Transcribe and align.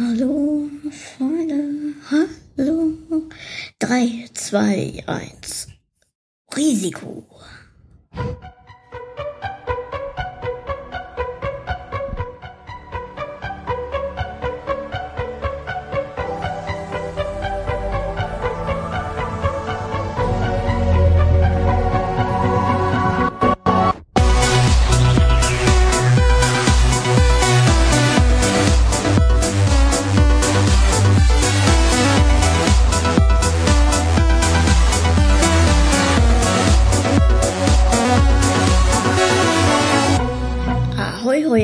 Hallo, 0.00 0.70
Freunde, 0.92 1.92
hallo. 2.08 3.28
3, 3.80 4.30
2, 4.32 5.02
1. 5.08 5.66
Risiko. 6.54 7.26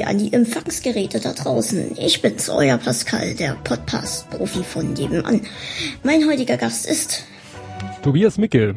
Ahoi, 0.04 0.10
an 0.10 0.18
die 0.18 0.32
Empfangsgeräte 0.32 1.20
da 1.20 1.32
draußen. 1.32 1.96
Ich 1.98 2.22
bin's, 2.22 2.48
euer 2.48 2.78
Pascal, 2.78 3.34
der 3.34 3.56
Podcast-Profi 3.64 4.62
von 4.62 4.92
nebenan. 4.92 5.40
Mein 6.02 6.27
heutiger 6.28 6.56
Gast 6.56 6.86
ist... 6.86 7.24
Tobias 8.02 8.38
Mickel. 8.38 8.77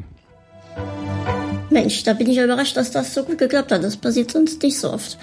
Mensch, 1.70 2.04
da 2.04 2.14
bin 2.14 2.30
ich 2.30 2.38
ja 2.38 2.46
überrascht, 2.46 2.78
dass 2.78 2.92
das 2.92 3.14
so 3.14 3.24
gut 3.24 3.38
geklappt 3.38 3.72
hat. 3.72 3.84
Das 3.84 3.98
passiert 3.98 4.32
sonst 4.32 4.62
nicht 4.64 4.78
so 4.78 4.92
oft. 4.92 5.18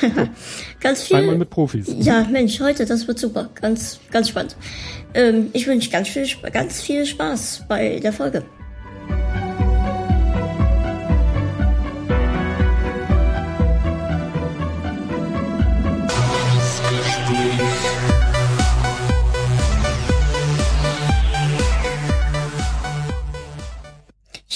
ganz 0.80 1.02
viel... 1.02 1.16
Einmal 1.16 1.36
mit 1.36 1.50
Profis. 1.50 1.86
Ja, 1.98 2.26
Mensch, 2.30 2.60
heute, 2.60 2.86
das 2.86 3.06
wird 3.06 3.18
super. 3.18 3.50
Ganz, 3.60 4.00
ganz 4.10 4.30
spannend. 4.30 4.56
Ähm, 5.14 5.50
ich 5.52 5.66
wünsche 5.66 5.90
ganz 5.90 6.08
viel, 6.08 6.26
ganz 6.52 6.80
viel 6.80 7.04
Spaß 7.04 7.64
bei 7.68 8.00
der 8.00 8.12
Folge. 8.12 8.44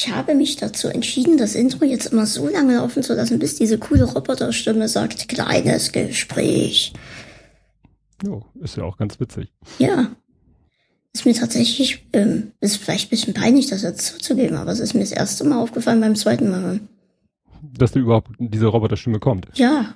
Ich 0.05 0.12
habe 0.12 0.34
mich 0.34 0.56
dazu 0.56 0.88
entschieden, 0.88 1.38
das 1.38 1.55
Intro 1.55 1.86
jetzt 1.86 2.12
immer 2.12 2.27
so 2.27 2.47
lange 2.47 2.74
laufen 2.74 3.02
zu 3.02 3.14
lassen, 3.14 3.38
bis 3.38 3.55
diese 3.55 3.78
coole 3.78 4.05
Roboterstimme 4.05 4.86
sagt, 4.86 5.28
kleines 5.28 5.92
Gespräch. 5.92 6.92
Jo, 8.22 8.44
ist 8.61 8.77
ja 8.77 8.84
auch 8.84 8.98
ganz 8.98 9.19
witzig. 9.19 9.50
Ja. 9.78 10.11
Ist 11.14 11.24
mir 11.24 11.33
tatsächlich, 11.33 12.06
ähm, 12.12 12.52
ist 12.61 12.77
vielleicht 12.77 13.06
ein 13.06 13.11
bisschen 13.11 13.33
peinlich, 13.33 13.69
das 13.69 13.80
jetzt 13.80 14.05
zuzugeben, 14.06 14.58
aber 14.58 14.72
es 14.72 14.80
ist 14.80 14.92
mir 14.92 15.00
das 15.00 15.12
erste 15.12 15.44
Mal 15.44 15.56
aufgefallen 15.58 16.02
beim 16.02 16.16
zweiten 16.16 16.50
Mal. 16.50 16.80
Dass 17.62 17.92
du 17.92 18.00
überhaupt 18.00 18.28
diese 18.39 18.66
Roboterstimme 18.66 19.20
kommt. 19.20 19.48
Ja. 19.55 19.94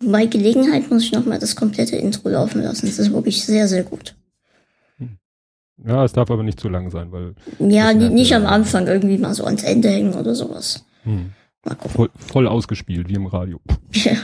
Bei 0.00 0.26
Gelegenheit 0.26 0.90
muss 0.90 1.04
ich 1.04 1.12
nochmal 1.12 1.38
das 1.38 1.56
komplette 1.56 1.96
Intro 1.96 2.28
laufen 2.28 2.62
lassen. 2.62 2.84
Das 2.84 2.98
ist 2.98 3.14
wirklich 3.14 3.46
sehr, 3.46 3.66
sehr 3.66 3.82
gut. 3.82 4.14
Ja, 5.82 6.04
es 6.04 6.12
darf 6.12 6.30
aber 6.30 6.42
nicht 6.42 6.60
zu 6.60 6.68
lang 6.68 6.90
sein, 6.90 7.10
weil. 7.10 7.34
Ja, 7.58 7.92
nicht 7.92 8.34
am 8.34 8.46
Anfang 8.46 8.86
irgendwie 8.86 9.18
mal 9.18 9.34
so 9.34 9.44
ans 9.44 9.62
Ende 9.62 9.88
hängen 9.88 10.14
oder 10.14 10.34
sowas. 10.34 10.84
Hm, 11.02 11.32
voll, 11.88 12.10
voll 12.16 12.46
ausgespielt, 12.46 13.08
wie 13.08 13.14
im 13.14 13.26
Radio. 13.26 13.60
Ja. 13.92 14.16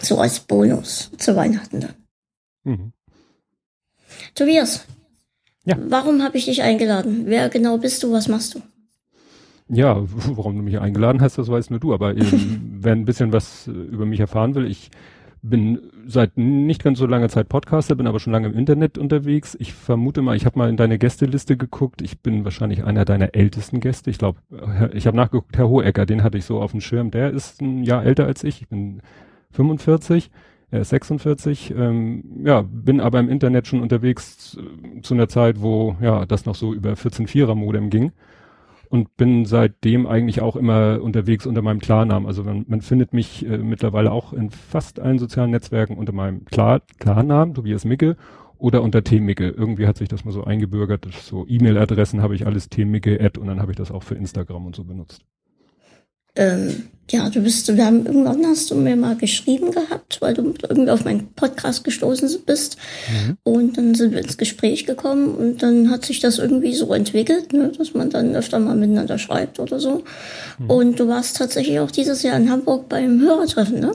So 0.00 0.18
als 0.18 0.40
Bonus 0.40 1.10
zu 1.18 1.36
Weihnachten 1.36 1.80
dann. 1.80 1.94
Mhm. 2.64 2.92
Tobias. 4.34 4.86
Ja. 5.64 5.76
Warum 5.88 6.22
habe 6.22 6.36
ich 6.36 6.46
dich 6.46 6.62
eingeladen? 6.62 7.24
Wer 7.26 7.48
genau 7.48 7.78
bist 7.78 8.02
du? 8.02 8.12
Was 8.12 8.28
machst 8.28 8.54
du? 8.54 8.62
Ja, 9.68 10.02
warum 10.36 10.56
du 10.56 10.62
mich 10.62 10.78
eingeladen 10.78 11.22
hast, 11.22 11.38
das 11.38 11.48
weißt 11.48 11.70
nur 11.70 11.80
du, 11.80 11.94
aber 11.94 12.16
ähm, 12.16 12.76
wer 12.80 12.92
ein 12.92 13.04
bisschen 13.04 13.32
was 13.32 13.66
äh, 13.66 13.70
über 13.70 14.04
mich 14.04 14.20
erfahren 14.20 14.54
will, 14.54 14.66
ich 14.66 14.90
bin 15.44 15.90
seit 16.06 16.38
nicht 16.38 16.82
ganz 16.82 16.98
so 16.98 17.06
langer 17.06 17.28
Zeit 17.28 17.50
Podcaster, 17.50 17.94
bin 17.94 18.06
aber 18.06 18.18
schon 18.18 18.32
lange 18.32 18.48
im 18.48 18.54
Internet 18.54 18.96
unterwegs. 18.96 19.54
Ich 19.60 19.74
vermute 19.74 20.22
mal, 20.22 20.36
ich 20.36 20.46
habe 20.46 20.58
mal 20.58 20.70
in 20.70 20.78
deine 20.78 20.98
Gästeliste 20.98 21.58
geguckt. 21.58 22.00
Ich 22.00 22.20
bin 22.20 22.44
wahrscheinlich 22.44 22.82
einer 22.82 23.04
deiner 23.04 23.34
ältesten 23.34 23.80
Gäste. 23.80 24.08
Ich 24.08 24.16
glaube, 24.16 24.40
ich 24.94 25.06
habe 25.06 25.16
nachgeguckt, 25.18 25.56
Herr 25.58 25.68
Hohecker, 25.68 26.06
den 26.06 26.22
hatte 26.22 26.38
ich 26.38 26.46
so 26.46 26.62
auf 26.62 26.70
dem 26.70 26.80
Schirm. 26.80 27.10
Der 27.10 27.30
ist 27.30 27.60
ein 27.60 27.84
Jahr 27.84 28.04
älter 28.04 28.24
als 28.24 28.42
ich. 28.42 28.62
Ich 28.62 28.68
bin 28.68 29.02
45, 29.50 30.30
er 30.70 30.80
ist 30.80 30.88
46. 30.88 31.74
Ähm, 31.76 32.24
ja, 32.42 32.62
bin 32.62 33.00
aber 33.00 33.20
im 33.20 33.28
Internet 33.28 33.66
schon 33.66 33.82
unterwegs 33.82 34.56
äh, 34.58 35.02
zu 35.02 35.12
einer 35.12 35.28
Zeit, 35.28 35.60
wo 35.60 35.96
ja 36.00 36.24
das 36.24 36.46
noch 36.46 36.54
so 36.54 36.72
über 36.72 36.94
14.4er 36.94 37.54
Modem 37.54 37.90
ging 37.90 38.12
und 38.88 39.16
bin 39.16 39.44
seitdem 39.44 40.06
eigentlich 40.06 40.40
auch 40.40 40.56
immer 40.56 41.00
unterwegs 41.02 41.46
unter 41.46 41.62
meinem 41.62 41.80
Klarnamen. 41.80 42.26
Also 42.26 42.44
man, 42.44 42.64
man 42.68 42.80
findet 42.80 43.12
mich 43.12 43.44
äh, 43.46 43.58
mittlerweile 43.58 44.12
auch 44.12 44.32
in 44.32 44.50
fast 44.50 45.00
allen 45.00 45.18
sozialen 45.18 45.50
Netzwerken 45.50 45.96
unter 45.96 46.12
meinem 46.12 46.44
Klar 46.44 46.82
Klarnamen, 46.98 47.54
Tobias 47.54 47.84
Micke, 47.84 48.16
oder 48.58 48.82
unter 48.82 49.04
T-Micke. 49.04 49.48
Irgendwie 49.48 49.86
hat 49.86 49.98
sich 49.98 50.08
das 50.08 50.24
mal 50.24 50.32
so 50.32 50.44
eingebürgert. 50.44 51.06
So 51.12 51.46
E-Mail-Adressen 51.46 52.22
habe 52.22 52.34
ich 52.34 52.46
alles 52.46 52.68
T-Micke 52.68 53.20
Ad 53.20 53.38
und 53.38 53.46
dann 53.46 53.60
habe 53.60 53.72
ich 53.72 53.76
das 53.76 53.90
auch 53.90 54.02
für 54.02 54.14
Instagram 54.14 54.66
und 54.66 54.74
so 54.74 54.84
benutzt. 54.84 55.24
Ähm, 56.36 56.84
ja, 57.10 57.28
du 57.28 57.42
bist, 57.42 57.74
wir 57.76 57.84
haben 57.84 58.06
irgendwann 58.06 58.46
hast 58.46 58.70
du 58.70 58.76
mir 58.76 58.96
mal 58.96 59.14
geschrieben 59.14 59.70
gehabt, 59.72 60.22
weil 60.22 60.32
du 60.32 60.54
irgendwie 60.62 60.90
auf 60.90 61.04
meinen 61.04 61.34
Podcast 61.34 61.84
gestoßen 61.84 62.30
bist. 62.46 62.78
Und 63.42 63.76
dann 63.76 63.94
sind 63.94 64.12
wir 64.12 64.20
ins 64.20 64.38
Gespräch 64.38 64.86
gekommen 64.86 65.34
und 65.34 65.62
dann 65.62 65.90
hat 65.90 66.06
sich 66.06 66.20
das 66.20 66.38
irgendwie 66.38 66.72
so 66.72 66.94
entwickelt, 66.94 67.52
ne, 67.52 67.72
dass 67.76 67.92
man 67.92 68.08
dann 68.08 68.34
öfter 68.34 68.58
mal 68.58 68.74
miteinander 68.74 69.18
schreibt 69.18 69.60
oder 69.60 69.80
so. 69.80 70.02
Und 70.66 70.98
du 70.98 71.06
warst 71.06 71.36
tatsächlich 71.36 71.78
auch 71.80 71.90
dieses 71.90 72.22
Jahr 72.22 72.38
in 72.38 72.50
Hamburg 72.50 72.88
beim 72.88 73.20
Hörertreffen, 73.20 73.80
ne? 73.80 73.92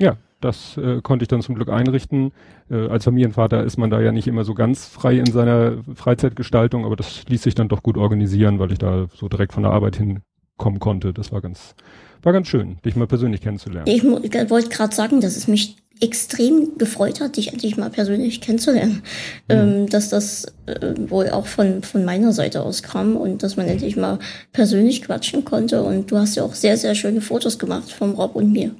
Ja, 0.00 0.16
das 0.40 0.76
äh, 0.78 1.00
konnte 1.02 1.22
ich 1.22 1.28
dann 1.28 1.42
zum 1.42 1.54
Glück 1.54 1.68
einrichten. 1.68 2.32
Äh, 2.68 2.88
als 2.88 3.04
Familienvater 3.04 3.62
ist 3.62 3.78
man 3.78 3.88
da 3.88 4.00
ja 4.00 4.10
nicht 4.10 4.26
immer 4.26 4.44
so 4.44 4.54
ganz 4.54 4.84
frei 4.84 5.18
in 5.18 5.26
seiner 5.26 5.78
Freizeitgestaltung, 5.94 6.84
aber 6.84 6.96
das 6.96 7.24
ließ 7.28 7.42
sich 7.42 7.54
dann 7.54 7.68
doch 7.68 7.84
gut 7.84 7.96
organisieren, 7.96 8.58
weil 8.58 8.72
ich 8.72 8.78
da 8.78 9.06
so 9.14 9.28
direkt 9.28 9.52
von 9.52 9.62
der 9.62 9.72
Arbeit 9.72 9.96
hinkommen 10.56 10.80
konnte. 10.80 11.12
Das 11.12 11.32
war 11.32 11.40
ganz, 11.40 11.74
war 12.22 12.32
ganz 12.32 12.48
schön, 12.48 12.78
dich 12.84 12.96
mal 12.96 13.06
persönlich 13.06 13.40
kennenzulernen. 13.40 13.86
Ich 13.88 14.04
wollte 14.04 14.68
gerade 14.68 14.94
sagen, 14.94 15.20
dass 15.20 15.36
es 15.36 15.48
mich 15.48 15.76
extrem 15.98 16.76
gefreut 16.76 17.20
hat, 17.20 17.38
dich 17.38 17.52
endlich 17.52 17.78
mal 17.78 17.88
persönlich 17.88 18.42
kennenzulernen. 18.42 19.02
Ähm, 19.48 19.88
dass 19.88 20.10
das 20.10 20.44
äh, 20.66 20.92
wohl 21.08 21.30
auch 21.30 21.46
von, 21.46 21.82
von 21.82 22.04
meiner 22.04 22.32
Seite 22.32 22.62
aus 22.62 22.82
kam 22.82 23.16
und 23.16 23.42
dass 23.42 23.56
man 23.56 23.66
endlich 23.66 23.96
mal 23.96 24.18
persönlich 24.52 25.02
quatschen 25.02 25.44
konnte. 25.46 25.82
Und 25.82 26.10
du 26.10 26.18
hast 26.18 26.34
ja 26.34 26.42
auch 26.42 26.54
sehr, 26.54 26.76
sehr 26.76 26.94
schöne 26.94 27.22
Fotos 27.22 27.58
gemacht 27.58 27.90
vom 27.92 28.10
Rob 28.12 28.36
und 28.36 28.52
mir. 28.52 28.72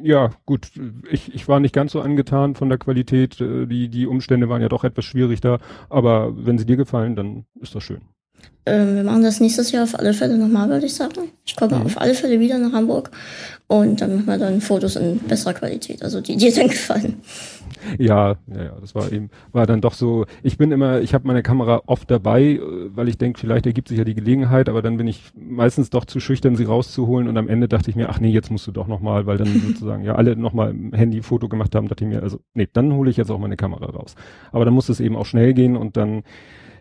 Ja, 0.00 0.30
gut, 0.46 0.68
ich, 1.10 1.32
ich 1.34 1.46
war 1.46 1.60
nicht 1.60 1.74
ganz 1.74 1.92
so 1.92 2.00
angetan 2.00 2.56
von 2.56 2.68
der 2.68 2.78
Qualität. 2.78 3.40
äh, 3.40 3.66
Die, 3.66 3.88
die 3.88 4.06
Umstände 4.06 4.48
waren 4.48 4.62
ja 4.62 4.68
doch 4.68 4.82
etwas 4.82 5.04
schwierig 5.04 5.40
da. 5.40 5.58
Aber 5.90 6.32
wenn 6.36 6.58
sie 6.58 6.66
dir 6.66 6.76
gefallen, 6.76 7.14
dann 7.14 7.44
ist 7.60 7.76
das 7.76 7.84
schön. 7.84 8.00
Ähm, 8.68 8.96
wir 8.96 9.04
machen 9.04 9.22
das 9.22 9.40
nächstes 9.40 9.72
Jahr 9.72 9.84
auf 9.84 9.98
alle 9.98 10.12
Fälle 10.12 10.36
nochmal, 10.36 10.68
würde 10.68 10.86
ich 10.86 10.94
sagen. 10.94 11.30
Ich 11.44 11.56
komme 11.56 11.82
auf 11.84 12.00
alle 12.00 12.14
Fälle 12.14 12.38
wieder 12.40 12.58
nach 12.58 12.72
Hamburg 12.72 13.10
und 13.66 14.00
dann 14.00 14.16
machen 14.16 14.26
wir 14.26 14.38
dann 14.38 14.60
Fotos 14.60 14.96
in 14.96 15.18
besserer 15.18 15.54
Qualität, 15.54 16.02
also 16.02 16.20
die 16.20 16.36
dir 16.36 16.54
dann 16.54 16.68
gefallen. 16.68 17.16
Ja, 17.98 18.36
ja, 18.48 18.62
ja, 18.64 18.76
das 18.80 18.94
war 18.94 19.10
eben, 19.12 19.30
war 19.52 19.66
dann 19.66 19.80
doch 19.80 19.94
so, 19.94 20.26
ich 20.42 20.58
bin 20.58 20.72
immer, 20.72 21.00
ich 21.00 21.14
habe 21.14 21.26
meine 21.26 21.42
Kamera 21.42 21.82
oft 21.86 22.10
dabei, 22.10 22.42
äh, 22.42 22.60
weil 22.94 23.08
ich 23.08 23.18
denke, 23.18 23.38
vielleicht 23.38 23.66
ergibt 23.66 23.88
sich 23.88 23.98
ja 23.98 24.04
die 24.04 24.14
Gelegenheit, 24.14 24.68
aber 24.68 24.82
dann 24.82 24.96
bin 24.96 25.06
ich 25.06 25.22
meistens 25.34 25.90
doch 25.90 26.04
zu 26.04 26.20
schüchtern, 26.20 26.56
sie 26.56 26.64
rauszuholen 26.64 27.28
und 27.28 27.36
am 27.36 27.48
Ende 27.48 27.68
dachte 27.68 27.90
ich 27.90 27.96
mir, 27.96 28.08
ach 28.08 28.20
nee, 28.20 28.30
jetzt 28.30 28.50
musst 28.50 28.66
du 28.66 28.72
doch 28.72 28.88
nochmal, 28.88 29.26
weil 29.26 29.38
dann 29.38 29.48
sozusagen 29.66 30.04
ja 30.04 30.16
alle 30.16 30.36
nochmal 30.36 30.70
im 30.70 30.92
Handy 30.92 31.22
Foto 31.22 31.48
gemacht 31.48 31.74
haben, 31.74 31.88
dachte 31.88 32.04
ich 32.04 32.10
mir, 32.10 32.22
also 32.22 32.40
nee, 32.54 32.68
dann 32.72 32.92
hole 32.92 33.10
ich 33.10 33.16
jetzt 33.16 33.30
auch 33.30 33.38
meine 33.38 33.56
Kamera 33.56 33.86
raus. 33.86 34.14
Aber 34.52 34.64
dann 34.64 34.74
muss 34.74 34.88
es 34.88 35.00
eben 35.00 35.16
auch 35.16 35.26
schnell 35.26 35.54
gehen 35.54 35.76
und 35.76 35.96
dann 35.96 36.22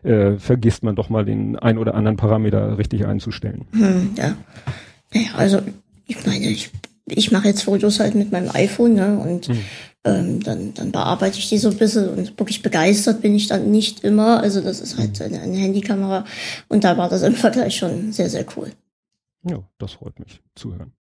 äh, 0.07 0.39
vergisst 0.39 0.83
man 0.83 0.95
doch 0.95 1.09
mal 1.09 1.25
den 1.25 1.57
ein 1.57 1.77
oder 1.77 1.95
anderen 1.95 2.17
Parameter 2.17 2.77
richtig 2.77 3.05
einzustellen. 3.05 3.65
Hm, 3.71 4.11
ja. 4.15 4.35
Naja, 5.13 5.27
also 5.35 5.61
ich 6.07 6.25
meine, 6.25 6.47
ich, 6.47 6.71
ich 7.05 7.31
mache 7.31 7.47
jetzt 7.47 7.63
Fotos 7.63 7.99
halt 7.99 8.15
mit 8.15 8.31
meinem 8.31 8.49
iPhone, 8.53 8.93
ne? 8.93 9.19
Und 9.19 9.49
ähm, 10.03 10.41
dann, 10.41 10.73
dann 10.73 10.91
bearbeite 10.91 11.37
ich 11.37 11.49
die 11.49 11.57
so 11.57 11.69
ein 11.69 11.77
bisschen 11.77 12.09
und 12.09 12.39
wirklich 12.39 12.61
begeistert 12.61 13.21
bin 13.21 13.35
ich 13.35 13.47
dann 13.47 13.71
nicht 13.71 14.03
immer. 14.03 14.41
Also 14.41 14.61
das 14.61 14.79
ist 14.79 14.97
halt 14.97 15.21
eine, 15.21 15.41
eine 15.41 15.57
Handykamera. 15.57 16.25
Und 16.69 16.83
da 16.83 16.97
war 16.97 17.09
das 17.09 17.23
im 17.23 17.35
Vergleich 17.35 17.75
schon 17.75 18.11
sehr, 18.11 18.29
sehr 18.29 18.45
cool. 18.55 18.71
Ja, 19.43 19.59
das 19.77 19.93
freut 19.93 20.19
mich 20.19 20.41
zuhören. 20.55 20.93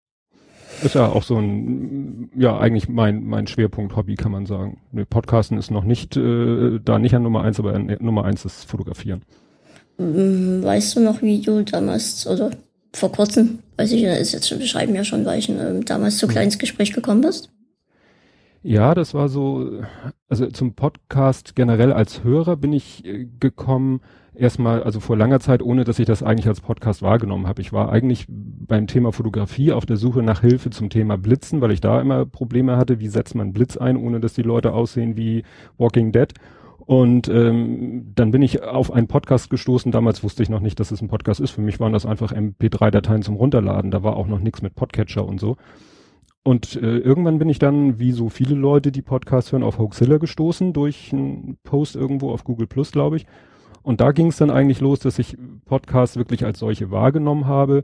Ist 0.83 0.95
ja 0.95 1.07
auch 1.07 1.23
so 1.23 1.37
ein, 1.37 2.31
ja, 2.37 2.59
eigentlich 2.59 2.89
mein, 2.89 3.25
mein 3.25 3.47
Schwerpunkt 3.47 3.97
Hobby, 3.97 4.15
kann 4.15 4.33
man 4.33 4.47
sagen. 4.47 4.81
Ne, 4.93 5.07
Podcasten 5.07 5.59
ist 5.59 5.71
noch 5.71 5.85
nicht, 5.85 6.17
äh, 6.17 6.79
da 6.85 6.99
nicht 6.99 7.15
an 7.15 7.23
Nummer 7.23 7.43
eins, 7.43 7.59
aber 7.59 7.75
an 7.75 7.97
Nummer 8.01 8.25
eins 8.25 8.45
ist 8.45 8.65
Fotografieren. 8.65 9.23
Hm, 9.99 10.63
Weißt 10.63 10.97
du 10.97 11.01
noch, 11.01 11.23
wie 11.23 11.41
du 11.41 11.63
damals, 11.63 12.27
oder 12.27 12.51
vor 12.93 13.13
kurzem, 13.13 13.61
weiß 13.77 13.93
ich, 13.93 14.03
ist 14.05 14.33
jetzt 14.33 14.49
schon 14.49 14.59
beschreiben 14.59 14.95
ja 14.95 15.05
schon 15.05 15.25
Weichen, 15.25 15.59
ähm, 15.61 15.85
damals 15.85 16.19
zu 16.19 16.27
klein 16.27 16.45
ins 16.45 16.59
Gespräch 16.59 16.93
gekommen 16.93 17.23
bist? 17.23 17.51
Ja, 18.63 18.95
das 18.95 19.15
war 19.15 19.29
so, 19.29 19.83
also 20.29 20.47
zum 20.49 20.75
Podcast 20.75 21.55
generell 21.55 21.93
als 21.93 22.25
Hörer 22.25 22.57
bin 22.57 22.73
ich 22.73 23.05
äh, 23.05 23.27
gekommen, 23.39 24.01
erstmal, 24.35 24.83
also 24.83 25.01
vor 25.01 25.17
langer 25.17 25.41
Zeit, 25.41 25.63
ohne 25.63 25.85
dass 25.85 25.99
ich 25.99 26.07
das 26.07 26.23
eigentlich 26.23 26.49
als 26.49 26.61
Podcast 26.61 27.03
wahrgenommen 27.03 27.47
habe. 27.47 27.63
Ich 27.63 27.73
war 27.73 27.91
eigentlich 27.91 28.27
beim 28.29 28.87
Thema 28.87 29.13
Fotografie 29.13 29.73
auf 29.73 29.87
der 29.87 29.97
Suche 29.97 30.23
nach 30.23 30.41
Hilfe 30.41 30.71
zum 30.71 30.91
Thema 30.91 31.17
Blitzen, 31.17 31.61
weil 31.61 31.71
ich 31.71 31.81
da 31.81 32.01
immer 32.01 32.27
Probleme 32.27 32.77
hatte, 32.77 33.01
wie 33.01 33.09
setzt 33.09 33.35
man 33.35 33.53
Blitz 33.53 33.77
ein, 33.77 33.97
ohne 33.97 34.21
dass 34.21 34.35
die 34.35 34.43
Leute 34.43 34.73
aussehen 34.73 35.17
wie 35.17 35.45
Walking 35.79 36.13
Dead. 36.13 36.33
Und 36.79 37.29
ähm, 37.29 38.13
dann 38.15 38.31
bin 38.31 38.43
ich 38.43 38.63
auf 38.63 38.93
einen 38.93 39.09
Podcast 39.09 39.51
gestoßen. 39.51 39.91
Damals 39.91 40.23
wusste 40.23 40.43
ich 40.45 40.49
noch 40.49 40.61
nicht, 40.61 40.79
dass 40.79 40.93
es 40.93 41.03
ein 41.03 41.09
Podcast 41.09 41.41
ist. 41.41 41.51
Für 41.51 41.61
mich 41.61 41.81
waren 41.81 41.93
das 41.93 42.07
einfach 42.07 42.33
MP3-Dateien 42.33 43.23
zum 43.23 43.35
Runterladen. 43.35 43.91
Da 43.91 44.05
war 44.05 44.17
auch 44.17 44.29
noch 44.29 44.39
nichts 44.39 44.63
mit 44.63 44.77
Podcatcher 44.77 45.25
und 45.27 45.41
so. 45.41 45.57
Und 46.47 46.77
äh, 46.77 46.99
irgendwann 46.99 47.41
bin 47.41 47.49
ich 47.49 47.59
dann, 47.59 47.99
wie 47.99 48.13
so 48.13 48.29
viele 48.29 48.55
Leute, 48.55 48.93
die 48.93 49.03
Podcasts 49.03 49.51
hören, 49.51 49.65
auf 49.65 49.81
Hoaxilla 49.81 50.19
gestoßen 50.19 50.73
durch 50.73 51.13
einen 51.13 51.59
Post 51.65 51.97
irgendwo 51.97 52.31
auf 52.31 52.45
Google 52.45 52.69
Plus, 52.69 52.93
glaube 52.93 53.17
ich. 53.17 53.27
Und 53.83 54.01
da 54.01 54.13
ging 54.13 54.29
es 54.29 54.37
dann 54.37 54.53
eigentlich 54.53 54.81
los, 54.81 55.01
dass 55.01 55.19
ich 55.19 55.37
Podcasts 55.65 56.17
wirklich 56.17 56.45
als 56.45 56.61
solche 56.61 56.93
wahrgenommen 56.93 57.47
habe. 57.47 57.83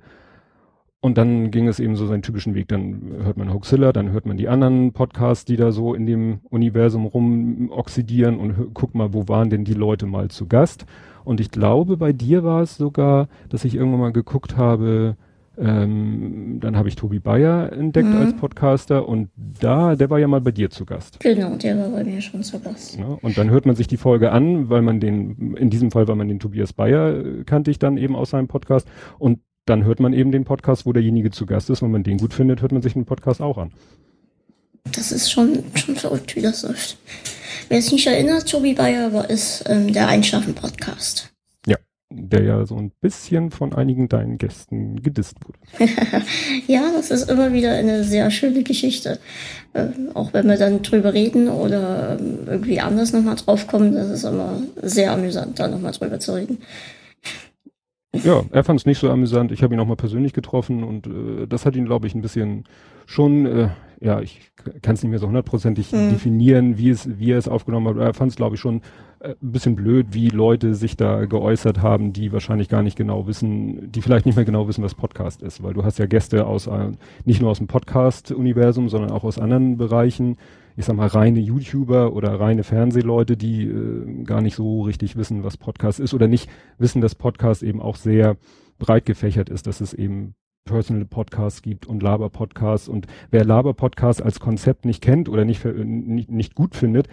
Und 1.00 1.18
dann 1.18 1.50
ging 1.50 1.66
es 1.66 1.80
eben 1.80 1.96
so 1.96 2.06
seinen 2.06 2.22
typischen 2.22 2.54
Weg. 2.54 2.68
Dann 2.68 3.02
hört 3.24 3.36
man 3.36 3.52
Hoaxilla, 3.52 3.92
dann 3.92 4.12
hört 4.12 4.26
man 4.26 4.36
die 4.36 4.46
anderen 4.46 4.92
Podcasts, 4.92 5.44
die 5.44 5.56
da 5.56 5.72
so 5.72 5.92
in 5.92 6.06
dem 6.06 6.38
Universum 6.48 7.06
rumoxidieren 7.06 8.38
und 8.38 8.74
guck 8.74 8.94
mal, 8.94 9.12
wo 9.12 9.26
waren 9.26 9.50
denn 9.50 9.64
die 9.64 9.74
Leute 9.74 10.06
mal 10.06 10.28
zu 10.28 10.46
Gast. 10.46 10.86
Und 11.24 11.40
ich 11.40 11.50
glaube, 11.50 11.96
bei 11.96 12.12
dir 12.12 12.44
war 12.44 12.62
es 12.62 12.76
sogar, 12.76 13.26
dass 13.48 13.64
ich 13.64 13.74
irgendwann 13.74 13.98
mal 13.98 14.12
geguckt 14.12 14.56
habe, 14.56 15.16
ähm, 15.58 16.58
dann 16.60 16.76
habe 16.76 16.88
ich 16.88 16.96
Tobi 16.96 17.18
Bayer 17.18 17.72
entdeckt 17.72 18.08
mhm. 18.08 18.16
als 18.16 18.36
Podcaster 18.36 19.06
und 19.08 19.30
da, 19.36 19.96
der 19.96 20.08
war 20.08 20.18
ja 20.18 20.26
mal 20.28 20.40
bei 20.40 20.50
dir 20.50 20.70
zu 20.70 20.86
Gast. 20.86 21.20
Genau, 21.20 21.56
der 21.56 21.78
war 21.78 21.90
bei 21.90 22.04
mir 22.04 22.20
schon 22.22 22.42
zu 22.42 22.58
Gast. 22.60 22.98
Ja, 22.98 23.18
und 23.20 23.36
dann 23.36 23.50
hört 23.50 23.66
man 23.66 23.76
sich 23.76 23.86
die 23.86 23.96
Folge 23.96 24.32
an, 24.32 24.70
weil 24.70 24.82
man 24.82 25.00
den, 25.00 25.54
in 25.56 25.70
diesem 25.70 25.90
Fall, 25.90 26.08
weil 26.08 26.16
man 26.16 26.28
den 26.28 26.40
Tobias 26.40 26.72
Bayer 26.72 27.18
äh, 27.18 27.44
kannte 27.44 27.70
ich 27.70 27.78
dann 27.78 27.96
eben 27.96 28.16
aus 28.16 28.30
seinem 28.30 28.48
Podcast 28.48 28.88
und 29.18 29.40
dann 29.66 29.84
hört 29.84 30.00
man 30.00 30.12
eben 30.12 30.32
den 30.32 30.44
Podcast, 30.44 30.86
wo 30.86 30.92
derjenige 30.92 31.30
zu 31.30 31.46
Gast 31.46 31.70
ist. 31.70 31.82
Wenn 31.82 31.92
man 31.92 32.02
den 32.02 32.18
gut 32.18 32.34
findet, 32.34 32.62
hört 32.62 32.72
man 32.72 32.82
sich 32.82 32.94
den 32.94 33.04
Podcast 33.04 33.40
auch 33.40 33.58
an. 33.58 33.72
Das 34.84 35.12
ist 35.12 35.30
schon, 35.30 35.62
schon 35.74 35.94
verrückt, 35.94 36.34
wie 36.34 36.42
das 36.42 36.62
läuft. 36.62 36.96
Wer 37.68 37.78
es 37.78 37.92
nicht 37.92 38.06
erinnert, 38.06 38.48
Tobi 38.48 38.74
Bayer 38.74 39.12
war, 39.12 39.30
ist 39.30 39.64
ähm, 39.68 39.92
der 39.92 40.08
Einschlafen-Podcast. 40.08 41.31
Der 42.14 42.42
ja 42.42 42.66
so 42.66 42.76
ein 42.76 42.92
bisschen 43.00 43.50
von 43.50 43.72
einigen 43.72 44.08
deinen 44.08 44.38
Gästen 44.38 45.02
gedisst 45.02 45.36
wurde. 45.44 45.58
ja, 46.66 46.82
das 46.94 47.10
ist 47.10 47.30
immer 47.30 47.52
wieder 47.52 47.72
eine 47.72 48.04
sehr 48.04 48.30
schöne 48.30 48.62
Geschichte. 48.62 49.18
Ähm, 49.74 50.10
auch 50.14 50.32
wenn 50.32 50.46
wir 50.46 50.56
dann 50.56 50.82
drüber 50.82 51.14
reden 51.14 51.48
oder 51.48 52.18
ähm, 52.18 52.38
irgendwie 52.46 52.80
anders 52.80 53.12
nochmal 53.12 53.36
draufkommen, 53.36 53.94
das 53.94 54.10
ist 54.10 54.24
immer 54.24 54.62
sehr 54.82 55.12
amüsant, 55.12 55.58
da 55.58 55.68
nochmal 55.68 55.92
drüber 55.92 56.20
zu 56.20 56.34
reden. 56.34 56.58
Ja, 58.14 58.42
er 58.50 58.64
fand 58.64 58.80
es 58.80 58.86
nicht 58.86 58.98
so 58.98 59.10
amüsant. 59.10 59.52
Ich 59.52 59.62
habe 59.62 59.74
ihn 59.74 59.80
auch 59.80 59.86
mal 59.86 59.96
persönlich 59.96 60.34
getroffen 60.34 60.84
und 60.84 61.06
äh, 61.06 61.46
das 61.46 61.64
hat 61.64 61.76
ihn, 61.76 61.86
glaube 61.86 62.06
ich, 62.06 62.14
ein 62.14 62.20
bisschen 62.20 62.64
schon, 63.06 63.46
äh, 63.46 63.68
ja, 64.02 64.20
ich 64.20 64.50
kann 64.82 64.94
es 64.94 65.02
nicht 65.02 65.10
mehr 65.10 65.18
so 65.18 65.28
hundertprozentig 65.28 65.92
mhm. 65.92 66.10
definieren, 66.10 66.78
wie 66.78 66.90
es, 66.90 67.08
wie 67.18 67.30
er 67.30 67.38
es 67.38 67.48
aufgenommen 67.48 67.88
hat. 67.88 67.96
Er 67.96 68.14
fand 68.14 68.30
es, 68.30 68.36
glaube 68.36 68.56
ich, 68.56 68.60
schon 68.60 68.82
äh, 69.20 69.34
ein 69.40 69.52
bisschen 69.52 69.76
blöd, 69.76 70.08
wie 70.10 70.28
Leute 70.28 70.74
sich 70.74 70.96
da 70.96 71.24
geäußert 71.24 71.82
haben, 71.82 72.12
die 72.12 72.32
wahrscheinlich 72.32 72.68
gar 72.68 72.82
nicht 72.82 72.96
genau 72.96 73.26
wissen, 73.26 73.92
die 73.92 74.02
vielleicht 74.02 74.26
nicht 74.26 74.34
mehr 74.34 74.44
genau 74.44 74.66
wissen, 74.66 74.82
was 74.82 74.94
Podcast 74.94 75.42
ist, 75.42 75.62
weil 75.62 75.74
du 75.74 75.84
hast 75.84 75.98
ja 75.98 76.06
Gäste 76.06 76.46
aus 76.46 76.66
äh, 76.66 76.90
nicht 77.24 77.40
nur 77.40 77.50
aus 77.50 77.58
dem 77.58 77.68
Podcast-Universum, 77.68 78.88
sondern 78.88 79.12
auch 79.12 79.24
aus 79.24 79.38
anderen 79.38 79.76
Bereichen 79.76 80.36
ich 80.74 80.86
sag 80.86 80.96
mal, 80.96 81.06
reine 81.06 81.38
YouTuber 81.38 82.14
oder 82.14 82.40
reine 82.40 82.64
Fernsehleute, 82.64 83.36
die 83.36 83.64
äh, 83.64 84.24
gar 84.24 84.40
nicht 84.40 84.56
so 84.56 84.82
richtig 84.82 85.16
wissen, 85.16 85.44
was 85.44 85.58
Podcast 85.58 86.00
ist 86.00 86.14
oder 86.14 86.28
nicht 86.28 86.48
wissen, 86.78 87.02
dass 87.02 87.14
Podcast 87.14 87.62
eben 87.62 87.82
auch 87.82 87.96
sehr 87.96 88.36
breit 88.78 89.04
gefächert 89.04 89.50
ist, 89.50 89.66
dass 89.66 89.82
es 89.82 89.92
eben 89.92 90.34
Personal 90.64 91.04
Podcasts 91.04 91.62
gibt 91.62 91.86
und 91.86 92.02
Laber 92.02 92.30
Podcasts 92.30 92.88
und 92.88 93.06
wer 93.30 93.44
Laber 93.44 93.74
Podcasts 93.74 94.22
als 94.22 94.40
Konzept 94.40 94.84
nicht 94.84 95.02
kennt 95.02 95.28
oder 95.28 95.44
nicht, 95.44 95.64
nicht, 95.64 96.30
nicht 96.30 96.54
gut 96.54 96.74
findet, 96.74 97.08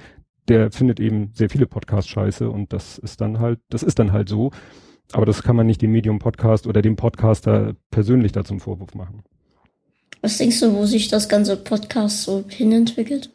der 0.48 0.72
findet 0.72 1.00
eben 1.00 1.32
sehr 1.34 1.50
viele 1.50 1.68
Podcasts 1.68 2.10
scheiße 2.10 2.50
und 2.50 2.74
das 2.74 2.98
ist 2.98 3.22
dann 3.22 3.40
halt, 3.40 3.60
das 3.70 3.84
ist 3.84 4.00
dann 4.00 4.12
halt 4.12 4.30
so. 4.30 4.52
Aber 5.12 5.26
das 5.26 5.42
kann 5.42 5.56
man 5.56 5.66
nicht 5.66 5.82
dem 5.82 5.92
Medium 5.92 6.20
Podcast 6.20 6.68
oder 6.68 6.82
dem 6.82 6.96
Podcaster 6.96 7.76
persönlich 7.90 8.32
da 8.32 8.44
zum 8.44 8.60
Vorwurf 8.60 8.94
machen. 8.94 9.24
Was 10.22 10.38
denkst 10.38 10.60
du, 10.60 10.74
wo 10.74 10.86
sich 10.86 11.08
das 11.08 11.30
ganze 11.30 11.58
Podcast 11.58 12.24
so 12.24 12.44
hinentwickelt? 12.48 13.32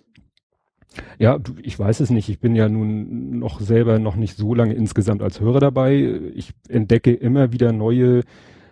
Ja, 1.19 1.41
ich 1.63 1.77
weiß 1.79 2.01
es 2.01 2.11
nicht. 2.11 2.29
Ich 2.29 2.39
bin 2.39 2.55
ja 2.55 2.69
nun 2.69 3.39
noch 3.39 3.61
selber 3.61 3.99
noch 3.99 4.15
nicht 4.15 4.37
so 4.37 4.55
lange 4.55 4.75
insgesamt 4.75 5.23
als 5.23 5.41
Hörer 5.41 5.61
dabei. 5.61 6.21
Ich 6.35 6.51
entdecke 6.69 7.13
immer 7.13 7.53
wieder 7.53 7.73
neue, 7.73 8.23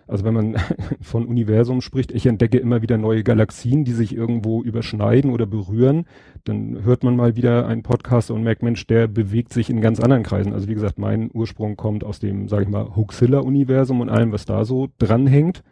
also 0.07 0.25
wenn 0.25 0.33
man 0.33 0.55
von 1.01 1.25
Universum 1.25 1.81
spricht, 1.81 2.11
ich 2.11 2.25
entdecke 2.25 2.57
immer 2.57 2.81
wieder 2.81 2.97
neue 2.97 3.23
Galaxien, 3.23 3.83
die 3.83 3.93
sich 3.93 4.15
irgendwo 4.15 4.63
überschneiden 4.63 5.31
oder 5.31 5.45
berühren. 5.45 6.05
Dann 6.43 6.83
hört 6.83 7.03
man 7.03 7.15
mal 7.15 7.35
wieder 7.35 7.67
einen 7.67 7.83
Podcast 7.83 8.31
und 8.31 8.43
merkt, 8.43 8.63
Mensch, 8.63 8.85
der 8.87 9.07
bewegt 9.07 9.53
sich 9.53 9.69
in 9.69 9.81
ganz 9.81 9.99
anderen 9.99 10.23
Kreisen. 10.23 10.53
Also 10.53 10.67
wie 10.67 10.73
gesagt, 10.73 10.99
mein 10.99 11.29
Ursprung 11.33 11.77
kommt 11.77 12.03
aus 12.03 12.19
dem, 12.19 12.47
sage 12.47 12.63
ich 12.63 12.69
mal, 12.69 12.95
Hoaxilla-Universum 12.95 14.01
und 14.01 14.09
allem, 14.09 14.31
was 14.31 14.45
da 14.45 14.65
so 14.65 14.89
dranhängt. 14.97 15.63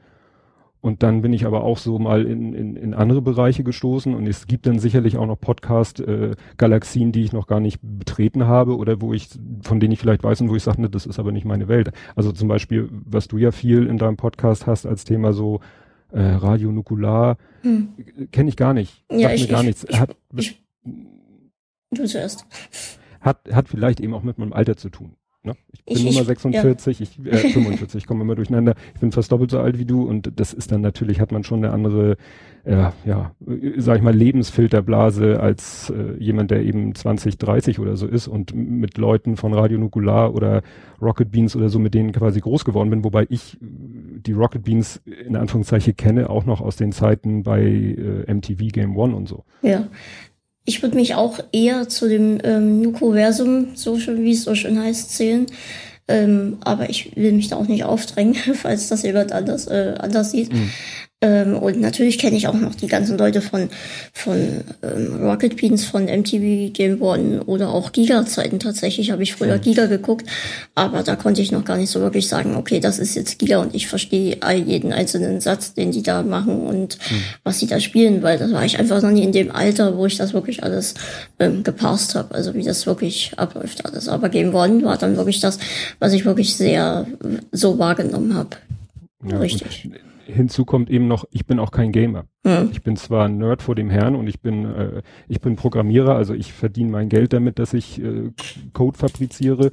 Und 0.81 1.03
dann 1.03 1.21
bin 1.21 1.31
ich 1.31 1.45
aber 1.45 1.63
auch 1.63 1.77
so 1.77 1.99
mal 1.99 2.25
in, 2.25 2.55
in, 2.55 2.75
in 2.75 2.93
andere 2.95 3.21
Bereiche 3.21 3.63
gestoßen 3.63 4.15
und 4.15 4.25
es 4.25 4.47
gibt 4.47 4.65
dann 4.65 4.79
sicherlich 4.79 5.15
auch 5.15 5.27
noch 5.27 5.39
Podcast-Galaxien, 5.39 7.09
äh, 7.09 7.11
die 7.11 7.21
ich 7.21 7.33
noch 7.33 7.45
gar 7.45 7.59
nicht 7.59 7.79
betreten 7.83 8.47
habe 8.47 8.75
oder 8.75 8.99
wo 8.99 9.13
ich, 9.13 9.29
von 9.61 9.79
denen 9.79 9.93
ich 9.93 9.99
vielleicht 9.99 10.23
weiß 10.23 10.41
und 10.41 10.49
wo 10.49 10.55
ich 10.55 10.63
sage, 10.63 10.81
ne, 10.81 10.89
das 10.89 11.05
ist 11.05 11.19
aber 11.19 11.31
nicht 11.31 11.45
meine 11.45 11.67
Welt. 11.67 11.91
Also 12.15 12.31
zum 12.31 12.47
Beispiel, 12.47 12.89
was 12.91 13.27
du 13.27 13.37
ja 13.37 13.51
viel 13.51 13.85
in 13.85 13.99
deinem 13.99 14.17
Podcast 14.17 14.65
hast 14.65 14.87
als 14.87 15.05
Thema 15.05 15.33
so 15.33 15.59
äh, 16.11 16.19
Radio 16.19 16.71
Nukular, 16.71 17.37
hm. 17.61 17.89
kenne 18.31 18.49
ich 18.49 18.57
gar 18.57 18.73
nicht. 18.73 19.05
Ja, 19.11 19.29
Sagt 19.29 19.35
ich, 19.35 19.41
mir 19.43 19.47
gar 19.49 19.61
ich, 19.61 19.67
nichts. 19.67 19.85
Ich, 19.87 19.99
hat, 19.99 20.15
ich, 20.35 20.63
du 21.91 22.05
zuerst. 22.05 22.47
Hat, 23.19 23.37
hat 23.53 23.69
vielleicht 23.69 23.99
eben 23.99 24.15
auch 24.15 24.23
mit 24.23 24.39
meinem 24.39 24.51
Alter 24.53 24.77
zu 24.77 24.89
tun. 24.89 25.13
Ne? 25.43 25.53
Ich 25.73 25.83
bin 25.85 25.95
ich, 25.97 26.05
Nummer 26.05 26.23
46, 26.23 26.99
ja. 26.99 27.05
ich, 27.05 27.25
äh, 27.25 27.49
45, 27.49 28.03
ich 28.03 28.07
komme 28.07 28.21
immer 28.21 28.35
durcheinander. 28.35 28.75
Ich 28.93 28.99
bin 28.99 29.11
fast 29.11 29.31
doppelt 29.31 29.49
so 29.49 29.59
alt 29.59 29.79
wie 29.79 29.85
du 29.85 30.03
und 30.03 30.31
das 30.35 30.53
ist 30.53 30.71
dann 30.71 30.81
natürlich, 30.81 31.19
hat 31.19 31.31
man 31.31 31.43
schon 31.43 31.63
eine 31.63 31.73
andere, 31.73 32.17
äh, 32.63 32.89
ja, 33.05 33.31
sag 33.77 33.97
ich 33.97 34.03
mal, 34.03 34.15
Lebensfilterblase 34.15 35.39
als 35.39 35.89
äh, 35.89 36.21
jemand, 36.21 36.51
der 36.51 36.61
eben 36.61 36.93
20, 36.93 37.39
30 37.39 37.79
oder 37.79 37.95
so 37.95 38.05
ist 38.05 38.27
und 38.27 38.53
mit 38.53 38.99
Leuten 38.99 39.35
von 39.35 39.53
Radio 39.55 39.79
Nukular 39.79 40.35
oder 40.35 40.61
Rocket 41.01 41.31
Beans 41.31 41.55
oder 41.55 41.69
so, 41.69 41.79
mit 41.79 41.95
denen 41.95 42.11
quasi 42.11 42.39
groß 42.39 42.63
geworden 42.63 42.91
bin, 42.91 43.03
wobei 43.03 43.25
ich 43.29 43.57
die 43.59 44.33
Rocket 44.33 44.63
Beans 44.63 45.01
in 45.27 45.35
Anführungszeichen 45.35 45.95
kenne, 45.95 46.29
auch 46.29 46.45
noch 46.45 46.61
aus 46.61 46.75
den 46.75 46.91
Zeiten 46.91 47.41
bei 47.41 47.63
äh, 47.63 48.31
MTV 48.31 48.67
Game 48.71 48.95
One 48.95 49.15
und 49.15 49.27
so. 49.27 49.43
Ja, 49.63 49.87
ich 50.65 50.81
würde 50.81 50.95
mich 50.95 51.15
auch 51.15 51.39
eher 51.51 51.89
zu 51.89 52.07
dem 52.07 52.37
ähm, 52.43 52.81
Nukoversum, 52.81 53.75
so 53.75 53.99
schön 53.99 54.23
wie 54.23 54.33
es 54.33 54.43
so 54.43 54.55
schön 54.55 54.79
heißt, 54.79 55.15
zählen. 55.15 55.47
Ähm, 56.07 56.57
aber 56.61 56.89
ich 56.89 57.15
will 57.15 57.31
mich 57.31 57.47
da 57.49 57.55
auch 57.55 57.67
nicht 57.67 57.83
aufdrängen, 57.83 58.35
falls 58.55 58.89
das 58.89 59.03
jemand 59.03 59.31
anders, 59.31 59.67
äh, 59.67 59.95
anders 59.97 60.31
sieht. 60.31 60.51
Mhm. 60.51 60.69
Ähm, 61.23 61.55
und 61.55 61.79
natürlich 61.79 62.17
kenne 62.17 62.35
ich 62.35 62.47
auch 62.47 62.55
noch 62.55 62.73
die 62.73 62.87
ganzen 62.87 63.15
Leute 63.15 63.41
von, 63.41 63.69
von 64.11 64.63
ähm, 64.81 65.23
Rocket 65.23 65.55
Beans, 65.55 65.85
von 65.85 66.05
MTV 66.05 66.73
Game 66.73 66.99
One 66.99 67.43
oder 67.43 67.69
auch 67.69 67.91
Giga-Zeiten 67.91 68.57
tatsächlich. 68.57 69.11
Habe 69.11 69.21
ich 69.21 69.35
früher 69.35 69.57
mhm. 69.57 69.61
Giga 69.61 69.85
geguckt, 69.85 70.25
aber 70.73 71.03
da 71.03 71.15
konnte 71.15 71.43
ich 71.43 71.51
noch 71.51 71.63
gar 71.63 71.77
nicht 71.77 71.91
so 71.91 71.99
wirklich 71.99 72.27
sagen, 72.27 72.55
okay, 72.55 72.79
das 72.79 72.97
ist 72.97 73.13
jetzt 73.15 73.37
Giga 73.37 73.59
und 73.59 73.75
ich 73.75 73.87
verstehe 73.87 74.37
jeden 74.65 74.93
einzelnen 74.93 75.41
Satz, 75.41 75.75
den 75.75 75.91
die 75.91 76.01
da 76.01 76.23
machen 76.23 76.61
und 76.61 76.97
mhm. 76.97 77.23
was 77.43 77.59
sie 77.59 77.67
da 77.67 77.79
spielen, 77.79 78.23
weil 78.23 78.39
das 78.39 78.51
war 78.51 78.65
ich 78.65 78.79
einfach 78.79 79.03
noch 79.03 79.11
nie 79.11 79.23
in 79.23 79.31
dem 79.31 79.51
Alter, 79.51 79.97
wo 79.97 80.07
ich 80.07 80.17
das 80.17 80.33
wirklich 80.33 80.63
alles 80.63 80.95
ähm, 81.37 81.61
gepasst 81.61 82.15
habe, 82.15 82.33
also 82.33 82.55
wie 82.55 82.63
das 82.63 82.87
wirklich 82.87 83.33
abläuft 83.37 83.85
alles. 83.85 84.07
Aber 84.07 84.29
Game 84.29 84.55
One 84.55 84.83
war 84.83 84.97
dann 84.97 85.17
wirklich 85.17 85.39
das, 85.39 85.59
was 85.99 86.13
ich 86.13 86.25
wirklich 86.25 86.55
sehr 86.55 87.05
so 87.51 87.77
wahrgenommen 87.77 88.33
habe. 88.33 88.57
Ja, 89.29 89.37
Richtig 89.37 89.87
hinzu 90.33 90.65
kommt 90.65 90.89
eben 90.89 91.07
noch, 91.07 91.25
ich 91.31 91.45
bin 91.45 91.59
auch 91.59 91.71
kein 91.71 91.91
Gamer. 91.91 92.25
Mhm. 92.43 92.69
Ich 92.71 92.81
bin 92.81 92.95
zwar 92.95 93.25
ein 93.25 93.37
Nerd 93.37 93.61
vor 93.61 93.75
dem 93.75 93.89
Herrn 93.89 94.15
und 94.15 94.27
ich 94.27 94.41
bin, 94.41 94.65
äh, 94.65 95.01
ich 95.27 95.41
bin 95.41 95.55
Programmierer, 95.55 96.15
also 96.15 96.33
ich 96.33 96.53
verdiene 96.53 96.91
mein 96.91 97.09
Geld 97.09 97.33
damit, 97.33 97.59
dass 97.59 97.73
ich 97.73 98.01
äh, 98.01 98.31
Code 98.73 98.97
fabriziere, 98.97 99.71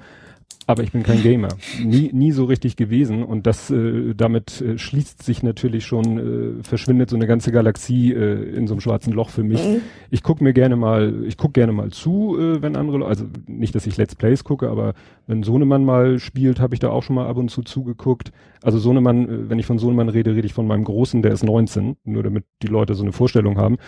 aber 0.69 0.83
ich 0.83 0.93
bin 0.93 1.03
kein 1.03 1.23
Gamer. 1.23 1.49
Nie, 1.83 2.11
nie 2.13 2.31
so 2.31 2.45
richtig 2.45 2.77
gewesen. 2.77 3.23
Und 3.23 3.47
das 3.47 3.71
äh, 3.71 4.15
damit 4.15 4.61
äh, 4.61 4.77
schließt 4.77 5.23
sich 5.23 5.43
natürlich 5.43 5.87
schon, 5.87 6.59
äh, 6.61 6.63
verschwindet 6.63 7.09
so 7.09 7.17
eine 7.17 7.27
ganze 7.27 7.53
Galaxie 7.53 8.13
äh, 8.13 8.55
in 8.55 8.67
so 8.67 8.75
einem 8.75 8.83
schwarzen 8.83 9.15
Loch 9.15 9.31
für 9.31 9.43
mich. 9.43 9.67
Mhm. 9.67 9.81
Ich 10.11 10.23
gucke 10.23 10.45
mir 10.45 10.53
gerne 10.53 10.77
mal, 10.77 11.25
ich 11.27 11.39
gucke 11.39 11.55
gerne 11.55 11.73
mal 11.73 11.91
zu, 11.91 12.37
äh, 12.39 12.61
wenn 12.61 12.77
andere, 12.77 13.07
also 13.07 13.25
nicht, 13.47 13.75
dass 13.75 13.87
ich 13.87 13.97
Let's 13.97 14.15
Plays 14.15 14.45
gucke, 14.45 14.69
aber 14.69 14.93
wenn 15.27 15.43
Sohnemann 15.43 15.87
mal 15.87 16.19
spielt, 16.19 16.61
habe 16.61 16.75
ich 16.75 16.81
da 16.81 16.91
auch 16.91 17.03
schon 17.03 17.17
mal 17.17 17.27
ab 17.27 17.39
und 17.39 17.51
zu 17.51 17.63
zugeguckt. 17.63 18.31
Also 18.63 18.79
Sohnemann, 18.79 19.27
äh, 19.27 19.49
wenn 19.49 19.59
ich 19.59 19.65
von 19.65 19.79
Sohnemann 19.79 20.11
rede, 20.11 20.35
rede 20.35 20.47
ich 20.47 20.53
von 20.53 20.67
meinem 20.67 20.85
Großen, 20.85 21.23
der 21.23 21.33
ist 21.33 21.45
19, 21.45 21.97
nur 22.05 22.23
damit 22.23 22.45
die 22.63 22.67
Leute 22.67 22.95
so 22.95 23.03
eine 23.03 23.13
Vorstellung 23.13 23.57
haben 23.57 23.79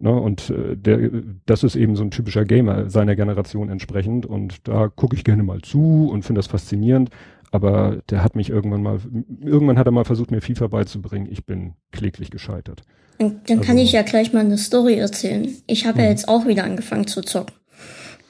Ne? 0.00 0.12
Und 0.12 0.50
äh, 0.50 0.76
der, 0.76 1.10
das 1.46 1.64
ist 1.64 1.76
eben 1.76 1.96
so 1.96 2.02
ein 2.02 2.10
typischer 2.10 2.44
Gamer 2.44 2.90
seiner 2.90 3.16
Generation 3.16 3.68
entsprechend. 3.68 4.26
Und 4.26 4.68
da 4.68 4.88
gucke 4.88 5.16
ich 5.16 5.24
gerne 5.24 5.42
mal 5.42 5.60
zu 5.62 6.08
und 6.10 6.24
finde 6.24 6.38
das 6.38 6.46
faszinierend. 6.46 7.10
Aber 7.50 8.02
der 8.10 8.22
hat 8.22 8.36
mich 8.36 8.50
irgendwann 8.50 8.82
mal, 8.82 9.00
irgendwann 9.40 9.78
hat 9.78 9.86
er 9.86 9.92
mal 9.92 10.04
versucht, 10.04 10.30
mir 10.30 10.40
FIFA 10.40 10.66
beizubringen. 10.66 11.28
Ich 11.30 11.46
bin 11.46 11.74
kläglich 11.92 12.30
gescheitert. 12.30 12.82
Und 13.18 13.48
dann 13.48 13.58
also, 13.58 13.68
kann 13.68 13.78
ich 13.78 13.92
ja 13.92 14.02
gleich 14.02 14.32
mal 14.32 14.40
eine 14.40 14.58
Story 14.58 14.94
erzählen. 14.94 15.48
Ich 15.66 15.86
habe 15.86 15.98
ja 15.98 16.04
mhm. 16.04 16.10
jetzt 16.10 16.28
auch 16.28 16.46
wieder 16.46 16.64
angefangen 16.64 17.06
zu 17.06 17.22
zocken. 17.22 17.54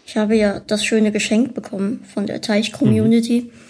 Ich 0.07 0.17
habe 0.17 0.37
ja 0.37 0.61
das 0.61 0.85
schöne 0.85 1.13
Geschenk 1.13 1.55
bekommen 1.55 2.01
von 2.05 2.27
der 2.27 2.41
Teich-Community. 2.41 3.51
Mhm. 3.53 3.69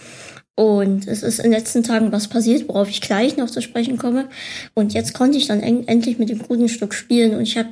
Und 0.55 1.07
es 1.07 1.23
ist 1.23 1.39
in 1.39 1.45
den 1.45 1.53
letzten 1.53 1.85
Tagen 1.85 2.11
was 2.11 2.29
passiert, 2.29 2.69
worauf 2.69 2.89
ich 2.89 3.01
gleich 3.01 3.37
noch 3.37 3.49
zu 3.49 3.63
sprechen 3.63 3.97
komme. 3.97 4.29
Und 4.75 4.93
jetzt 4.93 5.15
konnte 5.15 5.39
ich 5.39 5.47
dann 5.47 5.61
endlich 5.61 6.19
mit 6.19 6.31
dem 6.31 6.41
guten 6.41 6.69
Stück 6.69 6.95
spielen. 6.95 7.37
Und 7.37 7.43
ich 7.43 7.57
habe 7.57 7.69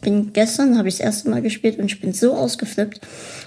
bin 0.00 0.32
gestern 0.32 0.76
habe 0.78 0.88
ich 0.88 0.98
das 0.98 1.04
erste 1.04 1.30
Mal 1.30 1.42
gespielt 1.42 1.78
und 1.78 1.86
ich 1.86 2.00
bin 2.00 2.12
so 2.12 2.34
ausgeflippt. 2.34 3.00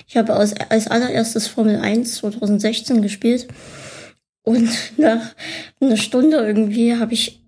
Ich 0.07 0.17
habe 0.17 0.33
als, 0.33 0.53
als 0.69 0.87
allererstes 0.87 1.47
Formel 1.47 1.77
1 1.77 2.15
2016 2.15 3.01
gespielt. 3.01 3.47
Und 4.43 4.69
nach 4.97 5.35
einer 5.79 5.97
Stunde 5.97 6.37
irgendwie 6.37 6.95
habe 6.95 7.13
ich 7.13 7.44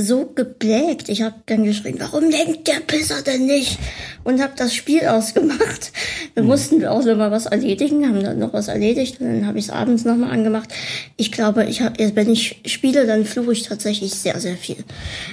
so 0.00 0.26
geblägt. 0.26 1.08
Ich 1.08 1.22
habe 1.22 1.36
dann 1.46 1.64
geschrien, 1.64 1.96
warum 1.98 2.30
denkt 2.30 2.66
der 2.68 2.80
Pisser 2.86 3.22
denn 3.22 3.46
nicht? 3.46 3.78
Und 4.24 4.40
habe 4.42 4.52
das 4.56 4.74
Spiel 4.74 5.00
ausgemacht. 5.06 5.92
Dann 6.34 6.44
mhm. 6.44 6.50
mussten 6.50 6.80
wir 6.80 6.92
auch 6.92 7.04
noch 7.04 7.16
mal 7.16 7.30
was 7.30 7.46
erledigen, 7.46 8.06
haben 8.06 8.22
dann 8.22 8.38
noch 8.38 8.52
was 8.52 8.68
erledigt 8.68 9.20
und 9.20 9.26
dann 9.26 9.46
habe 9.46 9.58
ich 9.58 9.66
es 9.66 9.70
abends 9.70 10.04
nochmal 10.04 10.30
angemacht. 10.30 10.72
Ich 11.16 11.32
glaube, 11.32 11.64
ich 11.64 11.82
hab, 11.82 11.98
wenn 11.98 12.30
ich 12.30 12.60
spiele, 12.66 13.06
dann 13.06 13.24
fluche 13.24 13.52
ich 13.52 13.62
tatsächlich 13.62 14.12
sehr, 14.14 14.40
sehr 14.40 14.56
viel. 14.56 14.84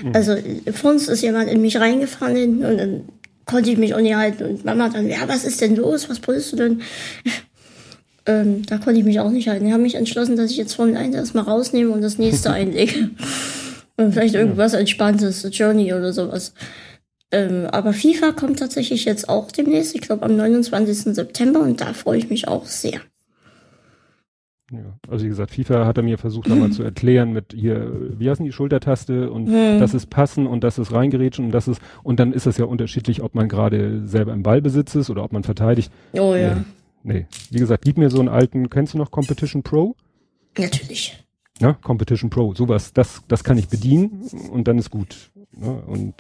Mhm. 0.04 0.12
Also 0.14 0.36
vor 0.74 0.92
uns 0.92 1.08
ist 1.08 1.22
jemand 1.22 1.50
in 1.50 1.62
mich 1.62 1.80
reingefahren 1.80 2.36
hinten 2.36 2.66
und 2.66 2.78
dann 2.78 3.02
konnte 3.48 3.72
ich 3.72 3.78
mich 3.78 3.96
auch 3.96 4.02
nicht 4.02 4.16
halten. 4.16 4.44
Und 4.44 4.66
Mama 4.66 4.90
dann, 4.90 5.10
ja, 5.10 5.28
was 5.28 5.46
ist 5.46 5.62
denn 5.62 5.76
los? 5.76 6.10
Was 6.10 6.20
brüllst 6.20 6.52
du 6.52 6.58
denn? 6.58 6.82
ähm, 8.28 8.64
da 8.68 8.78
konnte 8.78 9.00
ich 9.00 9.06
mich 9.06 9.20
auch 9.20 9.32
nicht 9.32 9.48
halten. 9.48 9.66
Ich 9.66 9.72
habe 9.72 9.82
mich 9.82 9.96
entschlossen, 9.96 10.36
dass 10.36 10.52
ich 10.52 10.58
jetzt 10.58 10.74
Formel 10.74 10.98
1 10.98 11.16
erstmal 11.16 11.46
rausnehme 11.46 11.92
und 11.92 12.02
das 12.02 12.18
nächste 12.18 12.52
einlege. 12.52 13.10
Und 13.98 14.14
vielleicht 14.14 14.36
irgendwas 14.36 14.74
Entspanntes, 14.74 15.48
Journey 15.52 15.94
oder 15.94 16.14
sowas. 16.14 16.54
Ähm, 17.32 17.66
aber 17.72 17.94
FIFA 17.94 18.32
kommt 18.32 18.60
tatsächlich 18.60 19.06
jetzt 19.06 19.28
auch 19.28 19.52
demnächst, 19.52 19.96
ich 19.96 20.02
glaube 20.02 20.24
am 20.24 20.38
29. 20.38 21.16
September 21.16 21.62
und 21.62 21.82
da 21.82 21.94
freue 21.94 22.20
ich 22.20 22.30
mich 22.30 22.48
auch 22.48 22.66
sehr. 22.66 23.02
Ja, 24.72 25.00
also 25.10 25.24
wie 25.26 25.30
gesagt, 25.30 25.52
FIFA 25.52 25.86
hat 25.86 25.98
er 25.98 26.04
mir 26.04 26.18
versucht 26.18 26.48
nochmal 26.48 26.72
zu 26.72 26.84
erklären 26.84 27.32
mit 27.32 27.54
hier, 27.54 27.92
wie 28.18 28.30
heißen 28.30 28.46
die 28.46 28.52
Schultertaste 28.52 29.32
und 29.32 29.48
hm. 29.48 29.80
das 29.80 29.94
ist 29.94 30.10
passen 30.10 30.46
und 30.46 30.64
das 30.64 30.78
ist 30.78 30.92
reingerätschen 30.92 31.46
und 31.46 31.52
das 31.52 31.68
ist, 31.68 31.82
und 32.04 32.20
dann 32.20 32.34
ist 32.34 32.48
es 32.48 32.58
ja 32.58 32.66
unterschiedlich, 32.66 33.22
ob 33.22 33.34
man 33.34 33.50
gerade 33.50 34.08
selber 34.08 34.34
im 34.34 34.44
Ballbesitz 34.44 34.96
ist 34.96 35.10
oder 35.10 35.24
ob 35.24 35.34
man 35.34 35.44
verteidigt. 35.44 35.92
Oh 36.14 36.36
ja. 36.36 36.56
Nee, 37.04 37.14
nee. 37.14 37.26
Wie 37.50 37.60
gesagt, 37.60 37.84
gib 37.84 37.98
mir 37.98 38.10
so 38.10 38.20
einen 38.20 38.30
alten, 38.30 38.70
kennst 38.70 38.94
du 38.94 38.98
noch 38.98 39.12
Competition 39.12 39.64
Pro? 39.64 39.96
Natürlich. 40.58 41.27
Ja, 41.60 41.74
Competition 41.74 42.30
Pro, 42.30 42.54
sowas, 42.54 42.94
das, 42.94 43.24
das 43.28 43.44
kann 43.44 43.58
ich 43.58 43.68
bedienen 43.68 44.30
und 44.52 44.68
dann 44.68 44.78
ist 44.78 44.92
gut. 44.92 45.32
Ne? 45.52 45.82
Und 45.88 46.14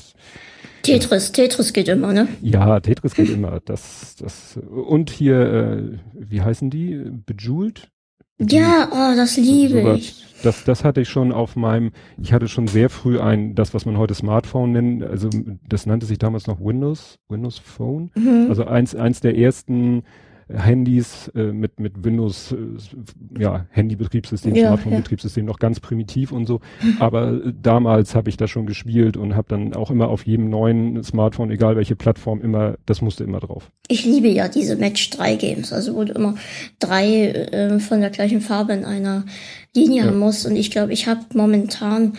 Tetris, 0.83 1.31
Tetris 1.31 1.73
geht 1.73 1.87
immer, 1.89 2.13
ne? 2.13 2.27
Ja, 2.41 2.79
Tetris 2.79 3.13
geht 3.13 3.29
immer. 3.29 3.59
Das, 3.65 4.15
das 4.15 4.57
und 4.57 5.09
hier, 5.09 5.39
äh, 5.39 5.99
wie 6.13 6.41
heißen 6.41 6.69
die? 6.69 7.03
Bejeweled? 7.25 7.89
Ja, 8.39 8.89
oh, 8.91 9.15
das 9.15 9.35
liebe 9.37 9.81
so, 9.81 9.93
ich. 9.93 10.23
Das, 10.43 10.63
das 10.63 10.83
hatte 10.83 11.01
ich 11.01 11.09
schon 11.09 11.31
auf 11.31 11.55
meinem, 11.55 11.91
ich 12.21 12.33
hatte 12.33 12.47
schon 12.47 12.67
sehr 12.67 12.89
früh 12.89 13.19
ein, 13.19 13.55
das, 13.55 13.73
was 13.73 13.85
man 13.85 13.97
heute 13.97 14.13
Smartphone 14.13 14.71
nennt, 14.71 15.03
also 15.03 15.29
das 15.67 15.87
nannte 15.87 16.05
sich 16.05 16.19
damals 16.19 16.45
noch 16.45 16.59
Windows, 16.59 17.17
Windows 17.27 17.57
Phone. 17.57 18.11
Mhm. 18.13 18.45
Also 18.49 18.65
eins, 18.65 18.93
eins 18.93 19.21
der 19.21 19.35
ersten 19.35 20.03
Handys 20.49 21.29
äh, 21.35 21.51
mit, 21.51 21.79
mit 21.79 22.03
Windows, 22.03 22.53
äh, 22.53 23.41
ja, 23.41 23.65
Handy-Betriebssystem, 23.69 24.55
ja, 24.55 24.67
Smartphone-Betriebssystem 24.67 25.45
ja. 25.45 25.51
noch 25.51 25.59
ganz 25.59 25.79
primitiv 25.79 26.31
und 26.31 26.45
so. 26.45 26.61
Aber 26.99 27.33
äh, 27.33 27.53
damals 27.61 28.15
habe 28.15 28.29
ich 28.29 28.37
das 28.37 28.49
schon 28.49 28.65
gespielt 28.65 29.17
und 29.17 29.35
habe 29.35 29.47
dann 29.49 29.73
auch 29.73 29.91
immer 29.91 30.07
auf 30.07 30.25
jedem 30.25 30.49
neuen 30.49 31.03
Smartphone, 31.03 31.51
egal 31.51 31.75
welche 31.75 31.95
Plattform, 31.95 32.41
immer, 32.41 32.75
das 32.85 33.01
musste 33.01 33.23
immer 33.23 33.39
drauf. 33.39 33.71
Ich 33.87 34.05
liebe 34.05 34.27
ja 34.29 34.47
diese 34.47 34.75
Match 34.75 35.09
3 35.09 35.35
Games, 35.35 35.73
also 35.73 35.95
wo 35.95 36.03
du 36.03 36.13
immer 36.13 36.35
drei 36.79 37.27
äh, 37.29 37.79
von 37.79 38.01
der 38.01 38.09
gleichen 38.09 38.41
Farbe 38.41 38.73
in 38.73 38.85
einer 38.85 39.25
Linie 39.75 40.03
ja. 40.03 40.07
haben 40.07 40.19
musst. 40.19 40.45
Und 40.45 40.55
ich 40.55 40.71
glaube, 40.71 40.93
ich 40.93 41.07
habe 41.07 41.21
momentan 41.33 42.13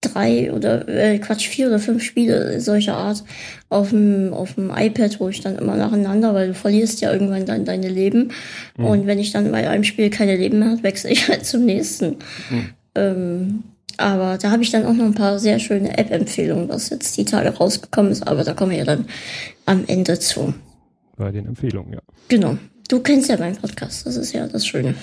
drei 0.00 0.52
oder 0.52 0.88
äh, 0.88 1.18
Quatsch, 1.18 1.48
vier 1.48 1.66
oder 1.66 1.78
fünf 1.78 2.02
Spiele 2.02 2.60
solcher 2.60 2.96
Art 2.96 3.22
auf 3.68 3.90
dem, 3.90 4.32
auf 4.32 4.54
dem 4.54 4.70
iPad, 4.74 5.20
wo 5.20 5.28
ich 5.28 5.40
dann 5.40 5.58
immer 5.58 5.76
nacheinander, 5.76 6.34
weil 6.34 6.48
du 6.48 6.54
verlierst 6.54 7.00
ja 7.00 7.12
irgendwann 7.12 7.46
dann 7.46 7.64
deine 7.64 7.88
Leben. 7.88 8.32
Mhm. 8.76 8.84
Und 8.84 9.06
wenn 9.06 9.18
ich 9.18 9.32
dann 9.32 9.52
bei 9.52 9.68
einem 9.68 9.84
Spiel 9.84 10.10
keine 10.10 10.36
Leben 10.36 10.60
mehr 10.60 10.70
habe, 10.70 10.82
wechsle 10.82 11.10
ich 11.10 11.28
halt 11.28 11.44
zum 11.44 11.64
nächsten. 11.64 12.16
Mhm. 12.50 12.68
Ähm, 12.94 13.62
aber 13.96 14.38
da 14.38 14.50
habe 14.50 14.62
ich 14.62 14.70
dann 14.70 14.86
auch 14.86 14.94
noch 14.94 15.04
ein 15.04 15.14
paar 15.14 15.38
sehr 15.38 15.58
schöne 15.58 15.98
App-Empfehlungen, 15.98 16.70
was 16.70 16.88
jetzt 16.88 17.16
die 17.18 17.26
Tage 17.26 17.50
rausgekommen 17.50 18.10
ist, 18.10 18.26
aber 18.26 18.44
da 18.44 18.54
kommen 18.54 18.70
wir 18.70 18.78
ja 18.78 18.84
dann 18.84 19.04
am 19.66 19.84
Ende 19.86 20.18
zu. 20.18 20.54
Bei 21.16 21.30
den 21.30 21.46
Empfehlungen, 21.46 21.92
ja. 21.92 22.00
Genau. 22.28 22.56
Du 22.88 23.00
kennst 23.00 23.28
ja 23.28 23.36
meinen 23.36 23.56
Podcast, 23.56 24.06
das 24.06 24.16
ist 24.16 24.32
ja 24.32 24.46
das 24.48 24.66
Schöne. 24.66 24.94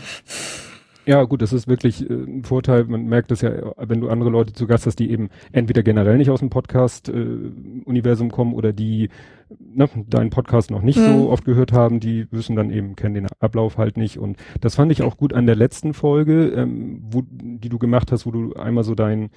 Ja, 1.08 1.24
gut, 1.24 1.42
das 1.42 1.54
ist 1.54 1.70
wirklich 1.70 2.08
äh, 2.08 2.14
ein 2.14 2.44
Vorteil. 2.44 2.84
Man 2.84 3.06
merkt 3.06 3.32
es 3.32 3.40
ja, 3.40 3.52
wenn 3.78 4.02
du 4.02 4.10
andere 4.10 4.30
Leute 4.30 4.52
zu 4.52 4.68
Gast 4.68 4.86
hast, 4.86 5.00
die 5.00 5.10
eben 5.10 5.30
entweder 5.54 5.82
generell 5.82 6.18
nicht 6.18 6.30
aus 6.30 6.42
dem 6.42 6.50
Podcast-Universum 6.50 8.28
äh, 8.28 8.30
kommen 8.32 8.54
oder 8.54 8.74
die 8.74 9.10
ne, 9.58 9.90
deinen 10.08 10.32
Podcast 10.32 10.70
noch 10.70 10.82
nicht 10.82 11.00
mhm. 11.00 11.20
so 11.20 11.30
oft 11.30 11.46
gehört 11.46 11.72
haben, 11.72 12.02
die 12.02 12.28
wissen 12.32 12.58
dann 12.58 12.72
eben, 12.72 12.98
kennen 12.98 13.16
den 13.16 13.28
Ablauf 13.40 13.78
halt 13.78 13.96
nicht. 13.96 14.20
Und 14.20 14.36
das 14.60 14.76
fand 14.76 14.92
ich 14.92 15.02
auch 15.02 15.16
gut 15.16 15.32
an 15.32 15.46
der 15.46 15.56
letzten 15.56 15.94
Folge, 15.94 16.50
ähm, 16.50 17.02
wo, 17.10 17.24
die 17.26 17.70
du 17.70 17.80
gemacht 17.80 18.12
hast, 18.12 18.26
wo 18.26 18.32
du 18.32 18.54
einmal 18.56 18.84
so 18.84 18.94
dein 18.94 19.30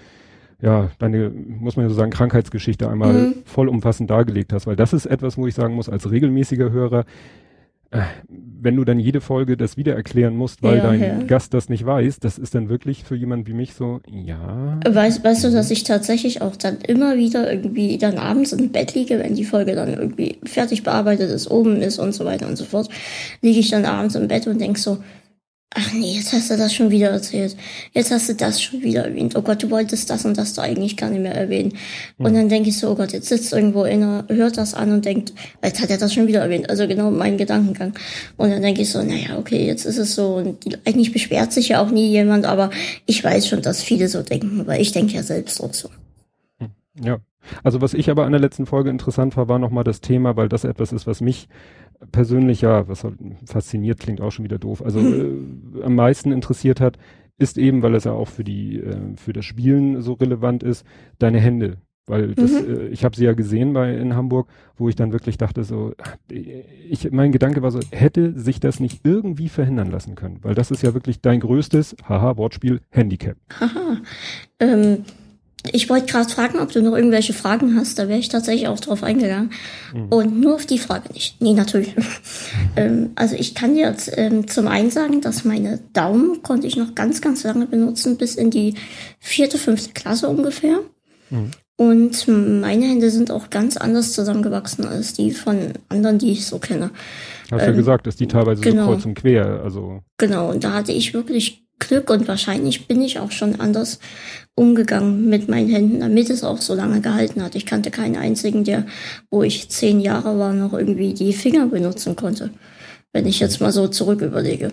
ja, 0.63 0.91
deine, 0.99 1.31
muss 1.31 1.77
man 1.77 1.87
ja 1.87 1.89
so 1.89 1.95
sagen, 1.95 2.11
Krankheitsgeschichte 2.11 2.91
einmal 2.91 3.13
mhm. 3.13 3.35
vollumfassend 3.47 4.11
dargelegt 4.11 4.53
hast, 4.53 4.67
weil 4.67 4.77
das 4.77 4.93
ist 4.93 5.07
etwas, 5.07 5.39
wo 5.39 5.47
ich 5.47 5.55
sagen 5.55 5.75
muss, 5.75 5.89
als 5.89 6.11
regelmäßiger 6.11 6.71
Hörer, 6.71 7.07
wenn 7.93 8.77
du 8.77 8.85
dann 8.85 9.01
jede 9.01 9.21
Folge 9.21 9.57
das 9.57 9.77
wieder 9.77 9.97
erklären 9.97 10.37
musst, 10.37 10.63
weil 10.63 10.77
ja, 10.77 10.83
dein 10.83 11.01
ja. 11.01 11.19
Gast 11.25 11.55
das 11.55 11.69
nicht 11.69 11.85
weiß, 11.85 12.21
das 12.21 12.39
ist 12.39 12.55
dann 12.55 12.69
wirklich 12.69 13.03
für 13.03 13.17
jemanden 13.17 13.49
wie 13.49 13.53
mich 13.53 13.75
so, 13.75 14.01
ja. 14.09 14.79
Weißt, 14.89 15.25
weißt 15.25 15.45
du, 15.45 15.51
dass 15.51 15.73
ich 15.73 15.83
tatsächlich 15.83 16.41
auch 16.41 16.55
dann 16.55 16.79
immer 16.87 17.17
wieder 17.17 17.51
irgendwie 17.51 17.99
dann 17.99 18.19
abends 18.19 18.53
im 18.53 18.71
Bett 18.71 18.95
liege, 18.95 19.19
wenn 19.19 19.35
die 19.35 19.45
Folge 19.45 19.75
dann 19.75 19.95
irgendwie 19.95 20.39
fertig 20.45 20.85
bearbeitet 20.85 21.31
ist, 21.31 21.51
oben 21.51 21.83
ist 21.83 21.99
und 21.99 22.13
so 22.13 22.25
weiter 22.25 22.47
und 22.47 22.57
so 22.57 22.65
fort, 22.65 22.89
liege 23.43 23.59
ich 23.59 23.71
dann 23.71 23.85
abends 23.85 24.15
im 24.15 24.29
Bett 24.29 24.47
und 24.47 24.61
denk 24.61 24.79
so, 24.79 24.99
Ach 25.73 25.93
nee, 25.93 26.17
jetzt 26.17 26.33
hast 26.33 26.51
du 26.51 26.57
das 26.57 26.75
schon 26.75 26.91
wieder 26.91 27.11
erzählt. 27.11 27.57
Jetzt 27.93 28.11
hast 28.11 28.29
du 28.29 28.35
das 28.35 28.61
schon 28.61 28.83
wieder 28.83 29.05
erwähnt. 29.05 29.37
Oh 29.37 29.43
Gott, 29.43 29.63
du 29.63 29.71
wolltest 29.71 30.11
das 30.11 30.25
und 30.25 30.37
das 30.37 30.53
da 30.53 30.63
eigentlich 30.63 30.97
gar 30.97 31.11
nicht 31.11 31.23
mehr 31.23 31.35
erwähnen. 31.35 31.75
Mhm. 32.19 32.27
Und 32.27 32.35
dann 32.35 32.49
denke 32.49 32.71
ich 32.71 32.79
so, 32.79 32.91
oh 32.91 32.97
Gott, 32.97 33.13
jetzt 33.13 33.29
sitzt 33.29 33.53
irgendwo 33.53 33.83
einer, 33.83 34.25
hört 34.29 34.57
das 34.57 34.75
an 34.75 34.91
und 34.91 35.05
denkt, 35.05 35.33
jetzt 35.63 35.81
hat 35.81 35.91
er 35.91 35.99
das 35.99 36.13
schon 36.13 36.27
wieder 36.27 36.41
erwähnt. 36.41 36.69
Also 36.69 36.89
genau 36.89 37.13
mein 37.13 37.39
Gedankengang. 37.39 37.95
Und 38.37 38.51
dann 38.51 38.63
denke 38.63 38.83
ich 38.83 38.91
so, 38.91 39.01
naja, 39.01 39.39
okay, 39.39 39.65
jetzt 39.65 39.85
ist 39.85 39.99
es 39.99 40.17
so. 40.17 40.35
Und 40.35 40.81
eigentlich 40.87 41.13
beschwert 41.13 41.53
sich 41.53 41.69
ja 41.69 41.81
auch 41.81 41.91
nie 41.91 42.09
jemand, 42.09 42.47
aber 42.47 42.71
ich 43.07 43.23
weiß 43.23 43.47
schon, 43.47 43.63
dass 43.63 43.81
viele 43.81 44.09
so 44.09 44.23
denken, 44.23 44.67
weil 44.67 44.81
ich 44.81 44.91
denke 44.91 45.15
ja 45.15 45.23
selbst 45.23 45.63
auch 45.63 45.73
so. 45.73 45.89
Hm. 46.59 46.71
Ja. 47.01 47.21
Also 47.63 47.81
was 47.81 47.95
ich 47.95 48.11
aber 48.11 48.25
an 48.25 48.33
der 48.33 48.41
letzten 48.41 48.67
Folge 48.67 48.91
interessant 48.91 49.37
war, 49.37 49.49
war 49.49 49.59
nochmal 49.59 49.85
das 49.85 50.01
Thema, 50.01 50.37
weil 50.37 50.49
das 50.49 50.65
etwas 50.65 50.93
ist, 50.93 51.07
was 51.07 51.21
mich 51.21 51.49
persönlich 52.13 52.63
ja, 52.63 52.89
was 52.89 53.05
halt 53.05 53.17
fasziniert, 53.47 54.01
klingt 54.01 54.21
auch 54.21 54.31
schon 54.31 54.45
wieder 54.45 54.59
doof, 54.59 54.83
also 54.83 55.01
äh, 55.01 55.83
am 55.83 55.95
meisten 55.95 56.33
interessiert 56.33 56.81
hat, 56.81 56.99
ist 57.39 57.59
eben, 57.59 57.83
weil 57.83 57.95
es 57.95 58.05
ja 58.05 58.13
auch 58.13 58.29
für 58.29 58.45
die, 58.45 58.81
äh, 58.81 59.17
für 59.17 59.33
das 59.33 59.45
Spielen 59.45 60.03
so 60.03 60.13
relevant 60.15 60.63
ist, 60.63 60.85
deine 61.19 61.41
Hände. 61.41 61.79
Weil 62.07 62.35
das, 62.35 62.51
mhm. 62.51 62.75
äh, 62.75 62.87
ich 62.89 63.05
habe 63.05 63.17
sie 63.17 63.25
ja 63.25 63.35
gesehen 63.35 63.73
bei 63.73 63.95
in 63.95 64.17
Hamburg, 64.17 64.49
wo 64.77 64.89
ich 64.89 64.97
dann 64.97 65.13
wirklich 65.13 65.39
dachte, 65.39 65.63
so, 65.63 65.95
ich, 66.29 67.11
mein 67.13 67.31
Gedanke 67.31 67.63
war 67.63 67.71
so, 67.71 67.79
hätte 67.93 68.39
sich 68.39 68.59
das 68.59 68.81
nicht 68.81 69.07
irgendwie 69.07 69.49
verhindern 69.49 69.91
lassen 69.91 70.17
können? 70.17 70.39
Weil 70.43 70.55
das 70.55 70.71
ist 70.71 70.83
ja 70.83 70.93
wirklich 70.93 71.21
dein 71.21 71.41
größtes, 71.41 71.97
haha, 72.09 72.37
Wortspiel, 72.37 72.81
Handicap. 72.91 73.37
Haha. 73.61 73.99
Ähm, 74.59 75.05
ich 75.73 75.91
wollte 75.91 76.07
gerade 76.07 76.29
fragen, 76.29 76.59
ob 76.59 76.73
du 76.73 76.83
noch 76.83 76.97
irgendwelche 76.97 77.35
Fragen 77.35 77.77
hast. 77.77 77.99
Da 77.99 78.09
wäre 78.09 78.19
ich 78.19 78.29
tatsächlich 78.29 78.69
auch 78.69 78.81
drauf 78.81 79.03
eingegangen. 79.03 79.51
Mhm. 79.95 80.07
Und 80.09 80.41
nur 80.41 80.55
auf 80.55 80.67
die 80.67 80.79
Frage 80.79 81.13
nicht. 81.13 81.41
Nee, 81.41 81.53
natürlich. 81.53 81.95
ähm, 82.77 83.11
also 83.15 83.37
ich 83.37 83.55
kann 83.55 83.75
dir 83.75 83.89
jetzt 83.89 84.11
ähm, 84.17 84.49
zum 84.49 84.69
einen 84.69 84.91
sagen, 84.91 85.21
dass 85.21 85.45
meine 85.45 85.79
Daumen 85.93 86.43
konnte 86.43 86.67
ich 86.67 86.77
noch 86.77 86.95
ganz, 86.95 87.21
ganz 87.21 87.45
lange 87.45 87.67
benutzen, 87.67 88.17
bis 88.17 88.37
in 88.37 88.51
die 88.51 88.75
vierte, 89.19 89.59
fünfte 89.59 89.93
Klasse 89.93 90.29
ungefähr. 90.29 90.79
Mhm. 91.29 91.51
Und 91.77 92.29
meine 92.29 92.85
Hände 92.85 93.11
sind 93.11 93.31
auch 93.31 93.49
ganz 93.49 93.79
anders 93.79 94.13
zusammengewachsen 94.13 94.87
als 94.87 95.15
die 95.15 95.31
von 95.31 95.73
anderen, 95.89 96.19
die 96.19 96.33
ich 96.33 96.47
so 96.47 96.59
kenne. 96.59 96.91
Hast 97.51 97.63
ähm, 97.63 97.71
ja 97.71 97.73
gesagt, 97.73 98.07
dass 98.07 98.17
die 98.17 98.27
teilweise 98.27 98.61
genau. 98.61 98.87
so 98.87 98.93
kreuz 98.93 99.07
und 99.07 99.15
quer, 99.15 99.63
also. 99.63 100.01
Genau, 100.19 100.51
und 100.51 100.63
da 100.63 100.75
hatte 100.75 100.93
ich 100.93 101.15
wirklich 101.15 101.65
Glück 101.81 102.09
und 102.11 102.29
wahrscheinlich 102.29 102.87
bin 102.87 103.03
ich 103.03 103.19
auch 103.19 103.33
schon 103.33 103.59
anders 103.59 103.99
umgegangen 104.55 105.29
mit 105.29 105.49
meinen 105.49 105.69
Händen, 105.69 106.01
damit 106.01 106.31
es 106.31 106.45
auch 106.45 106.61
so 106.61 106.75
lange 106.75 107.01
gehalten 107.01 107.43
hat. 107.43 107.55
Ich 107.57 107.67
kannte 107.67 107.91
keinen 107.91 108.17
einzigen, 108.17 108.63
der, 108.63 108.87
wo 109.31 109.43
ich 109.43 109.69
zehn 109.71 110.01
Jahre 110.01 110.39
war, 110.39 110.53
noch 110.53 110.73
irgendwie 110.73 111.15
die 111.15 111.33
Finger 111.33 111.67
benutzen 111.67 112.15
konnte. 112.15 112.51
Wenn 113.13 113.27
ich 113.27 113.41
jetzt 113.41 113.61
mal 113.61 113.73
so 113.73 113.89
zurück 113.89 114.21
überlege. 114.21 114.71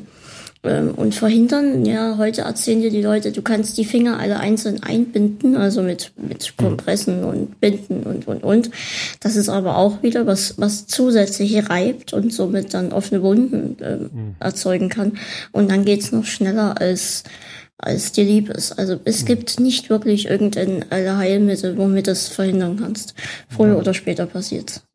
Ähm, 0.68 0.92
und 0.96 1.16
verhindern, 1.16 1.86
ja, 1.86 2.18
heute 2.18 2.42
erzählen 2.42 2.82
dir 2.82 2.90
die 2.90 3.02
Leute, 3.02 3.32
du 3.32 3.42
kannst 3.42 3.78
die 3.78 3.86
Finger 3.86 4.20
alle 4.20 4.40
einzeln 4.40 4.84
einbinden, 4.84 5.56
also 5.56 5.82
mit, 5.82 6.12
mit 6.18 6.56
Kompressen 6.58 7.24
und 7.24 7.60
Binden 7.62 8.04
und, 8.04 8.28
und, 8.28 8.44
und. 8.44 8.72
Das 9.20 9.36
ist 9.36 9.50
aber 9.50 9.78
auch 9.78 10.04
wieder 10.04 10.26
was, 10.26 10.56
was 10.58 10.88
zusätzlich 10.88 11.70
reibt 11.70 12.14
und 12.14 12.34
somit 12.34 12.74
dann 12.74 12.92
offene 12.92 13.22
Wunden 13.22 13.82
äh, 13.82 13.96
mhm. 13.96 14.36
erzeugen 14.40 14.90
kann. 14.90 15.14
Und 15.52 15.72
dann 15.72 15.86
geht's 15.86 16.12
noch 16.12 16.26
schneller 16.26 16.80
als, 16.82 17.24
als 17.78 18.12
dir 18.12 18.26
lieb 18.26 18.50
ist. 18.50 18.78
Also 18.78 19.00
es 19.06 19.22
mhm. 19.22 19.28
gibt 19.28 19.60
nicht 19.60 19.90
wirklich 19.90 20.28
irgendein 20.28 20.86
Heilmittel, 20.92 21.78
womit 21.78 22.08
du 22.08 22.12
es 22.12 22.28
verhindern 22.28 22.78
kannst. 22.78 23.14
Früher 23.50 23.74
ja. 23.74 23.76
oder 23.76 23.94
später 23.94 24.26
passiert's. 24.26 24.87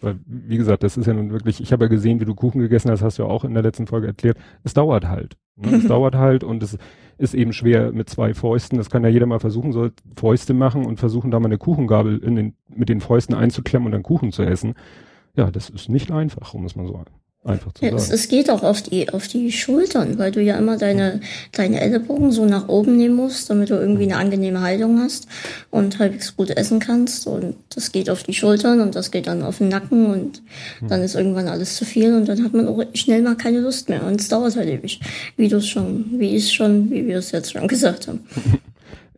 Weil, 0.00 0.18
wie 0.26 0.56
gesagt, 0.56 0.82
das 0.82 0.96
ist 0.96 1.06
ja 1.06 1.12
nun 1.12 1.30
wirklich, 1.30 1.60
ich 1.60 1.72
habe 1.72 1.84
ja 1.84 1.88
gesehen, 1.88 2.20
wie 2.20 2.24
du 2.24 2.34
Kuchen 2.34 2.60
gegessen 2.60 2.90
hast, 2.90 3.02
hast 3.02 3.18
du 3.18 3.24
ja 3.24 3.28
auch 3.28 3.44
in 3.44 3.54
der 3.54 3.62
letzten 3.62 3.86
Folge 3.86 4.06
erklärt. 4.06 4.38
Es 4.64 4.74
dauert 4.74 5.06
halt. 5.08 5.36
Ne? 5.56 5.76
Es 5.76 5.86
dauert 5.88 6.14
halt 6.14 6.42
und 6.44 6.62
es 6.62 6.78
ist 7.18 7.34
eben 7.34 7.52
schwer 7.52 7.92
mit 7.92 8.08
zwei 8.08 8.32
Fäusten. 8.32 8.78
Das 8.78 8.88
kann 8.88 9.04
ja 9.04 9.10
jeder 9.10 9.26
mal 9.26 9.40
versuchen, 9.40 9.72
soll 9.72 9.92
Fäuste 10.16 10.54
machen 10.54 10.86
und 10.86 10.98
versuchen, 10.98 11.30
da 11.30 11.38
mal 11.38 11.46
eine 11.46 11.58
Kuchengabel 11.58 12.18
in 12.18 12.34
den, 12.34 12.54
mit 12.68 12.88
den 12.88 13.00
Fäusten 13.00 13.34
einzuklemmen 13.34 13.86
und 13.86 13.92
dann 13.92 14.02
Kuchen 14.02 14.32
zu 14.32 14.42
essen. 14.42 14.74
Ja, 15.36 15.50
das 15.50 15.68
ist 15.68 15.88
nicht 15.88 16.10
einfach, 16.10 16.54
um 16.54 16.64
es 16.64 16.76
mal 16.76 16.86
so 16.86 16.96
Einfach 17.42 17.72
zu 17.72 17.86
ja, 17.86 17.94
es, 17.94 18.10
es, 18.10 18.28
geht 18.28 18.50
auch 18.50 18.62
auf 18.62 18.82
die, 18.82 19.08
auf 19.08 19.26
die 19.26 19.50
Schultern, 19.50 20.18
weil 20.18 20.30
du 20.30 20.42
ja 20.42 20.58
immer 20.58 20.76
deine, 20.76 21.22
deine 21.52 21.80
Ellbogen 21.80 22.32
so 22.32 22.44
nach 22.44 22.68
oben 22.68 22.98
nehmen 22.98 23.16
musst, 23.16 23.48
damit 23.48 23.70
du 23.70 23.74
irgendwie 23.74 24.02
eine 24.02 24.16
angenehme 24.16 24.60
Haltung 24.60 25.00
hast 25.00 25.26
und 25.70 25.98
halbwegs 25.98 26.36
gut 26.36 26.50
essen 26.50 26.80
kannst. 26.80 27.26
Und 27.26 27.56
das 27.74 27.92
geht 27.92 28.10
auf 28.10 28.24
die 28.24 28.34
Schultern 28.34 28.82
und 28.82 28.94
das 28.94 29.10
geht 29.10 29.26
dann 29.26 29.42
auf 29.42 29.56
den 29.56 29.68
Nacken 29.68 30.06
und 30.06 30.42
dann 30.86 31.00
ist 31.00 31.14
irgendwann 31.14 31.48
alles 31.48 31.76
zu 31.76 31.86
viel 31.86 32.12
und 32.12 32.28
dann 32.28 32.44
hat 32.44 32.52
man 32.52 32.68
auch 32.68 32.84
schnell 32.92 33.22
mal 33.22 33.36
keine 33.36 33.60
Lust 33.60 33.88
mehr. 33.88 34.04
Und 34.04 34.20
es 34.20 34.28
dauert 34.28 34.54
halt 34.56 34.68
ewig. 34.68 35.00
Wie 35.38 35.48
du 35.48 35.56
es 35.56 35.66
schon, 35.66 36.10
wie 36.18 36.36
ich 36.36 36.44
es 36.44 36.52
schon, 36.52 36.90
wie 36.90 37.06
wir 37.06 37.16
es 37.16 37.30
jetzt 37.30 37.52
schon 37.52 37.66
gesagt 37.68 38.06
haben. 38.06 38.20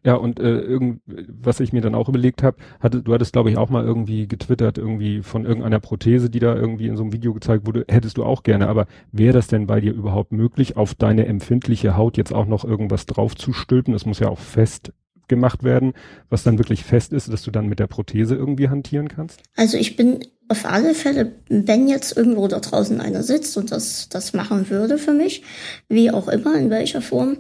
Ja, 0.05 0.15
und 0.15 0.41
äh, 0.41 0.59
irgend, 0.59 1.01
was 1.07 1.61
ich 1.61 1.73
mir 1.73 1.81
dann 1.81 1.95
auch 1.95 2.09
überlegt 2.09 2.43
habe, 2.43 2.57
hatte, 2.81 3.03
du 3.03 3.13
hattest, 3.15 3.33
glaube 3.33 3.51
ich, 3.51 3.57
auch 3.57 3.71
mal 3.71 3.85
irgendwie 3.85 4.27
getwittert, 4.27 4.77
irgendwie 4.77 5.23
von 5.23 5.45
irgendeiner 5.45 5.79
Prothese, 5.79 6.29
die 6.29 6.41
da 6.41 6.57
irgendwie 6.57 6.89
in 6.89 6.97
so 6.97 7.05
einem 7.05 7.13
Video 7.13 7.33
gezeigt 7.33 7.67
wurde, 7.67 7.85
hättest 7.89 8.17
du 8.17 8.25
auch 8.25 8.43
gerne. 8.43 8.69
Aber 8.69 8.87
wäre 9.13 9.33
das 9.33 9.47
denn 9.47 9.67
bei 9.69 9.81
dir 9.81 9.93
überhaupt 9.93 10.33
möglich, 10.33 10.77
auf 10.77 10.95
deine 10.95 11.27
empfindliche 11.27 11.97
Haut 11.97 12.17
jetzt 12.17 12.35
auch 12.35 12.47
noch 12.47 12.65
irgendwas 12.65 13.07
drauf 13.07 13.37
zu 13.37 13.53
stülpen? 13.53 13.93
Das 13.93 14.05
muss 14.05 14.19
ja 14.19 14.29
auch 14.29 14.41
fest 14.41 14.93
gemacht 15.29 15.63
werden, 15.63 15.95
was 16.29 16.43
dann 16.43 16.59
wirklich 16.59 16.85
fest 16.85 17.13
ist, 17.13 17.33
dass 17.33 17.43
du 17.43 17.51
dann 17.51 17.67
mit 17.67 17.79
der 17.79 17.87
Prothese 17.87 18.35
irgendwie 18.35 18.69
hantieren 18.69 19.09
kannst? 19.09 19.41
Also 19.57 19.79
ich 19.79 19.97
bin 19.97 20.21
auf 20.49 20.67
alle 20.67 20.95
Fälle, 20.95 21.33
wenn 21.49 21.89
jetzt 21.89 22.15
irgendwo 22.15 22.49
da 22.49 22.61
draußen 22.61 23.01
einer 23.01 23.23
sitzt 23.23 23.57
und 23.57 23.73
das, 23.73 24.11
das 24.11 24.35
machen 24.35 24.69
würde 24.69 24.99
für 24.99 25.15
mich, 25.15 25.43
wie 25.89 26.11
auch 26.11 26.29
immer, 26.29 26.55
in 26.57 26.69
welcher 26.69 27.01
Form, 27.01 27.39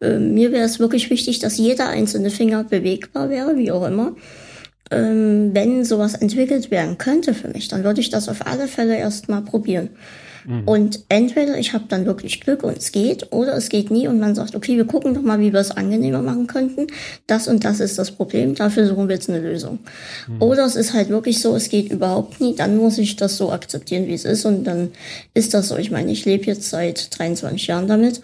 ähm, 0.00 0.34
mir 0.34 0.52
wäre 0.52 0.64
es 0.64 0.78
wirklich 0.78 1.10
wichtig, 1.10 1.38
dass 1.38 1.58
jeder 1.58 1.88
einzelne 1.88 2.30
Finger 2.30 2.64
bewegbar 2.64 3.30
wäre, 3.30 3.56
wie 3.56 3.70
auch 3.70 3.86
immer. 3.86 4.14
Ähm, 4.90 5.50
wenn 5.54 5.84
sowas 5.84 6.14
entwickelt 6.14 6.70
werden 6.70 6.98
könnte 6.98 7.32
für 7.34 7.48
mich, 7.48 7.68
dann 7.68 7.84
würde 7.84 8.00
ich 8.00 8.10
das 8.10 8.28
auf 8.28 8.46
alle 8.46 8.68
Fälle 8.68 8.96
erstmal 8.96 9.42
probieren. 9.42 9.90
Mhm. 10.46 10.62
Und 10.64 11.04
entweder 11.08 11.58
ich 11.58 11.72
habe 11.72 11.84
dann 11.88 12.06
wirklich 12.06 12.40
Glück 12.40 12.62
und 12.62 12.76
es 12.76 12.92
geht, 12.92 13.32
oder 13.32 13.54
es 13.56 13.68
geht 13.68 13.90
nie 13.90 14.08
und 14.08 14.20
man 14.20 14.34
sagt, 14.34 14.54
okay, 14.54 14.76
wir 14.76 14.84
gucken 14.84 15.14
doch 15.14 15.22
mal, 15.22 15.40
wie 15.40 15.52
wir 15.52 15.60
es 15.60 15.70
angenehmer 15.70 16.22
machen 16.22 16.46
könnten. 16.46 16.86
Das 17.26 17.48
und 17.48 17.64
das 17.64 17.80
ist 17.80 17.98
das 17.98 18.10
Problem, 18.10 18.54
dafür 18.54 18.86
suchen 18.86 19.08
wir 19.08 19.14
jetzt 19.14 19.30
eine 19.30 19.40
Lösung. 19.40 19.78
Mhm. 20.28 20.42
Oder 20.42 20.66
es 20.66 20.76
ist 20.76 20.92
halt 20.92 21.08
wirklich 21.08 21.40
so, 21.40 21.54
es 21.56 21.68
geht 21.68 21.90
überhaupt 21.90 22.40
nie, 22.40 22.54
dann 22.54 22.76
muss 22.76 22.98
ich 22.98 23.16
das 23.16 23.36
so 23.36 23.50
akzeptieren, 23.50 24.06
wie 24.06 24.14
es 24.14 24.24
ist 24.24 24.44
und 24.44 24.64
dann 24.64 24.92
ist 25.32 25.54
das 25.54 25.68
so. 25.68 25.76
Ich 25.76 25.90
meine, 25.90 26.12
ich 26.12 26.24
lebe 26.24 26.44
jetzt 26.44 26.68
seit 26.68 27.18
23 27.18 27.66
Jahren 27.66 27.88
damit 27.88 28.20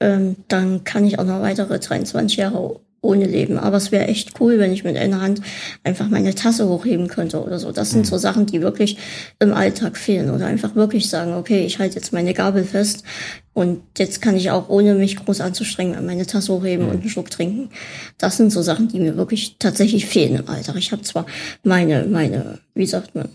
ähm, 0.00 0.36
dann 0.48 0.84
kann 0.84 1.04
ich 1.04 1.18
auch 1.18 1.24
noch 1.24 1.40
weitere 1.40 1.78
23 1.78 2.36
Jahre 2.38 2.80
ohne 3.02 3.24
leben. 3.24 3.58
Aber 3.58 3.76
es 3.76 3.92
wäre 3.92 4.08
echt 4.08 4.40
cool, 4.40 4.58
wenn 4.58 4.72
ich 4.72 4.84
mit 4.84 4.96
einer 4.96 5.20
Hand 5.20 5.40
einfach 5.84 6.08
meine 6.08 6.34
Tasse 6.34 6.68
hochheben 6.68 7.08
könnte 7.08 7.42
oder 7.42 7.58
so. 7.58 7.72
Das 7.72 7.90
sind 7.90 8.06
so 8.06 8.16
mhm. 8.16 8.20
Sachen, 8.20 8.46
die 8.46 8.60
wirklich 8.60 8.98
im 9.38 9.54
Alltag 9.54 9.96
fehlen. 9.96 10.30
Oder 10.30 10.46
einfach 10.46 10.74
wirklich 10.74 11.08
sagen, 11.08 11.34
okay, 11.34 11.64
ich 11.64 11.78
halte 11.78 11.96
jetzt 11.96 12.12
meine 12.12 12.34
Gabel 12.34 12.64
fest 12.64 13.04
und 13.52 13.82
jetzt 13.98 14.22
kann 14.22 14.36
ich 14.36 14.50
auch, 14.50 14.68
ohne 14.68 14.94
mich 14.94 15.16
groß 15.16 15.40
anzustrengen, 15.40 16.04
meine 16.06 16.26
Tasse 16.26 16.52
hochheben 16.52 16.88
und 16.88 17.00
einen 17.00 17.08
Schluck 17.08 17.30
trinken. 17.30 17.70
Das 18.18 18.36
sind 18.36 18.52
so 18.52 18.62
Sachen, 18.62 18.88
die 18.88 19.00
mir 19.00 19.16
wirklich 19.16 19.56
tatsächlich 19.58 20.06
fehlen 20.06 20.36
im 20.36 20.48
Alltag. 20.48 20.76
Ich 20.76 20.92
habe 20.92 21.02
zwar 21.02 21.26
meine, 21.62 22.04
meine, 22.04 22.58
wie 22.74 22.86
sagt 22.86 23.14
man, 23.14 23.28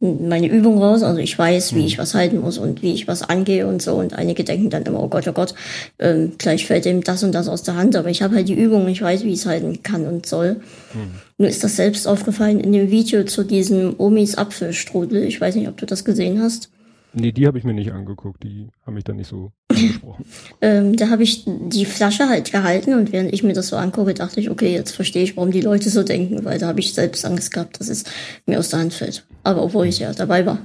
meine 0.00 0.48
Übung 0.48 0.82
raus. 0.82 1.02
Also 1.02 1.20
ich 1.20 1.38
weiß, 1.38 1.74
wie 1.74 1.80
mhm. 1.80 1.86
ich 1.86 1.98
was 1.98 2.14
halten 2.14 2.40
muss 2.40 2.58
und 2.58 2.82
wie 2.82 2.92
ich 2.92 3.08
was 3.08 3.22
angehe 3.22 3.66
und 3.66 3.80
so. 3.80 3.94
Und 3.94 4.14
einige 4.14 4.44
denken 4.44 4.70
dann 4.70 4.84
immer, 4.84 5.02
oh 5.02 5.08
Gott, 5.08 5.26
oh 5.28 5.32
Gott, 5.32 5.54
ähm, 5.98 6.32
gleich 6.38 6.66
fällt 6.66 6.86
ihm 6.86 7.02
das 7.02 7.22
und 7.22 7.32
das 7.32 7.48
aus 7.48 7.62
der 7.62 7.76
Hand. 7.76 7.96
Aber 7.96 8.10
ich 8.10 8.22
habe 8.22 8.36
halt 8.36 8.48
die 8.48 8.60
Übung, 8.60 8.86
ich 8.88 9.00
weiß, 9.00 9.24
wie 9.24 9.32
ich 9.32 9.40
es 9.40 9.46
halten 9.46 9.82
kann 9.82 10.06
und 10.06 10.26
soll. 10.26 10.60
Mhm. 10.94 11.14
Mir 11.38 11.48
ist 11.48 11.64
das 11.64 11.76
selbst 11.76 12.06
aufgefallen 12.06 12.60
in 12.60 12.72
dem 12.72 12.90
Video 12.90 13.24
zu 13.24 13.44
diesem 13.44 13.94
Omis 13.98 14.36
Apfelstrudel. 14.36 15.22
Ich 15.24 15.40
weiß 15.40 15.54
nicht, 15.54 15.68
ob 15.68 15.76
du 15.76 15.86
das 15.86 16.04
gesehen 16.04 16.40
hast. 16.42 16.70
Nee, 17.18 17.32
die 17.32 17.46
habe 17.46 17.56
ich 17.56 17.64
mir 17.64 17.72
nicht 17.72 17.92
angeguckt. 17.92 18.42
Die 18.42 18.68
haben 18.84 18.92
mich 18.92 19.04
dann 19.04 19.16
nicht 19.16 19.28
so 19.28 19.50
angesprochen. 19.68 20.26
ähm, 20.60 20.96
da 20.96 21.08
habe 21.08 21.22
ich 21.22 21.44
die 21.46 21.86
Flasche 21.86 22.28
halt 22.28 22.52
gehalten 22.52 22.92
und 22.92 23.10
während 23.10 23.32
ich 23.32 23.42
mir 23.42 23.54
das 23.54 23.68
so 23.68 23.76
angucke, 23.76 24.12
dachte 24.12 24.38
ich, 24.38 24.50
okay, 24.50 24.74
jetzt 24.74 24.90
verstehe 24.90 25.22
ich, 25.22 25.34
warum 25.34 25.50
die 25.50 25.62
Leute 25.62 25.88
so 25.88 26.02
denken, 26.02 26.44
weil 26.44 26.58
da 26.58 26.68
habe 26.68 26.80
ich 26.80 26.92
selbst 26.92 27.24
Angst 27.24 27.54
gehabt, 27.54 27.80
dass 27.80 27.88
es 27.88 28.04
mir 28.44 28.58
aus 28.58 28.68
der 28.68 28.80
Hand 28.80 28.92
fällt. 28.92 29.24
Aber 29.46 29.62
obwohl 29.62 29.86
ich 29.86 30.00
ja 30.00 30.12
dabei 30.12 30.44
war. 30.44 30.58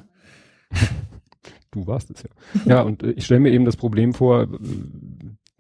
Du 1.69 1.85
warst 1.85 2.09
es 2.09 2.23
ja. 2.23 2.29
Ja, 2.65 2.81
und 2.81 3.03
äh, 3.03 3.11
ich 3.11 3.25
stelle 3.25 3.39
mir 3.39 3.51
eben 3.51 3.63
das 3.63 3.77
Problem 3.77 4.15
vor, 4.15 4.47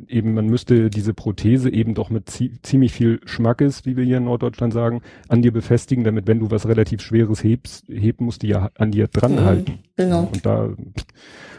eben, 0.07 0.33
man 0.33 0.47
müsste 0.47 0.89
diese 0.89 1.13
Prothese 1.13 1.71
eben 1.71 1.93
doch 1.93 2.09
mit 2.09 2.29
ziemlich 2.63 2.91
viel 2.91 3.19
Schmackes, 3.25 3.85
wie 3.85 3.95
wir 3.95 4.03
hier 4.03 4.17
in 4.17 4.23
Norddeutschland 4.23 4.73
sagen, 4.73 5.03
an 5.27 5.43
dir 5.43 5.53
befestigen, 5.53 6.03
damit 6.03 6.25
wenn 6.25 6.39
du 6.39 6.49
was 6.49 6.67
relativ 6.67 7.01
Schweres 7.01 7.43
hebst, 7.43 7.85
hebt, 7.87 8.21
musst 8.21 8.41
du 8.41 8.47
ja 8.47 8.71
an 8.75 8.89
dir 8.89 9.07
dran 9.07 9.33
mhm, 9.33 9.41
halten. 9.41 9.79
Genau. 9.95 10.29
Und 10.33 10.43
da, 10.43 10.69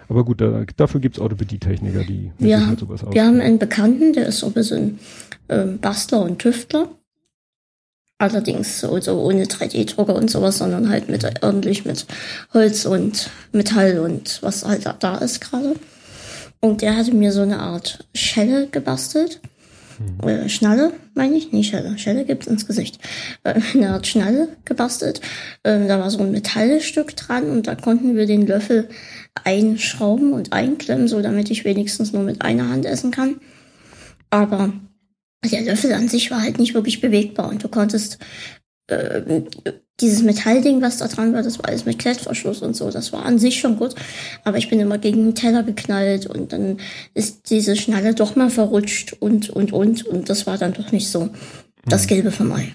aber 0.08 0.24
gut, 0.24 0.40
da, 0.40 0.64
dafür 0.76 1.00
gibt's 1.00 1.20
Orthopädie-Techniker, 1.20 2.02
die 2.02 2.32
ja, 2.40 2.66
halt 2.66 2.80
sowas 2.80 3.04
aus. 3.04 3.14
Wir 3.14 3.24
haben 3.24 3.40
einen 3.40 3.60
Bekannten, 3.60 4.12
der 4.12 4.26
ist 4.26 4.40
so 4.40 4.48
ein 4.48 4.52
bisschen 4.52 4.98
ähm, 5.48 5.78
Bastler 5.78 6.22
und 6.22 6.40
Tüftler. 6.40 6.88
Allerdings 8.22 8.78
so, 8.78 9.00
so 9.00 9.20
ohne 9.20 9.46
3D-Drucker 9.46 10.14
und 10.14 10.30
sowas, 10.30 10.58
sondern 10.58 10.88
halt 10.88 11.08
mit 11.08 11.24
ordentlich 11.42 11.84
mit 11.84 12.06
Holz 12.54 12.86
und 12.86 13.30
Metall 13.50 13.98
und 13.98 14.40
was 14.44 14.64
halt 14.64 14.86
da 15.00 15.16
ist 15.16 15.40
gerade. 15.40 15.74
Und 16.60 16.82
der 16.82 16.96
hatte 16.96 17.12
mir 17.12 17.32
so 17.32 17.40
eine 17.40 17.58
Art 17.58 18.06
Schelle 18.14 18.68
gebastelt. 18.68 19.40
Mhm. 20.22 20.28
Äh, 20.28 20.48
Schnalle, 20.48 20.92
meine 21.14 21.36
ich? 21.36 21.50
Nee, 21.50 21.64
Schelle. 21.64 21.98
Schelle 21.98 22.24
gibt's 22.24 22.46
ins 22.46 22.68
Gesicht. 22.68 23.00
Äh, 23.42 23.60
eine 23.74 23.90
Art 23.90 24.06
Schnalle 24.06 24.50
gebastelt. 24.64 25.20
Äh, 25.64 25.88
da 25.88 25.98
war 25.98 26.08
so 26.08 26.20
ein 26.20 26.30
Metallstück 26.30 27.16
dran 27.16 27.50
und 27.50 27.66
da 27.66 27.74
konnten 27.74 28.14
wir 28.14 28.26
den 28.26 28.46
Löffel 28.46 28.88
einschrauben 29.42 30.32
und 30.32 30.52
einklemmen, 30.52 31.08
so 31.08 31.22
damit 31.22 31.50
ich 31.50 31.64
wenigstens 31.64 32.12
nur 32.12 32.22
mit 32.22 32.42
einer 32.42 32.68
Hand 32.68 32.86
essen 32.86 33.10
kann. 33.10 33.40
Aber 34.30 34.72
der 35.50 35.62
Löffel 35.62 35.92
an 35.92 36.08
sich 36.08 36.30
war 36.30 36.42
halt 36.42 36.58
nicht 36.58 36.74
wirklich 36.74 37.00
bewegbar 37.00 37.48
und 37.48 37.62
du 37.62 37.68
konntest 37.68 38.18
äh, 38.88 39.42
dieses 40.00 40.22
Metallding, 40.22 40.82
was 40.82 40.98
da 40.98 41.06
dran 41.06 41.32
war, 41.32 41.42
das 41.42 41.58
war 41.58 41.68
alles 41.68 41.84
mit 41.84 41.98
Klettverschluss 41.98 42.62
und 42.62 42.74
so. 42.74 42.90
Das 42.90 43.12
war 43.12 43.24
an 43.24 43.38
sich 43.38 43.60
schon 43.60 43.76
gut. 43.76 43.94
Aber 44.44 44.58
ich 44.58 44.68
bin 44.68 44.80
immer 44.80 44.98
gegen 44.98 45.24
den 45.24 45.34
Teller 45.34 45.62
geknallt 45.62 46.26
und 46.26 46.52
dann 46.52 46.78
ist 47.14 47.50
diese 47.50 47.76
Schnalle 47.76 48.14
doch 48.14 48.34
mal 48.34 48.50
verrutscht 48.50 49.12
und, 49.20 49.50
und, 49.50 49.72
und. 49.72 50.04
Und 50.04 50.28
das 50.28 50.46
war 50.46 50.58
dann 50.58 50.72
doch 50.72 50.90
nicht 50.92 51.08
so 51.08 51.30
das 51.84 52.02
hm. 52.02 52.08
Gelbe 52.08 52.30
vom 52.32 52.52
Ei. 52.52 52.74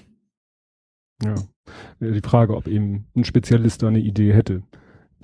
Ja. 1.23 1.35
Die 1.99 2.21
Frage, 2.21 2.55
ob 2.55 2.67
eben 2.67 3.07
ein 3.15 3.23
Spezialist 3.23 3.83
da 3.83 3.87
eine 3.87 3.99
Idee 3.99 4.33
hätte, 4.33 4.63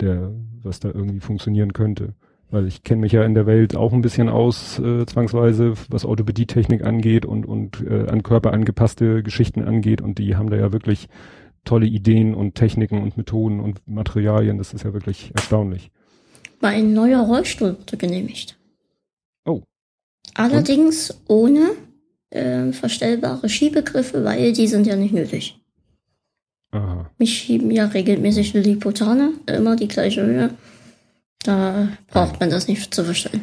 der, 0.00 0.32
was 0.62 0.80
da 0.80 0.88
irgendwie 0.88 1.20
funktionieren 1.20 1.72
könnte. 1.72 2.14
Weil 2.54 2.68
ich 2.68 2.84
kenne 2.84 3.00
mich 3.00 3.10
ja 3.10 3.24
in 3.24 3.34
der 3.34 3.46
Welt 3.46 3.74
auch 3.74 3.92
ein 3.92 4.00
bisschen 4.00 4.28
aus, 4.28 4.78
äh, 4.78 5.04
zwangsweise, 5.06 5.74
was 5.88 6.04
Orthopädie-Technik 6.04 6.84
angeht 6.84 7.26
und, 7.26 7.46
und 7.46 7.84
äh, 7.84 8.06
an 8.08 8.22
Körper 8.22 8.52
angepasste 8.52 9.24
Geschichten 9.24 9.64
angeht. 9.64 10.00
Und 10.00 10.18
die 10.18 10.36
haben 10.36 10.50
da 10.50 10.56
ja 10.56 10.72
wirklich 10.72 11.08
tolle 11.64 11.86
Ideen 11.86 12.32
und 12.32 12.54
Techniken 12.54 13.02
und 13.02 13.16
Methoden 13.16 13.58
und 13.58 13.80
Materialien. 13.88 14.56
Das 14.56 14.72
ist 14.72 14.84
ja 14.84 14.92
wirklich 14.92 15.32
erstaunlich. 15.34 15.90
Mein 16.60 16.92
neuer 16.92 17.22
Rollstuhl 17.22 17.76
wurde 17.76 17.96
genehmigt. 17.96 18.56
Oh. 19.44 19.62
Allerdings 20.34 21.10
und? 21.10 21.18
ohne 21.26 21.70
äh, 22.30 22.70
verstellbare 22.70 23.48
Schiebegriffe, 23.48 24.22
weil 24.22 24.52
die 24.52 24.68
sind 24.68 24.86
ja 24.86 24.94
nicht 24.94 25.12
nötig. 25.12 25.58
Aha. 26.70 27.10
Mich 27.18 27.36
schieben 27.36 27.72
ja 27.72 27.86
regelmäßig 27.86 28.52
die 28.52 28.58
Lipotane, 28.58 29.32
immer 29.46 29.74
die 29.74 29.88
gleiche 29.88 30.24
Höhe. 30.24 30.50
Da 31.44 31.88
braucht 32.08 32.40
man 32.40 32.50
das 32.50 32.66
nicht 32.66 32.92
zu 32.92 33.04
verstellen. 33.04 33.42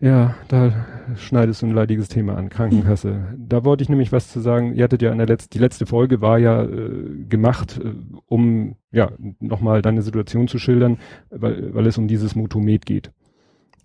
Ja, 0.00 0.34
da 0.48 0.86
schneidest 1.16 1.62
du 1.62 1.66
ein 1.66 1.72
leidiges 1.72 2.08
Thema 2.08 2.36
an, 2.36 2.50
Krankenkasse. 2.50 3.34
Da 3.38 3.64
wollte 3.64 3.82
ich 3.82 3.88
nämlich 3.88 4.12
was 4.12 4.30
zu 4.30 4.40
sagen. 4.40 4.74
Ihr 4.74 4.84
hattet 4.84 5.00
ja 5.00 5.10
in 5.10 5.18
der 5.18 5.26
letzten, 5.26 5.50
die 5.50 5.58
letzte 5.58 5.86
Folge 5.86 6.20
war 6.20 6.38
ja 6.38 6.64
äh, 6.64 7.24
gemacht, 7.28 7.80
äh, 7.82 7.92
um 8.26 8.76
ja 8.92 9.12
nochmal 9.40 9.80
deine 9.80 10.02
Situation 10.02 10.48
zu 10.48 10.58
schildern, 10.58 10.98
weil, 11.30 11.74
weil 11.74 11.86
es 11.86 11.96
um 11.96 12.08
dieses 12.08 12.34
Motomet 12.34 12.84
geht. 12.84 13.10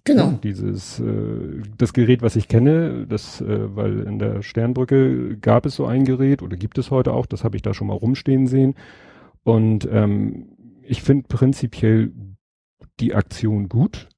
Genau. 0.04 0.39
Dieses 0.43 1.00
äh, 1.00 1.62
das 1.78 1.93
Gerät, 1.93 2.21
was 2.21 2.36
ich 2.36 2.47
kenne, 2.47 3.06
das, 3.08 3.39
äh, 3.39 3.76
weil 3.76 4.02
in 4.02 4.19
der 4.19 4.41
Sternbrücke 4.41 5.38
gab 5.38 5.65
es 5.65 5.76
so 5.76 5.86
ein 5.86 6.04
Gerät 6.06 6.41
oder 6.41 6.58
gibt 6.58 6.78
es 6.78 6.91
heute 6.91 7.13
auch, 7.13 7.26
das 7.26 7.43
habe 7.43 7.56
ich 7.56 7.62
da 7.62 7.74
schon 7.74 7.88
mal 7.88 7.93
rumstehen 7.93 8.47
sehen. 8.47 8.76
Und 9.43 9.88
ähm, 9.91 10.47
ich 10.84 11.04
finde 11.04 11.28
prinzipiell 11.30 12.12
die 12.99 13.13
Aktion 13.15 13.69
gut 13.69 14.10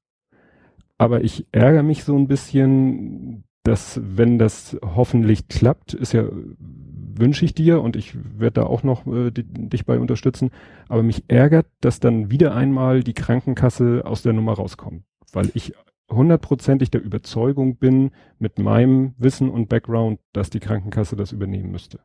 aber 0.98 1.24
ich 1.24 1.46
ärgere 1.52 1.82
mich 1.82 2.04
so 2.04 2.16
ein 2.16 2.28
bisschen, 2.28 3.44
dass 3.62 4.00
wenn 4.02 4.38
das 4.38 4.76
hoffentlich 4.82 5.48
klappt, 5.48 5.94
ist 5.94 6.12
ja, 6.12 6.24
wünsche 6.58 7.44
ich 7.44 7.54
dir 7.54 7.80
und 7.80 7.96
ich 7.96 8.16
werde 8.38 8.60
da 8.60 8.66
auch 8.66 8.82
noch 8.82 9.06
äh, 9.06 9.30
die, 9.30 9.44
dich 9.44 9.86
bei 9.86 9.98
unterstützen, 9.98 10.50
aber 10.88 11.02
mich 11.02 11.24
ärgert, 11.28 11.66
dass 11.80 12.00
dann 12.00 12.30
wieder 12.30 12.54
einmal 12.54 13.02
die 13.02 13.14
Krankenkasse 13.14 14.02
aus 14.04 14.22
der 14.22 14.32
Nummer 14.32 14.54
rauskommt, 14.54 15.04
weil 15.32 15.50
ich 15.54 15.74
hundertprozentig 16.10 16.90
der 16.90 17.02
Überzeugung 17.02 17.76
bin, 17.76 18.10
mit 18.38 18.58
meinem 18.58 19.14
Wissen 19.16 19.48
und 19.48 19.68
Background, 19.68 20.20
dass 20.32 20.50
die 20.50 20.60
Krankenkasse 20.60 21.16
das 21.16 21.32
übernehmen 21.32 21.70
müsste. 21.70 22.00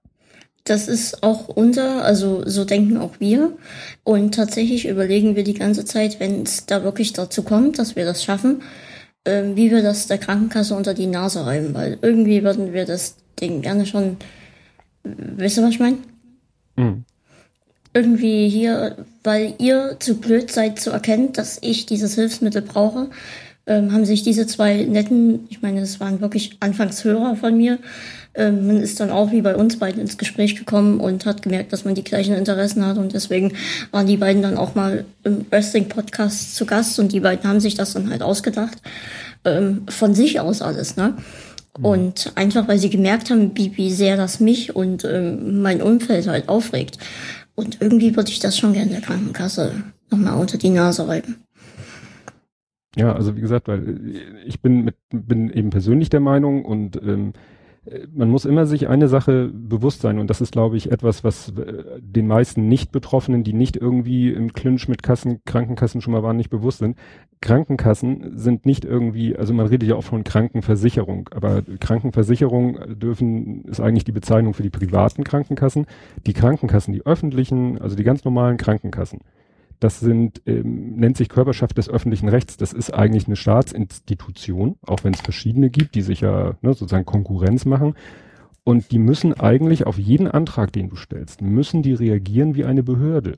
Das 0.70 0.88
ist 0.88 1.24
auch 1.24 1.48
unser, 1.48 2.06
also 2.06 2.44
so 2.46 2.64
denken 2.64 2.98
auch 2.98 3.20
wir. 3.20 3.58
Und 4.04 4.36
tatsächlich 4.36 4.88
überlegen 4.88 5.36
wir 5.36 5.44
die 5.44 5.56
ganze 5.56 5.84
Zeit, 5.84 6.20
wenn 6.20 6.44
es 6.44 6.68
da 6.68 6.84
wirklich 6.84 7.12
dazu 7.12 7.42
kommt, 7.42 7.80
dass 7.80 7.96
wir 7.96 8.06
das 8.06 8.24
schaffen, 8.24 8.62
äh, 9.24 9.44
wie 9.56 9.72
wir 9.72 9.82
das 9.82 10.06
der 10.06 10.20
Krankenkasse 10.20 10.76
unter 10.76 10.94
die 10.94 11.08
Nase 11.08 11.44
reiben, 11.44 11.74
weil 11.74 11.98
irgendwie 12.04 12.44
würden 12.44 12.72
wir 12.72 12.86
das 12.86 13.16
Ding 13.42 13.64
gerne 13.64 13.88
schon, 13.88 14.18
wisst 15.04 15.58
ihr, 15.58 15.64
was 15.64 15.72
ich 15.72 15.80
meine? 15.80 15.98
Mhm. 16.76 17.04
Irgendwie 17.96 18.48
hier, 18.48 18.98
weil 19.24 19.56
ihr 19.58 19.98
zu 20.00 20.20
blöd 20.20 20.52
seid 20.52 20.80
zu 20.80 20.92
erkennen, 20.92 21.34
dass 21.34 21.58
ich 21.64 21.88
dieses 21.88 22.14
Hilfsmittel 22.14 22.62
brauche, 22.62 23.10
ähm, 23.66 23.92
haben 23.92 24.06
sich 24.06 24.22
diese 24.22 24.46
zwei 24.46 24.84
netten, 24.84 25.48
ich 25.50 25.64
meine, 25.64 25.82
es 25.82 26.00
waren 26.00 26.22
wirklich 26.22 26.58
Anfangshörer 26.60 27.36
von 27.38 27.58
mir, 27.58 27.80
ähm, 28.36 28.68
man 28.68 28.78
ist 28.78 29.00
dann 29.00 29.10
auch 29.10 29.32
wie 29.32 29.42
bei 29.42 29.56
uns 29.56 29.80
beiden 29.80 30.02
ins 30.02 30.18
Gespräch 30.18 30.56
gekommen 30.56 31.00
und 31.00 31.26
hat 31.26 31.42
gemerkt, 31.42 31.74
dass 31.74 31.86
man 31.86 31.96
die 31.96 32.04
gleichen 32.04 32.36
Interessen 32.36 32.86
hat 32.86 32.98
und 32.98 33.14
deswegen 33.14 33.54
waren 33.92 34.08
die 34.08 34.18
beiden 34.18 34.42
dann 34.42 34.58
auch 34.58 34.76
mal 34.76 35.06
im 35.24 35.46
Wrestling-Podcast 35.50 36.56
zu 36.56 36.66
Gast 36.66 37.00
und 37.00 37.12
die 37.12 37.20
beiden 37.20 37.50
haben 37.50 37.60
sich 37.60 37.76
das 37.76 37.94
dann 37.94 38.10
halt 38.10 38.22
ausgedacht, 38.22 38.78
ähm, 39.46 39.84
von 39.90 40.14
sich 40.14 40.40
aus 40.40 40.62
alles, 40.62 40.96
ne? 40.96 41.16
Mhm. 41.78 41.86
Und 41.86 42.32
einfach, 42.36 42.68
weil 42.68 42.80
sie 42.80 42.90
gemerkt 42.90 43.30
haben, 43.30 43.52
wie, 43.56 43.76
wie 43.78 43.92
sehr 43.92 44.18
das 44.18 44.40
mich 44.40 44.76
und 44.76 45.06
ähm, 45.06 45.62
mein 45.62 45.82
Umfeld 45.82 46.28
halt 46.28 46.50
aufregt. 46.50 46.98
Und 47.56 47.78
irgendwie 47.82 48.16
würde 48.16 48.32
ich 48.32 48.40
das 48.40 48.58
schon 48.58 48.74
gerne 48.74 48.92
der 48.92 49.02
Krankenkasse 49.02 49.72
nochmal 50.10 50.40
unter 50.40 50.58
die 50.58 50.70
Nase 50.70 51.08
reiben. 51.08 51.44
Ja, 52.96 53.14
also 53.14 53.36
wie 53.36 53.42
gesagt, 53.42 53.68
weil 53.68 54.00
ich 54.46 54.62
bin 54.62 54.84
mit, 54.84 54.96
bin 55.10 55.50
eben 55.52 55.70
persönlich 55.70 56.10
der 56.10 56.20
Meinung 56.20 56.66
und 56.66 56.96
ähm, 56.98 57.34
man 58.14 58.30
muss 58.30 58.46
immer 58.46 58.66
sich 58.66 58.88
eine 58.88 59.08
Sache 59.08 59.50
bewusst 59.54 60.02
sein 60.02 60.20
und 60.20 60.30
das 60.30 60.42
ist, 60.42 60.52
glaube 60.52 60.78
ich, 60.78 60.92
etwas, 60.92 61.24
was 61.24 61.50
äh, 61.50 61.84
den 62.00 62.28
meisten 62.28 62.68
Nicht-Betroffenen, 62.68 63.44
die 63.44 63.54
nicht 63.54 63.76
irgendwie 63.76 64.32
im 64.32 64.54
Clinch 64.54 64.88
mit 64.88 65.04
Kassen, 65.04 65.42
Krankenkassen 65.46 66.02
schon 66.02 66.14
mal 66.14 66.24
waren, 66.24 66.38
nicht 66.38 66.50
bewusst 66.50 66.80
sind. 66.80 66.98
Krankenkassen 67.42 68.38
sind 68.38 68.66
nicht 68.66 68.86
irgendwie, 68.86 69.36
also 69.36 69.54
man 69.54 69.68
redet 69.68 69.88
ja 69.88 69.96
auch 69.96 70.04
von 70.04 70.24
Krankenversicherung, 70.24 71.30
aber 71.34 71.62
Krankenversicherung 71.80 73.00
dürfen, 73.00 73.64
ist 73.66 73.80
eigentlich 73.80 74.04
die 74.04 74.12
Bezeichnung 74.12 74.54
für 74.54 74.64
die 74.64 74.70
privaten 74.70 75.24
Krankenkassen. 75.24 75.86
Die 76.26 76.34
Krankenkassen, 76.34 76.94
die 76.94 77.06
öffentlichen, 77.06 77.80
also 77.82 77.96
die 77.96 78.04
ganz 78.04 78.26
normalen 78.26 78.58
Krankenkassen, 78.58 79.20
das 79.80 80.00
sind, 80.00 80.42
ähm, 80.46 80.96
nennt 80.96 81.18
sich 81.18 81.30
Körperschaft 81.30 81.78
des 81.78 81.90
öffentlichen 81.90 82.28
Rechts. 82.28 82.58
Das 82.58 82.74
ist 82.74 82.94
eigentlich 82.94 83.28
eine 83.28 83.36
Staatsinstitution, 83.36 84.76
auch 84.86 85.04
wenn 85.04 85.14
es 85.14 85.22
verschiedene 85.22 85.70
gibt, 85.70 85.96
die 85.96 86.02
sich 86.02 86.22
ja 86.22 86.58
ne, 86.62 86.74
sozusagen 86.74 87.06
Konkurrenz 87.06 87.66
machen. 87.66 87.96
Und 88.64 88.92
die 88.92 89.00
müssen 89.00 89.34
eigentlich 89.34 89.88
auf 89.88 89.98
jeden 89.98 90.28
Antrag, 90.28 90.74
den 90.74 90.90
du 90.90 90.96
stellst, 90.96 91.42
müssen 91.42 91.82
die 91.82 91.94
reagieren 91.94 92.56
wie 92.56 92.66
eine 92.66 92.84
Behörde. 92.84 93.38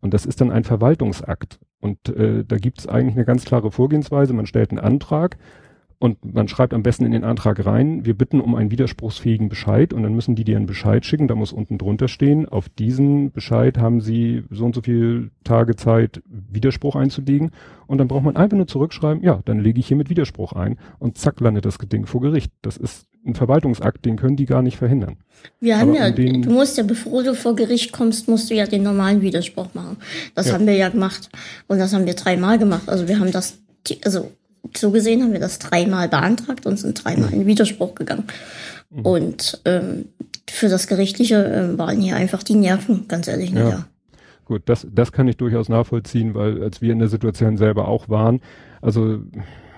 Und 0.00 0.14
das 0.14 0.26
ist 0.26 0.40
dann 0.40 0.50
ein 0.50 0.64
Verwaltungsakt. 0.64 1.60
Und 1.80 2.08
äh, 2.08 2.44
da 2.44 2.56
gibt 2.56 2.80
es 2.80 2.86
eigentlich 2.88 3.14
eine 3.14 3.24
ganz 3.24 3.44
klare 3.44 3.70
Vorgehensweise. 3.70 4.32
Man 4.32 4.46
stellt 4.46 4.70
einen 4.70 4.80
Antrag 4.80 5.38
und 5.98 6.34
man 6.34 6.46
schreibt 6.46 6.74
am 6.74 6.82
besten 6.82 7.04
in 7.04 7.12
den 7.12 7.24
Antrag 7.24 7.64
rein, 7.66 8.04
wir 8.04 8.14
bitten 8.14 8.40
um 8.40 8.54
einen 8.54 8.70
widerspruchsfähigen 8.70 9.48
Bescheid 9.48 9.92
und 9.92 10.04
dann 10.04 10.14
müssen 10.14 10.36
die 10.36 10.44
dir 10.44 10.56
einen 10.56 10.66
Bescheid 10.66 11.04
schicken, 11.04 11.26
da 11.26 11.34
muss 11.34 11.52
unten 11.52 11.76
drunter 11.76 12.06
stehen, 12.06 12.48
auf 12.48 12.68
diesen 12.68 13.32
Bescheid 13.32 13.78
haben 13.78 14.00
sie 14.00 14.44
so 14.50 14.64
und 14.64 14.74
so 14.74 14.80
viel 14.80 15.30
Tage 15.42 15.74
Zeit, 15.74 16.22
Widerspruch 16.26 16.94
einzulegen 16.94 17.50
und 17.86 17.98
dann 17.98 18.06
braucht 18.06 18.24
man 18.24 18.36
einfach 18.36 18.56
nur 18.56 18.68
zurückschreiben, 18.68 19.24
ja, 19.24 19.40
dann 19.44 19.60
lege 19.60 19.80
ich 19.80 19.88
hier 19.88 19.96
mit 19.96 20.08
Widerspruch 20.08 20.52
ein 20.52 20.78
und 21.00 21.18
zack 21.18 21.40
landet 21.40 21.64
das 21.64 21.78
Ding 21.78 22.06
vor 22.06 22.20
Gericht. 22.20 22.52
Das 22.62 22.76
ist 22.76 23.06
ein 23.26 23.34
Verwaltungsakt, 23.34 24.04
den 24.04 24.16
können 24.16 24.36
die 24.36 24.46
gar 24.46 24.62
nicht 24.62 24.76
verhindern. 24.76 25.16
Wir 25.60 25.78
haben 25.78 25.90
Aber 25.90 26.10
ja, 26.10 26.34
um 26.34 26.42
du 26.42 26.50
musst 26.50 26.78
ja, 26.78 26.84
bevor 26.84 27.24
du 27.24 27.34
vor 27.34 27.56
Gericht 27.56 27.92
kommst, 27.92 28.28
musst 28.28 28.50
du 28.50 28.54
ja 28.54 28.66
den 28.66 28.84
normalen 28.84 29.20
Widerspruch 29.20 29.74
machen. 29.74 29.96
Das 30.34 30.48
ja. 30.48 30.54
haben 30.54 30.66
wir 30.66 30.74
ja 30.74 30.88
gemacht 30.88 31.28
und 31.66 31.78
das 31.78 31.92
haben 31.92 32.06
wir 32.06 32.14
dreimal 32.14 32.58
gemacht. 32.58 32.88
Also 32.88 33.08
wir 33.08 33.18
haben 33.18 33.32
das, 33.32 33.58
also 34.04 34.30
so 34.76 34.90
gesehen 34.90 35.22
haben 35.22 35.32
wir 35.32 35.40
das 35.40 35.58
dreimal 35.58 36.08
beantragt 36.08 36.66
und 36.66 36.78
sind 36.78 37.04
dreimal 37.04 37.32
in 37.32 37.46
Widerspruch 37.46 37.94
gegangen. 37.94 38.24
Mhm. 38.90 39.00
Und 39.02 39.60
ähm, 39.64 40.06
für 40.48 40.68
das 40.68 40.86
Gerichtliche 40.86 41.44
äh, 41.44 41.78
waren 41.78 42.00
hier 42.00 42.16
einfach 42.16 42.42
die 42.42 42.54
Nerven, 42.54 43.06
ganz 43.08 43.28
ehrlich, 43.28 43.50
ja. 43.50 43.68
ja. 43.68 43.86
Gut, 44.44 44.62
das, 44.64 44.86
das 44.90 45.12
kann 45.12 45.28
ich 45.28 45.36
durchaus 45.36 45.68
nachvollziehen, 45.68 46.34
weil 46.34 46.62
als 46.62 46.80
wir 46.80 46.92
in 46.92 46.98
der 46.98 47.08
Situation 47.08 47.58
selber 47.58 47.86
auch 47.86 48.08
waren, 48.08 48.40
also 48.80 49.20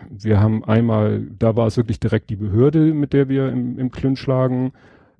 wir 0.08 0.40
haben 0.40 0.64
einmal, 0.64 1.26
da 1.38 1.56
war 1.56 1.66
es 1.66 1.76
wirklich 1.76 2.00
direkt 2.00 2.30
die 2.30 2.36
Behörde, 2.36 2.94
mit 2.94 3.12
der 3.12 3.28
wir 3.28 3.48
im, 3.48 3.78
im 3.78 3.90
Clinch 3.90 4.26
lagen. 4.26 4.72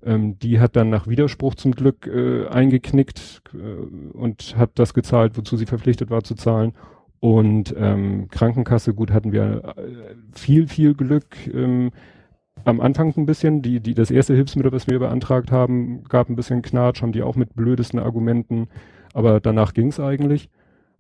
Ähm, 0.03 0.39
die 0.39 0.61
hat 0.61 0.77
dann 0.77 0.91
nach 0.91 1.07
Widerspruch 1.07 1.55
zum 1.55 1.73
Glück 1.73 2.07
äh, 2.07 2.47
eingeknickt 2.49 3.43
äh, 3.55 4.17
und 4.17 4.57
hat 4.57 4.71
das 4.75 4.95
gezahlt, 4.95 5.37
wozu 5.37 5.57
sie 5.57 5.67
verpflichtet 5.67 6.11
war 6.11 6.25
zu 6.25 6.35
zahlen. 6.35 6.73
Und 7.21 7.75
ähm, 7.77 8.29
Krankenkasse, 8.31 8.95
gut, 8.95 9.13
hatten 9.13 9.33
wir 9.33 9.75
äh, 9.77 10.15
viel, 10.33 10.67
viel 10.67 10.95
Glück. 10.95 11.37
Ähm, 11.53 11.91
am 12.65 12.81
Anfang 12.81 13.15
ein 13.17 13.27
bisschen, 13.27 13.63
die, 13.63 13.81
die, 13.81 13.95
das 13.95 14.11
erste 14.11 14.35
Hilfsmittel, 14.35 14.73
was 14.73 14.87
wir 14.87 14.99
beantragt 14.99 15.51
haben, 15.51 16.05
gab 16.05 16.29
ein 16.29 16.37
bisschen 16.37 16.63
Knatsch, 16.63 17.03
haben 17.03 17.13
die 17.13 17.23
auch 17.23 17.37
mit 17.37 17.55
blödesten 17.55 17.99
Argumenten, 17.99 18.69
aber 19.13 19.41
danach 19.41 19.75
ging's 19.75 20.01
eigentlich. 20.01 20.49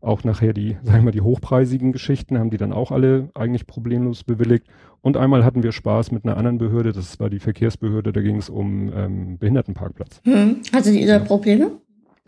Auch 0.02 0.24
nachher 0.24 0.52
die, 0.54 0.76
sagen 0.82 0.98
wir 0.98 1.02
mal, 1.02 1.10
die 1.10 1.20
hochpreisigen 1.20 1.92
Geschichten 1.92 2.38
haben 2.38 2.50
die 2.50 2.56
dann 2.56 2.72
auch 2.72 2.90
alle 2.90 3.30
eigentlich 3.34 3.66
problemlos 3.66 4.24
bewilligt. 4.24 4.66
Und 5.02 5.16
einmal 5.16 5.44
hatten 5.44 5.62
wir 5.62 5.72
Spaß 5.72 6.12
mit 6.12 6.24
einer 6.24 6.36
anderen 6.36 6.58
Behörde, 6.58 6.92
das 6.92 7.18
war 7.20 7.30
die 7.30 7.38
Verkehrsbehörde, 7.38 8.12
da 8.12 8.20
ging 8.20 8.36
es 8.36 8.50
um 8.50 8.92
ähm, 8.94 9.38
Behindertenparkplatz. 9.38 10.20
Hm. 10.24 10.56
Hatte 10.72 10.92
die 10.92 11.06
da 11.06 11.18
Probleme? 11.18 11.72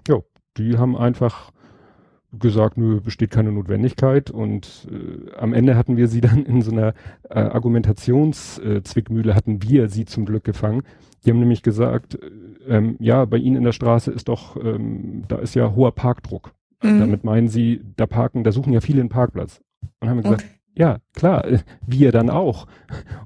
Ja, 0.08 0.20
die 0.56 0.78
haben 0.78 0.96
einfach 0.96 1.50
gesagt, 2.38 2.76
nö, 2.76 3.00
besteht 3.00 3.30
keine 3.30 3.52
Notwendigkeit. 3.52 4.30
Und 4.30 4.88
äh, 4.90 5.36
am 5.36 5.52
Ende 5.52 5.76
hatten 5.76 5.96
wir 5.96 6.08
sie 6.08 6.20
dann 6.20 6.44
in 6.44 6.62
so 6.62 6.72
einer 6.72 6.94
äh, 7.28 7.38
Argumentationszwickmühle, 7.38 9.34
hatten 9.34 9.62
wir 9.62 9.88
sie 9.88 10.04
zum 10.04 10.24
Glück 10.24 10.44
gefangen. 10.44 10.82
Die 11.24 11.30
haben 11.30 11.38
nämlich 11.38 11.62
gesagt, 11.62 12.14
äh, 12.16 12.30
ähm, 12.68 12.96
ja, 13.00 13.24
bei 13.24 13.36
Ihnen 13.38 13.56
in 13.56 13.64
der 13.64 13.72
Straße 13.72 14.10
ist 14.10 14.28
doch, 14.28 14.56
ähm, 14.56 15.24
da 15.28 15.36
ist 15.36 15.54
ja 15.54 15.74
hoher 15.74 15.92
Parkdruck. 15.92 16.52
Mhm. 16.82 17.00
Damit 17.00 17.24
meinen 17.24 17.48
sie, 17.48 17.80
da 17.96 18.06
parken, 18.06 18.44
da 18.44 18.52
suchen 18.52 18.72
ja 18.72 18.80
viele 18.80 19.00
einen 19.00 19.08
Parkplatz. 19.08 19.60
Und 20.00 20.08
haben 20.08 20.22
gesagt, 20.22 20.42
okay. 20.42 20.52
ja, 20.74 20.98
klar, 21.14 21.46
äh, 21.46 21.58
wir 21.86 22.12
dann 22.12 22.30
auch. 22.30 22.66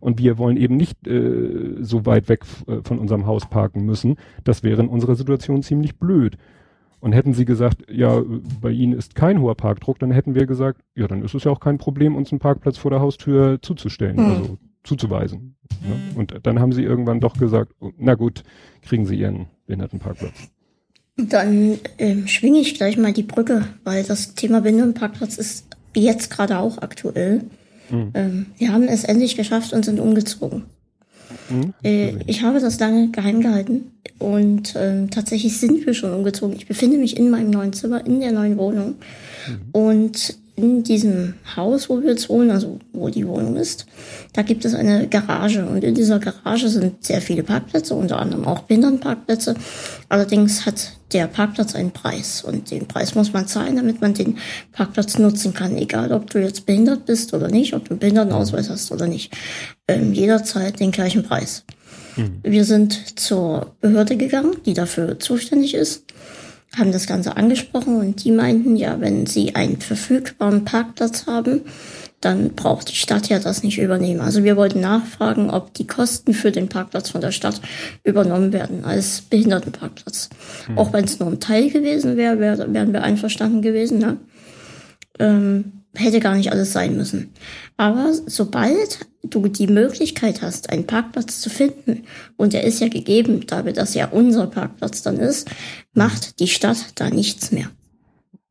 Und 0.01 0.19
wir 0.19 0.39
wollen 0.39 0.57
eben 0.57 0.77
nicht 0.77 1.07
äh, 1.07 1.77
so 1.81 2.07
weit 2.07 2.29
weg 2.29 2.45
äh, 2.67 2.81
von 2.83 2.99
unserem 2.99 3.27
Haus 3.27 3.49
parken 3.49 3.85
müssen. 3.85 4.17
Das 4.45 4.63
wäre 4.63 4.83
in 4.83 4.89
unserer 4.89 5.15
Situation 5.15 5.63
ziemlich 5.63 5.99
blöd. 5.99 6.37
Und 7.07 7.13
hätten 7.13 7.35
sie 7.35 7.45
gesagt, 7.45 7.85
ja, 7.89 8.21
bei 8.61 8.73
Ihnen 8.73 8.93
ist 8.93 9.15
kein 9.15 9.41
hoher 9.41 9.55
Parkdruck, 9.55 10.01
dann 10.01 10.11
hätten 10.11 10.35
wir 10.35 10.45
gesagt, 10.45 10.81
ja, 10.97 11.07
dann 11.07 11.23
ist 11.23 11.35
es 11.37 11.45
ja 11.45 11.53
auch 11.53 11.61
kein 11.61 11.79
Problem, 11.79 12.17
uns 12.17 12.33
einen 12.33 12.41
Parkplatz 12.41 12.79
vor 12.79 12.91
der 12.91 12.99
Haustür 12.99 13.63
zuzustellen, 13.63 14.17
mhm. 14.17 14.25
also 14.25 14.59
zuzuweisen. 14.83 15.55
Ne? 15.87 16.19
Und 16.19 16.35
dann 16.43 16.59
haben 16.59 16.73
sie 16.73 16.83
irgendwann 16.83 17.21
doch 17.21 17.39
gesagt, 17.39 17.71
oh, 17.79 17.93
na 17.97 18.15
gut, 18.15 18.43
kriegen 18.83 19.07
Sie 19.07 19.15
Ihren 19.15 19.47
Behindertenparkplatz. 19.67 20.51
Dann 21.17 21.79
ähm, 21.99 22.27
schwinge 22.27 22.59
ich 22.59 22.75
gleich 22.75 22.99
mal 22.99 23.13
die 23.13 23.23
Brücke, 23.23 23.69
weil 23.85 24.03
das 24.03 24.35
Thema 24.35 24.61
Behindertenparkplatz 24.63 25.39
ist 25.39 25.69
jetzt 25.95 26.29
gerade 26.29 26.59
auch 26.59 26.79
aktuell. 26.79 27.45
Mhm. 27.89 28.11
Ähm, 28.15 28.47
wir 28.59 28.73
haben 28.73 28.89
es 28.89 29.05
endlich 29.05 29.37
geschafft 29.37 29.73
und 29.73 29.85
sind 29.85 30.01
umgezogen. 30.01 30.65
Mhm. 31.51 31.75
Äh, 31.83 32.15
ich 32.27 32.43
habe 32.43 32.61
das 32.61 32.79
lange 32.79 33.11
geheim 33.11 33.41
gehalten 33.41 33.93
und 34.19 34.75
ähm, 34.77 35.11
tatsächlich 35.11 35.59
sind 35.59 35.87
wir 35.87 35.95
schon 35.95 36.13
umgezogen. 36.13 36.57
Ich 36.57 36.67
befinde 36.67 36.99
mich 36.99 37.17
in 37.17 37.31
meinem 37.31 37.51
neuen 37.51 37.73
Zimmer, 37.73 38.05
in 38.07 38.21
der 38.21 38.33
neuen 38.33 38.57
Wohnung. 38.57 38.97
Mhm. 39.49 39.59
Und 39.73 40.39
in 40.57 40.83
diesem 40.83 41.35
Haus, 41.55 41.91
wo 41.91 42.01
wir 42.01 42.11
jetzt 42.11 42.31
wohnen, 42.31 42.51
also 42.51 42.79
wo 42.93 43.11
die 43.11 43.27
Wohnung 43.29 43.57
ist, 43.57 43.85
da 44.33 44.41
gibt 44.41 44.65
es 44.65 44.75
eine 44.75 45.07
Garage. 45.07 45.67
Und 45.67 45.85
in 45.85 45.95
dieser 45.95 46.19
Garage 46.19 46.71
sind 46.71 47.05
sehr 47.05 47.21
viele 47.21 47.43
Parkplätze, 47.43 47.95
unter 47.95 48.19
anderem 48.19 48.47
auch 48.47 48.61
Behindertenparkplätze. 48.61 49.55
Allerdings 50.09 50.65
hat 50.65 50.93
der 51.13 51.27
Parkplatz 51.27 51.75
einen 51.75 51.91
Preis. 51.91 52.43
Und 52.43 52.71
den 52.71 52.89
Preis 52.89 53.15
muss 53.15 53.35
man 53.35 53.47
zahlen, 53.47 53.77
damit 53.77 54.01
man 54.01 54.15
den 54.15 54.39
Parkplatz 54.73 55.19
nutzen 55.19 55.53
kann. 55.53 55.77
Egal, 55.77 56.11
ob 56.11 56.31
du 56.31 56.39
jetzt 56.39 56.65
behindert 56.65 57.05
bist 57.05 57.35
oder 57.35 57.49
nicht, 57.49 57.75
ob 57.75 57.85
du 57.85 57.91
einen 57.91 58.01
Behindertenausweis 58.01 58.71
hast 58.71 58.91
oder 58.91 59.07
nicht. 59.07 59.37
Ähm, 59.89 60.15
jederzeit 60.15 60.81
den 60.81 60.91
gleichen 60.91 61.23
Preis. 61.23 61.65
Mhm. 62.17 62.41
Wir 62.43 62.65
sind 62.65 63.19
zur 63.21 63.75
Behörde 63.83 64.17
gegangen, 64.17 64.57
die 64.65 64.73
dafür 64.73 65.19
zuständig 65.19 65.75
ist 65.75 66.06
haben 66.79 66.93
das 66.93 67.07
Ganze 67.07 67.37
angesprochen 67.37 67.97
und 67.97 68.25
die 68.25 68.33
meinten, 68.33 68.77
ja, 68.77 69.01
wenn 69.01 69.27
sie 69.27 69.55
einen 69.55 69.81
verfügbaren 69.81 70.65
Parkplatz 70.65 71.27
haben, 71.27 71.63
dann 72.21 72.51
braucht 72.55 72.91
die 72.91 72.97
Stadt 72.97 73.29
ja 73.29 73.39
das 73.39 73.63
nicht 73.63 73.79
übernehmen. 73.79 74.21
Also 74.21 74.43
wir 74.43 74.57
wollten 74.57 74.81
nachfragen, 74.81 75.51
ob 75.51 75.75
die 75.75 75.87
Kosten 75.87 76.35
für 76.35 76.51
den 76.51 76.69
Parkplatz 76.69 77.11
von 77.11 77.21
der 77.21 77.31
Stadt 77.31 77.61
übernommen 78.05 78.53
werden 78.53 78.85
als 78.85 79.23
Behindertenparkplatz. 79.23 80.31
Hm. 80.67 80.79
Auch 80.79 80.93
wenn 80.93 81.05
es 81.05 81.21
nur 81.21 81.29
ein 81.29 81.41
Teil 81.41 81.71
gewesen 81.71 82.17
wäre, 82.17 82.41
wär, 82.41 82.73
wären 82.73 82.93
wir 82.93 83.03
einverstanden 83.03 83.63
gewesen. 83.63 83.99
Ne? 83.99 84.17
Ähm, 85.19 85.73
hätte 85.97 86.21
gar 86.21 86.35
nicht 86.35 86.53
alles 86.53 86.73
sein 86.73 86.97
müssen. 86.97 87.31
Aber 87.77 88.13
sobald 88.27 89.07
du 89.23 89.49
die 89.49 89.67
Möglichkeit 89.67 90.43
hast, 90.43 90.71
einen 90.71 90.87
Parkplatz 90.87 91.41
zu 91.41 91.51
finden, 91.51 92.05
und 92.37 92.53
der 92.53 92.65
ist 92.65 92.81
ja 92.81 92.89
gegeben, 92.89 93.47
da 93.47 93.63
das 93.63 93.95
ja 93.95 94.09
unser 94.09 94.47
Parkplatz 94.47 95.03
dann 95.03 95.19
ist, 95.19 95.51
macht 95.93 96.41
die 96.41 96.49
Stadt 96.49 96.93
da 96.95 97.11
nichts 97.11 97.53
mehr. 97.53 97.71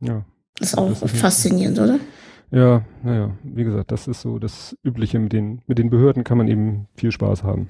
Ja. 0.01 0.25
Das 0.57 0.69
ist 0.69 0.77
auch 0.77 0.89
das 0.89 1.13
ist 1.13 1.17
faszinierend, 1.17 1.79
oder? 1.79 1.99
Ja, 2.51 2.85
naja, 3.03 3.35
wie 3.43 3.63
gesagt, 3.63 3.91
das 3.91 4.07
ist 4.07 4.21
so 4.21 4.39
das 4.39 4.77
Übliche 4.83 5.19
mit 5.19 5.33
den, 5.33 5.61
mit 5.67 5.77
den 5.77 5.89
Behörden 5.89 6.23
kann 6.23 6.37
man 6.37 6.47
eben 6.47 6.87
viel 6.95 7.11
Spaß 7.11 7.43
haben. 7.43 7.69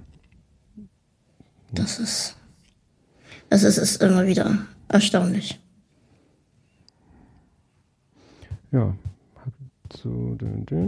Das 1.71 1.99
ist, 1.99 2.37
das 3.49 3.63
ist, 3.63 3.77
ist 3.77 4.01
immer 4.03 4.27
wieder 4.27 4.59
erstaunlich. 4.87 5.59
Ja, 8.71 8.93
so, 9.95 10.37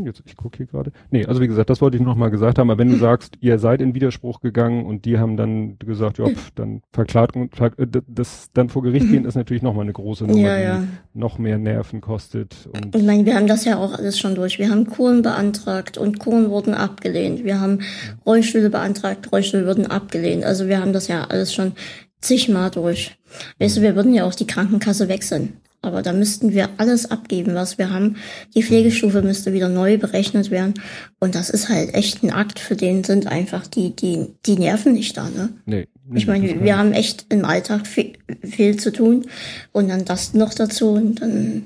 jetzt, 0.05 0.23
ich 0.25 0.35
gucke 0.35 0.57
hier 0.57 0.65
gerade. 0.65 0.91
Nee, 1.11 1.25
also 1.25 1.41
wie 1.41 1.47
gesagt, 1.47 1.69
das 1.69 1.81
wollte 1.81 1.97
ich 1.97 2.03
noch 2.03 2.15
mal 2.15 2.29
gesagt 2.29 2.59
haben, 2.59 2.69
aber 2.69 2.79
wenn 2.79 2.89
du 2.89 2.97
sagst, 2.97 3.37
ihr 3.41 3.59
seid 3.59 3.81
in 3.81 3.95
Widerspruch 3.95 4.39
gegangen 4.39 4.85
und 4.85 5.05
die 5.05 5.17
haben 5.17 5.37
dann 5.37 5.77
gesagt, 5.79 6.17
ja, 6.17 6.27
pf, 6.27 6.51
dann 6.55 6.81
verklagt 6.91 7.35
und 7.35 7.59
äh, 7.59 7.87
das 8.07 8.49
dann 8.53 8.69
vor 8.69 8.83
Gericht 8.83 9.09
gehen, 9.09 9.25
ist 9.25 9.35
natürlich 9.35 9.63
noch 9.63 9.73
mal 9.73 9.81
eine 9.81 9.93
große 9.93 10.25
Nummer, 10.25 10.39
ja, 10.39 10.59
ja. 10.59 10.79
die 10.79 11.19
noch 11.19 11.37
mehr 11.37 11.57
Nerven 11.57 12.01
kostet. 12.01 12.69
Und 12.73 12.95
ich 12.95 13.03
meine, 13.03 13.25
wir 13.25 13.35
haben 13.35 13.47
das 13.47 13.65
ja 13.65 13.77
auch 13.77 13.93
alles 13.93 14.19
schon 14.19 14.35
durch. 14.35 14.59
Wir 14.59 14.69
haben 14.69 14.87
Kohlen 14.87 15.21
beantragt 15.21 15.97
und 15.97 16.19
Kohlen 16.19 16.49
wurden 16.49 16.73
abgelehnt. 16.73 17.43
Wir 17.43 17.59
haben 17.59 17.79
Rollstühle 18.25 18.69
beantragt, 18.69 19.31
Rollstühle 19.31 19.65
wurden 19.65 19.87
abgelehnt. 19.87 20.43
Also 20.43 20.67
wir 20.67 20.79
haben 20.79 20.93
das 20.93 21.07
ja 21.07 21.25
alles 21.25 21.53
schon 21.53 21.73
zigmal 22.21 22.71
durch. 22.71 23.17
Weißt 23.59 23.77
du, 23.77 23.81
wir 23.81 23.95
würden 23.95 24.13
ja 24.13 24.25
auch 24.25 24.35
die 24.35 24.47
Krankenkasse 24.47 25.07
wechseln. 25.07 25.53
Aber 25.87 26.01
da 26.01 26.11
müssten 26.11 26.51
wir 26.51 26.69
alles 26.77 27.09
abgeben, 27.09 27.55
was 27.55 27.77
wir 27.77 27.89
haben. 27.89 28.17
Die 28.53 28.61
Pflegestufe 28.61 29.21
müsste 29.21 29.53
wieder 29.53 29.69
neu 29.69 29.97
berechnet 29.97 30.51
werden. 30.51 30.73
Und 31.19 31.33
das 31.33 31.49
ist 31.49 31.69
halt 31.69 31.93
echt 31.95 32.23
ein 32.23 32.31
Akt, 32.31 32.59
für 32.59 32.75
den 32.75 33.05
sind 33.05 33.27
einfach 33.27 33.65
die, 33.67 33.95
die, 33.95 34.35
die 34.45 34.57
Nerven 34.57 34.91
nicht 34.93 35.15
da, 35.15 35.29
ne? 35.29 35.49
Nee. 35.65 35.87
Ich 36.13 36.27
meine, 36.27 36.61
wir 36.61 36.77
haben 36.77 36.91
echt 36.91 37.25
im 37.29 37.45
Alltag 37.45 37.87
viel, 37.87 38.13
viel 38.43 38.77
zu 38.77 38.91
tun. 38.91 39.27
Und 39.71 39.89
dann 39.89 40.03
das 40.03 40.33
noch 40.33 40.53
dazu 40.53 40.91
und 40.91 41.21
dann 41.21 41.65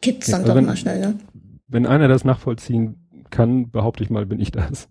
kippt's 0.00 0.28
dann 0.28 0.42
ja, 0.42 0.46
doch 0.46 0.54
wenn, 0.54 0.66
mal 0.66 0.76
schnell, 0.76 1.00
ne? 1.00 1.18
Wenn 1.66 1.86
einer 1.86 2.06
das 2.06 2.24
nachvollziehen 2.24 2.96
kann, 3.30 3.70
behaupte 3.70 4.04
ich 4.04 4.10
mal, 4.10 4.24
bin 4.24 4.38
ich 4.38 4.52
das. 4.52 4.88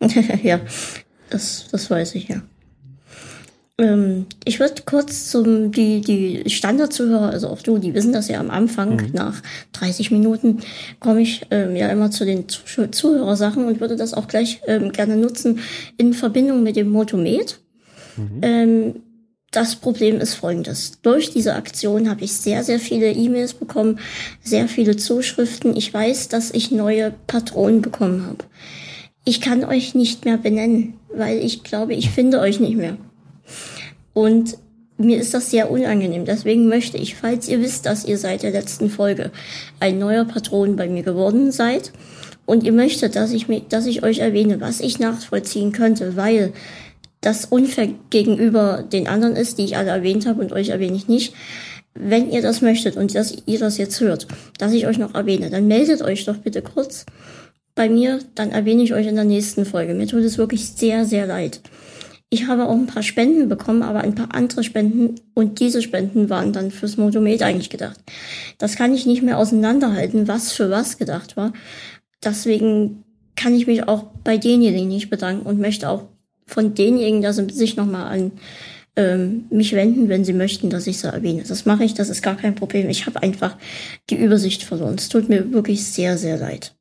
ja, 0.44 0.60
das, 1.30 1.66
das 1.72 1.90
weiß 1.90 2.14
ich, 2.14 2.28
ja. 2.28 2.42
Ähm, 3.82 4.26
ich 4.44 4.60
würde 4.60 4.82
kurz 4.86 5.28
zum, 5.28 5.72
die, 5.72 6.00
die 6.00 6.48
Standardzuhörer, 6.48 7.30
also 7.30 7.48
auch 7.48 7.62
du, 7.62 7.78
die 7.78 7.94
wissen 7.94 8.12
das 8.12 8.28
ja 8.28 8.38
am 8.38 8.50
Anfang, 8.50 8.96
mhm. 8.96 9.10
nach 9.12 9.42
30 9.72 10.12
Minuten 10.12 10.60
komme 11.00 11.20
ich 11.20 11.46
ähm, 11.50 11.74
ja 11.74 11.88
immer 11.88 12.10
zu 12.10 12.24
den 12.24 12.48
Zuh 12.48 12.86
Zuhörersachen 12.90 13.66
und 13.66 13.80
würde 13.80 13.96
das 13.96 14.14
auch 14.14 14.28
gleich 14.28 14.60
ähm, 14.68 14.92
gerne 14.92 15.16
nutzen 15.16 15.58
in 15.96 16.14
Verbindung 16.14 16.62
mit 16.62 16.76
dem 16.76 16.90
Motomet. 16.90 17.58
Mhm. 18.16 18.38
Ähm, 18.42 18.94
das 19.50 19.76
Problem 19.76 20.18
ist 20.20 20.34
folgendes. 20.34 21.00
Durch 21.02 21.30
diese 21.30 21.54
Aktion 21.54 22.08
habe 22.08 22.24
ich 22.24 22.32
sehr, 22.32 22.62
sehr 22.62 22.78
viele 22.78 23.12
E-Mails 23.12 23.52
bekommen, 23.52 23.98
sehr 24.42 24.68
viele 24.68 24.96
Zuschriften. 24.96 25.76
Ich 25.76 25.92
weiß, 25.92 26.28
dass 26.28 26.52
ich 26.52 26.70
neue 26.70 27.12
Patronen 27.26 27.82
bekommen 27.82 28.26
habe. 28.26 28.44
Ich 29.24 29.40
kann 29.40 29.64
euch 29.64 29.94
nicht 29.94 30.24
mehr 30.24 30.38
benennen, 30.38 30.94
weil 31.14 31.38
ich 31.38 31.64
glaube, 31.64 31.94
ich 31.94 32.10
finde 32.10 32.40
euch 32.40 32.60
nicht 32.60 32.76
mehr. 32.76 32.96
Und 34.14 34.58
mir 34.98 35.18
ist 35.18 35.34
das 35.34 35.50
sehr 35.50 35.70
unangenehm. 35.70 36.24
Deswegen 36.24 36.68
möchte 36.68 36.96
ich, 36.96 37.14
falls 37.14 37.48
ihr 37.48 37.60
wisst, 37.60 37.86
dass 37.86 38.04
ihr 38.04 38.18
seit 38.18 38.42
der 38.42 38.50
letzten 38.50 38.90
Folge 38.90 39.30
ein 39.80 39.98
neuer 39.98 40.24
Patron 40.24 40.76
bei 40.76 40.88
mir 40.88 41.02
geworden 41.02 41.50
seid 41.52 41.92
und 42.46 42.64
ihr 42.64 42.72
möchtet, 42.72 43.16
dass 43.16 43.32
ich, 43.32 43.48
mich, 43.48 43.64
dass 43.68 43.86
ich 43.86 44.02
euch 44.02 44.18
erwähne, 44.18 44.60
was 44.60 44.80
ich 44.80 44.98
nachvollziehen 44.98 45.72
könnte, 45.72 46.16
weil 46.16 46.52
das 47.20 47.44
unfair 47.44 47.88
gegenüber 48.10 48.82
den 48.82 49.06
anderen 49.06 49.36
ist, 49.36 49.58
die 49.58 49.64
ich 49.64 49.76
alle 49.76 49.90
erwähnt 49.90 50.26
habe 50.26 50.40
und 50.40 50.52
euch 50.52 50.70
erwähne 50.70 50.96
ich 50.96 51.08
nicht. 51.08 51.34
Wenn 51.94 52.30
ihr 52.30 52.42
das 52.42 52.62
möchtet 52.62 52.96
und 52.96 53.14
dass 53.14 53.36
ihr 53.46 53.58
das 53.58 53.78
jetzt 53.78 54.00
hört, 54.00 54.26
dass 54.58 54.72
ich 54.72 54.86
euch 54.86 54.98
noch 54.98 55.14
erwähne, 55.14 55.50
dann 55.50 55.68
meldet 55.68 56.02
euch 56.02 56.24
doch 56.24 56.38
bitte 56.38 56.62
kurz 56.62 57.06
bei 57.74 57.88
mir, 57.88 58.18
dann 58.34 58.50
erwähne 58.50 58.82
ich 58.82 58.92
euch 58.92 59.06
in 59.06 59.14
der 59.14 59.24
nächsten 59.24 59.64
Folge. 59.64 59.94
Mir 59.94 60.06
tut 60.06 60.22
es 60.22 60.36
wirklich 60.36 60.68
sehr, 60.68 61.04
sehr 61.04 61.26
leid. 61.26 61.60
Ich 62.32 62.46
habe 62.46 62.64
auch 62.64 62.72
ein 62.72 62.86
paar 62.86 63.02
Spenden 63.02 63.50
bekommen, 63.50 63.82
aber 63.82 64.00
ein 64.00 64.14
paar 64.14 64.34
andere 64.34 64.64
Spenden 64.64 65.16
und 65.34 65.60
diese 65.60 65.82
Spenden 65.82 66.30
waren 66.30 66.54
dann 66.54 66.70
fürs 66.70 66.96
Motomet 66.96 67.42
eigentlich 67.42 67.68
gedacht. 67.68 68.00
Das 68.56 68.74
kann 68.74 68.94
ich 68.94 69.04
nicht 69.04 69.22
mehr 69.22 69.36
auseinanderhalten, 69.36 70.28
was 70.28 70.50
für 70.50 70.70
was 70.70 70.96
gedacht 70.96 71.36
war. 71.36 71.52
Deswegen 72.24 73.04
kann 73.36 73.54
ich 73.54 73.66
mich 73.66 73.86
auch 73.86 74.04
bei 74.24 74.38
denjenigen 74.38 74.88
nicht 74.88 75.10
bedanken 75.10 75.44
und 75.44 75.60
möchte 75.60 75.90
auch 75.90 76.04
von 76.46 76.72
denjenigen, 76.72 77.20
dass 77.20 77.36
sie 77.36 77.50
sich 77.50 77.76
nochmal 77.76 78.10
an 78.10 78.32
ähm, 78.96 79.44
mich 79.50 79.74
wenden, 79.74 80.08
wenn 80.08 80.24
sie 80.24 80.32
möchten, 80.32 80.70
dass 80.70 80.86
ich 80.86 81.00
sie 81.00 81.12
erwähne. 81.12 81.42
Das 81.46 81.66
mache 81.66 81.84
ich, 81.84 81.92
das 81.92 82.08
ist 82.08 82.22
gar 82.22 82.38
kein 82.38 82.54
Problem. 82.54 82.88
Ich 82.88 83.04
habe 83.04 83.22
einfach 83.22 83.58
die 84.08 84.16
Übersicht 84.16 84.62
verloren. 84.62 84.94
Es 84.94 85.10
tut 85.10 85.28
mir 85.28 85.52
wirklich 85.52 85.84
sehr, 85.84 86.16
sehr 86.16 86.38
leid. 86.38 86.74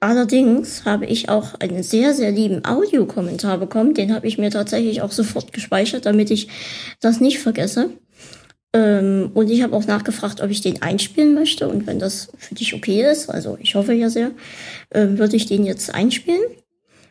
Allerdings 0.00 0.86
habe 0.86 1.04
ich 1.04 1.28
auch 1.28 1.54
einen 1.60 1.82
sehr, 1.82 2.14
sehr 2.14 2.32
lieben 2.32 2.64
Audiokommentar 2.64 3.58
bekommen. 3.58 3.92
Den 3.92 4.14
habe 4.14 4.26
ich 4.26 4.38
mir 4.38 4.50
tatsächlich 4.50 5.02
auch 5.02 5.12
sofort 5.12 5.52
gespeichert, 5.52 6.06
damit 6.06 6.30
ich 6.30 6.48
das 7.00 7.20
nicht 7.20 7.38
vergesse. 7.38 7.90
Ähm, 8.72 9.30
und 9.34 9.50
ich 9.50 9.62
habe 9.62 9.76
auch 9.76 9.86
nachgefragt, 9.86 10.40
ob 10.40 10.50
ich 10.50 10.62
den 10.62 10.80
einspielen 10.80 11.34
möchte. 11.34 11.68
Und 11.68 11.86
wenn 11.86 11.98
das 11.98 12.32
für 12.38 12.54
dich 12.54 12.74
okay 12.74 13.10
ist, 13.10 13.28
also 13.28 13.58
ich 13.60 13.74
hoffe 13.74 13.92
ja 13.92 14.08
sehr, 14.08 14.30
ähm, 14.90 15.18
würde 15.18 15.36
ich 15.36 15.44
den 15.44 15.66
jetzt 15.66 15.94
einspielen, 15.94 16.40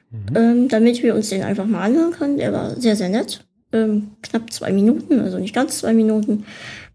mhm. 0.10 0.36
ähm, 0.36 0.68
damit 0.68 1.04
wir 1.04 1.14
uns 1.14 1.30
den 1.30 1.44
einfach 1.44 1.66
mal 1.66 1.84
anhören 1.84 2.12
können. 2.12 2.38
Der 2.38 2.54
war 2.54 2.76
sehr, 2.80 2.96
sehr 2.96 3.10
nett. 3.10 3.46
Ähm, 3.72 4.12
knapp 4.24 4.52
zwei 4.52 4.72
Minuten, 4.72 5.20
also 5.20 5.38
nicht 5.38 5.54
ganz 5.54 5.78
zwei 5.78 5.94
Minuten. 5.94 6.46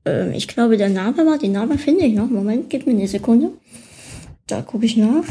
Ähm, 0.05 0.33
ich 0.33 0.49
glaube, 0.49 0.77
der 0.77 0.89
Name 0.89 1.25
war, 1.25 1.39
den 1.39 1.53
Namen 1.53 1.79
finde 1.79 2.05
ich 2.05 2.15
noch. 2.15 2.29
Moment, 2.29 2.69
gib 2.69 2.85
mir 2.85 2.95
eine 2.95 3.07
Sekunde. 3.07 3.51
Da 4.49 4.61
gucke 4.63 4.87
ich 4.87 4.97
nach. 4.97 5.25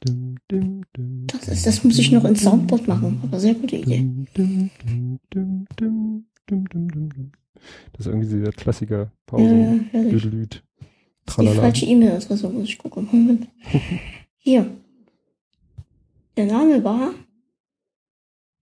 Das, 0.00 1.48
ist, 1.48 1.66
das 1.66 1.84
muss 1.84 1.98
ich 1.98 2.12
noch 2.12 2.24
ins 2.24 2.42
Soundboard 2.42 2.86
machen, 2.86 3.20
aber 3.22 3.40
sehr 3.40 3.54
gute 3.54 3.76
Idee. 3.76 4.06
Das 7.92 8.00
ist 8.00 8.06
irgendwie 8.06 8.28
dieser 8.28 8.52
Klassiker 8.52 9.10
Pausen. 9.26 9.90
Ja, 9.92 10.02
Düdelüt, 10.02 10.62
die 11.38 11.48
falsche 11.48 11.86
E-Mail-Adresse, 11.86 12.48
muss 12.48 12.68
ich 12.68 12.78
gucken. 12.78 13.08
Moment. 13.10 13.48
Hier. 14.36 14.70
Der 16.36 16.46
Name 16.46 16.84
war 16.84 17.14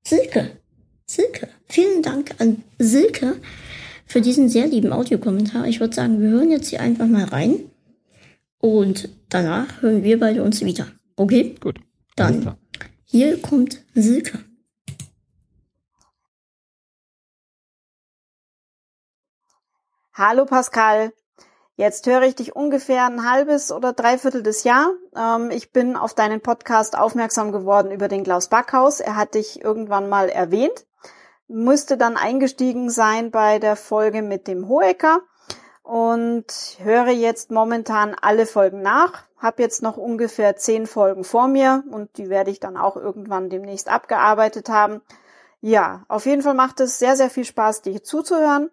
Silke. 0.06 0.58
Silke. 1.06 1.48
Vielen 1.66 2.02
Dank 2.02 2.36
an 2.38 2.62
Silke 2.78 3.36
für 4.06 4.20
diesen 4.20 4.48
sehr 4.48 4.66
lieben 4.66 4.92
Audiokommentar. 4.92 5.66
Ich 5.66 5.80
würde 5.80 5.94
sagen, 5.94 6.20
wir 6.20 6.28
hören 6.28 6.50
jetzt 6.50 6.68
hier 6.68 6.80
einfach 6.80 7.06
mal 7.06 7.24
rein 7.24 7.56
und 8.58 9.08
danach 9.28 9.82
hören 9.82 10.04
wir 10.04 10.20
beide 10.20 10.42
uns 10.42 10.64
wieder. 10.64 10.86
Okay? 11.16 11.54
Gut. 11.60 11.80
Dann 12.16 12.56
hier 13.04 13.40
kommt 13.40 13.84
Silke. 13.94 14.44
Hallo 20.12 20.44
Pascal. 20.44 21.12
Jetzt 21.76 22.06
höre 22.06 22.22
ich 22.22 22.36
dich 22.36 22.54
ungefähr 22.54 23.06
ein 23.06 23.28
halbes 23.28 23.72
oder 23.72 23.92
dreiviertel 23.92 24.44
des 24.44 24.62
Jahr. 24.62 24.92
Ähm, 25.16 25.50
ich 25.50 25.72
bin 25.72 25.96
auf 25.96 26.14
deinen 26.14 26.40
Podcast 26.40 26.96
aufmerksam 26.96 27.50
geworden 27.50 27.90
über 27.90 28.06
den 28.06 28.22
Klaus 28.22 28.48
Backhaus. 28.48 29.00
Er 29.00 29.16
hat 29.16 29.34
dich 29.34 29.62
irgendwann 29.62 30.08
mal 30.08 30.28
erwähnt, 30.28 30.86
müsste 31.48 31.96
dann 31.96 32.16
eingestiegen 32.16 32.90
sein 32.90 33.32
bei 33.32 33.58
der 33.58 33.74
Folge 33.74 34.22
mit 34.22 34.46
dem 34.46 34.68
Hohecker 34.68 35.20
und 35.82 36.46
höre 36.78 37.10
jetzt 37.10 37.50
momentan 37.50 38.14
alle 38.20 38.46
Folgen 38.46 38.80
nach. 38.80 39.24
Hab 39.44 39.60
jetzt 39.60 39.82
noch 39.82 39.98
ungefähr 39.98 40.56
zehn 40.56 40.86
Folgen 40.86 41.22
vor 41.22 41.48
mir 41.48 41.84
und 41.90 42.16
die 42.16 42.30
werde 42.30 42.50
ich 42.50 42.60
dann 42.60 42.78
auch 42.78 42.96
irgendwann 42.96 43.50
demnächst 43.50 43.90
abgearbeitet 43.90 44.70
haben. 44.70 45.02
Ja, 45.60 46.06
auf 46.08 46.24
jeden 46.24 46.40
Fall 46.40 46.54
macht 46.54 46.80
es 46.80 46.98
sehr, 46.98 47.14
sehr 47.14 47.28
viel 47.28 47.44
Spaß, 47.44 47.82
dir 47.82 48.02
zuzuhören. 48.02 48.70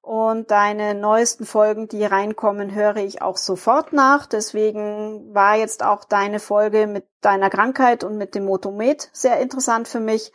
Und 0.00 0.50
deine 0.50 0.94
neuesten 0.94 1.44
Folgen, 1.44 1.88
die 1.88 2.06
reinkommen, 2.06 2.74
höre 2.74 2.96
ich 2.96 3.20
auch 3.20 3.36
sofort 3.36 3.92
nach. 3.92 4.24
Deswegen 4.24 5.34
war 5.34 5.56
jetzt 5.56 5.84
auch 5.84 6.04
deine 6.04 6.40
Folge 6.40 6.86
mit 6.86 7.04
deiner 7.20 7.50
Krankheit 7.50 8.02
und 8.02 8.16
mit 8.16 8.34
dem 8.34 8.46
Motomet 8.46 9.10
sehr 9.12 9.40
interessant 9.40 9.88
für 9.88 10.00
mich. 10.00 10.32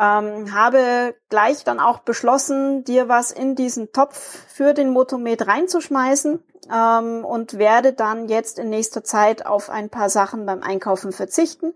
Ähm, 0.00 0.54
habe 0.54 1.16
gleich 1.28 1.64
dann 1.64 1.80
auch 1.80 1.98
beschlossen, 2.00 2.84
dir 2.84 3.08
was 3.08 3.32
in 3.32 3.56
diesen 3.56 3.92
Topf 3.92 4.16
für 4.48 4.72
den 4.72 4.90
Motomet 4.90 5.46
reinzuschmeißen 5.48 6.42
ähm, 6.72 7.24
und 7.24 7.58
werde 7.58 7.92
dann 7.92 8.28
jetzt 8.28 8.60
in 8.60 8.70
nächster 8.70 9.02
Zeit 9.02 9.44
auf 9.44 9.70
ein 9.70 9.90
paar 9.90 10.08
Sachen 10.08 10.46
beim 10.46 10.62
Einkaufen 10.62 11.10
verzichten. 11.10 11.74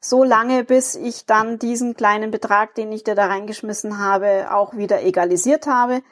So 0.00 0.22
lange, 0.22 0.62
bis 0.62 0.94
ich 0.94 1.26
dann 1.26 1.58
diesen 1.58 1.96
kleinen 1.96 2.30
Betrag, 2.30 2.76
den 2.76 2.92
ich 2.92 3.02
dir 3.02 3.16
da 3.16 3.26
reingeschmissen 3.26 3.98
habe, 3.98 4.52
auch 4.52 4.76
wieder 4.76 5.02
egalisiert 5.02 5.66
habe. 5.66 6.02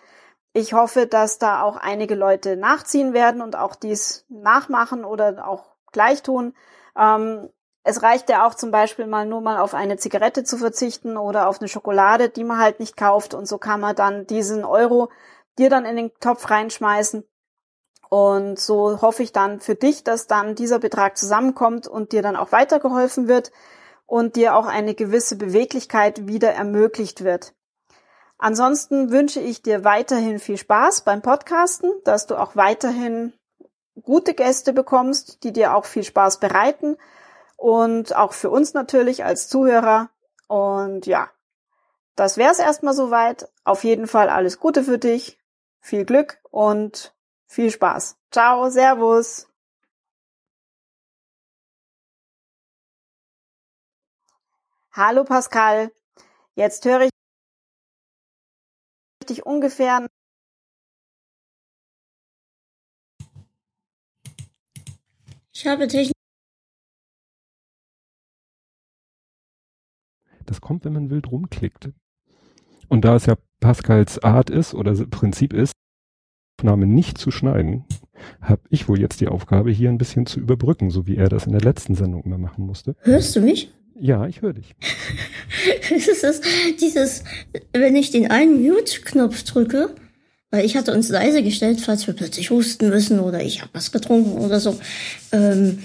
Ich 0.52 0.72
hoffe, 0.72 1.06
dass 1.06 1.38
da 1.38 1.62
auch 1.62 1.76
einige 1.76 2.16
Leute 2.16 2.56
nachziehen 2.56 3.12
werden 3.12 3.40
und 3.40 3.54
auch 3.56 3.76
dies 3.76 4.24
nachmachen 4.28 5.04
oder 5.04 5.46
auch 5.46 5.76
gleich 5.92 6.22
tun. 6.22 6.54
Ähm, 6.98 7.50
es 7.88 8.03
reicht 8.03 8.29
ja 8.29 8.44
auch 8.44 8.57
zum 8.57 8.72
Beispiel 8.72 9.07
mal 9.07 9.27
nur 9.27 9.40
mal 9.40 9.59
auf 9.59 9.72
eine 9.72 9.96
Zigarette 9.96 10.42
zu 10.42 10.59
verzichten 10.59 11.16
oder 11.16 11.49
auf 11.49 11.61
eine 11.61 11.68
Schokolade, 11.68 12.29
die 12.29 12.42
man 12.42 12.59
halt 12.59 12.81
nicht 12.81 12.96
kauft. 12.96 13.33
Und 13.33 13.46
so 13.46 13.59
kann 13.59 13.79
man 13.79 13.94
dann 13.94 14.27
diesen 14.27 14.64
Euro 14.64 15.09
dir 15.57 15.70
dann 15.70 15.85
in 15.85 15.94
den 15.94 16.11
Topf 16.18 16.51
reinschmeißen. 16.51 17.22
Und 18.09 18.59
so 18.59 19.01
hoffe 19.03 19.22
ich 19.22 19.31
dann 19.31 19.61
für 19.61 19.77
dich, 19.77 20.03
dass 20.03 20.27
dann 20.27 20.57
dieser 20.57 20.81
Betrag 20.81 21.16
zusammenkommt 21.16 21.87
und 21.87 22.11
dir 22.11 22.22
dann 22.22 22.35
auch 22.35 22.51
weitergeholfen 22.51 23.29
wird 23.29 23.53
und 24.05 24.35
dir 24.35 24.57
auch 24.57 24.66
eine 24.66 24.96
gewisse 24.96 25.37
Beweglichkeit 25.37 26.27
wieder 26.27 26.51
ermöglicht 26.51 27.22
wird. 27.22 27.55
Ansonsten 28.37 29.12
wünsche 29.12 29.38
ich 29.38 29.62
dir 29.62 29.85
weiterhin 29.85 30.40
viel 30.40 30.59
Spaß 30.59 31.03
beim 31.03 31.22
Podcasten, 31.22 31.92
dass 32.03 32.27
du 32.27 32.35
auch 32.35 32.57
weiterhin 32.57 33.33
gute 34.03 34.35
Gäste 34.35 34.72
bekommst, 34.72 35.44
die 35.44 35.53
dir 35.53 35.77
auch 35.77 35.85
viel 35.85 36.03
Spaß 36.03 36.40
bereiten 36.40 36.96
und 37.57 38.14
auch 38.14 38.33
für 38.33 38.51
uns 38.51 38.75
natürlich 38.75 39.25
als 39.25 39.49
Zuhörer. 39.49 40.11
Und 40.49 41.07
ja, 41.07 41.31
das 42.14 42.37
wär's 42.37 42.59
erstmal 42.59 42.95
soweit. 42.95 43.49
Auf 43.64 43.85
jeden 43.85 44.07
Fall 44.07 44.29
alles 44.29 44.61
Gute 44.61 44.85
für 44.85 44.99
dich, 44.99 45.38
viel 45.81 46.05
Glück 46.05 46.38
und 46.51 47.14
viel 47.47 47.71
Spaß. 47.71 48.16
Ciao, 48.31 48.71
Servus. 48.71 49.49
Hallo 54.92 55.25
Pascal, 55.25 55.92
jetzt 56.55 56.87
höre 56.87 57.03
ich 57.03 57.11
dich 59.29 59.45
ungefähr. 59.45 60.07
Ich 65.53 65.66
habe 65.66 65.87
Technik. 65.87 66.15
Das 70.46 70.61
kommt, 70.61 70.85
wenn 70.85 70.92
man 70.92 71.11
wild 71.11 71.30
rumklickt. 71.30 71.90
Und 72.88 73.04
da 73.04 73.16
es 73.16 73.26
ja 73.26 73.37
Pascals 73.61 74.22
Art 74.22 74.50
ist 74.50 74.74
oder 74.74 74.94
Prinzip 75.06 75.52
ist, 75.52 75.72
Aufnahme 76.59 76.87
nicht 76.87 77.18
zu 77.18 77.30
schneiden, 77.30 77.85
habe 78.40 78.62
ich 78.70 78.88
wohl 78.88 78.98
jetzt 78.98 79.20
die 79.20 79.28
Aufgabe, 79.28 79.70
hier 79.70 79.90
ein 79.90 79.98
bisschen 79.98 80.24
zu 80.26 80.40
überbrücken, 80.40 80.90
so 80.90 81.06
wie 81.06 81.16
er 81.16 81.28
das 81.28 81.46
in 81.46 81.52
der 81.52 81.61
letzten 81.61 81.94
Sendung 81.94 82.22
immer 82.24 82.38
machen 82.38 82.64
musste. 82.64 82.96
Hörst 83.00 83.37
du 83.37 83.40
mich? 83.40 83.72
Ja, 83.98 84.26
ich 84.26 84.42
höre 84.42 84.54
dich. 84.54 84.74
es 85.94 86.09
ist 86.09 86.44
dieses, 86.80 87.24
wenn 87.72 87.96
ich 87.96 88.11
den 88.11 88.30
einen 88.30 88.62
Mute-Knopf 88.62 89.42
drücke, 89.44 89.94
weil 90.50 90.64
ich 90.64 90.76
hatte 90.76 90.94
uns 90.94 91.09
leise 91.09 91.42
gestellt, 91.42 91.80
falls 91.80 92.06
wir 92.06 92.14
plötzlich 92.14 92.50
husten 92.50 92.88
müssen 92.88 93.20
oder 93.20 93.42
ich 93.42 93.61
habe 93.61 93.70
was 93.74 93.92
getrunken 93.92 94.38
oder 94.38 94.61
so. 94.61 94.78
Ähm, 95.32 95.80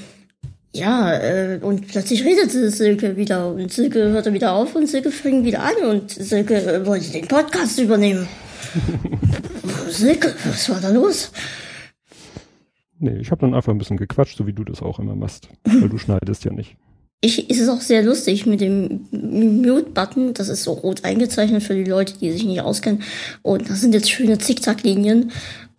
ja, 0.74 1.14
äh, 1.14 1.60
und 1.62 1.88
plötzlich 1.88 2.24
redete 2.24 2.70
Silke 2.72 3.18
wieder 3.18 3.48
und 3.48 3.72
Silke 3.72 4.10
hörte 4.10 4.34
wieder 4.34 4.54
auf 4.54 4.76
und 4.76 4.88
Silke 4.88 5.12
fing 5.12 5.44
wieder 5.44 5.64
an 5.64 5.76
und 5.90 6.12
Silke 6.12 6.56
äh, 6.56 6.86
wollte 6.86 7.12
den 7.12 7.28
Podcast 7.28 7.78
übernehmen. 7.80 8.28
Silke, 9.90 10.34
was 10.46 10.70
war 10.70 10.80
da 10.80 10.90
los? 10.90 11.32
Nee, 13.00 13.18
ich 13.20 13.32
habe 13.32 13.42
dann 13.42 13.54
einfach 13.54 13.72
ein 13.72 13.80
bisschen 13.80 13.98
gequatscht, 13.98 14.38
so 14.38 14.48
wie 14.48 14.54
du 14.54 14.64
das 14.64 14.82
auch 14.82 15.00
immer 15.00 15.16
machst, 15.16 15.50
weil 15.64 15.90
du 15.90 15.98
schneidest 16.00 16.46
ja 16.46 16.54
nicht 16.54 16.78
ich, 17.24 17.52
ist 17.52 17.60
es 17.60 17.70
auch 17.70 17.82
sehr 17.82 18.02
lustig 18.02 18.48
mit 18.48 18.62
dem 18.62 19.06
Mute-Button. 19.12 20.34
Das 20.34 20.50
ist 20.50 20.64
so 20.64 20.74
rot 20.74 21.06
eingezeichnet 21.06 21.62
für 21.62 21.76
die 21.76 21.84
Leute, 21.84 22.16
die 22.20 22.32
sich 22.32 22.44
nicht 22.44 22.62
auskennen. 22.62 23.04
Und 23.44 23.70
das 23.70 23.82
sind 23.82 23.94
jetzt 23.94 24.10
schöne 24.10 24.40
Zickzacklinien. 24.40 25.32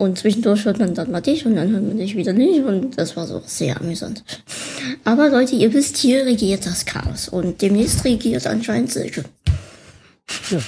Und 0.03 0.19
zwischendurch 0.19 0.65
hört 0.65 0.81
man 0.81 0.95
dann 0.95 1.12
mal 1.12 1.21
dich 1.21 1.47
und 1.47 1.55
dann 1.55 1.71
hört 1.71 1.87
man 1.87 1.97
dich 1.97 2.17
wieder 2.17 2.33
nicht. 2.33 2.65
Und 2.65 2.99
das 2.99 3.17
war 3.17 3.25
so 3.25 3.41
sehr 3.47 3.81
amüsant. 3.81 4.25
Aber 5.05 5.29
Leute, 5.29 5.55
ihr 5.55 5.73
wisst, 5.73 5.97
hier 5.97 6.27
regiert 6.27 6.67
das 6.67 6.85
Chaos. 6.85 7.29
Und 7.29 7.62
demnächst 7.62 8.05
regiert 8.05 8.45
anscheinend 8.49 8.91
Silke. 8.91 9.25
Ja. 10.51 10.59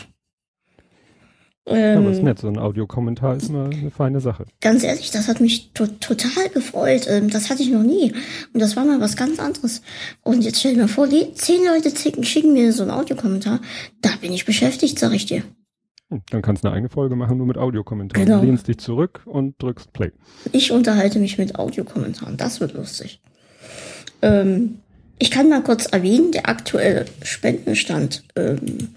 Ähm, 1.66 1.98
Aber 1.98 2.10
ist 2.12 2.22
nett, 2.22 2.38
so 2.38 2.46
ein 2.46 2.58
Audiokommentar 2.58 3.36
ist 3.36 3.48
immer 3.48 3.64
eine 3.64 3.90
feine 3.90 4.20
Sache. 4.20 4.44
Ganz 4.60 4.84
ehrlich, 4.84 5.10
das 5.10 5.26
hat 5.26 5.40
mich 5.40 5.72
to 5.72 5.88
total 5.88 6.48
gefreut. 6.50 7.06
Ähm, 7.08 7.28
das 7.28 7.50
hatte 7.50 7.64
ich 7.64 7.70
noch 7.70 7.82
nie. 7.82 8.12
Und 8.52 8.60
das 8.60 8.76
war 8.76 8.84
mal 8.84 9.00
was 9.00 9.16
ganz 9.16 9.40
anderes. 9.40 9.82
Und 10.22 10.42
jetzt 10.42 10.60
stell 10.60 10.74
dir 10.74 10.82
mal 10.82 10.88
vor, 10.88 11.08
die 11.08 11.34
zehn 11.34 11.64
Leute 11.64 11.90
schicken 12.24 12.52
mir 12.52 12.72
so 12.72 12.84
einen 12.84 12.92
Audiokommentar. 12.92 13.60
Da 14.00 14.10
bin 14.20 14.32
ich 14.32 14.44
beschäftigt, 14.44 14.96
sag 14.96 15.12
ich 15.12 15.26
dir. 15.26 15.42
Hm, 16.10 16.22
dann 16.30 16.42
kannst 16.42 16.64
du 16.64 16.68
eine 16.68 16.76
eigene 16.76 16.90
Folge 16.90 17.16
machen, 17.16 17.38
nur 17.38 17.46
mit 17.46 17.58
Audiokommentaren. 17.58 18.26
Genau. 18.26 18.40
Du 18.40 18.46
lehnst 18.46 18.68
dich 18.68 18.78
zurück 18.78 19.22
und 19.24 19.60
drückst 19.62 19.92
Play. 19.92 20.12
Ich 20.52 20.72
unterhalte 20.72 21.18
mich 21.18 21.38
mit 21.38 21.58
Audiokommentaren. 21.58 22.36
Das 22.36 22.60
wird 22.60 22.74
lustig. 22.74 23.20
Ähm, 24.22 24.78
ich 25.18 25.30
kann 25.30 25.48
mal 25.48 25.62
kurz 25.62 25.86
erwähnen, 25.86 26.32
der 26.32 26.48
aktuelle 26.48 27.06
Spendenstand. 27.22 28.24
Ähm, 28.36 28.94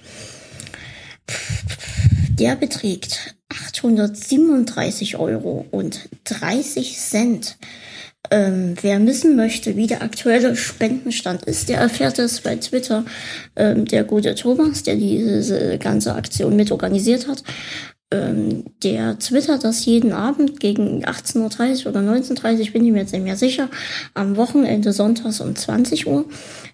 der 2.30 2.56
beträgt 2.56 3.36
837 3.50 5.18
Euro 5.18 5.66
und 5.72 6.10
30 6.26 6.98
Cent. 6.98 7.58
Ähm, 8.32 8.76
wer 8.82 9.06
wissen 9.06 9.36
möchte, 9.36 9.76
wie 9.76 9.88
der 9.88 10.02
aktuelle 10.02 10.56
Spendenstand 10.56 11.46
ist, 11.46 11.70
der 11.70 11.80
erfährt 11.80 12.20
es 12.20 12.42
bei 12.42 12.56
Twitter. 12.56 13.06
Ähm, 13.56 13.86
der 13.86 14.04
gute 14.04 14.36
Thomas, 14.36 14.84
der 14.84 14.96
diese 14.96 15.78
ganze 15.78 16.16
Aktion 16.16 16.56
mit 16.56 16.72
organisiert 16.72 17.28
hat, 17.28 17.44
ähm, 18.10 18.64
der 18.84 19.20
twittert 19.20 19.66
das 19.66 19.84
jeden 19.86 20.14
Abend 20.14 20.62
gegen 20.62 21.04
18.30 21.04 21.86
Uhr 21.86 21.92
oder 21.92 22.00
19.30 22.00 22.60
Uhr, 22.60 22.72
bin 22.72 22.86
ich 22.86 22.92
mir 22.94 23.00
jetzt 23.00 23.12
nicht 23.12 23.24
mehr 23.24 23.36
sicher, 23.36 23.70
am 24.14 24.38
Wochenende 24.38 24.94
sonntags 24.94 25.42
um 25.42 25.56
20 25.56 26.08
Uhr. 26.08 26.26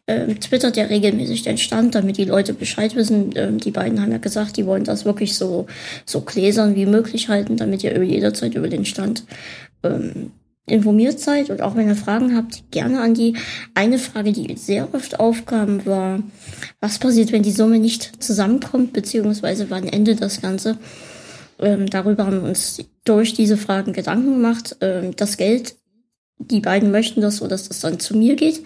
Ähm, 0.05 0.39
twittert 0.39 0.77
ja 0.77 0.83
regelmäßig 0.85 1.41
den 1.41 1.57
Stand, 1.57 1.95
damit 1.95 2.17
die 2.17 2.25
Leute 2.25 2.53
Bescheid 2.53 2.95
wissen. 2.95 3.31
Ähm, 3.35 3.57
die 3.57 3.71
beiden 3.71 3.99
haben 3.99 4.11
ja 4.11 4.19
gesagt, 4.19 4.57
die 4.57 4.67
wollen 4.67 4.83
das 4.83 5.05
wirklich 5.05 5.35
so, 5.35 5.65
so 6.05 6.21
gläsern 6.21 6.75
wie 6.75 6.85
möglich 6.85 7.29
halten, 7.29 7.57
damit 7.57 7.83
ihr 7.83 8.03
jederzeit 8.03 8.53
über 8.53 8.69
den 8.69 8.85
Stand 8.85 9.23
ähm, 9.81 10.31
informiert 10.65 11.19
seid 11.19 11.49
und 11.49 11.61
auch 11.61 11.75
wenn 11.75 11.89
ihr 11.89 11.95
Fragen 11.95 12.35
habt, 12.35 12.71
gerne 12.71 13.01
an 13.01 13.13
die. 13.13 13.35
Eine 13.73 13.99
Frage, 13.99 14.31
die 14.31 14.55
sehr 14.55 14.93
oft 14.93 15.19
aufkam, 15.19 15.85
war, 15.85 16.23
was 16.79 16.99
passiert, 16.99 17.31
wenn 17.31 17.43
die 17.43 17.51
Summe 17.51 17.79
nicht 17.79 18.23
zusammenkommt, 18.23 18.93
beziehungsweise 18.93 19.69
wann 19.69 19.87
endet 19.87 20.21
das 20.21 20.41
Ganze? 20.41 20.77
Ähm, 21.59 21.89
darüber 21.89 22.25
haben 22.25 22.41
wir 22.41 22.49
uns 22.49 22.83
durch 23.03 23.33
diese 23.33 23.57
Fragen 23.57 23.93
Gedanken 23.93 24.33
gemacht. 24.33 24.77
Ähm, 24.81 25.15
das 25.15 25.37
Geld, 25.37 25.75
die 26.39 26.61
beiden 26.61 26.91
möchten 26.91 27.21
das 27.21 27.37
so, 27.37 27.47
dass 27.47 27.67
das 27.67 27.81
dann 27.81 27.99
zu 27.99 28.15
mir 28.15 28.35
geht. 28.35 28.63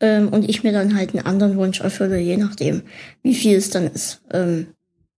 Ähm, 0.00 0.28
und 0.28 0.48
ich 0.48 0.62
mir 0.62 0.72
dann 0.72 0.96
halt 0.96 1.14
einen 1.14 1.26
anderen 1.26 1.56
Wunsch 1.56 1.80
erfülle, 1.80 2.18
je 2.18 2.36
nachdem, 2.36 2.82
wie 3.22 3.34
viel 3.34 3.56
es 3.56 3.70
dann 3.70 3.86
ist. 3.86 4.20
Ähm, 4.32 4.68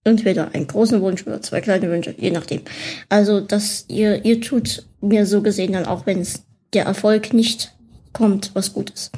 entweder 0.05 0.55
einen 0.55 0.67
großen 0.67 1.01
Wunsch 1.01 1.27
oder 1.27 1.43
zwei 1.43 1.61
kleine 1.61 1.91
Wünsche, 1.91 2.15
je 2.17 2.31
nachdem. 2.31 2.63
Also, 3.09 3.41
dass 3.41 3.85
ihr, 3.89 4.25
ihr 4.25 4.41
tut 4.41 4.87
mir 5.01 5.27
so 5.27 5.43
gesehen 5.43 5.73
dann 5.73 5.87
auch, 5.87 6.07
wenn 6.07 6.21
es 6.21 6.45
der 6.73 6.85
Erfolg 6.85 7.33
nicht 7.33 7.75
kommt, 8.13 8.51
was 8.55 8.73
gut 8.73 8.91
ist. 8.91 9.13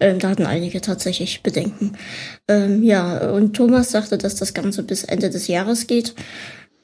Ähm, 0.00 0.18
da 0.18 0.30
hatten 0.30 0.46
einige 0.46 0.80
tatsächlich 0.80 1.42
Bedenken. 1.42 1.92
Ähm, 2.48 2.82
ja, 2.82 3.30
und 3.30 3.54
Thomas 3.54 3.90
sagte, 3.90 4.16
dass 4.16 4.34
das 4.34 4.54
Ganze 4.54 4.82
bis 4.82 5.04
Ende 5.04 5.30
des 5.30 5.46
Jahres 5.46 5.86
geht. 5.86 6.14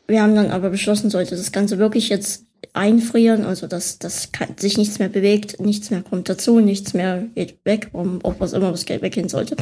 Wir 0.07 0.23
haben 0.23 0.37
dann 0.37 0.51
aber 0.51 0.71
beschlossen, 0.71 1.11
sollte 1.11 1.35
das 1.35 1.51
Ganze 1.51 1.79
wirklich 1.79 2.11
jetzt 2.11 2.45
einfrieren, 2.73 3.45
also 3.45 3.67
dass, 3.67 3.99
dass 3.99 4.29
sich 4.59 4.77
nichts 4.77 4.99
mehr 4.99 5.09
bewegt, 5.09 5.61
nichts 5.61 5.91
mehr 5.91 6.03
kommt 6.03 6.29
dazu, 6.29 6.61
nichts 6.61 6.95
mehr 6.95 7.25
geht 7.35 7.59
weg, 7.65 7.89
um 7.93 8.25
auch 8.25 8.35
was 8.39 8.53
immer 8.53 8.71
das 8.71 8.85
Geld 8.85 9.03
weggehen 9.03 9.29
sollte. 9.29 9.57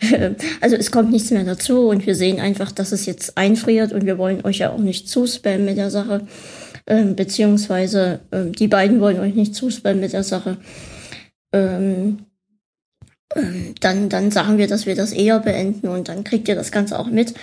also 0.60 0.76
es 0.76 0.90
kommt 0.90 1.10
nichts 1.10 1.30
mehr 1.30 1.44
dazu 1.44 1.88
und 1.88 2.06
wir 2.06 2.14
sehen 2.14 2.38
einfach, 2.40 2.70
dass 2.70 2.92
es 2.92 3.06
jetzt 3.06 3.36
einfriert 3.36 3.92
und 3.92 4.06
wir 4.06 4.18
wollen 4.18 4.44
euch 4.44 4.58
ja 4.58 4.70
auch 4.70 4.78
nicht 4.78 5.08
zuspammen 5.08 5.64
mit 5.64 5.76
der 5.76 5.90
Sache. 5.90 6.26
Ähm, 6.90 7.14
beziehungsweise 7.14 8.20
ähm, 8.32 8.52
die 8.52 8.68
beiden 8.68 9.00
wollen 9.00 9.20
euch 9.20 9.34
nicht 9.34 9.54
zuspammen 9.54 10.00
mit 10.00 10.12
der 10.12 10.24
Sache. 10.24 10.58
Ähm, 11.52 12.26
ähm, 13.36 13.76
dann, 13.80 14.08
dann 14.08 14.32
sagen 14.32 14.58
wir, 14.58 14.66
dass 14.66 14.86
wir 14.86 14.96
das 14.96 15.12
eher 15.12 15.38
beenden 15.38 15.86
und 15.86 16.08
dann 16.08 16.24
kriegt 16.24 16.48
ihr 16.48 16.56
das 16.56 16.72
Ganze 16.72 16.98
auch 16.98 17.06
mit. 17.06 17.34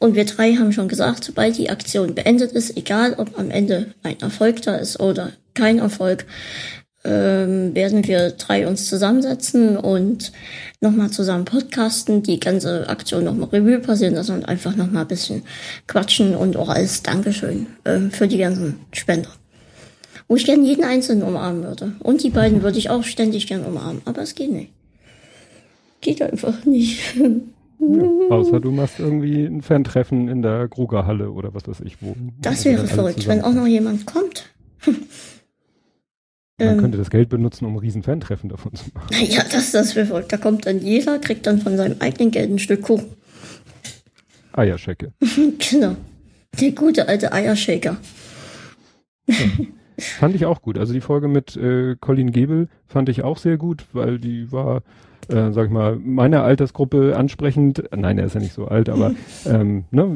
Und 0.00 0.16
wir 0.16 0.24
drei 0.24 0.56
haben 0.56 0.72
schon 0.72 0.88
gesagt, 0.88 1.22
sobald 1.22 1.56
die 1.56 1.70
Aktion 1.70 2.16
beendet 2.16 2.50
ist, 2.50 2.76
egal 2.76 3.14
ob 3.16 3.38
am 3.38 3.50
Ende 3.52 3.94
ein 4.02 4.18
Erfolg 4.20 4.60
da 4.62 4.74
ist 4.74 4.98
oder 4.98 5.32
kein 5.54 5.78
Erfolg, 5.78 6.26
ähm, 7.06 7.74
werden 7.74 8.06
wir 8.06 8.30
drei 8.30 8.66
uns 8.66 8.88
zusammensetzen 8.88 9.76
und 9.76 10.32
nochmal 10.80 11.10
zusammen 11.10 11.44
podcasten, 11.44 12.22
die 12.22 12.40
ganze 12.40 12.88
Aktion 12.88 13.24
nochmal 13.24 13.48
Revue 13.50 13.78
passieren 13.78 14.14
lassen 14.14 14.34
und 14.34 14.44
einfach 14.48 14.74
nochmal 14.74 15.02
ein 15.02 15.08
bisschen 15.08 15.42
quatschen 15.86 16.34
und 16.34 16.56
auch 16.56 16.68
als 16.68 17.02
Dankeschön 17.02 17.66
ähm, 17.84 18.10
für 18.10 18.26
die 18.26 18.38
ganzen 18.38 18.80
Spender. 18.92 19.30
Wo 20.28 20.34
ich 20.34 20.44
gerne 20.44 20.64
jeden 20.64 20.84
Einzelnen 20.84 21.22
umarmen 21.22 21.62
würde. 21.62 21.92
Und 22.00 22.24
die 22.24 22.30
beiden 22.30 22.62
würde 22.62 22.78
ich 22.78 22.90
auch 22.90 23.04
ständig 23.04 23.46
gern 23.46 23.64
umarmen, 23.64 24.02
aber 24.04 24.22
es 24.22 24.34
geht 24.34 24.50
nicht. 24.50 24.72
Geht 26.00 26.20
einfach 26.20 26.64
nicht. 26.64 27.14
Ja, 27.78 28.34
außer 28.34 28.58
du 28.58 28.70
machst 28.70 28.98
irgendwie 28.98 29.44
ein 29.44 29.60
Fan-Treffen 29.62 30.28
in 30.28 30.42
der 30.42 30.66
Grugerhalle 30.66 31.30
oder 31.30 31.54
was 31.54 31.68
weiß 31.68 31.80
ich 31.84 32.00
wo. 32.00 32.16
Das 32.40 32.64
wäre 32.64 32.86
verrückt, 32.86 33.28
wenn 33.28 33.42
auch 33.42 33.52
noch 33.52 33.66
jemand 33.66 34.06
kommt. 34.06 34.46
Man 36.58 36.68
ähm, 36.68 36.80
könnte 36.80 36.98
das 36.98 37.10
Geld 37.10 37.28
benutzen, 37.28 37.66
um 37.66 37.74
ein 37.74 37.78
riesen 37.78 38.02
Fan-Treffen 38.02 38.48
davon 38.48 38.74
zu 38.74 38.84
machen. 38.94 39.08
Ja, 39.28 39.44
das, 39.44 39.72
das 39.72 39.94
wäre 39.94 40.06
verrückt. 40.06 40.32
Da 40.32 40.38
kommt 40.38 40.66
dann 40.66 40.80
jeder, 40.80 41.18
kriegt 41.18 41.46
dann 41.46 41.60
von 41.60 41.76
seinem 41.76 41.96
eigenen 42.00 42.30
Geld 42.30 42.50
ein 42.50 42.58
Stück 42.58 42.82
Kuchen. 42.82 43.06
Eierschecke. 44.52 45.12
genau. 45.70 45.96
Der 46.58 46.70
gute 46.72 47.08
alte 47.08 47.32
Eiershaker. 47.32 47.98
Ja. 49.28 49.36
Fand 49.98 50.34
ich 50.34 50.46
auch 50.46 50.62
gut. 50.62 50.78
Also 50.78 50.92
die 50.92 51.00
Folge 51.00 51.28
mit 51.28 51.56
äh, 51.56 51.96
Colin 52.00 52.32
Gebel 52.32 52.68
fand 52.86 53.08
ich 53.08 53.22
auch 53.22 53.38
sehr 53.38 53.56
gut, 53.56 53.86
weil 53.92 54.18
die 54.18 54.52
war 54.52 54.82
äh, 55.28 55.50
sag 55.52 55.66
ich 55.66 55.72
mal, 55.72 55.96
meiner 55.96 56.42
Altersgruppe 56.42 57.16
ansprechend. 57.16 57.82
Nein, 57.94 58.18
er 58.18 58.26
ist 58.26 58.34
ja 58.34 58.40
nicht 58.40 58.52
so 58.52 58.66
alt, 58.66 58.88
aber 58.88 59.12
ähm, 59.46 59.84
ne, 59.90 60.08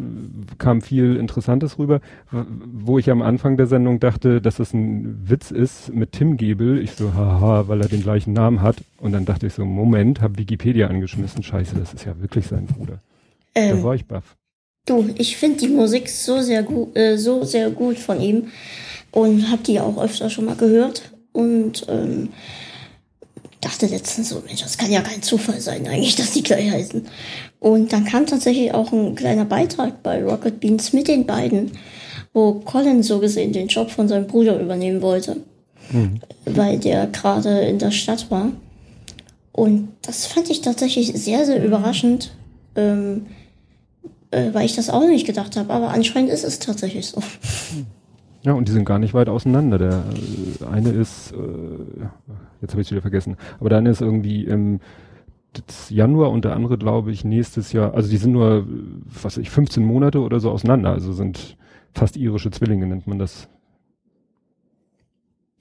kam 0.59 0.83
viel 0.83 1.17
Interessantes 1.17 1.79
rüber, 1.79 2.01
wo 2.31 2.99
ich 2.99 3.11
am 3.11 3.23
Anfang 3.23 3.57
der 3.57 3.67
Sendung 3.67 4.01
dachte, 4.01 4.41
dass 4.41 4.57
das 4.57 4.73
ein 4.73 5.29
Witz 5.29 5.51
ist 5.51 5.93
mit 5.93 6.13
Tim 6.13 6.37
Gebel. 6.37 6.81
Ich 6.81 6.93
so, 6.93 7.15
haha, 7.15 7.67
weil 7.67 7.81
er 7.81 7.89
den 7.89 8.03
gleichen 8.03 8.33
Namen 8.33 8.63
hat. 8.63 8.77
Und 8.99 9.13
dann 9.13 9.25
dachte 9.25 9.47
ich 9.47 9.55
so, 9.55 9.65
Moment, 9.65 10.21
hab 10.21 10.39
Wikipedia 10.39 10.87
angeschmissen. 10.87 11.43
Scheiße, 11.43 11.75
das 11.77 11.93
ist 11.93 12.05
ja 12.05 12.21
wirklich 12.21 12.47
sein 12.47 12.67
Bruder. 12.67 12.99
Ähm, 13.55 13.79
da 13.79 13.83
war 13.83 13.95
ich 13.95 14.07
baff. 14.07 14.37
Du, 14.87 15.09
ich 15.17 15.37
finde 15.37 15.59
die 15.59 15.69
Musik 15.69 16.09
so 16.09 16.41
sehr 16.41 16.63
gut, 16.63 16.97
äh, 16.97 17.17
so 17.17 17.45
sehr 17.45 17.71
gut 17.71 17.99
von 17.99 18.21
ihm 18.21 18.49
und 19.13 19.51
habe 19.51 19.63
die 19.63 19.81
auch 19.81 20.03
öfter 20.03 20.31
schon 20.31 20.45
mal 20.45 20.57
gehört 20.57 21.11
und 21.33 21.87
ähm, 21.89 22.31
dachte 23.61 23.87
letztens 23.87 24.31
so, 24.31 24.43
Mensch, 24.47 24.63
das 24.63 24.79
kann 24.79 24.91
ja 24.91 25.03
kein 25.03 25.23
Zufall 25.23 25.61
sein 25.61 25.87
eigentlich, 25.87 26.17
dass 26.17 26.33
die 26.33 26.43
gleich 26.43 26.71
heißen. 26.71 27.07
Und 27.59 27.93
dann 27.93 28.05
kam 28.05 28.27
tatsächlich 28.27 28.73
auch 28.73 28.93
ein 28.93 29.15
kleiner 29.15 29.45
Beitrag 29.45 30.03
bei 30.03 30.23
Rocket 30.23 30.61
Beans 30.61 30.93
mit 30.93 31.09
den 31.09 31.27
beiden, 31.27 31.73
wo 32.33 32.55
Colin 32.55 33.03
so 33.03 33.19
gesehen 33.19 33.53
den 33.53 33.69
Job 33.69 33.91
von 33.91 34.09
seinem 34.09 34.27
Bruder 34.27 34.59
übernehmen 34.61 35.03
wollte, 35.03 35.39
mhm. 35.91 36.21
weil 36.47 36.79
der 36.79 37.07
gerade 37.09 37.61
in 37.61 37.79
der 37.79 37.91
Stadt 37.91 38.31
war. 38.31 38.53
Und 39.53 39.89
das 40.03 40.27
fand 40.27 40.49
ich 40.49 40.63
tatsächlich 40.63 41.13
sehr, 41.13 41.45
sehr 41.45 41.63
überraschend, 41.63 42.31
ähm, 42.77 43.27
äh, 44.31 44.55
weil 44.55 44.65
ich 44.65 44.77
das 44.77 44.89
auch 44.89 45.05
nicht 45.07 45.27
gedacht 45.27 45.57
habe. 45.57 45.73
Aber 45.73 45.91
anscheinend 45.91 46.31
ist 46.31 46.45
es 46.45 46.61
tatsächlich 46.61 47.09
so. 47.09 47.21
Mhm. 47.21 47.87
Ja, 48.43 48.53
und 48.55 48.69
die 48.69 48.73
sind 48.73 48.85
gar 48.85 48.99
nicht 48.99 49.13
weit 49.15 49.29
auseinander. 49.29 49.79
Der 49.79 50.05
äh, 50.61 50.65
eine 50.65 50.91
ist, 50.91 51.33
äh, 51.33 51.37
jetzt 52.63 52.73
habe 52.73 52.81
ich 52.81 52.89
es 52.89 52.91
wieder 52.91 53.03
vergessen, 53.03 53.37
aber 53.59 53.69
der 53.69 53.79
eine 53.79 53.91
ist 53.91 54.01
irgendwie 54.01 54.45
im 54.45 54.81
Januar 55.89 56.31
und 56.31 56.45
der 56.45 56.55
andere, 56.55 56.79
glaube 56.79 57.11
ich, 57.11 57.25
nächstes 57.25 57.73
Jahr. 57.73 57.95
Also 57.95 58.09
die 58.09 58.17
sind 58.17 58.33
nur, 58.33 58.67
was 59.05 59.25
weiß 59.25 59.37
ich, 59.39 59.51
15 59.51 59.85
Monate 59.85 60.21
oder 60.21 60.41
so 60.41 60.51
auseinander. 60.51 60.91
Also 60.91 61.13
sind 61.13 61.57
fast 61.93 62.17
irische 62.17 62.51
Zwillinge, 62.51 62.87
nennt 62.87 63.07
man 63.07 63.19
das. 63.19 63.49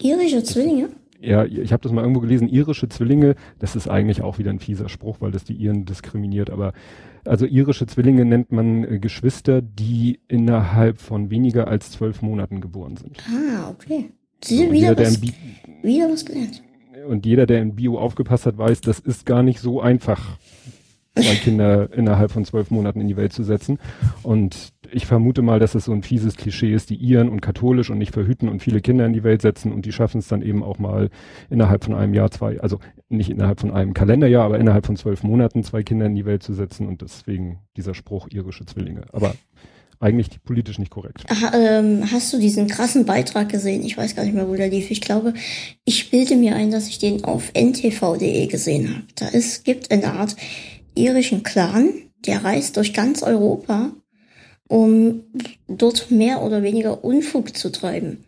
Irische 0.02 0.44
Zwillinge? 0.44 0.90
Ja, 1.20 1.44
ich 1.44 1.74
habe 1.74 1.84
das 1.84 1.92
mal 1.92 2.02
irgendwo 2.02 2.22
gelesen, 2.22 2.48
irische 2.48 2.88
Zwillinge, 2.88 3.36
das 3.60 3.76
ist 3.76 3.90
eigentlich 3.90 4.22
auch 4.22 4.38
wieder 4.38 4.52
ein 4.52 4.60
fieser 4.60 4.88
Spruch, 4.88 5.18
weil 5.20 5.32
das 5.32 5.44
die 5.44 5.54
Iren 5.54 5.84
diskriminiert, 5.84 6.50
aber 6.50 6.72
also 7.30 7.46
irische 7.46 7.86
Zwillinge 7.86 8.26
nennt 8.26 8.52
man 8.52 8.84
äh, 8.84 9.00
Geschwister, 9.00 9.62
die 9.62 10.20
innerhalb 10.28 11.00
von 11.00 11.30
weniger 11.30 11.68
als 11.68 11.92
zwölf 11.92 12.22
Monaten 12.22 12.60
geboren 12.60 12.98
sind. 12.98 13.18
Ah, 13.28 13.70
okay. 13.70 14.10
Sie 14.44 14.58
sind 14.58 14.68
so, 14.68 14.74
wieder, 14.74 14.90
jeder, 14.90 15.06
was, 15.06 15.22
wieder 15.84 16.10
was 16.10 16.26
gelernt. 16.26 16.64
Und 17.08 17.26
jeder, 17.26 17.46
der 17.46 17.62
in 17.62 17.76
Bio 17.76 17.98
aufgepasst 17.98 18.46
hat, 18.46 18.58
weiß, 18.58 18.82
das 18.82 19.00
ist 19.00 19.26
gar 19.26 19.44
nicht 19.44 19.60
so 19.60 19.80
einfach, 19.80 20.38
zwei 21.16 21.36
Kinder 21.36 21.92
innerhalb 21.94 22.32
von 22.32 22.46
zwölf 22.46 22.72
Monaten 22.72 23.02
in 23.02 23.08
die 23.08 23.18
Welt 23.18 23.34
zu 23.34 23.44
setzen. 23.44 23.80
Und 24.24 24.74
ich 24.92 25.06
vermute 25.06 25.42
mal, 25.42 25.60
dass 25.60 25.76
es 25.76 25.86
so 25.86 25.92
ein 25.92 26.04
fieses 26.04 26.36
Klischee 26.36 26.74
ist, 26.74 26.90
die 26.90 26.96
Iren 26.96 27.30
und 27.30 27.42
katholisch 27.42 27.90
und 27.90 27.98
nicht 27.98 28.14
verhüten 28.14 28.50
und 28.50 28.62
viele 28.62 28.82
Kinder 28.82 29.06
in 29.06 29.14
die 29.14 29.24
Welt 29.24 29.42
setzen 29.42 29.72
und 29.72 29.86
die 29.86 29.92
schaffen 29.92 30.20
es 30.20 30.28
dann 30.28 30.42
eben 30.42 30.64
auch 30.64 30.80
mal 30.80 31.10
innerhalb 31.50 31.84
von 31.84 31.94
einem 31.94 32.14
Jahr 32.14 32.32
zwei, 32.32 32.60
also 32.60 32.80
nicht 33.10 33.30
innerhalb 33.30 33.60
von 33.60 33.72
einem 33.72 33.94
Kalenderjahr, 33.94 34.46
aber 34.46 34.60
innerhalb 34.60 34.86
von 34.86 34.96
zwölf 34.96 35.24
Monaten 35.24 35.64
zwei 35.64 35.84
Kinder 35.84 36.06
in 36.06 36.16
die 36.16 36.26
Welt 36.26 36.44
zu 36.44 36.54
setzen 36.54 36.88
und 36.88 37.02
deswegen 37.02 37.60
dieser 37.78 37.94
Spruch 37.94 38.28
irische 38.30 38.66
Zwillinge. 38.66 39.04
Aber 39.12 39.34
eigentlich 40.00 40.42
politisch 40.44 40.80
nicht 40.80 40.92
korrekt. 40.92 41.26
Aha, 41.28 41.52
ähm, 41.54 42.10
hast 42.10 42.32
du 42.32 42.40
diesen 42.40 42.68
krassen 42.68 43.06
Beitrag 43.06 43.50
gesehen? 43.50 43.84
Ich 43.84 43.98
weiß 43.98 44.16
gar 44.16 44.24
nicht 44.24 44.34
mehr, 44.34 44.48
wo 44.48 44.56
der 44.56 44.70
lief. 44.70 44.92
Ich 44.92 45.02
glaube, 45.02 45.34
ich 45.84 46.10
bilde 46.10 46.38
mir 46.38 46.56
ein, 46.56 46.72
dass 46.72 46.88
ich 46.88 47.00
den 47.00 47.26
auf 47.26 47.52
ntv.de 47.54 48.48
gesehen 48.48 48.96
habe. 48.96 49.04
Da 49.16 49.28
ist, 49.28 49.66
gibt 49.66 49.92
eine 49.92 50.14
Art 50.14 50.38
irischen 50.96 51.44
Clan, 51.44 51.90
der 52.26 52.44
reist 52.44 52.78
durch 52.78 52.94
ganz 52.94 53.24
Europa, 53.24 53.92
um 54.68 55.24
dort 55.68 56.12
mehr 56.12 56.42
oder 56.42 56.64
weniger 56.64 57.04
Unfug 57.04 57.56
zu 57.56 57.72
treiben. 57.72 58.24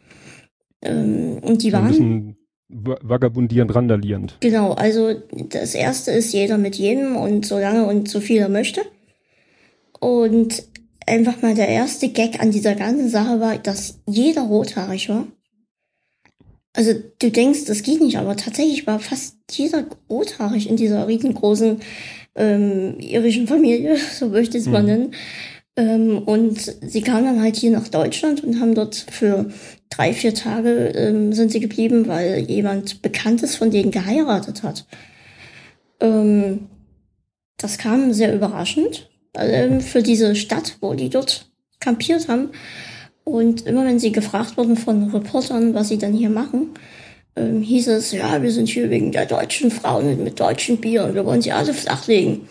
Ähm, 0.82 1.39
und 1.41 1.64
die 1.64 1.72
waren 1.74 2.36
vagabundierend, 2.70 3.76
randalierend. 3.76 4.38
Genau, 4.39 4.72
also 4.74 5.14
das 5.49 5.76
erste 5.76 6.12
ist 6.12 6.34
jeder 6.34 6.57
mit 6.57 6.76
jedem 6.76 7.16
und 7.18 7.45
so 7.45 7.59
lange 7.59 7.86
und 7.86 8.09
so 8.09 8.20
viel 8.22 8.39
er 8.39 8.49
möchte. 8.49 8.82
Und 9.99 10.64
einfach 11.05 11.41
mal 11.41 11.53
der 11.53 11.68
erste 11.68 12.09
Gag 12.09 12.39
an 12.39 12.51
dieser 12.51 12.76
ganzen 12.76 13.09
Sache 13.09 13.39
war, 13.39 13.57
dass 13.57 13.99
jeder 14.07 14.43
rothaarig 14.43 15.09
war. 15.09 15.28
Also 16.74 16.93
du 17.20 17.30
denkst, 17.30 17.66
das 17.66 17.84
geht 17.84 18.01
nicht, 18.01 18.18
aber 18.18 18.38
tatsächlich 18.38 18.88
war 18.88 18.99
fast 18.99 19.36
jeder 19.51 19.86
rothaarig 20.09 20.70
in 20.70 20.78
dieser 20.78 21.07
riesengroßen 21.07 21.82
ähm, 22.36 22.99
irischen 22.99 23.47
Familie, 23.47 23.97
so 24.19 24.29
möchte 24.29 24.57
ich 24.57 24.63
es 24.63 24.69
mal 24.69 24.82
mhm. 24.82 24.88
nennen. 24.88 25.15
Ähm, 25.77 26.17
und 26.19 26.59
sie 26.59 27.01
kamen 27.01 27.25
dann 27.25 27.41
halt 27.41 27.55
hier 27.55 27.71
nach 27.71 27.88
Deutschland 27.88 28.43
und 28.43 28.59
haben 28.59 28.75
dort 28.75 28.95
für 28.95 29.51
drei, 29.89 30.13
vier 30.13 30.34
Tage 30.34 30.88
ähm, 30.95 31.34
sind 31.34 31.51
sie 31.51 31.59
geblieben, 31.59 32.07
weil 32.07 32.39
jemand 32.39 33.01
Bekanntes 33.01 33.55
von 33.55 33.71
denen 33.71 33.91
geheiratet 33.91 34.63
hat. 34.63 34.86
Ähm, 36.01 36.67
das 37.57 37.77
kam 37.77 38.11
sehr 38.11 38.36
überraschend 38.36 39.09
äh, 39.34 39.79
für 39.79 40.03
diese 40.03 40.36
Stadt, 40.36 40.77
wo 40.82 40.93
die 40.93 41.09
dort 41.09 41.49
kampiert 41.79 42.27
haben. 42.27 42.49
Und 43.23 43.65
immer 43.65 43.86
wenn 43.86 43.99
sie 43.99 44.11
gefragt 44.11 44.57
wurden 44.57 44.75
von 44.75 45.11
Reportern, 45.11 45.73
was 45.73 45.89
sie 45.89 45.97
dann 45.97 46.13
hier 46.13 46.29
machen, 46.29 46.71
ähm, 47.36 47.61
hieß 47.61 47.88
es, 47.89 48.11
ja, 48.11 48.41
wir 48.41 48.51
sind 48.51 48.67
hier 48.67 48.89
wegen 48.89 49.11
der 49.11 49.25
deutschen 49.25 49.71
Frauen 49.71 50.23
mit 50.23 50.39
deutschen 50.39 50.77
Bier 50.77 51.05
und 51.05 51.13
wir 51.13 51.25
wollen 51.25 51.41
sie 51.41 51.51
alle 51.51 51.73
flachlegen. 51.73 52.41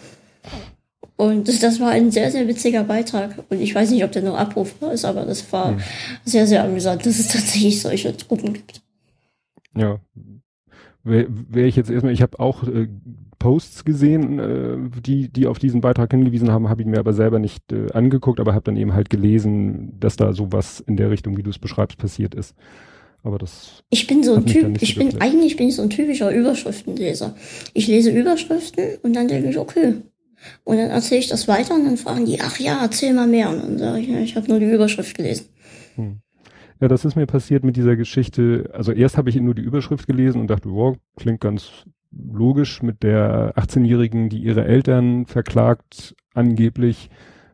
Und 1.17 1.49
das, 1.49 1.59
das 1.59 1.81
war 1.81 1.91
ein 1.91 2.11
sehr, 2.11 2.31
sehr 2.31 2.49
witziger 2.49 2.83
Beitrag. 2.83 3.45
Und 3.51 3.61
ich 3.61 3.75
weiß 3.75 3.91
nicht, 3.91 4.05
ob 4.05 4.13
der 4.13 4.23
noch 4.23 4.39
abrufbar 4.39 4.93
ist, 4.93 5.05
aber 5.05 5.27
das 5.27 5.53
war 5.53 5.73
hm. 5.73 5.81
sehr, 6.25 6.47
sehr 6.47 6.65
amüsant, 6.65 7.05
dass 7.05 7.19
es 7.19 7.29
tatsächlich 7.29 7.83
solche 7.83 8.17
Truppen 8.17 8.55
gibt. 8.55 8.81
Ja. 9.77 9.99
Wäre 11.05 11.27
wär 11.29 11.67
ich 11.67 11.77
jetzt 11.77 11.91
erstmal, 11.91 12.13
ich 12.13 12.23
habe 12.23 12.41
auch 12.41 12.63
äh, 12.65 12.89
Posts 13.39 13.85
gesehen, 13.85 14.39
äh, 14.39 15.01
die, 15.01 15.29
die 15.29 15.47
auf 15.47 15.59
diesen 15.59 15.81
Beitrag 15.81 16.11
hingewiesen 16.11 16.51
haben, 16.51 16.69
habe 16.69 16.83
ich 16.83 16.87
mir 16.87 16.99
aber 16.99 17.13
selber 17.13 17.39
nicht 17.39 17.73
äh, 17.73 17.91
angeguckt, 17.93 18.41
aber 18.41 18.55
habe 18.55 18.65
dann 18.65 18.77
eben 18.77 18.95
halt 18.95 19.11
gelesen, 19.11 19.99
dass 20.01 20.17
da 20.17 20.33
sowas 20.33 20.81
in 20.81 20.97
der 20.97 21.11
Richtung, 21.11 21.37
wie 21.37 21.43
du 21.43 21.51
es 21.51 21.59
beschreibst, 21.59 21.99
passiert 21.99 22.35
ist. 22.35 22.55
Aber 23.23 23.39
das. 23.39 23.83
Ich 23.91 24.07
bin 24.07 24.23
so 24.23 24.35
ein 24.35 24.47
Typ, 24.47 24.81
ich 24.81 24.95
bin, 24.95 25.21
eigentlich 25.21 25.57
bin 25.57 25.69
ich 25.69 25.77
so 25.77 25.83
ein 25.83 25.91
typischer 25.91 26.31
Überschriftenleser. 26.31 27.35
Ich 27.75 27.87
lese 27.87 28.11
Überschriften 28.11 28.99
und 29.03 29.15
dann 29.15 29.29
denke 29.29 29.51
ich, 29.51 29.59
okay. 29.59 29.97
Und 30.65 30.79
dann 30.79 30.91
erzähle 30.91 31.21
ich 31.21 31.29
das 31.29 31.49
weiter 31.49 31.75
und 31.75 31.85
dann 31.85 31.99
fragen 31.99 32.25
die, 32.25 32.41
ach 32.41 32.59
ja, 32.59 32.81
erzähl 32.83 33.13
mal 33.13 33.27
mehr. 33.27 33.51
Und 33.51 33.63
dann 33.63 33.79
sage 33.79 34.01
ich, 34.01 34.09
ja, 34.09 34.19
ich 34.21 34.37
habe 34.37 34.49
nur 34.49 34.59
die 34.59 34.71
Überschrift 34.71 35.15
gelesen. 35.17 35.47
Hm. 35.97 36.21
Ja, 36.81 36.89
das 36.89 37.05
ist 37.05 37.15
mir 37.15 37.27
passiert 37.27 37.63
mit 37.63 37.77
dieser 37.77 37.95
Geschichte. 37.95 38.71
Also 38.73 38.93
erst 38.93 39.19
habe 39.19 39.29
ich 39.29 39.37
nur 39.37 39.55
die 39.55 39.63
Überschrift 39.63 40.07
gelesen 40.07 40.41
und 40.41 40.49
dachte, 40.49 40.71
wow, 40.71 40.97
klingt 41.17 41.43
ganz 41.43 41.85
logisch 42.11 42.83
mit 42.83 43.03
der 43.03 43.55
18-Jährigen, 43.57 44.31
die 44.31 44.39
ihre 44.39 44.65
Eltern 44.65 45.27
verklagt, 45.27 46.15
angeblich 46.33 47.11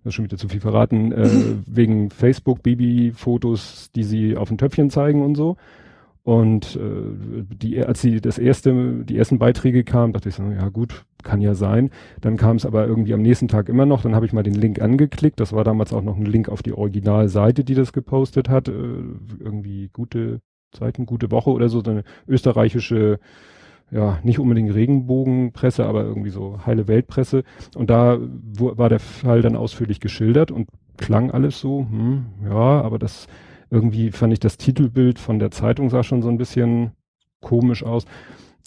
das 0.07 0.13
ist 0.13 0.15
schon 0.15 0.25
wieder 0.25 0.37
zu 0.37 0.49
viel 0.49 0.61
verraten, 0.61 1.11
äh, 1.11 1.29
wegen 1.67 2.11
Facebook 2.11 2.63
Babyfotos, 2.63 3.91
die 3.97 4.05
sie 4.05 4.37
auf 4.37 4.49
dem 4.49 4.57
Töpfchen 4.57 4.89
zeigen 4.89 5.25
und 5.25 5.35
so. 5.35 5.57
Und 6.23 6.77
äh, 6.77 7.45
die, 7.57 7.85
als 7.85 8.03
sie 8.03 8.21
das 8.21 8.39
erste, 8.39 9.05
die 9.05 9.19
ersten 9.19 9.39
Beiträge 9.39 9.83
kamen, 9.83 10.13
dachte 10.13 10.29
ich 10.29 10.37
so, 10.37 10.45
ja 10.45 10.69
gut, 10.69 11.05
kann 11.25 11.41
ja 11.41 11.55
sein. 11.55 11.91
Dann 12.21 12.37
kam 12.37 12.57
es 12.57 12.65
aber 12.65 12.87
irgendwie 12.87 13.15
am 13.15 13.23
nächsten 13.23 13.49
Tag 13.49 13.69
immer 13.69 13.85
noch. 13.85 14.03
Dann 14.03 14.15
habe 14.15 14.27
ich 14.27 14.33
mal 14.33 14.45
den 14.45 14.55
Link 14.55 14.81
angeklickt. 14.81 15.41
Das 15.41 15.53
war 15.53 15.65
damals 15.65 15.93
auch 15.93 16.03
noch 16.03 16.17
ein 16.17 16.25
Link 16.25 16.49
auf 16.49 16.63
die 16.63 16.73
Originalseite, 16.73 17.65
die 17.65 17.75
das 17.75 17.93
gepostet 17.93 18.49
hat. 18.49 18.69
Äh, 18.69 18.73
irgendwie 18.73 19.89
gute 19.93 20.41
Zeiten, 20.71 21.07
gute 21.07 21.33
Woche 21.33 21.51
oder 21.51 21.69
so, 21.69 21.83
so 21.83 21.91
eine 21.91 22.05
österreichische, 22.29 23.19
ja, 23.91 24.19
nicht 24.23 24.39
unbedingt 24.39 24.75
Regenbogenpresse, 24.75 25.87
aber 25.87 26.05
irgendwie 26.05 26.31
so 26.31 26.67
heile 26.67 26.89
Weltpresse. 26.89 27.45
Und 27.75 27.91
da 27.91 28.19
war 28.21 28.89
der 28.89 28.99
Fall 28.99 29.43
dann 29.43 29.57
ausführlich 29.57 30.01
geschildert 30.01 30.51
und 30.51 30.69
klang 30.97 31.31
alles 31.31 31.61
so, 31.61 31.87
hm, 31.89 32.27
ja, 32.45 32.83
aber 32.83 32.99
das 32.99 33.29
irgendwie 33.71 34.11
fand 34.13 34.33
ich 34.33 34.41
das 34.41 34.59
Titelbild 34.59 35.19
von 35.19 35.39
der 35.39 35.51
Zeitung 35.51 35.91
sah 35.91 36.03
schon 36.03 36.23
so 36.23 36.29
ein 36.29 36.39
bisschen 36.39 36.93
komisch 37.41 37.85
aus. 37.85 38.07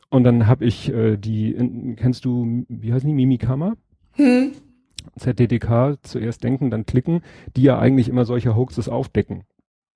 Und 0.10 0.24
dann 0.24 0.48
habe 0.48 0.66
ich 0.66 0.92
äh, 0.92 1.18
die, 1.18 1.52
in, 1.52 1.96
kennst 1.96 2.26
du, 2.26 2.66
wie 2.68 2.94
heißen 2.94 3.08
die, 3.08 3.14
Mimikama? 3.14 3.76
Hm. 4.14 4.52
ZDDK 5.18 5.98
zuerst 6.02 6.44
denken, 6.44 6.70
dann 6.70 6.86
klicken, 6.86 7.22
die 7.56 7.64
ja 7.64 7.78
eigentlich 7.78 8.10
immer 8.10 8.26
solche 8.26 8.56
Hoaxes 8.56 8.90
aufdecken 8.90 9.44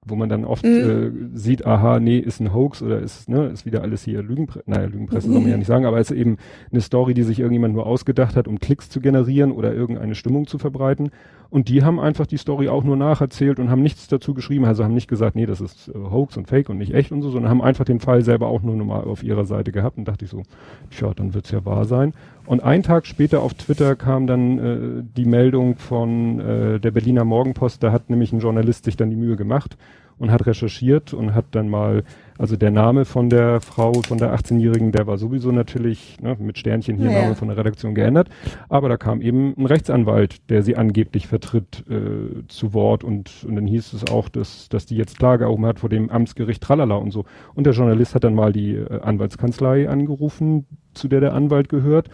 wo 0.06 0.16
man 0.16 0.30
dann 0.30 0.46
oft 0.46 0.66
mhm. 0.66 1.32
äh, 1.34 1.38
sieht, 1.38 1.66
aha, 1.66 2.00
nee, 2.00 2.18
ist 2.18 2.40
ein 2.40 2.54
Hoax 2.54 2.82
oder 2.82 3.00
ist, 3.00 3.30
ne, 3.30 3.48
ist 3.48 3.66
wieder 3.66 3.82
alles 3.82 4.04
hier 4.04 4.22
Lügenpresse, 4.22 4.64
naja, 4.66 4.86
Lügenpresse 4.86 5.28
mhm. 5.28 5.34
soll 5.34 5.42
man 5.42 5.52
ja 5.52 5.58
nicht 5.58 5.68
sagen, 5.68 5.86
aber 5.86 6.00
es 6.00 6.12
ist 6.12 6.18
eben 6.18 6.38
eine 6.72 6.82
Story, 6.82 7.14
die 7.14 7.24
sich 7.24 7.40
irgendjemand 7.40 7.74
nur 7.74 7.86
ausgedacht 7.86 8.36
hat, 8.36 8.48
um 8.48 8.60
Klicks 8.60 8.90
zu 8.90 9.00
generieren 9.00 9.52
oder 9.52 9.74
irgendeine 9.74 10.16
Stimmung 10.16 10.48
zu 10.48 10.58
verbreiten. 10.58 11.12
Und 11.50 11.70
die 11.70 11.84
haben 11.84 12.00
einfach 12.00 12.26
die 12.26 12.38
Story 12.38 12.68
auch 12.68 12.84
nur 12.84 12.98
nacherzählt 12.98 13.60
und 13.60 13.70
haben 13.70 13.84
nichts 13.84 14.08
dazu 14.08 14.34
geschrieben, 14.34 14.66
also 14.66 14.84
haben 14.84 14.96
nicht 14.96 15.08
gesagt, 15.08 15.36
nee, 15.36 15.46
das 15.46 15.62
ist 15.62 15.88
äh, 15.90 15.94
Hoax 15.94 16.36
und 16.36 16.48
Fake 16.48 16.70
und 16.70 16.80
nicht 16.80 16.96
echt 16.96 17.12
und 17.12 17.22
so, 17.22 17.30
sondern 17.30 17.52
haben 17.52 17.62
einfach 17.62 17.86
den 17.86 18.00
Fall 18.00 18.24
selber 18.24 18.48
auch 18.48 18.64
nur 18.64 18.76
normal 18.76 19.04
auf 19.04 19.24
ihrer 19.24 19.46
Seite 19.46 19.72
gehabt 19.72 20.00
und 20.00 20.08
dachte 20.08 20.26
ich 20.26 20.32
so, 20.32 20.42
tja, 20.90 21.14
dann 21.16 21.34
wird's 21.36 21.52
ja 21.52 21.64
wahr 21.64 21.86
sein. 21.86 22.14
Und 22.46 22.64
einen 22.64 22.84
Tag 22.84 23.06
später 23.06 23.42
auf 23.42 23.54
Twitter 23.54 23.96
kam 23.96 24.28
dann 24.28 24.60
äh, 24.60 25.04
die 25.16 25.26
Meldung 25.26 25.78
von 25.78 26.40
äh, 26.40 26.80
der 26.80 26.92
Berliner 26.92 27.24
Morgenpost, 27.24 27.82
da 27.82 27.92
hat 27.92 28.10
nämlich 28.10 28.34
ein 28.34 28.40
Journalist 28.40 28.86
sich 28.86 28.98
dann 28.98 29.10
die 29.10 29.16
Mühe 29.16 29.36
gemacht 29.36 29.78
und 30.18 30.32
hat 30.32 30.46
recherchiert 30.46 31.14
und 31.14 31.34
hat 31.34 31.46
dann 31.52 31.70
mal, 31.70 32.04
also 32.38 32.56
der 32.56 32.72
Name 32.72 33.06
von 33.06 33.30
der 33.30 33.62
Frau, 33.62 33.94
von 33.94 34.18
der 34.18 34.34
18-Jährigen, 34.36 34.92
der 34.92 35.08
war 35.08 35.18
sowieso 35.18 35.52
natürlich 35.52 36.18
ne, 36.22 36.38
mit 36.40 36.58
Sternchen 36.58 36.98
hier 36.98 37.12
ja. 37.12 37.22
Name 37.22 37.36
von 37.36 37.48
der 37.48 37.58
Redaktion 37.58 37.96
geändert, 37.96 38.30
aber 38.70 38.90
da 38.90 38.98
kam 38.98 39.22
eben 39.22 39.54
ein 39.58 39.66
Rechtsanwalt, 39.66 40.50
der 40.50 40.64
sie 40.64 40.76
angeblich 40.76 41.28
vertritt, 41.28 41.84
äh, 41.90 42.48
zu 42.48 42.74
Wort 42.74 43.04
und, 43.04 43.44
und 43.48 43.56
dann 43.56 43.68
hieß 43.68 43.94
es 43.94 44.08
auch, 44.10 44.30
dass, 44.30 44.70
dass 44.70 44.86
die 44.86 44.96
jetzt 44.96 45.18
Klage 45.18 45.46
erhoben 45.46 45.66
hat 45.66 45.80
vor 45.80 45.90
dem 45.90 46.10
Amtsgericht 46.10 46.62
Tralala 46.62 46.96
und 46.96 47.12
so. 47.12 47.26
Und 47.54 47.66
der 47.66 47.74
Journalist 47.74 48.16
hat 48.16 48.24
dann 48.24 48.36
mal 48.36 48.54
die 48.54 48.76
äh, 48.76 49.02
Anwaltskanzlei 49.02 49.90
angerufen, 49.90 50.66
zu 50.94 51.08
der 51.08 51.22
der 51.22 51.34
Anwalt 51.34 51.70
gehört 51.70 52.10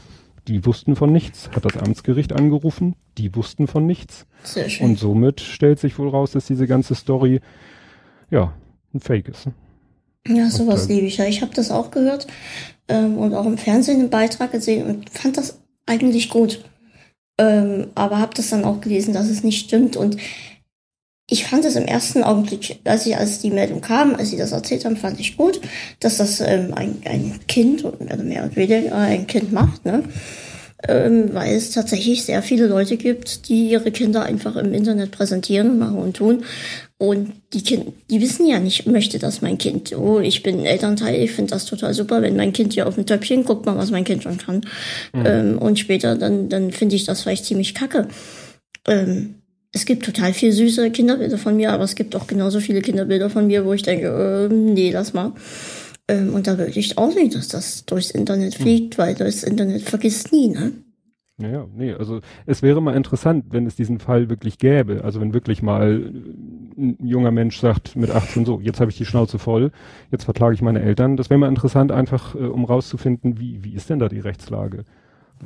die 0.48 0.66
wussten 0.66 0.96
von 0.96 1.12
nichts, 1.12 1.50
hat 1.56 1.66
das 1.66 1.78
Amtsgericht 1.78 2.34
angerufen, 2.34 2.96
die 3.18 3.36
wussten 3.36 3.68
von 3.68 3.86
nichts. 3.86 4.26
Sehr 4.44 4.70
schön. 4.70 4.92
Und 4.92 5.00
somit 5.00 5.42
stellt 5.42 5.80
sich 5.80 5.98
wohl 6.00 6.10
raus, 6.10 6.32
dass 6.32 6.46
diese 6.46 6.68
ganze 6.68 6.96
Story 6.96 7.42
ja, 8.32 8.54
ein 8.94 9.00
Fake 9.00 9.28
ist. 9.28 9.48
Ja, 10.28 10.50
sowas 10.50 10.88
liebe 10.88 11.08
ich 11.08 11.18
ja. 11.18 11.26
Ich 11.26 11.42
habe 11.42 11.54
das 11.54 11.72
auch 11.72 11.92
gehört 11.92 12.28
ähm, 12.88 13.18
und 13.18 13.34
auch 13.34 13.46
im 13.46 13.58
Fernsehen 13.58 14.00
einen 14.00 14.10
Beitrag 14.10 14.52
gesehen 14.52 14.86
und 14.88 15.10
fand 15.10 15.38
das 15.38 15.60
eigentlich 15.86 16.30
gut. 16.30 16.64
Ähm, 17.38 17.88
aber 17.96 18.20
habe 18.20 18.36
das 18.36 18.50
dann 18.50 18.66
auch 18.66 18.82
gelesen, 18.82 19.14
dass 19.14 19.30
es 19.30 19.44
nicht 19.44 19.66
stimmt. 19.66 19.96
Und 19.96 20.18
ich 21.30 21.46
fand 21.46 21.66
es 21.66 21.76
im 21.76 21.86
ersten 21.86 22.24
Augenblick, 22.24 22.80
als 22.86 23.06
ich, 23.06 23.16
als 23.18 23.40
die 23.40 23.52
Meldung 23.52 23.82
kam, 23.82 24.16
als 24.16 24.30
sie 24.32 24.38
das 24.38 24.52
erzählt 24.52 24.86
haben, 24.86 24.98
fand 24.98 25.20
ich 25.20 25.38
gut, 25.38 25.62
dass 26.00 26.18
das 26.18 26.42
ähm, 26.42 26.74
ein, 26.76 27.02
ein 27.06 27.40
Kind 27.48 27.86
oder 27.86 28.18
mehr 28.18 28.46
oder 28.46 28.56
weniger 28.56 28.96
ein 28.96 29.28
Kind 29.28 29.52
macht, 29.52 29.86
ne? 29.86 30.04
ähm, 30.88 31.34
weil 31.34 31.56
es 31.56 31.72
tatsächlich 31.72 32.24
sehr 32.24 32.42
viele 32.42 32.68
Leute 32.68 32.96
gibt, 32.96 33.50
die 33.50 33.70
ihre 33.70 33.92
Kinder 33.92 34.24
einfach 34.24 34.56
im 34.56 34.74
Internet 34.74 35.12
präsentieren, 35.12 35.78
machen 35.78 35.98
und 35.98 36.16
tun. 36.16 36.46
Und 36.98 37.34
die 37.54 37.64
Kinder, 37.64 37.92
die 38.10 38.22
wissen 38.22 38.48
ja 38.48 38.60
nicht, 38.60 38.88
möchte 38.88 39.20
das 39.20 39.42
mein 39.42 39.58
Kind. 39.58 39.96
Oh, 39.98 40.20
ich 40.20 40.42
bin 40.42 40.66
Elternteil, 40.66 41.22
ich 41.22 41.32
finde 41.32 41.52
das 41.52 41.66
total 41.66 41.94
super, 41.94 42.22
wenn 42.22 42.38
mein 42.38 42.54
Kind 42.54 42.74
hier 42.74 42.88
auf 42.88 42.96
dem 42.96 43.06
Töpfchen 43.06 43.44
guckt 43.44 43.66
mal, 43.66 43.78
was 43.78 43.92
mein 43.92 44.04
Kind 44.04 44.24
schon 44.24 44.38
kann. 44.38 44.62
Mhm. 45.14 45.26
Ähm, 45.26 45.58
und 45.58 45.80
später, 45.80 46.16
dann, 46.16 46.50
dann 46.50 46.72
finde 46.72 46.96
ich 46.96 47.06
das 47.06 47.22
vielleicht 47.22 47.46
ziemlich 47.46 47.74
kacke. 47.74 48.08
Ähm, 48.88 49.36
es 49.72 49.86
gibt 49.86 50.04
total 50.04 50.34
viel 50.34 50.52
süße 50.52 50.92
Kinderbilder 50.92 51.38
von 51.38 51.56
mir, 51.56 51.72
aber 51.72 51.84
es 51.84 51.96
gibt 51.96 52.16
auch 52.16 52.28
genauso 52.28 52.60
viele 52.60 52.82
Kinderbilder 52.82 53.30
von 53.30 53.48
mir, 53.48 53.66
wo 53.66 53.74
ich 53.74 53.84
denke, 53.84 54.50
äh, 54.50 54.54
nee, 54.54 54.92
lass 54.92 55.14
mal. 55.14 55.34
Ähm, 56.08 56.34
und 56.34 56.48
da 56.48 56.58
will 56.58 56.72
ich 56.76 56.98
auch 56.98 57.14
nicht, 57.14 57.36
dass 57.36 57.48
das 57.48 57.86
durchs 57.86 58.12
Internet 58.12 58.56
hm. 58.56 58.62
fliegt, 58.62 58.98
hm. 58.98 59.04
weil 59.04 59.16
das 59.16 59.44
Internet 59.44 59.84
vergisst 59.84 60.32
nie, 60.32 60.50
ne? 60.50 60.72
Naja, 61.42 61.68
nee, 61.74 61.94
also 61.94 62.20
es 62.46 62.62
wäre 62.62 62.82
mal 62.82 62.98
interessant, 62.98 63.46
wenn 63.52 63.66
es 63.66 63.78
diesen 63.78 64.00
Fall 64.00 64.30
wirklich 64.30 64.58
gäbe. 64.58 65.06
Also 65.06 65.22
wenn 65.22 65.34
wirklich 65.34 65.62
mal 65.62 66.12
ein 66.78 66.98
junger 67.02 67.32
Mensch 67.32 67.62
sagt 67.62 67.96
mit 67.96 68.12
18 68.12 68.46
so, 68.46 68.60
jetzt 68.60 68.82
habe 68.82 68.92
ich 68.92 68.98
die 68.98 69.06
Schnauze 69.06 69.40
voll, 69.40 69.72
jetzt 70.12 70.26
verklage 70.26 70.54
ich 70.54 70.62
meine 70.62 70.82
Eltern. 70.82 71.16
Das 71.16 71.30
wäre 71.30 71.38
mal 71.38 71.48
interessant, 71.48 71.94
einfach 71.94 72.36
äh, 72.36 72.40
um 72.40 72.66
rauszufinden, 72.66 73.40
wie, 73.40 73.64
wie 73.64 73.74
ist 73.74 73.90
denn 73.90 74.00
da 74.00 74.10
die 74.10 74.20
Rechtslage? 74.20 74.84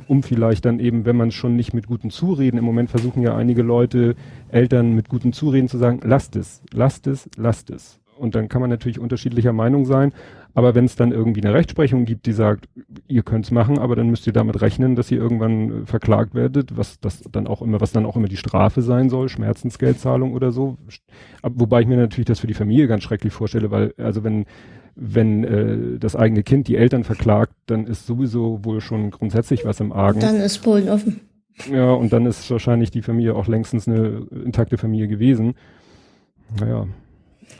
Um 0.08 0.22
vielleicht 0.22 0.64
dann 0.64 0.80
eben, 0.80 1.04
wenn 1.04 1.16
man 1.16 1.30
schon 1.30 1.56
nicht 1.56 1.72
mit 1.72 1.86
guten 1.86 2.10
Zureden, 2.10 2.58
im 2.58 2.64
Moment 2.64 2.90
versuchen 2.90 3.22
ja 3.22 3.36
einige 3.36 3.62
Leute, 3.62 4.16
Eltern 4.48 4.92
mit 4.92 5.08
guten 5.08 5.32
Zureden 5.32 5.68
zu 5.68 5.78
sagen, 5.78 6.00
lasst 6.02 6.36
es, 6.36 6.62
lasst 6.72 7.06
es, 7.06 7.28
lasst 7.36 7.70
es. 7.70 8.00
Und 8.16 8.34
dann 8.34 8.48
kann 8.48 8.60
man 8.60 8.70
natürlich 8.70 9.00
unterschiedlicher 9.00 9.52
Meinung 9.52 9.86
sein, 9.86 10.12
aber 10.54 10.74
wenn 10.76 10.84
es 10.84 10.94
dann 10.94 11.10
irgendwie 11.10 11.42
eine 11.42 11.52
Rechtsprechung 11.52 12.04
gibt, 12.04 12.26
die 12.26 12.32
sagt, 12.32 12.68
ihr 13.08 13.24
könnt's 13.24 13.50
machen, 13.50 13.78
aber 13.78 13.96
dann 13.96 14.08
müsst 14.08 14.26
ihr 14.26 14.32
damit 14.32 14.60
rechnen, 14.60 14.94
dass 14.94 15.10
ihr 15.10 15.18
irgendwann 15.18 15.82
äh, 15.82 15.86
verklagt 15.86 16.34
werdet, 16.34 16.76
was 16.76 17.00
das 17.00 17.22
dann 17.30 17.48
auch 17.48 17.60
immer, 17.60 17.80
was 17.80 17.92
dann 17.92 18.06
auch 18.06 18.16
immer 18.16 18.28
die 18.28 18.36
Strafe 18.36 18.80
sein 18.82 19.10
soll, 19.10 19.28
Schmerzensgeldzahlung 19.28 20.32
oder 20.32 20.52
so. 20.52 20.78
Wobei 21.42 21.80
ich 21.80 21.88
mir 21.88 21.96
natürlich 21.96 22.26
das 22.26 22.38
für 22.38 22.46
die 22.46 22.54
Familie 22.54 22.86
ganz 22.86 23.02
schrecklich 23.02 23.32
vorstelle, 23.32 23.70
weil 23.72 23.94
also 23.98 24.22
wenn 24.22 24.46
wenn 24.96 25.44
äh, 25.44 25.98
das 25.98 26.16
eigene 26.16 26.42
Kind 26.42 26.68
die 26.68 26.76
Eltern 26.76 27.04
verklagt, 27.04 27.54
dann 27.66 27.86
ist 27.86 28.06
sowieso 28.06 28.64
wohl 28.64 28.80
schon 28.80 29.10
grundsätzlich 29.10 29.64
was 29.64 29.80
im 29.80 29.92
Argen. 29.92 30.20
Dann 30.20 30.36
ist 30.36 30.58
Polen 30.58 30.88
offen. 30.88 31.20
Ja, 31.70 31.92
und 31.92 32.12
dann 32.12 32.26
ist 32.26 32.50
wahrscheinlich 32.50 32.90
die 32.90 33.02
Familie 33.02 33.34
auch 33.34 33.46
längstens 33.46 33.86
eine 33.86 34.26
intakte 34.44 34.76
Familie 34.76 35.08
gewesen. 35.08 35.54
Naja, 36.58 36.86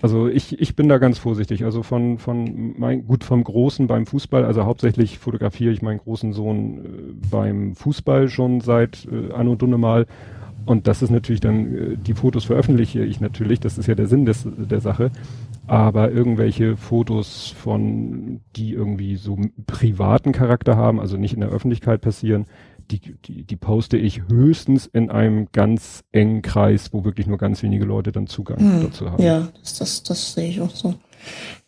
also 0.03 0.29
ich, 0.29 0.61
ich 0.61 0.77
bin 0.77 0.89
da 0.89 0.99
ganz 0.99 1.19
vorsichtig. 1.19 1.65
Also 1.65 1.83
von, 1.83 2.19
von 2.19 2.75
mein, 2.79 3.07
gut 3.07 3.25
vom 3.25 3.43
Großen 3.45 3.87
beim 3.87 4.07
Fußball, 4.07 4.45
also 4.45 4.65
hauptsächlich 4.65 5.19
fotografiere 5.19 5.73
ich 5.73 5.83
meinen 5.83 5.99
großen 5.99 6.33
Sohn 6.33 6.79
äh, 6.79 7.29
beim 7.31 7.75
Fußball 7.75 8.29
schon 8.29 8.61
seit 8.61 9.07
äh, 9.11 9.33
Anno 9.33 9.53
und 9.53 9.63
Dunne 9.63 9.79
mal. 9.79 10.07
Und 10.67 10.87
das 10.87 11.03
ist 11.03 11.11
natürlich 11.11 11.41
dann, 11.41 11.77
äh, 11.77 11.97
die 11.97 12.15
Fotos 12.15 12.45
veröffentliche 12.45 13.05
ich 13.05 13.21
natürlich, 13.21 13.61
das 13.61 13.79
ist 13.79 13.87
ja 13.87 13.95
der 13.95 14.07
Sinn 14.07 14.25
des, 14.25 14.47
der 14.47 14.81
Sache. 14.81 15.11
Aber 15.67 16.11
irgendwelche 16.11 16.77
Fotos 16.77 17.55
von, 17.57 18.41
die 18.57 18.73
irgendwie 18.73 19.17
so 19.17 19.39
privaten 19.67 20.33
Charakter 20.33 20.77
haben, 20.77 21.01
also 21.01 21.17
nicht 21.17 21.35
in 21.35 21.41
der 21.41 21.51
Öffentlichkeit 21.51 22.01
passieren, 22.01 22.47
die, 22.91 23.01
die, 23.25 23.45
die 23.45 23.57
poste 23.57 23.97
ich 23.97 24.23
höchstens 24.29 24.87
in 24.87 25.11
einem 25.11 25.49
ganz 25.53 26.05
engen 26.13 26.43
Kreis, 26.43 26.93
wo 26.93 27.05
wirklich 27.05 27.27
nur 27.27 27.39
ganz 27.39 27.63
wenige 27.63 27.85
Leute 27.85 28.13
dann 28.13 28.27
Zugang 28.27 28.59
hm, 28.59 28.83
dazu 28.83 29.11
haben. 29.11 29.23
Ja, 29.23 29.49
das, 29.63 29.79
das, 29.79 30.03
das 30.03 30.35
sehe 30.35 30.49
ich 30.49 30.61
auch 30.61 30.71
so. 30.71 30.95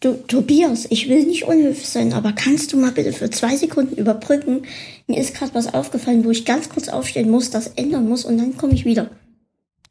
Du, 0.01 0.15
Tobias, 0.15 0.87
ich 0.91 1.09
will 1.09 1.25
nicht 1.25 1.45
unhöflich 1.45 1.89
sein, 1.89 2.13
aber 2.13 2.33
kannst 2.33 2.73
du 2.73 2.77
mal 2.77 2.93
bitte 2.93 3.13
für 3.13 3.31
zwei 3.31 3.57
Sekunden 3.57 3.97
überbrücken? 3.97 4.63
Mir 5.07 5.19
ist 5.21 5.35
gerade 5.35 5.55
was 5.55 5.73
aufgefallen, 5.73 6.25
wo 6.25 6.31
ich 6.31 6.45
ganz 6.45 6.69
kurz 6.69 6.89
aufstehen 6.89 7.31
muss, 7.31 7.51
das 7.51 7.69
ändern 7.69 8.09
muss 8.09 8.25
und 8.25 8.39
dann 8.39 8.57
komme 8.57 8.75
ich 8.75 8.85
wieder. 8.85 9.11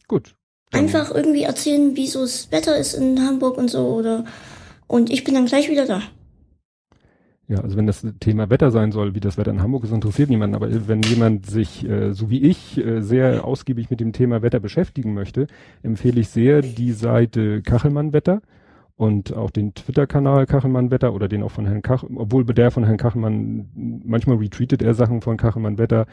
Gut. 0.07 0.35
Einfach 0.71 1.13
irgendwie 1.13 1.43
erzählen, 1.43 1.95
wie 1.95 2.07
so 2.07 2.21
das 2.21 2.51
Wetter 2.51 2.77
ist 2.77 2.93
in 2.93 3.25
Hamburg 3.25 3.57
und 3.57 3.69
so 3.69 3.87
oder 3.87 4.25
und 4.87 5.09
ich 5.09 5.23
bin 5.23 5.33
dann 5.33 5.45
gleich 5.45 5.69
wieder 5.69 5.85
da. 5.85 6.01
Ja, 7.47 7.59
also 7.59 7.77
wenn 7.77 7.85
das 7.85 8.05
Thema 8.19 8.49
Wetter 8.49 8.71
sein 8.71 8.91
soll, 8.91 9.13
wie 9.13 9.19
das 9.19 9.37
Wetter 9.37 9.51
in 9.51 9.61
Hamburg 9.61 9.83
ist, 9.83 9.91
interessiert 9.91 10.29
niemanden. 10.29 10.55
Aber 10.55 10.87
wenn 10.87 11.03
jemand 11.03 11.45
sich, 11.45 11.87
äh, 11.87 12.11
so 12.11 12.31
wie 12.31 12.41
ich, 12.41 12.77
äh, 12.77 13.01
sehr 13.01 13.45
ausgiebig 13.45 13.91
mit 13.91 13.99
dem 13.99 14.13
Thema 14.13 14.41
Wetter 14.41 14.59
beschäftigen 14.59 15.13
möchte, 15.13 15.45
empfehle 15.83 16.21
ich 16.21 16.29
sehr 16.29 16.63
die 16.63 16.91
Seite 16.91 17.61
Kachelmann 17.61 18.13
Wetter 18.13 18.41
und 18.97 19.33
auch 19.33 19.51
den 19.51 19.73
Twitter-Kanal 19.73 20.45
Kachelmann 20.45 20.89
Wetter 20.89 21.13
oder 21.13 21.27
den 21.27 21.43
auch 21.43 21.51
von 21.51 21.65
Herrn 21.65 21.81
Kach, 21.81 22.03
obwohl 22.15 22.45
der 22.45 22.71
von 22.71 22.85
Herrn 22.85 22.97
Kachelmann, 22.97 24.01
manchmal 24.05 24.37
retweetet 24.37 24.81
er 24.81 24.93
Sachen 24.93 25.21
von 25.21 25.37
Kachelmann 25.37 25.77
Wetter, 25.77 26.05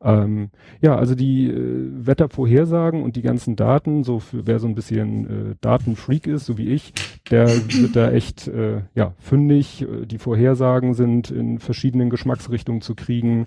Ähm, 0.00 0.50
ja, 0.80 0.96
also 0.96 1.14
die 1.14 1.48
äh, 1.48 1.90
Wettervorhersagen 2.06 3.02
und 3.02 3.16
die 3.16 3.22
ganzen 3.22 3.56
Daten, 3.56 4.04
so 4.04 4.20
für 4.20 4.46
wer 4.46 4.60
so 4.60 4.68
ein 4.68 4.74
bisschen 4.76 5.26
äh, 5.26 5.54
Datenfreak 5.60 6.26
ist, 6.26 6.46
so 6.46 6.56
wie 6.56 6.68
ich, 6.68 6.92
der 7.30 7.48
wird 7.48 7.96
da 7.96 8.10
echt 8.12 8.46
äh, 8.46 8.82
ja 8.94 9.14
fündig. 9.18 9.82
Äh, 9.82 10.06
die 10.06 10.18
Vorhersagen 10.18 10.94
sind 10.94 11.30
in 11.30 11.58
verschiedenen 11.58 12.10
Geschmacksrichtungen 12.10 12.80
zu 12.80 12.94
kriegen, 12.94 13.46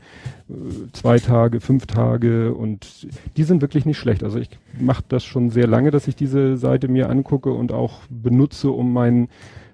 äh, 0.50 0.54
zwei 0.92 1.20
Tage, 1.20 1.62
fünf 1.62 1.86
Tage 1.86 2.54
und 2.54 3.08
die 3.38 3.44
sind 3.44 3.62
wirklich 3.62 3.86
nicht 3.86 3.98
schlecht. 3.98 4.24
Also 4.24 4.40
ich 4.40 4.50
mache 4.80 5.04
das 5.08 5.24
schon 5.24 5.52
sehr 5.52 5.68
lange, 5.68 5.92
dass 5.92 6.08
ich 6.08 6.16
diese 6.18 6.58
Seite 6.58 6.90
mir 6.90 7.10
angucke 7.10 7.52
und 7.52 7.72
auch 7.72 8.02
benutze, 8.10 8.72
um 8.72 8.92
meinen 8.92 9.30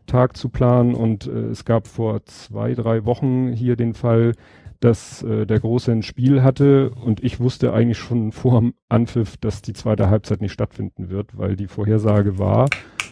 Tag 0.05 0.38
zu 0.38 0.49
planen. 0.49 0.93
Und 0.95 1.28
äh, 1.28 1.49
es 1.49 1.65
gab 1.65 1.88
vor 1.88 2.23
zwei, 2.25 2.73
drei 2.73 3.05
Wochen 3.05 3.51
hier 3.51 3.75
den 3.75 3.93
Fall, 3.93 4.34
dass 4.80 5.23
äh, 5.23 5.45
der 5.45 5.59
Große 5.59 5.91
ein 5.91 6.03
Spiel 6.03 6.43
hatte 6.43 6.91
und 6.91 7.23
ich 7.23 7.39
wusste 7.39 7.73
eigentlich 7.73 7.97
schon 7.97 8.32
vor 8.32 8.59
dem 8.59 8.73
Anpfiff, 8.89 9.38
dass 9.38 9.61
die 9.61 9.73
zweite 9.73 10.09
Halbzeit 10.09 10.41
nicht 10.41 10.53
stattfinden 10.53 11.09
wird, 11.09 11.38
weil 11.38 11.55
die 11.55 11.67
Vorhersage 11.67 12.38
war 12.38 12.67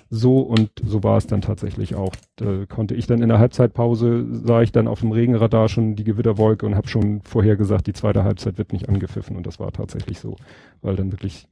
so 0.10 0.40
und 0.40 0.70
so 0.84 1.04
war 1.04 1.18
es 1.18 1.28
dann 1.28 1.42
tatsächlich 1.42 1.96
auch. 1.96 2.14
Da 2.36 2.66
konnte 2.68 2.96
ich 2.96 3.08
dann 3.08 3.22
in 3.22 3.30
der 3.30 3.40
Halbzeitpause, 3.40 4.26
sah 4.30 4.62
ich 4.62 4.72
dann 4.72 4.88
auf 4.88 5.00
dem 5.00 5.12
Regenradar 5.12 5.68
schon 5.68 5.96
die 5.96 6.04
Gewitterwolke 6.04 6.66
und 6.66 6.76
habe 6.76 6.88
schon 6.88 7.22
vorher 7.24 7.56
gesagt, 7.56 7.88
die 7.88 7.94
zweite 7.94 8.24
Halbzeit 8.24 8.58
wird 8.58 8.72
nicht 8.72 8.88
angepfiffen 8.88 9.36
und 9.36 9.48
das 9.48 9.60
war 9.60 9.72
tatsächlich 9.72 10.20
so, 10.20 10.36
weil 10.82 10.96
dann 10.96 11.12
wirklich, 11.12 11.48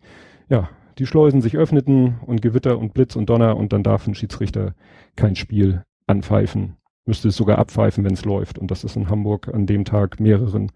ja, 0.50 0.70
die 1.00 1.08
Schleusen 1.08 1.42
sich 1.42 1.58
öffneten 1.58 2.20
und 2.26 2.42
Gewitter 2.44 2.78
und 2.78 2.94
Blitz 2.94 3.16
und 3.16 3.30
Donner 3.30 3.58
und 3.58 3.74
dann 3.74 3.82
darf 3.82 4.06
ein 4.06 4.16
Schiedsrichter 4.16 4.76
kein 5.16 5.36
Spiel 5.36 5.84
anpfeifen 6.06 6.78
müsste 7.06 7.28
es 7.28 7.36
sogar 7.36 7.58
abpfeifen, 7.58 8.04
wenn 8.04 8.14
es 8.14 8.26
läuft. 8.26 8.58
Und 8.60 8.72
das 8.72 8.84
ist 8.84 8.96
in 8.96 9.10
Hamburg 9.10 9.50
an 9.54 9.66
dem 9.66 9.86
Tag 9.86 10.20
mehreren 10.20 10.72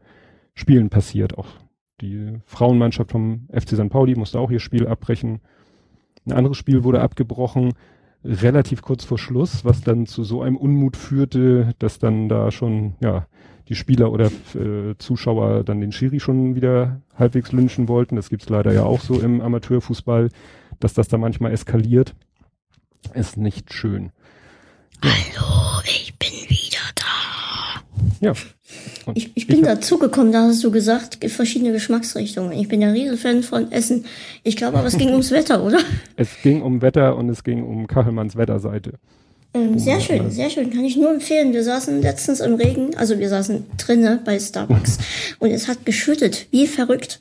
Spielen 0.53 0.89
passiert. 0.89 1.37
Auch 1.37 1.47
die 2.01 2.39
Frauenmannschaft 2.45 3.11
vom 3.11 3.47
FC 3.51 3.75
St. 3.75 3.89
Pauli 3.89 4.15
musste 4.15 4.39
auch 4.39 4.51
ihr 4.51 4.59
Spiel 4.59 4.87
abbrechen. 4.87 5.39
Ein 6.25 6.33
anderes 6.33 6.57
Spiel 6.57 6.83
wurde 6.83 7.01
abgebrochen, 7.01 7.73
relativ 8.23 8.81
kurz 8.81 9.05
vor 9.05 9.17
Schluss, 9.17 9.63
was 9.63 9.81
dann 9.81 10.05
zu 10.05 10.23
so 10.23 10.41
einem 10.41 10.57
Unmut 10.57 10.97
führte, 10.97 11.73
dass 11.79 11.99
dann 11.99 12.27
da 12.27 12.51
schon, 12.51 12.95
ja, 12.99 13.27
die 13.69 13.75
Spieler 13.75 14.11
oder 14.11 14.31
äh, 14.55 14.95
Zuschauer 14.97 15.63
dann 15.63 15.81
den 15.81 15.91
Schiri 15.91 16.19
schon 16.19 16.55
wieder 16.55 17.01
halbwegs 17.15 17.51
lynchen 17.51 17.87
wollten. 17.87 18.15
Das 18.15 18.29
gibt's 18.29 18.49
leider 18.49 18.73
ja 18.73 18.83
auch 18.83 19.01
so 19.01 19.19
im 19.19 19.41
Amateurfußball, 19.41 20.29
dass 20.79 20.93
das 20.93 21.07
da 21.07 21.17
manchmal 21.17 21.51
eskaliert. 21.51 22.15
Ist 23.13 23.37
nicht 23.37 23.73
schön. 23.73 24.11
Hallo, 25.03 25.81
ich 25.85 26.17
bin 26.17 26.31
wieder 26.49 26.79
da. 26.95 27.81
Ja. 28.19 28.33
ich, 29.13 29.31
ich 29.35 29.47
bin 29.47 29.63
dazugekommen, 29.63 30.31
da 30.31 30.43
hast 30.43 30.63
du 30.63 30.71
gesagt, 30.71 31.23
verschiedene 31.29 31.71
Geschmacksrichtungen. 31.71 32.51
Ich 32.53 32.67
bin 32.67 32.81
ja 32.81 32.89
Riesenfan 32.89 33.43
von 33.43 33.71
Essen. 33.71 34.05
Ich 34.43 34.57
glaube 34.57 34.77
aber, 34.77 34.87
es 34.87 34.97
ging 34.97 35.09
ums 35.09 35.31
Wetter, 35.31 35.63
oder? 35.63 35.79
Es 36.15 36.29
ging 36.41 36.61
um 36.61 36.81
Wetter 36.81 37.15
und 37.15 37.29
es 37.29 37.43
ging 37.43 37.63
um 37.63 37.85
Kachelmanns 37.87 38.35
Wetterseite. 38.35 38.93
Ähm, 39.53 39.79
sehr 39.79 39.99
schön, 39.99 40.29
sehr 40.31 40.49
schön. 40.49 40.71
Kann 40.71 40.83
ich 40.83 40.97
nur 40.97 41.11
empfehlen. 41.11 41.53
Wir 41.53 41.63
saßen 41.63 42.01
letztens 42.01 42.39
im 42.39 42.55
Regen, 42.55 42.95
also 42.95 43.17
wir 43.19 43.29
saßen 43.29 43.65
drinnen 43.77 44.19
bei 44.25 44.39
Starbucks 44.39 44.97
und 45.39 45.51
es 45.51 45.67
hat 45.67 45.85
geschüttet, 45.85 46.47
wie 46.51 46.67
verrückt. 46.67 47.19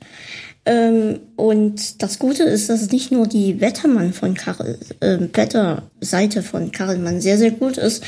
Ähm, 0.69 1.21
und 1.37 2.03
das 2.03 2.19
Gute 2.19 2.43
ist, 2.43 2.69
dass 2.69 2.91
nicht 2.91 3.09
nur 3.09 3.25
die 3.25 3.61
Wettermann 3.61 4.11
von 4.11 4.33
Karel, 4.33 4.77
äh, 4.99 5.17
Wetterseite 5.31 6.43
von 6.43 6.73
Karelmann 6.73 7.21
sehr, 7.21 7.37
sehr 7.37 7.51
gut 7.51 7.77
ist, 7.77 8.03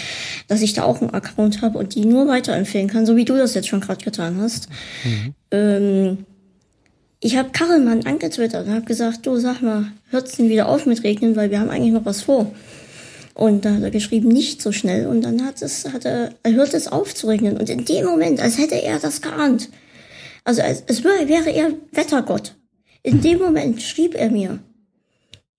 dass 0.50 0.62
ich 0.62 0.74
da 0.74 0.84
auch 0.84 1.00
einen 1.00 1.12
Account 1.12 1.62
habe 1.62 1.78
und 1.78 1.96
die 1.96 2.04
nur 2.04 2.28
weiterempfehlen 2.28 2.90
kann, 2.90 3.06
so 3.06 3.16
wie 3.16 3.24
du 3.24 3.38
das 3.38 3.54
jetzt 3.54 3.70
schon 3.70 3.80
gerade 3.80 4.04
getan 4.04 4.42
hast. 4.42 4.68
Mhm. 5.06 5.34
Ähm, 5.52 6.18
ich 7.22 7.38
habe 7.38 7.52
Karelmann 7.52 8.06
angetwittert 8.06 8.68
und 8.68 8.74
habe 8.74 8.86
gesagt, 8.86 9.26
du 9.26 9.38
sag 9.38 9.62
mal, 9.62 9.86
hört's 10.10 10.36
denn 10.36 10.50
wieder 10.50 10.68
auf 10.68 10.86
mit 10.86 11.02
Regnen, 11.06 11.38
weil 11.38 11.52
wir 11.52 11.62
haben 11.62 11.70
eigentlich 11.70 11.94
noch 11.94 12.06
was 12.06 12.24
vor. 12.24 12.52
Und 13.36 13.64
da 13.64 13.74
hat 13.76 13.84
er 13.84 13.92
geschrieben, 13.92 14.28
nicht 14.28 14.62
so 14.62 14.74
schnell. 14.74 15.08
Und 15.08 15.22
dann 15.22 15.46
hat 15.46 15.62
es, 15.62 15.88
hat 15.94 16.04
er, 16.04 16.34
er 16.44 16.54
hört 16.54 16.74
es 16.74 16.90
auf 16.90 17.16
zu 17.16 17.28
regnen. 17.28 17.56
Und 17.56 17.70
in 17.70 17.86
dem 17.86 18.06
Moment, 18.06 18.42
als 18.42 18.58
hätte 18.58 18.76
er 18.76 19.00
das 19.00 19.22
geahnt, 19.22 19.70
also 20.44 20.62
es, 20.62 20.84
es 20.88 21.04
wäre 21.04 21.52
er 21.52 21.74
Wettergott. 21.92 22.56
In 23.04 23.22
dem 23.22 23.40
Moment 23.40 23.82
schrieb 23.82 24.16
er 24.16 24.30
mir, 24.30 24.60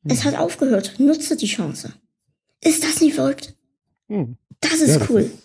es 0.05 0.25
hat 0.25 0.39
aufgehört, 0.39 0.95
nutze 0.99 1.37
die 1.37 1.47
Chance. 1.47 1.93
Ist 2.63 2.85
das 2.85 3.01
nicht 3.01 3.15
verrückt? 3.15 3.55
Hm. 4.09 4.37
Das 4.61 4.81
ist 4.81 4.89
ja, 4.89 4.99
das 4.99 5.11
cool. 5.11 5.21
Ist, 5.21 5.39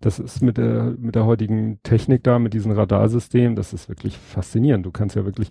das 0.00 0.18
ist 0.18 0.42
mit 0.42 0.56
der, 0.56 0.94
mit 0.98 1.14
der 1.14 1.24
heutigen 1.24 1.80
Technik 1.82 2.24
da, 2.24 2.38
mit 2.38 2.54
diesem 2.54 2.72
Radarsystem, 2.72 3.56
das 3.56 3.72
ist 3.72 3.88
wirklich 3.88 4.16
faszinierend. 4.16 4.86
Du 4.86 4.90
kannst 4.90 5.16
ja 5.16 5.24
wirklich, 5.24 5.50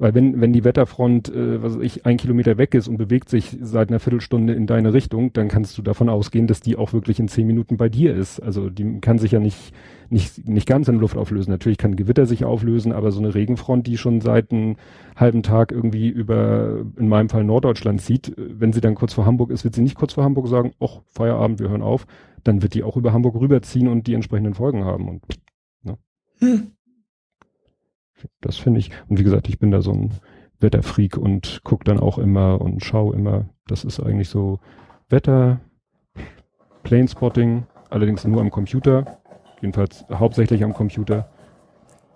weil 0.00 0.14
wenn, 0.14 0.40
wenn 0.40 0.54
die 0.54 0.64
Wetterfront, 0.64 1.28
äh, 1.28 1.62
was 1.62 1.76
weiß 1.76 1.82
ich, 1.82 2.06
ein 2.06 2.16
Kilometer 2.16 2.56
weg 2.56 2.74
ist 2.74 2.88
und 2.88 2.96
bewegt 2.96 3.28
sich 3.28 3.58
seit 3.60 3.90
einer 3.90 4.00
Viertelstunde 4.00 4.54
in 4.54 4.66
deine 4.66 4.94
Richtung, 4.94 5.34
dann 5.34 5.48
kannst 5.48 5.76
du 5.76 5.82
davon 5.82 6.08
ausgehen, 6.08 6.46
dass 6.46 6.60
die 6.60 6.76
auch 6.76 6.94
wirklich 6.94 7.20
in 7.20 7.28
zehn 7.28 7.46
Minuten 7.46 7.76
bei 7.76 7.90
dir 7.90 8.14
ist. 8.16 8.40
Also 8.40 8.70
die 8.70 9.00
kann 9.00 9.18
sich 9.18 9.32
ja 9.32 9.40
nicht, 9.40 9.74
nicht, 10.08 10.48
nicht 10.48 10.66
ganz 10.66 10.88
in 10.88 10.96
Luft 10.96 11.18
auflösen. 11.18 11.50
Natürlich 11.50 11.76
kann 11.76 11.96
Gewitter 11.96 12.24
sich 12.24 12.46
auflösen, 12.46 12.92
aber 12.92 13.12
so 13.12 13.20
eine 13.20 13.34
Regenfront, 13.34 13.86
die 13.86 13.98
schon 13.98 14.22
seit 14.22 14.52
einem 14.52 14.76
halben 15.16 15.42
Tag 15.42 15.70
irgendwie 15.70 16.08
über, 16.08 16.82
in 16.96 17.08
meinem 17.08 17.28
Fall 17.28 17.44
Norddeutschland 17.44 18.00
zieht, 18.00 18.32
wenn 18.38 18.72
sie 18.72 18.80
dann 18.80 18.94
kurz 18.94 19.12
vor 19.12 19.26
Hamburg 19.26 19.50
ist, 19.50 19.64
wird 19.64 19.74
sie 19.74 19.82
nicht 19.82 19.96
kurz 19.96 20.14
vor 20.14 20.24
Hamburg 20.24 20.48
sagen, 20.48 20.72
ach, 20.80 21.02
Feierabend, 21.08 21.60
wir 21.60 21.68
hören 21.68 21.82
auf. 21.82 22.06
Dann 22.42 22.62
wird 22.62 22.72
die 22.72 22.84
auch 22.84 22.96
über 22.96 23.12
Hamburg 23.12 23.34
rüberziehen 23.34 23.86
und 23.86 24.06
die 24.06 24.14
entsprechenden 24.14 24.54
Folgen 24.54 24.82
haben. 24.82 25.10
Und, 25.10 25.22
ne? 25.82 25.98
Hm. 26.38 26.72
Das 28.40 28.56
finde 28.56 28.80
ich. 28.80 28.90
Und 29.08 29.18
wie 29.18 29.24
gesagt, 29.24 29.48
ich 29.48 29.58
bin 29.58 29.70
da 29.70 29.82
so 29.82 29.92
ein 29.92 30.10
Wetterfreak 30.60 31.16
und 31.16 31.60
guck 31.64 31.84
dann 31.84 31.98
auch 31.98 32.18
immer 32.18 32.60
und 32.60 32.84
schau 32.84 33.12
immer. 33.12 33.46
Das 33.66 33.84
ist 33.84 34.00
eigentlich 34.00 34.28
so 34.28 34.60
Wetter, 35.08 35.60
Planespotting, 36.82 37.64
allerdings 37.88 38.24
nur 38.24 38.40
am 38.40 38.50
Computer. 38.50 39.18
Jedenfalls 39.60 40.04
hauptsächlich 40.10 40.64
am 40.64 40.72
Computer. 40.72 41.30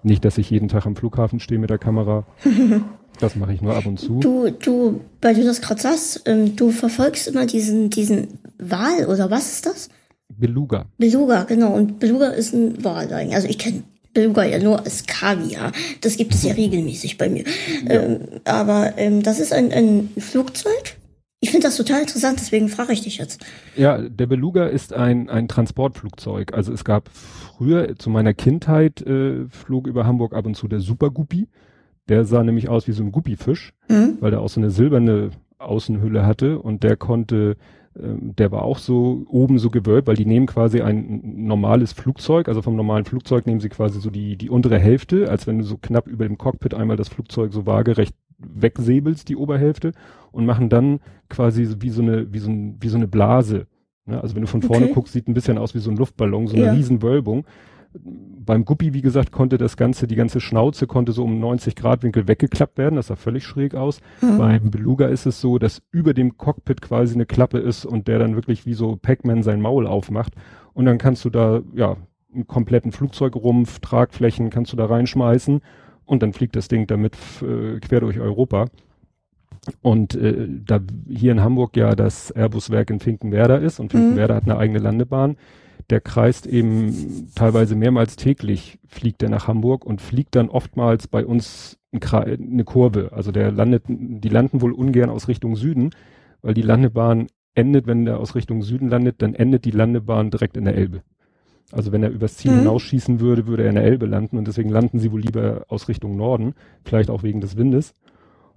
Nicht, 0.02 0.24
dass 0.24 0.38
ich 0.38 0.50
jeden 0.50 0.68
Tag 0.68 0.86
am 0.86 0.96
Flughafen 0.96 1.40
stehe 1.40 1.61
mit 1.61 1.70
der 1.70 1.78
Kamera. 1.78 2.26
Das 3.20 3.36
mache 3.36 3.52
ich 3.52 3.62
nur 3.62 3.76
ab 3.76 3.86
und 3.86 3.98
zu. 3.98 4.18
Du, 4.18 4.50
du, 4.50 5.00
weil 5.22 5.36
du 5.36 5.44
das 5.44 5.61
gerade 5.61 5.80
sagst, 5.80 6.22
ähm, 6.26 6.57
du 6.57 6.70
verfolgst 6.70 7.28
immer 7.28 7.46
diesen, 7.46 7.88
diesen 7.88 8.40
Wal 8.59 9.07
oder 9.07 9.30
was 9.30 9.52
ist 9.52 9.66
das? 9.66 9.88
Beluga. 10.28 10.86
Beluga, 10.98 11.44
genau. 11.44 11.74
Und 11.74 12.00
Beluga 12.00 12.28
ist 12.30 12.55
ein 12.55 12.82
Wal. 12.82 13.12
Also 13.12 13.46
ich 13.46 13.59
kenne 13.59 13.84
Beluga 14.15 14.45
ja 14.45 14.59
nur 14.59 14.79
als 14.81 15.07
Kaviar. 15.07 15.73
Das 16.01 16.17
gibt 16.17 16.35
es 16.35 16.43
ja 16.45 16.55
regelmäßig 16.55 17.19
bei 17.19 17.29
mir. 17.29 17.45
Ja. 17.87 18.03
Ähm, 18.03 18.21
aber 18.45 18.95
ähm, 18.97 19.23
das 19.23 19.41
ist 19.41 19.53
ein, 19.53 19.73
ein 19.73 20.11
Flugzeug. 20.19 20.97
Ich 21.41 21.51
finde 21.51 21.67
das 21.67 21.77
total 21.77 22.01
interessant, 22.01 22.39
deswegen 22.41 22.69
frage 22.71 22.95
ich 22.95 23.03
dich 23.03 23.19
jetzt. 23.19 23.45
Ja, 23.77 23.99
der 23.99 24.27
Beluga 24.27 24.67
ist 24.67 24.95
ein, 24.95 25.29
ein 25.29 25.47
Transportflugzeug. 25.47 26.55
Also 26.55 26.73
es 26.73 26.85
gab 26.85 27.11
früher, 27.12 27.97
zu 27.99 28.09
meiner 28.09 28.33
Kindheit, 28.33 29.03
äh, 29.03 29.47
flog 29.51 29.87
über 29.87 30.07
Hamburg 30.07 30.33
ab 30.33 30.47
und 30.47 30.57
zu 30.57 30.69
der 30.69 30.81
Super 30.81 31.11
Guppi. 31.11 31.49
Der 32.09 32.25
sah 32.25 32.43
nämlich 32.43 32.71
aus 32.71 32.89
wie 32.89 32.93
so 32.93 33.03
ein 33.03 33.12
Guppifisch, 33.12 33.75
mhm. 33.89 34.17
weil 34.21 34.31
der 34.31 34.41
auch 34.41 34.49
so 34.49 34.59
eine 34.59 34.71
silberne 34.71 35.33
Außenhülle 35.59 36.25
hatte 36.25 36.59
und 36.59 36.83
der 36.83 36.97
konnte 36.97 37.57
der 37.97 38.51
war 38.51 38.62
auch 38.62 38.78
so 38.78 39.24
oben 39.28 39.59
so 39.59 39.70
gewölbt, 39.70 40.09
weil 40.09 40.16
die 40.16 40.26
nehmen 40.26 40.47
quasi 40.47 40.80
ein 40.80 41.20
normales 41.47 41.92
Flugzeug, 41.92 42.49
also 42.49 42.61
vom 42.61 42.74
normalen 42.74 43.05
Flugzeug 43.05 43.47
nehmen 43.47 43.61
sie 43.61 43.68
quasi 43.68 44.01
so 44.01 44.11
die, 44.11 44.36
die 44.36 44.51
untere 44.51 44.78
Hälfte, 44.78 45.30
als 45.30 45.47
wenn 45.47 45.59
du 45.59 45.64
so 45.64 45.76
knapp 45.76 46.09
über 46.09 46.26
dem 46.26 46.36
Cockpit 46.36 46.74
einmal 46.74 46.97
das 46.97 47.09
Flugzeug 47.09 47.53
so 47.53 47.66
waagerecht 47.66 48.14
wegsäbelst, 48.38 49.28
die 49.28 49.36
Oberhälfte, 49.36 49.92
und 50.32 50.45
machen 50.45 50.68
dann 50.68 50.99
quasi 51.28 51.68
wie 51.78 51.90
so 51.90 52.03
eine, 52.03 52.32
wie 52.32 52.40
so, 52.40 52.51
ein, 52.51 52.76
wie 52.80 52.88
so 52.88 52.97
eine 52.97 53.07
Blase. 53.07 53.68
Ne? 54.07 54.20
Also 54.20 54.34
wenn 54.34 54.42
du 54.42 54.49
von 54.49 54.62
vorne 54.62 54.86
okay. 54.86 54.95
guckst, 54.95 55.12
sieht 55.12 55.28
ein 55.28 55.34
bisschen 55.34 55.57
aus 55.57 55.74
wie 55.74 55.78
so 55.78 55.90
ein 55.90 55.97
Luftballon, 55.97 56.49
so 56.49 56.57
eine 56.57 56.66
ja. 56.66 56.72
Riesenwölbung 56.72 57.47
beim 58.03 58.64
Guppi, 58.64 58.92
wie 58.92 59.03
gesagt, 59.03 59.32
konnte 59.32 59.59
das 59.59 59.76
Ganze, 59.76 60.07
die 60.07 60.16
ganze 60.16 60.40
Schnauze 60.40 60.86
konnte 60.86 61.12
so 61.12 61.24
um 61.24 61.38
90 61.38 61.76
Grad 61.76 62.03
Winkel 62.03 62.26
weggeklappt 62.28 62.78
werden. 62.78 62.97
Das 62.97 63.07
sah 63.07 63.16
völlig 63.16 63.45
schräg 63.45 63.74
aus. 63.74 64.01
Mhm. 64.20 64.38
Beim 64.38 64.70
Beluga 64.70 65.07
ist 65.07 65.26
es 65.26 65.40
so, 65.40 65.59
dass 65.59 65.82
über 65.90 66.14
dem 66.14 66.36
Cockpit 66.36 66.82
quasi 66.82 67.14
eine 67.14 67.26
Klappe 67.26 67.59
ist 67.59 67.84
und 67.84 68.09
der 68.09 68.18
dann 68.18 68.34
wirklich 68.34 68.66
wie 68.66 68.74
so 68.74 68.97
Pac-Man 68.97 69.42
sein 69.42 69.61
Maul 69.61 69.86
aufmacht. 69.86 70.34
Und 70.72 70.86
dann 70.86 70.99
kannst 70.99 71.24
du 71.24 71.30
da, 71.30 71.62
ja, 71.74 71.97
einen 72.34 72.47
kompletten 72.47 72.90
Flugzeugrumpf, 72.90 73.78
Tragflächen 73.78 74.51
kannst 74.51 74.72
du 74.72 74.76
da 74.76 74.86
reinschmeißen 74.86 75.61
und 76.05 76.22
dann 76.22 76.32
fliegt 76.32 76.57
das 76.57 76.68
Ding 76.68 76.86
damit 76.86 77.16
äh, 77.42 77.78
quer 77.78 78.01
durch 78.01 78.18
Europa. 78.18 78.66
Und 79.82 80.14
äh, 80.14 80.49
da 80.49 80.80
hier 81.09 81.32
in 81.32 81.40
Hamburg 81.40 81.76
ja 81.76 81.95
das 81.95 82.30
Airbus-Werk 82.30 82.90
in 82.90 83.01
Finkenwerder 83.01 83.61
ist 83.61 83.80
und 83.80 83.92
Finkenwerder 83.92 84.34
mhm. 84.34 84.36
hat 84.36 84.45
eine 84.45 84.59
eigene 84.59 84.78
Landebahn, 84.80 85.36
der 85.91 86.01
kreist 86.01 86.47
eben 86.47 87.30
teilweise 87.35 87.76
mehrmals 87.76 88.16
täglich, 88.16 88.78
fliegt 88.87 89.22
er 89.22 89.28
nach 89.28 89.49
Hamburg 89.49 89.85
und 89.85 90.01
fliegt 90.01 90.35
dann 90.35 90.49
oftmals 90.49 91.09
bei 91.09 91.24
uns 91.24 91.78
eine 91.93 92.64
Kurve. 92.64 93.11
Also 93.12 93.32
der 93.32 93.53
landet, 93.53 93.85
die 93.89 94.28
landen 94.28 94.61
wohl 94.61 94.72
ungern 94.72 95.11
aus 95.11 95.28
Richtung 95.28 95.57
Süden, 95.57 95.91
weil 96.43 96.55
die 96.55 96.62
Landebahn 96.62 97.28
endet, 97.55 97.87
wenn 97.87 98.05
der 98.05 98.18
aus 98.18 98.35
Richtung 98.35 98.62
Süden 98.62 98.89
landet, 98.89 99.22
dann 99.22 99.35
endet 99.35 99.64
die 99.64 99.70
Landebahn 99.70 100.30
direkt 100.30 100.57
in 100.57 100.64
der 100.64 100.74
Elbe. 100.74 101.03
Also 101.72 101.93
wenn 101.93 102.03
er 102.03 102.11
übers 102.11 102.37
Ziel 102.37 102.53
mhm. 102.53 102.59
hinausschießen 102.61 103.20
würde, 103.20 103.47
würde 103.47 103.64
er 103.64 103.68
in 103.70 103.76
der 103.76 103.85
Elbe 103.85 104.07
landen 104.07 104.39
und 104.39 104.47
deswegen 104.49 104.70
landen 104.70 104.99
sie 104.99 105.12
wohl 105.12 105.20
lieber 105.20 105.64
aus 105.68 105.89
Richtung 105.89 106.16
Norden, 106.16 106.55
vielleicht 106.85 107.11
auch 107.11 107.22
wegen 107.22 107.41
des 107.41 107.57
Windes. 107.57 107.95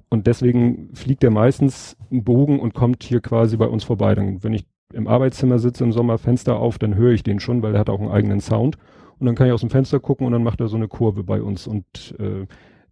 Und 0.09 0.27
deswegen 0.27 0.89
fliegt 0.93 1.23
er 1.23 1.31
meistens 1.31 1.97
einen 2.09 2.23
Bogen 2.23 2.59
und 2.59 2.73
kommt 2.73 3.03
hier 3.03 3.19
quasi 3.19 3.57
bei 3.57 3.67
uns 3.67 3.83
vorbei. 3.83 4.15
Dann, 4.15 4.43
wenn 4.43 4.53
ich 4.53 4.65
im 4.93 5.07
Arbeitszimmer 5.07 5.59
sitze 5.59 5.83
im 5.83 5.91
Sommer, 5.91 6.17
Fenster 6.17 6.57
auf, 6.57 6.77
dann 6.77 6.95
höre 6.95 7.11
ich 7.11 7.23
den 7.23 7.39
schon, 7.39 7.61
weil 7.61 7.73
er 7.73 7.79
hat 7.79 7.89
auch 7.89 7.99
einen 7.99 8.11
eigenen 8.11 8.39
Sound. 8.39 8.77
Und 9.19 9.25
dann 9.25 9.35
kann 9.35 9.47
ich 9.47 9.53
aus 9.53 9.61
dem 9.61 9.69
Fenster 9.69 9.99
gucken 9.99 10.27
und 10.27 10.33
dann 10.33 10.43
macht 10.43 10.59
er 10.61 10.67
so 10.67 10.77
eine 10.77 10.87
Kurve 10.87 11.23
bei 11.23 11.41
uns. 11.41 11.67
Und 11.67 12.15
äh, 12.19 12.45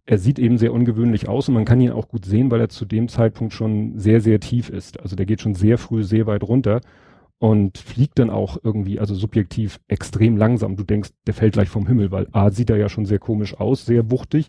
er 0.04 0.18
sieht 0.18 0.38
eben 0.38 0.58
sehr 0.58 0.72
ungewöhnlich 0.72 1.28
aus 1.28 1.48
und 1.48 1.54
man 1.54 1.64
kann 1.64 1.80
ihn 1.80 1.90
auch 1.90 2.08
gut 2.08 2.24
sehen, 2.24 2.50
weil 2.50 2.60
er 2.60 2.68
zu 2.68 2.84
dem 2.84 3.08
Zeitpunkt 3.08 3.52
schon 3.52 3.98
sehr, 3.98 4.20
sehr 4.20 4.40
tief 4.40 4.68
ist. 4.68 5.00
Also 5.00 5.16
der 5.16 5.26
geht 5.26 5.40
schon 5.40 5.54
sehr 5.54 5.78
früh 5.78 6.04
sehr 6.04 6.26
weit 6.26 6.42
runter 6.44 6.80
und 7.38 7.78
fliegt 7.78 8.18
dann 8.18 8.30
auch 8.30 8.56
irgendwie, 8.62 8.98
also 9.00 9.14
subjektiv 9.14 9.80
extrem 9.88 10.36
langsam. 10.36 10.76
Du 10.76 10.84
denkst, 10.84 11.10
der 11.26 11.34
fällt 11.34 11.54
gleich 11.54 11.68
vom 11.68 11.86
Himmel, 11.86 12.10
weil 12.10 12.28
A 12.32 12.50
sieht 12.50 12.70
er 12.70 12.76
ja 12.76 12.88
schon 12.88 13.04
sehr 13.04 13.18
komisch 13.18 13.58
aus, 13.58 13.84
sehr 13.84 14.10
wuchtig 14.10 14.48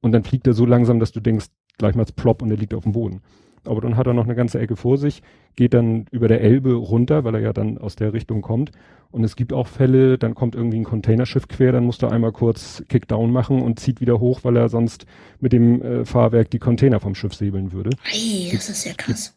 und 0.00 0.12
dann 0.12 0.24
fliegt 0.24 0.46
er 0.46 0.52
so 0.52 0.66
langsam, 0.66 1.00
dass 1.00 1.12
du 1.12 1.20
denkst, 1.20 1.46
gleich 1.78 1.94
mal 1.94 2.04
plopp 2.04 2.42
und 2.42 2.50
er 2.50 2.56
liegt 2.56 2.74
auf 2.74 2.82
dem 2.84 2.92
Boden. 2.92 3.22
Aber 3.64 3.80
dann 3.80 3.96
hat 3.96 4.06
er 4.06 4.14
noch 4.14 4.24
eine 4.24 4.34
ganze 4.34 4.58
Ecke 4.58 4.76
vor 4.76 4.98
sich, 4.98 5.22
geht 5.56 5.74
dann 5.74 6.06
über 6.10 6.28
der 6.28 6.40
Elbe 6.40 6.74
runter, 6.74 7.24
weil 7.24 7.34
er 7.34 7.40
ja 7.40 7.52
dann 7.52 7.78
aus 7.78 7.96
der 7.96 8.12
Richtung 8.12 8.42
kommt. 8.42 8.72
Und 9.10 9.24
es 9.24 9.36
gibt 9.36 9.52
auch 9.52 9.66
Fälle, 9.66 10.18
dann 10.18 10.34
kommt 10.34 10.54
irgendwie 10.54 10.78
ein 10.78 10.84
Containerschiff 10.84 11.48
quer, 11.48 11.72
dann 11.72 11.84
muss 11.84 12.02
er 12.02 12.12
einmal 12.12 12.32
kurz 12.32 12.84
Kickdown 12.88 13.32
machen 13.32 13.62
und 13.62 13.80
zieht 13.80 14.00
wieder 14.00 14.20
hoch, 14.20 14.40
weil 14.42 14.56
er 14.56 14.68
sonst 14.68 15.06
mit 15.40 15.52
dem 15.52 15.80
äh, 15.80 16.04
Fahrwerk 16.04 16.50
die 16.50 16.58
Container 16.58 17.00
vom 17.00 17.14
Schiff 17.14 17.34
säbeln 17.34 17.72
würde. 17.72 17.90
Hey, 18.02 18.50
das 18.52 18.68
ist 18.68 18.84
ja 18.84 18.92
krass. 18.92 19.34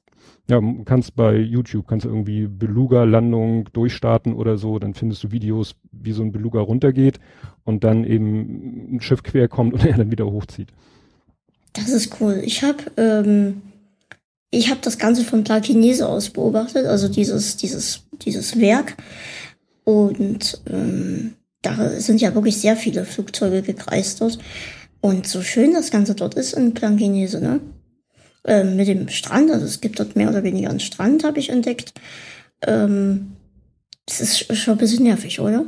Ja, 0.49 0.59
kannst 0.83 1.15
bei 1.15 1.37
YouTube, 1.37 1.87
kannst 1.87 2.05
du 2.05 2.09
irgendwie 2.09 2.47
Beluga-Landung 2.47 3.69
durchstarten 3.71 4.33
oder 4.33 4.57
so, 4.57 4.79
dann 4.79 4.93
findest 4.93 5.23
du 5.23 5.31
Videos, 5.31 5.75
wie 5.91 6.11
so 6.11 6.23
ein 6.23 6.33
Beluga 6.33 6.59
runtergeht 6.59 7.19
und 7.63 7.85
dann 7.85 8.03
eben 8.03 8.95
ein 8.95 9.01
Schiff 9.01 9.23
quer 9.23 9.47
kommt 9.47 9.73
und 9.73 9.85
er 9.85 9.95
dann 9.95 10.11
wieder 10.11 10.25
hochzieht. 10.25 10.69
Das 11.73 11.89
ist 11.89 12.19
cool. 12.19 12.41
Ich 12.43 12.63
habe 12.63 12.83
ähm, 12.97 13.61
ich 14.51 14.69
habe 14.69 14.81
das 14.83 14.97
Ganze 14.97 15.23
von 15.23 15.43
Plakinese 15.43 16.07
aus 16.07 16.29
beobachtet, 16.29 16.85
also 16.85 17.07
dieses 17.07 17.57
dieses 17.57 18.03
dieses 18.13 18.59
Werk 18.59 18.97
und 19.83 20.61
ähm, 20.69 21.35
da 21.61 21.99
sind 21.99 22.21
ja 22.21 22.35
wirklich 22.35 22.57
sehr 22.57 22.75
viele 22.75 23.05
Flugzeuge 23.05 23.61
gekreist 23.61 24.21
dort 24.21 24.37
und 25.01 25.27
so 25.27 25.41
schön 25.41 25.73
das 25.73 25.89
Ganze 25.89 26.15
dort 26.15 26.35
ist 26.35 26.53
in 26.53 26.73
Plankinese, 26.73 27.41
ne? 27.41 27.59
Ähm, 28.43 28.75
mit 28.75 28.87
dem 28.87 29.07
Strand, 29.09 29.51
also 29.51 29.65
es 29.65 29.81
gibt 29.81 29.99
dort 29.99 30.15
mehr 30.15 30.29
oder 30.29 30.43
weniger 30.43 30.69
einen 30.69 30.79
Strand, 30.79 31.23
habe 31.23 31.39
ich 31.39 31.49
entdeckt. 31.49 31.93
Ähm, 32.65 33.33
das 34.07 34.19
ist 34.19 34.57
schon 34.57 34.75
ein 34.75 34.77
bisschen 34.79 35.03
nervig, 35.03 35.39
oder? 35.39 35.65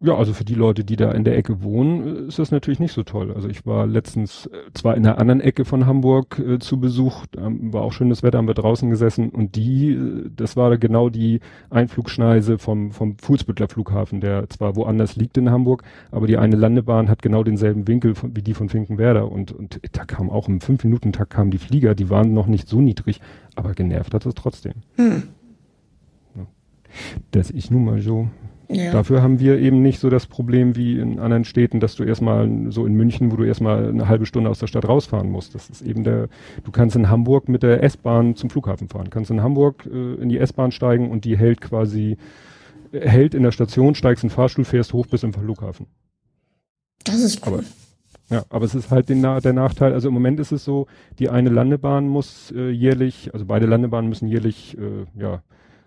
Ja, 0.00 0.14
also 0.14 0.34
für 0.34 0.44
die 0.44 0.54
Leute, 0.54 0.84
die 0.84 0.96
da 0.96 1.10
in 1.12 1.24
der 1.24 1.38
Ecke 1.38 1.62
wohnen, 1.62 2.28
ist 2.28 2.38
das 2.38 2.50
natürlich 2.50 2.80
nicht 2.80 2.92
so 2.92 3.02
toll. 3.02 3.32
Also 3.32 3.48
ich 3.48 3.64
war 3.64 3.86
letztens 3.86 4.44
äh, 4.44 4.70
zwar 4.74 4.94
in 4.94 5.04
der 5.04 5.16
anderen 5.16 5.40
Ecke 5.40 5.64
von 5.64 5.86
Hamburg 5.86 6.38
äh, 6.38 6.58
zu 6.58 6.78
Besuch, 6.78 7.24
ähm, 7.38 7.72
war 7.72 7.80
auch 7.80 7.94
schönes 7.94 8.22
Wetter, 8.22 8.36
haben 8.36 8.46
wir 8.46 8.52
draußen 8.52 8.90
gesessen 8.90 9.30
und 9.30 9.56
die, 9.56 9.92
äh, 9.92 10.30
das 10.36 10.54
war 10.54 10.76
genau 10.76 11.08
die 11.08 11.40
Einflugschneise 11.70 12.58
vom, 12.58 12.92
vom 12.92 13.16
Fuhlsbüttler 13.16 13.68
Flughafen, 13.68 14.20
der 14.20 14.50
zwar 14.50 14.76
woanders 14.76 15.16
liegt 15.16 15.38
in 15.38 15.50
Hamburg, 15.50 15.82
aber 16.10 16.26
die 16.26 16.36
eine 16.36 16.56
Landebahn 16.56 17.08
hat 17.08 17.22
genau 17.22 17.42
denselben 17.42 17.88
Winkel 17.88 18.14
von, 18.14 18.36
wie 18.36 18.42
die 18.42 18.52
von 18.52 18.68
Finkenwerder 18.68 19.32
und, 19.32 19.52
und 19.52 19.80
da 19.92 20.04
kam 20.04 20.28
auch 20.28 20.46
im 20.46 20.60
Fünf-Minuten-Takt 20.60 21.30
kamen 21.30 21.50
die 21.50 21.56
Flieger, 21.56 21.94
die 21.94 22.10
waren 22.10 22.34
noch 22.34 22.48
nicht 22.48 22.68
so 22.68 22.82
niedrig, 22.82 23.22
aber 23.54 23.72
genervt 23.72 24.12
hat 24.12 24.26
es 24.26 24.34
trotzdem. 24.34 24.74
Hm. 24.96 25.22
Ja. 26.36 26.46
Das 27.30 27.50
ist 27.50 27.70
nun 27.70 27.86
mal 27.86 28.02
so. 28.02 28.28
Ja. 28.68 28.90
Dafür 28.90 29.22
haben 29.22 29.38
wir 29.38 29.58
eben 29.58 29.80
nicht 29.80 30.00
so 30.00 30.10
das 30.10 30.26
Problem 30.26 30.74
wie 30.74 30.98
in 30.98 31.20
anderen 31.20 31.44
Städten, 31.44 31.78
dass 31.78 31.94
du 31.94 32.02
erstmal 32.02 32.50
so 32.70 32.84
in 32.84 32.94
München, 32.94 33.30
wo 33.30 33.36
du 33.36 33.44
erstmal 33.44 33.88
eine 33.88 34.08
halbe 34.08 34.26
Stunde 34.26 34.50
aus 34.50 34.58
der 34.58 34.66
Stadt 34.66 34.88
rausfahren 34.88 35.30
musst. 35.30 35.54
Das 35.54 35.70
ist 35.70 35.82
eben 35.82 36.02
der, 36.02 36.28
du 36.64 36.72
kannst 36.72 36.96
in 36.96 37.08
Hamburg 37.08 37.48
mit 37.48 37.62
der 37.62 37.82
S-Bahn 37.84 38.34
zum 38.34 38.50
Flughafen 38.50 38.88
fahren. 38.88 39.10
Kannst 39.10 39.30
in 39.30 39.42
Hamburg 39.42 39.86
äh, 39.86 40.14
in 40.14 40.28
die 40.28 40.38
S-Bahn 40.38 40.72
steigen 40.72 41.10
und 41.10 41.24
die 41.24 41.38
hält 41.38 41.60
quasi, 41.60 42.16
äh, 42.90 43.08
hält 43.08 43.34
in 43.34 43.44
der 43.44 43.52
Station, 43.52 43.94
steigst 43.94 44.24
in 44.24 44.30
den 44.30 44.34
Fahrstuhl, 44.34 44.64
fährst 44.64 44.92
hoch 44.92 45.06
bis 45.06 45.20
zum 45.20 45.32
Flughafen. 45.32 45.86
Das 47.04 47.20
ist 47.20 47.46
cool. 47.46 47.58
Aber, 47.58 47.62
ja, 48.30 48.44
aber 48.48 48.64
es 48.64 48.74
ist 48.74 48.90
halt 48.90 49.08
den, 49.08 49.22
der 49.22 49.52
Nachteil, 49.52 49.92
also 49.92 50.08
im 50.08 50.14
Moment 50.14 50.40
ist 50.40 50.50
es 50.50 50.64
so, 50.64 50.88
die 51.20 51.30
eine 51.30 51.50
Landebahn 51.50 52.08
muss 52.08 52.52
äh, 52.56 52.70
jährlich, 52.70 53.30
also 53.32 53.46
beide 53.46 53.66
Landebahnen 53.66 54.08
müssen 54.08 54.26
jährlich, 54.26 54.76
äh, 54.76 55.06
ja, 55.20 55.42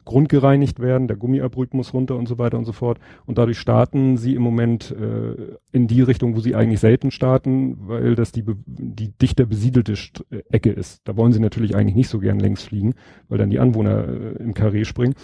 grundgereinigt 0.05 0.79
werden, 0.79 1.07
der 1.07 1.17
Gummiabrück 1.17 1.73
muss 1.73 1.93
runter 1.93 2.15
und 2.15 2.27
so 2.27 2.37
weiter 2.37 2.57
und 2.57 2.65
so 2.65 2.71
fort. 2.71 2.99
Und 3.25 3.37
dadurch 3.37 3.59
starten 3.59 4.17
sie 4.17 4.35
im 4.35 4.41
Moment 4.41 4.91
äh, 4.91 5.55
in 5.71 5.87
die 5.87 6.01
Richtung, 6.01 6.35
wo 6.35 6.39
sie 6.39 6.55
eigentlich 6.55 6.79
selten 6.79 7.11
starten, 7.11 7.77
weil 7.87 8.15
das 8.15 8.31
die, 8.31 8.43
die 8.65 9.11
dichter 9.11 9.45
besiedelte 9.45 9.95
St 9.95 10.25
äh, 10.31 10.43
Ecke 10.49 10.71
ist. 10.71 11.01
Da 11.05 11.15
wollen 11.17 11.33
sie 11.33 11.39
natürlich 11.39 11.75
eigentlich 11.75 11.95
nicht 11.95 12.09
so 12.09 12.19
gern 12.19 12.39
längs 12.39 12.63
fliegen, 12.63 12.95
weil 13.27 13.37
dann 13.37 13.49
die 13.49 13.59
Anwohner 13.59 14.07
äh, 14.07 14.43
im 14.43 14.53
Karree 14.53 14.85
springen. 14.85 15.15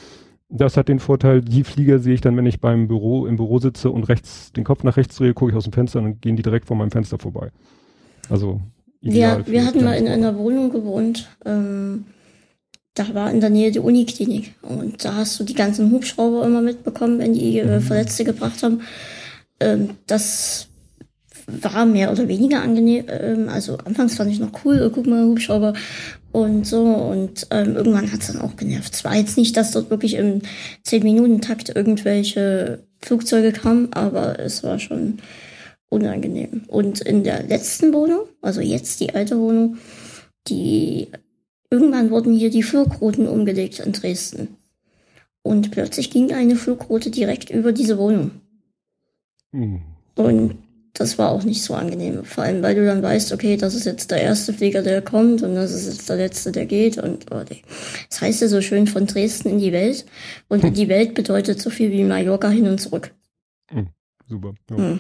Das 0.50 0.78
hat 0.78 0.90
den 0.90 1.00
Vorteil, 1.00 1.42
die 1.42 1.64
Flieger 1.64 2.00
sehe 2.00 2.14
ich 2.14 2.22
dann, 2.22 2.38
wenn 2.38 2.46
ich 2.46 2.62
beim 2.62 2.88
Büro, 2.88 3.26
im 3.26 3.36
Büro 3.36 3.58
sitze 3.58 3.90
und 3.90 4.04
rechts, 4.04 4.52
den 4.54 4.64
Kopf 4.64 4.84
nach 4.84 4.96
rechts 4.96 5.16
drehe, 5.16 5.34
gucke 5.34 5.52
ich 5.52 5.58
aus 5.58 5.64
dem 5.64 5.74
Fenster 5.74 6.00
und 6.00 6.22
gehen 6.22 6.36
die 6.36 6.44
direkt 6.44 6.68
vor 6.68 6.78
meinem 6.78 6.92
Fenster 6.92 7.18
vorbei. 7.18 7.50
Also, 8.30 8.62
ja, 9.02 9.46
wir 9.46 9.66
hatten 9.66 9.84
mal 9.84 9.98
in 9.98 10.08
einer 10.08 10.38
Wohnung 10.38 10.72
gewohnt, 10.72 11.30
ähm, 11.46 12.06
da 12.96 13.14
war 13.14 13.30
in 13.30 13.42
der 13.42 13.50
Nähe 13.50 13.72
die 13.72 13.80
Uniklinik. 13.80 14.56
Und 14.62 15.04
da 15.04 15.16
hast 15.16 15.40
du 15.40 15.44
die 15.44 15.54
ganzen 15.54 15.92
Hubschrauber 15.92 16.46
immer 16.46 16.62
mitbekommen, 16.62 17.20
wenn 17.20 17.34
die 17.34 17.60
äh. 17.60 17.82
Verletzte 17.82 18.24
gebracht 18.24 18.64
haben. 18.64 18.82
Ähm, 19.60 19.92
das 20.08 20.70
war 21.48 21.86
mehr 21.86 22.12
oder 22.12 22.28
weniger 22.28 22.62
angenehm. 22.62 23.06
Ähm, 23.08 23.50
also 23.50 23.78
anfangs 23.78 24.16
fand 24.16 24.32
ich 24.32 24.40
noch 24.40 24.64
cool, 24.64 24.82
oh, 24.84 24.90
guck 24.90 25.08
mal, 25.08 25.26
Hubschrauber 25.26 25.74
und 26.32 26.66
so. 26.66 26.84
Und 26.84 27.48
ähm, 27.52 27.76
irgendwann 27.76 28.12
hat's 28.12 28.28
dann 28.28 28.42
auch 28.42 28.56
genervt. 28.56 28.94
Es 28.94 29.04
war 29.04 29.16
jetzt 29.16 29.38
nicht, 29.38 29.58
dass 29.58 29.72
dort 29.72 29.90
wirklich 29.90 30.16
im 30.16 30.42
10-Minuten-Takt 30.86 31.76
irgendwelche 31.76 32.80
Flugzeuge 33.02 33.52
kamen, 33.52 33.92
aber 33.92 34.40
es 34.40 34.64
war 34.64 34.80
schon 34.80 35.20
unangenehm. 35.90 36.64
Und 36.68 37.02
in 37.02 37.24
der 37.24 37.44
letzten 37.44 37.94
Wohnung, 37.94 38.22
also 38.42 38.62
jetzt 38.62 39.02
die 39.02 39.14
alte 39.14 39.38
Wohnung, 39.38 39.78
die 40.48 41.10
Irgendwann 41.70 42.12
wurden 42.12 42.34
hier 42.34 42.50
die 42.50 42.64
Flugrouten 42.64 43.28
umgelegt 43.28 43.80
in 43.80 43.92
Dresden. 43.92 44.58
Und 45.42 45.72
plötzlich 45.72 46.10
ging 46.10 46.34
eine 46.34 46.56
Flugroute 46.56 47.12
direkt 47.12 47.50
über 47.50 47.72
diese 47.72 47.98
Wohnung. 47.98 48.32
Mhm. 49.52 49.82
Und 50.16 50.58
das 50.94 51.18
war 51.18 51.32
auch 51.32 51.44
nicht 51.44 51.62
so 51.62 51.74
angenehm. 51.74 52.24
Vor 52.24 52.44
allem, 52.44 52.64
weil 52.64 52.76
du 52.76 52.86
dann 52.86 53.04
weißt, 53.04 53.34
okay, 53.34 53.58
das 53.58 53.76
ist 53.76 53.86
jetzt 53.86 54.12
der 54.12 54.22
erste 54.22 54.54
Flieger, 54.54 54.82
der 54.82 55.02
kommt 55.02 55.44
und 55.44 55.56
das 55.56 55.74
ist 55.74 55.88
jetzt 55.88 56.10
der 56.10 56.16
letzte, 56.16 56.52
der 56.52 56.66
geht. 56.66 56.98
Und 56.98 57.26
oh, 57.32 57.44
das 58.10 58.22
heißt 58.22 58.42
ja 58.42 58.48
so 58.48 58.62
schön 58.62 58.88
von 58.88 59.06
Dresden 59.06 59.50
in 59.50 59.60
die 59.60 59.74
Welt. 59.74 60.06
Und 60.48 60.64
hm. 60.64 60.74
die 60.74 60.88
Welt 60.88 61.14
bedeutet 61.14 61.62
so 61.62 61.70
viel 61.70 61.92
wie 61.92 62.04
Mallorca 62.04 62.50
hin 62.50 62.68
und 62.68 62.80
zurück. 62.80 63.14
Mhm. 63.72 63.90
Super. 64.28 64.54
Ja. 64.72 64.78
Mhm. 64.78 65.00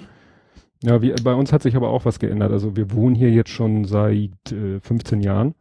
Ja, 0.83 1.01
wie, 1.01 1.13
bei 1.23 1.33
uns 1.33 1.51
hat 1.51 1.63
sich 1.63 1.75
aber 1.75 1.89
auch 1.89 2.05
was 2.05 2.19
geändert. 2.19 2.51
Also 2.51 2.75
wir 2.75 2.91
wohnen 2.91 3.15
hier 3.15 3.31
jetzt 3.31 3.49
schon 3.49 3.85
seit 3.85 4.51
äh, 4.51 4.79
15 4.81 5.21
Jahren. 5.21 5.55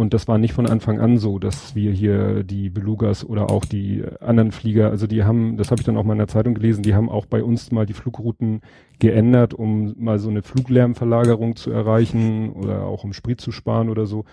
Und 0.00 0.14
das 0.14 0.26
war 0.28 0.38
nicht 0.38 0.54
von 0.54 0.66
Anfang 0.66 0.98
an 0.98 1.18
so, 1.18 1.38
dass 1.38 1.74
wir 1.74 1.92
hier 1.92 2.42
die 2.42 2.70
Belugas 2.70 3.22
oder 3.22 3.50
auch 3.50 3.66
die 3.66 4.02
anderen 4.20 4.50
Flieger, 4.50 4.88
also 4.88 5.06
die 5.06 5.24
haben, 5.24 5.58
das 5.58 5.70
habe 5.70 5.82
ich 5.82 5.84
dann 5.84 5.98
auch 5.98 6.04
mal 6.04 6.14
in 6.14 6.20
der 6.20 6.26
Zeitung 6.26 6.54
gelesen, 6.54 6.82
die 6.82 6.94
haben 6.94 7.10
auch 7.10 7.26
bei 7.26 7.44
uns 7.44 7.70
mal 7.70 7.84
die 7.84 7.92
Flugrouten 7.92 8.62
geändert, 8.98 9.52
um 9.52 9.94
mal 9.98 10.18
so 10.18 10.30
eine 10.30 10.40
Fluglärmverlagerung 10.40 11.54
zu 11.54 11.70
erreichen 11.70 12.48
oder 12.48 12.84
auch 12.84 13.04
um 13.04 13.12
Sprit 13.12 13.42
zu 13.42 13.52
sparen 13.52 13.90
oder 13.90 14.06
so. 14.06 14.24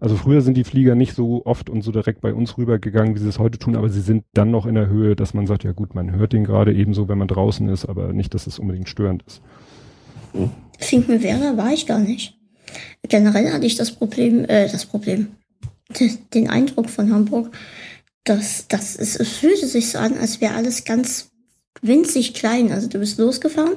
Also 0.00 0.16
früher 0.16 0.40
sind 0.40 0.56
die 0.56 0.64
Flieger 0.64 0.96
nicht 0.96 1.14
so 1.14 1.46
oft 1.46 1.70
und 1.70 1.82
so 1.82 1.92
direkt 1.92 2.20
bei 2.20 2.34
uns 2.34 2.58
rübergegangen, 2.58 3.14
wie 3.14 3.20
sie 3.20 3.28
es 3.28 3.38
heute 3.38 3.60
tun, 3.60 3.76
aber 3.76 3.90
sie 3.90 4.00
sind 4.00 4.24
dann 4.34 4.50
noch 4.50 4.66
in 4.66 4.74
der 4.74 4.88
Höhe, 4.88 5.14
dass 5.14 5.34
man 5.34 5.46
sagt, 5.46 5.62
ja 5.62 5.70
gut, 5.70 5.94
man 5.94 6.10
hört 6.10 6.32
den 6.32 6.42
gerade 6.42 6.74
ebenso, 6.74 7.08
wenn 7.08 7.18
man 7.18 7.28
draußen 7.28 7.68
ist, 7.68 7.84
aber 7.84 8.12
nicht, 8.12 8.34
dass 8.34 8.48
es 8.48 8.58
unbedingt 8.58 8.88
störend 8.88 9.22
ist. 9.22 9.40
Finkenwerder 10.80 11.56
war 11.56 11.72
ich 11.72 11.86
gar 11.86 12.00
nicht. 12.00 12.41
Generell 13.08 13.52
hatte 13.52 13.66
ich 13.66 13.76
das 13.76 13.92
Problem, 13.92 14.44
äh, 14.44 14.68
das 14.68 14.86
Problem, 14.86 15.28
den 16.34 16.48
Eindruck 16.48 16.88
von 16.88 17.12
Hamburg, 17.12 17.54
dass, 18.24 18.68
dass 18.68 18.96
es, 18.96 19.16
es 19.16 19.28
fühlte 19.28 19.66
sich 19.66 19.90
so 19.90 19.98
an, 19.98 20.16
als 20.16 20.40
wäre 20.40 20.54
alles 20.54 20.84
ganz 20.84 21.32
winzig 21.82 22.34
klein. 22.34 22.70
Also 22.70 22.88
du 22.88 22.98
bist 22.98 23.18
losgefahren, 23.18 23.74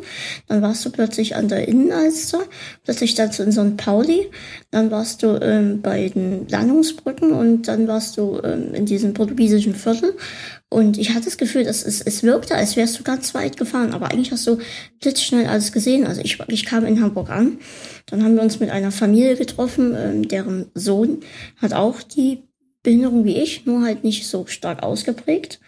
dann 0.47 0.61
warst 0.61 0.86
du 0.86 0.91
plötzlich 0.91 1.36
an 1.36 1.47
der 1.47 1.67
Innenalster, 1.67 2.39
plötzlich 2.83 3.15
dazu 3.15 3.43
in 3.43 3.51
St. 3.51 3.77
Pauli, 3.77 4.29
dann 4.71 4.91
warst 4.91 5.23
du 5.23 5.39
ähm, 5.41 5.81
bei 5.81 6.09
den 6.09 6.47
Landungsbrücken 6.47 7.31
und 7.31 7.67
dann 7.67 7.88
warst 7.88 8.17
du 8.17 8.39
ähm, 8.43 8.73
in 8.73 8.86
diesem 8.86 9.13
portugiesischen 9.13 9.75
Viertel. 9.75 10.15
Und 10.76 10.97
ich 10.97 11.11
hatte 11.11 11.26
das 11.26 11.38
Gefühl, 11.38 11.63
dass 11.63 11.86
es, 11.86 12.01
es 12.01 12.21
wirkte, 12.21 12.55
als 12.55 12.76
wärst 12.76 12.99
du 12.99 13.03
ganz 13.03 13.34
weit 13.34 13.55
gefahren, 13.55 13.93
aber 13.93 14.11
eigentlich 14.11 14.32
hast 14.34 14.45
du 14.45 14.57
blitzschnell 14.99 15.47
alles 15.47 15.71
gesehen. 15.71 16.05
Also 16.05 16.19
ich, 16.21 16.38
ich 16.47 16.65
kam 16.65 16.86
in 16.86 17.01
Hamburg 17.01 17.30
an, 17.30 17.59
dann 18.07 18.23
haben 18.23 18.36
wir 18.36 18.43
uns 18.43 18.59
mit 18.59 18.69
einer 18.69 18.91
Familie 18.91 19.38
getroffen, 19.38 19.95
ähm, 19.97 20.28
deren 20.28 20.65
Sohn 20.73 21.21
hat 21.61 21.73
auch 21.73 22.01
die 22.01 22.43
Behinderung 22.84 23.23
wie 23.23 23.38
ich, 23.38 23.65
nur 23.65 23.84
halt 23.84 24.03
nicht 24.03 24.28
so 24.28 24.45
stark 24.47 24.84
ausgeprägt. 24.84 25.61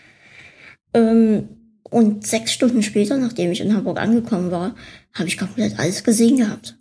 Ähm, 0.94 1.48
Und 1.90 2.28
sechs 2.28 2.52
Stunden 2.52 2.84
später, 2.84 3.18
nachdem 3.18 3.52
ich 3.52 3.62
in 3.62 3.74
Hamburg 3.74 4.00
angekommen 4.02 4.52
war, 4.52 4.76
habe 5.14 5.30
ich 5.30 5.38
komplett 5.38 5.80
alles 5.80 6.04
gesehen 6.04 6.36
gehabt. 6.36 6.78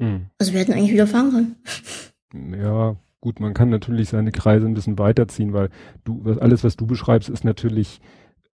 Mhm. 0.00 0.26
Also 0.38 0.54
wir 0.54 0.60
hätten 0.60 0.72
eigentlich 0.72 0.92
wieder 0.92 1.06
fahren 1.06 1.30
können. 1.30 2.56
Ja, 2.58 2.96
gut, 3.20 3.40
man 3.40 3.54
kann 3.54 3.70
natürlich 3.70 4.08
seine 4.08 4.32
Kreise 4.32 4.66
ein 4.66 4.74
bisschen 4.74 4.98
weiterziehen, 4.98 5.52
weil 5.52 5.70
du, 6.04 6.20
was, 6.24 6.38
alles, 6.38 6.64
was 6.64 6.76
du 6.76 6.86
beschreibst, 6.86 7.28
ist 7.28 7.44
natürlich 7.44 8.00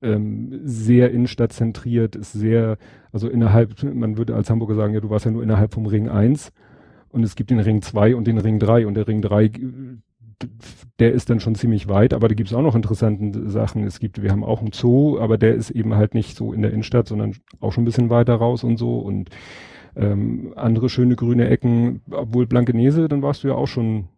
ähm, 0.02 0.60
sehr 0.64 1.10
innenstadtzentriert, 1.10 2.16
ist 2.16 2.32
sehr, 2.32 2.78
also 3.12 3.28
innerhalb, 3.28 3.82
man 3.82 4.16
würde 4.18 4.34
als 4.34 4.50
Hamburger 4.50 4.74
sagen, 4.74 4.94
ja, 4.94 5.00
du 5.00 5.10
warst 5.10 5.24
ja 5.24 5.30
nur 5.30 5.42
innerhalb 5.42 5.74
vom 5.74 5.86
Ring 5.86 6.08
1 6.08 6.52
und 7.10 7.22
es 7.22 7.36
gibt 7.36 7.50
den 7.50 7.60
Ring 7.60 7.82
2 7.82 8.16
und 8.16 8.26
den 8.26 8.38
Ring 8.38 8.58
3 8.58 8.86
und 8.86 8.94
der 8.94 9.06
Ring 9.06 9.22
3 9.22 9.50
der 10.98 11.12
ist 11.12 11.30
dann 11.30 11.40
schon 11.40 11.54
ziemlich 11.54 11.88
weit, 11.88 12.12
aber 12.14 12.28
da 12.28 12.34
gibt 12.34 12.50
es 12.50 12.54
auch 12.54 12.62
noch 12.62 12.74
interessante 12.74 13.48
Sachen. 13.50 13.84
Es 13.84 13.98
gibt, 13.98 14.22
wir 14.22 14.30
haben 14.30 14.44
auch 14.44 14.60
einen 14.60 14.72
Zoo, 14.72 15.18
aber 15.18 15.38
der 15.38 15.54
ist 15.54 15.70
eben 15.70 15.94
halt 15.94 16.14
nicht 16.14 16.36
so 16.36 16.52
in 16.52 16.62
der 16.62 16.72
Innenstadt, 16.72 17.08
sondern 17.08 17.36
auch 17.60 17.72
schon 17.72 17.82
ein 17.82 17.86
bisschen 17.86 18.10
weiter 18.10 18.34
raus 18.34 18.64
und 18.64 18.76
so 18.76 18.98
und 18.98 19.30
ähm, 19.96 20.52
andere 20.56 20.88
schöne 20.88 21.16
grüne 21.16 21.48
Ecken, 21.48 22.02
obwohl 22.10 22.46
Blankenese, 22.46 23.08
dann 23.08 23.22
warst 23.22 23.44
du 23.44 23.48
ja 23.48 23.54
auch 23.54 23.68
schon. 23.68 24.08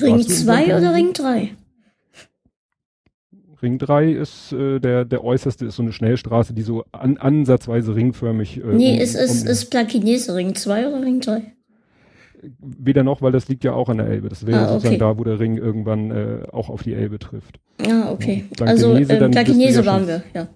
Ring 0.00 0.20
2 0.20 0.76
oder 0.76 0.94
Ring 0.94 1.12
3? 1.12 1.50
Ring 3.62 3.78
3 3.78 4.12
ist 4.12 4.52
äh, 4.52 4.78
der, 4.80 5.04
der 5.04 5.24
äußerste, 5.24 5.66
ist 5.66 5.76
so 5.76 5.82
eine 5.82 5.92
Schnellstraße, 5.92 6.52
die 6.52 6.62
so 6.62 6.84
an, 6.92 7.16
ansatzweise 7.16 7.94
ringförmig. 7.94 8.58
Äh, 8.58 8.74
nee, 8.74 8.94
um, 8.94 9.00
ist, 9.00 9.14
ist, 9.14 9.44
um, 9.44 9.48
ist 9.48 9.70
Blankenese 9.70 10.34
Ring 10.34 10.54
2 10.54 10.88
oder 10.88 11.02
Ring 11.02 11.20
3? 11.20 11.56
weder 12.60 13.02
noch, 13.02 13.22
weil 13.22 13.32
das 13.32 13.48
liegt 13.48 13.64
ja 13.64 13.72
auch 13.72 13.88
an 13.88 13.98
der 13.98 14.06
Elbe. 14.06 14.28
Das 14.28 14.46
wäre 14.46 14.58
ah, 14.58 14.64
okay. 14.64 14.72
sozusagen 14.72 14.98
da, 14.98 15.18
wo 15.18 15.24
der 15.24 15.40
Ring 15.40 15.56
irgendwann 15.56 16.10
äh, 16.10 16.42
auch 16.52 16.68
auf 16.68 16.82
die 16.82 16.94
Elbe 16.94 17.18
trifft. 17.18 17.58
Ah, 17.86 18.10
okay. 18.10 18.44
also 18.60 18.94
ähm, 18.94 19.06
Blankenese 19.06 19.80
ja 19.80 19.86
waren 19.86 20.06
wir, 20.06 20.22
ja. 20.34 20.48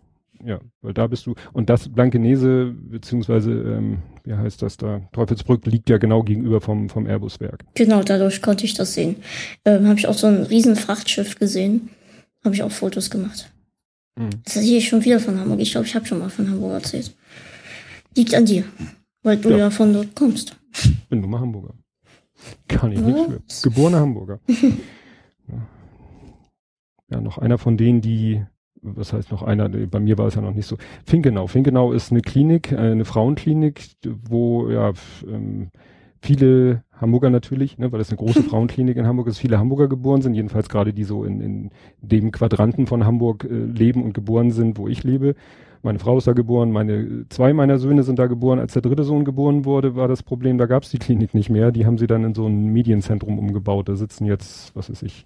Ja, 0.42 0.58
weil 0.80 0.94
da 0.94 1.06
bist 1.06 1.26
du, 1.26 1.34
und 1.52 1.68
das 1.68 1.90
Blankenese, 1.90 2.72
beziehungsweise, 2.74 3.52
ähm, 3.52 3.98
wie 4.24 4.34
heißt 4.34 4.62
das 4.62 4.76
da, 4.76 5.00
Teufelsbrück 5.12 5.66
liegt 5.66 5.88
ja 5.90 5.98
genau 5.98 6.22
gegenüber 6.22 6.60
vom, 6.60 6.88
vom 6.88 7.06
Airbus-Werk. 7.06 7.64
Genau, 7.74 8.02
dadurch 8.02 8.42
konnte 8.42 8.64
ich 8.64 8.74
das 8.74 8.94
sehen. 8.94 9.16
Ähm, 9.64 9.86
Habe 9.86 9.98
ich 9.98 10.06
auch 10.06 10.14
so 10.14 10.26
ein 10.26 10.42
riesen 10.44 10.76
Frachtschiff 10.76 11.38
gesehen. 11.38 11.90
Habe 12.44 12.54
ich 12.54 12.62
auch 12.62 12.70
Fotos 12.70 13.10
gemacht. 13.10 13.50
Mhm. 14.16 14.30
Das 14.44 14.54
sehe 14.54 14.78
ich 14.78 14.88
schon 14.88 15.04
wieder 15.04 15.20
von 15.20 15.38
Hamburg. 15.38 15.60
Ich 15.60 15.72
glaube, 15.72 15.86
ich 15.86 15.94
habe 15.94 16.06
schon 16.06 16.18
mal 16.18 16.30
von 16.30 16.50
Hamburg 16.50 16.72
erzählt. 16.72 17.14
Liegt 18.16 18.34
an 18.34 18.46
dir, 18.46 18.64
weil 19.22 19.36
du 19.36 19.50
ja, 19.50 19.58
ja 19.58 19.70
von 19.70 19.92
dort 19.92 20.14
kommst. 20.14 20.56
Bin 21.08 21.20
nur 21.20 21.28
mal 21.28 21.40
Hamburger. 21.40 21.74
Kann 22.68 22.92
ich 22.92 23.00
nichts 23.00 23.60
für. 23.60 23.70
Geborener 23.70 24.00
Hamburger. 24.00 24.40
ja, 27.10 27.20
noch 27.20 27.38
einer 27.38 27.58
von 27.58 27.76
denen, 27.76 28.00
die, 28.00 28.42
was 28.82 29.12
heißt 29.12 29.30
noch 29.30 29.42
einer, 29.42 29.68
bei 29.68 30.00
mir 30.00 30.18
war 30.18 30.26
es 30.26 30.34
ja 30.34 30.40
noch 30.40 30.54
nicht 30.54 30.66
so. 30.66 30.76
Finkenau. 31.04 31.46
Finkenau 31.46 31.92
ist 31.92 32.10
eine 32.10 32.22
Klinik, 32.22 32.72
äh, 32.72 32.76
eine 32.76 33.04
Frauenklinik, 33.04 33.82
wo 34.28 34.68
ja 34.70 34.92
ähm, 35.26 35.68
viele 36.20 36.82
Hamburger 36.92 37.30
natürlich, 37.30 37.78
ne, 37.78 37.90
weil 37.92 37.98
das 37.98 38.10
eine 38.10 38.18
große 38.18 38.42
Frauenklinik 38.48 38.96
in 38.96 39.06
Hamburg 39.06 39.28
ist, 39.28 39.38
viele 39.38 39.58
Hamburger 39.58 39.88
geboren 39.88 40.22
sind, 40.22 40.34
jedenfalls 40.34 40.68
gerade 40.68 40.92
die 40.92 41.04
so 41.04 41.24
in, 41.24 41.40
in 41.40 41.70
dem 42.00 42.30
Quadranten 42.30 42.86
von 42.86 43.04
Hamburg 43.04 43.44
äh, 43.44 43.48
leben 43.48 44.02
und 44.02 44.14
geboren 44.14 44.50
sind, 44.50 44.78
wo 44.78 44.88
ich 44.88 45.04
lebe. 45.04 45.34
Meine 45.82 45.98
Frau 45.98 46.18
ist 46.18 46.26
da 46.26 46.32
geboren, 46.32 46.72
meine 46.72 47.24
zwei 47.30 47.54
meiner 47.54 47.78
Söhne 47.78 48.02
sind 48.02 48.18
da 48.18 48.26
geboren. 48.26 48.58
Als 48.58 48.74
der 48.74 48.82
dritte 48.82 49.02
Sohn 49.02 49.24
geboren 49.24 49.64
wurde, 49.64 49.96
war 49.96 50.08
das 50.08 50.22
Problem, 50.22 50.58
da 50.58 50.66
gab 50.66 50.82
es 50.82 50.90
die 50.90 50.98
Klinik 50.98 51.32
nicht 51.32 51.48
mehr. 51.48 51.72
Die 51.72 51.86
haben 51.86 51.96
sie 51.96 52.06
dann 52.06 52.22
in 52.22 52.34
so 52.34 52.46
ein 52.46 52.66
Medienzentrum 52.66 53.38
umgebaut. 53.38 53.88
Da 53.88 53.96
sitzen 53.96 54.26
jetzt, 54.26 54.76
was 54.76 54.90
weiß 54.90 55.02
ich, 55.04 55.24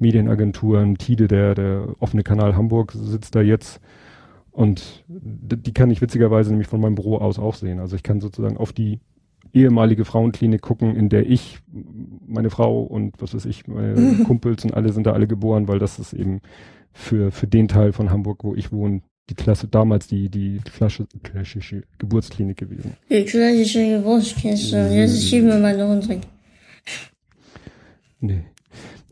Medienagenturen, 0.00 0.96
Tide, 0.98 1.28
der, 1.28 1.54
der 1.54 1.94
offene 2.00 2.22
Kanal 2.22 2.56
Hamburg 2.56 2.92
sitzt 2.92 3.34
da 3.34 3.40
jetzt. 3.40 3.80
Und 4.50 5.04
die 5.08 5.72
kann 5.72 5.90
ich 5.90 6.00
witzigerweise 6.00 6.50
nämlich 6.50 6.68
von 6.68 6.80
meinem 6.80 6.96
Büro 6.96 7.18
aus 7.18 7.38
auch 7.38 7.54
sehen. 7.54 7.78
Also 7.78 7.94
ich 7.96 8.02
kann 8.02 8.20
sozusagen 8.20 8.56
auf 8.56 8.72
die 8.72 8.98
ehemalige 9.52 10.04
Frauenklinik 10.04 10.60
gucken, 10.60 10.96
in 10.96 11.08
der 11.08 11.28
ich, 11.28 11.58
meine 12.26 12.50
Frau 12.50 12.82
und 12.82 13.20
was 13.20 13.34
weiß 13.34 13.44
ich, 13.46 13.66
meine. 13.68 14.24
Kumpels 14.26 14.64
und 14.64 14.74
alle 14.74 14.92
sind 14.92 15.06
da 15.06 15.12
alle 15.12 15.26
geboren, 15.26 15.68
weil 15.68 15.78
das 15.78 15.98
ist 15.98 16.12
eben 16.12 16.40
für, 16.92 17.30
für 17.30 17.46
den 17.46 17.68
Teil 17.68 17.92
von 17.92 18.10
Hamburg, 18.10 18.44
wo 18.44 18.54
ich 18.54 18.72
wohne, 18.72 19.02
die 19.28 19.34
Klasse, 19.34 19.68
damals 19.68 20.08
die, 20.08 20.28
die 20.28 20.58
Klasse, 20.64 21.06
klassische 21.22 21.84
Geburtsklinik 21.98 22.56
gewesen. 22.56 22.96
Die 23.08 23.24
klassische 23.24 23.98
Geburtsklinik, 23.98 24.58
jetzt 24.92 25.28
schieben 25.28 25.48
wir 25.48 25.58
mal 25.58 25.76
noch 25.76 25.88
runter. 25.88 26.16
Nee. 28.20 28.42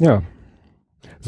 Ja. 0.00 0.22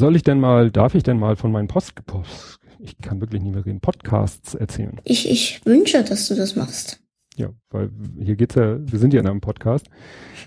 Soll 0.01 0.15
ich 0.15 0.23
denn 0.23 0.39
mal, 0.39 0.71
darf 0.71 0.95
ich 0.95 1.03
denn 1.03 1.19
mal 1.19 1.35
von 1.35 1.51
meinen 1.51 1.67
Post, 1.67 1.93
Post 2.07 2.57
ich 2.79 2.97
kann 2.97 3.21
wirklich 3.21 3.39
nicht 3.43 3.53
mehr 3.53 3.63
reden, 3.63 3.81
Podcasts 3.81 4.55
erzählen? 4.55 4.99
Ich, 5.03 5.29
ich 5.29 5.63
wünsche, 5.63 6.03
dass 6.03 6.27
du 6.27 6.33
das 6.33 6.55
machst. 6.55 6.99
Ja, 7.35 7.49
weil 7.69 7.91
hier 8.19 8.35
geht's 8.35 8.55
ja, 8.55 8.79
wir 8.79 8.97
sind 8.97 9.13
ja 9.13 9.19
in 9.19 9.27
einem 9.27 9.41
Podcast. 9.41 9.85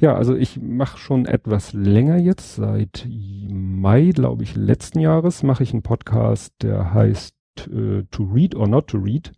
Ja, 0.01 0.17
also 0.17 0.35
ich 0.35 0.61
mache 0.61 0.99
schon 0.99 1.27
etwas 1.27 1.73
länger 1.73 2.17
jetzt, 2.17 2.57
seit 2.57 3.07
Mai, 3.49 4.11
glaube 4.13 4.43
ich, 4.43 4.57
letzten 4.57 4.99
Jahres 4.99 5.45
mache 5.45 5.63
ich 5.63 5.73
einen 5.73 5.85
Podcast, 5.85 6.53
der 6.61 6.93
heißt 6.93 7.37
äh, 7.69 8.03
To 8.11 8.25
Read 8.25 8.57
or 8.57 8.67
Not 8.67 8.89
to 8.89 8.99
Read. 8.99 9.31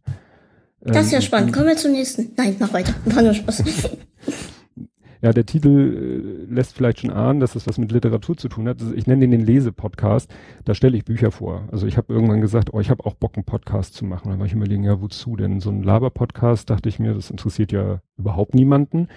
Das 0.80 1.04
ist 1.04 1.12
ja 1.12 1.18
ähm, 1.18 1.24
spannend. 1.24 1.52
Kommen 1.52 1.66
wir 1.66 1.76
zum 1.76 1.92
nächsten. 1.92 2.32
Nein, 2.38 2.56
mach 2.58 2.72
weiter. 2.72 2.94
War 3.04 3.22
nur 3.22 3.34
Spaß. 3.34 3.64
Ja, 5.26 5.32
der 5.32 5.44
Titel 5.44 6.46
äh, 6.48 6.54
lässt 6.54 6.76
vielleicht 6.76 7.00
schon 7.00 7.10
ahnen, 7.10 7.40
dass 7.40 7.56
es 7.56 7.66
was 7.66 7.78
mit 7.78 7.90
Literatur 7.90 8.36
zu 8.36 8.48
tun 8.48 8.68
hat. 8.68 8.80
Also 8.80 8.94
ich 8.94 9.08
nenne 9.08 9.22
den 9.22 9.32
den 9.32 9.44
Lese-Podcast. 9.44 10.32
Da 10.64 10.72
stelle 10.72 10.96
ich 10.96 11.04
Bücher 11.04 11.32
vor. 11.32 11.64
Also 11.72 11.88
ich 11.88 11.96
habe 11.96 12.12
irgendwann 12.14 12.40
gesagt, 12.40 12.72
oh, 12.72 12.78
ich 12.78 12.90
habe 12.90 13.04
auch 13.04 13.14
Bock, 13.14 13.32
einen 13.34 13.42
Podcast 13.42 13.94
zu 13.94 14.04
machen. 14.04 14.30
Dann 14.30 14.38
war 14.38 14.46
ich 14.46 14.52
überlegen, 14.52 14.84
ja, 14.84 15.02
wozu 15.02 15.34
denn? 15.34 15.58
So 15.58 15.70
ein 15.70 15.82
Laber-Podcast, 15.82 16.70
dachte 16.70 16.88
ich 16.88 17.00
mir, 17.00 17.12
das 17.12 17.32
interessiert 17.32 17.72
ja 17.72 18.02
überhaupt 18.16 18.54
niemanden. 18.54 19.08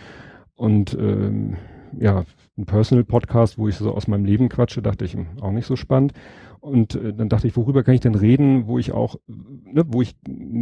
Und 0.55 0.97
ähm, 0.99 1.57
ja, 1.95 2.25
ein 2.57 2.65
Personal-Podcast, 2.65 3.59
wo 3.59 3.67
ich 3.67 3.75
so 3.75 3.93
aus 3.93 4.07
meinem 4.07 4.25
Leben 4.25 4.49
quatsche, 4.49 4.81
dachte 4.81 5.05
ich, 5.05 5.13
hm, 5.13 5.27
auch 5.41 5.51
nicht 5.51 5.67
so 5.67 5.75
spannend. 5.75 6.13
Und 6.59 6.95
äh, 6.95 7.13
dann 7.13 7.29
dachte 7.29 7.47
ich, 7.47 7.55
worüber 7.55 7.83
kann 7.83 7.95
ich 7.95 8.01
denn 8.01 8.15
reden, 8.15 8.67
wo 8.67 8.77
ich 8.77 8.91
auch, 8.91 9.15
ne, 9.27 9.83
wo 9.87 10.01
ich 10.01 10.15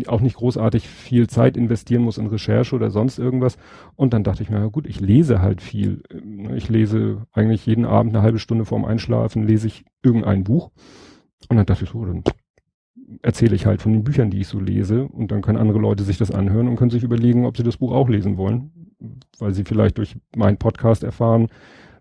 auch 0.08 0.22
nicht 0.22 0.36
großartig 0.36 0.88
viel 0.88 1.28
Zeit 1.28 1.58
investieren 1.58 2.04
muss 2.04 2.18
in 2.18 2.28
Recherche 2.28 2.76
oder 2.76 2.92
sonst 2.92 3.18
irgendwas. 3.18 3.58
Und 3.96 4.14
dann 4.14 4.24
dachte 4.24 4.44
ich 4.44 4.50
mir, 4.50 4.60
na 4.60 4.68
gut, 4.68 4.88
ich 4.88 5.00
lese 5.00 5.42
halt 5.42 5.62
viel. 5.62 6.04
Ne, 6.24 6.56
ich 6.56 6.70
lese 6.70 7.26
eigentlich 7.32 7.66
jeden 7.66 7.86
Abend 7.86 8.16
eine 8.16 8.24
halbe 8.24 8.40
Stunde 8.40 8.66
vorm 8.66 8.86
Einschlafen, 8.86 9.48
lese 9.48 9.68
ich 9.68 9.86
irgendein 10.04 10.44
Buch. 10.44 10.72
Und 11.50 11.58
dann 11.58 11.66
dachte 11.66 11.86
ich 11.86 11.92
so, 11.92 12.06
dann 12.06 12.24
erzähle 13.22 13.56
ich 13.56 13.66
halt 13.66 13.82
von 13.82 13.94
den 13.94 14.04
Büchern, 14.04 14.30
die 14.30 14.42
ich 14.42 14.48
so 14.48 14.60
lese. 14.60 15.08
Und 15.08 15.32
dann 15.32 15.42
können 15.42 15.58
andere 15.58 15.80
Leute 15.80 16.04
sich 16.04 16.18
das 16.18 16.32
anhören 16.32 16.68
und 16.68 16.76
können 16.76 16.92
sich 16.92 17.04
überlegen, 17.04 17.46
ob 17.46 17.58
sie 17.58 17.64
das 17.64 17.78
Buch 17.78 17.92
auch 17.92 18.10
lesen 18.10 18.38
wollen. 18.38 18.72
Weil 19.40 19.54
sie 19.54 19.64
vielleicht 19.64 19.98
durch 19.98 20.16
meinen 20.36 20.58
Podcast 20.58 21.04
erfahren, 21.04 21.48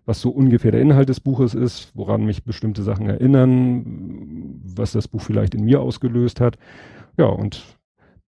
was 0.07 0.21
so 0.21 0.29
ungefähr 0.29 0.71
der 0.71 0.81
Inhalt 0.81 1.09
des 1.09 1.19
Buches 1.19 1.53
ist, 1.53 1.91
woran 1.93 2.25
mich 2.25 2.45
bestimmte 2.45 2.81
Sachen 2.81 3.09
erinnern, 3.09 4.61
was 4.63 4.93
das 4.93 5.07
Buch 5.07 5.21
vielleicht 5.21 5.53
in 5.53 5.65
mir 5.65 5.81
ausgelöst 5.81 6.39
hat. 6.39 6.57
Ja, 7.17 7.25
und 7.25 7.77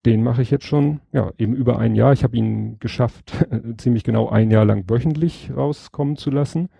den 0.07 0.23
mache 0.23 0.41
ich 0.41 0.51
jetzt 0.51 0.65
schon, 0.65 1.01
ja, 1.13 1.31
eben 1.37 1.55
über 1.55 1.79
ein 1.79 1.95
Jahr. 1.95 2.15
Ich 2.15 2.25
habe 2.25 2.37
ihn 2.37 2.79
geschafft, 2.79 3.47
ziemlich 3.77 4.03
genau 4.03 4.31
ein 4.31 4.51
Jahr 4.51 4.65
lang 4.65 4.89
wöchentlich 4.89 5.51
rauskommen 5.55 6.17
zu 6.17 6.31
lassen. 6.31 6.71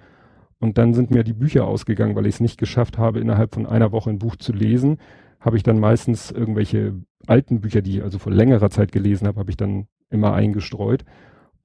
Und 0.59 0.79
dann 0.79 0.95
sind 0.95 1.11
mir 1.11 1.23
die 1.23 1.35
Bücher 1.35 1.67
ausgegangen, 1.67 2.17
weil 2.17 2.27
ich 2.27 2.37
es 2.37 2.41
nicht 2.41 2.59
geschafft 2.59 2.97
habe, 2.97 3.21
innerhalb 3.21 3.55
von 3.55 3.67
einer 3.67 3.93
Woche 3.93 4.09
ein 4.09 4.19
Buch 4.19 4.37
zu 4.37 4.53
lesen. 4.53 4.99
Habe 5.39 5.59
ich 5.59 5.63
dann 5.63 5.79
meistens 5.79 6.31
irgendwelche 6.31 6.95
alten 7.27 7.61
Bücher, 7.61 7.83
die 7.83 7.99
ich 7.99 8.03
also 8.03 8.19
vor 8.19 8.33
längerer 8.33 8.71
Zeit 8.71 8.91
gelesen 8.91 9.29
habe, 9.29 9.39
habe 9.39 9.51
ich 9.51 9.57
dann 9.59 9.87
immer 10.09 10.33
eingestreut. 10.33 11.05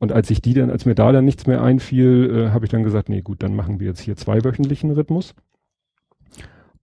Und 0.03 0.11
als 0.11 0.29
ich 0.29 0.41
die 0.41 0.53
dann, 0.53 0.69
als 0.69 0.85
mir 0.85 0.95
da 0.95 1.13
dann 1.13 1.23
nichts 1.23 1.47
mehr 1.47 1.63
einfiel, 1.63 2.29
äh, 2.29 2.49
habe 2.49 2.65
ich 2.65 2.71
dann 2.71 2.83
gesagt, 2.83 3.07
nee, 3.07 3.21
gut, 3.21 3.41
dann 3.41 3.55
machen 3.55 3.79
wir 3.79 3.87
jetzt 3.87 4.01
hier 4.01 4.17
zweiwöchentlichen 4.17 4.91
Rhythmus. 4.91 5.33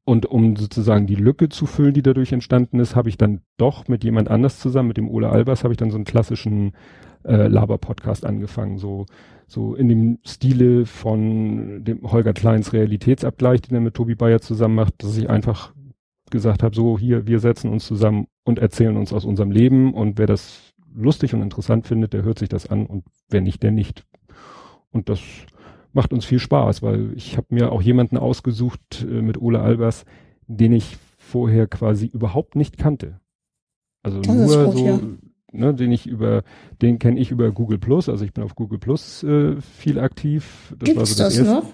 Und 0.06 0.24
um 0.24 0.56
sozusagen 0.56 1.06
die 1.06 1.16
Lücke 1.16 1.50
zu 1.50 1.66
füllen, 1.66 1.92
die 1.92 2.00
dadurch 2.00 2.32
entstanden 2.32 2.80
ist, 2.80 2.96
habe 2.96 3.10
ich 3.10 3.18
dann 3.18 3.42
doch 3.58 3.88
mit 3.88 4.04
jemand 4.04 4.30
anders 4.30 4.58
zusammen, 4.58 4.88
mit 4.88 4.96
dem 4.96 5.10
Ole 5.10 5.28
Albers, 5.28 5.64
habe 5.64 5.74
ich 5.74 5.76
dann 5.76 5.90
so 5.90 5.98
einen 5.98 6.06
klassischen 6.06 6.72
äh, 7.24 7.46
Laber-Podcast 7.46 8.24
angefangen, 8.24 8.78
so 8.78 9.04
so 9.46 9.74
in 9.74 9.90
dem 9.90 10.18
Stile 10.24 10.86
von 10.86 11.84
dem 11.84 12.10
Holger 12.10 12.32
Kleins 12.32 12.72
Realitätsabgleich, 12.72 13.60
den 13.60 13.74
er 13.74 13.82
mit 13.82 13.92
Tobi 13.92 14.14
Bayer 14.14 14.40
zusammen 14.40 14.76
macht, 14.76 14.94
dass 15.02 15.18
ich 15.18 15.28
einfach 15.28 15.74
gesagt 16.30 16.62
habe, 16.62 16.74
so 16.74 16.98
hier, 16.98 17.26
wir 17.26 17.38
setzen 17.38 17.70
uns 17.70 17.84
zusammen 17.84 18.28
und 18.44 18.60
erzählen 18.60 18.96
uns 18.96 19.12
aus 19.12 19.26
unserem 19.26 19.50
Leben 19.50 19.92
und 19.92 20.18
wer 20.18 20.26
das 20.26 20.69
lustig 20.94 21.34
und 21.34 21.42
interessant 21.42 21.86
findet, 21.86 22.12
der 22.12 22.22
hört 22.22 22.38
sich 22.38 22.48
das 22.48 22.66
an 22.66 22.86
und 22.86 23.04
wer 23.28 23.40
nicht, 23.40 23.62
der 23.62 23.70
nicht. 23.70 24.04
Und 24.90 25.08
das 25.08 25.20
macht 25.92 26.12
uns 26.12 26.24
viel 26.24 26.38
Spaß, 26.38 26.82
weil 26.82 27.12
ich 27.14 27.36
habe 27.36 27.48
mir 27.50 27.72
auch 27.72 27.82
jemanden 27.82 28.16
ausgesucht 28.16 29.06
äh, 29.08 29.22
mit 29.22 29.40
Ole 29.40 29.60
Albers, 29.60 30.04
den 30.46 30.72
ich 30.72 30.96
vorher 31.16 31.66
quasi 31.66 32.06
überhaupt 32.06 32.56
nicht 32.56 32.78
kannte. 32.78 33.20
Also 34.02 34.20
das 34.20 34.34
nur 34.34 34.64
gut, 34.66 34.78
so, 34.78 34.86
ja. 34.86 35.00
ne, 35.52 35.74
den 35.74 35.92
ich 35.92 36.06
über, 36.06 36.42
den 36.80 36.98
kenne 36.98 37.20
ich 37.20 37.30
über 37.30 37.52
Google 37.52 37.78
Plus, 37.78 38.08
also 38.08 38.24
ich 38.24 38.32
bin 38.32 38.42
auf 38.44 38.54
Google 38.54 38.78
Plus 38.78 39.22
äh, 39.22 39.60
viel 39.60 39.98
aktiv. 39.98 40.74
Das 40.78 40.88
Gibt's 40.88 41.16
so 41.16 41.22
das, 41.22 41.36
das 41.36 41.46
noch? 41.46 41.64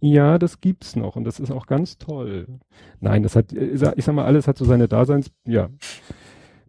Ja, 0.00 0.38
das 0.38 0.60
gibt's 0.60 0.96
noch 0.96 1.16
und 1.16 1.24
das 1.24 1.40
ist 1.40 1.50
auch 1.50 1.66
ganz 1.66 1.98
toll. 1.98 2.46
Nein, 3.00 3.22
das 3.22 3.36
hat, 3.36 3.52
ich 3.52 3.80
sag 4.04 4.14
mal, 4.14 4.24
alles 4.24 4.48
hat 4.48 4.58
so 4.58 4.64
seine 4.64 4.88
Daseins, 4.88 5.30
ja, 5.46 5.68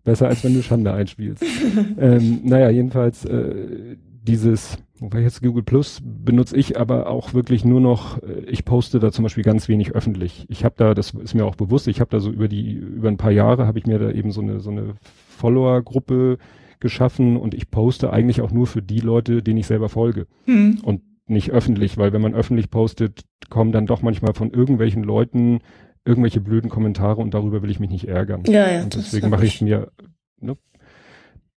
besser 0.08 0.30
als 0.30 0.42
wenn 0.46 0.54
du 0.54 0.64
Schande 0.64 0.94
einspielst. 0.94 1.44
ähm, 2.00 2.40
naja, 2.44 2.70
jedenfalls 2.70 3.26
äh, 3.26 3.98
dieses, 4.24 4.78
wobei 5.00 5.20
jetzt 5.20 5.44
Google 5.44 5.64
Plus 5.64 6.02
benutze 6.02 6.56
ich 6.56 6.80
aber 6.80 7.10
auch 7.10 7.34
wirklich 7.34 7.66
nur 7.66 7.82
noch, 7.82 8.24
äh, 8.24 8.46
ich 8.48 8.64
poste 8.64 9.00
da 9.00 9.12
zum 9.12 9.24
Beispiel 9.24 9.44
ganz 9.44 9.68
wenig 9.68 9.92
öffentlich. 9.92 10.46
Ich 10.48 10.64
habe 10.64 10.76
da, 10.78 10.94
das 10.94 11.12
ist 11.12 11.34
mir 11.34 11.46
auch 11.46 11.56
bewusst, 11.56 11.90
ich 11.90 12.00
habe 12.00 12.10
da 12.10 12.22
so 12.22 12.32
über 12.32 12.48
die, 12.48 12.72
über 12.72 13.10
ein 13.10 13.18
paar 13.18 13.32
Jahre 13.32 13.68
habe 13.68 13.80
ich 13.80 13.86
mir 13.86 14.00
da 14.00 14.10
eben 14.10 14.32
so 14.32 14.40
eine, 14.40 14.62
so 14.62 14.70
eine 14.70 14.96
Follower-Gruppe 15.28 16.38
geschaffen 16.80 17.36
und 17.36 17.54
ich 17.54 17.70
poste 17.70 18.14
eigentlich 18.14 18.40
auch 18.40 18.52
nur 18.52 18.66
für 18.66 18.82
die 18.82 19.02
Leute, 19.02 19.44
denen 19.44 19.58
ich 19.58 19.68
selber 19.68 19.90
folge. 19.90 20.26
Mhm. 20.46 20.80
Und 20.84 21.02
nicht 21.26 21.52
öffentlich, 21.52 21.98
weil 21.98 22.14
wenn 22.14 22.22
man 22.22 22.34
öffentlich 22.34 22.70
postet, 22.70 23.26
kommen 23.50 23.74
dann 23.74 23.88
doch 23.88 24.02
manchmal 24.02 24.34
von 24.34 24.52
irgendwelchen 24.52 25.04
Leuten 25.04 25.60
irgendwelche 26.08 26.42
blöden 26.42 26.70
Kommentare 26.70 27.22
und 27.22 27.34
darüber 27.34 27.62
will 27.62 27.70
ich 27.70 27.80
mich 27.80 27.90
nicht 27.90 28.08
ärgern. 28.08 28.44
Ja, 28.48 28.72
ja. 28.72 28.84
Und 28.84 28.96
deswegen 28.96 29.30
mache 29.30 29.46
ich 29.46 29.56
es 29.56 29.62
mir, 29.62 29.92
ne, 30.40 30.58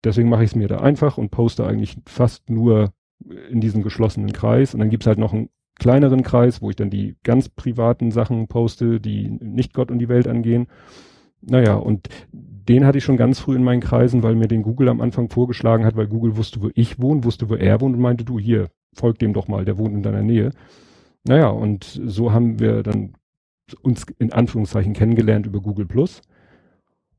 deswegen 0.04 0.28
mache 0.28 0.44
ich 0.44 0.50
es 0.50 0.56
mir 0.56 0.68
da 0.68 0.78
einfach 0.78 1.18
und 1.18 1.30
poste 1.30 1.66
eigentlich 1.66 1.96
fast 2.06 2.50
nur 2.50 2.92
in 3.50 3.60
diesem 3.60 3.82
geschlossenen 3.82 4.32
Kreis. 4.32 4.74
Und 4.74 4.80
dann 4.80 4.90
gibt's 4.90 5.06
halt 5.06 5.18
noch 5.18 5.32
einen 5.32 5.50
kleineren 5.78 6.22
Kreis, 6.22 6.60
wo 6.60 6.70
ich 6.70 6.76
dann 6.76 6.90
die 6.90 7.16
ganz 7.22 7.48
privaten 7.48 8.10
Sachen 8.10 8.48
poste, 8.48 9.00
die 9.00 9.30
nicht 9.30 9.72
Gott 9.72 9.90
und 9.90 9.98
die 9.98 10.08
Welt 10.08 10.26
angehen. 10.26 10.66
Naja, 11.42 11.74
und 11.74 12.08
den 12.32 12.84
hatte 12.84 12.98
ich 12.98 13.04
schon 13.04 13.16
ganz 13.16 13.38
früh 13.38 13.56
in 13.56 13.64
meinen 13.64 13.80
Kreisen, 13.80 14.22
weil 14.22 14.34
mir 14.34 14.48
den 14.48 14.62
Google 14.62 14.88
am 14.88 15.00
Anfang 15.00 15.30
vorgeschlagen 15.30 15.84
hat, 15.86 15.96
weil 15.96 16.06
Google 16.06 16.36
wusste, 16.36 16.60
wo 16.60 16.70
ich 16.74 17.00
wohne, 17.00 17.24
wusste, 17.24 17.48
wo 17.48 17.54
er 17.54 17.80
wohnt 17.80 17.96
und 17.96 18.02
meinte, 18.02 18.24
du 18.24 18.38
hier, 18.38 18.68
folg 18.94 19.18
dem 19.18 19.32
doch 19.32 19.48
mal, 19.48 19.64
der 19.64 19.78
wohnt 19.78 19.94
in 19.94 20.02
deiner 20.02 20.22
Nähe. 20.22 20.50
Naja, 21.24 21.48
und 21.48 21.84
so 21.84 22.32
haben 22.32 22.60
wir 22.60 22.82
dann 22.82 23.14
uns 23.74 24.06
in 24.18 24.32
Anführungszeichen 24.32 24.92
kennengelernt 24.92 25.46
über 25.46 25.60
Google 25.60 25.86
Plus. 25.86 26.22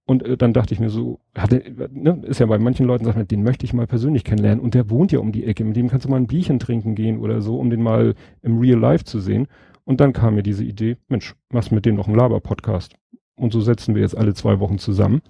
Und 0.06 0.24
äh, 0.24 0.38
dann 0.38 0.54
dachte 0.54 0.74
ich 0.74 0.80
mir 0.80 0.90
so, 0.90 1.20
hatte, 1.38 1.64
ne, 1.92 2.22
ist 2.26 2.40
ja 2.40 2.46
bei 2.46 2.60
manchen 2.60 2.86
Leuten, 2.86 3.06
sagt 3.06 3.18
man, 3.18 3.28
den 3.28 3.44
möchte 3.44 3.66
ich 3.66 3.74
mal 3.74 3.88
persönlich 3.88 4.24
kennenlernen. 4.24 4.64
Und 4.64 4.74
der 4.74 4.90
wohnt 4.90 5.12
ja 5.12 5.20
um 5.20 5.32
die 5.32 5.46
Ecke, 5.46 5.64
mit 5.64 5.76
dem 5.76 5.90
kannst 5.90 6.06
du 6.06 6.10
mal 6.10 6.18
ein 6.18 6.28
Bierchen 6.28 6.60
trinken 6.60 6.96
gehen 6.96 7.20
oder 7.20 7.42
so, 7.42 7.58
um 7.58 7.70
den 7.70 7.82
mal 7.82 8.16
im 8.42 8.60
Real 8.60 8.80
Life 8.80 9.06
zu 9.06 9.20
sehen. 9.20 9.48
Und 9.86 10.00
dann 10.00 10.14
kam 10.14 10.36
mir 10.36 10.44
diese 10.44 10.64
Idee, 10.64 10.98
Mensch, 11.08 11.36
machst 11.50 11.72
mit 11.72 11.86
dem 11.86 11.96
noch 11.96 12.08
einen 12.08 12.18
Laber-Podcast. 12.18 12.96
Und 13.36 13.54
so 13.54 13.62
setzen 13.62 13.96
wir 13.96 14.02
jetzt 14.02 14.18
alle 14.18 14.34
zwei 14.34 14.60
Wochen 14.60 14.78
zusammen 14.78 15.22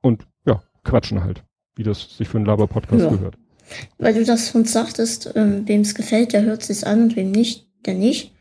und 0.00 0.26
ja, 0.46 0.62
quatschen 0.84 1.22
halt, 1.22 1.44
wie 1.74 1.82
das 1.82 2.16
sich 2.16 2.28
für 2.28 2.38
einen 2.38 2.46
Laber-Podcast 2.46 3.04
ja. 3.04 3.10
gehört. 3.10 3.36
Weil 3.98 4.14
du 4.14 4.24
das 4.24 4.54
uns 4.54 4.72
sagtest, 4.72 5.32
ähm, 5.34 5.66
wem 5.66 5.80
es 5.80 5.94
gefällt, 5.94 6.32
der 6.32 6.44
hört 6.44 6.68
es 6.70 6.84
an 6.84 7.02
und 7.02 7.16
wem 7.16 7.32
nicht, 7.32 7.66
der 7.84 7.94
nicht. 7.94 8.32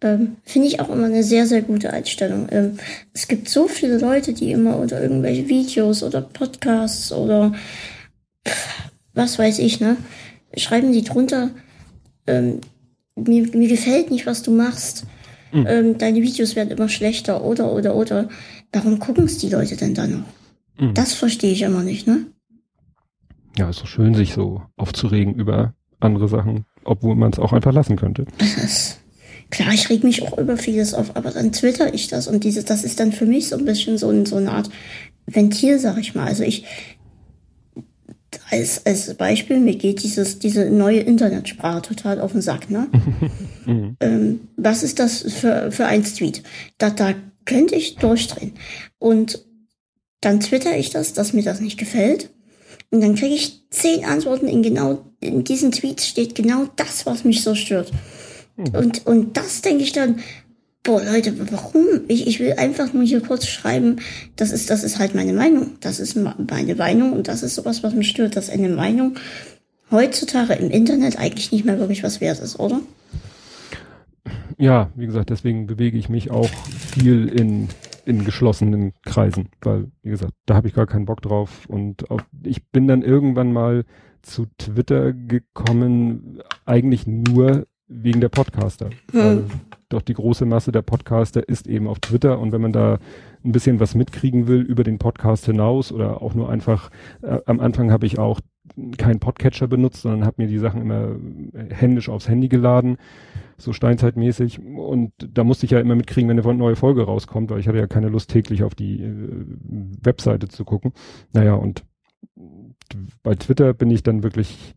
Ähm, 0.00 0.36
Finde 0.44 0.68
ich 0.68 0.80
auch 0.80 0.90
immer 0.90 1.06
eine 1.06 1.22
sehr, 1.22 1.46
sehr 1.46 1.62
gute 1.62 1.92
Einstellung. 1.92 2.48
Ähm, 2.50 2.78
es 3.12 3.28
gibt 3.28 3.48
so 3.48 3.68
viele 3.68 3.98
Leute, 3.98 4.32
die 4.32 4.52
immer 4.52 4.76
unter 4.76 5.00
irgendwelche 5.00 5.48
Videos 5.48 6.02
oder 6.02 6.20
Podcasts 6.20 7.12
oder 7.12 7.54
was 9.14 9.38
weiß 9.38 9.60
ich, 9.60 9.80
ne, 9.80 9.96
schreiben 10.56 10.92
die 10.92 11.04
drunter, 11.04 11.50
ähm, 12.26 12.60
mir, 13.16 13.46
mir 13.56 13.68
gefällt 13.68 14.10
nicht, 14.10 14.26
was 14.26 14.42
du 14.42 14.50
machst. 14.50 15.06
Mhm. 15.52 15.66
Ähm, 15.68 15.98
deine 15.98 16.20
Videos 16.20 16.56
werden 16.56 16.70
immer 16.70 16.88
schlechter 16.88 17.44
oder, 17.44 17.72
oder, 17.72 17.94
oder. 17.94 18.28
Warum 18.72 18.98
gucken 18.98 19.24
es 19.24 19.38
die 19.38 19.50
Leute 19.50 19.76
denn 19.76 19.94
dann 19.94 20.10
noch? 20.10 20.84
Mhm. 20.84 20.94
Das 20.94 21.12
verstehe 21.12 21.52
ich 21.52 21.62
immer 21.62 21.82
nicht, 21.82 22.06
ne? 22.06 22.26
Ja, 23.56 23.70
ist 23.70 23.80
doch 23.80 23.86
schön, 23.86 24.14
sich 24.14 24.32
so 24.32 24.62
aufzuregen 24.76 25.34
über 25.34 25.74
andere 26.00 26.28
Sachen, 26.28 26.64
obwohl 26.82 27.14
man 27.14 27.32
es 27.32 27.38
auch 27.38 27.52
einfach 27.52 27.72
lassen 27.72 27.96
könnte. 27.96 28.26
Klar, 29.54 29.72
ich 29.72 29.88
reg 29.88 30.02
mich 30.02 30.22
auch 30.22 30.36
über 30.36 30.56
vieles 30.56 30.94
auf, 30.94 31.14
aber 31.14 31.30
dann 31.30 31.52
twitter 31.52 31.94
ich 31.94 32.08
das 32.08 32.26
und 32.26 32.42
dieses, 32.42 32.64
das 32.64 32.82
ist 32.82 32.98
dann 32.98 33.12
für 33.12 33.24
mich 33.24 33.50
so 33.50 33.56
ein 33.56 33.64
bisschen 33.64 33.98
so, 33.98 34.24
so 34.24 34.34
eine 34.34 34.50
Art 34.50 34.68
Ventil, 35.26 35.78
sag 35.78 35.96
ich 35.98 36.16
mal. 36.16 36.26
Also 36.26 36.42
ich, 36.42 36.64
als, 38.50 38.84
als 38.84 39.14
Beispiel, 39.14 39.60
mir 39.60 39.76
geht 39.76 40.02
dieses, 40.02 40.40
diese 40.40 40.70
neue 40.70 40.98
Internetsprache 40.98 41.82
total 41.82 42.20
auf 42.20 42.32
den 42.32 42.42
Sack, 42.42 42.68
ne? 42.68 42.88
mhm. 43.66 43.96
ähm, 44.00 44.40
was 44.56 44.82
ist 44.82 44.98
das 44.98 45.22
für, 45.22 45.70
für 45.70 45.86
ein 45.86 46.02
Tweet? 46.02 46.42
Da, 46.78 46.90
da 46.90 47.14
könnte 47.44 47.76
ich 47.76 47.94
durchdrehen. 47.94 48.54
Und 48.98 49.44
dann 50.20 50.40
twitter 50.40 50.76
ich 50.76 50.90
das, 50.90 51.12
dass 51.12 51.32
mir 51.32 51.44
das 51.44 51.60
nicht 51.60 51.78
gefällt. 51.78 52.30
Und 52.90 53.02
dann 53.02 53.14
kriege 53.14 53.36
ich 53.36 53.68
zehn 53.70 54.04
Antworten 54.04 54.48
in 54.48 54.64
genau, 54.64 55.04
in 55.20 55.44
diesen 55.44 55.70
Tweets 55.70 56.08
steht 56.08 56.34
genau 56.34 56.66
das, 56.74 57.06
was 57.06 57.22
mich 57.22 57.44
so 57.44 57.54
stört. 57.54 57.92
Mhm. 58.56 58.66
Und, 58.74 59.06
und 59.06 59.36
das 59.36 59.62
denke 59.62 59.82
ich 59.82 59.92
dann, 59.92 60.20
boah, 60.82 61.02
Leute, 61.02 61.34
warum? 61.50 61.86
Ich, 62.08 62.26
ich 62.26 62.38
will 62.40 62.54
einfach 62.54 62.92
nur 62.92 63.02
hier 63.02 63.20
kurz 63.20 63.46
schreiben, 63.46 63.96
das 64.36 64.52
ist, 64.52 64.70
das 64.70 64.84
ist 64.84 64.98
halt 64.98 65.14
meine 65.14 65.32
Meinung. 65.32 65.72
Das 65.80 65.98
ist 65.98 66.16
meine 66.16 66.74
Meinung 66.76 67.12
und 67.12 67.26
das 67.26 67.42
ist 67.42 67.54
sowas, 67.54 67.82
was 67.82 67.94
mich 67.94 68.08
stört, 68.08 68.36
dass 68.36 68.50
eine 68.50 68.68
Meinung 68.68 69.16
heutzutage 69.90 70.54
im 70.54 70.70
Internet 70.70 71.18
eigentlich 71.18 71.52
nicht 71.52 71.64
mehr 71.64 71.78
wirklich 71.78 72.02
was 72.02 72.20
wert 72.20 72.40
ist, 72.40 72.60
oder? 72.60 72.80
Ja, 74.58 74.90
wie 74.94 75.06
gesagt, 75.06 75.30
deswegen 75.30 75.66
bewege 75.66 75.98
ich 75.98 76.08
mich 76.08 76.30
auch 76.30 76.48
viel 76.94 77.28
in, 77.28 77.68
in 78.04 78.24
geschlossenen 78.24 78.92
Kreisen, 79.04 79.48
weil, 79.62 79.90
wie 80.02 80.10
gesagt, 80.10 80.32
da 80.46 80.54
habe 80.54 80.68
ich 80.68 80.74
gar 80.74 80.86
keinen 80.86 81.06
Bock 81.06 81.22
drauf 81.22 81.66
und 81.66 82.10
auch, 82.10 82.20
ich 82.42 82.64
bin 82.66 82.86
dann 82.86 83.02
irgendwann 83.02 83.52
mal 83.52 83.84
zu 84.22 84.46
Twitter 84.58 85.12
gekommen, 85.12 86.40
eigentlich 86.64 87.06
nur 87.06 87.66
wegen 88.02 88.20
der 88.20 88.28
Podcaster. 88.28 88.90
Hm. 89.12 89.44
doch 89.88 90.02
die 90.02 90.14
große 90.14 90.44
Masse 90.44 90.72
der 90.72 90.82
Podcaster 90.82 91.48
ist 91.48 91.66
eben 91.66 91.86
auf 91.86 92.00
Twitter 92.00 92.38
und 92.38 92.52
wenn 92.52 92.60
man 92.60 92.72
da 92.72 92.98
ein 93.44 93.52
bisschen 93.52 93.78
was 93.78 93.94
mitkriegen 93.94 94.48
will 94.48 94.60
über 94.60 94.82
den 94.82 94.98
Podcast 94.98 95.46
hinaus 95.46 95.92
oder 95.92 96.22
auch 96.22 96.34
nur 96.34 96.50
einfach, 96.50 96.90
äh, 97.22 97.38
am 97.46 97.60
Anfang 97.60 97.92
habe 97.92 98.06
ich 98.06 98.18
auch 98.18 98.40
keinen 98.96 99.20
Podcatcher 99.20 99.68
benutzt, 99.68 100.02
sondern 100.02 100.24
habe 100.24 100.42
mir 100.42 100.48
die 100.48 100.58
Sachen 100.58 100.80
immer 100.80 101.16
händisch 101.70 102.08
aufs 102.08 102.28
Handy 102.28 102.48
geladen, 102.48 102.96
so 103.58 103.72
steinzeitmäßig. 103.72 104.58
Und 104.60 105.12
da 105.18 105.44
musste 105.44 105.66
ich 105.66 105.72
ja 105.72 105.80
immer 105.80 105.94
mitkriegen, 105.94 106.28
wenn 106.30 106.40
eine 106.40 106.54
neue 106.54 106.74
Folge 106.74 107.02
rauskommt, 107.02 107.50
weil 107.50 107.60
ich 107.60 107.68
hatte 107.68 107.78
ja 107.78 107.86
keine 107.86 108.08
Lust 108.08 108.30
täglich 108.30 108.64
auf 108.64 108.74
die 108.74 109.02
äh, 109.02 109.12
Webseite 110.02 110.48
zu 110.48 110.64
gucken. 110.64 110.92
Naja, 111.32 111.54
und 111.54 111.84
bei 113.22 113.34
Twitter 113.34 113.74
bin 113.74 113.90
ich 113.90 114.02
dann 114.02 114.22
wirklich 114.22 114.74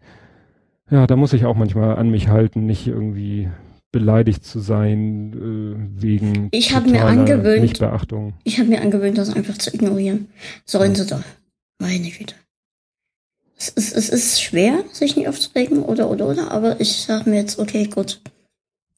ja, 0.90 1.08
da 1.08 1.16
muss 1.16 1.34
ich 1.34 1.46
auch 1.46 1.56
manchmal 1.56 1.98
an 1.98 2.10
mich 2.10 2.28
halten, 2.28 2.66
nicht 2.66 2.88
irgendwie 2.88 3.50
beleidigt 3.92 4.46
zu 4.46 4.60
sein 4.60 5.34
äh, 5.34 6.02
wegen 6.02 6.50
ich 6.52 6.76
habe 6.76 6.90
mir 6.90 7.06
angewöhnt 7.06 7.62
Nichtbeachtung. 7.62 8.34
Ich 8.44 8.60
habe 8.60 8.70
mir 8.70 8.82
angewöhnt, 8.82 9.18
das 9.18 9.34
einfach 9.34 9.58
zu 9.58 9.74
ignorieren. 9.74 10.28
Sollen 10.66 10.94
sie 10.94 11.08
doch. 11.08 11.24
Meine 11.80 12.10
Güte. 12.10 12.36
Es 13.58 13.70
ist, 13.70 13.96
es 13.96 14.10
ist 14.10 14.42
schwer, 14.42 14.84
sich 14.92 15.16
nicht 15.16 15.28
aufzuregen 15.28 15.82
oder 15.82 16.12
oder 16.12 16.28
oder, 16.28 16.52
aber 16.52 16.80
ich 16.80 16.98
sage 16.98 17.30
mir 17.30 17.38
jetzt, 17.38 17.60
okay, 17.60 17.86
gut, 17.86 18.22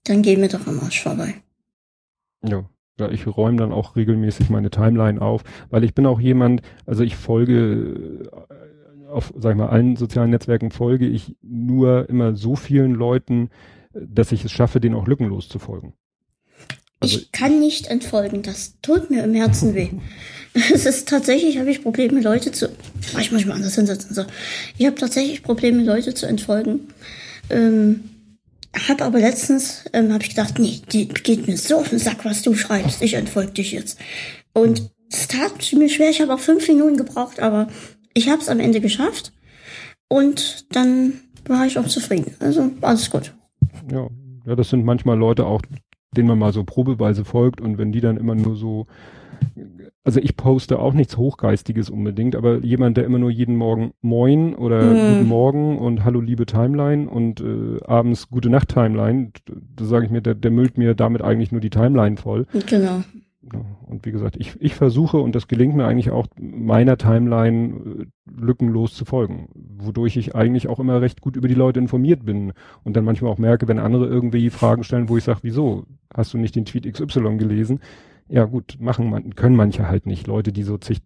dann 0.03 0.21
gehen 0.21 0.41
wir 0.41 0.49
doch 0.49 0.67
am 0.67 0.79
Arsch 0.79 1.01
vorbei. 1.01 1.35
Ja. 2.43 2.65
Ja, 2.99 3.09
ich 3.09 3.25
räume 3.25 3.55
dann 3.55 3.71
auch 3.71 3.95
regelmäßig 3.95 4.49
meine 4.49 4.69
Timeline 4.69 5.21
auf, 5.21 5.43
weil 5.69 5.85
ich 5.85 5.93
bin 5.93 6.05
auch 6.05 6.19
jemand, 6.19 6.61
also 6.85 7.01
ich 7.01 7.15
folge 7.15 8.29
auf, 9.09 9.33
sag 9.37 9.51
ich 9.51 9.57
mal, 9.57 9.69
allen 9.69 9.95
sozialen 9.95 10.29
Netzwerken 10.29 10.71
folge 10.71 11.07
ich 11.07 11.35
nur 11.41 12.07
immer 12.09 12.35
so 12.35 12.55
vielen 12.55 12.93
Leuten, 12.93 13.49
dass 13.93 14.31
ich 14.31 14.45
es 14.45 14.51
schaffe, 14.51 14.79
denen 14.79 14.95
auch 14.95 15.07
lückenlos 15.07 15.49
zu 15.49 15.59
folgen. 15.59 15.93
Also 16.99 17.17
ich 17.17 17.31
kann 17.31 17.59
nicht 17.59 17.87
entfolgen, 17.87 18.41
das 18.41 18.79
tut 18.81 19.09
mir 19.09 19.23
im 19.23 19.33
Herzen 19.33 19.73
weh. 19.73 19.89
es 20.73 20.85
ist 20.85 21.07
tatsächlich, 21.07 21.57
habe 21.57 21.71
ich 21.71 21.81
Probleme, 21.81 22.21
Leute 22.21 22.51
zu. 22.51 22.69
Ich 23.01 23.13
muss 23.13 23.31
mich 23.31 23.45
mal 23.45 23.55
anders 23.55 23.75
hinsetzen. 23.75 24.13
So. 24.13 24.25
Ich 24.77 24.85
habe 24.85 24.95
tatsächlich 24.95 25.43
Probleme, 25.43 25.83
Leute 25.83 26.13
zu 26.13 26.25
entfolgen. 26.25 26.89
Ähm, 27.49 28.03
habe 28.87 29.05
aber 29.05 29.19
letztens 29.19 29.85
ähm, 29.93 30.13
habe 30.13 30.23
ich 30.23 30.29
gedacht, 30.29 30.59
nee, 30.59 30.81
die 30.91 31.07
geht 31.07 31.47
mir 31.47 31.57
so 31.57 31.77
auf 31.77 31.89
den 31.89 31.99
Sack, 31.99 32.25
was 32.25 32.41
du 32.41 32.53
schreibst. 32.53 33.01
Ich 33.01 33.13
entfolge 33.13 33.51
dich 33.53 33.71
jetzt. 33.71 33.97
Und 34.53 34.91
es 35.11 35.27
tat 35.27 35.73
mir 35.73 35.89
schwer. 35.89 36.09
Ich 36.09 36.21
habe 36.21 36.33
auch 36.33 36.39
fünf 36.39 36.67
Minuten 36.67 36.97
gebraucht, 36.97 37.39
aber 37.39 37.69
ich 38.19 38.29
habe 38.29 38.41
es 38.41 38.49
am 38.49 38.59
Ende 38.59 38.81
geschafft 38.81 39.31
und 40.09 40.75
dann 40.75 41.13
war 41.47 41.65
ich 41.65 41.79
auch 41.79 41.87
zufrieden. 41.87 42.33
Also 42.39 42.71
alles 42.81 43.09
gut. 43.09 43.33
Ja, 43.89 44.09
ja, 44.45 44.55
das 44.55 44.69
sind 44.69 44.83
manchmal 44.83 45.17
Leute 45.17 45.45
auch, 45.45 45.61
denen 46.15 46.27
man 46.27 46.37
mal 46.37 46.51
so 46.51 46.65
probeweise 46.65 47.23
folgt 47.23 47.61
und 47.61 47.77
wenn 47.77 47.93
die 47.93 48.01
dann 48.01 48.17
immer 48.17 48.35
nur 48.35 48.57
so, 48.57 48.87
also 50.03 50.19
ich 50.19 50.35
poste 50.35 50.79
auch 50.79 50.93
nichts 50.93 51.15
Hochgeistiges 51.15 51.89
unbedingt, 51.89 52.35
aber 52.35 52.57
jemand, 52.57 52.97
der 52.97 53.05
immer 53.05 53.19
nur 53.19 53.31
jeden 53.31 53.55
Morgen 53.55 53.93
Moin 54.01 54.53
oder 54.53 54.81
mhm. 54.81 55.13
Guten 55.13 55.27
Morgen 55.29 55.77
und 55.77 56.03
Hallo 56.03 56.19
liebe 56.19 56.45
Timeline 56.45 57.09
und 57.09 57.39
äh, 57.39 57.81
abends 57.85 58.29
Gute 58.29 58.49
Nacht 58.49 58.67
Timeline, 58.67 59.31
da 59.45 59.85
sage 59.85 60.05
ich 60.05 60.11
mir, 60.11 60.21
der, 60.21 60.35
der 60.35 60.51
müllt 60.51 60.77
mir 60.77 60.93
damit 60.93 61.21
eigentlich 61.21 61.53
nur 61.53 61.61
die 61.61 61.69
Timeline 61.69 62.17
voll. 62.17 62.47
Genau. 62.67 63.01
Und 63.87 64.05
wie 64.05 64.11
gesagt, 64.11 64.37
ich, 64.37 64.55
ich 64.59 64.75
versuche, 64.75 65.17
und 65.17 65.35
das 65.35 65.47
gelingt 65.47 65.75
mir 65.75 65.85
eigentlich 65.85 66.11
auch, 66.11 66.27
meiner 66.39 66.97
Timeline 66.97 67.73
äh, 67.73 68.05
lückenlos 68.29 68.93
zu 68.93 69.05
folgen. 69.05 69.49
wodurch 69.55 70.17
ich 70.17 70.35
eigentlich 70.35 70.67
auch 70.67 70.79
immer 70.79 71.01
recht 71.01 71.21
gut 71.21 71.35
über 71.35 71.47
die 71.47 71.55
Leute 71.55 71.79
informiert 71.79 72.25
bin 72.25 72.53
und 72.83 72.95
dann 72.95 73.05
manchmal 73.05 73.31
auch 73.31 73.37
merke, 73.37 73.67
wenn 73.67 73.79
andere 73.79 74.07
irgendwie 74.07 74.49
Fragen 74.49 74.83
stellen, 74.83 75.09
wo 75.09 75.17
ich 75.17 75.23
sage, 75.23 75.39
wieso, 75.43 75.85
hast 76.13 76.33
du 76.33 76.37
nicht 76.37 76.55
den 76.55 76.65
Tweet 76.65 76.91
XY 76.91 77.37
gelesen? 77.37 77.79
Ja 78.27 78.45
gut, 78.45 78.77
machen 78.79 79.09
man, 79.09 79.35
können 79.35 79.55
manche 79.55 79.87
halt 79.87 80.05
nicht. 80.05 80.27
Leute, 80.27 80.51
die 80.51 80.63
so 80.63 80.77
zig, 80.77 80.99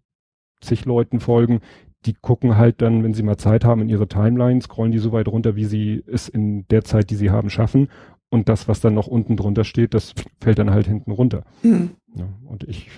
zig 0.60 0.84
Leuten 0.84 1.20
folgen, 1.20 1.60
die 2.06 2.14
gucken 2.14 2.56
halt 2.56 2.82
dann, 2.82 3.02
wenn 3.02 3.14
sie 3.14 3.22
mal 3.22 3.38
Zeit 3.38 3.64
haben, 3.64 3.82
in 3.82 3.88
ihre 3.88 4.08
Timeline, 4.08 4.60
scrollen 4.60 4.92
die 4.92 4.98
so 4.98 5.12
weit 5.12 5.28
runter, 5.28 5.56
wie 5.56 5.64
sie 5.64 6.02
es 6.06 6.28
in 6.28 6.66
der 6.68 6.84
Zeit, 6.84 7.10
die 7.10 7.16
sie 7.16 7.30
haben, 7.30 7.50
schaffen. 7.50 7.88
Und 8.30 8.48
das, 8.48 8.68
was 8.68 8.80
dann 8.80 8.94
noch 8.94 9.06
unten 9.06 9.36
drunter 9.36 9.64
steht, 9.64 9.94
das 9.94 10.12
fällt 10.40 10.58
dann 10.58 10.70
halt 10.70 10.86
hinten 10.86 11.12
runter. 11.12 11.44
Mhm. 11.62 11.90
Ja, 12.16 12.28
und 12.46 12.62
ich, 12.68 12.88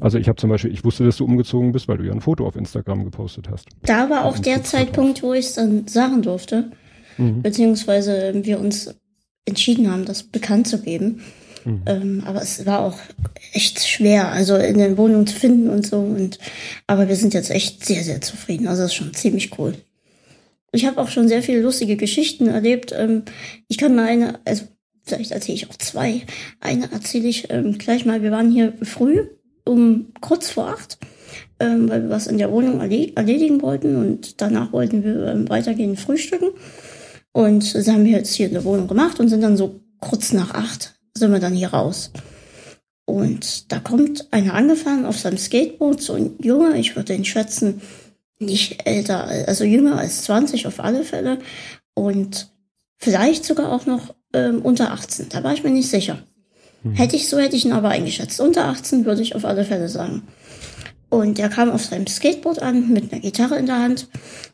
also 0.00 0.18
ich 0.18 0.28
habe 0.28 0.36
zum 0.36 0.50
Beispiel, 0.50 0.72
ich 0.72 0.84
wusste, 0.84 1.04
dass 1.04 1.16
du 1.16 1.24
umgezogen 1.24 1.72
bist, 1.72 1.88
weil 1.88 1.98
du 1.98 2.04
ja 2.04 2.12
ein 2.12 2.20
Foto 2.20 2.46
auf 2.46 2.54
Instagram 2.54 3.04
gepostet 3.04 3.48
hast. 3.50 3.66
Da 3.82 4.08
war 4.08 4.24
auch 4.24 4.38
der 4.38 4.62
Zeitpunkt, 4.62 5.22
wo 5.22 5.32
ich 5.32 5.46
es 5.46 5.54
dann 5.54 5.88
sagen 5.88 6.22
durfte, 6.22 6.70
mhm. 7.18 7.42
beziehungsweise 7.42 8.32
wir 8.44 8.60
uns 8.60 8.94
entschieden 9.44 9.90
haben, 9.90 10.04
das 10.04 10.22
bekannt 10.22 10.68
zu 10.68 10.80
geben. 10.80 11.22
Mhm. 11.64 11.82
Ähm, 11.86 12.22
aber 12.24 12.42
es 12.42 12.64
war 12.66 12.80
auch 12.80 12.98
echt 13.52 13.80
schwer, 13.80 14.30
also 14.30 14.56
in 14.56 14.78
den 14.78 14.96
Wohnungen 14.96 15.26
zu 15.26 15.34
finden 15.34 15.68
und 15.68 15.86
so. 15.86 15.98
Und 15.98 16.38
aber 16.86 17.08
wir 17.08 17.16
sind 17.16 17.34
jetzt 17.34 17.50
echt 17.50 17.84
sehr, 17.84 18.02
sehr 18.02 18.20
zufrieden. 18.20 18.68
Also 18.68 18.82
das 18.82 18.92
ist 18.92 18.96
schon 18.96 19.14
ziemlich 19.14 19.58
cool. 19.58 19.74
Ich 20.72 20.86
habe 20.86 21.00
auch 21.00 21.08
schon 21.08 21.28
sehr 21.28 21.42
viele 21.42 21.60
lustige 21.60 21.96
Geschichten 21.96 22.48
erlebt. 22.48 22.94
Ähm, 22.96 23.24
ich 23.68 23.78
kann 23.78 23.94
mal 23.94 24.06
eine, 24.06 24.40
also 24.44 24.64
vielleicht 25.02 25.30
erzähle 25.30 25.56
ich 25.56 25.70
auch 25.70 25.76
zwei. 25.76 26.22
Eine 26.60 26.90
erzähle 26.92 27.28
ich 27.28 27.50
ähm, 27.50 27.78
gleich 27.78 28.04
mal. 28.04 28.22
Wir 28.22 28.30
waren 28.30 28.50
hier 28.50 28.74
früh 28.82 29.26
um 29.64 30.12
kurz 30.20 30.50
vor 30.50 30.68
acht, 30.68 30.98
ähm, 31.60 31.88
weil 31.88 32.02
wir 32.02 32.10
was 32.10 32.26
in 32.26 32.38
der 32.38 32.50
Wohnung 32.50 32.80
erledigen 32.80 33.62
wollten 33.62 33.96
und 33.96 34.40
danach 34.40 34.72
wollten 34.72 35.04
wir 35.04 35.26
ähm, 35.26 35.48
weitergehen 35.48 35.96
frühstücken. 35.96 36.50
Und 37.32 37.74
das 37.74 37.88
haben 37.88 38.04
wir 38.04 38.12
jetzt 38.12 38.34
hier 38.34 38.46
in 38.46 38.54
der 38.54 38.64
Wohnung 38.64 38.88
gemacht 38.88 39.20
und 39.20 39.28
sind 39.28 39.40
dann 39.40 39.56
so 39.56 39.80
kurz 40.00 40.32
nach 40.32 40.52
acht 40.52 40.94
sind 41.16 41.32
wir 41.32 41.40
dann 41.40 41.54
hier 41.54 41.72
raus. 41.72 42.10
Und 43.04 43.72
da 43.72 43.78
kommt 43.78 44.32
einer 44.32 44.54
angefahren 44.54 45.04
auf 45.04 45.18
seinem 45.18 45.38
Skateboard, 45.38 46.00
so 46.00 46.14
ein 46.14 46.36
Junge, 46.40 46.78
ich 46.78 46.96
würde 46.96 47.14
ihn 47.14 47.24
schätzen, 47.24 47.82
nicht 48.38 48.86
älter, 48.86 49.24
also 49.46 49.64
jünger 49.64 49.98
als 49.98 50.22
20 50.24 50.66
auf 50.66 50.80
alle 50.80 51.04
Fälle. 51.04 51.38
Und 51.94 52.50
vielleicht 52.98 53.44
sogar 53.44 53.70
auch 53.72 53.86
noch 53.86 54.14
ähm, 54.32 54.62
unter 54.62 54.92
18. 54.92 55.28
Da 55.28 55.42
war 55.44 55.52
ich 55.52 55.62
mir 55.62 55.70
nicht 55.70 55.88
sicher. 55.88 56.18
Mhm. 56.82 56.94
Hätte 56.94 57.16
ich 57.16 57.28
so, 57.28 57.38
hätte 57.38 57.56
ich 57.56 57.64
ihn 57.64 57.72
aber 57.72 57.88
eingeschätzt. 57.88 58.40
Unter 58.40 58.66
18 58.66 59.04
würde 59.04 59.22
ich 59.22 59.34
auf 59.34 59.44
alle 59.44 59.64
Fälle 59.64 59.88
sagen. 59.88 60.22
Und 61.08 61.38
er 61.38 61.50
kam 61.50 61.70
auf 61.70 61.84
seinem 61.84 62.06
Skateboard 62.06 62.62
an 62.62 62.88
mit 62.88 63.12
einer 63.12 63.20
Gitarre 63.20 63.58
in 63.58 63.66
der 63.66 63.78
Hand. 63.78 64.08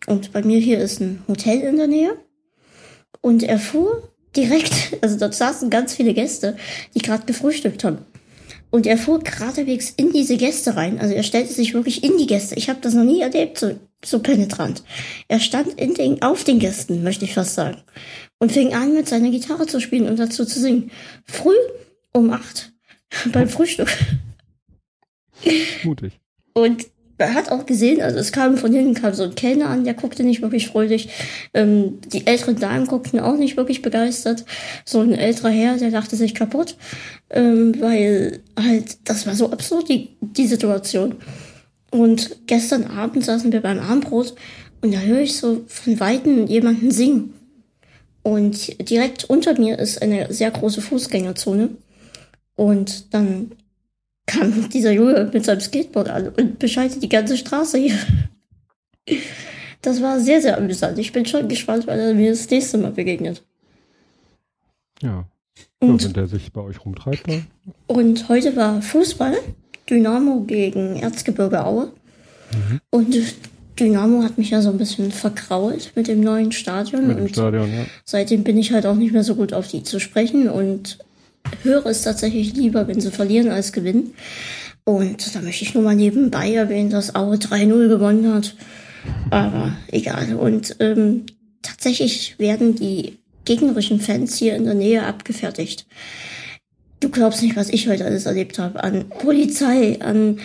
Und 0.06 0.32
bei 0.32 0.42
mir 0.42 0.58
hier 0.58 0.78
ist 0.78 1.00
ein 1.00 1.22
Hotel 1.28 1.60
in 1.60 1.76
der 1.76 1.86
Nähe. 1.86 2.16
Und 3.20 3.42
er 3.42 3.58
fuhr 3.58 4.08
direkt, 4.36 4.72
also 5.00 5.18
dort 5.18 5.34
saßen 5.34 5.70
ganz 5.70 5.94
viele 5.94 6.14
Gäste, 6.14 6.56
die 6.94 7.00
gerade 7.00 7.26
gefrühstückt 7.26 7.84
haben. 7.84 7.98
Und 8.70 8.86
er 8.86 8.98
fuhr 8.98 9.20
geradewegs 9.20 9.90
in 9.96 10.12
diese 10.12 10.36
Gäste 10.36 10.76
rein. 10.76 10.98
Also 11.00 11.14
er 11.14 11.22
stellte 11.22 11.52
sich 11.52 11.74
wirklich 11.74 12.04
in 12.04 12.18
die 12.18 12.26
Gäste. 12.26 12.54
Ich 12.56 12.68
habe 12.68 12.80
das 12.82 12.92
noch 12.92 13.04
nie 13.04 13.22
erlebt, 13.22 13.58
so, 13.58 13.70
so 14.04 14.20
penetrant. 14.20 14.82
Er 15.28 15.40
stand 15.40 15.78
in 15.80 15.94
den, 15.94 16.22
auf 16.22 16.44
den 16.44 16.58
Gästen, 16.58 17.02
möchte 17.02 17.24
ich 17.24 17.34
fast 17.34 17.54
sagen. 17.54 17.82
Und 18.38 18.52
fing 18.52 18.74
an, 18.74 18.94
mit 18.94 19.08
seiner 19.08 19.30
Gitarre 19.30 19.66
zu 19.66 19.80
spielen 19.80 20.08
und 20.08 20.18
dazu 20.18 20.44
zu 20.44 20.60
singen. 20.60 20.90
Früh 21.24 21.56
um 22.12 22.30
acht 22.30 22.72
beim 23.32 23.48
Frühstück. 23.48 23.88
Mutig. 25.82 26.12
Und 26.52 26.86
er 27.18 27.34
hat 27.34 27.50
auch 27.50 27.66
gesehen, 27.66 28.00
also 28.00 28.18
es 28.18 28.30
kam 28.30 28.56
von 28.56 28.72
hinten 28.72 28.94
kam 28.94 29.12
so 29.12 29.24
ein 29.24 29.34
Kellner 29.34 29.68
an, 29.68 29.84
der 29.84 29.94
guckte 29.94 30.22
nicht 30.22 30.40
wirklich 30.40 30.68
fröhlich. 30.68 31.08
Ähm, 31.52 31.98
die 32.12 32.26
älteren 32.28 32.56
Damen 32.56 32.86
guckten 32.86 33.18
auch 33.18 33.36
nicht 33.36 33.56
wirklich 33.56 33.82
begeistert. 33.82 34.44
So 34.84 35.00
ein 35.00 35.14
älterer 35.14 35.50
Herr, 35.50 35.76
der 35.76 35.90
dachte 35.90 36.14
sich 36.14 36.34
kaputt, 36.34 36.76
ähm, 37.30 37.74
weil 37.80 38.40
halt 38.56 39.08
das 39.08 39.26
war 39.26 39.34
so 39.34 39.50
absurd 39.50 39.88
die 39.88 40.16
die 40.20 40.46
Situation. 40.46 41.16
Und 41.90 42.46
gestern 42.46 42.84
Abend 42.84 43.24
saßen 43.24 43.52
wir 43.52 43.62
beim 43.62 43.78
Abendbrot 43.78 44.34
und 44.80 44.94
da 44.94 45.00
höre 45.00 45.20
ich 45.20 45.36
so 45.36 45.64
von 45.66 45.98
weitem 46.00 46.46
jemanden 46.46 46.90
singen. 46.90 47.34
Und 48.22 48.88
direkt 48.90 49.24
unter 49.24 49.58
mir 49.58 49.78
ist 49.78 50.02
eine 50.02 50.32
sehr 50.32 50.50
große 50.50 50.82
Fußgängerzone. 50.82 51.70
Und 52.56 53.14
dann 53.14 53.52
kam 54.26 54.68
dieser 54.72 54.92
Junge 54.92 55.30
mit 55.32 55.44
seinem 55.44 55.60
Skateboard 55.60 56.08
an 56.08 56.28
und 56.28 56.58
bescheidet 56.58 57.02
die 57.02 57.08
ganze 57.08 57.36
Straße 57.36 57.78
hier. 57.78 57.98
Das 59.80 60.02
war 60.02 60.18
sehr, 60.18 60.42
sehr 60.42 60.58
amüsant. 60.58 60.98
Ich 60.98 61.12
bin 61.12 61.24
schon 61.24 61.46
gespannt, 61.46 61.86
weil 61.86 62.00
er 62.00 62.12
mir 62.12 62.30
das 62.30 62.50
nächste 62.50 62.78
Mal 62.78 62.90
begegnet. 62.90 63.44
Ja. 65.00 65.24
Und, 65.78 66.02
ja, 66.02 66.08
wenn 66.08 66.14
der 66.14 66.26
sich 66.26 66.52
bei 66.52 66.60
euch 66.60 66.84
rumtreibt. 66.84 67.28
Dann. 67.28 67.46
Und 67.86 68.28
heute 68.28 68.56
war 68.56 68.82
Fußball. 68.82 69.36
Dynamo 69.88 70.40
gegen 70.40 70.96
Erzgebirge 70.96 71.64
Aue. 71.64 71.92
Mhm. 72.52 72.80
Und 72.90 73.16
Dynamo 73.78 74.22
hat 74.22 74.38
mich 74.38 74.50
ja 74.50 74.60
so 74.60 74.70
ein 74.70 74.78
bisschen 74.78 75.12
verkrault 75.12 75.92
mit 75.94 76.08
dem 76.08 76.20
neuen 76.20 76.52
Stadion. 76.52 77.06
Mit 77.06 77.18
dem 77.18 77.28
Stadion, 77.28 77.72
ja. 77.72 77.84
Seitdem 78.04 78.44
bin 78.44 78.58
ich 78.58 78.72
halt 78.72 78.86
auch 78.86 78.96
nicht 78.96 79.12
mehr 79.12 79.24
so 79.24 79.34
gut 79.34 79.52
auf 79.52 79.68
die 79.68 79.82
zu 79.82 80.00
sprechen. 80.00 80.48
Und 80.48 80.98
höre 81.62 81.86
es 81.86 82.02
tatsächlich 82.02 82.54
lieber, 82.54 82.88
wenn 82.88 83.00
sie 83.00 83.10
verlieren 83.10 83.50
als 83.50 83.72
gewinnen. 83.72 84.14
Und 84.84 85.34
da 85.34 85.40
möchte 85.40 85.64
ich 85.64 85.74
nur 85.74 85.84
mal 85.84 85.94
nebenbei 85.94 86.52
erwähnen, 86.52 86.90
dass 86.90 87.14
Aue 87.14 87.36
3-0 87.36 87.88
gewonnen 87.88 88.32
hat. 88.32 88.54
Aber 89.30 89.76
egal. 89.88 90.34
Und 90.34 90.76
ähm, 90.80 91.26
tatsächlich 91.62 92.38
werden 92.38 92.74
die 92.74 93.18
gegnerischen 93.44 94.00
Fans 94.00 94.36
hier 94.36 94.56
in 94.56 94.64
der 94.64 94.74
Nähe 94.74 95.04
abgefertigt. 95.04 95.86
Du 97.00 97.08
glaubst 97.08 97.42
nicht, 97.42 97.56
was 97.56 97.68
ich 97.68 97.88
heute 97.88 98.04
alles 98.04 98.26
erlebt 98.26 98.58
habe. 98.58 98.82
An 98.82 99.08
Polizei, 99.08 100.00
an 100.00 100.40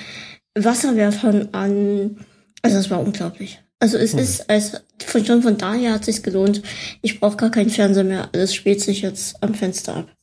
Wasserwerfern, 0.55 1.49
an... 1.51 2.17
Also 2.61 2.77
es 2.77 2.89
war 2.89 3.01
unglaublich. 3.01 3.59
Also 3.79 3.97
es 3.97 4.13
hm. 4.13 4.19
ist, 4.19 4.49
als 4.49 4.81
von, 5.05 5.25
schon 5.25 5.41
von 5.41 5.57
daher 5.57 5.93
hat 5.93 6.05
sich 6.05 6.23
gelohnt. 6.23 6.61
Ich 7.01 7.19
brauche 7.19 7.37
gar 7.37 7.51
keinen 7.51 7.69
Fernseher 7.69 8.03
mehr. 8.03 8.29
Alles 8.33 8.55
spielt 8.55 8.81
sich 8.81 9.01
jetzt 9.01 9.41
am 9.43 9.53
Fenster 9.53 9.97
ab. 9.97 10.13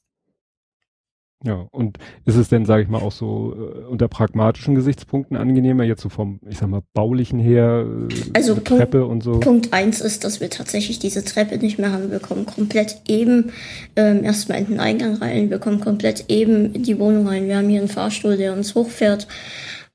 Ja, 1.43 1.67
und 1.71 1.97
ist 2.27 2.37
es 2.37 2.51
denn, 2.51 2.67
sage 2.67 2.83
ich 2.83 2.89
mal, 2.89 3.01
auch 3.01 3.13
so 3.13 3.55
äh, 3.55 3.87
unter 3.87 4.09
pragmatischen 4.09 4.75
Gesichtspunkten 4.75 5.39
angenehmer, 5.39 5.85
jetzt 5.85 6.03
so 6.03 6.11
vom, 6.11 6.39
ich 6.47 6.59
sag 6.59 6.69
mal, 6.69 6.83
baulichen 6.93 7.39
her, 7.39 7.87
äh, 8.11 8.15
also 8.35 8.57
Treppe 8.57 8.99
Punkt, 8.99 9.13
und 9.13 9.23
so? 9.23 9.41
Punkt 9.41 9.73
eins 9.73 10.03
ist, 10.03 10.25
dass 10.25 10.41
wir 10.41 10.51
tatsächlich 10.51 10.99
diese 10.99 11.25
Treppe 11.25 11.57
nicht 11.57 11.79
mehr 11.79 11.93
haben. 11.93 12.11
Wir 12.11 12.21
kommen 12.21 12.45
komplett 12.45 13.01
eben 13.09 13.53
ähm, 13.97 14.23
erstmal 14.23 14.59
in 14.59 14.67
den 14.67 14.81
Eingang 14.81 15.15
rein, 15.15 15.49
wir 15.49 15.59
kommen 15.59 15.81
komplett 15.81 16.27
eben 16.29 16.75
in 16.75 16.83
die 16.83 16.99
Wohnung 16.99 17.27
rein. 17.27 17.49
Wir 17.49 17.57
haben 17.57 17.69
hier 17.71 17.81
einen 17.81 17.89
Fahrstuhl, 17.89 18.37
der 18.37 18.53
uns 18.53 18.75
hochfährt. 18.75 19.27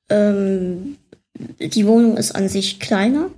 Ähm, 0.10 0.98
die 1.60 1.86
Wohnung 1.86 2.18
ist 2.18 2.32
an 2.32 2.50
sich 2.50 2.80
kleiner, 2.80 3.30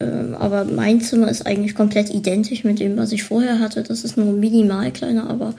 ähm, 0.00 0.34
aber 0.34 0.64
mein 0.64 1.00
Zimmer 1.00 1.28
ist 1.30 1.46
eigentlich 1.46 1.74
komplett 1.74 2.12
identisch 2.12 2.64
mit 2.64 2.80
dem, 2.80 2.96
was 2.96 3.12
ich 3.12 3.22
vorher 3.22 3.60
hatte. 3.60 3.82
Das 3.82 4.04
ist 4.04 4.16
nur 4.16 4.32
minimal 4.32 4.90
kleiner, 4.90 5.30
aber 5.30 5.54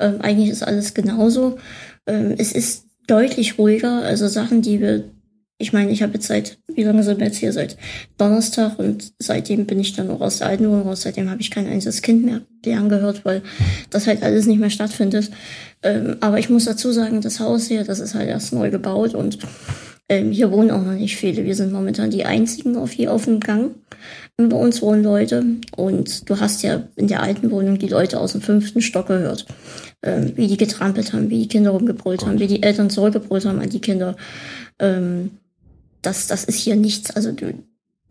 ähm, 0.00 0.20
eigentlich 0.20 0.50
ist 0.50 0.62
alles 0.64 0.94
genauso. 0.94 1.58
Ähm, 2.06 2.34
es 2.36 2.52
ist 2.52 2.86
deutlich 3.06 3.58
ruhiger. 3.58 4.02
Also 4.02 4.26
Sachen, 4.26 4.60
die 4.60 4.80
wir, 4.80 5.04
ich 5.58 5.72
meine, 5.72 5.92
ich 5.92 6.02
habe 6.02 6.14
jetzt 6.14 6.26
seit, 6.26 6.58
wie 6.74 6.82
lange 6.82 7.04
sind 7.04 7.20
wir 7.20 7.26
jetzt 7.26 7.38
hier? 7.38 7.52
Seit 7.52 7.76
Donnerstag 8.18 8.78
und 8.80 9.12
seitdem 9.20 9.66
bin 9.66 9.78
ich 9.78 9.94
dann 9.94 10.10
auch 10.10 10.20
aus 10.20 10.38
der 10.38 10.48
alten 10.48 10.68
Wohnung 10.68 10.88
raus. 10.88 11.02
Seitdem 11.02 11.30
habe 11.30 11.40
ich 11.40 11.52
kein 11.52 11.68
einziges 11.68 12.02
Kind 12.02 12.24
mehr 12.24 12.40
lernen 12.64 12.88
gehört, 12.88 13.24
weil 13.24 13.42
das 13.90 14.08
halt 14.08 14.24
alles 14.24 14.46
nicht 14.46 14.58
mehr 14.58 14.70
stattfindet. 14.70 15.30
Ähm, 15.84 16.16
aber 16.20 16.40
ich 16.40 16.50
muss 16.50 16.64
dazu 16.64 16.90
sagen, 16.90 17.20
das 17.20 17.38
Haus 17.38 17.68
hier, 17.68 17.84
das 17.84 18.00
ist 18.00 18.16
halt 18.16 18.28
erst 18.28 18.52
neu 18.52 18.70
gebaut 18.70 19.14
und 19.14 19.38
ähm, 20.08 20.30
hier 20.30 20.52
wohnen 20.52 20.70
auch 20.70 20.82
noch 20.82 20.92
nicht 20.92 21.16
viele. 21.16 21.44
Wir 21.44 21.56
sind 21.56 21.72
momentan 21.72 22.10
die 22.10 22.24
einzigen 22.24 22.76
auf 22.76 22.92
hier 22.92 23.12
auf 23.12 23.24
dem 23.24 23.40
Gang. 23.40 23.74
Bei 24.36 24.56
uns 24.56 24.80
wohnen 24.80 25.02
Leute. 25.02 25.44
Und 25.76 26.30
du 26.30 26.38
hast 26.38 26.62
ja 26.62 26.84
in 26.94 27.08
der 27.08 27.22
alten 27.22 27.50
Wohnung 27.50 27.78
die 27.78 27.88
Leute 27.88 28.20
aus 28.20 28.32
dem 28.32 28.40
fünften 28.40 28.82
Stock 28.82 29.08
gehört. 29.08 29.46
Ähm, 30.02 30.32
wie 30.36 30.46
die 30.46 30.56
getrampelt 30.56 31.12
haben, 31.12 31.30
wie 31.30 31.40
die 31.40 31.48
Kinder 31.48 31.70
rumgebrüllt 31.70 32.24
haben, 32.24 32.38
wie 32.38 32.46
die 32.46 32.62
Eltern 32.62 32.90
zurückgebrüllt 32.90 33.46
haben 33.46 33.58
an 33.58 33.70
die 33.70 33.80
Kinder. 33.80 34.16
Ähm, 34.78 35.30
das, 36.02 36.28
das 36.28 36.44
ist 36.44 36.58
hier 36.58 36.76
nichts. 36.76 37.10
Also 37.10 37.32
die, 37.32 37.54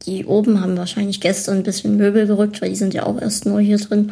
die 0.06 0.26
oben 0.26 0.60
haben 0.60 0.76
wahrscheinlich 0.76 1.22
gestern 1.22 1.58
ein 1.58 1.64
bisschen 1.64 1.96
Möbel 1.96 2.28
gerückt, 2.28 2.62
weil 2.62 2.70
die 2.70 2.76
sind 2.76 2.94
ja 2.94 3.06
auch 3.06 3.22
erst 3.22 3.46
neu 3.46 3.62
hier 3.64 3.78
drin. 3.78 4.12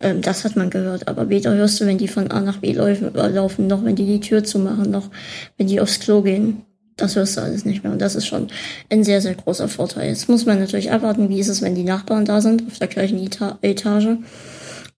Ähm, 0.00 0.22
das 0.22 0.44
hat 0.44 0.56
man 0.56 0.70
gehört. 0.70 1.08
Aber 1.08 1.28
weder 1.28 1.52
hörst 1.54 1.78
du, 1.78 1.84
wenn 1.84 1.98
die 1.98 2.08
von 2.08 2.30
A 2.30 2.40
nach 2.40 2.58
B 2.58 2.70
äh, 2.70 3.28
laufen, 3.28 3.66
noch 3.66 3.84
wenn 3.84 3.96
die 3.96 4.06
die 4.06 4.20
Tür 4.20 4.44
zumachen, 4.44 4.90
noch 4.90 5.10
wenn 5.58 5.66
die 5.66 5.80
aufs 5.80 6.00
Klo 6.00 6.22
gehen 6.22 6.62
das 6.96 7.16
hörst 7.16 7.36
du 7.36 7.40
alles 7.42 7.64
nicht 7.64 7.82
mehr. 7.82 7.92
Und 7.92 8.00
das 8.00 8.14
ist 8.14 8.26
schon 8.26 8.48
ein 8.90 9.04
sehr, 9.04 9.20
sehr 9.20 9.34
großer 9.34 9.68
Vorteil. 9.68 10.08
Jetzt 10.08 10.28
muss 10.28 10.46
man 10.46 10.58
natürlich 10.58 10.90
abwarten, 10.90 11.28
wie 11.28 11.40
ist 11.40 11.48
es, 11.48 11.62
wenn 11.62 11.74
die 11.74 11.84
Nachbarn 11.84 12.24
da 12.24 12.40
sind, 12.40 12.66
auf 12.66 12.78
der 12.78 12.88
gleichen 12.88 13.18
Eta 13.18 13.58
Etage. 13.62 14.18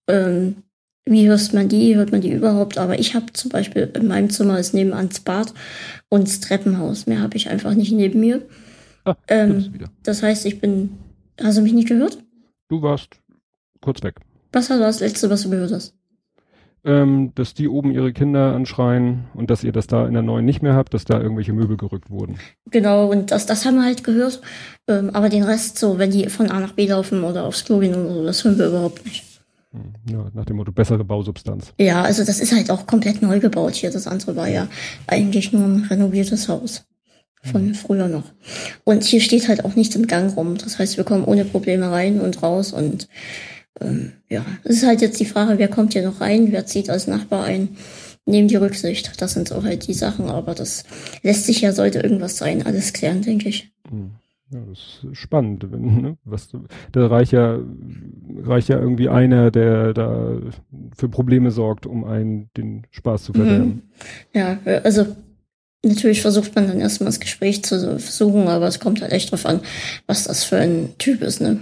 Ähm, 0.07 0.57
wie 1.05 1.27
hörst 1.27 1.53
man 1.53 1.69
die? 1.69 1.95
Hört 1.95 2.11
man 2.11 2.21
die 2.21 2.31
überhaupt? 2.31 2.77
Aber 2.77 2.99
ich 2.99 3.13
habe 3.15 3.31
zum 3.33 3.51
Beispiel 3.51 3.91
in 3.93 4.07
meinem 4.07 4.29
Zimmer 4.29 4.59
ist 4.59 4.73
nebenan 4.73 5.09
das 5.09 5.19
Bad 5.19 5.53
und 6.09 6.27
das 6.27 6.39
Treppenhaus. 6.39 7.05
Mehr 7.05 7.21
habe 7.21 7.37
ich 7.37 7.49
einfach 7.49 7.75
nicht 7.75 7.91
neben 7.91 8.19
mir. 8.19 8.41
Ah, 9.03 9.15
ähm, 9.27 9.73
das 10.01 10.23
heißt, 10.23 10.47
ich 10.47 10.59
bin 10.59 10.97
Hast 11.41 11.57
du 11.57 11.61
mich 11.61 11.73
nicht 11.73 11.87
gehört? 11.87 12.17
Du 12.69 12.81
warst 12.81 13.19
kurz 13.81 14.01
weg. 14.03 14.15
Was 14.53 14.69
war 14.69 14.79
das 14.79 15.01
Letzte, 15.01 15.29
was 15.29 15.43
du 15.43 15.49
gehört 15.49 15.71
hast? 15.71 15.93
Ähm, 16.85 17.31
dass 17.33 17.55
die 17.55 17.67
oben 17.67 17.91
ihre 17.91 18.13
Kinder 18.13 18.53
anschreien 18.53 19.25
und 19.33 19.49
dass 19.49 19.63
ihr 19.63 19.71
das 19.71 19.87
da 19.87 20.05
in 20.05 20.13
der 20.13 20.21
neuen 20.21 20.45
nicht 20.45 20.61
mehr 20.61 20.75
habt, 20.75 20.93
dass 20.93 21.03
da 21.03 21.19
irgendwelche 21.19 21.51
Möbel 21.51 21.77
gerückt 21.77 22.11
wurden. 22.11 22.37
Genau, 22.69 23.09
und 23.09 23.31
das, 23.31 23.47
das 23.47 23.65
haben 23.65 23.77
wir 23.77 23.83
halt 23.85 24.03
gehört. 24.03 24.39
Ähm, 24.87 25.09
aber 25.11 25.29
den 25.29 25.41
Rest 25.41 25.79
so, 25.79 25.97
wenn 25.97 26.11
die 26.11 26.29
von 26.29 26.51
A 26.51 26.59
nach 26.59 26.73
B 26.73 26.85
laufen 26.85 27.23
oder 27.23 27.45
aufs 27.45 27.65
Klo 27.65 27.79
gehen 27.79 27.95
oder 27.95 28.13
so, 28.13 28.23
das 28.25 28.43
hören 28.43 28.59
wir 28.59 28.67
überhaupt 28.67 29.03
nicht. 29.03 29.23
Hm, 29.71 29.93
Ja, 30.11 30.29
nach 30.35 30.45
dem 30.45 30.57
Motto 30.57 30.71
bessere 30.71 31.03
Bausubstanz. 31.03 31.73
Ja, 31.79 32.03
also 32.03 32.23
das 32.23 32.39
ist 32.39 32.53
halt 32.53 32.69
auch 32.69 32.85
komplett 32.85 33.19
neu 33.21 33.39
gebaut 33.39 33.73
hier. 33.73 33.89
Das 33.89 34.05
andere 34.05 34.35
war 34.35 34.47
ja 34.47 34.67
eigentlich 35.07 35.53
nur 35.53 35.63
ein 35.65 35.87
renoviertes 35.89 36.47
Haus. 36.49 36.85
Von 37.41 37.75
früher 37.75 38.07
noch. 38.07 38.23
Und 38.85 39.03
hier 39.03 39.21
steht 39.21 39.47
halt 39.47 39.65
auch 39.65 39.75
nichts 39.75 39.95
im 39.95 40.07
Gang 40.07 40.35
rum. 40.35 40.57
Das 40.57 40.79
heißt, 40.79 40.97
wir 40.97 41.03
kommen 41.03 41.23
ohne 41.25 41.45
Probleme 41.45 41.91
rein 41.91 42.19
und 42.19 42.41
raus 42.41 42.73
und 42.73 43.07
ähm, 43.81 44.13
ja, 44.29 44.45
es 44.63 44.77
ist 44.77 44.85
halt 44.85 45.01
jetzt 45.01 45.19
die 45.19 45.25
Frage, 45.25 45.57
wer 45.57 45.67
kommt 45.67 45.93
hier 45.93 46.03
noch 46.03 46.21
rein, 46.21 46.51
wer 46.51 46.65
zieht 46.65 46.89
als 46.89 47.07
Nachbar 47.07 47.43
ein, 47.43 47.69
nehmen 48.25 48.47
die 48.47 48.55
Rücksicht. 48.55 49.21
Das 49.21 49.33
sind 49.33 49.47
so 49.49 49.63
halt 49.63 49.87
die 49.87 49.93
Sachen, 49.93 50.29
aber 50.29 50.55
das 50.55 50.83
lässt 51.23 51.45
sich 51.45 51.61
ja, 51.61 51.71
sollte 51.71 51.99
irgendwas 51.99 52.37
sein, 52.37 52.65
alles 52.65 52.93
klären, 52.93 53.21
denke 53.21 53.49
ich. 53.49 53.71
Hm. 53.89 54.11
Ja, 54.51 54.59
das 54.69 55.03
ist 55.11 55.17
spannend, 55.17 55.71
wenn, 55.71 56.01
ne? 56.01 56.17
Was, 56.23 56.49
da 56.91 57.07
reicht 57.07 57.31
ja, 57.31 57.59
reicht 58.43 58.69
ja 58.69 58.79
irgendwie 58.79 59.09
einer, 59.09 59.49
der 59.49 59.93
da 59.93 60.37
für 60.95 61.09
Probleme 61.09 61.49
sorgt, 61.49 61.87
um 61.87 62.03
einen 62.03 62.49
den 62.55 62.85
Spaß 62.91 63.23
zu 63.23 63.33
verderben. 63.33 63.89
Ja, 64.33 64.59
äh, 64.65 64.81
also 64.83 65.07
natürlich 65.83 66.21
versucht 66.21 66.53
man 66.55 66.67
dann 66.67 66.79
erstmal 66.79 67.07
das 67.07 67.19
Gespräch 67.19 67.63
zu 67.63 67.97
suchen, 67.97 68.47
aber 68.47 68.67
es 68.67 68.79
kommt 68.79 69.01
halt 69.01 69.13
echt 69.13 69.31
drauf 69.31 69.47
an, 69.47 69.61
was 70.05 70.25
das 70.25 70.43
für 70.43 70.57
ein 70.57 70.89
Typ 70.99 71.23
ist, 71.23 71.41
ne? 71.41 71.59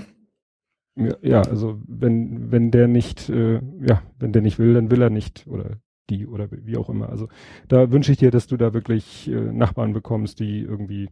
Ja, 0.96 1.42
also 1.42 1.80
wenn, 1.88 2.52
wenn 2.52 2.70
der 2.70 2.88
nicht, 2.88 3.30
äh, 3.30 3.62
ja, 3.82 4.04
wenn 4.20 4.32
der 4.32 4.42
nicht 4.42 4.60
will, 4.60 4.76
dann 4.76 4.92
will 4.92 5.02
er 5.02 5.10
nicht 5.10 5.48
oder 5.48 5.78
die 6.10 6.28
oder 6.28 6.50
wie 6.52 6.78
auch 6.78 6.90
immer. 6.90 7.10
Also 7.10 7.30
da 7.68 7.92
wünsche 7.92 8.12
ich 8.12 8.18
dir, 8.20 8.30
dass 8.30 8.48
du 8.48 8.58
da 8.58 8.74
wirklich 8.74 9.28
äh, 9.28 9.32
Nachbarn 9.32 9.94
bekommst, 9.94 10.40
die 10.40 10.60
irgendwie 10.60 11.10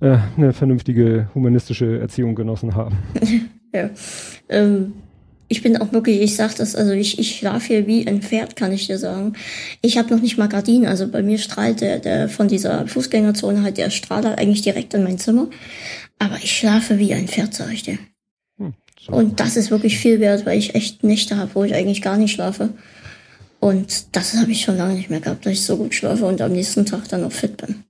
äh, 0.00 0.18
eine 0.36 0.52
vernünftige 0.52 1.30
humanistische 1.34 1.98
Erziehung 1.98 2.34
genossen 2.34 2.74
haben. 2.74 2.96
Ja. 3.72 3.88
Ähm, 4.48 4.94
ich 5.46 5.62
bin 5.62 5.76
auch 5.76 5.92
wirklich, 5.92 6.20
ich 6.20 6.34
sag 6.34 6.56
das, 6.56 6.74
also 6.74 6.90
ich, 6.90 7.20
ich 7.20 7.36
schlafe 7.38 7.68
hier 7.68 7.86
wie 7.86 8.04
ein 8.04 8.20
Pferd, 8.20 8.56
kann 8.56 8.72
ich 8.72 8.88
dir 8.88 8.98
sagen. 8.98 9.34
Ich 9.80 9.96
habe 9.96 10.12
noch 10.12 10.20
nicht 10.20 10.38
mal 10.38 10.48
Gardinen, 10.48 10.86
also 10.86 11.06
bei 11.06 11.22
mir 11.22 11.38
strahlt 11.38 11.80
der, 11.80 12.00
der 12.00 12.28
von 12.28 12.48
dieser 12.48 12.88
Fußgängerzone 12.88 13.62
halt, 13.62 13.78
der 13.78 13.90
strahlt 13.90 14.24
halt 14.24 14.40
eigentlich 14.40 14.62
direkt 14.62 14.94
in 14.94 15.04
mein 15.04 15.18
Zimmer. 15.18 15.48
Aber 16.18 16.34
ich 16.36 16.50
schlafe 16.50 16.98
wie 16.98 17.14
ein 17.14 17.28
Pferd, 17.28 17.54
sag 17.54 17.72
ich 17.72 17.84
dir. 17.84 17.98
So. 19.00 19.12
Und 19.12 19.40
das 19.40 19.56
ist 19.56 19.70
wirklich 19.70 19.98
viel 19.98 20.20
wert, 20.20 20.44
weil 20.44 20.58
ich 20.58 20.74
echt 20.74 21.02
Nächte 21.04 21.36
habe, 21.36 21.50
wo 21.54 21.64
ich 21.64 21.74
eigentlich 21.74 22.02
gar 22.02 22.18
nicht 22.18 22.32
schlafe. 22.32 22.70
Und 23.58 24.16
das 24.16 24.34
habe 24.34 24.50
ich 24.50 24.62
schon 24.62 24.76
lange 24.76 24.94
nicht 24.94 25.10
mehr 25.10 25.20
gehabt, 25.20 25.44
dass 25.44 25.52
ich 25.52 25.62
so 25.62 25.76
gut 25.76 25.94
schlafe 25.94 26.24
und 26.26 26.40
am 26.40 26.52
nächsten 26.52 26.86
Tag 26.86 27.08
dann 27.08 27.22
noch 27.22 27.32
fit 27.32 27.56
bin. 27.56 27.84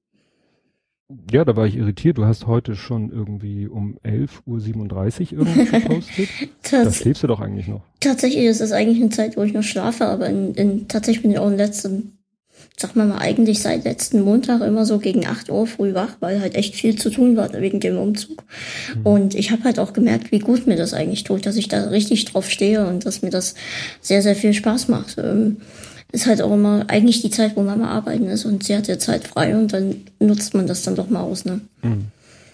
Ja, 1.31 1.45
da 1.45 1.57
war 1.57 1.66
ich 1.66 1.77
irritiert. 1.77 2.19
Du 2.19 2.24
hast 2.24 2.47
heute 2.47 2.77
schon 2.77 3.11
irgendwie 3.11 3.66
um 3.66 3.99
11.37 4.05 5.32
Uhr 5.32 5.47
irgendwas 5.47 5.70
gepostet. 5.82 6.28
Da 6.70 6.93
schläfst 6.93 7.23
du 7.24 7.27
doch 7.27 7.41
eigentlich 7.41 7.66
noch. 7.66 7.82
tatsächlich 7.99 8.45
ist 8.45 8.61
es 8.61 8.70
eigentlich 8.70 9.01
eine 9.01 9.11
Zeit, 9.11 9.37
wo 9.37 9.43
ich 9.43 9.53
noch 9.53 9.65
schlafe, 9.65 10.07
aber 10.07 10.28
in, 10.28 10.55
in, 10.55 10.89
tatsächlich 10.89 11.23
bin 11.23 11.32
ich 11.32 11.39
auch 11.39 11.49
in 11.49 11.57
letzten, 11.57 12.20
sag 12.77 12.97
mal 12.97 13.07
mal, 13.07 13.19
eigentlich 13.19 13.61
seit 13.61 13.85
letzten 13.85 14.23
Montag 14.23 14.62
immer 14.62 14.87
so 14.87 14.99
gegen 14.99 15.27
8 15.27 15.51
Uhr 15.51 15.66
früh 15.66 15.95
wach, 15.95 16.16
weil 16.20 16.41
halt 16.41 16.55
echt 16.55 16.74
viel 16.74 16.97
zu 16.97 17.11
tun 17.11 17.37
war 17.37 17.53
wegen 17.53 17.81
dem 17.81 17.99
Umzug. 17.99 18.43
Und 19.05 19.35
ich 19.35 19.51
habe 19.51 19.65
halt 19.65 19.78
auch 19.78 19.93
gemerkt, 19.93 20.32
wie 20.32 20.39
gut 20.39 20.66
mir 20.66 20.77
das 20.77 20.95
eigentlich 20.95 21.24
tut, 21.24 21.45
dass 21.45 21.57
ich 21.57 21.69
da 21.69 21.89
richtig 21.89 22.24
drauf 22.24 22.51
stehe 22.51 22.87
und 22.87 23.05
dass 23.05 23.23
mir 23.23 23.31
das 23.31 23.55
sehr, 24.01 24.23
sehr 24.23 24.35
viel 24.35 24.55
Spaß 24.55 24.89
macht. 24.89 25.19
Ähm, 25.19 25.59
ist 26.12 26.27
halt 26.27 26.43
auch 26.43 26.53
immer 26.53 26.87
eigentlich 26.89 27.23
die 27.23 27.31
Zeit, 27.31 27.57
wo 27.57 27.62
man 27.62 27.78
mal 27.78 27.91
arbeiten 27.91 28.27
ist 28.27 28.45
und 28.45 28.65
sie 28.65 28.77
hat 28.77 28.89
ja 28.89 28.99
Zeit 28.99 29.28
frei 29.28 29.57
und 29.57 29.73
dann 29.73 29.97
nutzt 30.19 30.55
man 30.55 30.66
das 30.66 30.82
dann 30.82 30.97
doch 30.97 31.09
mal 31.09 31.20
aus, 31.20 31.45
ne? 31.45 31.61
Hm. 31.82 32.07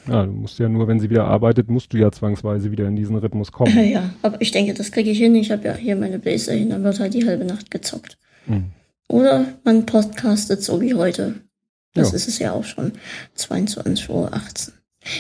Ja, 0.09 0.25
du 0.25 0.33
musst 0.33 0.59
ja 0.59 0.69
nur, 0.69 0.87
wenn 0.87 1.01
sie 1.01 1.11
wieder 1.11 1.25
arbeitet, 1.25 1.69
musst 1.69 1.93
du 1.93 1.97
ja 1.97 2.13
zwangsweise 2.13 2.71
wieder 2.71 2.87
in 2.87 2.97
diesen 2.97 3.17
Rhythmus 3.17 3.51
kommen. 3.51 3.77
Ja, 3.91 4.11
aber 4.23 4.41
ich 4.41 4.53
denke, 4.53 4.75
das 4.75 4.93
kriege 4.93 5.11
ich 5.11 5.19
hin. 5.19 5.35
Ich 5.35 5.51
habe 5.51 5.65
ja 5.65 5.75
hier 5.75 5.97
meine 5.97 6.19
Bläser 6.19 6.53
hin, 6.53 6.71
dann 6.71 6.85
wird 6.85 7.01
halt 7.01 7.15
die 7.15 7.27
halbe 7.27 7.45
Nacht 7.45 7.71
gezockt. 7.71 8.19
Hm. 8.47 8.67
Oder 9.09 9.47
man 9.65 9.87
podcastet 9.87 10.63
so 10.63 10.81
wie 10.81 10.95
heute. 10.95 11.35
Das 11.95 12.11
Ja. 12.11 12.17
ist 12.17 12.29
es 12.29 12.39
ja 12.39 12.53
auch 12.53 12.65
schon. 12.65 12.93
22.18 13.37 14.09
Uhr. 14.11 14.31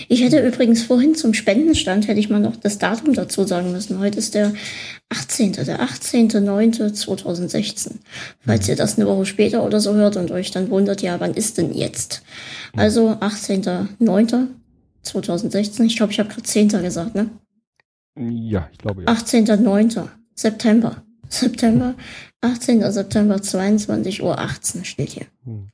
Ich 0.08 0.20
hätte 0.22 0.44
übrigens 0.44 0.82
vorhin 0.82 1.14
zum 1.14 1.32
Spendenstand, 1.32 2.08
hätte 2.08 2.18
ich 2.18 2.28
mal 2.28 2.40
noch 2.40 2.56
das 2.56 2.78
Datum 2.78 3.14
dazu 3.14 3.44
sagen 3.44 3.70
müssen. 3.70 4.00
Heute 4.00 4.18
ist 4.18 4.34
der 4.34 4.52
18., 5.10 5.52
der 5.52 5.80
18.09.2016. 5.80 7.92
Falls 8.44 8.68
ihr 8.68 8.74
das 8.74 8.96
eine 8.96 9.06
Woche 9.06 9.26
später 9.26 9.62
oder 9.64 9.80
so 9.80 9.94
hört 9.94 10.16
und 10.16 10.32
euch 10.32 10.50
dann 10.50 10.70
wundert, 10.70 11.02
ja, 11.02 11.20
wann 11.20 11.34
ist 11.34 11.56
denn 11.58 11.72
jetzt? 11.72 12.22
Also 12.76 13.10
18.09.2016. 13.10 15.84
Ich 15.84 15.94
glaube, 15.96 16.10
ich 16.12 16.18
habe 16.18 16.30
gerade 16.30 16.42
10. 16.42 16.68
gesagt, 16.82 17.14
ne? 17.14 17.30
Ja, 18.18 18.68
ich 18.72 18.78
glaube 18.78 19.02
ja. 19.02 19.08
18.09. 19.12 20.08
September. 20.34 21.02
September, 21.28 21.94
18. 22.40 22.90
September, 22.92 23.40
22 23.40 24.22
Uhr 24.22 24.38
18 24.38 24.84
steht 24.84 25.10
hier. 25.10 25.26
Hm. 25.44 25.68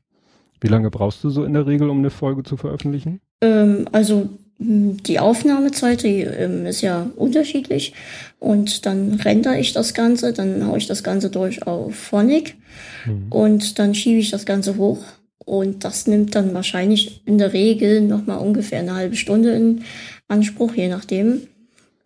Wie 0.60 0.68
lange 0.68 0.90
brauchst 0.90 1.24
du 1.24 1.30
so 1.30 1.44
in 1.44 1.54
der 1.54 1.66
Regel, 1.66 1.90
um 1.90 1.98
eine 1.98 2.10
Folge 2.10 2.44
zu 2.44 2.56
veröffentlichen? 2.56 3.20
Ähm, 3.40 3.86
also 3.90 4.28
mh, 4.58 4.98
die 5.06 5.18
Aufnahmezeit, 5.18 6.04
die 6.04 6.20
ähm, 6.20 6.66
ist 6.66 6.82
ja 6.82 7.10
unterschiedlich. 7.16 7.94
Und 8.38 8.86
dann 8.86 9.14
rendere 9.14 9.58
ich 9.58 9.72
das 9.72 9.92
Ganze, 9.94 10.32
dann 10.32 10.66
haue 10.66 10.78
ich 10.78 10.86
das 10.86 11.02
Ganze 11.02 11.30
durch 11.30 11.66
auf 11.66 11.94
Phonic 11.94 12.56
Hm. 13.04 13.26
und 13.30 13.78
dann 13.78 13.94
schiebe 13.94 14.20
ich 14.20 14.30
das 14.30 14.46
Ganze 14.46 14.76
hoch. 14.76 15.02
Und 15.44 15.84
das 15.84 16.06
nimmt 16.06 16.36
dann 16.36 16.54
wahrscheinlich 16.54 17.22
in 17.26 17.36
der 17.36 17.52
Regel 17.52 18.00
nochmal 18.00 18.38
ungefähr 18.38 18.78
eine 18.78 18.94
halbe 18.94 19.16
Stunde 19.16 19.50
in 19.50 19.82
Anspruch, 20.28 20.74
je 20.74 20.86
nachdem, 20.88 21.42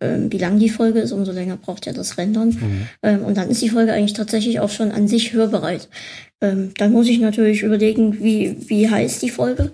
ähm, 0.01 0.33
wie 0.33 0.39
lang 0.39 0.59
die 0.59 0.69
Folge 0.69 1.01
ist, 1.01 1.13
umso 1.13 1.33
länger 1.33 1.57
braucht 1.57 1.87
ja 1.87 1.93
das 1.93 2.19
Rendern. 2.19 2.49
Mhm. 2.49 2.89
Ähm, 3.03 3.25
und 3.25 3.37
dann 3.37 3.51
ist 3.51 3.63
die 3.63 3.71
Folge 3.71 3.93
eigentlich 3.93 4.13
tatsächlich 4.13 4.61
auch 4.61 4.71
schon 4.71 4.93
an 4.93 5.09
sich 5.09 5.33
hörbereit. 5.33 5.89
Ähm, 6.41 6.73
dann 6.77 6.93
muss 6.93 7.09
ich 7.09 7.19
natürlich 7.19 7.63
überlegen, 7.63 8.23
wie, 8.23 8.57
wie 8.69 8.91
heißt 8.91 9.23
die 9.23 9.31
Folge. 9.31 9.73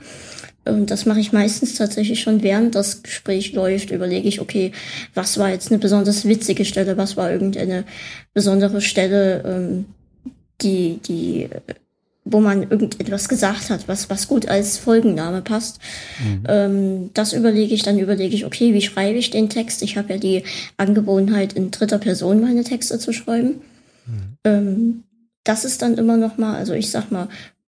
Und 0.64 0.92
das 0.92 1.06
mache 1.06 1.18
ich 1.18 1.32
meistens 1.32 1.74
tatsächlich 1.74 2.20
schon 2.20 2.42
während 2.42 2.76
das 2.76 3.02
Gespräch 3.02 3.52
läuft, 3.52 3.90
überlege 3.90 4.28
ich, 4.28 4.40
okay, 4.40 4.70
was 5.12 5.38
war 5.38 5.50
jetzt 5.50 5.72
eine 5.72 5.80
besonders 5.80 6.26
witzige 6.26 6.64
Stelle, 6.64 6.96
was 6.96 7.16
war 7.16 7.32
irgendeine 7.32 7.84
besondere 8.32 8.80
Stelle, 8.80 9.42
ähm, 9.44 9.86
die, 10.60 11.00
die, 11.04 11.48
wo 12.24 12.40
man 12.40 12.62
irgendetwas 12.62 13.28
gesagt 13.28 13.70
hat, 13.70 13.88
was, 13.88 14.08
was 14.08 14.28
gut 14.28 14.46
als 14.46 14.78
Folgenname 14.78 15.42
passt. 15.42 15.80
Ähm, 16.48 17.10
das 17.14 17.32
überlege 17.32 17.74
ich, 17.74 17.82
dann 17.82 17.98
überlege 17.98 18.34
ich, 18.34 18.46
okay, 18.46 18.72
wie 18.74 18.82
schreibe 18.82 19.18
ich 19.18 19.30
den 19.30 19.48
Text? 19.48 19.82
Ich 19.82 19.96
habe 19.96 20.12
ja 20.12 20.18
die 20.18 20.44
Angewohnheit, 20.76 21.54
in 21.54 21.70
dritter 21.70 21.98
Person 21.98 22.40
meine 22.40 22.62
Texte 22.62 22.98
zu 22.98 23.12
schreiben. 23.12 23.60
Ähm, 24.44 25.02
das 25.44 25.64
ist 25.64 25.82
dann 25.82 25.98
immer 25.98 26.16
noch 26.16 26.38
mal, 26.38 26.56
also 26.56 26.74
ich 26.74 26.90
sag 26.90 27.10
mal, 27.10 27.28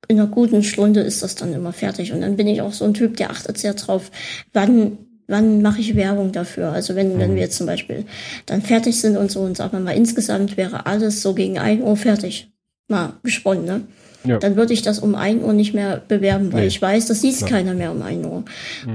in 0.09 0.19
einer 0.19 0.29
guten 0.29 0.63
Stunde 0.63 1.01
ist 1.01 1.23
das 1.23 1.35
dann 1.35 1.55
immer 1.55 1.73
fertig. 1.73 2.13
Und 2.13 2.21
dann 2.21 2.37
bin 2.37 2.47
ich 2.47 2.61
auch 2.61 2.73
so 2.73 2.85
ein 2.85 2.95
Typ, 2.95 3.17
der 3.17 3.31
achtet 3.31 3.57
sehr 3.57 3.73
drauf, 3.73 4.11
wann, 4.53 4.99
wann 5.29 5.63
mache 5.63 5.81
ich 5.81 5.97
Werbung 5.97 6.33
dafür. 6.33 6.73
Also 6.73 6.95
wenn, 6.95 7.19
wenn 7.19 7.35
wir 7.35 7.43
jetzt 7.43 7.57
zum 7.57 7.67
Beispiel 7.67 8.05
dann 8.45 8.61
fertig 8.61 9.01
sind 9.01 9.17
und 9.17 9.31
so 9.31 9.41
und 9.41 9.57
sagen 9.57 9.73
wir 9.73 9.81
mal, 9.81 9.97
insgesamt 9.97 10.59
wäre 10.59 10.85
alles 10.85 11.23
so 11.23 11.33
gegen 11.33 11.59
ein 11.59 11.83
Uhr 11.83 11.97
fertig. 11.97 12.51
Mal 12.89 13.15
gesponnen, 13.23 13.65
ne? 13.65 13.81
Ja. 14.25 14.39
Dann 14.39 14.57
würde 14.57 14.73
ich 14.73 14.83
das 14.83 14.99
um 15.01 15.15
ein 15.15 15.43
Uhr 15.43 15.53
nicht 15.53 15.75
mehr 15.75 16.01
bewerben, 16.07 16.53
weil 16.53 16.63
Nee. 16.63 16.67
ich 16.69 16.81
weiß, 16.81 17.07
das 17.07 17.23
liest 17.23 17.39
Klar. 17.47 17.51
keiner 17.51 17.75
mehr 17.75 17.91
um 17.93 18.03
ein 18.03 18.25
Uhr. 18.25 18.45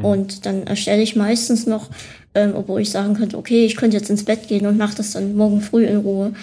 Und 0.02 0.46
dann 0.46 0.66
erstelle 0.68 1.02
ich 1.02 1.16
meistens 1.16 1.66
noch, 1.68 1.90
ähm, 2.36 2.54
obwohl 2.56 2.82
ich 2.82 2.92
sagen 2.92 3.14
könnte, 3.16 3.38
okay, 3.38 3.66
ich 3.66 3.76
könnte 3.76 3.98
jetzt 3.98 4.10
ins 4.10 4.24
Bett 4.24 4.48
gehen 4.48 4.66
und 4.68 4.78
mache 4.78 4.96
das 4.96 5.12
dann 5.12 5.36
morgen 5.36 5.62
früh 5.62 5.86
in 5.86 5.98
Ruhe. 5.98 6.34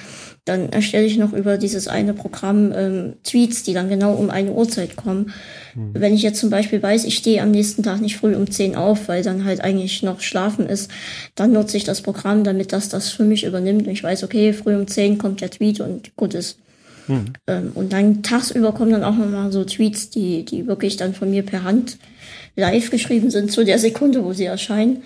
Dann 0.46 0.68
erstelle 0.68 1.06
ich 1.06 1.16
noch 1.16 1.32
über 1.32 1.56
dieses 1.56 1.88
eine 1.88 2.12
Programm 2.12 2.70
ähm, 2.76 3.12
Tweets, 3.24 3.62
die 3.62 3.72
dann 3.72 3.88
genau 3.88 4.12
um 4.12 4.28
eine 4.28 4.52
Uhrzeit 4.52 4.94
kommen. 4.94 5.32
Wenn 5.74 6.12
ich 6.14 6.22
jetzt 6.22 6.38
zum 6.38 6.50
Beispiel 6.50 6.82
weiß, 6.82 7.04
ich 7.04 7.16
stehe 7.16 7.40
am 7.42 7.50
nächsten 7.50 7.82
Tag 7.82 8.00
nicht 8.02 8.18
früh 8.18 8.36
um 8.36 8.48
10 8.50 8.76
auf, 8.76 9.08
weil 9.08 9.22
dann 9.22 9.44
halt 9.46 9.62
eigentlich 9.62 10.02
noch 10.02 10.20
schlafen 10.20 10.66
ist, 10.68 10.90
dann 11.34 11.52
nutze 11.52 11.78
ich 11.78 11.84
das 11.84 12.02
Programm, 12.02 12.44
damit 12.44 12.72
das 12.74 12.90
das 12.90 13.08
für 13.08 13.24
mich 13.24 13.44
übernimmt. 13.44 13.86
Und 13.86 13.92
ich 13.94 14.02
weiß, 14.04 14.22
okay, 14.22 14.52
früh 14.52 14.76
um 14.76 14.86
10 14.86 15.16
kommt 15.16 15.40
der 15.40 15.50
Tweet 15.50 15.80
und 15.80 16.14
gut 16.14 16.34
ist. 16.34 16.58
Ähm, 17.46 17.72
und 17.74 17.92
dann 17.92 18.22
tagsüber 18.22 18.72
kommen 18.72 18.92
dann 18.92 19.04
auch 19.04 19.16
nochmal 19.16 19.52
so 19.52 19.64
Tweets, 19.64 20.10
die, 20.10 20.44
die 20.44 20.66
wirklich 20.66 20.96
dann 20.96 21.14
von 21.14 21.30
mir 21.30 21.42
per 21.42 21.64
Hand 21.64 21.98
live 22.56 22.90
geschrieben 22.90 23.30
sind 23.30 23.50
zu 23.50 23.64
der 23.64 23.78
Sekunde, 23.78 24.24
wo 24.24 24.32
sie 24.32 24.44
erscheinen. 24.44 25.02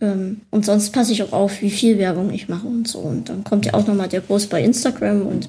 Ähm, 0.00 0.42
und 0.50 0.66
sonst 0.66 0.90
passe 0.90 1.12
ich 1.12 1.22
auch 1.22 1.32
auf, 1.32 1.62
wie 1.62 1.70
viel 1.70 1.98
Werbung 1.98 2.32
ich 2.32 2.48
mache 2.48 2.66
und 2.66 2.88
so. 2.88 2.98
Und 2.98 3.28
dann 3.28 3.44
kommt 3.44 3.66
ja 3.66 3.74
auch 3.74 3.86
nochmal 3.86 4.08
der 4.08 4.20
Post 4.20 4.50
bei 4.50 4.62
Instagram 4.62 5.22
und 5.26 5.48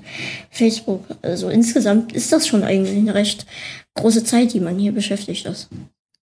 Facebook. 0.51 1.05
Also 1.21 1.49
insgesamt 1.49 2.13
ist 2.13 2.31
das 2.31 2.47
schon 2.47 2.63
eigentlich 2.63 2.97
eine 2.97 3.15
recht 3.15 3.45
große 3.95 4.23
Zeit, 4.23 4.53
die 4.53 4.59
man 4.59 4.77
hier 4.77 4.91
beschäftigt 4.91 5.45
ist. 5.47 5.69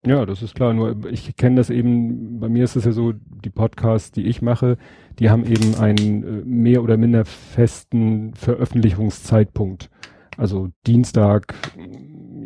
Ja, 0.05 0.25
das 0.25 0.41
ist 0.41 0.55
klar. 0.55 0.73
Nur 0.73 1.05
ich 1.09 1.35
kenne 1.35 1.57
das 1.57 1.69
eben, 1.69 2.39
bei 2.39 2.49
mir 2.49 2.63
ist 2.63 2.75
es 2.75 2.85
ja 2.85 2.91
so, 2.91 3.13
die 3.13 3.49
Podcasts, 3.49 4.11
die 4.11 4.25
ich 4.25 4.41
mache, 4.41 4.77
die 5.19 5.29
haben 5.29 5.45
eben 5.45 5.75
einen 5.75 6.23
äh, 6.23 6.45
mehr 6.45 6.83
oder 6.83 6.97
minder 6.97 7.25
festen 7.25 8.33
Veröffentlichungszeitpunkt. 8.35 9.89
Also 10.37 10.69
Dienstag, 10.85 11.55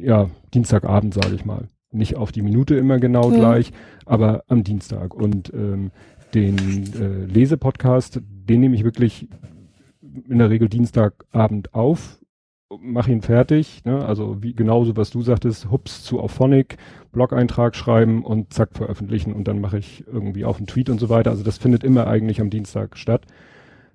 ja, 0.01 0.29
Dienstagabend, 0.53 1.13
sage 1.13 1.35
ich 1.35 1.45
mal. 1.45 1.67
Nicht 1.91 2.15
auf 2.15 2.31
die 2.31 2.41
Minute 2.41 2.75
immer 2.75 2.99
genau 2.99 3.29
mhm. 3.29 3.35
gleich, 3.35 3.71
aber 4.05 4.43
am 4.47 4.63
Dienstag. 4.63 5.13
Und 5.13 5.53
ähm, 5.53 5.91
den 6.33 6.57
äh, 6.93 7.25
Lesepodcast, 7.25 8.21
den 8.23 8.61
nehme 8.61 8.75
ich 8.75 8.85
wirklich 8.85 9.27
in 10.01 10.37
der 10.37 10.49
Regel 10.49 10.69
Dienstagabend 10.69 11.73
auf, 11.73 12.20
mache 12.79 13.11
ihn 13.11 13.21
fertig, 13.21 13.83
ne? 13.85 14.05
also 14.05 14.41
wie 14.41 14.53
genauso 14.53 14.95
was 14.95 15.09
du 15.09 15.21
sagtest, 15.21 15.69
hups 15.71 16.03
zu 16.03 16.19
Auphonic, 16.19 16.77
Blog-Eintrag 17.11 17.75
schreiben 17.75 18.23
und 18.23 18.53
zack 18.53 18.69
veröffentlichen 18.73 19.33
und 19.33 19.47
dann 19.47 19.59
mache 19.59 19.77
ich 19.77 20.05
irgendwie 20.07 20.45
auch 20.45 20.57
einen 20.57 20.67
Tweet 20.67 20.89
und 20.89 20.99
so 20.99 21.09
weiter. 21.09 21.31
Also 21.31 21.43
das 21.43 21.57
findet 21.57 21.83
immer 21.83 22.07
eigentlich 22.07 22.39
am 22.39 22.49
Dienstag 22.49 22.97
statt. 22.97 23.25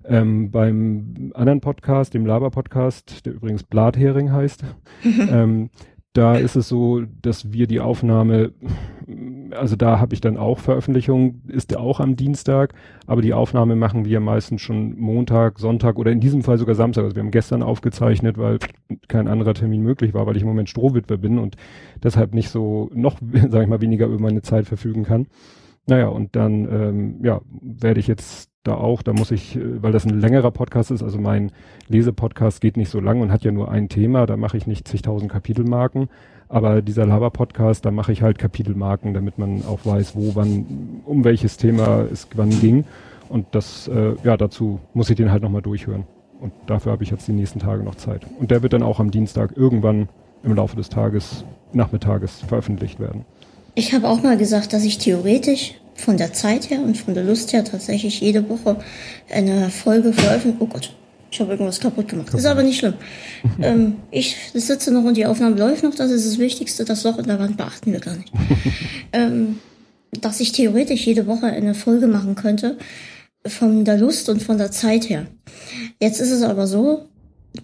Ähm, 0.05 0.51
beim 0.51 1.31
anderen 1.33 1.59
Podcast, 1.59 2.13
dem 2.13 2.25
Laber-Podcast, 2.25 3.25
der 3.25 3.33
übrigens 3.33 3.63
Blathering 3.63 4.31
heißt, 4.31 4.63
ähm, 5.03 5.69
da 6.17 6.35
ist 6.35 6.55
es 6.55 6.67
so, 6.67 7.03
dass 7.21 7.53
wir 7.53 7.67
die 7.67 7.79
Aufnahme, 7.79 8.51
also 9.51 9.75
da 9.75 9.99
habe 9.99 10.15
ich 10.15 10.21
dann 10.21 10.35
auch 10.35 10.57
Veröffentlichung, 10.57 11.41
ist 11.47 11.77
auch 11.77 11.99
am 11.99 12.15
Dienstag, 12.15 12.73
aber 13.05 13.21
die 13.21 13.35
Aufnahme 13.35 13.75
machen 13.75 14.03
wir 14.03 14.19
meistens 14.19 14.61
schon 14.61 14.99
Montag, 14.99 15.59
Sonntag 15.59 15.99
oder 15.99 16.11
in 16.11 16.19
diesem 16.19 16.41
Fall 16.41 16.57
sogar 16.57 16.73
Samstag. 16.73 17.03
Also 17.03 17.15
wir 17.15 17.21
haben 17.21 17.29
gestern 17.29 17.61
aufgezeichnet, 17.61 18.39
weil 18.39 18.57
kein 19.07 19.27
anderer 19.27 19.53
Termin 19.53 19.83
möglich 19.83 20.15
war, 20.15 20.25
weil 20.25 20.35
ich 20.35 20.41
im 20.41 20.47
Moment 20.47 20.69
Strohwitwer 20.69 21.17
bin 21.17 21.37
und 21.37 21.55
deshalb 22.01 22.33
nicht 22.33 22.49
so 22.49 22.89
noch, 22.95 23.19
sage 23.33 23.63
ich 23.63 23.69
mal, 23.69 23.81
weniger 23.81 24.07
über 24.07 24.19
meine 24.19 24.41
Zeit 24.41 24.65
verfügen 24.65 25.03
kann. 25.03 25.27
Naja, 25.85 26.07
und 26.07 26.35
dann 26.35 26.65
ähm, 26.65 27.19
ja, 27.23 27.41
werde 27.61 27.99
ich 27.99 28.07
jetzt 28.07 28.49
da 28.67 28.75
auch, 28.75 29.01
da 29.01 29.13
muss 29.13 29.31
ich, 29.31 29.55
äh, 29.55 29.81
weil 29.81 29.91
das 29.91 30.05
ein 30.05 30.19
längerer 30.19 30.51
Podcast 30.51 30.91
ist, 30.91 31.03
also 31.03 31.19
mein 31.19 31.51
Lesepodcast 31.87 32.61
geht 32.61 32.77
nicht 32.77 32.89
so 32.89 32.99
lang 32.99 33.21
und 33.21 33.31
hat 33.31 33.43
ja 33.43 33.51
nur 33.51 33.71
ein 33.71 33.89
Thema, 33.89 34.25
da 34.25 34.37
mache 34.37 34.57
ich 34.57 34.67
nicht 34.67 34.87
zigtausend 34.87 35.31
Kapitelmarken, 35.31 36.09
aber 36.49 36.81
dieser 36.81 37.05
Laber-Podcast, 37.05 37.85
da 37.85 37.91
mache 37.91 38.11
ich 38.11 38.21
halt 38.21 38.37
Kapitelmarken, 38.37 39.13
damit 39.13 39.37
man 39.37 39.63
auch 39.65 39.79
weiß, 39.85 40.15
wo, 40.15 40.35
wann, 40.35 41.01
um 41.05 41.23
welches 41.23 41.57
Thema 41.57 42.05
es 42.11 42.27
wann 42.35 42.49
ging. 42.49 42.85
Und 43.27 43.47
das, 43.51 43.89
äh, 43.89 44.13
ja, 44.23 44.37
dazu 44.37 44.79
muss 44.93 45.09
ich 45.09 45.17
den 45.17 45.29
halt 45.31 45.43
nochmal 45.43 45.61
durchhören. 45.61 46.05
Und 46.39 46.53
dafür 46.67 46.93
habe 46.93 47.03
ich 47.03 47.09
jetzt 47.09 47.27
die 47.27 47.33
nächsten 47.33 47.59
Tage 47.59 47.83
noch 47.83 47.95
Zeit. 47.95 48.21
Und 48.39 48.51
der 48.51 48.63
wird 48.63 48.73
dann 48.73 48.83
auch 48.83 48.99
am 49.01 49.11
Dienstag 49.11 49.57
irgendwann 49.57 50.07
im 50.43 50.55
Laufe 50.55 50.77
des 50.77 50.87
Tages, 50.87 51.43
Nachmittages 51.73 52.39
veröffentlicht 52.47 52.99
werden. 52.99 53.25
Ich 53.75 53.93
habe 53.93 54.07
auch 54.07 54.23
mal 54.23 54.37
gesagt, 54.37 54.71
dass 54.71 54.85
ich 54.85 54.97
theoretisch 54.97 55.75
von 55.97 56.17
der 56.17 56.31
Zeit 56.31 56.69
her 56.69 56.81
und 56.81 56.97
von 56.97 57.13
der 57.13 57.23
Lust 57.23 57.51
her 57.53 57.65
tatsächlich 57.65 58.21
jede 58.21 58.47
Woche 58.49 58.77
eine 59.29 59.69
Folge 59.69 60.13
veröffentlichen. 60.13 60.57
Oh 60.61 60.67
Gott, 60.67 60.93
ich 61.31 61.39
habe 61.41 61.51
irgendwas 61.51 61.79
kaputt 61.79 62.07
gemacht. 62.07 62.33
Ist 62.33 62.45
aber 62.45 62.63
nicht 62.63 62.79
schlimm. 62.79 62.93
ähm, 63.61 63.95
ich 64.11 64.37
sitze 64.53 64.93
noch 64.93 65.03
und 65.03 65.17
die 65.17 65.25
Aufnahme 65.25 65.57
läuft 65.57 65.83
noch. 65.83 65.95
Das 65.95 66.11
ist 66.11 66.25
das 66.25 66.37
Wichtigste. 66.37 66.85
Das 66.85 67.03
Loch 67.03 67.17
in 67.17 67.25
der 67.25 67.39
Wand 67.39 67.57
beachten 67.57 67.91
wir 67.91 67.99
gar 67.99 68.15
nicht. 68.15 68.31
ähm, 69.11 69.57
dass 70.11 70.39
ich 70.39 70.51
theoretisch 70.51 71.05
jede 71.05 71.27
Woche 71.27 71.47
eine 71.47 71.73
Folge 71.73 72.07
machen 72.07 72.35
könnte. 72.35 72.77
Von 73.45 73.85
der 73.85 73.97
Lust 73.97 74.29
und 74.29 74.41
von 74.41 74.57
der 74.57 74.71
Zeit 74.71 75.09
her. 75.09 75.27
Jetzt 75.99 76.21
ist 76.21 76.31
es 76.31 76.43
aber 76.43 76.67
so, 76.67 77.07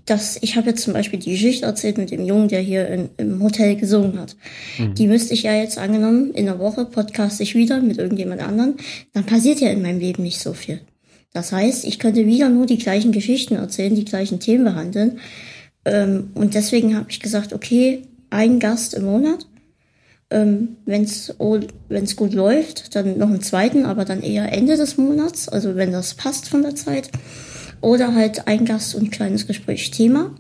dass 0.05 0.37
ich 0.41 0.55
habe 0.55 0.69
jetzt 0.69 0.83
zum 0.83 0.93
Beispiel 0.93 1.19
die 1.19 1.31
Geschichte 1.31 1.65
erzählt 1.65 1.97
mit 1.97 2.11
dem 2.11 2.25
Jungen, 2.25 2.47
der 2.47 2.61
hier 2.61 2.87
in, 2.87 3.09
im 3.17 3.43
Hotel 3.43 3.75
gesungen 3.75 4.19
hat. 4.19 4.35
Mhm. 4.77 4.95
Die 4.95 5.07
müsste 5.07 5.33
ich 5.33 5.43
ja 5.43 5.53
jetzt 5.55 5.77
angenommen, 5.77 6.33
in 6.33 6.45
der 6.45 6.59
Woche 6.59 6.85
podcast 6.85 7.41
ich 7.41 7.55
wieder 7.55 7.81
mit 7.81 7.97
irgendjemand 7.97 8.41
anderen. 8.41 8.75
Dann 9.13 9.25
passiert 9.25 9.59
ja 9.59 9.69
in 9.69 9.81
meinem 9.81 9.99
Leben 9.99 10.23
nicht 10.23 10.39
so 10.39 10.53
viel. 10.53 10.81
Das 11.33 11.51
heißt, 11.51 11.85
ich 11.85 11.99
könnte 11.99 12.27
wieder 12.27 12.49
nur 12.49 12.65
die 12.65 12.77
gleichen 12.77 13.11
Geschichten 13.11 13.55
erzählen, 13.55 13.95
die 13.95 14.05
gleichen 14.05 14.39
Themen 14.39 14.63
behandeln. 14.63 15.19
Ähm, 15.85 16.31
und 16.35 16.53
deswegen 16.53 16.95
habe 16.95 17.07
ich 17.09 17.19
gesagt, 17.19 17.53
okay, 17.53 18.03
ein 18.29 18.59
Gast 18.59 18.93
im 18.93 19.05
Monat. 19.05 19.47
Ähm, 20.29 20.77
wenn 20.85 21.03
es 21.03 21.35
wenn's 21.89 22.15
gut 22.15 22.33
läuft, 22.33 22.95
dann 22.95 23.17
noch 23.17 23.27
einen 23.27 23.41
zweiten, 23.41 23.85
aber 23.85 24.05
dann 24.05 24.21
eher 24.21 24.51
Ende 24.51 24.77
des 24.77 24.97
Monats, 24.97 25.49
also 25.49 25.75
wenn 25.75 25.91
das 25.91 26.15
passt 26.15 26.49
von 26.49 26.63
der 26.63 26.75
Zeit. 26.75 27.11
Oder 27.84 28.15
halt 28.15 28.47
ein 28.47 28.64
Gast 28.64 28.95
und 28.95 29.03
ein 29.03 29.11
kleines 29.11 29.45
Gesprächsthema. 29.45 30.31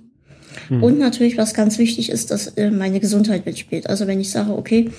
Mhm. 0.69 0.83
Und 0.83 0.97
natürlich, 0.97 1.37
was 1.37 1.53
ganz 1.53 1.77
wichtig 1.77 2.09
ist, 2.09 2.31
dass 2.31 2.47
äh, 2.47 2.71
meine 2.71 2.99
Gesundheit 2.99 3.45
mitspielt. 3.45 3.89
Also 3.89 4.07
wenn 4.07 4.21
ich 4.21 4.31
sage, 4.31 4.55
okay, 4.55 4.91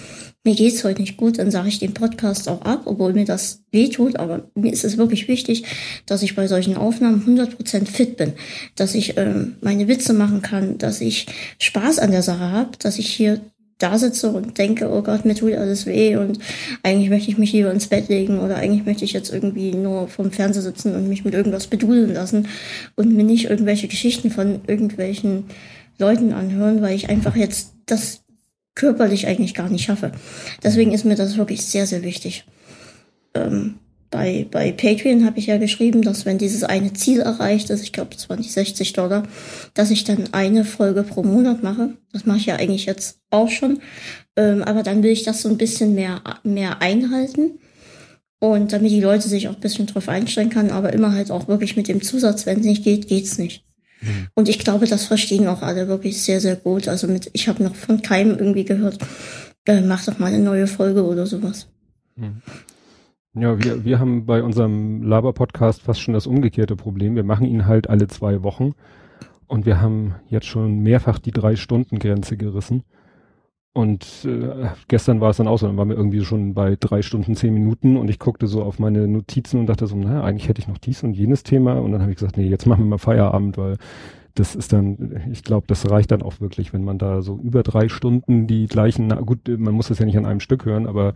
mir 0.45 0.55
geht's 0.55 0.85
heute 0.85 1.01
nicht 1.01 1.17
gut, 1.17 1.39
dann 1.39 1.51
sage 1.51 1.69
ich 1.69 1.79
den 1.79 1.95
Podcast 1.95 2.51
auch 2.51 2.61
ab, 2.63 2.83
obwohl 2.85 3.15
mir 3.15 3.25
das 3.25 3.63
weh 3.73 3.89
tut. 3.89 4.17
Aber 4.17 4.51
mir 4.55 4.73
ist 4.73 4.85
es 4.85 4.99
wirklich 4.99 5.27
wichtig, 5.27 5.65
dass 6.05 6.23
ich 6.23 6.37
bei 6.37 6.47
solchen 6.47 6.77
Aufnahmen 6.77 7.25
100% 7.27 7.87
fit 7.87 8.19
bin, 8.19 8.35
dass 8.77 8.95
ich 8.95 9.17
ähm, 9.17 9.55
meine 9.63 9.89
Witze 9.89 10.13
machen 10.13 10.43
kann, 10.43 10.77
dass 10.77 11.01
ich 11.01 11.27
Spaß 11.59 11.99
an 11.99 12.11
der 12.11 12.23
Sache 12.23 12.51
habe, 12.51 12.73
dass 12.79 12.99
ich 12.99 13.09
hier 13.09 13.41
da 13.79 13.99
sitze 13.99 14.31
und 14.31 14.57
denke, 14.59 14.91
oh 14.91 15.03
Gott, 15.03 15.25
mir 15.25 15.35
tut 15.35 15.55
alles 15.55 15.87
weh 15.87 16.17
und 16.17 16.39
eigentlich 16.83 17.11
möchte 17.11 17.31
ich 17.31 17.39
mich 17.39 17.53
lieber 17.53 17.73
ins 17.73 17.89
Bett 17.89 18.09
legen 18.09 18.39
oder 18.39 18.57
eigentlich 18.57 18.87
möchte 18.87 19.05
ich 19.05 19.13
jetzt 19.13 19.33
irgendwie 19.33 19.75
nur 19.75 20.09
vom 20.09 20.31
Fernseher 20.31 20.63
sitzen 20.63 20.95
und 20.95 21.09
mich 21.09 21.25
mit 21.25 21.35
irgendwas 21.35 21.67
bedudeln 21.67 22.15
lassen 22.15 22.49
und 22.95 23.13
mir 23.13 23.25
nicht 23.25 23.51
irgendwelche 23.51 23.89
Geschichten 23.89 24.31
von 24.31 24.61
irgendwelchen 24.67 25.45
Leuten 25.99 26.33
anhören, 26.33 26.83
weil 26.83 26.95
ich 26.95 27.09
einfach 27.09 27.37
jetzt 27.37 27.73
das 27.87 28.23
körperlich 28.75 29.27
eigentlich 29.27 29.55
gar 29.55 29.69
nicht 29.69 29.85
schaffe. 29.85 30.13
Deswegen 30.63 30.93
ist 30.93 31.05
mir 31.05 31.17
das 31.17 31.37
wirklich 31.37 31.65
sehr, 31.65 31.87
sehr 31.87 32.03
wichtig. 32.03 32.45
Ähm, 33.35 33.77
bei, 34.15 34.47
bei 34.49 34.71
Patreon 34.71 35.27
habe 35.27 35.41
ich 35.41 35.47
ja 35.47 35.59
geschrieben, 35.59 36.03
dass 36.03 36.25
wenn 36.25 36.39
dieses 36.39 36.63
eine 36.63 36.93
Ziel 36.93 37.19
erreicht 37.19 37.69
ist, 37.71 37.83
ich 37.83 37.93
glaube, 37.93 38.15
das 38.15 38.31
waren 38.31 38.41
die 38.41 38.49
60 38.49 38.93
Dollar, 38.93 39.25
dass 39.75 39.91
ich 39.91 40.05
dann 40.05 40.29
eine 40.31 40.65
Folge 40.65 41.03
pro 41.03 41.25
Monat 41.25 41.65
mache. 41.65 41.97
Das 42.13 42.25
mache 42.25 42.39
ich 42.39 42.47
ja 42.47 42.55
eigentlich 42.55 42.87
jetzt 42.87 43.19
auch 43.31 43.51
schon. 43.51 43.81
Ähm, 44.37 44.63
aber 44.63 44.85
dann 44.85 45.03
will 45.03 45.11
ich 45.11 45.25
das 45.25 45.43
so 45.43 45.49
ein 45.49 45.59
bisschen 45.59 45.97
mehr, 45.97 46.23
mehr 46.45 46.81
einhalten. 46.81 47.59
Und 48.39 48.73
damit 48.73 48.93
die 48.93 49.01
Leute 49.01 49.29
sich 49.29 49.49
auch 49.49 49.55
ein 49.57 49.61
bisschen 49.61 49.87
drauf 49.87 50.09
einstellen 50.09 50.51
kann, 50.51 50.71
aber 50.71 50.93
immer 50.93 51.13
halt 51.13 51.33
auch 51.33 51.49
wirklich 51.49 51.77
mit 51.77 51.89
dem 51.89 52.01
Zusatz, 52.01 52.47
wenn 52.47 52.61
es 52.61 52.67
nicht 52.67 52.85
geht, 52.85 53.09
geht's 53.09 53.37
nicht. 53.37 53.65
Mhm. 54.01 54.29
Und 54.35 54.49
ich 54.49 54.61
glaube, 54.61 54.87
das 54.87 55.07
verstehen 55.07 55.49
auch 55.49 55.63
alle 55.63 55.89
wirklich 55.89 56.23
sehr, 56.23 56.41
sehr 56.41 56.55
gut. 56.55 56.87
Also 56.87 57.09
mit, 57.09 57.31
ich 57.33 57.49
habe 57.49 57.65
noch 57.65 57.75
von 57.75 58.01
keinem 58.01 58.39
irgendwie 58.39 58.65
gehört, 58.65 58.99
äh, 59.67 59.81
mach 59.81 60.05
doch 60.05 60.21
mal 60.21 60.27
eine 60.27 60.39
neue 60.39 60.69
Folge 60.69 61.05
oder 61.05 61.27
sowas. 61.27 61.67
Mhm. 62.15 62.43
Ja, 63.35 63.59
wir, 63.59 63.85
wir 63.85 63.99
haben 63.99 64.27
bei 64.27 64.45
unserem 64.45 65.03
Laber-Podcast 65.03 65.83
fast 65.83 66.01
schon 66.01 66.15
das 66.15 66.29
umgekehrte 66.29 66.77
Problem. 66.77 67.17
Wir 67.17 67.25
machen 67.25 67.47
ihn 67.47 67.67
halt 67.67 67.91
alle 67.91 68.07
zwei 68.07 68.45
Wochen 68.45 68.75
und 69.49 69.67
wir 69.67 69.81
haben 69.81 70.15
jetzt 70.29 70.47
schon 70.47 70.81
mehrfach 70.81 71.19
die 71.19 71.33
Drei-Stunden-Grenze 71.33 72.37
gerissen. 72.37 72.85
Und 73.73 74.25
äh, 74.25 74.69
gestern 74.87 75.21
war 75.21 75.31
es 75.31 75.39
dann 75.39 75.49
auch 75.49 75.59
so, 75.59 75.67
dann 75.67 75.77
waren 75.77 75.89
wir 75.89 75.97
irgendwie 75.97 76.25
schon 76.25 76.55
bei 76.55 76.77
drei 76.79 77.03
Stunden, 77.03 77.35
zehn 77.35 77.53
Minuten 77.53 77.97
und 77.97 78.09
ich 78.09 78.21
guckte 78.21 78.47
so 78.47 78.63
auf 78.63 78.79
meine 78.79 79.09
Notizen 79.09 79.59
und 79.59 79.67
dachte 79.67 79.89
so, 79.89 79.97
naja, 79.97 80.23
eigentlich 80.23 80.49
hätte 80.49 80.61
ich 80.61 80.69
noch 80.69 80.79
dies 80.79 81.03
und 81.03 81.15
jenes 81.15 81.43
Thema 81.43 81.73
und 81.81 81.91
dann 81.91 82.03
habe 82.03 82.13
ich 82.13 82.19
gesagt, 82.19 82.37
nee, 82.37 82.47
jetzt 82.47 82.67
machen 82.67 82.85
wir 82.85 82.91
mal 82.91 82.99
Feierabend, 82.99 83.59
weil 83.59 83.79
das 84.37 84.55
ist 84.55 84.73
dann, 84.73 85.23
ich 85.33 85.43
glaube, 85.43 85.67
das 85.67 85.91
reicht 85.91 86.13
dann 86.13 86.23
auch 86.23 86.41
wirklich, 86.41 86.73
wenn 86.73 86.85
man 86.85 86.99
da 86.99 87.21
so 87.21 87.37
über 87.43 87.65
drei 87.65 87.89
Stunden 87.89 88.47
die 88.47 88.67
gleichen, 88.67 89.09
na 89.09 89.17
gut, 89.17 89.49
man 89.49 89.75
muss 89.75 89.89
das 89.89 89.99
ja 89.99 90.07
nicht 90.07 90.19
an 90.19 90.27
einem 90.27 90.41
Stück 90.41 90.65
hören, 90.65 90.87
aber 90.87 91.15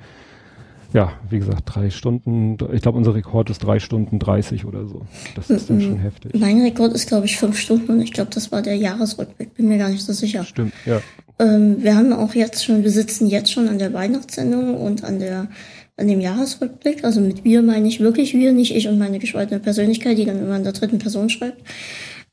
ja, 0.95 1.13
wie 1.29 1.39
gesagt, 1.39 1.63
drei 1.67 1.91
Stunden, 1.91 2.57
ich 2.73 2.83
glaube, 2.83 2.97
unser 2.97 3.15
Rekord 3.15 3.51
ist 3.51 3.59
drei 3.59 3.79
Stunden 3.79 4.19
dreißig 4.19 4.65
oder 4.65 4.87
so. 4.87 5.03
Das 5.35 5.51
ist 5.51 5.69
dann 5.69 5.81
schon 5.81 5.99
heftig. 5.99 6.33
Mein 6.35 6.63
Rekord 6.63 6.95
ist, 6.95 7.09
glaube 7.09 7.27
ich, 7.27 7.37
fünf 7.37 7.59
Stunden 7.59 7.93
und 7.93 8.01
ich 8.01 8.13
glaube, 8.13 8.31
das 8.33 8.51
war 8.53 8.63
der 8.63 8.77
Jahresrückblick, 8.77 9.55
bin 9.55 9.69
mir 9.69 9.79
gar 9.79 9.91
nicht 9.91 10.03
so 10.03 10.13
sicher. 10.13 10.45
Stimmt, 10.45 10.73
ja. 10.87 11.01
Ähm, 11.39 11.83
wir 11.83 11.95
haben 11.95 12.13
auch 12.13 12.35
jetzt 12.35 12.65
schon, 12.65 12.83
wir 12.83 12.91
sitzen 12.91 13.27
jetzt 13.27 13.53
schon 13.53 13.69
an 13.69 13.79
der 13.79 13.93
Weihnachtssendung 13.93 14.77
und 14.77 15.05
an 15.05 15.19
der, 15.19 15.49
an 15.97 16.09
dem 16.09 16.21
Jahresrückblick. 16.21 17.05
Also 17.05 17.21
mit 17.21 17.45
wir 17.45 17.63
meine 17.63 17.87
ich 17.87 18.01
wirklich 18.01 18.33
wir, 18.33 18.53
nicht 18.53 18.75
ich 18.75 18.89
und 18.89 18.99
meine 18.99 19.19
gespaltene 19.19 19.61
Persönlichkeit, 19.61 20.17
die 20.19 20.25
dann 20.25 20.41
immer 20.41 20.57
in 20.57 20.65
der 20.65 20.73
dritten 20.73 20.99
Person 20.99 21.29
schreibt. 21.29 21.63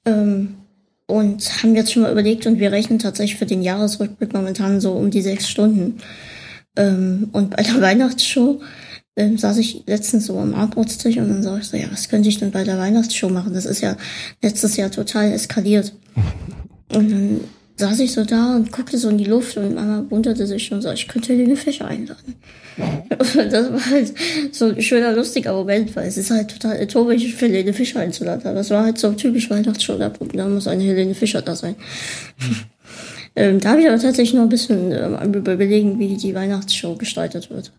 Ähm, 0.05 0.55
und 1.07 1.61
haben 1.61 1.75
jetzt 1.75 1.93
schon 1.93 2.01
mal 2.01 2.11
überlegt 2.11 2.47
und 2.47 2.59
wir 2.59 2.71
rechnen 2.71 2.97
tatsächlich 2.97 3.37
für 3.37 3.45
den 3.45 3.61
Jahresrückblick 3.61 4.33
momentan 4.33 4.79
so 4.79 4.93
um 4.93 5.11
die 5.11 5.21
sechs 5.21 5.47
Stunden. 5.47 5.97
Ähm, 6.75 7.29
und 7.31 7.55
bei 7.55 7.63
der 7.63 7.81
Weihnachtsshow 7.81 8.61
ähm, 9.15 9.37
saß 9.37 9.57
ich 9.57 9.83
letztens 9.87 10.25
so 10.25 10.37
am 10.37 10.53
Abendbrotstisch 10.53 11.17
und 11.17 11.29
dann 11.29 11.43
sag 11.43 11.59
ich 11.59 11.67
so, 11.67 11.77
ja, 11.77 11.87
was 11.91 12.09
könnte 12.09 12.29
ich 12.29 12.39
denn 12.39 12.51
bei 12.51 12.63
der 12.63 12.77
Weihnachtsshow 12.77 13.29
machen? 13.29 13.53
Das 13.53 13.65
ist 13.65 13.81
ja 13.81 13.95
letztes 14.41 14.75
Jahr 14.75 14.91
total 14.91 15.31
eskaliert. 15.31 15.93
und 16.93 17.11
dann 17.11 17.39
saß 17.77 17.99
ich 17.99 18.13
so 18.13 18.23
da 18.23 18.55
und 18.55 18.71
guckte 18.71 18.97
so 18.97 19.09
in 19.09 19.17
die 19.17 19.25
Luft 19.25 19.57
und 19.57 19.75
Mama 19.75 20.05
wunderte 20.09 20.47
sich 20.47 20.65
schon 20.65 20.81
so, 20.81 20.91
ich 20.91 21.07
könnte 21.07 21.33
Helene 21.33 21.57
Fischer 21.57 21.85
einladen. 21.87 22.35
Und 22.77 23.35
das 23.51 23.71
war 23.71 23.85
halt 23.89 24.13
so 24.51 24.65
ein 24.65 24.81
schöner, 24.81 25.13
lustiger 25.13 25.53
Moment, 25.53 25.95
weil 25.95 26.07
es 26.07 26.17
ist 26.17 26.31
halt 26.31 26.51
total 26.51 26.81
utopisch 26.81 27.33
für 27.33 27.47
Helene 27.47 27.73
Fischer 27.73 27.99
einzuladen. 27.99 28.47
Aber 28.47 28.61
es 28.61 28.69
war 28.69 28.83
halt 28.83 28.97
so 28.97 29.11
typisch 29.13 29.49
Weihnachtsshow, 29.49 29.97
da 29.97 30.47
muss 30.47 30.67
eine 30.67 30.83
Helene 30.83 31.15
Fischer 31.15 31.41
da 31.41 31.55
sein. 31.55 31.75
Ähm, 33.35 33.59
da 33.59 33.71
habe 33.71 33.81
ich 33.81 33.87
aber 33.87 33.99
tatsächlich 33.99 34.33
noch 34.33 34.43
ein 34.43 34.49
bisschen 34.49 34.91
ähm, 34.91 35.33
überlegen, 35.33 35.99
wie 35.99 36.15
die 36.15 36.35
Weihnachtsshow 36.35 36.95
gestaltet 36.95 37.49
wird. 37.49 37.73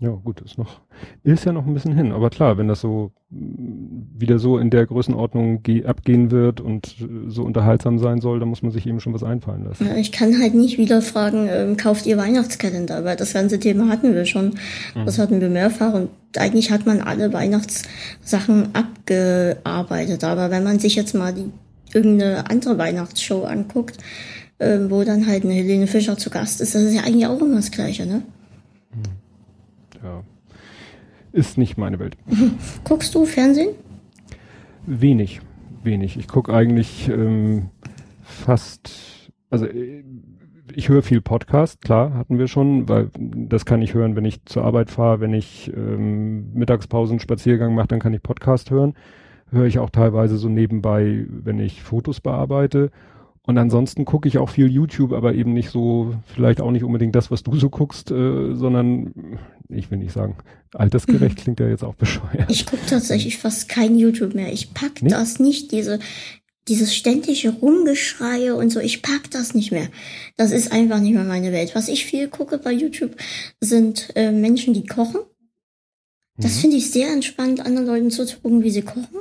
Ja, 0.00 0.10
gut, 0.10 0.40
ist 0.42 0.58
noch, 0.58 0.80
ist 1.24 1.44
ja 1.44 1.52
noch 1.52 1.66
ein 1.66 1.74
bisschen 1.74 1.92
hin. 1.92 2.12
Aber 2.12 2.30
klar, 2.30 2.56
wenn 2.56 2.68
das 2.68 2.80
so 2.80 3.10
mm, 3.30 4.16
wieder 4.16 4.38
so 4.38 4.58
in 4.58 4.70
der 4.70 4.86
Größenordnung 4.86 5.60
abgehen 5.84 6.30
wird 6.30 6.60
und 6.60 6.94
äh, 7.00 7.28
so 7.28 7.42
unterhaltsam 7.42 7.98
sein 7.98 8.20
soll, 8.20 8.38
dann 8.38 8.48
muss 8.48 8.62
man 8.62 8.70
sich 8.70 8.86
eben 8.86 9.00
schon 9.00 9.12
was 9.12 9.24
einfallen 9.24 9.64
lassen. 9.64 9.88
Ja, 9.88 9.96
ich 9.96 10.12
kann 10.12 10.40
halt 10.40 10.54
nicht 10.54 10.78
wieder 10.78 11.02
fragen, 11.02 11.48
ähm, 11.50 11.76
kauft 11.76 12.06
ihr 12.06 12.16
Weihnachtskalender, 12.16 13.04
weil 13.04 13.16
das 13.16 13.32
ganze 13.32 13.58
Thema 13.58 13.88
hatten 13.88 14.14
wir 14.14 14.24
schon. 14.24 14.54
Mhm. 14.94 15.04
Das 15.04 15.18
hatten 15.18 15.40
wir 15.40 15.48
mehrfach 15.48 15.92
und 15.94 16.10
eigentlich 16.36 16.70
hat 16.70 16.86
man 16.86 17.00
alle 17.00 17.32
Weihnachtssachen 17.32 18.68
abgearbeitet. 18.74 20.22
Aber 20.22 20.52
wenn 20.52 20.62
man 20.62 20.78
sich 20.78 20.94
jetzt 20.94 21.14
mal 21.14 21.34
die, 21.34 21.50
irgendeine 21.94 22.50
andere 22.50 22.78
Weihnachtsshow 22.78 23.44
anguckt, 23.44 23.98
äh, 24.58 24.78
wo 24.88 25.04
dann 25.04 25.26
halt 25.26 25.44
eine 25.44 25.54
Helene 25.54 25.86
Fischer 25.86 26.16
zu 26.16 26.30
Gast 26.30 26.60
ist, 26.60 26.74
das 26.74 26.82
ist 26.82 26.94
ja 26.94 27.02
eigentlich 27.02 27.26
auch 27.26 27.40
immer 27.40 27.56
das 27.56 27.70
Gleiche, 27.70 28.06
ne? 28.06 28.22
ja, 30.02 30.22
ist 31.32 31.58
nicht 31.58 31.76
meine 31.76 31.98
Welt. 31.98 32.16
Guckst 32.84 33.14
du 33.14 33.24
Fernsehen? 33.24 33.70
Wenig, 34.86 35.40
wenig. 35.82 36.16
Ich 36.18 36.28
gucke 36.28 36.52
eigentlich 36.52 37.08
ähm, 37.08 37.70
fast, 38.22 39.30
also 39.50 39.66
äh, 39.66 40.02
ich 40.74 40.88
höre 40.88 41.02
viel 41.02 41.20
Podcast, 41.20 41.80
klar, 41.80 42.14
hatten 42.14 42.38
wir 42.38 42.46
schon, 42.46 42.88
weil 42.88 43.10
das 43.18 43.64
kann 43.64 43.82
ich 43.82 43.94
hören, 43.94 44.16
wenn 44.16 44.24
ich 44.24 44.44
zur 44.44 44.64
Arbeit 44.64 44.90
fahre, 44.90 45.20
wenn 45.20 45.32
ich 45.32 45.72
ähm, 45.74 46.52
Mittagspausen, 46.52 47.20
Spaziergang 47.20 47.74
mache, 47.74 47.88
dann 47.88 48.00
kann 48.00 48.14
ich 48.14 48.22
Podcast 48.22 48.70
hören. 48.70 48.94
Höre 49.50 49.66
ich 49.66 49.78
auch 49.78 49.90
teilweise 49.90 50.36
so 50.36 50.48
nebenbei, 50.48 51.26
wenn 51.28 51.58
ich 51.58 51.82
Fotos 51.82 52.20
bearbeite. 52.20 52.90
Und 53.48 53.56
ansonsten 53.56 54.04
gucke 54.04 54.28
ich 54.28 54.36
auch 54.36 54.50
viel 54.50 54.70
YouTube, 54.70 55.12
aber 55.12 55.34
eben 55.34 55.54
nicht 55.54 55.70
so, 55.70 56.14
vielleicht 56.26 56.60
auch 56.60 56.70
nicht 56.70 56.84
unbedingt 56.84 57.14
das, 57.14 57.30
was 57.30 57.42
du 57.42 57.56
so 57.56 57.70
guckst, 57.70 58.10
äh, 58.10 58.54
sondern 58.54 59.38
ich 59.70 59.90
will 59.90 59.96
nicht 59.96 60.12
sagen, 60.12 60.36
altersgerecht 60.74 61.38
mhm. 61.38 61.42
klingt 61.42 61.60
ja 61.60 61.68
jetzt 61.68 61.82
auch 61.82 61.94
bescheuert. 61.94 62.50
Ich 62.50 62.66
gucke 62.66 62.84
tatsächlich 62.86 63.38
fast 63.38 63.70
kein 63.70 63.96
YouTube 63.96 64.34
mehr. 64.34 64.52
Ich 64.52 64.74
pack 64.74 65.00
nee? 65.00 65.08
das 65.08 65.38
nicht, 65.38 65.72
diese, 65.72 65.98
dieses 66.68 66.94
ständige 66.94 67.50
Rumgeschreie 67.50 68.54
und 68.54 68.70
so, 68.70 68.80
ich 68.80 69.00
pack 69.00 69.30
das 69.30 69.54
nicht 69.54 69.72
mehr. 69.72 69.88
Das 70.36 70.52
ist 70.52 70.70
einfach 70.70 71.00
nicht 71.00 71.14
mehr 71.14 71.24
meine 71.24 71.50
Welt. 71.50 71.74
Was 71.74 71.88
ich 71.88 72.04
viel 72.04 72.28
gucke 72.28 72.58
bei 72.58 72.72
YouTube 72.72 73.16
sind 73.60 74.10
äh, 74.14 74.30
Menschen, 74.30 74.74
die 74.74 74.84
kochen. 74.84 75.20
Das 76.36 76.56
mhm. 76.56 76.60
finde 76.60 76.76
ich 76.76 76.90
sehr 76.90 77.10
entspannt, 77.10 77.64
anderen 77.64 77.86
Leuten 77.86 78.10
zuzugucken, 78.10 78.62
wie 78.62 78.70
sie 78.70 78.82
kochen. 78.82 79.20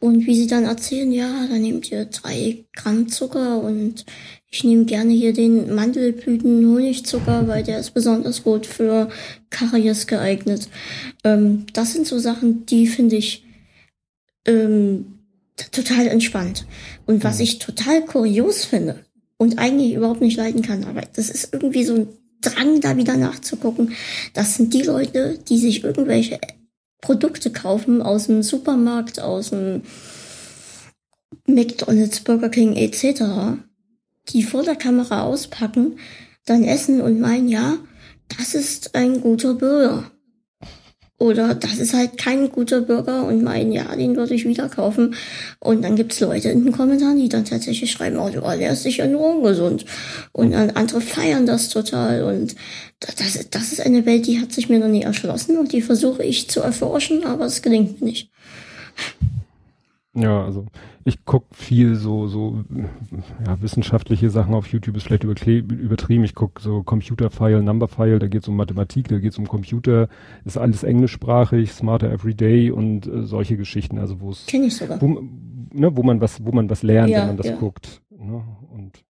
Und 0.00 0.26
wie 0.26 0.34
sie 0.34 0.46
dann 0.46 0.64
erzählen, 0.64 1.12
ja, 1.12 1.46
da 1.46 1.56
nehmt 1.56 1.90
ihr 1.92 2.06
drei 2.06 2.64
Gramm 2.74 3.08
Zucker 3.08 3.62
und 3.62 4.06
ich 4.50 4.64
nehme 4.64 4.86
gerne 4.86 5.12
hier 5.12 5.32
den 5.32 5.74
Mandelblüten-Honigzucker, 5.74 7.46
weil 7.46 7.62
der 7.62 7.78
ist 7.78 7.92
besonders 7.92 8.42
gut 8.42 8.66
für 8.66 9.10
Karies 9.50 10.06
geeignet. 10.06 10.68
Ähm, 11.22 11.66
das 11.74 11.92
sind 11.92 12.06
so 12.06 12.18
Sachen, 12.18 12.66
die 12.66 12.86
finde 12.86 13.16
ich 13.16 13.44
ähm, 14.46 15.18
total 15.70 16.08
entspannt. 16.08 16.66
Und 17.06 17.22
was 17.22 17.38
ich 17.38 17.58
total 17.58 18.04
kurios 18.04 18.64
finde 18.64 19.04
und 19.36 19.58
eigentlich 19.58 19.92
überhaupt 19.92 20.22
nicht 20.22 20.36
leiden 20.36 20.62
kann, 20.62 20.84
aber 20.84 21.02
das 21.14 21.28
ist 21.30 21.52
irgendwie 21.52 21.84
so 21.84 21.94
ein 21.94 22.08
Drang, 22.40 22.80
da 22.80 22.96
wieder 22.96 23.18
nachzugucken. 23.18 23.92
Das 24.32 24.54
sind 24.54 24.72
die 24.72 24.80
Leute, 24.82 25.38
die 25.46 25.58
sich 25.58 25.84
irgendwelche 25.84 26.40
Produkte 27.00 27.50
kaufen 27.50 28.02
aus 28.02 28.26
dem 28.26 28.42
Supermarkt, 28.42 29.20
aus 29.20 29.50
dem 29.50 29.82
McDonald's, 31.46 32.20
Burger 32.20 32.48
King 32.48 32.74
etc., 32.76 33.60
die 34.28 34.42
vor 34.42 34.62
der 34.62 34.76
Kamera 34.76 35.22
auspacken, 35.22 35.98
dann 36.46 36.64
essen 36.64 37.00
und 37.00 37.20
meinen, 37.20 37.48
ja, 37.48 37.78
das 38.36 38.54
ist 38.54 38.94
ein 38.94 39.20
guter 39.20 39.54
Burger. 39.54 40.10
Oder 41.20 41.54
das 41.54 41.78
ist 41.78 41.92
halt 41.92 42.16
kein 42.16 42.50
guter 42.50 42.80
Burger 42.80 43.26
und 43.26 43.42
meinen, 43.42 43.72
ja, 43.72 43.94
den 43.94 44.16
würde 44.16 44.32
ich 44.32 44.46
wieder 44.46 44.70
kaufen. 44.70 45.14
Und 45.58 45.82
dann 45.84 45.94
gibt's 45.94 46.18
Leute 46.18 46.48
in 46.48 46.64
den 46.64 46.72
Kommentaren, 46.72 47.18
die 47.18 47.28
dann 47.28 47.44
tatsächlich 47.44 47.92
schreiben, 47.92 48.16
oh, 48.16 48.30
der 48.30 48.72
ist 48.72 48.84
sicher 48.84 49.06
nur 49.06 49.36
ungesund. 49.36 49.84
Und 50.32 50.52
dann 50.52 50.70
andere 50.70 51.02
feiern 51.02 51.44
das 51.44 51.68
total. 51.68 52.24
Und 52.24 52.56
das, 53.00 53.50
das 53.50 53.72
ist 53.72 53.82
eine 53.82 54.06
Welt, 54.06 54.26
die 54.26 54.40
hat 54.40 54.52
sich 54.52 54.70
mir 54.70 54.78
noch 54.78 54.88
nie 54.88 55.02
erschlossen 55.02 55.58
und 55.58 55.72
die 55.72 55.82
versuche 55.82 56.22
ich 56.22 56.48
zu 56.48 56.60
erforschen, 56.60 57.22
aber 57.26 57.44
es 57.44 57.60
gelingt 57.60 58.00
mir 58.00 58.06
nicht. 58.06 58.30
Ja, 60.12 60.44
also 60.44 60.66
ich 61.04 61.24
guck 61.24 61.44
viel 61.54 61.94
so 61.94 62.26
so 62.26 62.64
ja, 63.46 63.62
wissenschaftliche 63.62 64.28
Sachen 64.28 64.54
auf 64.54 64.66
YouTube 64.66 64.96
ist 64.96 65.04
vielleicht 65.04 65.22
übertrieben. 65.22 66.24
Ich 66.24 66.34
guck 66.34 66.60
so 66.60 66.82
Computer-File, 66.82 67.62
Number-File, 67.62 68.18
da 68.18 68.26
geht 68.26 68.42
es 68.42 68.48
um 68.48 68.56
Mathematik, 68.56 69.06
da 69.06 69.18
geht 69.18 69.32
es 69.32 69.38
um 69.38 69.46
Computer, 69.46 70.08
ist 70.44 70.58
alles 70.58 70.82
englischsprachig, 70.82 71.70
Smarter 71.70 72.10
Everyday 72.10 72.72
und 72.72 73.06
äh, 73.06 73.24
solche 73.24 73.56
Geschichten, 73.56 73.98
also 73.98 74.20
wo 74.20 74.30
es 74.30 74.46
Kenn 74.46 74.64
ich 74.64 74.76
sogar. 74.76 75.00
Wo, 75.00 75.06
ne, 75.72 75.96
wo 75.96 76.02
man 76.02 76.20
was, 76.20 76.44
wo 76.44 76.50
man 76.50 76.68
was 76.68 76.82
lernt, 76.82 77.10
ja, 77.10 77.20
wenn 77.20 77.28
man 77.28 77.36
das 77.36 77.46
ja. 77.46 77.56
guckt. 77.56 78.02
Ne? 78.10 78.42
Und 78.74 79.04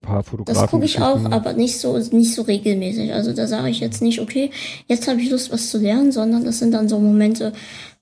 paar 0.00 0.22
Fotografen. 0.22 0.60
Das 0.62 0.70
gucke 0.70 0.84
ich 0.84 1.00
auch, 1.00 1.24
aber 1.30 1.52
nicht 1.52 1.78
so 1.78 1.96
nicht 1.96 2.34
so 2.34 2.42
regelmäßig. 2.42 3.12
Also 3.12 3.32
da 3.32 3.46
sage 3.46 3.68
ich 3.68 3.80
jetzt 3.80 4.00
nicht, 4.00 4.20
okay, 4.20 4.50
jetzt 4.86 5.08
habe 5.08 5.20
ich 5.20 5.30
Lust, 5.30 5.52
was 5.52 5.70
zu 5.70 5.78
lernen, 5.78 6.12
sondern 6.12 6.44
das 6.44 6.58
sind 6.58 6.72
dann 6.72 6.88
so 6.88 6.98
Momente, 6.98 7.52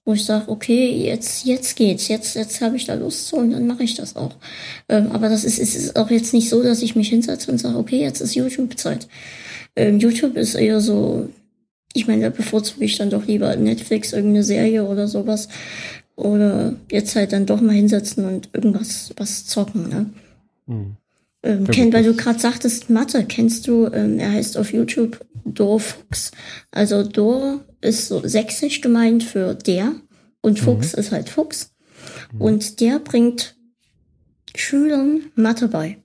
wo 0.08 0.14
ich 0.14 0.24
sage, 0.24 0.48
okay, 0.48 1.04
jetzt 1.04 1.44
jetzt 1.44 1.76
geht's, 1.76 2.08
jetzt 2.08 2.34
jetzt 2.34 2.62
habe 2.62 2.76
ich 2.76 2.86
da 2.86 2.94
Lust 2.94 3.28
zu 3.28 3.36
und 3.36 3.50
dann 3.50 3.66
mache 3.66 3.82
ich 3.82 3.94
das 3.94 4.16
auch. 4.16 4.36
Ähm, 4.88 5.12
aber 5.12 5.28
das 5.28 5.44
ist, 5.44 5.58
ist, 5.58 5.76
ist 5.76 5.96
auch 5.96 6.10
jetzt 6.10 6.32
nicht 6.32 6.48
so, 6.48 6.62
dass 6.62 6.80
ich 6.80 6.96
mich 6.96 7.10
hinsetze 7.10 7.52
und 7.52 7.58
sage, 7.58 7.76
okay, 7.76 8.00
jetzt 8.00 8.22
ist 8.22 8.34
YouTube-Zeit. 8.34 9.06
Ähm, 9.76 9.98
YouTube 9.98 10.38
ist 10.38 10.54
eher 10.54 10.80
so, 10.80 11.28
ich 11.92 12.06
meine, 12.06 12.22
da 12.22 12.30
bevorzuge 12.30 12.86
ich 12.86 12.96
dann 12.96 13.10
doch 13.10 13.26
lieber 13.26 13.54
Netflix, 13.56 14.14
irgendeine 14.14 14.44
Serie 14.44 14.84
oder 14.84 15.08
sowas. 15.08 15.50
Oder 16.16 16.74
jetzt 16.90 17.14
halt 17.14 17.34
dann 17.34 17.44
doch 17.44 17.60
mal 17.60 17.74
hinsetzen 17.74 18.24
und 18.24 18.48
irgendwas 18.54 19.12
was 19.18 19.44
zocken, 19.44 19.90
ne? 19.90 20.06
Mhm. 20.66 20.96
Ähm, 21.42 21.66
kenn, 21.66 21.92
weil 21.92 22.04
du 22.04 22.14
gerade 22.14 22.38
sagtest, 22.38 22.88
Mathe, 22.88 23.24
kennst 23.24 23.68
du, 23.68 23.86
ähm, 23.92 24.18
er 24.18 24.32
heißt 24.32 24.56
auf 24.56 24.72
YouTube 24.72 25.20
Dorfuchs. 25.54 26.32
Also 26.70 27.02
Dor 27.02 27.64
ist 27.80 28.08
so 28.08 28.26
sächsisch 28.26 28.80
gemeint 28.80 29.22
für 29.22 29.54
der 29.54 29.94
und 30.40 30.60
mhm. 30.60 30.64
Fuchs 30.64 30.94
mhm. 30.94 31.00
ist 31.00 31.12
halt 31.12 31.28
Fuchs. 31.28 31.74
Mhm. 32.32 32.40
Und 32.40 32.80
der 32.80 32.98
bringt 32.98 33.56
Schülern 34.54 35.22
Mathe 35.34 35.68
bei. 35.68 35.98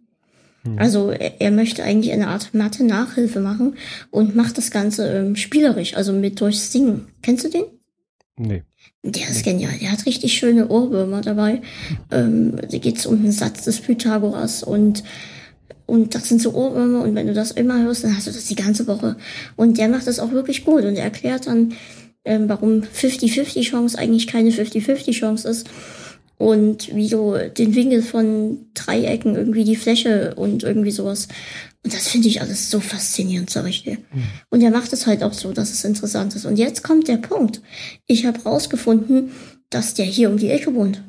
Mhm. 0.63 0.79
Also 0.79 1.09
er, 1.11 1.41
er, 1.41 1.51
möchte 1.51 1.83
eigentlich 1.83 2.13
eine 2.13 2.27
Art 2.27 2.53
Mathe-Nachhilfe 2.53 3.39
machen 3.39 3.75
und 4.11 4.35
macht 4.35 4.57
das 4.57 4.71
Ganze 4.71 5.07
ähm, 5.07 5.35
spielerisch, 5.35 5.95
also 5.95 6.13
mit 6.13 6.39
durch 6.39 6.59
Singen. 6.59 7.07
Kennst 7.21 7.45
du 7.45 7.49
den? 7.49 7.65
Nee. 8.37 8.63
Der 9.03 9.29
ist 9.29 9.43
genial. 9.43 9.73
Der 9.79 9.91
hat 9.91 10.05
richtig 10.05 10.33
schöne 10.33 10.69
Ohrwürmer 10.69 11.21
dabei. 11.21 11.61
Ähm, 12.11 12.55
da 12.55 12.77
geht's 12.77 13.05
um 13.05 13.21
den 13.21 13.31
Satz 13.31 13.63
des 13.63 13.81
Pythagoras 13.81 14.63
und 14.63 15.03
und 15.85 16.15
das 16.15 16.30
sind 16.30 16.41
so 16.41 16.53
Ohrwürmer 16.53 17.03
und 17.03 17.15
wenn 17.15 17.27
du 17.27 17.34
das 17.34 17.51
immer 17.51 17.81
hörst, 17.84 18.03
dann 18.03 18.15
hast 18.15 18.27
du 18.27 18.31
das 18.31 18.45
die 18.45 18.55
ganze 18.55 18.88
Woche. 18.88 19.18
Und 19.55 19.77
der 19.77 19.89
macht 19.89 20.07
das 20.07 20.19
auch 20.19 20.31
wirklich 20.31 20.65
gut 20.65 20.84
und 20.84 20.95
er 20.95 21.03
erklärt 21.03 21.47
dann, 21.47 21.73
ähm, 22.26 22.47
warum 22.47 22.84
50-50 22.84 23.64
Chance 23.64 23.97
eigentlich 23.97 24.27
keine 24.27 24.51
50-50 24.51 25.11
Chance 25.11 25.47
ist 25.49 25.69
und 26.38 26.93
wie 26.95 27.10
du 27.10 27.35
den 27.57 27.76
Winkel 27.76 28.01
von 28.01 28.65
Dreiecken 28.73 29.35
irgendwie 29.35 29.64
die 29.64 29.76
Fläche 29.76 30.35
und 30.35 30.64
irgendwie 30.64 30.91
sowas. 30.91 31.27
Und 31.84 31.93
das 31.93 32.07
finde 32.07 32.30
ich 32.30 32.41
alles 32.41 32.69
so 32.69 32.80
faszinierend, 32.80 33.49
sag 33.49 33.68
ich 33.68 33.84
dir. 33.84 33.97
Mhm. 33.97 34.23
Und 34.49 34.61
er 34.61 34.72
macht 34.72 34.93
es 34.93 35.05
halt 35.05 35.23
auch 35.23 35.34
so, 35.34 35.51
dass 35.51 35.72
es 35.72 35.84
interessant 35.84 36.35
ist. 36.35 36.45
Und 36.45 36.57
jetzt 36.57 36.84
kommt 36.84 37.07
der 37.07 37.18
Punkt. 37.18 37.61
Ich 38.07 38.26
habe 38.26 38.41
rausgefunden, 38.41 39.31
dass 39.69 39.93
der 39.93 40.05
hier 40.05 40.30
um 40.30 40.38
die 40.38 40.49
Ecke 40.49 40.73
wohnt. 40.73 41.03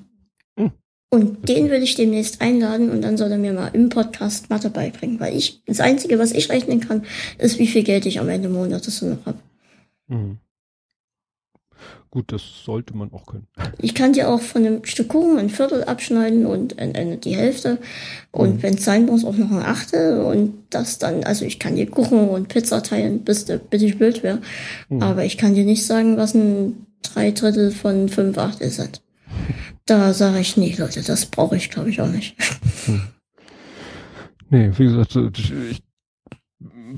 Und 1.10 1.48
den 1.48 1.70
will 1.70 1.82
ich 1.82 1.94
demnächst 1.94 2.40
einladen 2.40 2.90
und 2.90 3.02
dann 3.02 3.16
soll 3.16 3.30
er 3.30 3.38
mir 3.38 3.52
mal 3.52 3.68
im 3.68 3.88
Podcast 3.88 4.50
Mathe 4.50 4.68
beibringen, 4.70 5.20
weil 5.20 5.36
ich, 5.36 5.62
das 5.64 5.78
Einzige, 5.78 6.18
was 6.18 6.32
ich 6.32 6.50
rechnen 6.50 6.80
kann, 6.80 7.04
ist, 7.38 7.58
wie 7.58 7.68
viel 7.68 7.84
Geld 7.84 8.04
ich 8.06 8.18
am 8.18 8.28
Ende 8.28 8.48
Monats 8.48 9.00
noch 9.02 9.24
habe. 9.24 9.38
Mhm. 10.08 10.38
Gut, 12.14 12.30
das 12.30 12.42
sollte 12.64 12.96
man 12.96 13.12
auch 13.12 13.26
können. 13.26 13.48
Ich 13.78 13.92
kann 13.92 14.12
dir 14.12 14.28
auch 14.28 14.40
von 14.40 14.64
einem 14.64 14.84
Stück 14.84 15.08
Kuchen 15.08 15.36
ein 15.36 15.50
Viertel 15.50 15.82
abschneiden 15.82 16.46
und 16.46 16.76
die 17.24 17.36
Hälfte. 17.36 17.78
Und 18.30 18.58
mhm. 18.58 18.62
wenn 18.62 18.74
es 18.74 18.84
sein 18.84 19.06
muss, 19.06 19.24
auch 19.24 19.36
noch 19.36 19.50
ein 19.50 19.64
Achtel. 19.64 20.20
Und 20.20 20.54
das 20.70 20.98
dann, 20.98 21.24
also 21.24 21.44
ich 21.44 21.58
kann 21.58 21.74
dir 21.74 21.90
Kuchen 21.90 22.28
und 22.28 22.46
Pizza 22.48 22.84
teilen, 22.84 23.24
bis 23.24 23.46
du 23.46 23.58
bitte 23.58 23.86
ich 23.86 23.98
blöd 23.98 24.22
wäre. 24.22 24.40
Mhm. 24.90 25.02
Aber 25.02 25.24
ich 25.24 25.38
kann 25.38 25.56
dir 25.56 25.64
nicht 25.64 25.86
sagen, 25.86 26.16
was 26.16 26.34
ein 26.34 26.86
drei 27.02 27.32
Drittel 27.32 27.72
von 27.72 28.08
fünf 28.08 28.38
Achtel 28.38 28.70
sind. 28.70 29.02
Da 29.86 30.12
sage 30.14 30.40
ich, 30.40 30.56
nee, 30.56 30.74
Leute, 30.78 31.02
das 31.02 31.26
brauche 31.26 31.56
ich, 31.56 31.70
glaube 31.70 31.90
ich, 31.90 32.00
auch 32.00 32.08
nicht. 32.08 32.36
Hm. 32.86 33.02
Nee, 34.50 34.70
wie 34.76 34.84
gesagt, 34.84 35.16
ich 35.16 35.82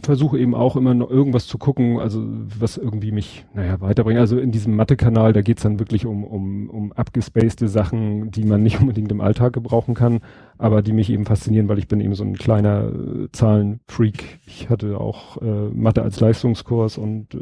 versuche 0.02 0.38
eben 0.38 0.54
auch 0.54 0.76
immer 0.76 0.94
noch 0.94 1.10
irgendwas 1.10 1.46
zu 1.46 1.58
gucken, 1.58 1.98
also 1.98 2.24
was 2.58 2.76
irgendwie 2.76 3.12
mich, 3.12 3.46
naja, 3.54 3.80
weiterbringt. 3.80 4.20
Also 4.20 4.38
in 4.38 4.52
diesem 4.52 4.76
Mathe-Kanal, 4.76 5.32
da 5.32 5.42
geht's 5.42 5.62
dann 5.62 5.78
wirklich 5.78 6.06
um, 6.06 6.24
um, 6.24 6.70
um 6.70 6.92
abgespacede 6.92 7.68
Sachen, 7.68 8.30
die 8.30 8.44
man 8.44 8.62
nicht 8.62 8.80
unbedingt 8.80 9.10
im 9.10 9.20
Alltag 9.20 9.52
gebrauchen 9.52 9.94
kann, 9.94 10.20
aber 10.58 10.82
die 10.82 10.92
mich 10.92 11.10
eben 11.10 11.24
faszinieren, 11.24 11.68
weil 11.68 11.78
ich 11.78 11.88
bin 11.88 12.00
eben 12.00 12.14
so 12.14 12.24
ein 12.24 12.36
kleiner 12.36 12.88
äh, 12.88 13.28
Zahlenfreak. 13.32 14.40
Ich 14.46 14.68
hatte 14.68 15.00
auch 15.00 15.40
äh, 15.40 15.68
Mathe 15.72 16.02
als 16.02 16.20
Leistungskurs 16.20 16.98
und 16.98 17.34
äh, 17.34 17.38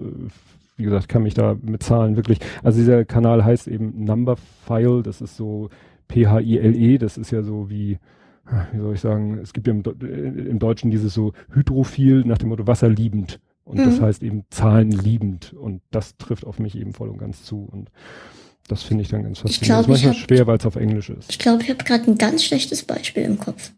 wie 0.77 0.85
gesagt, 0.85 1.09
kann 1.09 1.23
mich 1.23 1.35
da 1.35 1.57
mit 1.61 1.83
Zahlen 1.83 2.17
wirklich, 2.17 2.41
also 2.63 2.79
dieser 2.79 3.05
Kanal 3.05 3.45
heißt 3.45 3.69
eben 3.69 4.05
Numberphile, 4.05 5.03
das 5.03 5.21
ist 5.21 5.37
so 5.37 5.71
P-H-I-L-E, 6.09 6.99
das 6.99 7.17
ist 7.17 7.31
ja 7.31 7.43
so 7.43 7.71
wie, 7.71 7.99
wie 8.73 8.79
soll 8.79 8.95
ich 8.95 9.01
sagen, 9.01 9.39
es 9.39 9.53
gibt 9.53 9.67
ja 9.67 9.73
im, 9.73 9.83
im 9.83 10.59
Deutschen 10.59 10.91
dieses 10.91 11.15
so 11.15 11.33
Hydrophil 11.53 12.25
nach 12.25 12.39
dem 12.39 12.49
Motto 12.49 12.67
wasserliebend. 12.67 13.41
Und 13.65 13.79
mhm. 13.79 13.85
das 13.85 14.01
heißt 14.01 14.23
eben 14.23 14.45
zahlenliebend. 14.51 15.55
Und 15.55 15.81
das 15.91 16.17
trifft 16.17 16.45
auf 16.45 16.59
mich 16.59 16.77
eben 16.77 16.93
voll 16.93 17.09
und 17.09 17.19
ganz 17.19 17.45
zu. 17.45 17.67
Und 17.71 17.91
das 18.69 18.83
finde 18.83 19.03
ich 19.03 19.09
dann 19.09 19.23
ganz 19.23 19.39
faszinierend. 19.39 19.63
Ich 19.63 19.69
glaub, 19.69 19.79
das 19.79 19.85
ist 19.87 20.05
manchmal 20.05 20.15
hab, 20.15 20.29
schwer, 20.29 20.47
weil 20.47 20.59
es 20.59 20.67
auf 20.67 20.77
Englisch 20.77 21.11
ist. 21.11 21.31
Ich 21.31 21.39
glaube, 21.39 21.63
ich 21.63 21.71
habe 21.71 21.83
gerade 21.83 22.11
ein 22.11 22.19
ganz 22.19 22.45
schlechtes 22.45 22.83
Beispiel 22.85 23.23
im 23.23 23.39
Kopf. 23.39 23.73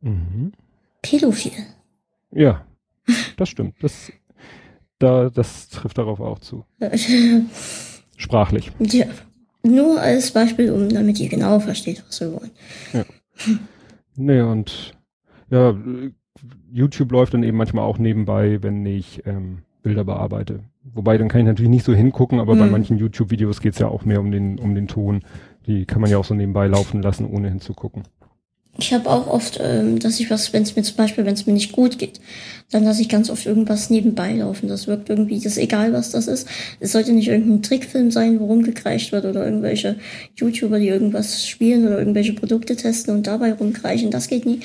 Mhm. 0.00 0.52
Pädophil. 1.02 1.52
Ja, 2.30 2.64
das 3.36 3.48
stimmt. 3.48 3.74
Das, 3.80 4.12
da, 4.98 5.30
das 5.30 5.68
trifft 5.68 5.98
darauf 5.98 6.20
auch 6.20 6.38
zu. 6.38 6.64
Sprachlich. 8.16 8.72
Ja. 8.80 9.06
Nur 9.62 10.00
als 10.00 10.30
Beispiel, 10.30 10.70
um 10.70 10.88
damit 10.88 11.18
ihr 11.18 11.28
genau 11.28 11.58
versteht, 11.58 12.04
was 12.06 12.20
wir 12.20 12.32
wollen. 12.32 12.50
Ja. 12.92 13.04
nee, 14.16 14.40
und 14.40 14.94
ja, 15.50 15.76
YouTube 16.72 17.12
läuft 17.12 17.34
dann 17.34 17.42
eben 17.42 17.56
manchmal 17.56 17.84
auch 17.84 17.98
nebenbei, 17.98 18.62
wenn 18.62 18.86
ich 18.86 19.26
ähm, 19.26 19.58
Bilder 19.82 20.04
bearbeite. 20.04 20.60
Wobei, 20.82 21.18
dann 21.18 21.28
kann 21.28 21.40
ich 21.40 21.46
natürlich 21.46 21.70
nicht 21.70 21.84
so 21.84 21.94
hingucken, 21.94 22.38
aber 22.38 22.54
mhm. 22.54 22.58
bei 22.60 22.66
manchen 22.66 22.98
YouTube-Videos 22.98 23.60
geht's 23.60 23.78
ja 23.78 23.88
auch 23.88 24.04
mehr 24.04 24.20
um 24.20 24.30
den, 24.30 24.58
um 24.58 24.74
den 24.74 24.88
Ton. 24.88 25.22
Die 25.66 25.84
kann 25.84 26.00
man 26.00 26.10
ja 26.10 26.18
auch 26.18 26.24
so 26.24 26.34
nebenbei 26.34 26.68
laufen 26.68 27.02
lassen, 27.02 27.26
ohne 27.26 27.48
hinzugucken. 27.48 28.04
Ich 28.78 28.92
habe 28.92 29.08
auch 29.08 29.26
oft, 29.26 29.58
ähm, 29.62 29.98
dass 29.98 30.20
ich 30.20 30.30
was, 30.30 30.52
wenn 30.52 30.62
es 30.62 30.76
mir 30.76 30.82
zum 30.82 30.96
Beispiel, 30.96 31.24
wenn 31.24 31.34
es 31.34 31.46
mir 31.46 31.54
nicht 31.54 31.72
gut 31.72 31.98
geht, 31.98 32.20
dann 32.70 32.84
lasse 32.84 33.00
ich 33.00 33.08
ganz 33.08 33.30
oft 33.30 33.46
irgendwas 33.46 33.90
nebenbei 33.90 34.34
laufen. 34.34 34.68
Das 34.68 34.86
wirkt 34.86 35.08
irgendwie, 35.08 35.36
das 35.36 35.52
ist 35.52 35.58
egal, 35.58 35.92
was 35.92 36.10
das 36.10 36.26
ist. 36.26 36.48
Es 36.80 36.92
sollte 36.92 37.12
nicht 37.12 37.28
irgendein 37.28 37.62
Trickfilm 37.62 38.10
sein, 38.10 38.40
wo 38.40 38.46
rumgekreicht 38.46 39.12
wird 39.12 39.24
oder 39.24 39.44
irgendwelche 39.44 39.96
YouTuber, 40.34 40.78
die 40.78 40.88
irgendwas 40.88 41.46
spielen 41.46 41.86
oder 41.86 41.98
irgendwelche 41.98 42.32
Produkte 42.32 42.76
testen 42.76 43.14
und 43.14 43.26
dabei 43.26 43.52
rumkreichen. 43.52 44.10
Das 44.10 44.28
geht 44.28 44.44
nie. 44.44 44.60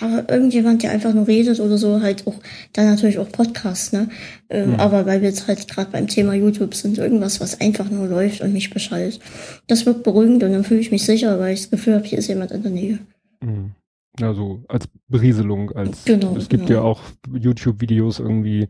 Aber 0.00 0.28
irgendjemand, 0.28 0.82
der 0.82 0.90
einfach 0.90 1.12
nur 1.12 1.28
redet 1.28 1.60
oder 1.60 1.78
so, 1.78 2.00
halt 2.00 2.26
auch, 2.26 2.36
dann 2.72 2.86
natürlich 2.86 3.18
auch 3.18 3.30
Podcasts, 3.30 3.92
ne? 3.92 4.08
Ähm, 4.48 4.70
mhm. 4.70 4.80
Aber 4.80 5.06
weil 5.06 5.20
wir 5.20 5.28
jetzt 5.28 5.46
halt 5.46 5.68
gerade 5.68 5.90
beim 5.90 6.08
Thema 6.08 6.34
YouTube 6.34 6.74
sind, 6.74 6.98
irgendwas, 6.98 7.40
was 7.40 7.60
einfach 7.60 7.90
nur 7.90 8.08
läuft 8.08 8.40
und 8.40 8.52
mich 8.52 8.70
beschallt. 8.70 9.20
Das 9.68 9.86
wirkt 9.86 10.02
beruhigend 10.02 10.42
und 10.42 10.52
dann 10.52 10.64
fühle 10.64 10.80
ich 10.80 10.90
mich 10.90 11.04
sicher, 11.04 11.38
weil 11.38 11.54
ich 11.54 11.60
das 11.60 11.70
Gefühl 11.70 11.94
habe, 11.94 12.06
hier 12.06 12.18
ist 12.18 12.28
jemand 12.28 12.50
in 12.50 12.62
der 12.62 12.72
Nähe. 12.72 12.98
Mhm. 13.42 13.72
Also 14.20 14.62
als 14.68 14.88
Berieselung, 15.08 15.70
als 15.70 16.04
genau, 16.04 16.36
es 16.36 16.48
gibt 16.48 16.66
genau. 16.66 16.80
ja 16.80 16.84
auch 16.84 17.00
YouTube-Videos 17.32 18.18
irgendwie 18.18 18.68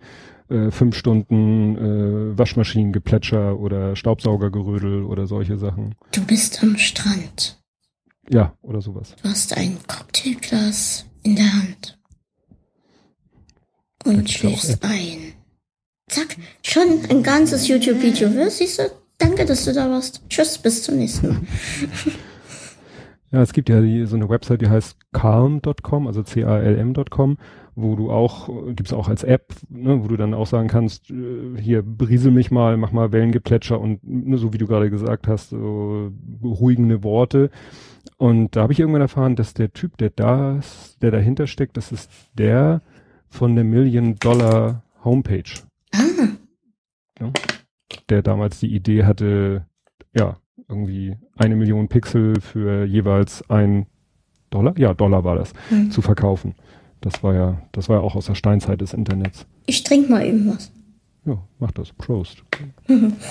äh, 0.48 0.70
fünf 0.70 0.96
Stunden 0.96 1.76
äh, 1.76 2.38
Waschmaschinengeplätscher 2.38 3.58
oder 3.58 3.96
Staubsaugergerödel 3.96 5.02
oder 5.02 5.26
solche 5.26 5.58
Sachen. 5.58 5.96
Du 6.12 6.24
bist 6.24 6.62
am 6.62 6.76
Strand. 6.78 7.60
Ja, 8.30 8.56
oder 8.62 8.80
sowas. 8.80 9.16
Du 9.20 9.28
hast 9.28 9.56
ein 9.56 9.78
Cocktailglas 9.88 11.06
in 11.24 11.34
der 11.34 11.52
Hand. 11.52 11.98
Und 14.04 14.30
schläfst 14.30 14.84
ein. 14.84 15.34
Zack, 16.08 16.36
schon 16.62 17.00
ein 17.08 17.22
ganzes 17.22 17.66
YouTube-Video. 17.66 18.28
Siehst 18.48 18.78
du? 18.78 18.90
Danke, 19.18 19.44
dass 19.44 19.64
du 19.64 19.72
da 19.72 19.88
warst. 19.88 20.22
Tschüss, 20.28 20.58
bis 20.58 20.82
zum 20.82 20.98
nächsten 20.98 21.28
Mal. 21.28 21.40
Ja, 23.32 23.40
es 23.40 23.54
gibt 23.54 23.70
ja 23.70 23.80
die, 23.80 24.04
so 24.04 24.14
eine 24.14 24.28
Website, 24.28 24.60
die 24.60 24.68
heißt 24.68 25.10
calm.com, 25.12 26.06
also 26.06 26.22
C-A-L-M.com, 26.22 27.38
wo 27.74 27.96
du 27.96 28.10
auch, 28.10 28.50
gibt's 28.74 28.92
auch 28.92 29.08
als 29.08 29.24
App, 29.24 29.54
ne, 29.70 30.04
wo 30.04 30.08
du 30.08 30.18
dann 30.18 30.34
auch 30.34 30.46
sagen 30.46 30.68
kannst, 30.68 31.10
äh, 31.10 31.58
hier 31.58 31.82
beriesel 31.82 32.30
mich 32.30 32.50
mal, 32.50 32.76
mach 32.76 32.92
mal 32.92 33.10
Wellengeplätscher 33.10 33.80
und 33.80 34.00
ne, 34.04 34.36
so 34.36 34.52
wie 34.52 34.58
du 34.58 34.66
gerade 34.66 34.90
gesagt 34.90 35.28
hast, 35.28 35.48
so 35.48 36.12
beruhigende 36.12 37.02
Worte. 37.02 37.50
Und 38.18 38.54
da 38.54 38.62
habe 38.62 38.74
ich 38.74 38.80
irgendwann 38.80 39.00
erfahren, 39.00 39.34
dass 39.34 39.54
der 39.54 39.72
Typ, 39.72 39.96
der 39.96 40.10
da, 40.10 40.60
der 41.00 41.10
dahinter 41.10 41.46
steckt, 41.46 41.78
das 41.78 41.90
ist 41.90 42.10
der 42.34 42.82
von 43.28 43.54
der 43.54 43.64
Million 43.64 44.16
Dollar 44.16 44.82
Homepage. 45.02 45.62
Ah. 45.94 46.28
Ja, 47.18 47.32
der 48.10 48.20
damals 48.20 48.60
die 48.60 48.74
Idee 48.74 49.04
hatte, 49.04 49.64
ja, 50.14 50.36
irgendwie 50.72 51.16
eine 51.36 51.56
Million 51.56 51.88
Pixel 51.88 52.40
für 52.40 52.84
jeweils 52.84 53.48
ein 53.50 53.86
Dollar, 54.50 54.78
ja, 54.78 54.94
Dollar 54.94 55.24
war 55.24 55.36
das, 55.36 55.52
mhm. 55.70 55.90
zu 55.90 56.02
verkaufen. 56.02 56.54
Das 57.00 57.22
war 57.22 57.34
ja, 57.34 57.62
das 57.72 57.88
war 57.88 57.96
ja 57.96 58.02
auch 58.02 58.14
aus 58.14 58.26
der 58.26 58.34
Steinzeit 58.34 58.80
des 58.80 58.92
Internets. 58.92 59.46
Ich 59.66 59.82
trinke 59.82 60.10
mal 60.10 60.24
eben 60.26 60.48
was. 60.52 60.72
Ja, 61.24 61.42
mach 61.58 61.72
das. 61.72 61.92
Prost. 61.92 62.42
Mhm. 62.88 63.14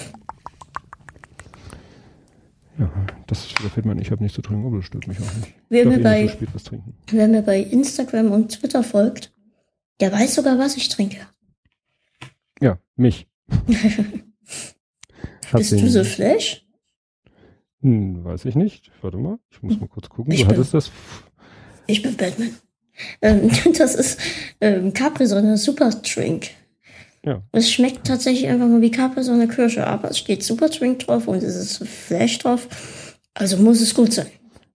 Ja, 2.80 2.90
das, 3.28 3.50
da 3.62 3.70
fällt 3.70 3.86
mir 3.86 4.00
ich 4.02 4.10
habe 4.12 4.24
nichts 4.24 4.36
zu 4.36 4.42
trinken, 4.42 4.66
aber 4.66 4.78
das 4.78 4.86
stört 4.86 5.06
mich 5.08 5.20
auch 5.20 5.34
nicht. 5.36 5.54
Wer 5.70 5.86
mir, 5.86 6.00
eh 6.00 6.02
bei, 6.02 6.28
so 6.58 6.82
wer 7.12 7.28
mir 7.28 7.44
bei 7.44 7.60
Instagram 7.60 8.32
und 8.32 8.60
Twitter 8.60 8.82
folgt, 8.82 9.32
der 10.00 10.12
weiß 10.12 10.34
sogar, 10.36 10.58
was 10.58 10.78
ich 10.78 10.90
trinke. 10.90 11.18
Ja, 12.60 12.80
mich. 12.96 13.28
Bist 15.54 15.74
du 15.74 15.90
so 15.90 16.04
flash? 16.04 16.66
Hm, 17.82 18.24
weiß 18.24 18.46
ich 18.46 18.56
nicht. 18.56 18.92
Warte 19.02 19.18
mal, 19.18 19.40
ich 19.50 19.62
muss 19.62 19.80
mal 19.80 19.88
kurz 19.88 20.10
gucken. 20.10 20.34
Ich 20.34 20.44
du 20.44 20.50
hattest 20.50 20.74
das. 20.74 20.92
Ich 21.88 22.02
bin 22.02 22.16
Batman. 22.16 22.56
Ähm, 23.22 23.50
das 23.78 23.96
ist 23.96 24.20
ähm, 24.60 24.94
Capri-Sonne 24.94 25.58
Super 25.58 25.90
Drink. 25.90 26.50
Ja. 27.26 27.44
Es 27.52 27.72
schmeckt 27.72 28.08
tatsächlich 28.08 28.48
einfach 28.48 28.68
nur 28.68 28.82
wie 28.82 28.92
Capri-Sonne 28.92 29.48
Kirsche, 29.48 29.86
aber 29.86 30.10
es 30.10 30.18
steht 30.18 30.44
Super 30.44 30.70
Drink 30.70 31.00
drauf 31.00 31.28
und 31.28 31.44
es 31.44 31.56
ist 31.56 31.88
Flash 31.88 32.40
drauf. 32.40 32.68
Also 33.34 33.58
muss 33.58 33.82
es 33.82 33.94
gut 33.94 34.14
sein. 34.14 34.28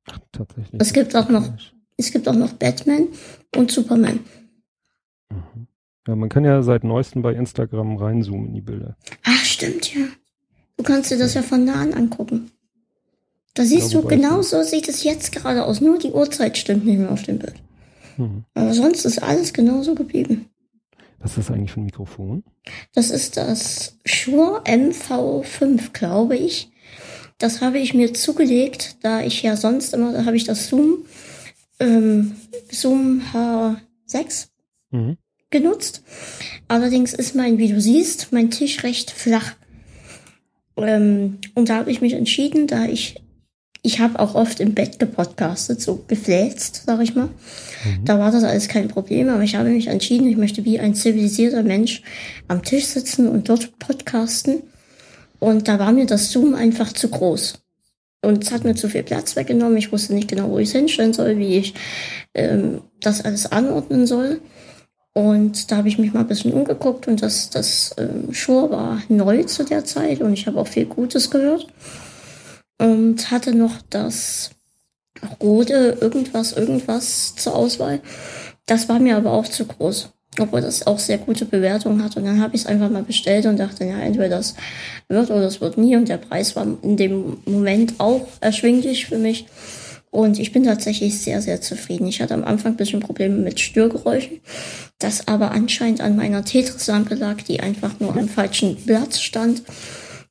Ach, 0.08 0.18
tatsächlich. 0.32 0.80
Es 0.80 0.92
gibt 0.92 1.14
auch 1.16 1.28
noch, 1.28 1.52
es 1.96 2.12
gibt 2.12 2.28
auch 2.28 2.34
noch 2.34 2.52
Batman 2.54 3.08
und 3.54 3.70
Superman. 3.70 4.20
Mhm. 5.30 5.66
Ja, 6.06 6.14
man 6.14 6.28
kann 6.28 6.44
ja 6.44 6.62
seit 6.62 6.84
neuestem 6.84 7.22
bei 7.22 7.34
Instagram 7.34 7.96
reinzoomen 7.96 8.48
in 8.48 8.54
die 8.54 8.60
Bilder. 8.60 8.96
Ach, 9.24 9.44
stimmt, 9.44 9.92
ja. 9.92 10.06
Du 10.76 10.84
kannst 10.84 11.10
dir 11.10 11.18
das 11.18 11.34
ja 11.34 11.42
von 11.42 11.64
nah 11.64 11.80
an 11.80 11.94
angucken. 11.94 12.52
Da 13.56 13.64
siehst 13.64 13.94
ja, 13.94 14.02
du, 14.02 14.06
genau 14.06 14.42
so 14.42 14.62
sieht 14.62 14.86
es 14.86 15.02
jetzt 15.02 15.32
gerade 15.32 15.64
aus. 15.64 15.80
Nur 15.80 15.98
die 15.98 16.12
Uhrzeit 16.12 16.58
stimmt 16.58 16.84
nicht 16.84 16.98
mehr 16.98 17.10
auf 17.10 17.22
dem 17.22 17.38
Bild. 17.38 17.54
Mhm. 18.18 18.44
Aber 18.52 18.74
sonst 18.74 19.06
ist 19.06 19.22
alles 19.22 19.54
genauso 19.54 19.94
geblieben. 19.94 20.50
Was 21.20 21.32
ist 21.32 21.48
das 21.48 21.50
eigentlich 21.50 21.72
für 21.72 21.80
ein 21.80 21.86
Mikrofon? 21.86 22.44
Das 22.94 23.10
ist 23.10 23.38
das 23.38 23.96
Shure 24.04 24.62
MV5, 24.64 25.92
glaube 25.94 26.36
ich. 26.36 26.70
Das 27.38 27.62
habe 27.62 27.78
ich 27.78 27.94
mir 27.94 28.12
zugelegt, 28.12 28.98
da 29.00 29.22
ich 29.22 29.42
ja 29.42 29.56
sonst 29.56 29.94
immer, 29.94 30.12
da 30.12 30.26
habe 30.26 30.36
ich 30.36 30.44
das 30.44 30.68
Zoom, 30.68 31.06
ähm, 31.80 32.36
Zoom 32.70 33.22
H6 33.32 34.48
mhm. 34.90 35.16
genutzt. 35.48 36.02
Allerdings 36.68 37.14
ist 37.14 37.34
mein, 37.34 37.56
wie 37.56 37.72
du 37.72 37.80
siehst, 37.80 38.32
mein 38.32 38.50
Tisch 38.50 38.82
recht 38.82 39.10
flach. 39.10 39.54
Ähm, 40.76 41.38
und 41.54 41.70
da 41.70 41.76
habe 41.76 41.90
ich 41.90 42.02
mich 42.02 42.12
entschieden, 42.12 42.66
da 42.66 42.84
ich 42.84 43.22
ich 43.86 44.00
habe 44.00 44.18
auch 44.18 44.34
oft 44.34 44.58
im 44.58 44.74
Bett 44.74 44.98
gepodcastet, 44.98 45.80
so 45.80 46.02
gefläzt, 46.08 46.82
sag 46.86 47.00
ich 47.00 47.14
mal. 47.14 47.26
Mhm. 47.26 48.04
Da 48.04 48.18
war 48.18 48.32
das 48.32 48.42
alles 48.42 48.66
kein 48.66 48.88
Problem, 48.88 49.28
aber 49.28 49.44
ich 49.44 49.54
habe 49.54 49.68
mich 49.68 49.86
entschieden, 49.86 50.26
ich 50.26 50.36
möchte 50.36 50.64
wie 50.64 50.80
ein 50.80 50.96
zivilisierter 50.96 51.62
Mensch 51.62 52.02
am 52.48 52.64
Tisch 52.64 52.86
sitzen 52.86 53.28
und 53.28 53.48
dort 53.48 53.78
podcasten. 53.78 54.64
Und 55.38 55.68
da 55.68 55.78
war 55.78 55.92
mir 55.92 56.06
das 56.06 56.32
Zoom 56.32 56.54
einfach 56.56 56.92
zu 56.92 57.08
groß. 57.08 57.60
Und 58.22 58.42
es 58.42 58.50
hat 58.50 58.64
mir 58.64 58.74
zu 58.74 58.88
viel 58.88 59.04
Platz 59.04 59.36
weggenommen. 59.36 59.76
Ich 59.76 59.92
wusste 59.92 60.14
nicht 60.14 60.26
genau, 60.26 60.50
wo 60.50 60.58
ich 60.58 60.68
es 60.68 60.74
hinstellen 60.74 61.12
soll, 61.12 61.38
wie 61.38 61.58
ich 61.58 61.74
ähm, 62.34 62.80
das 63.00 63.24
alles 63.24 63.52
anordnen 63.52 64.08
soll. 64.08 64.40
Und 65.12 65.70
da 65.70 65.76
habe 65.76 65.88
ich 65.88 65.98
mich 65.98 66.12
mal 66.12 66.20
ein 66.20 66.26
bisschen 66.26 66.52
umgeguckt 66.52 67.06
und 67.06 67.22
das, 67.22 67.50
das 67.50 67.94
ähm, 67.98 68.34
Shure 68.34 68.70
war 68.70 69.02
neu 69.08 69.44
zu 69.44 69.64
der 69.64 69.84
Zeit 69.84 70.20
und 70.20 70.32
ich 70.32 70.48
habe 70.48 70.58
auch 70.58 70.66
viel 70.66 70.86
Gutes 70.86 71.30
gehört 71.30 71.68
und 72.78 73.30
hatte 73.30 73.54
noch 73.54 73.80
das 73.88 74.50
Rode 75.40 75.98
irgendwas, 76.00 76.52
irgendwas 76.52 77.34
zur 77.36 77.54
Auswahl. 77.54 78.00
Das 78.66 78.88
war 78.88 78.98
mir 78.98 79.16
aber 79.16 79.32
auch 79.32 79.46
zu 79.46 79.64
groß, 79.64 80.10
obwohl 80.38 80.60
das 80.60 80.86
auch 80.86 80.98
sehr 80.98 81.18
gute 81.18 81.44
Bewertungen 81.44 82.02
hat. 82.04 82.16
Und 82.16 82.24
dann 82.24 82.40
habe 82.40 82.54
ich 82.54 82.62
es 82.62 82.66
einfach 82.66 82.90
mal 82.90 83.02
bestellt 83.02 83.46
und 83.46 83.58
dachte, 83.58 83.84
ja, 83.84 83.98
entweder 83.98 84.28
das 84.28 84.54
wird 85.08 85.30
oder 85.30 85.42
das 85.42 85.60
wird 85.60 85.78
nie. 85.78 85.96
Und 85.96 86.08
der 86.08 86.18
Preis 86.18 86.56
war 86.56 86.66
in 86.82 86.96
dem 86.96 87.38
Moment 87.46 87.94
auch 87.98 88.26
erschwinglich 88.40 89.06
für 89.06 89.18
mich. 89.18 89.46
Und 90.10 90.38
ich 90.38 90.52
bin 90.52 90.64
tatsächlich 90.64 91.18
sehr, 91.18 91.42
sehr 91.42 91.60
zufrieden. 91.60 92.06
Ich 92.06 92.22
hatte 92.22 92.34
am 92.34 92.44
Anfang 92.44 92.72
ein 92.72 92.76
bisschen 92.76 93.00
Probleme 93.00 93.36
mit 93.36 93.60
Störgeräuschen, 93.60 94.40
das 94.98 95.28
aber 95.28 95.50
anscheinend 95.50 96.00
an 96.00 96.16
meiner 96.16 96.44
Tetris-Lampe 96.44 97.16
lag, 97.16 97.42
die 97.42 97.60
einfach 97.60 98.00
nur 98.00 98.16
am 98.16 98.28
falschen 98.28 98.76
Platz 98.76 99.20
stand. 99.20 99.62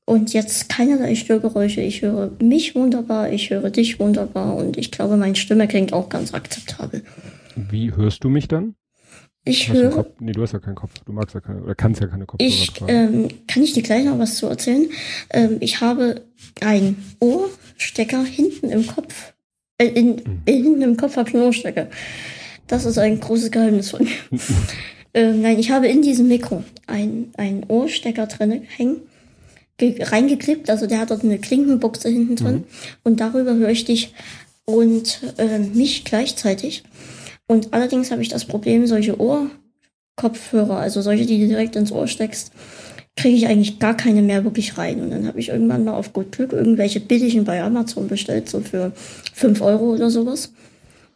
Und 0.05 0.33
jetzt 0.33 0.69
keinerlei 0.69 1.15
Störgeräusche. 1.15 1.81
Ich 1.81 2.03
höre 2.03 2.31
mich 2.39 2.75
wunderbar, 2.75 3.31
ich 3.31 3.49
höre 3.49 3.71
dich 3.71 3.99
wunderbar 3.99 4.55
und 4.55 4.77
ich 4.77 4.91
glaube, 4.91 5.17
meine 5.17 5.35
Stimme 5.35 5.67
klingt 5.67 5.93
auch 5.93 6.09
ganz 6.09 6.33
akzeptabel. 6.33 7.03
Wie 7.55 7.91
hörst 7.95 8.23
du 8.23 8.29
mich 8.29 8.47
dann? 8.47 8.75
Ich 9.45 9.69
Hast 9.69 9.77
höre. 9.77 10.05
Nee, 10.19 10.31
du 10.31 10.41
hast 10.43 10.53
ja 10.53 10.59
keinen 10.59 10.75
Kopf. 10.75 10.91
Du 11.05 11.11
magst 11.11 11.33
ja 11.33 11.41
keine, 11.41 11.61
oder 11.63 11.75
kannst 11.75 12.01
ja 12.01 12.07
keine 12.07 12.25
Kopfhörer 12.25 12.49
ich, 12.49 12.71
ähm, 12.87 13.27
Kann 13.47 13.63
ich 13.63 13.73
dir 13.73 13.83
gleich 13.83 14.05
noch 14.05 14.19
was 14.19 14.37
zu 14.37 14.47
erzählen? 14.47 14.89
Ähm, 15.31 15.57
ich 15.59 15.81
habe 15.81 16.21
einen 16.61 17.03
Ohrstecker 17.19 18.23
hinten 18.23 18.69
im 18.69 18.85
Kopf. 18.85 19.33
Äh, 19.77 19.87
in, 19.87 20.15
mhm. 20.15 20.41
hinten 20.47 20.81
im 20.81 20.97
Kopf 20.97 21.17
habe 21.17 21.29
ich 21.29 21.35
einen 21.35 21.43
Ohrstecker. 21.45 21.87
Das 22.67 22.85
ist 22.85 22.97
ein 22.97 23.19
großes 23.19 23.51
Geheimnis 23.51 23.91
von 23.91 24.03
mir. 24.03 24.39
ähm, 25.13 25.41
nein, 25.41 25.59
ich 25.59 25.71
habe 25.71 25.87
in 25.87 26.01
diesem 26.01 26.27
Mikro 26.27 26.63
einen, 26.87 27.31
einen 27.37 27.63
Ohrstecker 27.65 28.25
drin 28.25 28.63
hängen 28.67 29.01
reingeklebt, 29.81 30.69
also 30.69 30.87
der 30.87 30.99
hat 30.99 31.11
dort 31.11 31.23
eine 31.23 31.37
Klinkenbuchse 31.37 32.09
hinten 32.09 32.35
drin 32.35 32.55
mhm. 32.55 32.63
und 33.03 33.19
darüber 33.19 33.55
höre 33.55 33.69
ich 33.69 33.85
dich 33.85 34.13
und 34.65 35.21
äh, 35.37 35.59
mich 35.59 36.05
gleichzeitig. 36.05 36.83
Und 37.47 37.73
allerdings 37.73 38.11
habe 38.11 38.21
ich 38.21 38.29
das 38.29 38.45
Problem, 38.45 38.87
solche 38.87 39.19
Ohrkopfhörer, 39.19 40.77
also 40.77 41.01
solche, 41.01 41.25
die 41.25 41.39
du 41.39 41.47
direkt 41.47 41.75
ins 41.75 41.91
Ohr 41.91 42.07
steckst, 42.07 42.51
kriege 43.15 43.35
ich 43.35 43.47
eigentlich 43.47 43.79
gar 43.79 43.95
keine 43.95 44.21
mehr 44.21 44.43
wirklich 44.43 44.77
rein. 44.77 45.01
Und 45.01 45.11
dann 45.11 45.27
habe 45.27 45.39
ich 45.39 45.49
irgendwann 45.49 45.83
mal 45.83 45.93
auf 45.93 46.11
gut 46.11 46.31
Glück 46.31 46.51
irgendwelche 46.51 46.99
billigen 46.99 47.45
bei 47.45 47.61
Amazon 47.61 48.07
bestellt, 48.07 48.49
so 48.49 48.59
für 48.59 48.91
fünf 49.33 49.61
Euro 49.61 49.93
oder 49.93 50.09
sowas. 50.09 50.51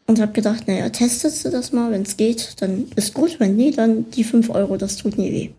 Und 0.07 0.19
habe 0.19 0.31
gedacht, 0.31 0.67
naja, 0.67 0.89
testest 0.89 1.45
du 1.45 1.49
das 1.49 1.71
mal, 1.71 1.91
wenn 1.91 2.01
es 2.01 2.17
geht, 2.17 2.55
dann 2.61 2.87
ist 2.95 3.13
gut, 3.13 3.39
wenn 3.39 3.55
nie, 3.55 3.71
dann 3.71 4.09
die 4.11 4.23
fünf 4.23 4.49
Euro, 4.49 4.77
das 4.77 4.97
tut 4.97 5.17
nie 5.17 5.31
weh. 5.31 5.49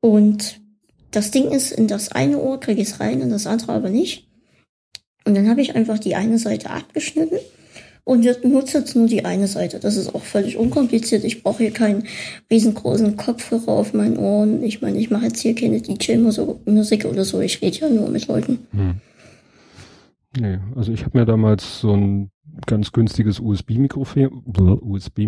Und 0.00 0.60
das 1.10 1.30
Ding 1.30 1.50
ist, 1.50 1.72
in 1.72 1.88
das 1.88 2.12
eine 2.12 2.38
Ohr 2.38 2.60
kriege 2.60 2.80
ich 2.80 2.88
es 2.88 3.00
rein, 3.00 3.20
in 3.20 3.30
das 3.30 3.46
andere 3.46 3.72
aber 3.72 3.90
nicht. 3.90 4.28
Und 5.24 5.34
dann 5.34 5.48
habe 5.48 5.60
ich 5.60 5.74
einfach 5.74 5.98
die 5.98 6.14
eine 6.14 6.38
Seite 6.38 6.70
abgeschnitten 6.70 7.38
und 8.04 8.24
nutze 8.42 8.78
jetzt 8.78 8.96
nur 8.96 9.06
die 9.06 9.26
eine 9.26 9.46
Seite. 9.46 9.78
Das 9.78 9.96
ist 9.96 10.14
auch 10.14 10.22
völlig 10.22 10.56
unkompliziert. 10.56 11.24
Ich 11.24 11.42
brauche 11.42 11.64
hier 11.64 11.72
keinen 11.72 12.04
riesengroßen 12.50 13.18
Kopfhörer 13.18 13.68
auf 13.68 13.92
meinen 13.92 14.16
Ohren. 14.16 14.62
Ich 14.62 14.80
meine, 14.80 14.98
ich 14.98 15.10
mache 15.10 15.26
jetzt 15.26 15.40
hier 15.40 15.54
keine 15.54 15.82
DJ-Musik 15.82 17.04
oder 17.04 17.24
so. 17.26 17.40
Ich 17.40 17.60
rede 17.60 17.78
ja 17.80 17.90
nur 17.90 18.08
mit 18.08 18.26
Leuten. 18.26 18.60
Hm. 18.72 18.94
Nee, 20.40 20.58
also 20.74 20.92
ich 20.92 21.04
habe 21.04 21.18
mir 21.18 21.26
damals 21.26 21.80
so 21.80 21.94
ein 21.94 22.30
ganz 22.66 22.92
günstiges 22.92 23.40
USB-Mikrofon 23.40 24.42
USB 24.80 25.26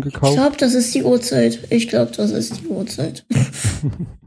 gekauft. 0.00 0.32
Ich 0.32 0.38
glaube, 0.38 0.56
das 0.58 0.72
ist 0.72 0.94
die 0.94 1.02
Uhrzeit. 1.02 1.58
Ich 1.68 1.88
glaube, 1.88 2.12
das 2.16 2.30
ist 2.30 2.62
die 2.62 2.68
Uhrzeit. 2.68 3.26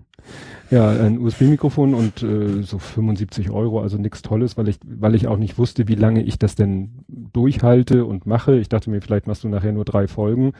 Ja, 0.71 0.89
ein 0.89 1.19
USB-Mikrofon 1.19 1.93
und 1.93 2.23
äh, 2.23 2.63
so 2.63 2.79
75 2.79 3.51
Euro, 3.51 3.81
also 3.81 3.97
nichts 3.97 4.23
Tolles, 4.23 4.57
weil 4.57 4.67
ich, 4.67 4.79
weil 4.83 5.13
ich 5.13 5.27
auch 5.27 5.37
nicht 5.37 5.59
wusste, 5.59 5.87
wie 5.87 5.95
lange 5.95 6.23
ich 6.23 6.39
das 6.39 6.55
denn 6.55 7.05
durchhalte 7.07 8.05
und 8.05 8.25
mache. 8.25 8.55
Ich 8.57 8.69
dachte 8.69 8.89
mir, 8.89 9.01
vielleicht 9.01 9.27
machst 9.27 9.43
du 9.43 9.49
nachher 9.49 9.73
nur 9.73 9.85
drei 9.85 10.07
Folgen. 10.07 10.53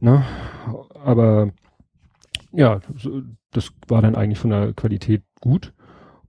Na, 0.00 0.24
aber 1.04 1.50
ja, 2.52 2.80
das 3.52 3.72
war 3.86 4.00
dann 4.00 4.14
eigentlich 4.14 4.38
von 4.38 4.50
der 4.50 4.72
Qualität 4.72 5.22
gut. 5.40 5.74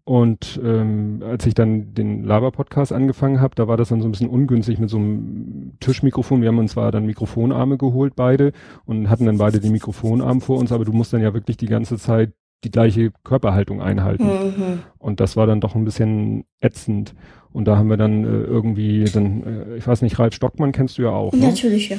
Und 0.03 0.59
ähm, 0.63 1.21
als 1.23 1.45
ich 1.45 1.53
dann 1.53 1.93
den 1.93 2.23
Laber-Podcast 2.23 2.91
angefangen 2.91 3.39
habe, 3.39 3.53
da 3.55 3.67
war 3.67 3.77
das 3.77 3.89
dann 3.89 4.01
so 4.01 4.07
ein 4.07 4.11
bisschen 4.11 4.30
ungünstig 4.30 4.80
mit 4.80 4.89
so 4.89 4.97
einem 4.97 5.73
Tischmikrofon. 5.80 6.41
Wir 6.41 6.47
haben 6.47 6.57
uns 6.57 6.71
zwar 6.71 6.91
dann 6.91 7.05
Mikrofonarme 7.05 7.77
geholt, 7.77 8.15
beide, 8.15 8.51
und 8.85 9.07
hatten 9.09 9.27
dann 9.27 9.38
beide 9.38 9.59
den 9.59 9.71
Mikrofonarm 9.71 10.41
vor 10.41 10.57
uns, 10.57 10.71
aber 10.71 10.84
du 10.84 10.93
musst 10.93 11.13
dann 11.13 11.21
ja 11.21 11.35
wirklich 11.35 11.57
die 11.57 11.67
ganze 11.67 11.97
Zeit 11.97 12.34
die 12.64 12.72
gleiche 12.72 13.11
Körperhaltung 13.23 13.81
einhalten. 13.81 14.26
Mhm. 14.26 14.80
Und 14.98 15.19
das 15.19 15.38
war 15.38 15.48
dann 15.48 15.61
doch 15.61 15.76
ein 15.76 15.86
bisschen 15.86 16.45
ätzend. 16.60 17.15
Und 17.52 17.65
da 17.65 17.77
haben 17.77 17.90
wir 17.90 17.98
dann 17.98 18.23
äh, 18.23 18.44
irgendwie, 18.44 19.06
dann, 19.06 19.44
äh, 19.44 19.77
ich 19.77 19.88
weiß 19.88 20.02
nicht, 20.02 20.19
Ralf 20.19 20.34
Stockmann 20.34 20.72
kennst 20.72 20.98
du 20.98 21.03
ja 21.03 21.10
auch. 21.10 21.34
Ne? 21.34 21.48
Natürlich, 21.48 21.90
ja. 21.90 21.98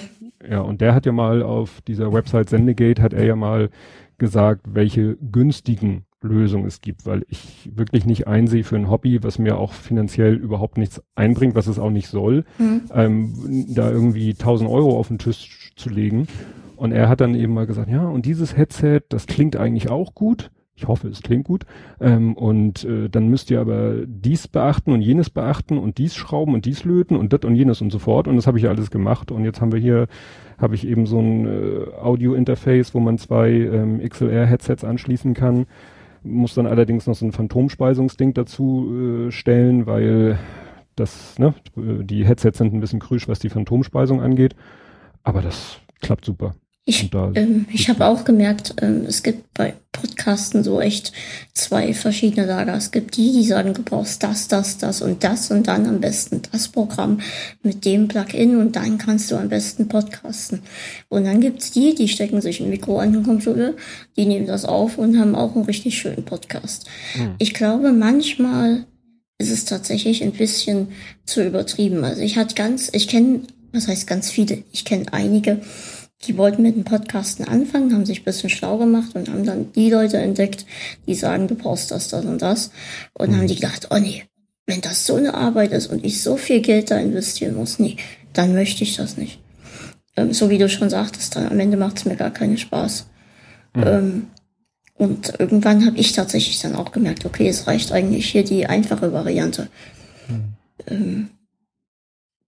Ja, 0.49 0.61
und 0.61 0.81
der 0.81 0.95
hat 0.95 1.07
ja 1.07 1.13
mal 1.13 1.43
auf 1.43 1.81
dieser 1.83 2.13
Website 2.13 2.49
Sendegate, 2.49 3.03
hat 3.03 3.13
er 3.13 3.25
ja 3.25 3.37
mal 3.37 3.71
gesagt, 4.19 4.67
welche 4.73 5.17
günstigen 5.17 6.05
Lösungen 6.23 6.67
es 6.67 6.81
gibt, 6.81 7.07
weil 7.07 7.25
ich 7.29 7.71
wirklich 7.75 8.05
nicht 8.05 8.27
einsehe 8.27 8.65
für 8.65 8.77
ein 8.77 8.91
Hobby, 8.91 9.23
was 9.23 9.39
mir 9.39 9.59
auch 9.59 9.73
finanziell 9.73 10.35
überhaupt 10.35 10.77
nichts 10.77 11.03
einbringt, 11.15 11.55
was 11.55 11.67
es 11.67 11.79
auch 11.79 11.91
nicht 11.91 12.09
soll, 12.09 12.45
mhm. 12.59 12.83
ähm, 12.95 13.67
da 13.75 13.91
irgendwie 13.91 14.31
1000 14.31 14.69
Euro 14.69 14.99
auf 14.99 15.09
den 15.09 15.19
Tisch 15.19 15.73
zu 15.77 15.89
legen 15.89 16.27
und 16.81 16.93
er 16.93 17.11
hat 17.11 17.21
dann 17.21 17.35
eben 17.35 17.53
mal 17.53 17.67
gesagt, 17.67 17.91
ja, 17.91 18.09
und 18.09 18.25
dieses 18.25 18.57
Headset, 18.57 19.03
das 19.11 19.27
klingt 19.27 19.55
eigentlich 19.55 19.91
auch 19.91 20.15
gut. 20.15 20.51
Ich 20.75 20.89
hoffe, 20.89 21.09
es 21.09 21.21
klingt 21.21 21.45
gut. 21.45 21.67
Ähm, 22.01 22.35
und 22.35 22.85
äh, 22.85 23.11
dann 23.11 23.29
müsst 23.29 23.51
ihr 23.51 23.61
aber 23.61 24.07
dies 24.07 24.49
beachten 24.49 24.91
und 24.91 25.03
jenes 25.03 25.29
beachten 25.29 25.77
und 25.77 25.99
dies 25.99 26.15
schrauben 26.15 26.55
und 26.55 26.65
dies 26.65 26.85
löten 26.85 27.19
und 27.19 27.35
das 27.35 27.43
und 27.45 27.55
jenes 27.55 27.83
und 27.83 27.93
so 27.93 27.99
fort. 27.99 28.27
Und 28.29 28.37
das 28.37 28.47
habe 28.47 28.57
ich 28.57 28.67
alles 28.67 28.91
gemacht. 28.91 29.31
Und 29.31 29.45
jetzt 29.45 29.61
haben 29.61 29.73
wir 29.73 29.79
hier, 29.79 30.07
habe 30.57 30.75
ich 30.75 30.87
eben 30.87 31.05
so 31.05 31.19
ein 31.21 31.47
äh, 31.47 31.85
Audio-Interface, 32.01 32.95
wo 32.95 33.01
man 33.01 33.19
zwei 33.19 33.51
ähm, 33.51 34.01
XLR-Headsets 34.01 34.83
anschließen 34.83 35.35
kann. 35.35 35.67
Muss 36.23 36.55
dann 36.55 36.67
allerdings 36.67 37.07
noch 37.07 37.15
so 37.15 37.27
ein 37.27 37.33
Phantomspeisungsding 37.33 38.33
dazu 38.33 39.27
äh, 39.29 39.31
stellen, 39.31 39.85
weil 39.85 40.39
das, 40.97 41.39
ne, 41.39 41.53
die 41.77 42.25
Headsets 42.25 42.57
sind 42.57 42.73
ein 42.73 42.81
bisschen 42.81 43.01
krüsch, 43.01 43.29
was 43.29 43.39
die 43.39 43.51
Phantomspeisung 43.51 44.23
angeht. 44.23 44.57
Aber 45.23 45.43
das 45.43 45.79
klappt 46.01 46.25
super. 46.25 46.55
Ich, 46.87 47.11
ähm, 47.13 47.67
ich 47.73 47.89
habe 47.89 48.07
auch 48.07 48.25
gemerkt, 48.25 48.75
ähm, 48.81 49.05
es 49.07 49.23
gibt 49.23 49.55
bei 49.55 49.75
Podcasten 49.93 50.65
so 50.65 50.81
echt 50.81 51.13
zwei 51.53 51.93
verschiedene 51.93 52.47
Lager. 52.47 52.75
Es 52.75 52.91
gibt 52.91 53.17
die, 53.17 53.33
die 53.33 53.45
sagen, 53.45 53.75
du 53.75 53.83
brauchst 53.83 54.23
das, 54.23 54.49
das, 54.49 54.79
das 54.79 55.03
und 55.03 55.23
das 55.23 55.51
und 55.51 55.69
dann 55.69 55.87
am 55.87 56.01
besten 56.01 56.41
das 56.51 56.69
Programm 56.69 57.21
mit 57.63 57.85
dem 57.85 58.09
Plugin 58.09 58.57
und 58.57 58.77
dann 58.77 58.99
kannst 58.99 59.31
du 59.31 59.37
am 59.37 59.51
besten 59.51 59.89
podcasten. 59.89 60.63
Und 61.09 61.27
dann 61.27 61.41
gibt's 61.41 61.71
die, 61.71 61.95
die 61.95 62.09
stecken 62.09 62.41
sich 62.41 62.61
ein 62.61 62.71
Mikro 62.71 62.99
an 62.99 63.13
den 63.13 63.25
Computer, 63.25 63.75
die 64.17 64.25
nehmen 64.25 64.47
das 64.47 64.65
auf 64.65 64.97
und 64.97 65.19
haben 65.19 65.35
auch 65.35 65.55
einen 65.55 65.67
richtig 65.67 65.99
schönen 65.99 66.25
Podcast. 66.25 66.89
Mhm. 67.17 67.35
Ich 67.39 67.53
glaube, 67.53 67.93
manchmal 67.93 68.87
ist 69.39 69.51
es 69.51 69.65
tatsächlich 69.65 70.23
ein 70.23 70.33
bisschen 70.33 70.89
zu 71.25 71.45
übertrieben. 71.45 72.05
Also 72.05 72.23
ich 72.23 72.37
hatte 72.37 72.55
ganz, 72.55 72.91
ich 72.93 73.07
kenne, 73.07 73.41
was 73.73 73.87
heißt 73.87 74.07
ganz 74.07 74.31
viele, 74.31 74.65
ich 74.73 74.85
kenne 74.85 75.13
einige, 75.13 75.61
die 76.23 76.37
wollten 76.37 76.63
mit 76.63 76.77
dem 76.77 76.85
Podcasten 76.85 77.47
anfangen, 77.47 77.95
haben 77.95 78.05
sich 78.05 78.21
ein 78.21 78.25
bisschen 78.25 78.51
schlau 78.51 78.77
gemacht 78.77 79.15
und 79.15 79.29
haben 79.31 79.45
dann 79.45 79.73
die 79.73 79.91
Leute 79.91 80.19
entdeckt, 80.19 80.67
die 81.07 81.15
sagen, 81.15 81.49
du 81.49 81.55
brauchst 81.55 81.91
das, 81.91 82.09
das 82.09 82.25
und 82.25 82.43
das. 82.43 82.71
Und 83.15 83.31
mhm. 83.31 83.37
haben 83.37 83.47
die 83.47 83.55
gedacht, 83.55 83.89
oh 83.91 83.99
nee, 83.99 84.25
wenn 84.67 84.83
das 84.83 85.07
so 85.07 85.17
eine 85.17 85.35
Arbeit 85.35 85.73
ist 85.73 85.87
und 85.87 86.05
ich 86.05 86.23
so 86.23 86.37
viel 86.37 86.61
Geld 86.61 86.91
da 86.91 86.99
investieren 86.99 87.57
muss, 87.57 87.79
nee, 87.79 87.97
dann 88.35 88.55
möchte 88.55 88.85
ich 88.85 88.97
das 88.97 89.17
nicht. 89.17 89.41
Ähm, 90.17 90.33
so 90.33 90.51
wie 90.51 90.59
du 90.59 90.69
schon 90.69 90.91
sagtest, 90.91 91.37
dann 91.37 91.47
am 91.47 91.59
Ende 91.59 91.77
macht 91.77 91.99
es 91.99 92.05
mir 92.05 92.17
gar 92.17 92.31
keinen 92.31 92.59
Spaß. 92.59 93.07
Mhm. 93.75 93.83
Ähm, 93.87 94.27
und 94.95 95.33
irgendwann 95.39 95.87
habe 95.87 95.97
ich 95.97 96.13
tatsächlich 96.13 96.61
dann 96.61 96.77
auch 96.77 96.93
gemerkt, 96.93 97.25
okay, 97.25 97.49
es 97.49 97.67
reicht 97.67 97.93
eigentlich 97.93 98.27
hier 98.27 98.45
die 98.45 98.67
einfache 98.67 99.15
Variante. 99.15 99.69
Mhm. 100.29 100.45
Ähm, 100.87 101.29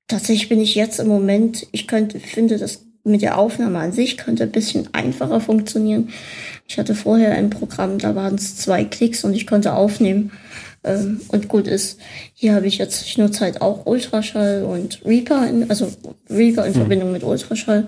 tatsächlich 0.07 0.51
bin 0.51 0.61
ich 0.61 0.75
jetzt 0.75 1.01
im 1.01 1.09
Moment, 1.09 1.67
ich 1.73 1.89
könnte, 1.89 2.21
finde 2.21 2.59
das 2.59 2.85
mit 3.05 3.23
der 3.23 3.39
Aufnahme 3.39 3.79
an 3.79 3.93
sich 3.93 4.17
könnte 4.17 4.45
ein 4.45 4.53
bisschen 4.53 4.89
einfacher 4.93 5.41
funktionieren. 5.41 6.11
Ich 6.69 6.79
hatte 6.79 6.95
vorher 6.95 7.33
ein 7.33 7.51
Programm, 7.51 7.99
da 7.99 8.15
waren 8.15 8.37
es 8.37 8.57
zwei 8.57 8.85
Klicks 8.85 9.25
und 9.25 9.35
ich 9.35 9.47
konnte 9.47 9.75
aufnehmen. 9.75 10.33
Ähm, 10.85 11.21
und 11.29 11.47
gut 11.49 11.69
ist, 11.69 11.99
hier 12.35 12.55
habe 12.55 12.67
ich 12.67 12.79
jetzt, 12.79 13.07
ich 13.07 13.17
nutze 13.17 13.41
halt 13.43 13.63
auch 13.63 13.87
Ultraschall 13.87 14.65
und 14.65 15.01
Reaper, 15.05 15.47
in, 15.49 15.71
also 15.71 15.93
Reaper 16.29 16.67
in 16.67 16.73
mhm. 16.73 16.77
Verbindung 16.77 17.13
mit 17.13 17.23
Ultraschall. 17.23 17.87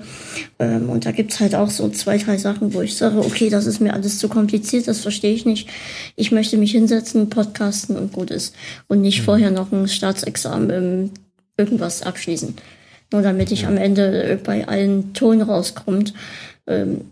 Ähm, 0.60 0.88
und 0.90 1.04
da 1.04 1.10
gibt's 1.10 1.40
halt 1.40 1.56
auch 1.56 1.70
so 1.70 1.88
zwei, 1.88 2.18
drei 2.18 2.36
Sachen, 2.36 2.72
wo 2.72 2.82
ich 2.82 2.96
sage, 2.96 3.18
okay, 3.18 3.50
das 3.50 3.66
ist 3.66 3.80
mir 3.80 3.94
alles 3.94 4.18
zu 4.18 4.28
kompliziert, 4.28 4.86
das 4.86 5.00
verstehe 5.00 5.34
ich 5.34 5.44
nicht. 5.44 5.68
Ich 6.14 6.30
möchte 6.30 6.56
mich 6.56 6.70
hinsetzen, 6.70 7.30
podcasten 7.30 7.96
und 7.96 8.12
gut 8.12 8.30
ist. 8.30 8.54
Und 8.86 9.00
nicht 9.00 9.20
mhm. 9.20 9.24
vorher 9.24 9.50
noch 9.50 9.72
ein 9.72 9.88
Staatsexamen 9.88 10.70
im 10.70 11.10
irgendwas 11.56 12.02
abschließen. 12.02 12.54
Nur 13.14 13.22
damit 13.22 13.52
ich 13.52 13.64
am 13.68 13.76
Ende 13.76 14.24
äh, 14.24 14.34
bei 14.34 14.66
allen 14.66 15.12
Ton 15.14 15.40
rauskommt. 15.40 16.14
Ähm, 16.66 17.02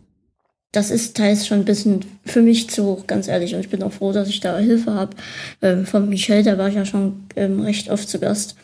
das 0.73 0.91
ist 0.91 1.17
teils 1.17 1.47
schon 1.47 1.61
ein 1.61 1.65
bisschen 1.65 2.05
für 2.25 2.43
mich 2.43 2.69
zu 2.71 2.85
hoch, 2.85 3.07
ganz 3.07 3.29
ehrlich. 3.29 3.55
Und 3.55 3.61
ich 3.61 3.69
bin 3.69 3.85
auch 3.85 3.93
froh, 3.93 4.11
dass 4.11 4.29
ich 4.29 4.41
da 4.41 4.59
Hilfe 4.59 4.95
habe. 4.95 5.15
Ähm, 5.61 5.87
von 5.87 6.09
Michel, 6.09 6.43
der 6.43 6.59
war 6.59 6.69
ja 6.69 6.85
schon 6.85 7.27
ähm, 7.37 7.61
recht 7.61 7.89
oft 7.89 8.09
zu 8.09 8.19
Gast. 8.19 8.57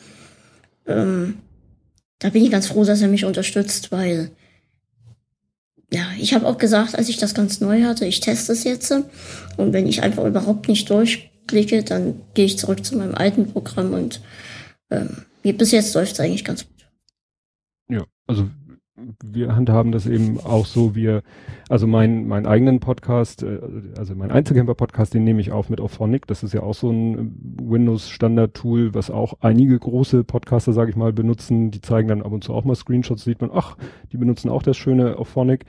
Da 0.85 2.31
bin 2.31 2.43
ich 2.43 2.51
ganz 2.51 2.69
froh, 2.69 2.83
dass 2.83 3.03
er 3.03 3.09
mich 3.09 3.27
unterstützt, 3.27 3.93
weil 3.93 4.31
ja, 5.93 6.07
ich 6.19 6.33
habe 6.33 6.47
auch 6.47 6.57
gesagt, 6.57 6.97
als 6.97 7.11
ich 7.11 7.19
das 7.19 7.35
ganz 7.35 7.61
neu 7.61 7.83
hatte, 7.83 8.07
ich 8.07 8.21
teste 8.21 8.53
es 8.53 8.65
jetzt. 8.65 8.91
Und 9.59 9.75
wenn 9.75 9.87
ich 9.87 10.03
einfach 10.03 10.25
überhaupt 10.25 10.67
nicht 10.67 10.89
durchblicke, 10.89 11.83
dann 11.83 12.23
gehe 12.33 12.47
ich 12.47 12.59
zurück 12.59 12.87
zu 12.87 12.97
meinem 12.97 13.15
alten 13.15 13.53
Programm 13.53 13.93
und 13.93 14.23
ähm, 14.91 15.25
bis 15.43 15.73
jetzt 15.73 15.95
läuft 15.95 16.15
es 16.15 16.21
eigentlich 16.21 16.47
ganz 16.47 16.65
gut. 16.65 16.78
Also 18.29 18.45
wir 19.25 19.55
handhaben 19.55 19.93
das 19.93 20.07
eben 20.07 20.39
auch 20.41 20.67
so, 20.67 20.95
wir, 20.95 21.23
also 21.69 21.87
mein, 21.87 22.27
mein 22.27 22.47
eigenen 22.47 22.81
Podcast, 22.81 23.43
äh, 23.43 23.61
also 23.97 24.15
mein 24.15 24.31
Einzelkämpfer-Podcast, 24.31 25.15
den 25.15 25.25
nehme 25.25 25.41
ich 25.41 25.53
auf 25.53 25.71
mit 25.71 25.81
Auphonic. 25.81 26.27
Das 26.27 26.43
ist 26.43 26.53
ja 26.53 26.63
auch 26.63 26.75
so 26.75 26.91
ein 26.91 27.35
Windows-Standard-Tool, 27.63 28.95
was 28.95 29.11
auch 29.11 29.35
einige 29.41 29.79
große 29.79 30.25
Podcaster, 30.25 30.73
sage 30.73 30.91
ich 30.91 30.97
mal, 30.97 31.13
benutzen. 31.13 31.71
Die 31.71 31.81
zeigen 31.81 32.09
dann 32.09 32.23
ab 32.23 32.33
und 32.33 32.45
zu 32.45 32.53
auch 32.53 32.65
mal 32.65 32.75
Screenshots, 32.75 33.25
sieht 33.25 33.41
man, 33.41 33.51
ach, 33.53 33.77
die 34.13 34.17
benutzen 34.17 34.51
auch 34.51 34.63
das 34.63 34.77
schöne 34.77 35.17
Auphonic. 35.17 35.65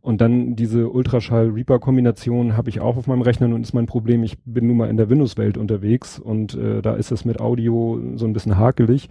Und 0.00 0.20
dann 0.20 0.54
diese 0.54 0.88
Ultraschall-Reaper-Kombination 0.88 2.56
habe 2.56 2.70
ich 2.70 2.80
auch 2.80 2.96
auf 2.96 3.08
meinem 3.08 3.22
Rechner 3.22 3.46
und 3.46 3.62
ist 3.62 3.74
mein 3.74 3.86
Problem, 3.86 4.22
ich 4.22 4.38
bin 4.44 4.68
nun 4.68 4.76
mal 4.76 4.88
in 4.88 4.96
der 4.96 5.10
Windows-Welt 5.10 5.58
unterwegs 5.58 6.18
und 6.18 6.54
äh, 6.54 6.80
da 6.80 6.94
ist 6.94 7.10
es 7.10 7.24
mit 7.24 7.40
Audio 7.40 8.00
so 8.14 8.24
ein 8.24 8.32
bisschen 8.32 8.56
hakelig. 8.56 9.10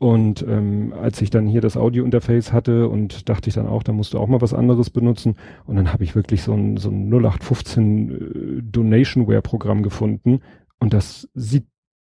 Und 0.00 0.42
ähm, 0.48 0.94
als 0.98 1.20
ich 1.20 1.28
dann 1.28 1.46
hier 1.46 1.60
das 1.60 1.76
Audio-Interface 1.76 2.54
hatte 2.54 2.88
und 2.88 3.28
dachte 3.28 3.50
ich 3.50 3.54
dann 3.54 3.66
auch, 3.66 3.82
da 3.82 3.92
musst 3.92 4.14
du 4.14 4.18
auch 4.18 4.28
mal 4.28 4.40
was 4.40 4.54
anderes 4.54 4.88
benutzen. 4.88 5.36
Und 5.66 5.76
dann 5.76 5.92
habe 5.92 6.04
ich 6.04 6.16
wirklich 6.16 6.42
so 6.42 6.54
ein, 6.54 6.78
so 6.78 6.88
ein 6.88 7.12
0815 7.12 8.10
äh, 8.10 8.62
Donationware-Programm 8.62 9.82
gefunden. 9.82 10.40
Und 10.78 10.94
das 10.94 11.28
sieht 11.34 11.66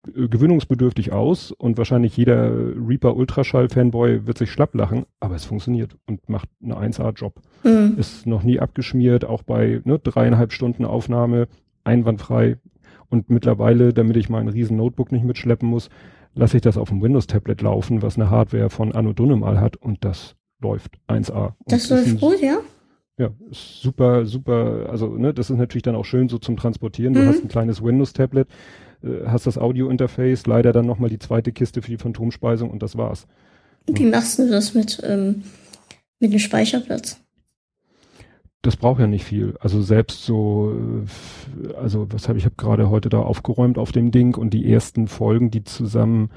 äh, 0.07 0.30
gewöhnungsbedürftig 0.30 1.11
aus 1.11 1.51
und 1.51 1.77
wahrscheinlich 1.77 2.15
jeder 2.15 2.49
Reaper 2.77 3.13
Ultraschall-Fanboy 3.18 4.26
wird 4.26 4.38
sich 4.38 4.49
schlapp 4.49 4.73
lachen, 4.73 5.05
aber 5.19 5.35
es 5.35 5.43
funktioniert 5.43 5.97
und 6.07 6.30
macht 6.30 6.47
eine 6.63 6.77
1A-Job. 6.77 7.41
Mhm. 7.65 7.95
Ist 7.97 8.26
noch 8.26 8.43
nie 8.43 8.61
abgeschmiert, 8.61 9.26
auch 9.26 9.43
bei 9.43 9.81
ne, 9.84 9.99
dreieinhalb 9.99 10.53
Stunden 10.53 10.85
Aufnahme, 10.85 11.49
einwandfrei. 11.84 12.57
Und 13.09 13.30
mittlerweile, 13.30 13.93
damit 13.93 14.15
ich 14.15 14.30
mein 14.30 14.47
riesen 14.47 14.77
Notebook 14.77 15.11
nicht 15.11 15.26
mitschleppen 15.26 15.68
muss, 15.68 15.89
lasse 16.34 16.58
ich 16.58 16.62
das 16.62 16.78
auf 16.78 16.90
dem 16.90 17.02
Windows-Tablet 17.02 17.62
laufen, 17.62 18.02
was 18.02 18.16
eine 18.16 18.30
Hardware 18.30 18.70
von 18.70 18.94
Anno 18.94 19.14
Dunnemal 19.14 19.60
hat 19.60 19.78
und 19.78 20.03
das 20.03 20.36
läuft 20.60 20.98
1A. 21.08 21.53
Und 21.58 21.72
das 21.72 21.90
läuft 21.90 22.20
gut, 22.20 22.41
ja? 22.41 22.60
Ja, 23.18 23.30
super, 23.52 24.26
super, 24.26 24.88
also 24.90 25.08
ne, 25.08 25.34
das 25.34 25.49
ist 25.49 25.58
natürlich 25.58 25.84
dann 25.84 25.95
auch 25.95 26.06
schön 26.06 26.30
so 26.30 26.38
zum 26.38 26.58
Transportieren. 26.58 27.14
Du 27.14 27.22
mhm. 27.22 27.28
hast 27.28 27.44
ein 27.44 27.49
kleines 27.49 27.84
Windows-Tablet, 27.84 28.48
äh, 29.03 29.28
hast 29.28 29.45
das 29.45 29.58
Audio-Interface, 29.58 30.48
leider 30.48 30.72
dann 30.72 30.86
nochmal 30.86 31.10
die 31.10 31.20
zweite 31.20 31.52
Kiste 31.52 31.82
für 31.82 31.91
die 31.91 31.98
Phantomspeisung 31.98 32.72
und 32.72 32.82
das 32.82 32.98
war's. 32.98 33.28
Wie 33.88 34.06
machst 34.06 34.40
du 34.40 34.49
das 34.49 34.74
mit, 34.74 35.02
ähm, 35.03 35.44
mit 36.20 36.32
dem 36.32 36.40
Speicherplatz? 36.40 37.20
Das 38.61 38.77
braucht 38.77 38.99
ja 38.99 39.07
nicht 39.07 39.25
viel. 39.25 39.55
Also 39.59 39.81
selbst 39.81 40.23
so, 40.23 41.05
äh, 41.63 41.73
also 41.73 42.07
was 42.11 42.27
habe 42.27 42.38
ich 42.38 42.45
habe 42.45 42.55
gerade 42.55 42.89
heute 42.89 43.09
da 43.09 43.19
aufgeräumt 43.19 43.77
auf 43.77 43.91
dem 43.91 44.11
Ding 44.11 44.35
und 44.35 44.53
die 44.53 44.71
ersten 44.71 45.07
Folgen, 45.07 45.51
die 45.51 45.63
zusammen 45.63 46.29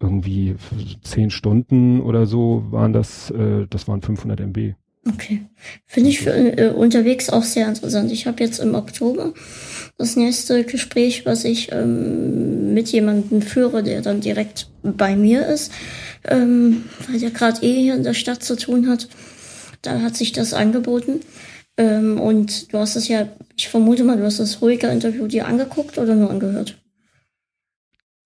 irgendwie 0.00 0.56
zehn 1.02 1.30
Stunden 1.30 2.00
oder 2.00 2.26
so 2.26 2.64
waren 2.70 2.92
das, 2.92 3.30
äh, 3.30 3.66
das 3.68 3.88
waren 3.88 4.02
500 4.02 4.40
MB. 4.40 4.74
Okay, 5.08 5.46
finde 5.86 6.10
ich 6.10 6.20
für 6.20 6.30
äh, 6.30 6.72
unterwegs 6.72 7.30
auch 7.30 7.42
sehr 7.42 7.66
interessant. 7.66 8.12
Ich 8.12 8.26
habe 8.26 8.44
jetzt 8.44 8.58
im 8.58 8.74
Oktober 8.74 9.32
das 9.96 10.14
nächste 10.14 10.64
Gespräch, 10.64 11.24
was 11.24 11.44
ich 11.44 11.72
ähm, 11.72 12.74
mit 12.74 12.88
jemandem 12.88 13.40
führe, 13.40 13.82
der 13.82 14.02
dann 14.02 14.20
direkt 14.20 14.68
bei 14.82 15.16
mir 15.16 15.46
ist, 15.46 15.72
ähm, 16.24 16.84
weil 17.08 17.18
der 17.18 17.30
gerade 17.30 17.64
eh 17.64 17.80
hier 17.80 17.94
in 17.94 18.04
der 18.04 18.12
Stadt 18.12 18.42
zu 18.42 18.56
tun 18.56 18.88
hat. 18.88 19.08
Da 19.80 20.02
hat 20.02 20.16
sich 20.16 20.32
das 20.32 20.52
angeboten. 20.52 21.20
Ähm, 21.80 22.20
und 22.20 22.70
du 22.74 22.78
hast 22.78 22.94
es 22.94 23.08
ja, 23.08 23.26
ich 23.56 23.68
vermute 23.68 24.04
mal, 24.04 24.18
du 24.18 24.24
hast 24.24 24.38
das 24.38 24.60
ruhiger 24.60 24.92
Interview 24.92 25.26
dir 25.26 25.46
angeguckt 25.46 25.96
oder 25.96 26.14
nur 26.14 26.30
angehört? 26.30 26.76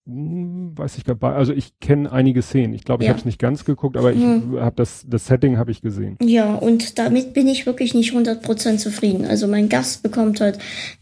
Hm, 0.09 0.77
weiß 0.77 0.99
ich 0.99 1.05
gar 1.05 1.15
nicht. 1.15 1.23
Also 1.23 1.53
ich 1.53 1.79
kenne 1.79 2.11
einige 2.11 2.43
Szenen. 2.43 2.75
Ich 2.75 2.83
glaube, 2.83 3.05
ich 3.05 3.07
ja. 3.07 3.11
habe 3.11 3.21
es 3.21 3.25
nicht 3.25 3.39
ganz 3.39 3.65
geguckt, 3.65 3.97
aber 3.97 4.13
ich 4.13 4.21
hm. 4.21 4.59
habe 4.59 4.75
das, 4.75 5.05
das 5.07 5.27
Setting 5.27 5.57
habe 5.57 5.71
ich 5.71 5.83
gesehen. 5.83 6.19
Ja, 6.21 6.57
und 6.57 6.99
damit 6.99 7.33
bin 7.33 7.47
ich 7.47 7.65
wirklich 7.65 7.95
nicht 7.95 8.13
100% 8.13 8.79
zufrieden. 8.79 9.25
Also 9.25 9.47
mein 9.47 9.69
Gast 9.69 10.03
bekommt 10.03 10.41
halt 10.41 10.59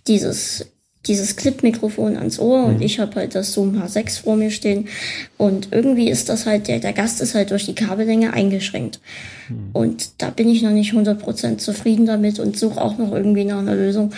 dieses 0.06 0.71
dieses 1.06 1.36
Clip-Mikrofon 1.36 2.16
ans 2.16 2.38
Ohr 2.38 2.64
und 2.64 2.76
mhm. 2.76 2.82
ich 2.82 3.00
habe 3.00 3.16
halt 3.16 3.34
das 3.34 3.52
Zoom 3.52 3.82
H6 3.82 4.22
vor 4.22 4.36
mir 4.36 4.50
stehen 4.50 4.88
und 5.36 5.68
irgendwie 5.72 6.08
ist 6.08 6.28
das 6.28 6.46
halt, 6.46 6.68
der, 6.68 6.78
der 6.78 6.92
Gast 6.92 7.20
ist 7.20 7.34
halt 7.34 7.50
durch 7.50 7.64
die 7.66 7.74
Kabellänge 7.74 8.32
eingeschränkt. 8.32 9.00
Mhm. 9.48 9.70
Und 9.72 10.22
da 10.22 10.30
bin 10.30 10.48
ich 10.48 10.62
noch 10.62 10.70
nicht 10.70 10.92
100% 10.92 11.58
zufrieden 11.58 12.06
damit 12.06 12.38
und 12.38 12.56
suche 12.56 12.80
auch 12.80 12.98
noch 12.98 13.12
irgendwie 13.12 13.44
nach 13.44 13.58
einer 13.58 13.74
Lösung, 13.74 14.12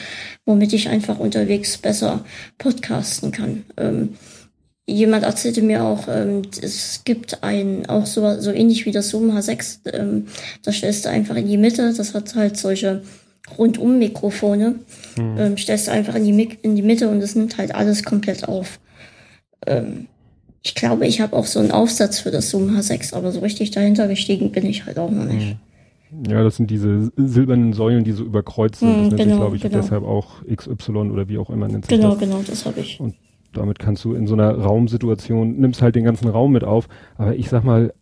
womit 0.45 0.73
ich 0.75 0.89
einfach 0.89 1.19
unterwegs 1.19 1.79
besser 1.79 2.25
podcasten 2.59 3.33
kann. 3.33 3.65
Ähm, 3.79 4.17
jemand 4.87 5.25
erzählte 5.25 5.63
mir 5.63 5.85
auch, 5.85 6.09
ähm, 6.09 6.43
es 6.61 7.03
gibt 7.05 7.43
ein, 7.43 7.87
auch 7.87 8.05
so, 8.07 8.41
so 8.41 8.51
ähnlich 8.51 8.85
wie 8.85 8.93
das 8.93 9.09
Zoom 9.09 9.31
H6, 9.31 9.91
ähm, 9.93 10.27
das 10.63 10.77
stellst 10.77 11.07
du 11.07 11.09
einfach 11.09 11.37
in 11.37 11.49
die 11.49 11.57
Mitte, 11.57 11.95
das 11.97 12.13
hat 12.15 12.35
halt 12.35 12.59
solche 12.59 13.03
Rundum-Mikrofone. 13.57 14.77
Hm. 15.17 15.39
Ähm, 15.39 15.57
stellst 15.57 15.89
du 15.89 15.93
einfach 15.93 16.15
in 16.15 16.25
die, 16.25 16.59
in 16.63 16.77
die 16.77 16.83
Mitte 16.83 17.09
und 17.09 17.21
es 17.21 17.35
nimmt 17.35 17.59
halt 17.59 17.75
alles 17.75 18.05
komplett 18.05 18.49
auf. 18.49 18.81
Ähm, 19.67 20.07
ich 20.63 20.75
glaube, 20.75 21.07
ich 21.07 21.21
habe 21.21 21.37
auch 21.37 21.47
so 21.47 21.61
einen 21.61 21.71
Aufsatz 21.71 22.21
für 22.21 22.31
das 22.31 22.51
Zoom 22.51 22.75
H6, 22.75 23.15
aber 23.15 23.33
so 23.33 23.41
richtig 23.41 23.71
dahinter 23.71 24.09
gestiegen 24.09 24.51
bin 24.51 24.65
ich 24.65 24.87
halt 24.87 24.99
auch 24.99 25.11
noch 25.11 25.25
nicht. 25.25 25.57
Hm. 26.11 26.25
Ja, 26.29 26.45
das 26.45 26.57
sind 26.57 26.71
diese 26.71 27.13
silbernen 27.17 27.73
Säulen, 27.73 28.05
die 28.05 28.13
so 28.13 28.25
überkreuzt 28.25 28.81
sind. 28.81 28.89
Hm, 28.89 29.11
das 29.11 29.19
nennt 29.19 29.19
genau, 29.19 29.31
sich, 29.31 29.39
glaube 29.41 29.57
ich, 29.57 29.63
genau. 29.63 29.77
deshalb 29.77 30.05
auch 30.05 30.43
XY 30.45 31.11
oder 31.11 31.29
wie 31.29 31.39
auch 31.39 31.51
immer 31.51 31.67
nennt 31.67 31.87
sich 31.87 31.97
Genau, 31.97 32.11
das. 32.11 32.21
genau, 32.21 32.41
das 32.47 32.65
habe 32.65 32.81
ich. 32.81 33.01
Und 33.01 33.17
damit 33.53 33.79
kannst 33.79 34.05
du 34.05 34.15
in 34.15 34.27
so 34.27 34.35
einer 34.35 34.53
Raumsituation, 34.57 35.57
nimmst 35.57 35.83
halt 35.83 35.97
den 35.97 36.05
ganzen 36.05 36.29
Raum 36.29 36.53
mit 36.53 36.63
auf. 36.63 36.89
Aber 37.17 37.35
ich 37.35 37.49
sag 37.49 37.65
mal, 37.65 37.93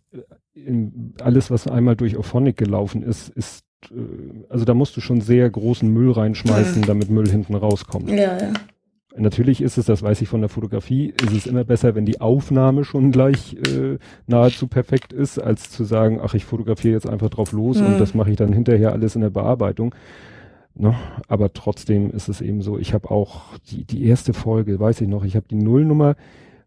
alles, 1.21 1.49
was 1.49 1.67
einmal 1.67 1.95
durch 1.95 2.17
Ophonic 2.17 2.57
gelaufen 2.57 3.01
ist, 3.01 3.29
ist 3.29 3.63
äh, 3.91 4.45
also 4.49 4.65
da 4.65 4.73
musst 4.73 4.95
du 4.97 5.01
schon 5.01 5.21
sehr 5.21 5.49
großen 5.49 5.91
Müll 5.91 6.11
reinschmeißen, 6.11 6.81
mhm. 6.81 6.85
damit 6.85 7.09
Müll 7.09 7.27
hinten 7.27 7.55
rauskommt. 7.55 8.09
Ja, 8.09 8.37
ja. 8.37 8.53
Natürlich 9.15 9.61
ist 9.61 9.77
es, 9.77 9.85
das 9.85 10.01
weiß 10.01 10.21
ich 10.21 10.27
von 10.27 10.41
der 10.41 10.49
Fotografie, 10.49 11.13
ist 11.23 11.33
es 11.33 11.45
immer 11.45 11.63
besser, 11.63 11.93
wenn 11.93 12.05
die 12.05 12.19
Aufnahme 12.19 12.83
schon 12.83 13.11
gleich 13.11 13.55
äh, 13.67 13.99
nahezu 14.25 14.67
perfekt 14.67 15.13
ist, 15.13 15.37
als 15.37 15.69
zu 15.69 15.83
sagen, 15.83 16.19
ach, 16.21 16.33
ich 16.33 16.45
fotografiere 16.45 16.95
jetzt 16.95 17.07
einfach 17.07 17.29
drauf 17.29 17.51
los 17.51 17.79
mhm. 17.79 17.87
und 17.87 17.99
das 17.99 18.15
mache 18.15 18.31
ich 18.31 18.37
dann 18.37 18.53
hinterher 18.53 18.91
alles 18.91 19.15
in 19.15 19.21
der 19.21 19.29
Bearbeitung. 19.29 19.93
No, 20.75 20.95
aber 21.27 21.53
trotzdem 21.53 22.09
ist 22.09 22.29
es 22.29 22.41
eben 22.41 22.61
so, 22.61 22.79
ich 22.79 22.95
habe 22.95 23.11
auch 23.11 23.55
die, 23.69 23.85
die 23.85 24.05
erste 24.05 24.33
Folge, 24.33 24.79
weiß 24.79 25.01
ich 25.01 25.07
noch, 25.07 25.23
ich 25.23 25.35
habe 25.35 25.45
die 25.47 25.55
Nullnummer, 25.55 26.15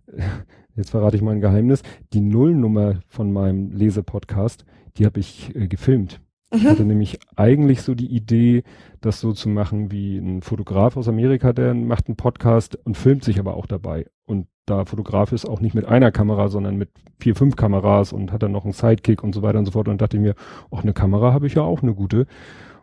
jetzt 0.77 0.91
verrate 0.91 1.17
ich 1.17 1.23
mal 1.23 1.33
ein 1.33 1.41
Geheimnis, 1.41 1.83
die 2.13 2.21
Nullnummer 2.21 3.01
von 3.09 3.33
meinem 3.33 3.73
Lesepodcast, 3.73 4.65
die 4.99 5.07
habe 5.07 5.19
ich 5.19 5.55
äh, 5.57 5.67
gefilmt. 5.67 6.21
Ich 6.53 6.63
mhm. 6.63 6.69
hatte 6.69 6.85
nämlich 6.85 7.19
eigentlich 7.35 7.83
so 7.83 7.95
die 7.95 8.15
Idee, 8.15 8.63
das 9.01 9.21
so 9.21 9.33
zu 9.33 9.49
machen 9.49 9.91
wie 9.91 10.17
ein 10.19 10.43
Fotograf 10.43 10.97
aus 10.97 11.09
Amerika, 11.09 11.53
der 11.53 11.75
macht 11.75 12.07
einen 12.07 12.17
Podcast 12.17 12.79
und 12.85 12.97
filmt 12.97 13.25
sich 13.25 13.39
aber 13.41 13.57
auch 13.57 13.67
dabei. 13.67 14.07
Und 14.27 14.47
da 14.65 14.85
Fotograf 14.85 15.33
ist 15.33 15.49
auch 15.49 15.61
nicht 15.61 15.75
mit 15.75 15.87
einer 15.87 16.13
Kamera, 16.13 16.49
sondern 16.49 16.77
mit 16.77 16.91
vier, 17.21 17.35
fünf 17.35 17.57
Kameras 17.57 18.13
und 18.13 18.33
hat 18.33 18.43
dann 18.43 18.53
noch 18.53 18.65
einen 18.65 18.73
Sidekick 18.73 19.23
und 19.23 19.35
so 19.35 19.43
weiter 19.43 19.59
und 19.59 19.67
so 19.67 19.73
fort. 19.73 19.89
Und 19.89 20.01
dachte 20.01 20.17
ich 20.17 20.23
mir, 20.23 20.35
auch 20.71 20.83
eine 20.83 20.93
Kamera 20.93 21.33
habe 21.33 21.47
ich 21.47 21.55
ja 21.55 21.63
auch 21.63 21.83
eine 21.83 21.95
gute. 21.95 22.27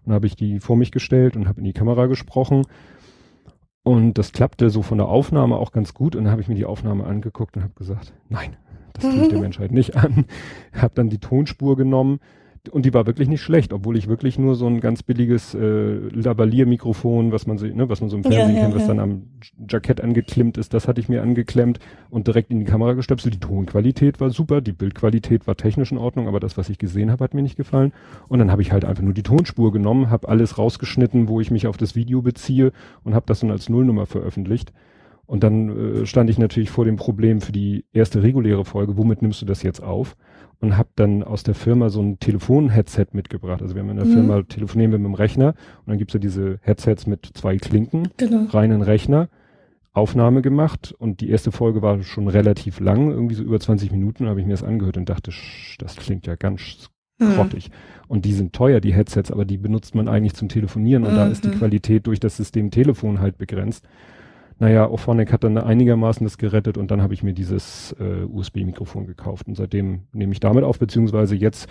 Und 0.06 0.14
habe 0.14 0.28
ich 0.28 0.36
die 0.36 0.60
vor 0.60 0.76
mich 0.76 0.92
gestellt 0.92 1.38
und 1.38 1.48
habe 1.48 1.60
in 1.60 1.66
die 1.66 1.74
Kamera 1.74 2.08
gesprochen. 2.08 2.64
Und 3.84 4.18
das 4.18 4.34
klappte 4.34 4.70
so 4.70 4.82
von 4.82 4.98
der 4.98 5.08
Aufnahme 5.08 5.56
auch 5.56 5.72
ganz 5.72 5.94
gut. 5.94 6.16
Und 6.16 6.26
dann 6.26 6.32
habe 6.32 6.42
ich 6.42 6.50
mir 6.50 6.56
die 6.56 6.66
Aufnahme 6.66 7.06
angeguckt 7.06 7.56
und 7.56 7.64
habe 7.64 7.74
gesagt, 7.76 8.14
nein, 8.28 8.58
das 8.94 9.04
tue 9.04 9.24
ich 9.24 9.30
der 9.30 9.40
Menschheit 9.42 9.72
nicht 9.72 9.96
an. 9.96 10.26
habe 10.74 10.94
dann 10.96 11.10
die 11.10 11.20
Tonspur 11.20 11.78
genommen 11.78 12.20
und 12.72 12.86
die 12.86 12.94
war 12.94 13.06
wirklich 13.06 13.28
nicht 13.28 13.42
schlecht, 13.42 13.74
obwohl 13.74 13.98
ich 13.98 14.08
wirklich 14.08 14.40
nur 14.40 14.56
so 14.56 14.68
ein 14.68 14.80
ganz 14.80 15.04
billiges 15.04 15.54
äh, 15.54 15.98
Lavalier-Mikrofon, 16.10 17.34
was 17.34 17.46
man 17.46 17.58
so, 17.58 17.66
ne, 17.66 17.90
was 17.90 18.00
man 18.00 18.10
so 18.10 18.16
im 18.16 18.24
Fernsehen 18.24 18.56
ja, 18.56 18.62
kennt, 18.62 18.74
ja, 18.74 18.76
was 18.76 18.84
ja. 18.84 18.88
dann 18.88 19.00
am 19.00 19.24
Jackett 19.70 20.00
angeklemmt 20.00 20.58
ist, 20.58 20.74
das 20.74 20.88
hatte 20.88 21.02
ich 21.02 21.10
mir 21.10 21.22
angeklemmt 21.22 21.80
und 22.10 22.28
direkt 22.28 22.52
in 22.52 22.60
die 22.60 22.66
Kamera 22.66 22.94
gestöpselt. 22.94 23.34
Die 23.34 23.40
Tonqualität 23.40 24.22
war 24.22 24.30
super, 24.30 24.62
die 24.62 24.72
Bildqualität 24.72 25.46
war 25.46 25.58
technisch 25.58 25.92
in 25.92 25.98
Ordnung, 25.98 26.28
aber 26.30 26.40
das, 26.40 26.58
was 26.58 26.70
ich 26.70 26.78
gesehen 26.78 27.12
habe, 27.12 27.24
hat 27.26 27.34
mir 27.34 27.42
nicht 27.42 27.58
gefallen. 27.58 27.92
Und 28.30 28.40
dann 28.40 28.50
habe 28.50 28.62
ich 28.62 28.72
halt 28.72 28.86
einfach 28.86 29.04
nur 29.04 29.14
die 29.14 29.24
Tonspur 29.24 29.74
genommen, 29.74 30.10
habe 30.10 30.30
alles 30.30 30.58
rausgeschnitten, 30.58 31.28
wo 31.28 31.42
ich 31.42 31.52
mich 31.52 31.68
auf 31.68 31.76
das 31.76 31.96
Video 31.96 32.22
beziehe 32.22 32.72
und 33.04 33.14
habe 33.14 33.26
das 33.26 33.42
dann 33.42 33.52
als 33.52 33.68
Nullnummer 33.68 34.06
veröffentlicht. 34.06 34.72
Und 35.26 35.44
dann 35.44 36.02
äh, 36.02 36.06
stand 36.06 36.30
ich 36.30 36.38
natürlich 36.38 36.70
vor 36.70 36.86
dem 36.86 36.96
Problem 36.96 37.42
für 37.42 37.52
die 37.52 37.86
erste 37.92 38.24
reguläre 38.24 38.64
Folge, 38.64 38.98
womit 38.98 39.22
nimmst 39.22 39.42
du 39.42 39.46
das 39.46 39.64
jetzt 39.64 39.82
auf? 39.82 40.16
Und 40.64 40.78
habe 40.78 40.88
dann 40.96 41.24
aus 41.24 41.44
der 41.44 41.56
Firma 41.56 41.90
so 41.90 42.02
ein 42.02 42.20
Telefon-Headset 42.20 43.08
mitgebracht. 43.12 43.62
Also 43.62 43.76
wir 43.76 43.82
haben 43.82 43.90
in 43.90 43.98
der 43.98 44.06
mhm. 44.06 44.14
Firma 44.14 44.42
telefonieren 44.44 44.94
wir 44.94 44.98
mit 44.98 45.08
dem 45.08 45.14
Rechner 45.14 45.50
und 45.50 45.88
dann 45.88 45.98
gibt's 45.98 46.14
ja 46.14 46.22
diese 46.22 46.58
Headsets 46.62 47.06
mit 47.06 47.30
zwei 47.34 47.58
Klinken, 47.58 48.08
genau. 48.16 48.46
reinen 48.50 48.82
Rechner, 48.82 49.28
Aufnahme 49.92 50.42
gemacht 50.42 50.96
und 50.98 51.20
die 51.20 51.30
erste 51.30 51.52
Folge 51.52 51.82
war 51.82 52.02
schon 52.02 52.30
relativ 52.30 52.80
lang, 52.80 53.12
irgendwie 53.12 53.36
so 53.36 53.44
über 53.44 53.60
20 53.60 53.92
Minuten, 53.92 54.28
habe 54.28 54.40
ich 54.40 54.46
mir 54.46 54.54
das 54.54 54.64
angehört 54.64 54.96
und 54.96 55.10
dachte, 55.10 55.32
das 55.80 55.98
klingt 55.98 56.28
ja 56.28 56.36
ganz 56.36 56.90
mhm. 57.20 57.34
grottig. 57.36 57.70
Und 58.08 58.24
die 58.24 58.34
sind 58.34 58.54
teuer, 58.54 58.80
die 58.80 58.94
Headsets, 58.94 59.32
aber 59.32 59.44
die 59.44 59.58
benutzt 59.58 59.96
man 59.96 60.08
eigentlich 60.08 60.34
zum 60.34 60.48
Telefonieren 60.48 61.04
und 61.04 61.12
mhm. 61.12 61.18
da 61.18 61.28
ist 61.28 61.44
die 61.44 61.52
Qualität 61.52 62.08
durch 62.08 62.22
das 62.22 62.38
System 62.38 62.72
Telefon 62.72 63.20
halt 63.20 63.38
begrenzt. 63.38 63.86
Naja, 64.64 64.88
Auphonic 64.88 65.34
hat 65.34 65.44
dann 65.44 65.58
einigermaßen 65.58 66.26
das 66.26 66.38
gerettet 66.38 66.78
und 66.78 66.90
dann 66.90 67.02
habe 67.02 67.14
ich 67.14 67.22
mir 67.22 67.34
dieses 67.34 67.94
äh, 68.00 68.24
USB-Mikrofon 68.24 69.06
gekauft 69.06 69.46
und 69.50 69.56
seitdem 69.56 70.04
nehme 70.14 70.32
ich 70.32 70.40
damit 70.40 70.64
auf, 70.64 70.80
beziehungsweise 70.80 71.36
jetzt 71.36 71.68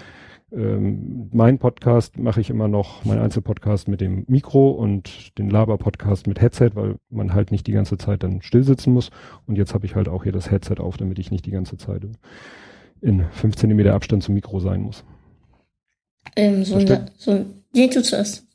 ähm, 0.52 1.30
mein 1.32 1.58
Podcast 1.58 2.18
mache 2.18 2.42
ich 2.42 2.50
immer 2.50 2.68
noch, 2.68 3.02
mein 3.06 3.18
Einzelpodcast 3.18 3.88
mit 3.88 4.02
dem 4.02 4.26
Mikro 4.28 4.72
und 4.72 5.38
den 5.38 5.48
Laber-Podcast 5.48 6.26
mit 6.26 6.42
Headset, 6.42 6.72
weil 6.74 6.96
man 7.08 7.32
halt 7.32 7.50
nicht 7.50 7.66
die 7.66 7.72
ganze 7.72 7.96
Zeit 7.96 8.22
dann 8.24 8.42
still 8.42 8.62
sitzen 8.62 8.92
muss. 8.92 9.08
Und 9.46 9.56
jetzt 9.56 9.72
habe 9.72 9.86
ich 9.86 9.94
halt 9.94 10.10
auch 10.10 10.24
hier 10.24 10.32
das 10.32 10.50
Headset 10.50 10.76
auf, 10.76 10.98
damit 10.98 11.18
ich 11.18 11.30
nicht 11.30 11.46
die 11.46 11.50
ganze 11.50 11.78
Zeit 11.78 12.06
in 13.00 13.24
5 13.30 13.56
cm 13.56 13.86
Abstand 13.86 14.22
zum 14.22 14.34
Mikro 14.34 14.60
sein 14.60 14.82
muss. 14.82 15.02
Ähm, 16.36 16.62
so, 16.66 16.76
ein, 16.76 17.10
so 17.16 17.30
ein, 17.30 17.46
nee, 17.72 17.88
du 17.88 18.02
zuerst. 18.02 18.46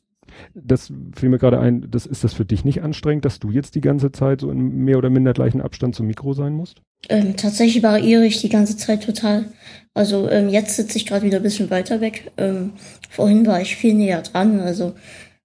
Das 0.54 0.92
fiel 1.14 1.28
mir 1.28 1.38
gerade 1.38 1.60
ein, 1.60 1.90
das 1.90 2.06
ist 2.06 2.24
das 2.24 2.34
für 2.34 2.44
dich 2.44 2.64
nicht 2.64 2.82
anstrengend, 2.82 3.24
dass 3.24 3.38
du 3.38 3.50
jetzt 3.50 3.74
die 3.74 3.80
ganze 3.80 4.12
Zeit 4.12 4.40
so 4.40 4.50
in 4.50 4.84
mehr 4.84 4.98
oder 4.98 5.10
minder 5.10 5.32
gleichen 5.32 5.60
Abstand 5.60 5.94
zum 5.94 6.06
Mikro 6.06 6.32
sein 6.32 6.54
musst? 6.54 6.82
Ähm, 7.08 7.36
tatsächlich 7.36 7.82
variiere 7.82 8.26
ich 8.26 8.40
die 8.40 8.48
ganze 8.48 8.76
Zeit 8.76 9.04
total. 9.04 9.46
Also 9.94 10.28
ähm, 10.30 10.48
jetzt 10.48 10.76
sitze 10.76 10.98
ich 10.98 11.06
gerade 11.06 11.24
wieder 11.24 11.38
ein 11.38 11.42
bisschen 11.42 11.70
weiter 11.70 12.00
weg. 12.00 12.30
Ähm, 12.36 12.72
vorhin 13.08 13.46
war 13.46 13.60
ich 13.60 13.76
viel 13.76 13.94
näher 13.94 14.22
dran. 14.22 14.60
Also 14.60 14.94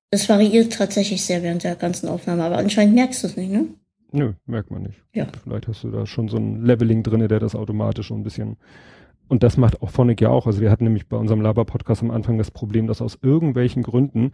es 0.10 0.30
variiert 0.30 0.74
tatsächlich 0.74 1.24
sehr 1.24 1.44
während 1.44 1.64
der 1.64 1.76
ganzen 1.76 2.10
Aufnahme. 2.10 2.44
Aber 2.44 2.58
anscheinend 2.58 2.96
merkst 2.96 3.24
du 3.24 3.28
es 3.28 3.38
nicht, 3.38 3.52
ne? 3.52 3.68
Nö, 4.12 4.34
merkt 4.46 4.70
man 4.70 4.84
nicht. 4.84 5.02
Ja. 5.14 5.28
Vielleicht 5.44 5.68
hast 5.68 5.84
du 5.84 5.90
da 5.90 6.06
schon 6.06 6.28
so 6.28 6.38
ein 6.38 6.64
Leveling 6.64 7.02
drinne, 7.02 7.28
der 7.28 7.40
das 7.40 7.56
automatisch 7.56 8.10
so 8.10 8.16
ein 8.16 8.24
bisschen 8.24 8.58
und 9.28 9.44
das 9.44 9.58
macht 9.58 9.82
auch 9.82 9.90
Phonic 9.90 10.22
ja 10.22 10.30
auch. 10.30 10.46
Also 10.46 10.62
wir 10.62 10.70
hatten 10.70 10.84
nämlich 10.84 11.08
bei 11.08 11.18
unserem 11.18 11.42
Laber-Podcast 11.42 12.04
am 12.04 12.12
Anfang 12.12 12.38
das 12.38 12.52
Problem, 12.52 12.88
dass 12.88 13.02
aus 13.02 13.18
irgendwelchen 13.22 13.84
Gründen 13.84 14.34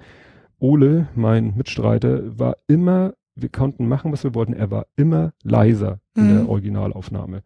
Ole, 0.60 1.08
mein 1.16 1.54
Mitstreiter, 1.56 2.38
war 2.38 2.58
immer, 2.68 3.14
wir 3.36 3.50
konnten 3.50 3.88
machen, 3.88 4.12
was 4.12 4.24
wir 4.24 4.36
wollten, 4.36 4.54
er 4.54 4.72
war 4.72 4.88
immer 4.96 5.34
leiser 5.44 6.00
in 6.16 6.30
mhm. 6.30 6.36
der 6.36 6.50
Originalaufnahme. 6.50 7.44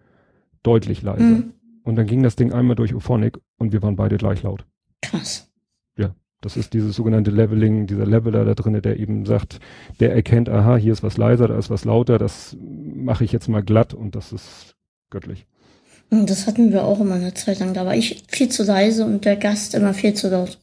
Deutlich 0.64 1.02
leiser. 1.02 1.24
Mhm. 1.24 1.54
Und 1.84 1.96
dann 1.96 2.08
ging 2.08 2.24
das 2.24 2.36
Ding 2.36 2.54
einmal 2.54 2.76
durch 2.76 2.96
Ophonic 2.96 3.40
und 3.58 3.74
wir 3.74 3.82
waren 3.82 3.96
beide 3.96 4.18
gleich 4.18 4.44
laut. 4.44 4.66
Krass. 5.02 5.52
Ja, 5.98 6.16
das 6.42 6.58
ist 6.58 6.74
dieses 6.74 6.96
sogenannte 6.96 7.30
Leveling, 7.30 7.88
dieser 7.88 8.06
Leveler 8.06 8.46
da 8.46 8.54
drinne, 8.54 8.82
der 8.82 9.00
eben 9.00 9.26
sagt, 9.26 9.60
der 10.00 10.16
erkennt, 10.16 10.50
aha, 10.50 10.78
hier 10.78 10.94
ist 10.94 11.04
was 11.04 11.18
leiser, 11.18 11.48
da 11.48 11.58
ist 11.58 11.70
was 11.70 11.86
lauter, 11.86 12.18
das 12.18 12.56
mache 12.60 13.26
ich 13.26 13.32
jetzt 13.32 13.50
mal 13.50 13.64
glatt 13.64 13.94
und 13.94 14.16
das 14.16 14.32
ist 14.32 14.76
göttlich. 15.10 15.46
Das 16.10 16.48
hatten 16.48 16.72
wir 16.72 16.84
auch 16.84 17.00
immer 17.00 17.16
eine 17.16 17.34
Zeit 17.34 17.60
lang. 17.60 17.74
Da 17.74 17.86
war 17.86 17.96
ich 17.96 18.24
viel 18.28 18.50
zu 18.50 18.64
leise 18.64 19.04
und 19.04 19.26
der 19.26 19.36
Gast 19.36 19.74
immer 19.74 19.94
viel 19.94 20.14
zu 20.14 20.30
laut 20.30 20.60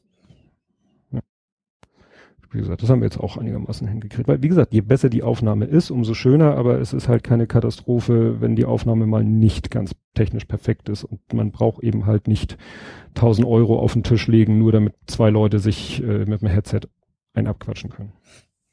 wie 2.52 2.58
gesagt, 2.58 2.82
das 2.82 2.90
haben 2.90 3.00
wir 3.00 3.06
jetzt 3.06 3.20
auch 3.20 3.36
einigermaßen 3.36 3.86
hingekriegt. 3.86 4.26
Weil, 4.28 4.42
wie 4.42 4.48
gesagt, 4.48 4.74
je 4.74 4.80
besser 4.80 5.08
die 5.08 5.22
Aufnahme 5.22 5.66
ist, 5.66 5.90
umso 5.90 6.14
schöner, 6.14 6.56
aber 6.56 6.80
es 6.80 6.92
ist 6.92 7.08
halt 7.08 7.22
keine 7.22 7.46
Katastrophe, 7.46 8.40
wenn 8.40 8.56
die 8.56 8.64
Aufnahme 8.64 9.06
mal 9.06 9.22
nicht 9.24 9.70
ganz 9.70 9.92
technisch 10.14 10.44
perfekt 10.46 10.88
ist 10.88 11.04
und 11.04 11.20
man 11.32 11.52
braucht 11.52 11.82
eben 11.82 12.06
halt 12.06 12.26
nicht 12.26 12.56
1000 13.14 13.46
Euro 13.46 13.78
auf 13.78 13.92
den 13.92 14.02
Tisch 14.02 14.26
legen, 14.26 14.58
nur 14.58 14.72
damit 14.72 14.94
zwei 15.06 15.30
Leute 15.30 15.60
sich 15.60 16.02
äh, 16.02 16.24
mit 16.24 16.40
dem 16.40 16.48
Headset 16.48 16.80
ein 17.34 17.46
abquatschen 17.46 17.90
können. 17.90 18.12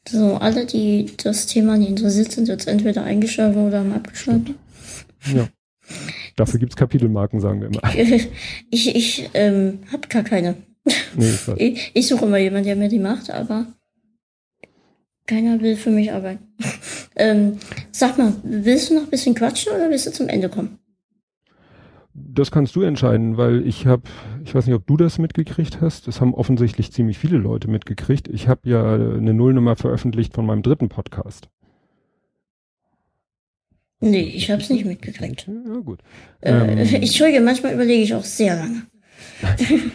So, 0.07 0.35
alle, 0.35 0.65
die 0.65 1.11
das 1.17 1.47
Thema 1.47 1.77
nicht 1.77 1.89
interessiert 1.89 2.31
sind, 2.31 2.47
jetzt 2.47 2.67
entweder 2.67 3.03
eingeschaltet 3.03 3.57
oder 3.57 3.79
haben 3.79 3.93
abgeschaltet. 3.93 4.55
Ja. 5.33 5.47
Dafür 6.35 6.59
gibt's 6.59 6.75
Kapitelmarken, 6.75 7.39
sagen 7.39 7.61
wir 7.61 7.67
immer. 7.67 7.81
Ich, 8.69 8.95
ich 8.95 9.29
ähm, 9.33 9.79
habe 9.91 10.07
gar 10.07 10.23
keine. 10.23 10.55
Nee, 11.15 11.34
ich, 11.34 11.47
ich, 11.57 11.91
ich 11.93 12.07
suche 12.07 12.26
immer 12.26 12.38
jemanden, 12.38 12.68
der 12.68 12.76
mir 12.76 12.89
die 12.89 12.99
macht, 12.99 13.30
aber 13.30 13.68
keiner 15.26 15.59
will 15.61 15.76
für 15.76 15.91
mich 15.91 16.11
arbeiten. 16.11 16.47
ähm, 17.15 17.57
sag 17.91 18.18
mal, 18.18 18.34
willst 18.43 18.89
du 18.89 18.95
noch 18.95 19.03
ein 19.03 19.09
bisschen 19.09 19.35
quatschen 19.35 19.73
oder 19.73 19.89
willst 19.89 20.07
du 20.07 20.11
zum 20.11 20.30
Ende 20.30 20.49
kommen? 20.49 20.80
Das 22.14 22.49
kannst 22.49 22.76
du 22.76 22.81
entscheiden, 22.81 23.38
weil 23.38 23.68
ich 23.68 23.85
habe, 23.85 24.03
ich 24.43 24.55
weiß 24.55 24.65
nicht, 24.65 24.76
ob 24.76 24.88
du 24.88 24.97
das 24.97 25.19
mitgekriegt 25.19 25.81
hast. 25.81 26.07
Das 26.07 26.19
haben 26.19 26.34
offensichtlich 26.34 26.91
ziemlich 26.91 27.19
viele 27.19 27.38
Leute 27.38 27.68
mitgekriegt. 27.68 28.27
Ich 28.27 28.47
habe 28.47 28.68
ja 28.68 28.93
eine 28.93 29.34
Nullnummer 29.34 29.76
veröffentlicht 29.76 30.34
von 30.34 30.45
meinem 30.45 30.64
dritten 30.64 30.89
Podcast. 30.89 31.49
Nee, 33.99 34.22
ich 34.22 34.49
habe 34.49 34.61
es 34.61 34.69
nicht 34.69 34.85
mitgekriegt. 34.85 35.47
Ja, 35.47 35.80
gut. 35.80 35.99
Äh, 36.41 36.51
ähm, 36.51 36.77
Entschuldige, 37.01 37.41
manchmal 37.41 37.73
überlege 37.73 38.03
ich 38.03 38.14
auch 38.14 38.23
sehr 38.23 38.55
lange. 38.55 38.84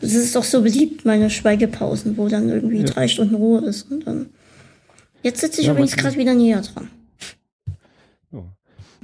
Es 0.00 0.14
ist 0.14 0.36
doch 0.36 0.44
so 0.44 0.62
beliebt, 0.62 1.04
meine 1.04 1.30
Schweigepausen, 1.30 2.16
wo 2.16 2.28
dann 2.28 2.48
irgendwie 2.48 2.78
ja. 2.78 2.84
drei 2.84 3.08
Stunden 3.08 3.34
Ruhe 3.34 3.60
ist. 3.60 3.90
Und 3.90 4.06
dann. 4.06 4.26
Jetzt 5.22 5.40
sitze 5.40 5.60
ich 5.60 5.66
ja, 5.66 5.72
übrigens 5.72 5.96
gerade 5.96 6.16
wieder 6.16 6.34
näher 6.34 6.60
dran. 6.60 6.88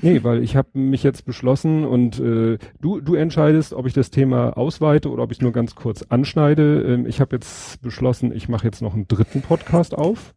Nee, 0.02 0.24
weil 0.24 0.43
ich 0.43 0.56
habe 0.56 0.69
mich 0.74 1.05
jetzt 1.05 1.24
beschlossen 1.24 1.85
und 1.85 2.19
äh, 2.19 2.59
du, 2.81 3.01
du 3.01 3.14
entscheidest, 3.14 3.73
ob 3.73 3.86
ich 3.86 3.93
das 3.93 4.10
Thema 4.10 4.56
ausweite 4.56 5.09
oder 5.09 5.23
ob 5.23 5.31
ich 5.31 5.40
nur 5.40 5.52
ganz 5.52 5.77
kurz 5.77 6.02
anschneide. 6.02 6.82
Ähm, 6.82 7.06
ich 7.06 7.20
habe 7.20 7.36
jetzt 7.36 7.81
beschlossen, 7.82 8.35
ich 8.35 8.48
mache 8.48 8.66
jetzt 8.66 8.82
noch 8.82 8.94
einen 8.94 9.06
dritten 9.06 9.43
Podcast 9.43 9.94
auf. 9.94 10.35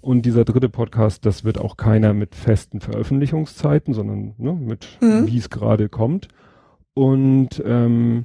Und 0.00 0.22
dieser 0.22 0.44
dritte 0.44 0.68
Podcast, 0.68 1.26
das 1.26 1.44
wird 1.44 1.58
auch 1.58 1.76
keiner 1.76 2.14
mit 2.14 2.34
festen 2.34 2.80
Veröffentlichungszeiten, 2.80 3.94
sondern 3.94 4.34
ne, 4.38 4.52
mit 4.54 4.88
mhm. 5.00 5.26
wie 5.26 5.38
es 5.38 5.50
gerade 5.50 5.88
kommt. 5.90 6.28
Und 6.94 7.62
ähm, 7.64 8.24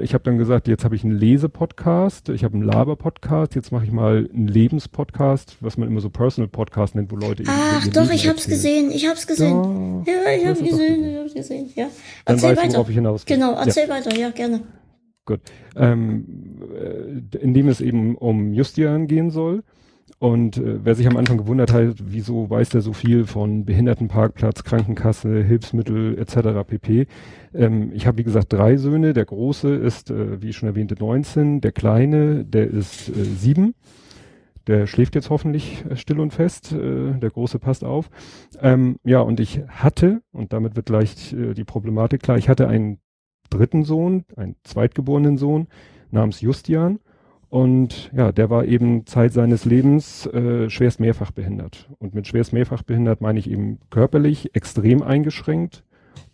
ich 0.00 0.12
habe 0.14 0.24
dann 0.24 0.36
gesagt, 0.36 0.68
jetzt 0.68 0.84
habe 0.84 0.94
ich 0.94 1.04
einen 1.04 1.18
Lesepodcast, 1.18 2.28
ich 2.28 2.44
habe 2.44 2.54
einen 2.54 2.64
Laber-Podcast, 2.64 3.54
jetzt 3.54 3.72
mache 3.72 3.84
ich 3.84 3.92
mal 3.92 4.28
einen 4.32 4.46
Lebenspodcast, 4.46 5.56
was 5.60 5.78
man 5.78 5.88
immer 5.88 6.00
so 6.00 6.10
Personal-Podcast 6.10 6.94
nennt, 6.94 7.10
wo 7.10 7.16
Leute 7.16 7.44
Ach 7.46 7.86
doch, 7.88 8.02
Leben 8.02 8.14
ich 8.14 8.28
habe 8.28 8.38
es 8.38 8.46
gesehen, 8.46 8.90
ich 8.90 9.06
habe 9.06 9.16
es 9.16 9.26
gesehen. 9.26 10.04
Ja, 10.06 10.12
ja 10.12 10.38
ich 10.38 10.46
habe 10.46 10.62
gesehen, 10.62 11.04
ich 11.04 11.16
habe 11.16 11.30
gesehen, 11.30 11.70
ja. 11.74 11.86
Erzähl 12.26 12.48
dann 12.50 12.56
weißt, 12.58 12.76
weiter. 12.76 12.88
ich 12.88 12.94
hinaus 12.94 13.24
Genau, 13.24 13.54
erzähl 13.54 13.88
ja. 13.88 13.94
weiter, 13.94 14.16
ja, 14.16 14.30
gerne. 14.30 14.60
Gut. 15.24 15.40
Ähm, 15.76 16.60
äh, 16.74 17.38
in 17.38 17.54
dem 17.54 17.68
es 17.68 17.80
eben 17.80 18.16
um 18.16 18.52
Justian 18.52 19.06
gehen 19.06 19.30
soll. 19.30 19.62
Und 20.18 20.56
äh, 20.56 20.84
wer 20.84 20.96
sich 20.96 21.06
am 21.06 21.16
Anfang 21.16 21.38
gewundert 21.38 21.72
hat, 21.72 21.94
wieso 22.02 22.50
weiß 22.50 22.70
der 22.70 22.80
so 22.80 22.92
viel 22.92 23.24
von 23.24 23.64
Behindertenparkplatz, 23.64 24.64
Krankenkasse, 24.64 25.44
Hilfsmittel 25.44 26.18
etc. 26.18 26.66
pp. 26.66 27.06
Ähm, 27.54 27.92
ich 27.92 28.06
habe 28.06 28.18
wie 28.18 28.24
gesagt 28.24 28.52
drei 28.52 28.76
Söhne. 28.76 29.12
Der 29.12 29.24
große 29.24 29.72
ist, 29.74 30.10
äh, 30.10 30.42
wie 30.42 30.48
ich 30.48 30.56
schon 30.56 30.68
erwähnte, 30.68 30.96
19. 30.98 31.60
Der 31.60 31.70
kleine, 31.70 32.44
der 32.44 32.68
ist 32.68 33.08
äh, 33.10 33.24
sieben. 33.24 33.74
Der 34.66 34.86
schläft 34.88 35.14
jetzt 35.14 35.30
hoffentlich 35.30 35.84
äh, 35.88 35.94
still 35.94 36.18
und 36.18 36.32
fest. 36.32 36.72
Äh, 36.72 37.12
der 37.18 37.30
große 37.30 37.60
passt 37.60 37.84
auf. 37.84 38.10
Ähm, 38.60 38.96
ja, 39.04 39.20
und 39.20 39.38
ich 39.38 39.62
hatte, 39.68 40.22
und 40.32 40.52
damit 40.52 40.74
wird 40.74 40.86
gleich 40.86 41.32
äh, 41.32 41.54
die 41.54 41.64
Problematik 41.64 42.22
klar, 42.22 42.38
ich 42.38 42.48
hatte 42.48 42.66
einen 42.66 42.98
dritten 43.50 43.84
Sohn, 43.84 44.24
einen 44.36 44.56
zweitgeborenen 44.64 45.38
Sohn 45.38 45.68
namens 46.10 46.40
Justian. 46.40 46.98
Und 47.50 48.10
ja, 48.14 48.30
der 48.30 48.50
war 48.50 48.66
eben 48.66 49.06
Zeit 49.06 49.32
seines 49.32 49.64
Lebens 49.64 50.26
äh, 50.26 50.68
schwerst 50.68 51.00
mehrfach 51.00 51.30
behindert. 51.30 51.88
Und 51.98 52.14
mit 52.14 52.26
schwerst 52.26 52.52
mehrfach 52.52 52.82
behindert 52.82 53.20
meine 53.20 53.38
ich 53.38 53.50
eben 53.50 53.78
körperlich 53.90 54.54
extrem 54.54 55.02
eingeschränkt 55.02 55.82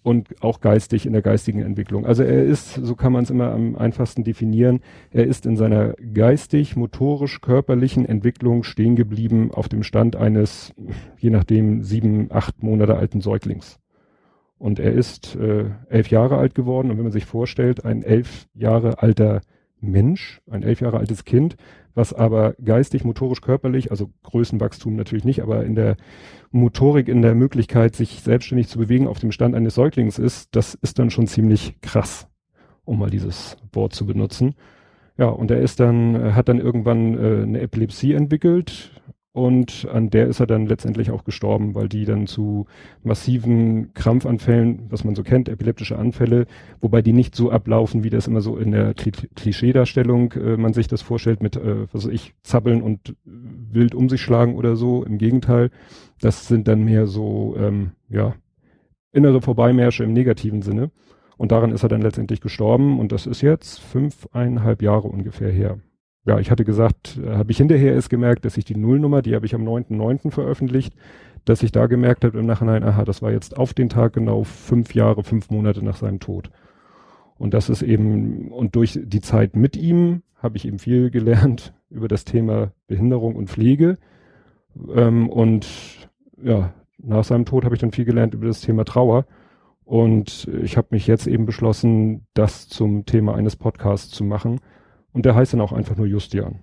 und 0.03 0.43
auch 0.43 0.61
geistig 0.61 1.07
in 1.07 1.13
der 1.13 1.23
geistigen 1.23 1.63
Entwicklung. 1.63 2.05
Also 2.05 2.25
er 2.25 2.45
ist, 2.45 2.75
so 2.75 2.95
kann 2.97 3.13
man 3.13 3.25
es 3.25 3.31
immer 3.31 3.53
am 3.53 3.77
einfachsten 3.77 4.25
definieren, 4.25 4.81
er 5.11 5.27
ist 5.27 5.47
in 5.47 5.57
seiner 5.57 5.95
geistig, 5.95 6.77
motorisch, 6.77 7.41
körperlichen 7.41 8.05
Entwicklung 8.07 8.65
stehen 8.65 8.97
geblieben 8.97 9.51
auf 9.53 9.69
dem 9.69 9.83
Stand 9.83 10.17
eines, 10.17 10.75
je 11.19 11.31
nachdem, 11.31 11.85
sieben, 11.85 12.27
acht 12.31 12.63
Monate 12.63 12.97
alten 12.97 13.21
Säuglings. 13.21 13.79
Und 14.59 14.79
er 14.79 14.93
ist 14.93 15.37
äh, 15.37 15.67
elf 15.89 16.09
Jahre 16.09 16.39
alt 16.39 16.55
geworden 16.55 16.91
und 16.91 16.97
wenn 16.97 17.05
man 17.05 17.13
sich 17.13 17.27
vorstellt, 17.27 17.85
ein 17.85 18.03
elf 18.03 18.47
Jahre 18.55 19.01
alter 19.03 19.41
Mensch, 19.91 20.41
ein 20.51 20.63
elf 20.63 20.81
Jahre 20.81 20.99
altes 20.99 21.25
Kind, 21.25 21.57
was 21.95 22.13
aber 22.13 22.55
geistig, 22.65 23.05
motorisch, 23.05 23.41
körperlich, 23.41 23.91
also 23.91 24.11
Größenwachstum 24.23 24.97
natürlich 24.97 25.25
nicht, 25.25 25.43
aber 25.43 25.65
in 25.65 25.75
der 25.75 25.97
Motorik, 26.51 27.09
in 27.09 27.23
der 27.23 27.35
Möglichkeit, 27.35 27.95
sich 27.95 28.21
selbstständig 28.21 28.69
zu 28.69 28.79
bewegen 28.79 29.07
auf 29.07 29.21
dem 29.21 29.33
Stand 29.33 29.55
eines 29.55 29.75
Säuglings 29.75 30.19
ist, 30.19 30.55
das 30.57 30.75
ist 30.75 30.99
dann 30.99 31.11
schon 31.11 31.27
ziemlich 31.27 31.81
krass, 31.81 32.29
um 32.85 32.99
mal 32.99 33.11
dieses 33.11 33.57
Wort 33.73 33.95
zu 33.95 34.07
benutzen. 34.07 34.55
Ja, 35.17 35.27
und 35.27 35.51
er 35.51 35.61
ist 35.61 35.79
dann, 35.79 36.35
hat 36.35 36.49
dann 36.49 36.59
irgendwann 36.59 37.15
äh, 37.15 37.43
eine 37.43 37.61
Epilepsie 37.61 38.15
entwickelt, 38.15 39.01
und 39.35 39.89
an 39.93 40.11
der 40.11 40.29
ist 40.29 40.39
er 40.39 40.47
dann 40.47 40.67
letztendlich 40.67 41.11
auch 41.11 41.25
gestorben, 41.25 41.75
weil 41.75 41.89
die 41.89 42.05
dann 42.05 42.29
zu 42.29 42.67
massiven 43.03 43.93
Krampfanfällen, 43.93 44.87
was 44.91 45.03
man 45.03 45.17
so 45.17 45.25
kennt, 45.25 45.49
epileptische 45.49 45.99
Anfälle, 45.99 46.47
wobei 46.81 47.03
die 47.03 47.13
nicht 47.13 47.35
so 47.35 47.51
ablaufen, 47.51 48.05
wie 48.05 48.11
das 48.11 48.29
immer 48.29 48.41
so 48.41 48.57
in 48.57 48.71
der 48.71 48.95
Klischeedarstellung 48.95 50.33
äh, 50.35 50.57
man 50.57 50.73
sich 50.73 50.87
das 50.87 51.03
vorstellt 51.03 51.43
mit, 51.43 51.57
äh, 51.57 51.93
was 51.93 52.07
weiß 52.07 52.13
ich, 52.13 52.33
zappeln 52.45 52.81
und 52.81 53.17
wild 53.25 53.97
um 53.97 54.09
sich 54.09 54.21
schlagen 54.21 54.55
oder 54.55 54.77
so. 54.77 55.03
Im 55.03 55.19
Gegenteil, 55.19 55.73
das 56.21 56.47
sind 56.47 56.69
dann 56.69 56.85
mehr 56.85 57.09
so, 57.09 57.57
ähm, 57.59 57.91
ja, 58.09 58.37
innere 59.11 59.43
Vorbeimärsche 59.43 60.05
im 60.05 60.13
negativen 60.13 60.63
Sinne. 60.63 60.93
Und 61.37 61.51
daran 61.51 61.73
ist 61.73 61.83
er 61.83 61.89
dann 61.89 62.03
letztendlich 62.03 62.41
gestorben 62.41 63.01
und 63.01 63.11
das 63.11 63.27
ist 63.27 63.41
jetzt 63.41 63.81
fünfeinhalb 63.81 64.81
Jahre 64.81 65.09
ungefähr 65.09 65.51
her. 65.51 65.81
Ja, 66.27 66.39
ich 66.39 66.51
hatte 66.51 66.65
gesagt, 66.65 67.19
äh, 67.23 67.37
habe 67.37 67.51
ich 67.51 67.59
hinterher 67.59 67.93
erst 67.93 68.11
gemerkt, 68.11 68.45
dass 68.45 68.57
ich 68.57 68.65
die 68.65 68.77
Nullnummer, 68.77 69.23
die 69.23 69.35
habe 69.35 69.47
ich 69.47 69.55
am 69.55 69.67
9.9. 69.67 70.31
veröffentlicht, 70.31 70.95
dass 71.45 71.63
ich 71.63 71.73
da 71.73 71.87
gemerkt 71.87 72.25
habe 72.25 72.39
im 72.39 72.47
Nachhinein, 72.47 72.83
aha, 72.83 73.05
das 73.05 73.21
war 73.21 73.31
jetzt 73.31 73.57
auf 73.57 73.75
den 73.75 73.89
Tag 73.89 74.15
genau 74.15 74.45
fünf 74.45 74.95
Jahre, 74.95 75.23
fünf 75.23 75.51
Monate 75.51 75.85
nach 75.85 75.97
seinem 75.97 76.21
Tod. 76.21 76.51
Und 77.37 77.53
das 77.53 77.69
ist 77.69 77.83
eben, 77.83 78.51
und 78.53 78.77
durch 78.77 78.99
die 79.03 79.21
Zeit 79.21 79.57
mit 79.57 79.77
ihm 79.77 80.23
habe 80.37 80.57
ich 80.57 80.67
eben 80.67 80.79
viel 80.79 81.11
gelernt 81.11 81.75
über 81.91 82.09
das 82.09 82.25
Thema 82.25 82.73
Behinderung 82.87 83.37
und 83.37 83.51
Pflege. 83.51 83.99
Ähm, 84.95 85.29
und 85.29 85.69
ja, 86.43 86.73
nach 86.99 87.25
seinem 87.25 87.45
Tod 87.45 87.65
habe 87.65 87.75
ich 87.75 87.81
dann 87.81 87.93
viel 87.93 88.05
gelernt 88.07 88.35
über 88.35 88.47
das 88.47 88.63
Thema 88.63 88.85
Trauer. 88.85 89.27
Und 89.85 90.49
ich 90.63 90.79
habe 90.79 90.89
mich 90.93 91.07
jetzt 91.07 91.27
eben 91.27 91.45
beschlossen, 91.45 92.27
das 92.33 92.69
zum 92.69 93.05
Thema 93.05 93.35
eines 93.35 93.57
Podcasts 93.57 94.11
zu 94.11 94.25
machen. 94.25 94.61
Und 95.15 95.25
der 95.25 95.35
heißt 95.35 95.55
dann 95.55 95.63
auch 95.63 95.73
einfach 95.73 95.97
nur 95.97 96.07
Justian. 96.07 96.61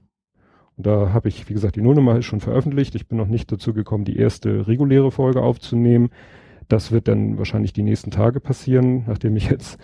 Und 0.78 0.86
da 0.86 1.14
habe 1.14 1.30
ich, 1.30 1.50
wie 1.50 1.54
gesagt, 1.54 1.76
die 1.76 1.82
Nullnummer 1.82 2.18
ist 2.18 2.26
schon 2.26 2.42
veröffentlicht. 2.42 2.94
Ich 2.94 3.08
bin 3.08 3.18
noch 3.18 3.28
nicht 3.28 3.52
dazu 3.52 3.74
gekommen, 3.74 4.06
die 4.06 4.18
erste 4.18 4.68
reguläre 4.68 5.10
Folge 5.10 5.42
aufzunehmen. 5.42 6.10
Das 6.68 6.92
wird 6.92 7.08
dann 7.08 7.40
wahrscheinlich 7.40 7.74
die 7.74 7.82
nächsten 7.82 8.12
Tage 8.12 8.40
passieren, 8.40 9.06
nachdem 9.08 9.36
ich 9.36 9.50
jetzt 9.50 9.80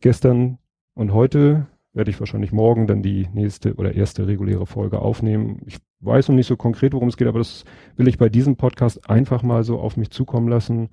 gestern 0.00 0.58
und 0.94 1.14
heute 1.14 1.66
werde 1.94 2.10
ich 2.10 2.20
wahrscheinlich 2.20 2.52
morgen 2.52 2.86
dann 2.86 3.02
die 3.02 3.28
nächste 3.32 3.74
oder 3.74 3.94
erste 3.94 4.26
reguläre 4.26 4.66
Folge 4.66 5.00
aufnehmen. 5.00 5.62
Ich 5.66 5.78
weiß 6.00 6.28
noch 6.28 6.36
nicht 6.36 6.46
so 6.46 6.56
konkret, 6.56 6.92
worum 6.92 7.08
es 7.08 7.16
geht, 7.16 7.28
aber 7.28 7.38
das 7.38 7.64
will 7.96 8.08
ich 8.08 8.18
bei 8.18 8.28
diesem 8.28 8.56
Podcast 8.56 9.08
einfach 9.08 9.42
mal 9.42 9.64
so 9.64 9.78
auf 9.80 9.96
mich 9.96 10.10
zukommen 10.10 10.48
lassen 10.48 10.90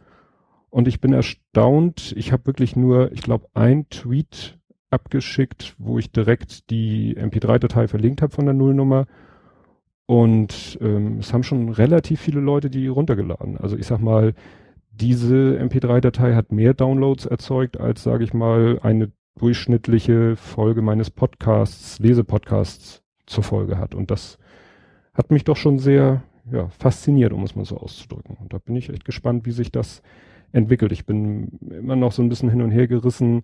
und 0.76 0.90
ich 0.90 1.00
bin 1.00 1.14
erstaunt, 1.14 2.14
ich 2.18 2.34
habe 2.34 2.48
wirklich 2.48 2.76
nur, 2.76 3.12
ich 3.14 3.22
glaube, 3.22 3.48
ein 3.54 3.88
Tweet 3.90 4.60
abgeschickt, 4.90 5.76
wo 5.78 6.00
ich 6.00 6.12
direkt 6.12 6.70
die 6.70 7.16
MP3-Datei 7.18 7.88
verlinkt 7.88 8.22
habe 8.22 8.34
von 8.34 8.46
der 8.46 8.54
Nullnummer. 8.54 9.08
Und 10.06 10.78
ähm, 10.82 11.20
es 11.20 11.34
haben 11.34 11.44
schon 11.44 11.70
relativ 11.70 12.22
viele 12.22 12.40
Leute 12.40 12.70
die 12.70 12.88
runtergeladen. 12.88 13.58
Also 13.58 13.76
ich 13.76 13.88
sag 13.88 14.00
mal, 14.00 14.34
diese 14.92 15.60
MP3-Datei 15.60 16.36
hat 16.36 16.52
mehr 16.52 16.74
Downloads 16.74 17.26
erzeugt, 17.26 17.80
als, 17.80 18.04
sage 18.04 18.24
ich 18.24 18.34
mal, 18.34 18.80
eine 18.84 19.12
durchschnittliche 19.38 20.36
Folge 20.36 20.82
meines 20.82 21.10
Podcasts, 21.10 22.00
Lesepodcasts 22.00 23.04
zur 23.26 23.44
Folge 23.44 23.78
hat. 23.78 23.96
Und 23.96 24.12
das 24.12 24.38
hat 25.14 25.32
mich 25.32 25.44
doch 25.44 25.58
schon 25.58 25.80
sehr 25.80 26.24
ja, 26.52 26.70
fasziniert, 26.70 27.34
um 27.34 27.44
es 27.44 27.56
mal 27.56 27.66
so 27.66 27.78
auszudrücken. 27.78 28.38
Und 28.40 28.54
da 28.54 28.60
bin 28.60 28.76
ich 28.76 28.90
echt 28.90 29.06
gespannt, 29.06 29.46
wie 29.46 29.52
sich 29.52 29.72
das 29.72 30.02
entwickelt. 30.52 30.92
Ich 30.92 31.06
bin 31.06 31.60
immer 31.70 31.96
noch 31.96 32.12
so 32.12 32.22
ein 32.22 32.30
bisschen 32.30 32.50
hin 32.50 32.62
und 32.62 32.72
her 32.72 32.88
gerissen, 32.88 33.44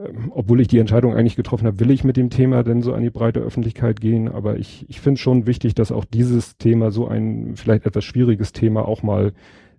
ähm, 0.00 0.32
obwohl 0.34 0.60
ich 0.60 0.68
die 0.68 0.78
Entscheidung 0.78 1.14
eigentlich 1.14 1.36
getroffen 1.36 1.66
habe, 1.66 1.80
will 1.80 1.90
ich 1.90 2.04
mit 2.04 2.16
dem 2.16 2.30
Thema 2.30 2.62
denn 2.62 2.82
so 2.82 2.94
an 2.94 3.02
die 3.02 3.10
breite 3.10 3.40
Öffentlichkeit 3.40 4.00
gehen. 4.00 4.28
Aber 4.28 4.56
ich, 4.56 4.86
ich 4.88 5.00
finde 5.00 5.20
schon 5.20 5.46
wichtig, 5.46 5.74
dass 5.74 5.92
auch 5.92 6.04
dieses 6.04 6.56
Thema, 6.56 6.90
so 6.90 7.06
ein 7.06 7.56
vielleicht 7.56 7.86
etwas 7.86 8.04
schwieriges 8.04 8.52
Thema, 8.52 8.86
auch 8.86 9.02
mal 9.02 9.32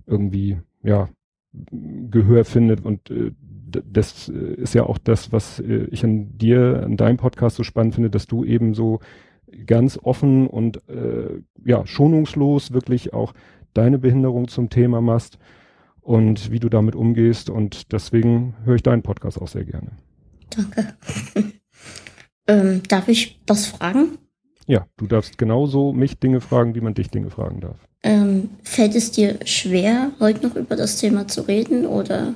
irgendwie, 0.05 0.59
ja, 0.83 1.09
Gehör 1.71 2.45
findet. 2.45 2.85
Und 2.85 3.09
äh, 3.09 3.31
das 3.67 4.29
ist 4.29 4.75
ja 4.75 4.83
auch 4.83 4.97
das, 4.97 5.31
was 5.31 5.59
äh, 5.59 5.87
ich 5.91 6.03
an 6.03 6.37
dir, 6.37 6.83
an 6.83 6.97
deinem 6.97 7.17
Podcast 7.17 7.55
so 7.55 7.63
spannend 7.63 7.95
finde, 7.95 8.09
dass 8.09 8.27
du 8.27 8.43
eben 8.43 8.73
so 8.73 8.99
ganz 9.65 9.99
offen 10.01 10.47
und 10.47 10.87
äh, 10.87 11.41
ja, 11.65 11.85
schonungslos 11.85 12.71
wirklich 12.71 13.13
auch 13.13 13.33
deine 13.73 13.97
Behinderung 13.97 14.47
zum 14.47 14.69
Thema 14.69 15.01
machst 15.01 15.37
und 15.99 16.51
wie 16.51 16.59
du 16.59 16.69
damit 16.69 16.95
umgehst. 16.95 17.49
Und 17.49 17.91
deswegen 17.91 18.55
höre 18.63 18.75
ich 18.75 18.83
deinen 18.83 19.03
Podcast 19.03 19.41
auch 19.41 19.47
sehr 19.47 19.65
gerne. 19.65 19.91
Danke. 20.55 20.93
ähm, 22.47 22.81
darf 22.87 23.07
ich 23.07 23.39
was 23.47 23.67
fragen? 23.67 24.17
Ja, 24.67 24.85
du 24.97 25.07
darfst 25.07 25.37
genauso 25.37 25.91
mich 25.91 26.19
Dinge 26.19 26.39
fragen, 26.39 26.75
wie 26.75 26.81
man 26.81 26.93
dich 26.93 27.09
Dinge 27.09 27.29
fragen 27.29 27.61
darf. 27.61 27.77
Ähm, 28.03 28.49
fällt 28.63 28.95
es 28.95 29.11
dir 29.11 29.39
schwer, 29.45 30.11
heute 30.19 30.47
noch 30.47 30.55
über 30.55 30.75
das 30.75 30.97
Thema 30.97 31.27
zu 31.27 31.41
reden? 31.41 31.85
Oder 31.85 32.35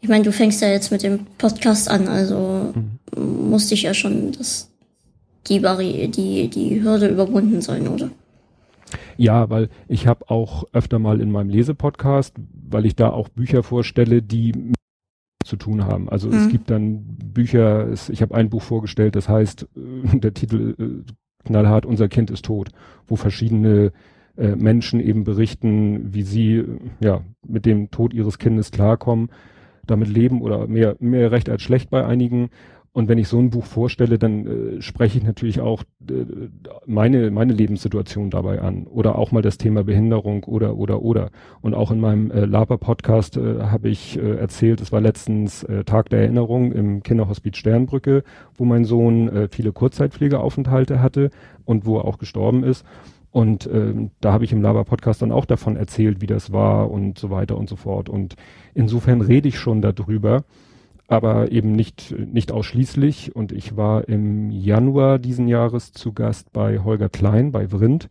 ich 0.00 0.08
meine, 0.08 0.24
du 0.24 0.32
fängst 0.32 0.60
ja 0.62 0.68
jetzt 0.68 0.90
mit 0.90 1.02
dem 1.02 1.26
Podcast 1.38 1.90
an, 1.90 2.08
also 2.08 2.72
mhm. 2.74 3.50
musste 3.50 3.74
ich 3.74 3.82
ja 3.82 3.94
schon 3.94 4.32
das, 4.32 4.70
die, 5.46 5.60
Barri 5.60 6.08
die, 6.08 6.48
die 6.48 6.82
Hürde 6.82 7.08
überwunden 7.08 7.60
sein, 7.60 7.88
oder? 7.88 8.10
Ja, 9.16 9.50
weil 9.50 9.68
ich 9.88 10.06
habe 10.06 10.28
auch 10.30 10.64
öfter 10.72 10.98
mal 10.98 11.20
in 11.20 11.30
meinem 11.30 11.50
Lesepodcast, 11.50 12.34
weil 12.68 12.86
ich 12.86 12.96
da 12.96 13.10
auch 13.10 13.28
Bücher 13.28 13.62
vorstelle, 13.62 14.22
die 14.22 14.72
zu 15.50 15.56
tun 15.56 15.84
haben. 15.84 16.08
Also 16.08 16.28
mhm. 16.28 16.34
es 16.34 16.48
gibt 16.48 16.70
dann 16.70 17.04
Bücher, 17.04 17.88
es, 17.88 18.08
ich 18.08 18.22
habe 18.22 18.34
ein 18.34 18.48
Buch 18.48 18.62
vorgestellt, 18.62 19.16
das 19.16 19.28
heißt, 19.28 19.68
äh, 19.76 20.18
der 20.18 20.32
Titel 20.32 20.74
äh, 20.78 21.12
knallhart, 21.44 21.84
unser 21.84 22.08
Kind 22.08 22.30
ist 22.30 22.44
tot, 22.44 22.70
wo 23.06 23.16
verschiedene 23.16 23.92
äh, 24.36 24.54
Menschen 24.56 25.00
eben 25.00 25.24
berichten, 25.24 26.14
wie 26.14 26.22
sie 26.22 26.58
äh, 26.58 26.66
ja 27.00 27.22
mit 27.46 27.66
dem 27.66 27.90
Tod 27.90 28.14
ihres 28.14 28.38
Kindes 28.38 28.70
klarkommen, 28.70 29.30
damit 29.86 30.08
leben 30.08 30.40
oder 30.40 30.68
mehr, 30.68 30.96
mehr 31.00 31.32
recht 31.32 31.50
als 31.50 31.62
schlecht 31.62 31.90
bei 31.90 32.06
einigen 32.06 32.50
und 32.92 33.08
wenn 33.08 33.18
ich 33.18 33.28
so 33.28 33.38
ein 33.38 33.50
Buch 33.50 33.66
vorstelle, 33.66 34.18
dann 34.18 34.46
äh, 34.46 34.82
spreche 34.82 35.18
ich 35.18 35.24
natürlich 35.24 35.60
auch 35.60 35.84
äh, 36.08 36.24
meine, 36.86 37.30
meine 37.30 37.52
Lebenssituation 37.52 38.30
dabei 38.30 38.60
an. 38.60 38.88
Oder 38.88 39.16
auch 39.16 39.30
mal 39.30 39.42
das 39.42 39.58
Thema 39.58 39.84
Behinderung 39.84 40.42
oder, 40.44 40.76
oder, 40.76 41.02
oder. 41.02 41.30
Und 41.60 41.74
auch 41.74 41.92
in 41.92 42.00
meinem 42.00 42.32
äh, 42.32 42.44
Laber-Podcast 42.46 43.36
äh, 43.36 43.60
habe 43.60 43.88
ich 43.88 44.18
äh, 44.18 44.34
erzählt, 44.36 44.80
es 44.80 44.90
war 44.90 45.00
letztens 45.00 45.62
äh, 45.62 45.84
Tag 45.84 46.10
der 46.10 46.22
Erinnerung 46.22 46.72
im 46.72 47.04
Kinderhospiz 47.04 47.58
Sternbrücke, 47.58 48.24
wo 48.56 48.64
mein 48.64 48.84
Sohn 48.84 49.28
äh, 49.28 49.48
viele 49.48 49.72
Kurzzeitpflegeaufenthalte 49.72 51.00
hatte 51.00 51.30
und 51.64 51.86
wo 51.86 51.98
er 51.98 52.06
auch 52.06 52.18
gestorben 52.18 52.64
ist. 52.64 52.84
Und 53.30 53.66
äh, 53.66 53.94
da 54.20 54.32
habe 54.32 54.44
ich 54.44 54.52
im 54.52 54.62
Laber-Podcast 54.62 55.22
dann 55.22 55.30
auch 55.30 55.44
davon 55.44 55.76
erzählt, 55.76 56.20
wie 56.20 56.26
das 56.26 56.52
war 56.52 56.90
und 56.90 57.20
so 57.20 57.30
weiter 57.30 57.56
und 57.56 57.68
so 57.68 57.76
fort. 57.76 58.08
Und 58.08 58.34
insofern 58.74 59.20
rede 59.20 59.46
ich 59.46 59.60
schon 59.60 59.80
darüber 59.80 60.42
aber 61.10 61.50
eben 61.50 61.72
nicht, 61.72 62.14
nicht 62.16 62.52
ausschließlich. 62.52 63.34
Und 63.34 63.50
ich 63.50 63.76
war 63.76 64.08
im 64.08 64.50
Januar 64.50 65.18
diesen 65.18 65.48
Jahres 65.48 65.92
zu 65.92 66.12
Gast 66.12 66.52
bei 66.52 66.78
Holger 66.78 67.08
Klein, 67.08 67.50
bei 67.50 67.68
Vrindt 67.68 68.08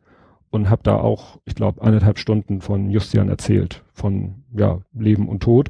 und 0.49 0.69
habe 0.69 0.83
da 0.83 0.97
auch, 0.97 1.39
ich 1.45 1.55
glaube, 1.55 1.81
eineinhalb 1.81 2.19
Stunden 2.19 2.59
von 2.59 2.89
Justian 2.89 3.29
erzählt, 3.29 3.85
von 3.93 4.43
ja, 4.53 4.79
Leben 4.93 5.29
und 5.29 5.41
Tod. 5.41 5.69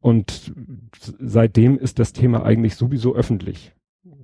Und 0.00 0.52
seitdem 1.18 1.78
ist 1.78 1.98
das 1.98 2.12
Thema 2.12 2.44
eigentlich 2.44 2.76
sowieso 2.76 3.14
öffentlich. 3.14 3.74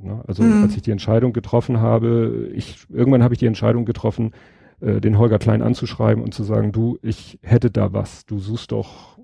Ne? 0.00 0.22
Also 0.28 0.44
mhm. 0.44 0.62
als 0.62 0.76
ich 0.76 0.82
die 0.82 0.92
Entscheidung 0.92 1.32
getroffen 1.32 1.80
habe, 1.80 2.50
ich 2.54 2.86
irgendwann 2.88 3.24
habe 3.24 3.34
ich 3.34 3.40
die 3.40 3.46
Entscheidung 3.46 3.84
getroffen, 3.84 4.30
äh, 4.80 5.00
den 5.00 5.18
Holger 5.18 5.40
Klein 5.40 5.62
anzuschreiben 5.62 6.22
und 6.22 6.34
zu 6.34 6.44
sagen, 6.44 6.70
du, 6.70 6.98
ich 7.02 7.40
hätte 7.42 7.72
da 7.72 7.92
was, 7.92 8.26
du 8.26 8.38
suchst 8.38 8.70
doch 8.70 9.17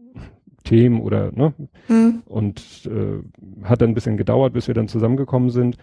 Themen 0.64 1.00
oder 1.00 1.30
ne? 1.32 1.54
Mhm. 1.88 2.22
Und 2.26 2.62
äh, 2.86 3.66
hat 3.66 3.82
dann 3.82 3.90
ein 3.90 3.94
bisschen 3.94 4.16
gedauert, 4.16 4.52
bis 4.52 4.66
wir 4.66 4.74
dann 4.74 4.88
zusammengekommen 4.88 5.50
sind. 5.50 5.76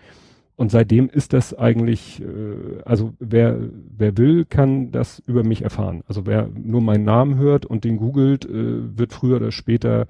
Und 0.55 0.69
seitdem 0.69 1.09
ist 1.09 1.33
das 1.33 1.57
eigentlich, 1.57 2.21
äh, 2.21 2.81
also 2.85 3.13
wer, 3.19 3.57
wer 3.97 4.17
will, 4.17 4.45
kann 4.45 4.91
das 4.91 5.21
über 5.25 5.43
mich 5.43 5.61
erfahren. 5.61 6.03
Also 6.07 6.25
wer 6.25 6.49
nur 6.53 6.81
meinen 6.81 7.05
Namen 7.05 7.37
hört 7.37 7.65
und 7.65 7.83
den 7.83 7.97
googelt, 7.97 8.45
äh, 8.45 8.97
wird 8.97 9.13
früher 9.13 9.37
oder 9.37 9.51
später, 9.51 10.07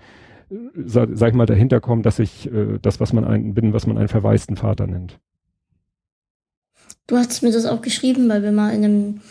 äh, 0.49 0.55
sag, 0.85 1.09
sag 1.13 1.29
ich 1.29 1.35
mal, 1.35 1.45
dahinter 1.45 1.79
kommen, 1.79 2.01
dass 2.01 2.19
ich 2.19 2.51
äh, 2.51 2.79
das, 2.81 2.99
was 2.99 3.13
man 3.13 3.23
einen 3.23 3.53
bin, 3.53 3.73
was 3.73 3.87
man 3.87 3.97
einen 3.97 4.09
verwaisten 4.09 4.57
Vater 4.57 4.87
nennt. 4.87 5.19
Du 7.07 7.17
hast 7.17 7.43
mir 7.43 7.51
das 7.51 7.65
auch 7.65 7.81
geschrieben, 7.81 8.27
weil 8.29 8.43
wir 8.43 8.51
mal 8.51 8.73
in 8.73 8.83
einem 8.83 9.21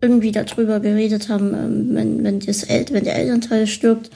irgendwie 0.00 0.32
darüber 0.32 0.80
geredet 0.80 1.28
haben, 1.28 1.54
ähm, 1.54 1.94
wenn, 1.94 2.24
wenn, 2.24 2.40
das 2.40 2.64
El 2.64 2.86
wenn 2.90 3.04
der 3.04 3.16
Elternteil 3.16 3.66
stirbt, 3.66 4.10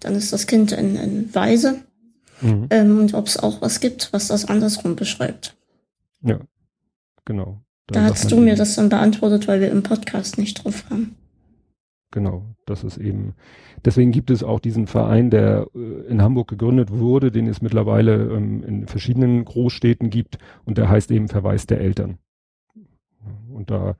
dann 0.00 0.14
ist 0.14 0.32
das 0.32 0.46
Kind 0.46 0.72
ein, 0.72 0.96
ein 0.96 1.34
Weise. 1.34 1.82
Mhm. 2.40 2.66
Ähm, 2.70 2.98
und 3.00 3.14
ob 3.14 3.26
es 3.26 3.36
auch 3.36 3.60
was 3.60 3.80
gibt, 3.80 4.12
was 4.12 4.28
das 4.28 4.46
andersrum 4.46 4.96
beschreibt. 4.96 5.56
Ja, 6.22 6.40
genau. 7.24 7.60
Da, 7.86 8.00
da 8.00 8.10
hast 8.10 8.30
du 8.30 8.36
mir 8.36 8.56
das 8.56 8.76
dann 8.76 8.88
beantwortet, 8.88 9.48
weil 9.48 9.60
wir 9.60 9.70
im 9.70 9.82
Podcast 9.82 10.38
nicht 10.38 10.64
drauf 10.64 10.84
haben. 10.90 11.16
Genau, 12.12 12.44
das 12.66 12.82
ist 12.82 12.98
eben. 12.98 13.34
Deswegen 13.84 14.10
gibt 14.10 14.30
es 14.30 14.42
auch 14.42 14.58
diesen 14.58 14.86
Verein, 14.86 15.30
der 15.30 15.68
äh, 15.74 16.08
in 16.08 16.22
Hamburg 16.22 16.48
gegründet 16.48 16.90
wurde, 16.90 17.30
den 17.30 17.46
es 17.46 17.62
mittlerweile 17.62 18.32
ähm, 18.32 18.62
in 18.64 18.86
verschiedenen 18.88 19.44
Großstädten 19.44 20.10
gibt 20.10 20.38
und 20.64 20.76
der 20.76 20.88
heißt 20.88 21.10
eben 21.10 21.28
Verweis 21.28 21.66
der 21.66 21.80
Eltern. 21.80 22.18
Und 23.52 23.70
da 23.70 23.96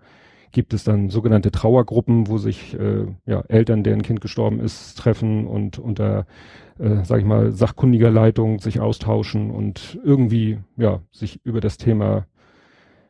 gibt 0.53 0.75
es 0.75 0.85
dann 0.85 1.11
sogenannte 1.11 1.51
Trauergruppen, 1.51 2.29
wo 2.29 2.39
sich 2.39 2.75
äh, 2.79 3.07
ja, 3.27 3.43
Eltern, 3.49 3.85
deren 3.85 4.03
Kind 4.03 4.21
gestorben 4.21 4.61
ist, 4.61 4.97
treffen 4.97 5.47
und 5.47 5.79
unter, 5.79 6.27
äh, 6.79 7.05
sag 7.05 7.21
ich 7.21 7.25
mal, 7.27 7.53
sachkundiger 7.53 8.11
Leitung 8.11 8.59
sich 8.59 8.81
austauschen 8.81 9.51
und 9.51 9.99
irgendwie 10.05 10.59
ja 10.77 11.01
sich 11.13 11.41
über 11.45 11.61
das 11.61 11.77
Thema 11.77 12.27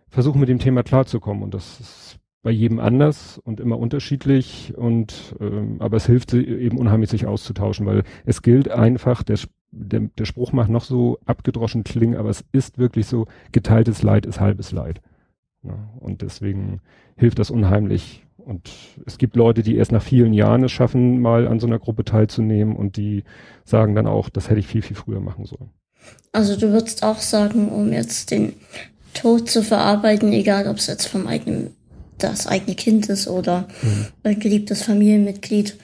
versuchen 0.09 0.41
mit 0.41 0.49
dem 0.49 0.59
Thema 0.59 0.83
klarzukommen. 0.83 1.43
Und 1.43 1.55
das 1.55 1.81
ist 1.81 2.21
bei 2.43 2.51
jedem 2.51 2.79
anders 2.79 3.39
und 3.39 3.61
immer 3.61 3.79
unterschiedlich 3.79 4.75
und 4.77 5.37
ähm, 5.41 5.77
aber 5.79 5.99
es 5.99 6.07
hilft 6.07 6.33
eben 6.33 6.79
unheimlich 6.79 7.11
sich 7.11 7.27
auszutauschen, 7.27 7.87
weil 7.87 8.03
es 8.25 8.41
gilt 8.41 8.71
einfach, 8.71 9.23
der, 9.23 9.39
der, 9.71 10.09
der 10.17 10.25
Spruch 10.25 10.53
macht 10.53 10.71
noch 10.71 10.85
so 10.85 11.19
abgedroschen 11.27 11.85
klingen, 11.85 12.17
aber 12.17 12.31
es 12.31 12.45
ist 12.53 12.79
wirklich 12.79 13.07
so, 13.07 13.27
geteiltes 13.53 14.03
Leid 14.03 14.25
ist 14.25 14.41
halbes 14.41 14.73
Leid. 14.73 15.03
Ja, 15.62 15.91
und 16.01 16.23
deswegen 16.23 16.81
hilft 17.16 17.39
das 17.39 17.51
unheimlich. 17.51 18.24
Und 18.39 18.70
es 19.07 19.19
gibt 19.19 19.37
Leute, 19.37 19.62
die 19.62 19.77
erst 19.77 19.93
nach 19.93 20.03
vielen 20.03 20.32
Jahren 20.32 20.65
es 20.65 20.73
schaffen, 20.73 21.20
mal 21.20 21.47
an 21.47 21.61
so 21.61 21.66
einer 21.66 21.78
Gruppe 21.78 22.05
teilzunehmen 22.05 22.74
und 22.74 22.97
die 22.97 23.24
sagen 23.65 23.95
dann 23.95 24.07
auch, 24.07 24.31
das 24.31 24.49
hätte 24.49 24.61
ich 24.61 24.66
viel, 24.66 24.82
viel 24.82 24.97
früher 24.97 25.20
machen 25.20 25.45
sollen. 25.45 25.70
Also 26.32 26.57
du 26.57 26.73
würdest 26.73 27.03
auch 27.03 27.19
sagen, 27.19 27.69
um 27.69 27.93
jetzt 27.93 28.31
den 28.31 28.55
Tod 29.12 29.51
zu 29.51 29.62
verarbeiten, 29.62 30.32
egal 30.32 30.66
ob 30.69 30.78
es 30.78 30.87
jetzt 30.87 31.07
vom 31.07 31.27
eigenen, 31.27 31.74
das 32.16 32.47
eigene 32.47 32.74
Kind 32.74 33.09
ist 33.09 33.28
oder 33.28 33.69
mhm. 33.82 34.07
ein 34.23 34.41
geliebtes 34.41 34.82
Familienmitglied, 34.82 35.77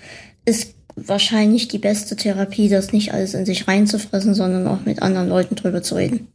ist 0.44 0.74
wahrscheinlich 0.94 1.68
die 1.68 1.78
beste 1.78 2.16
Therapie, 2.16 2.68
das 2.68 2.92
nicht 2.92 3.12
alles 3.12 3.34
in 3.34 3.44
sich 3.44 3.68
reinzufressen, 3.68 4.34
sondern 4.34 4.66
auch 4.66 4.84
mit 4.86 5.02
anderen 5.02 5.28
Leuten 5.28 5.54
drüber 5.54 5.82
zu 5.82 5.96
reden. 5.96 6.28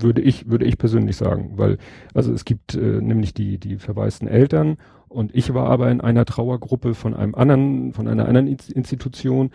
Würde 0.00 0.20
ich, 0.22 0.48
würde 0.48 0.64
ich 0.64 0.78
persönlich 0.78 1.16
sagen, 1.16 1.52
weil, 1.56 1.78
also 2.14 2.32
es 2.32 2.44
gibt 2.44 2.74
äh, 2.74 3.00
nämlich 3.00 3.34
die, 3.34 3.58
die 3.58 3.76
verwaisten 3.76 4.28
Eltern 4.28 4.76
und 5.08 5.34
ich 5.34 5.52
war 5.54 5.68
aber 5.68 5.90
in 5.90 6.00
einer 6.00 6.24
Trauergruppe 6.24 6.94
von 6.94 7.14
einem 7.14 7.34
anderen, 7.34 7.92
von 7.92 8.06
einer 8.06 8.26
anderen 8.26 8.46
Institution, 8.46 9.50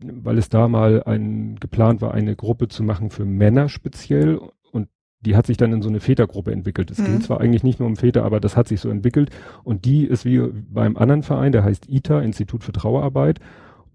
weil 0.00 0.38
es 0.38 0.48
da 0.48 0.68
mal 0.68 1.02
ein, 1.04 1.56
geplant 1.60 2.00
war, 2.00 2.14
eine 2.14 2.34
Gruppe 2.34 2.68
zu 2.68 2.82
machen 2.82 3.10
für 3.10 3.24
Männer 3.24 3.68
speziell 3.68 4.40
und 4.72 4.88
die 5.20 5.36
hat 5.36 5.46
sich 5.46 5.56
dann 5.56 5.72
in 5.72 5.82
so 5.82 5.88
eine 5.88 6.00
Vätergruppe 6.00 6.52
entwickelt. 6.52 6.90
Es 6.90 6.98
mhm. 6.98 7.04
ging 7.04 7.20
zwar 7.20 7.40
eigentlich 7.40 7.62
nicht 7.62 7.78
nur 7.78 7.88
um 7.88 7.96
Väter, 7.96 8.24
aber 8.24 8.40
das 8.40 8.56
hat 8.56 8.68
sich 8.68 8.80
so 8.80 8.90
entwickelt 8.90 9.30
und 9.62 9.84
die 9.84 10.04
ist 10.04 10.24
wie 10.24 10.40
beim 10.68 10.96
anderen 10.96 11.22
Verein, 11.22 11.52
der 11.52 11.64
heißt 11.64 11.88
ITA, 11.88 12.20
Institut 12.20 12.64
für 12.64 12.72
Trauerarbeit 12.72 13.38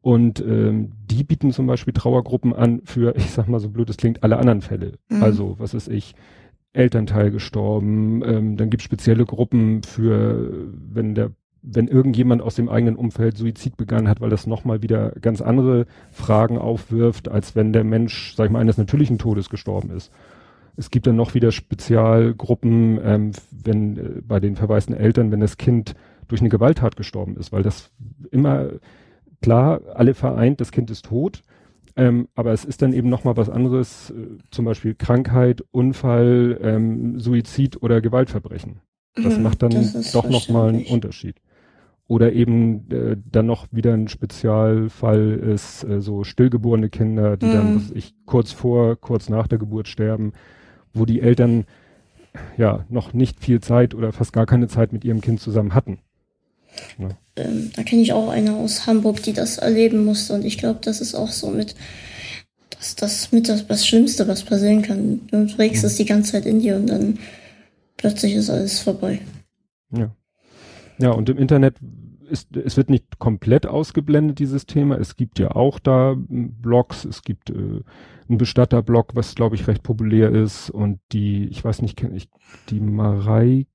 und 0.04 0.42
ähm, 0.42 0.92
die 1.10 1.24
bieten 1.24 1.54
zum 1.54 1.66
Beispiel 1.66 1.94
Trauergruppen 1.94 2.54
an 2.54 2.82
für, 2.84 3.16
ich 3.16 3.32
sag 3.32 3.48
mal 3.48 3.62
so 3.62 3.70
blöd 3.70 3.90
es 3.90 3.96
klingt, 3.96 4.22
alle 4.22 4.38
anderen 4.38 4.60
Fälle. 4.62 5.00
Mhm. 5.08 5.24
Also, 5.24 5.56
was 5.60 5.74
ist 5.74 5.88
ich, 5.88 6.14
Elternteil 6.74 7.32
gestorben, 7.32 8.22
ähm, 8.26 8.58
dann 8.58 8.70
gibt 8.70 8.84
spezielle 8.84 9.26
Gruppen 9.26 9.82
für, 9.82 10.68
wenn 10.94 11.16
der 11.16 11.32
wenn 11.66 11.88
irgendjemand 11.88 12.42
aus 12.42 12.56
dem 12.56 12.68
eigenen 12.68 12.98
Umfeld 12.98 13.38
Suizid 13.38 13.78
begangen 13.78 14.10
hat, 14.10 14.20
weil 14.20 14.30
das 14.30 14.48
nochmal 14.48 14.82
wieder 14.82 15.12
ganz 15.22 15.40
andere 15.40 15.86
Fragen 16.12 16.58
aufwirft, 16.58 17.30
als 17.30 17.56
wenn 17.56 17.72
der 17.72 17.86
Mensch, 17.86 18.34
sag 18.36 18.48
ich 18.48 18.52
mal, 18.52 18.60
eines 18.60 18.78
natürlichen 18.78 19.18
Todes 19.18 19.50
gestorben 19.50 19.90
ist. 19.92 20.12
Es 20.76 20.90
gibt 20.90 21.08
dann 21.08 21.16
noch 21.16 21.36
wieder 21.36 21.54
Spezialgruppen, 21.54 23.00
ähm, 23.02 23.32
wenn 23.52 23.98
äh, 23.98 24.22
bei 24.28 24.42
den 24.42 24.58
verwaisten 24.58 24.94
Eltern, 24.94 25.32
wenn 25.32 25.40
das 25.40 25.56
Kind 25.56 25.96
durch 26.28 26.42
eine 26.42 26.50
Gewalttat 26.50 26.98
gestorben 26.98 27.38
ist, 27.38 27.54
weil 27.54 27.64
das 27.64 27.92
immer 28.32 28.68
klar, 29.44 29.82
alle 29.94 30.16
vereint, 30.16 30.60
das 30.62 30.72
Kind 30.72 30.90
ist 30.90 31.06
tot, 31.06 31.44
ähm, 31.96 32.28
aber 32.34 32.54
es 32.54 32.66
ist 32.66 32.82
dann 32.82 32.94
eben 32.94 33.10
nochmal 33.10 33.38
was 33.38 33.50
anderes, 33.50 34.10
äh, 34.10 34.38
zum 34.50 34.66
Beispiel 34.66 34.96
Krankheit, 34.96 35.64
Unfall, 35.72 36.58
ähm, 36.62 37.20
Suizid 37.20 37.84
oder 37.84 38.02
Gewaltverbrechen. 38.02 38.80
Das 39.16 39.38
mhm, 39.38 39.44
macht 39.44 39.62
dann 39.62 39.72
das 39.72 40.12
doch 40.12 40.28
nochmal 40.28 40.70
einen 40.70 40.86
Unterschied. 40.86 41.36
Oder 42.08 42.34
eben 42.34 42.90
äh, 42.90 43.16
dann 43.32 43.46
noch 43.46 43.68
wieder 43.72 43.94
ein 43.94 44.08
Spezialfall 44.08 45.34
ist 45.34 45.84
äh, 45.84 46.02
so 46.02 46.24
stillgeborene 46.24 46.90
Kinder, 46.90 47.38
die 47.38 47.46
mhm. 47.46 47.54
dann, 47.54 47.76
was 47.76 47.92
ich, 47.92 48.16
kurz 48.26 48.52
vor, 48.52 48.96
kurz 48.96 49.30
nach 49.30 49.48
der 49.48 49.60
Geburt 49.60 49.88
sterben, 49.88 50.34
wo 50.94 51.06
die 51.06 51.22
Eltern 51.22 51.66
ja 52.58 52.86
noch 52.90 53.14
nicht 53.14 53.40
viel 53.40 53.60
Zeit 53.62 53.94
oder 53.94 54.12
fast 54.12 54.34
gar 54.34 54.48
keine 54.48 54.68
Zeit 54.68 54.94
mit 54.94 55.06
ihrem 55.06 55.22
Kind 55.22 55.40
zusammen 55.40 55.76
hatten. 55.76 56.00
Ja. 56.98 57.10
Ähm, 57.36 57.72
da 57.76 57.84
kenne 57.84 58.02
ich 58.02 58.14
auch 58.14 58.30
eine 58.30 58.56
aus 58.56 58.86
Hamburg, 58.86 59.24
die 59.24 59.34
das 59.34 59.58
erleben 59.58 60.06
musste 60.06 60.34
und 60.34 60.46
ich 60.46 60.58
glaube, 60.58 60.80
das 60.84 61.02
ist 61.02 61.16
auch 61.16 61.30
so 61.30 61.50
mit 61.50 61.76
das, 62.70 62.96
das 62.96 63.32
mit 63.32 63.50
das, 63.50 63.68
das 63.68 63.88
Schlimmste, 63.88 64.28
was 64.28 64.44
passieren 64.44 64.82
kann. 64.82 65.22
Du 65.32 65.46
trägst 65.48 65.84
es 65.84 65.96
die 65.96 66.06
ganze 66.06 66.34
Zeit 66.34 66.46
in 66.46 66.60
dir 66.60 66.76
und 66.76 66.88
dann 66.88 67.20
plötzlich 67.98 68.34
ist 68.34 68.50
alles 68.50 68.80
vorbei. 68.80 69.22
Ja. 69.92 70.16
Ja, 71.00 71.12
und 71.12 71.30
im 71.30 71.38
Internet 71.38 71.76
ist, 72.30 72.56
es 72.56 72.78
wird 72.78 72.90
nicht 72.90 73.20
komplett 73.20 73.66
ausgeblendet, 73.66 74.40
dieses 74.40 74.66
Thema. 74.66 74.98
Es 74.98 75.16
gibt 75.16 75.40
ja 75.40 75.52
auch 75.52 75.80
da 75.80 76.12
hm, 76.12 76.56
Blogs, 76.62 77.06
es 77.06 77.22
gibt 77.24 77.50
äh, 77.50 77.82
einen 78.28 78.38
Bestatterblog, 78.38 79.16
was 79.16 79.36
glaube 79.36 79.56
ich 79.56 79.68
recht 79.68 79.84
populär 79.84 80.32
ist 80.32 80.70
und 80.70 81.00
die, 81.12 81.46
ich 81.46 81.64
weiß 81.64 81.82
nicht, 81.82 81.98
kenne 81.98 82.16
ich, 82.16 82.30
die 82.70 82.80
Mareike, 82.80 83.70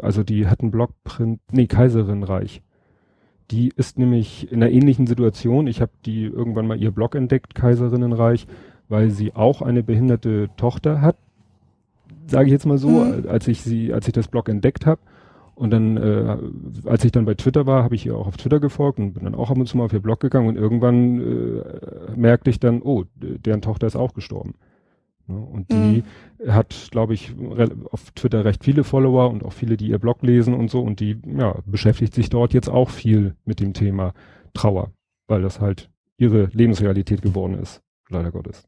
also 0.00 0.22
die 0.22 0.46
hat 0.46 0.60
einen 0.60 0.70
Blogprint, 0.70 1.40
nee, 1.50 1.66
Kaiserinreich. 1.66 2.62
Die 3.50 3.72
ist 3.76 3.98
nämlich 3.98 4.52
in 4.52 4.62
einer 4.62 4.72
ähnlichen 4.72 5.06
Situation. 5.06 5.66
Ich 5.66 5.80
habe 5.80 5.92
die 6.04 6.24
irgendwann 6.24 6.66
mal 6.66 6.80
ihr 6.80 6.90
Blog 6.90 7.14
entdeckt, 7.14 7.54
Kaiserinnenreich, 7.54 8.46
weil 8.88 9.10
sie 9.10 9.34
auch 9.34 9.62
eine 9.62 9.82
behinderte 9.82 10.50
Tochter 10.56 11.00
hat, 11.00 11.16
sage 12.26 12.46
ich 12.46 12.52
jetzt 12.52 12.66
mal 12.66 12.78
so, 12.78 12.88
mhm. 12.88 13.24
als 13.28 13.48
ich 13.48 13.62
sie, 13.62 13.92
als 13.92 14.06
ich 14.06 14.12
das 14.12 14.28
Blog 14.28 14.48
entdeckt 14.48 14.86
habe 14.86 15.00
und 15.54 15.70
dann, 15.70 15.96
äh, 15.96 16.36
als 16.84 17.04
ich 17.04 17.12
dann 17.12 17.24
bei 17.24 17.34
Twitter 17.34 17.66
war, 17.66 17.82
habe 17.82 17.94
ich 17.94 18.06
ihr 18.06 18.16
auch 18.16 18.26
auf 18.26 18.36
Twitter 18.36 18.60
gefolgt 18.60 18.98
und 18.98 19.14
bin 19.14 19.24
dann 19.24 19.34
auch 19.34 19.50
ab 19.50 19.58
und 19.58 19.66
zu 19.66 19.76
mal 19.76 19.84
auf 19.84 19.92
ihr 19.92 20.00
Blog 20.00 20.20
gegangen 20.20 20.48
und 20.48 20.56
irgendwann 20.56 21.20
äh, 21.20 22.16
merkte 22.16 22.50
ich 22.50 22.60
dann, 22.60 22.80
oh, 22.82 23.04
deren 23.16 23.62
Tochter 23.62 23.86
ist 23.86 23.96
auch 23.96 24.14
gestorben. 24.14 24.54
Ja, 25.28 25.34
und 25.34 25.70
die 25.70 26.02
mhm. 26.38 26.52
hat, 26.52 26.88
glaube 26.90 27.14
ich, 27.14 27.32
auf 27.90 28.10
Twitter 28.12 28.44
recht 28.44 28.64
viele 28.64 28.82
Follower 28.82 29.30
und 29.30 29.44
auch 29.44 29.52
viele, 29.52 29.76
die 29.76 29.88
ihr 29.88 29.98
Blog 29.98 30.22
lesen 30.22 30.54
und 30.54 30.70
so. 30.70 30.80
Und 30.80 31.00
die 31.00 31.18
ja, 31.36 31.58
beschäftigt 31.66 32.14
sich 32.14 32.30
dort 32.30 32.54
jetzt 32.54 32.68
auch 32.68 32.90
viel 32.90 33.34
mit 33.44 33.60
dem 33.60 33.74
Thema 33.74 34.14
Trauer, 34.54 34.90
weil 35.26 35.42
das 35.42 35.60
halt 35.60 35.90
ihre 36.16 36.46
Lebensrealität 36.52 37.22
geworden 37.22 37.58
ist, 37.58 37.82
leider 38.08 38.32
Gottes. 38.32 38.64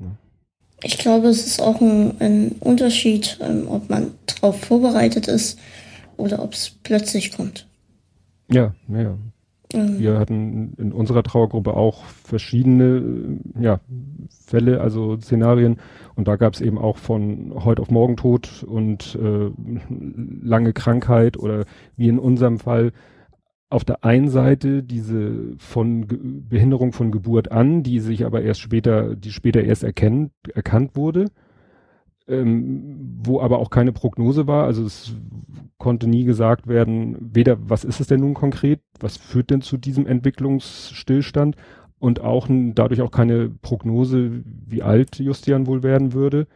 Ja. 0.00 0.06
Ich 0.82 0.98
glaube, 0.98 1.28
es 1.28 1.46
ist 1.46 1.60
auch 1.60 1.80
ein, 1.80 2.20
ein 2.20 2.56
Unterschied, 2.60 3.38
ähm, 3.42 3.68
ob 3.68 3.90
man 3.90 4.12
darauf 4.26 4.60
vorbereitet 4.60 5.28
ist 5.28 5.58
oder 6.16 6.42
ob 6.42 6.54
es 6.54 6.70
plötzlich 6.82 7.32
kommt. 7.32 7.68
Ja, 8.50 8.74
ja. 8.88 9.16
Mhm. 9.74 9.98
Wir 9.98 10.18
hatten 10.18 10.74
in 10.78 10.92
unserer 10.92 11.22
Trauergruppe 11.22 11.74
auch 11.74 12.04
verschiedene 12.04 13.38
ja, 13.58 13.80
Fälle, 14.46 14.80
also 14.80 15.16
Szenarien. 15.18 15.78
Und 16.14 16.28
da 16.28 16.36
gab 16.36 16.54
es 16.54 16.60
eben 16.60 16.78
auch 16.78 16.96
von 16.96 17.52
heute 17.64 17.82
auf 17.82 17.90
morgen 17.90 18.16
Tod 18.16 18.64
und 18.64 19.18
äh, 19.20 19.50
lange 20.42 20.72
Krankheit 20.72 21.36
oder 21.36 21.64
wie 21.96 22.08
in 22.08 22.18
unserem 22.18 22.58
Fall 22.58 22.92
auf 23.70 23.84
der 23.84 24.04
einen 24.04 24.28
Seite 24.28 24.82
diese 24.82 25.54
von 25.56 26.06
Ge 26.06 26.18
Behinderung 26.22 26.92
von 26.92 27.10
Geburt 27.10 27.50
an, 27.50 27.82
die 27.82 28.00
sich 28.00 28.26
aber 28.26 28.42
erst 28.42 28.60
später, 28.60 29.16
die 29.16 29.30
später 29.30 29.62
erst 29.62 29.82
erkennt, 29.82 30.32
erkannt 30.54 30.94
wurde 30.94 31.30
ähm, 32.28 33.20
wo 33.24 33.40
aber 33.40 33.58
auch 33.58 33.70
keine 33.70 33.92
Prognose 33.92 34.46
war. 34.46 34.64
Also 34.64 34.84
es 34.84 35.14
konnte 35.78 36.08
nie 36.08 36.24
gesagt 36.24 36.66
werden, 36.68 37.16
weder 37.20 37.56
was 37.68 37.84
ist 37.84 38.00
es 38.00 38.06
denn 38.06 38.20
nun 38.20 38.34
konkret, 38.34 38.80
was 39.00 39.16
führt 39.16 39.50
denn 39.50 39.62
zu 39.62 39.76
diesem 39.76 40.06
Entwicklungsstillstand 40.06 41.56
und 41.98 42.20
auch 42.20 42.48
dadurch 42.48 43.00
auch 43.00 43.10
keine 43.10 43.48
Prognose, 43.48 44.42
wie 44.44 44.82
alt 44.82 45.18
Justian 45.18 45.66
wohl 45.66 45.82
werden 45.82 46.12
würde. 46.12 46.46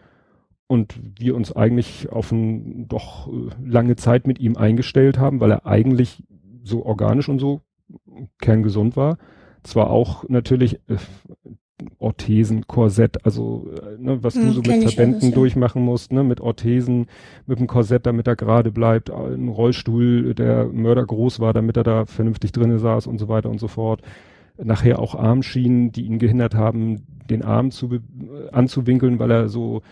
Und 0.68 0.98
wir 1.20 1.36
uns 1.36 1.55
eigentlich 1.55 2.10
auf 2.10 2.32
ein, 2.32 2.88
doch 2.88 3.28
äh, 3.28 3.51
lange 3.64 3.94
Zeit 3.94 4.26
mit 4.26 4.40
ihm 4.40 4.56
eingestellt 4.56 5.18
haben, 5.18 5.38
weil 5.38 5.52
er 5.52 5.64
eigentlich 5.64 6.24
so 6.64 6.84
organisch 6.84 7.28
und 7.28 7.38
so 7.38 7.60
kerngesund 8.40 8.97
war. 8.97 9.18
Zwar 9.62 9.90
auch 9.90 10.28
natürlich 10.28 10.80
äh, 10.88 10.97
Orthesen, 11.98 12.66
Korsett, 12.66 13.24
also 13.24 13.69
äh, 13.82 14.03
ne, 14.03 14.23
was 14.23 14.35
hm, 14.35 14.47
du 14.47 14.53
so 14.53 14.62
mit 14.62 14.82
Verbänden 14.82 15.15
alles, 15.16 15.28
ja. 15.28 15.35
durchmachen 15.35 15.82
musst, 15.82 16.12
ne, 16.12 16.24
mit 16.24 16.40
Orthesen, 16.40 17.07
mit 17.47 17.59
dem 17.59 17.66
Korsett, 17.66 18.07
damit 18.07 18.27
er 18.27 18.36
gerade 18.36 18.70
bleibt, 18.73 19.11
ein 19.11 19.48
Rollstuhl, 19.48 20.35
der 20.35 20.66
Mörder 20.66 21.05
groß 21.05 21.40
war, 21.40 21.53
damit 21.53 21.77
er 21.77 21.85
da 21.85 22.07
vernünftig 22.07 22.53
drinnen 22.53 22.78
saß 22.78 23.07
und 23.07 23.19
so 23.19 23.28
weiter 23.28 23.51
und 23.51 23.61
so 23.61 23.69
fort. 23.69 24.01
Nachher 24.57 24.98
auch 24.98 25.15
Armschienen, 25.15 25.93
die 25.93 26.07
ihn 26.07 26.19
gehindert 26.19 26.55
haben, 26.55 27.03
den 27.28 27.43
Arm 27.43 27.70
zu 27.70 27.98
anzuwinkeln, 28.53 29.19
weil 29.19 29.31
er 29.31 29.48
so 29.48 29.82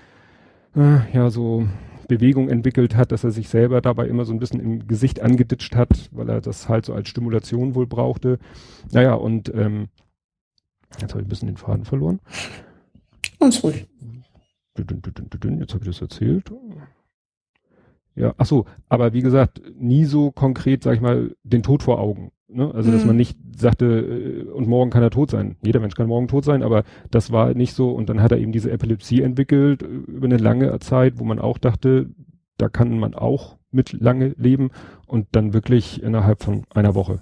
äh, 0.74 1.00
ja 1.12 1.28
so 1.28 1.66
Bewegung 2.08 2.48
entwickelt 2.48 2.96
hat, 2.96 3.12
dass 3.12 3.24
er 3.24 3.30
sich 3.30 3.48
selber 3.48 3.80
dabei 3.80 4.06
immer 4.06 4.24
so 4.24 4.32
ein 4.32 4.38
bisschen 4.38 4.60
im 4.60 4.86
Gesicht 4.86 5.20
angeditscht 5.20 5.76
hat, 5.76 6.08
weil 6.12 6.28
er 6.28 6.40
das 6.40 6.68
halt 6.68 6.86
so 6.86 6.94
als 6.94 7.08
Stimulation 7.08 7.74
wohl 7.74 7.86
brauchte. 7.86 8.38
Naja, 8.92 9.14
und 9.14 9.52
ähm, 9.54 9.88
Jetzt 11.00 11.12
habe 11.12 11.22
ich 11.22 11.26
ein 11.26 11.28
bisschen 11.28 11.48
den 11.48 11.56
Faden 11.56 11.84
verloren. 11.84 12.20
Ganz 13.40 13.62
ruhig. 13.62 13.86
Jetzt 14.76 15.74
habe 15.74 15.84
ich 15.84 15.86
das 15.86 16.00
erzählt. 16.00 16.52
Ja, 18.16 18.34
ach 18.36 18.46
so, 18.46 18.64
aber 18.88 19.12
wie 19.12 19.22
gesagt, 19.22 19.60
nie 19.76 20.04
so 20.04 20.30
konkret, 20.30 20.82
sag 20.82 20.94
ich 20.94 21.00
mal, 21.00 21.34
den 21.42 21.62
Tod 21.62 21.82
vor 21.82 21.98
Augen. 22.00 22.30
Ne? 22.48 22.72
Also, 22.72 22.92
dass 22.92 23.02
mhm. 23.02 23.08
man 23.08 23.16
nicht 23.16 23.36
sagte, 23.56 23.86
äh, 23.86 24.50
und 24.50 24.68
morgen 24.68 24.90
kann 24.90 25.02
er 25.02 25.10
tot 25.10 25.30
sein. 25.30 25.56
Jeder 25.64 25.80
Mensch 25.80 25.94
kann 25.94 26.06
morgen 26.06 26.28
tot 26.28 26.44
sein, 26.44 26.62
aber 26.62 26.84
das 27.10 27.32
war 27.32 27.54
nicht 27.54 27.74
so. 27.74 27.90
Und 27.90 28.08
dann 28.08 28.22
hat 28.22 28.30
er 28.32 28.38
eben 28.38 28.52
diese 28.52 28.70
Epilepsie 28.70 29.22
entwickelt 29.22 29.82
äh, 29.82 29.86
über 29.86 30.26
eine 30.26 30.36
lange 30.36 30.78
Zeit, 30.78 31.18
wo 31.18 31.24
man 31.24 31.40
auch 31.40 31.58
dachte, 31.58 32.10
da 32.56 32.68
kann 32.68 32.98
man 32.98 33.14
auch 33.14 33.56
mit 33.72 33.92
lange 33.92 34.34
leben 34.38 34.70
und 35.06 35.26
dann 35.32 35.52
wirklich 35.52 36.02
innerhalb 36.02 36.42
von 36.42 36.64
einer 36.72 36.94
Woche. 36.94 37.18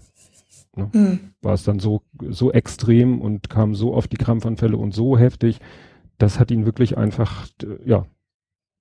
Ne? 0.76 0.88
Mhm. 0.92 1.18
War 1.42 1.54
es 1.54 1.64
dann 1.64 1.78
so, 1.78 2.02
so 2.30 2.52
extrem 2.52 3.20
und 3.20 3.50
kam 3.50 3.74
so 3.74 3.94
oft 3.94 4.10
die 4.12 4.16
Krampfanfälle 4.16 4.76
und 4.76 4.94
so 4.94 5.18
heftig, 5.18 5.58
das 6.18 6.38
hat 6.38 6.50
ihn 6.50 6.64
wirklich 6.66 6.96
einfach, 6.96 7.48
ja, 7.84 8.06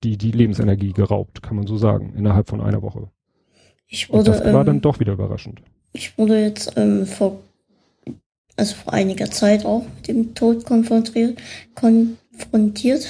die, 0.02 0.16
die 0.16 0.32
Lebensenergie 0.32 0.92
geraubt, 0.92 1.42
kann 1.42 1.56
man 1.56 1.66
so 1.66 1.76
sagen, 1.76 2.14
innerhalb 2.16 2.48
von 2.48 2.60
einer 2.60 2.82
Woche. 2.82 3.08
Ich 3.86 4.08
wurde, 4.08 4.18
Und 4.18 4.28
das 4.28 4.52
war 4.52 4.64
dann 4.64 4.76
ähm, 4.76 4.82
doch 4.82 5.00
wieder 5.00 5.12
überraschend. 5.12 5.60
Ich 5.92 6.16
wurde 6.16 6.40
jetzt 6.40 6.72
ähm, 6.76 7.06
vor, 7.06 7.40
also 8.56 8.74
vor 8.74 8.92
einiger 8.92 9.30
Zeit 9.30 9.64
auch 9.64 9.84
mit 9.96 10.08
dem 10.08 10.34
Tod 10.34 10.64
konfrontiert, 10.64 11.38
konfrontiert. 11.74 13.06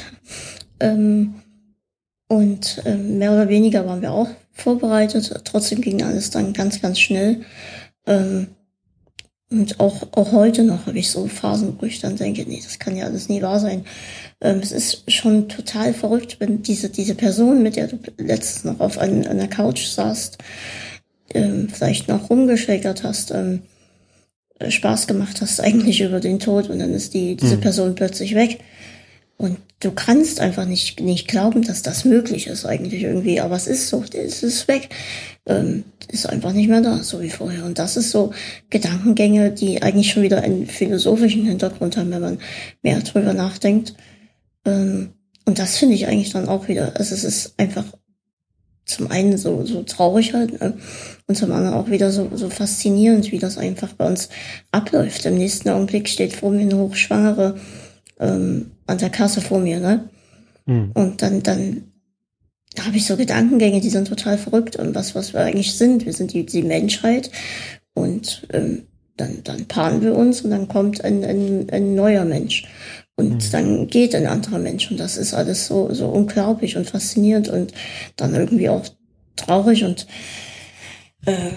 Ähm, 0.80 1.34
und 2.26 2.82
ähm, 2.84 3.18
mehr 3.18 3.32
oder 3.32 3.48
weniger 3.48 3.86
waren 3.86 4.02
wir 4.02 4.12
auch 4.12 4.28
vorbereitet. 4.52 5.40
Trotzdem 5.44 5.80
ging 5.80 6.02
alles 6.02 6.30
dann 6.30 6.52
ganz, 6.52 6.80
ganz 6.80 6.98
schnell. 6.98 7.44
Ähm, 8.06 8.48
und 9.52 9.80
auch, 9.80 10.02
auch 10.12 10.32
heute 10.32 10.64
noch 10.64 10.86
habe 10.86 10.98
ich 10.98 11.10
so 11.10 11.26
Phasen, 11.26 11.76
wo 11.78 11.86
ich 11.86 12.00
dann 12.00 12.16
denke, 12.16 12.44
nee, 12.46 12.60
das 12.62 12.78
kann 12.78 12.96
ja 12.96 13.04
alles 13.04 13.28
nie 13.28 13.42
wahr 13.42 13.60
sein. 13.60 13.84
Ähm, 14.40 14.60
es 14.60 14.72
ist 14.72 15.10
schon 15.10 15.48
total 15.48 15.92
verrückt, 15.92 16.36
wenn 16.40 16.62
diese, 16.62 16.88
diese 16.88 17.14
Person, 17.14 17.62
mit 17.62 17.76
der 17.76 17.88
du 17.88 17.98
letztens 18.16 18.64
noch 18.64 18.80
auf 18.80 18.98
ein, 18.98 19.26
einer 19.26 19.48
Couch 19.48 19.86
saßt, 19.86 20.38
ähm, 21.34 21.68
vielleicht 21.70 22.08
noch 22.08 22.30
rumgeschäkert 22.30 23.04
hast, 23.04 23.30
ähm, 23.30 23.62
Spaß 24.66 25.06
gemacht 25.06 25.40
hast 25.40 25.60
eigentlich 25.64 26.00
über 26.00 26.20
den 26.20 26.38
Tod 26.38 26.70
und 26.70 26.78
dann 26.78 26.92
ist 26.92 27.14
die, 27.14 27.36
diese 27.36 27.56
mhm. 27.56 27.60
Person 27.60 27.94
plötzlich 27.94 28.34
weg. 28.34 28.58
Und 29.36 29.59
du 29.80 29.90
kannst 29.90 30.40
einfach 30.40 30.66
nicht, 30.66 31.00
nicht 31.00 31.26
glauben, 31.26 31.62
dass 31.62 31.82
das 31.82 32.04
möglich 32.04 32.46
ist 32.46 32.64
eigentlich 32.64 33.02
irgendwie. 33.02 33.40
Aber 33.40 33.56
es 33.56 33.66
ist 33.66 33.88
so, 33.88 34.04
es 34.12 34.42
ist 34.42 34.68
weg. 34.68 34.90
Ähm, 35.46 35.84
ist 36.09 36.28
einfach 36.28 36.52
nicht 36.52 36.68
mehr 36.68 36.82
da, 36.82 37.02
so 37.02 37.20
wie 37.20 37.30
vorher. 37.30 37.64
Und 37.64 37.78
das 37.78 37.96
ist 37.96 38.10
so 38.10 38.32
Gedankengänge, 38.70 39.50
die 39.50 39.82
eigentlich 39.82 40.12
schon 40.12 40.22
wieder 40.22 40.42
einen 40.42 40.66
philosophischen 40.66 41.44
Hintergrund 41.44 41.96
haben, 41.96 42.10
wenn 42.10 42.20
man 42.20 42.38
mehr 42.82 43.00
drüber 43.00 43.32
nachdenkt. 43.32 43.94
Ähm, 44.64 45.10
und 45.44 45.59
das 45.59 45.78
finde 45.78 45.94
ich 45.94 46.06
eigentlich 46.06 46.30
dann 46.30 46.48
auch 46.48 46.68
wieder, 46.68 46.96
also 46.96 47.14
es 47.14 47.24
ist 47.24 47.54
einfach 47.56 47.84
zum 48.84 49.10
einen 49.10 49.38
so, 49.38 49.64
so 49.64 49.82
traurig 49.82 50.34
halt 50.34 50.60
ne? 50.60 50.74
und 51.26 51.36
zum 51.36 51.52
anderen 51.52 51.74
auch 51.74 51.90
wieder 51.90 52.10
so, 52.10 52.30
so 52.34 52.50
faszinierend, 52.50 53.32
wie 53.32 53.38
das 53.38 53.59
einfach 53.59 53.92
bei 53.94 54.06
uns 54.06 54.28
abläuft. 54.70 55.24
Im 55.24 55.38
nächsten 55.38 55.68
Augenblick 55.70 56.09
steht 56.09 56.34
vor 56.34 56.50
mir 56.50 56.60
eine 56.60 56.76
Hochschwangere 56.76 57.56
ähm, 58.20 58.72
an 58.93 58.98
der 58.98 59.10
Kasse 59.10 59.40
vor 59.40 59.59
mir, 59.59 59.81
ne? 59.81 60.09
Mhm. 60.66 60.93
Und 60.94 61.23
dann, 61.23 61.43
dann 61.43 61.85
habe 62.78 62.97
ich 62.97 63.06
so 63.06 63.16
Gedankengänge, 63.16 63.81
die 63.81 63.90
sind 63.90 64.09
total 64.09 64.39
verrückt 64.39 64.77
und 64.77 64.94
was, 64.94 65.14
was 65.14 65.32
wir 65.32 65.40
eigentlich 65.40 65.74
sind. 65.74 66.06
Wir 66.06 66.12
sind 66.12 66.32
die, 66.32 66.47
die 66.47 66.62
Menschheit 66.62 67.31
und 67.94 68.47
ähm, 68.52 68.82
dann, 69.16 69.43
dann 69.44 69.66
paaren 69.66 70.01
wir 70.02 70.14
uns 70.14 70.43
und 70.43 70.51
dann 70.51 70.69
kommt 70.69 71.05
ein, 71.05 71.24
ein, 71.24 71.69
ein 71.70 71.94
neuer 71.94 72.24
Mensch. 72.24 72.66
Und 73.14 73.35
mhm. 73.35 73.51
dann 73.51 73.86
geht 73.89 74.14
ein 74.14 74.27
anderer 74.27 74.59
Mensch. 74.59 74.90
Und 74.90 74.98
das 74.98 75.16
ist 75.16 75.35
alles 75.35 75.66
so, 75.66 75.93
so 75.93 76.09
unglaublich 76.09 76.77
und 76.77 76.89
faszinierend 76.89 77.48
und 77.48 77.73
dann 78.16 78.35
irgendwie 78.35 78.69
auch 78.69 78.86
traurig 79.36 79.85
und 79.85 80.06
äh, 81.27 81.51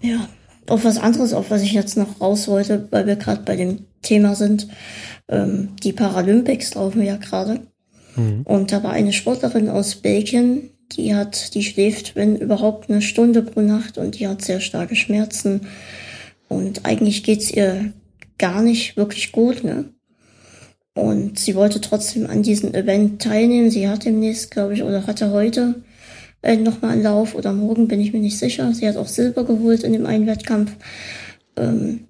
ja, 0.00 0.28
auch 0.68 0.84
was 0.84 0.98
anderes, 0.98 1.32
auf 1.32 1.50
was 1.50 1.62
ich 1.62 1.72
jetzt 1.72 1.96
noch 1.96 2.20
raus 2.20 2.48
wollte, 2.48 2.88
weil 2.90 3.06
wir 3.06 3.16
gerade 3.16 3.42
bei 3.42 3.56
dem 3.56 3.86
Thema 4.02 4.34
sind. 4.34 4.68
Ähm, 5.28 5.70
die 5.82 5.92
Paralympics 5.92 6.74
laufen 6.74 7.02
ja 7.02 7.16
gerade. 7.16 7.60
Mhm. 8.16 8.42
Und 8.44 8.72
da 8.72 8.82
war 8.82 8.92
eine 8.92 9.12
Sportlerin 9.12 9.68
aus 9.68 9.96
Belgien, 9.96 10.70
die 10.92 11.14
hat, 11.14 11.54
die 11.54 11.62
schläft, 11.62 12.14
wenn 12.14 12.36
überhaupt, 12.36 12.90
eine 12.90 13.02
Stunde 13.02 13.42
pro 13.42 13.60
Nacht 13.60 13.98
und 13.98 14.18
die 14.18 14.28
hat 14.28 14.42
sehr 14.42 14.60
starke 14.60 14.96
Schmerzen. 14.96 15.62
Und 16.48 16.84
eigentlich 16.84 17.24
geht's 17.24 17.50
ihr 17.50 17.92
gar 18.38 18.62
nicht 18.62 18.96
wirklich 18.96 19.32
gut, 19.32 19.64
ne? 19.64 19.86
Und 20.94 21.40
sie 21.40 21.56
wollte 21.56 21.80
trotzdem 21.80 22.28
an 22.30 22.44
diesem 22.44 22.72
Event 22.72 23.20
teilnehmen. 23.20 23.70
Sie 23.70 23.88
hat 23.88 24.04
demnächst, 24.04 24.52
glaube 24.52 24.74
ich, 24.74 24.84
oder 24.84 25.08
hatte 25.08 25.32
heute 25.32 25.82
äh, 26.42 26.56
nochmal 26.56 26.92
einen 26.92 27.02
Lauf 27.02 27.34
oder 27.34 27.52
morgen, 27.52 27.88
bin 27.88 28.00
ich 28.00 28.12
mir 28.12 28.20
nicht 28.20 28.38
sicher. 28.38 28.72
Sie 28.72 28.86
hat 28.86 28.96
auch 28.96 29.08
Silber 29.08 29.44
geholt 29.44 29.82
in 29.82 29.92
dem 29.92 30.06
einen 30.06 30.28
Wettkampf. 30.28 30.76
Ähm, 31.56 32.06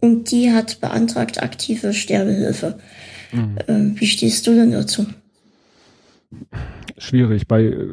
und 0.00 0.30
die 0.30 0.52
hat 0.52 0.80
beantragt 0.80 1.42
aktive 1.42 1.92
Sterbehilfe. 1.92 2.78
Mhm. 3.32 3.58
Ähm, 3.68 3.94
wie 4.00 4.06
stehst 4.06 4.46
du 4.46 4.54
denn 4.54 4.72
dazu? 4.72 5.06
Schwierig. 6.98 7.46
Bei 7.46 7.62
äh, 7.64 7.88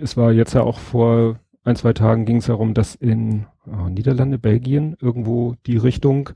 es 0.00 0.16
war 0.16 0.32
jetzt 0.32 0.54
ja 0.54 0.62
auch 0.62 0.78
vor 0.78 1.38
ein, 1.64 1.76
zwei 1.76 1.92
Tagen 1.92 2.24
ging 2.24 2.38
es 2.38 2.46
darum, 2.46 2.74
dass 2.74 2.94
in 2.94 3.46
oh, 3.66 3.88
Niederlande, 3.88 4.38
Belgien, 4.38 4.96
irgendwo 5.00 5.54
die 5.66 5.76
Richtung 5.76 6.30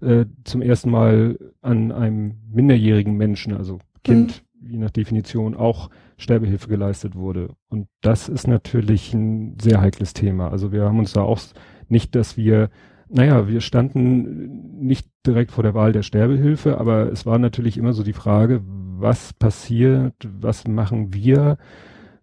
äh, 0.00 0.24
zum 0.44 0.60
ersten 0.60 0.90
Mal 0.90 1.38
an 1.60 1.92
einem 1.92 2.34
minderjährigen 2.52 3.16
Menschen, 3.16 3.54
also 3.54 3.78
Kind, 4.02 4.42
mhm. 4.60 4.68
je 4.70 4.78
nach 4.78 4.90
Definition, 4.90 5.54
auch 5.54 5.90
Sterbehilfe 6.16 6.68
geleistet 6.68 7.14
wurde. 7.14 7.50
Und 7.68 7.86
das 8.00 8.28
ist 8.28 8.48
natürlich 8.48 9.14
ein 9.14 9.56
sehr 9.60 9.80
heikles 9.80 10.14
Thema. 10.14 10.50
Also 10.50 10.72
wir 10.72 10.84
haben 10.84 10.98
uns 10.98 11.12
da 11.12 11.22
auch 11.22 11.40
nicht, 11.88 12.14
dass 12.16 12.36
wir 12.36 12.70
naja, 13.12 13.46
wir 13.46 13.60
standen 13.60 14.78
nicht 14.80 15.06
direkt 15.26 15.52
vor 15.52 15.62
der 15.62 15.74
Wahl 15.74 15.92
der 15.92 16.02
Sterbehilfe, 16.02 16.78
aber 16.78 17.12
es 17.12 17.26
war 17.26 17.38
natürlich 17.38 17.76
immer 17.76 17.92
so 17.92 18.02
die 18.02 18.14
Frage, 18.14 18.62
was 18.64 19.32
passiert, 19.34 20.14
was 20.40 20.66
machen 20.66 21.12
wir, 21.12 21.58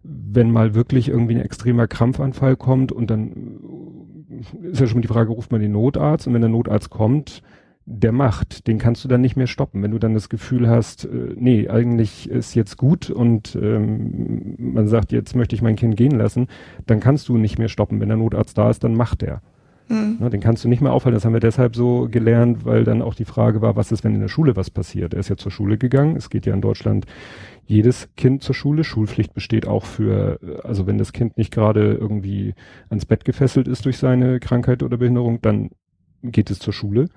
wenn 0.02 0.50
mal 0.50 0.74
wirklich 0.74 1.08
irgendwie 1.08 1.34
ein 1.36 1.42
extremer 1.42 1.86
Krampfanfall 1.86 2.56
kommt 2.56 2.90
und 2.90 3.10
dann 3.10 3.60
ist 4.62 4.80
ja 4.80 4.86
schon 4.86 5.02
die 5.02 5.08
Frage, 5.08 5.30
ruft 5.30 5.52
man 5.52 5.60
den 5.60 5.72
Notarzt 5.72 6.26
und 6.26 6.34
wenn 6.34 6.40
der 6.40 6.50
Notarzt 6.50 6.90
kommt, 6.90 7.42
der 7.86 8.12
macht, 8.12 8.66
den 8.66 8.78
kannst 8.78 9.04
du 9.04 9.08
dann 9.08 9.20
nicht 9.20 9.36
mehr 9.36 9.46
stoppen. 9.46 9.82
Wenn 9.82 9.90
du 9.90 9.98
dann 9.98 10.14
das 10.14 10.28
Gefühl 10.28 10.68
hast, 10.68 11.06
äh, 11.06 11.34
nee, 11.36 11.68
eigentlich 11.68 12.30
ist 12.30 12.54
jetzt 12.54 12.76
gut 12.76 13.10
und 13.10 13.56
ähm, 13.60 14.54
man 14.58 14.86
sagt, 14.86 15.12
jetzt 15.12 15.34
möchte 15.34 15.56
ich 15.56 15.62
mein 15.62 15.76
Kind 15.76 15.96
gehen 15.96 16.16
lassen, 16.16 16.46
dann 16.86 17.00
kannst 17.00 17.28
du 17.28 17.36
nicht 17.36 17.58
mehr 17.58 17.68
stoppen. 17.68 18.00
Wenn 18.00 18.08
der 18.08 18.18
Notarzt 18.18 18.56
da 18.56 18.70
ist, 18.70 18.84
dann 18.84 18.94
macht 18.94 19.22
er. 19.22 19.42
Mhm. 19.90 20.30
Den 20.30 20.40
kannst 20.40 20.64
du 20.64 20.68
nicht 20.68 20.80
mehr 20.80 20.92
aufhalten. 20.92 21.16
Das 21.16 21.24
haben 21.24 21.32
wir 21.32 21.40
deshalb 21.40 21.74
so 21.74 22.06
gelernt, 22.08 22.64
weil 22.64 22.84
dann 22.84 23.02
auch 23.02 23.14
die 23.14 23.24
Frage 23.24 23.60
war, 23.60 23.74
was 23.74 23.90
ist, 23.90 24.04
wenn 24.04 24.14
in 24.14 24.20
der 24.20 24.28
Schule 24.28 24.54
was 24.54 24.70
passiert? 24.70 25.14
Er 25.14 25.20
ist 25.20 25.28
ja 25.28 25.36
zur 25.36 25.50
Schule 25.50 25.78
gegangen. 25.78 26.16
Es 26.16 26.30
geht 26.30 26.46
ja 26.46 26.54
in 26.54 26.60
Deutschland 26.60 27.06
jedes 27.66 28.08
Kind 28.16 28.44
zur 28.44 28.54
Schule. 28.54 28.84
Schulpflicht 28.84 29.34
besteht 29.34 29.66
auch 29.66 29.84
für, 29.84 30.38
also 30.62 30.86
wenn 30.86 30.96
das 30.96 31.12
Kind 31.12 31.36
nicht 31.36 31.52
gerade 31.52 31.94
irgendwie 31.94 32.54
ans 32.88 33.04
Bett 33.04 33.24
gefesselt 33.24 33.66
ist 33.66 33.84
durch 33.84 33.98
seine 33.98 34.38
Krankheit 34.38 34.84
oder 34.84 34.96
Behinderung, 34.96 35.42
dann 35.42 35.70
geht 36.22 36.50
es 36.50 36.60
zur 36.60 36.72
Schule. 36.72 37.08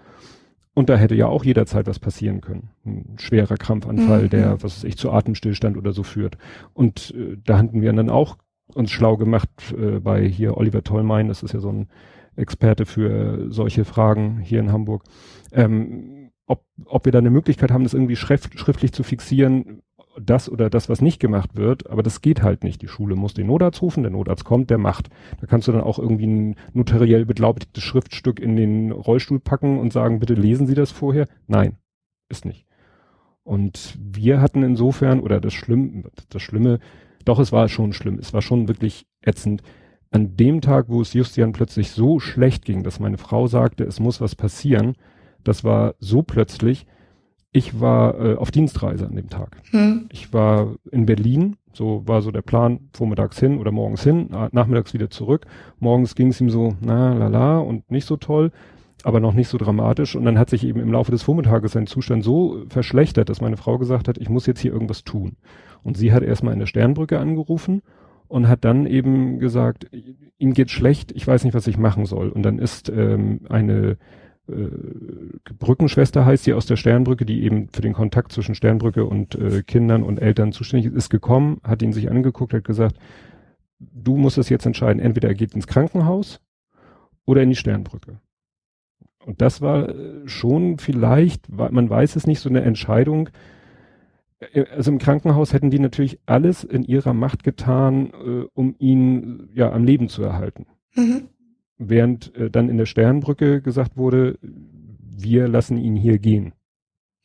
Und 0.74 0.90
da 0.90 0.98
hätte 0.98 1.14
ja 1.14 1.28
auch 1.28 1.46
jederzeit 1.46 1.86
was 1.86 2.00
passieren 2.00 2.42
können. 2.42 2.70
Ein 2.84 3.18
schwerer 3.20 3.58
Krampfanfall, 3.58 4.24
mhm. 4.24 4.30
der, 4.30 4.64
was 4.64 4.78
weiß 4.78 4.84
ich, 4.86 4.98
zu 4.98 5.12
Atemstillstand 5.12 5.78
oder 5.78 5.92
so 5.92 6.02
führt. 6.02 6.40
Und 6.74 7.14
äh, 7.16 7.38
da 7.46 7.60
hatten 7.60 7.84
wir 7.84 7.94
dann 7.94 8.10
auch 8.10 8.38
uns 8.74 8.90
schlau 8.90 9.18
gemacht 9.18 9.50
äh, 9.78 10.00
bei 10.00 10.28
hier 10.28 10.58
Oliver 10.58 10.84
Tollmein, 10.84 11.28
das 11.28 11.44
ist 11.44 11.54
ja 11.54 11.60
so 11.60 11.70
ein 11.70 11.88
Experte 12.36 12.86
für 12.86 13.52
solche 13.52 13.86
Fragen 13.86 14.40
hier 14.40 14.60
in 14.60 14.72
Hamburg, 14.72 15.04
ähm, 15.52 16.32
ob, 16.46 16.66
ob 16.86 17.06
wir 17.06 17.12
da 17.12 17.20
eine 17.20 17.30
Möglichkeit 17.30 17.72
haben, 17.72 17.84
das 17.84 17.94
irgendwie 17.94 18.16
schrift, 18.16 18.60
schriftlich 18.60 18.92
zu 18.92 19.04
fixieren, 19.04 19.82
das 20.22 20.50
oder 20.50 20.70
das, 20.70 20.90
was 20.90 21.02
nicht 21.02 21.20
gemacht 21.20 21.56
wird, 21.56 21.90
aber 21.90 22.04
das 22.04 22.22
geht 22.22 22.44
halt 22.44 22.64
nicht. 22.64 22.82
Die 22.82 22.88
Schule 22.88 23.16
muss 23.16 23.34
den 23.34 23.48
Notarzt 23.48 23.82
rufen, 23.82 24.04
der 24.04 24.12
Notarzt 24.12 24.46
kommt, 24.46 24.70
der 24.70 24.78
macht. 24.78 25.10
Da 25.42 25.48
kannst 25.48 25.68
du 25.68 25.72
dann 25.72 25.82
auch 25.82 25.98
irgendwie 25.98 26.28
ein 26.28 26.56
notariell 26.74 27.26
beglaubigtes 27.26 27.84
Schriftstück 27.84 28.40
in 28.40 28.56
den 28.56 28.92
Rollstuhl 28.92 29.40
packen 29.40 29.80
und 29.80 29.92
sagen, 29.92 30.20
bitte 30.20 30.36
lesen 30.36 30.68
Sie 30.68 30.76
das 30.76 30.92
vorher. 30.92 31.28
Nein, 31.48 31.78
ist 32.30 32.46
nicht. 32.46 32.68
Und 33.44 33.98
wir 34.00 34.40
hatten 34.40 34.64
insofern, 34.64 35.20
oder 35.20 35.42
das 35.42 35.54
Schlimme, 35.54 36.04
das 36.30 36.42
Schlimme, 36.42 36.80
doch 37.26 37.40
es 37.40 37.52
war 37.52 37.68
schon 37.68 37.94
schlimm, 37.94 38.20
es 38.20 38.34
war 38.34 38.42
schon 38.42 38.68
wirklich 38.68 39.06
ätzend 39.22 39.64
an 40.14 40.38
dem 40.38 40.62
Tag, 40.62 40.86
wo 40.90 41.02
es 41.02 41.14
Justian 41.14 41.54
plötzlich 41.54 41.92
so 41.92 42.20
schlecht 42.20 42.66
ging, 42.66 42.84
dass 42.84 43.00
meine 43.00 43.18
Frau 43.18 43.48
sagte, 43.48 43.84
es 43.84 44.00
muss 44.00 44.22
was 44.22 44.36
passieren, 44.36 44.96
das 45.44 45.64
war 45.64 45.96
so 46.00 46.22
plötzlich. 46.22 46.86
Ich 47.52 47.80
war 47.80 48.20
äh, 48.20 48.36
auf 48.36 48.52
Dienstreise 48.52 49.08
an 49.08 49.16
dem 49.16 49.30
Tag. 49.30 49.58
Hm. 49.72 50.08
Ich 50.12 50.32
war 50.32 50.76
in 50.92 51.08
Berlin, 51.08 51.58
so 51.74 52.04
war 52.06 52.22
so 52.22 52.32
der 52.32 52.44
Plan, 52.44 52.90
vormittags 52.94 53.40
hin 53.40 53.58
oder 53.58 53.72
morgens 53.72 54.04
hin, 54.04 54.30
nachmittags 54.52 54.94
wieder 54.94 55.10
zurück. 55.10 55.48
Morgens 55.80 56.16
ging 56.16 56.28
es 56.28 56.40
ihm 56.40 56.50
so, 56.50 56.76
na, 56.80 57.14
lala 57.14 57.58
und 57.58 57.90
nicht 57.92 58.06
so 58.06 58.16
toll, 58.16 58.52
aber 59.04 59.20
noch 59.20 59.34
nicht 59.34 59.48
so 59.48 59.58
dramatisch. 59.58 60.16
Und 60.16 60.26
dann 60.26 60.38
hat 60.38 60.50
sich 60.50 60.64
eben 60.64 60.80
im 60.80 60.92
Laufe 60.92 61.12
des 61.12 61.24
Vormittages 61.24 61.72
sein 61.72 61.88
Zustand 61.88 62.24
so 62.24 62.64
verschlechtert, 62.70 63.30
dass 63.30 63.42
meine 63.42 63.58
Frau 63.58 63.80
gesagt 63.80 64.08
hat, 64.08 64.20
ich 64.20 64.30
muss 64.30 64.46
jetzt 64.46 64.60
hier 64.60 64.74
irgendwas 64.74 65.04
tun. 65.04 65.38
Und 65.82 65.98
sie 65.98 66.14
hat 66.14 66.22
erstmal 66.22 66.54
in 66.54 66.60
der 66.60 66.68
Sternbrücke 66.68 67.20
angerufen 67.20 67.82
und 68.34 68.48
hat 68.48 68.66
dann 68.66 68.88
eben 68.88 69.38
gesagt, 69.38 69.86
ihm 70.40 70.54
geht 70.56 70.72
schlecht, 70.72 71.12
ich 71.12 71.28
weiß 71.28 71.44
nicht, 71.44 71.54
was 71.54 71.68
ich 71.68 71.78
machen 71.78 72.08
soll. 72.08 72.30
Und 72.30 72.42
dann 72.42 72.58
ist 72.58 72.90
ähm, 72.90 73.42
eine 73.48 73.98
äh, 74.48 74.54
Brückenschwester 75.60 76.26
heißt 76.26 76.46
sie 76.46 76.56
aus 76.56 76.66
der 76.66 76.76
Sternbrücke, 76.76 77.28
die 77.28 77.44
eben 77.44 77.70
für 77.72 77.84
den 77.84 77.94
Kontakt 77.94 78.32
zwischen 78.32 78.56
Sternbrücke 78.56 79.06
und 79.06 79.36
äh, 79.36 79.62
Kindern 79.62 80.02
und 80.02 80.20
Eltern 80.20 80.52
zuständig 80.52 80.88
ist, 80.92 80.98
ist 80.98 81.10
gekommen, 81.12 81.62
hat 81.64 81.84
ihn 81.84 81.94
sich 81.94 82.10
angeguckt, 82.10 82.56
hat 82.56 82.64
gesagt, 82.64 82.98
du 83.78 84.18
musst 84.18 84.40
es 84.40 84.50
jetzt 84.50 84.66
entscheiden, 84.66 85.00
entweder 85.00 85.28
er 85.28 85.36
geht 85.36 85.54
ins 85.54 85.68
Krankenhaus 85.68 86.42
oder 87.26 87.44
in 87.44 87.52
die 87.52 87.56
Sternbrücke. 87.56 88.20
Und 89.24 89.42
das 89.42 89.62
war 89.62 89.90
äh, 89.90 90.28
schon 90.28 90.80
vielleicht, 90.80 91.50
man 91.50 91.88
weiß 91.88 92.16
es 92.16 92.26
nicht, 92.26 92.40
so 92.40 92.50
eine 92.50 92.64
Entscheidung, 92.64 93.30
also 94.76 94.92
im 94.92 94.98
Krankenhaus 94.98 95.54
hätten 95.54 95.70
die 95.70 95.80
natürlich 95.80 96.20
alles 96.26 96.64
in 96.64 96.84
ihrer 96.84 97.14
Macht 97.14 97.44
getan, 97.44 98.12
äh, 98.14 98.48
um 98.54 98.76
ihn 98.80 99.50
ja 99.54 99.72
am 99.72 99.84
Leben 99.84 100.10
zu 100.10 100.24
erhalten. 100.24 100.66
Mhm. 100.96 101.30
Während 101.78 102.36
äh, 102.36 102.50
dann 102.50 102.70
in 102.70 102.78
der 102.78 102.86
Sternbrücke 102.86 103.62
gesagt 103.62 103.98
wurde, 103.98 104.38
wir 104.42 105.48
lassen 105.48 105.78
ihn 105.78 105.96
hier 105.96 106.20
gehen. 106.20 106.54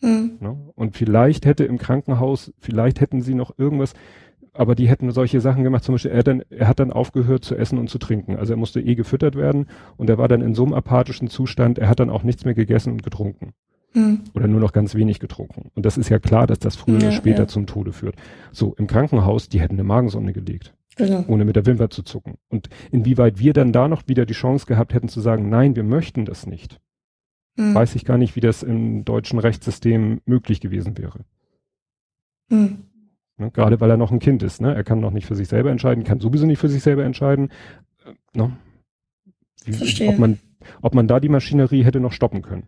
Mhm. 0.01 0.39
Ne? 0.41 0.57
Und 0.75 0.97
vielleicht 0.97 1.47
hätte 1.47 1.65
im 1.65 1.79
Krankenhaus, 1.79 2.53
vielleicht 2.59 3.01
hätten 3.01 3.21
sie 3.21 3.35
noch 3.35 3.59
irgendwas, 3.59 3.95
aber 4.53 4.75
die 4.75 4.89
hätten 4.89 5.11
solche 5.13 5.41
Sachen 5.41 5.63
gemacht, 5.63 5.85
zum 5.85 5.95
Beispiel 5.95 6.11
er, 6.11 6.23
dann, 6.23 6.43
er 6.51 6.67
hat 6.69 6.81
dann 6.81 6.93
aufgehört 6.93 7.45
zu 7.45 7.55
essen 7.55 7.79
und 7.79 7.89
zu 7.89 7.99
trinken. 7.99 8.37
Also 8.37 8.55
er 8.55 8.57
musste 8.57 8.81
eh 8.81 8.95
gefüttert 8.95 9.37
werden 9.37 9.67
und 9.97 10.11
er 10.11 10.19
war 10.19 10.29
dann 10.29 10.43
in 10.43 10.55
so 10.55 10.65
einem 10.65 10.75
apathischen 10.75 11.29
Zustand, 11.29 11.79
er 11.79 11.89
hat 11.89 12.01
dann 12.01 12.11
auch 12.11 12.23
nichts 12.23 12.45
mehr 12.45 12.55
gegessen 12.55 12.93
und 12.93 13.03
getrunken. 13.03 13.53
Hm. 13.93 14.21
Oder 14.35 14.49
nur 14.49 14.61
noch 14.61 14.73
ganz 14.73 14.95
wenig 14.95 15.19
getrunken. 15.19 15.71
Und 15.75 15.87
das 15.87 15.97
ist 15.97 16.09
ja 16.09 16.19
klar, 16.19 16.47
dass 16.47 16.59
das 16.59 16.77
früher 16.77 16.99
ja, 16.99 17.09
oder 17.09 17.13
später 17.13 17.43
ja. 17.43 17.49
zum 17.49 17.67
Tode 17.67 17.93
führt. 17.93 18.17
So, 18.53 18.75
im 18.75 18.87
Krankenhaus, 18.87 19.49
die 19.49 19.61
hätten 19.61 19.75
eine 19.75 19.85
Magensonde 19.85 20.33
gelegt. 20.33 20.75
Genau. 20.97 21.25
Ohne 21.29 21.45
mit 21.45 21.57
der 21.57 21.65
Wimper 21.65 21.91
zu 21.91 22.03
zucken. 22.03 22.35
Und 22.49 22.69
inwieweit 22.91 23.39
wir 23.39 23.53
dann 23.53 23.73
da 23.73 23.89
noch 23.89 24.09
wieder 24.09 24.27
die 24.27 24.35
Chance 24.35 24.67
gehabt 24.67 24.93
hätten 24.93 25.09
zu 25.09 25.21
sagen, 25.21 25.49
nein, 25.49 25.77
wir 25.77 25.85
möchten 25.85 26.25
das 26.25 26.47
nicht. 26.47 26.81
Hm. 27.57 27.75
Weiß 27.75 27.95
ich 27.95 28.05
gar 28.05 28.19
nicht, 28.19 28.37
wie 28.37 28.41
das 28.41 28.63
im 28.63 29.05
deutschen 29.05 29.39
Rechtssystem 29.39 30.21
möglich 30.27 30.61
gewesen 30.61 30.99
wäre. 30.99 31.21
Hm. 32.51 32.85
Ne, 33.39 33.51
gerade 33.53 33.81
weil 33.81 33.91
er 33.91 33.97
noch 33.97 34.11
ein 34.11 34.19
Kind 34.19 34.43
ist. 34.43 34.61
Ne? 34.61 34.75
Er 34.75 34.85
kann 34.85 35.01
noch 35.01 35.13
nicht 35.13 35.27
für 35.27 35.37
sich 35.37 35.49
selber 35.49 35.71
entscheiden, 35.71 36.05
kann 36.05 36.21
sowieso 36.21 36.47
nicht 36.47 36.59
für 36.59 36.69
sich 36.69 36.83
selber 36.83 37.05
entscheiden. 37.05 37.51
Äh, 38.05 38.39
ne? 38.39 38.57
Wie. 39.65 40.09
Ob 40.09 40.19
man, 40.19 40.39
ob 40.83 40.95
man 40.95 41.07
da 41.07 41.21
die 41.21 41.29
Maschinerie 41.29 41.85
hätte 41.85 42.01
noch 42.01 42.13
stoppen 42.13 42.43
können. 42.43 42.67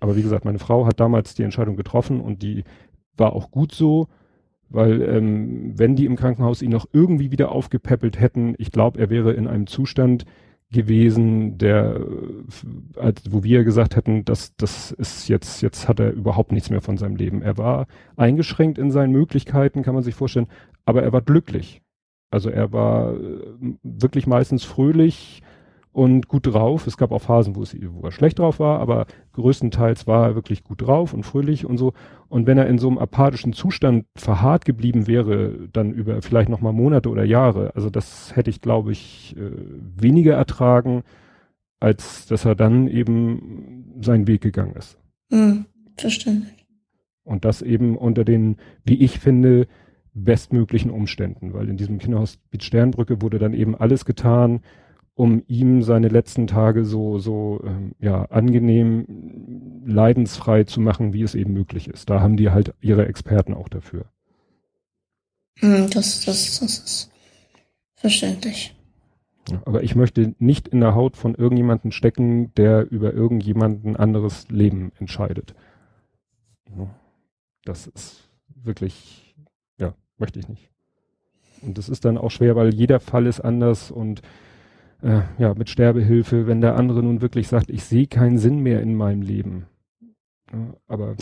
Aber 0.00 0.16
wie 0.16 0.22
gesagt, 0.22 0.44
meine 0.44 0.58
Frau 0.58 0.86
hat 0.86 1.00
damals 1.00 1.34
die 1.34 1.42
Entscheidung 1.42 1.76
getroffen 1.76 2.20
und 2.20 2.42
die 2.42 2.64
war 3.16 3.32
auch 3.32 3.50
gut 3.50 3.72
so, 3.72 4.08
weil 4.68 5.00
ähm, 5.02 5.78
wenn 5.78 5.96
die 5.96 6.06
im 6.06 6.16
Krankenhaus 6.16 6.62
ihn 6.62 6.70
noch 6.70 6.86
irgendwie 6.92 7.30
wieder 7.30 7.52
aufgepäppelt 7.52 8.20
hätten, 8.20 8.54
ich 8.58 8.72
glaube, 8.72 8.98
er 8.98 9.10
wäre 9.10 9.32
in 9.32 9.46
einem 9.46 9.66
Zustand 9.66 10.26
gewesen, 10.72 11.58
der, 11.58 12.00
äh, 12.00 13.00
als, 13.00 13.22
wo 13.30 13.44
wir 13.44 13.64
gesagt 13.64 13.96
hätten, 13.96 14.24
dass 14.24 14.56
das 14.56 14.90
ist 14.90 15.28
jetzt, 15.28 15.62
jetzt 15.62 15.88
hat 15.88 16.00
er 16.00 16.12
überhaupt 16.12 16.52
nichts 16.52 16.70
mehr 16.70 16.80
von 16.80 16.96
seinem 16.96 17.16
Leben. 17.16 17.42
Er 17.42 17.56
war 17.56 17.86
eingeschränkt 18.16 18.78
in 18.78 18.90
seinen 18.90 19.12
Möglichkeiten, 19.12 19.82
kann 19.82 19.94
man 19.94 20.02
sich 20.02 20.14
vorstellen, 20.14 20.48
aber 20.84 21.02
er 21.02 21.12
war 21.12 21.22
glücklich. 21.22 21.82
Also 22.30 22.50
er 22.50 22.72
war 22.72 23.14
äh, 23.14 23.76
wirklich 23.82 24.26
meistens 24.26 24.64
fröhlich, 24.64 25.42
und 25.96 26.28
gut 26.28 26.46
drauf. 26.46 26.86
Es 26.86 26.98
gab 26.98 27.10
auch 27.10 27.22
Phasen, 27.22 27.56
wo, 27.56 27.62
es, 27.62 27.74
wo 27.74 28.02
er 28.02 28.12
schlecht 28.12 28.38
drauf 28.38 28.60
war, 28.60 28.80
aber 28.80 29.06
größtenteils 29.32 30.06
war 30.06 30.26
er 30.26 30.34
wirklich 30.34 30.62
gut 30.62 30.82
drauf 30.82 31.14
und 31.14 31.22
fröhlich 31.22 31.64
und 31.64 31.78
so. 31.78 31.94
Und 32.28 32.46
wenn 32.46 32.58
er 32.58 32.66
in 32.66 32.76
so 32.76 32.88
einem 32.88 32.98
apathischen 32.98 33.54
Zustand 33.54 34.04
verharrt 34.14 34.66
geblieben 34.66 35.06
wäre, 35.06 35.70
dann 35.72 35.94
über 35.94 36.20
vielleicht 36.20 36.50
noch 36.50 36.60
mal 36.60 36.74
Monate 36.74 37.08
oder 37.08 37.24
Jahre, 37.24 37.74
also 37.74 37.88
das 37.88 38.36
hätte 38.36 38.50
ich, 38.50 38.60
glaube 38.60 38.92
ich, 38.92 39.34
äh, 39.38 39.50
weniger 39.96 40.34
ertragen, 40.34 41.02
als 41.80 42.26
dass 42.26 42.44
er 42.44 42.56
dann 42.56 42.88
eben 42.88 43.96
seinen 44.02 44.26
Weg 44.26 44.42
gegangen 44.42 44.76
ist. 44.76 44.98
Mhm, 45.30 45.64
verständlich. 45.96 46.66
Und 47.24 47.46
das 47.46 47.62
eben 47.62 47.96
unter 47.96 48.26
den, 48.26 48.58
wie 48.84 49.02
ich 49.02 49.18
finde, 49.18 49.66
bestmöglichen 50.12 50.90
Umständen, 50.90 51.54
weil 51.54 51.70
in 51.70 51.78
diesem 51.78 51.96
Kinderhospiz 51.96 52.64
Sternbrücke 52.64 53.22
wurde 53.22 53.38
dann 53.38 53.54
eben 53.54 53.74
alles 53.74 54.04
getan, 54.04 54.60
um 55.16 55.42
ihm 55.48 55.82
seine 55.82 56.08
letzten 56.08 56.46
Tage 56.46 56.84
so, 56.84 57.18
so 57.18 57.62
ähm, 57.64 57.92
ja, 57.98 58.26
angenehm, 58.26 59.82
leidensfrei 59.86 60.64
zu 60.64 60.80
machen, 60.80 61.14
wie 61.14 61.22
es 61.22 61.34
eben 61.34 61.54
möglich 61.54 61.88
ist. 61.88 62.10
Da 62.10 62.20
haben 62.20 62.36
die 62.36 62.50
halt 62.50 62.74
ihre 62.82 63.06
Experten 63.06 63.54
auch 63.54 63.70
dafür. 63.70 64.04
Hm, 65.58 65.88
das, 65.88 66.26
das, 66.26 66.60
das 66.60 66.78
ist 66.78 67.10
verständlich. 67.94 68.76
Aber 69.64 69.82
ich 69.82 69.94
möchte 69.94 70.34
nicht 70.38 70.68
in 70.68 70.80
der 70.80 70.94
Haut 70.94 71.16
von 71.16 71.34
irgendjemanden 71.34 71.92
stecken, 71.92 72.52
der 72.54 72.90
über 72.90 73.14
irgendjemanden 73.14 73.96
anderes 73.96 74.48
Leben 74.50 74.92
entscheidet. 74.98 75.54
Das 77.64 77.86
ist 77.86 78.28
wirklich, 78.54 79.34
ja, 79.78 79.94
möchte 80.18 80.40
ich 80.40 80.48
nicht. 80.48 80.70
Und 81.62 81.78
das 81.78 81.88
ist 81.88 82.04
dann 82.04 82.18
auch 82.18 82.30
schwer, 82.30 82.54
weil 82.54 82.74
jeder 82.74 83.00
Fall 83.00 83.24
ist 83.26 83.40
anders 83.40 83.90
und 83.90 84.20
äh, 85.02 85.22
ja, 85.38 85.54
mit 85.54 85.70
Sterbehilfe, 85.70 86.46
wenn 86.46 86.60
der 86.60 86.76
andere 86.76 87.02
nun 87.02 87.20
wirklich 87.20 87.48
sagt, 87.48 87.70
ich 87.70 87.84
sehe 87.84 88.06
keinen 88.06 88.38
Sinn 88.38 88.60
mehr 88.60 88.80
in 88.80 88.94
meinem 88.94 89.22
Leben. 89.22 89.66
Ja, 90.52 90.74
aber 90.88 91.16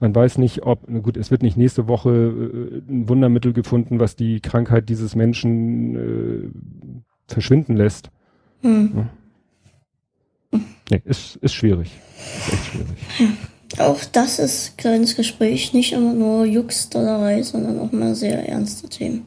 man 0.00 0.14
weiß 0.14 0.38
nicht, 0.38 0.62
ob, 0.62 0.86
gut, 1.02 1.16
es 1.16 1.30
wird 1.30 1.42
nicht 1.42 1.56
nächste 1.56 1.88
Woche 1.88 2.10
äh, 2.10 2.92
ein 2.92 3.08
Wundermittel 3.08 3.52
gefunden, 3.52 3.98
was 3.98 4.16
die 4.16 4.40
Krankheit 4.40 4.88
dieses 4.88 5.14
Menschen 5.14 5.96
äh, 5.96 7.32
verschwinden 7.32 7.76
lässt. 7.76 8.10
Hm. 8.60 8.92
Ja. 8.94 10.60
Nee, 10.90 11.02
ist, 11.04 11.36
ist 11.36 11.54
schwierig. 11.54 11.90
Ist 12.38 12.52
echt 12.52 12.64
schwierig. 12.66 12.98
Auch 13.78 14.04
das 14.04 14.38
ist 14.38 14.78
kleines 14.78 15.16
Gespräch, 15.16 15.72
nicht 15.72 15.92
immer 15.92 16.14
nur 16.14 16.44
Juxdollerei, 16.44 17.42
sondern 17.42 17.80
auch 17.80 17.92
mal 17.92 18.14
sehr 18.14 18.48
ernste 18.48 18.88
Themen. 18.88 19.26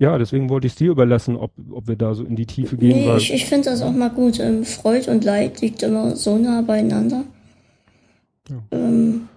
Ja, 0.00 0.16
deswegen 0.16 0.48
wollte 0.48 0.66
ich 0.66 0.72
es 0.72 0.78
dir 0.78 0.90
überlassen, 0.90 1.36
ob, 1.36 1.52
ob 1.70 1.86
wir 1.86 1.94
da 1.94 2.14
so 2.14 2.24
in 2.24 2.34
die 2.34 2.46
Tiefe 2.46 2.78
gehen. 2.78 3.04
Nee, 3.04 3.16
ich, 3.18 3.34
ich 3.34 3.44
finde 3.44 3.68
das 3.68 3.82
auch 3.82 3.92
mal 3.92 4.08
gut. 4.08 4.40
Ähm, 4.40 4.64
Freud 4.64 5.10
und 5.10 5.24
Leid 5.24 5.60
liegt 5.60 5.82
immer 5.82 6.16
so 6.16 6.38
nah 6.38 6.62
beieinander. 6.62 7.24
Ja. 8.48 8.56
Ähm, 8.70 9.28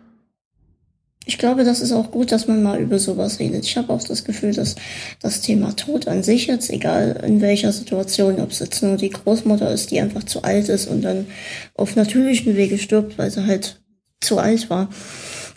ich 1.25 1.37
glaube, 1.37 1.65
das 1.65 1.81
ist 1.81 1.91
auch 1.91 2.11
gut, 2.11 2.31
dass 2.31 2.47
man 2.47 2.63
mal 2.63 2.79
über 2.79 2.97
sowas 2.97 3.39
redet. 3.39 3.65
Ich 3.65 3.75
habe 3.75 3.91
auch 3.91 4.01
das 4.03 4.23
Gefühl, 4.23 4.53
dass 4.53 4.77
das 5.21 5.41
Thema 5.41 5.75
Tod 5.75 6.07
an 6.07 6.23
sich 6.23 6.47
jetzt, 6.47 6.69
egal 6.69 7.21
in 7.27 7.41
welcher 7.41 7.73
Situation, 7.73 8.39
ob 8.39 8.51
es 8.51 8.59
jetzt 8.59 8.81
nur 8.81 8.95
die 8.95 9.09
Großmutter 9.09 9.69
ist, 9.69 9.91
die 9.91 9.99
einfach 9.99 10.23
zu 10.23 10.43
alt 10.43 10.69
ist 10.69 10.87
und 10.87 11.01
dann 11.01 11.27
auf 11.75 11.97
natürlichen 11.97 12.55
Wege 12.55 12.77
stirbt, 12.77 13.17
weil 13.17 13.31
sie 13.31 13.45
halt 13.45 13.81
zu 14.21 14.37
alt 14.37 14.69
war, 14.69 14.87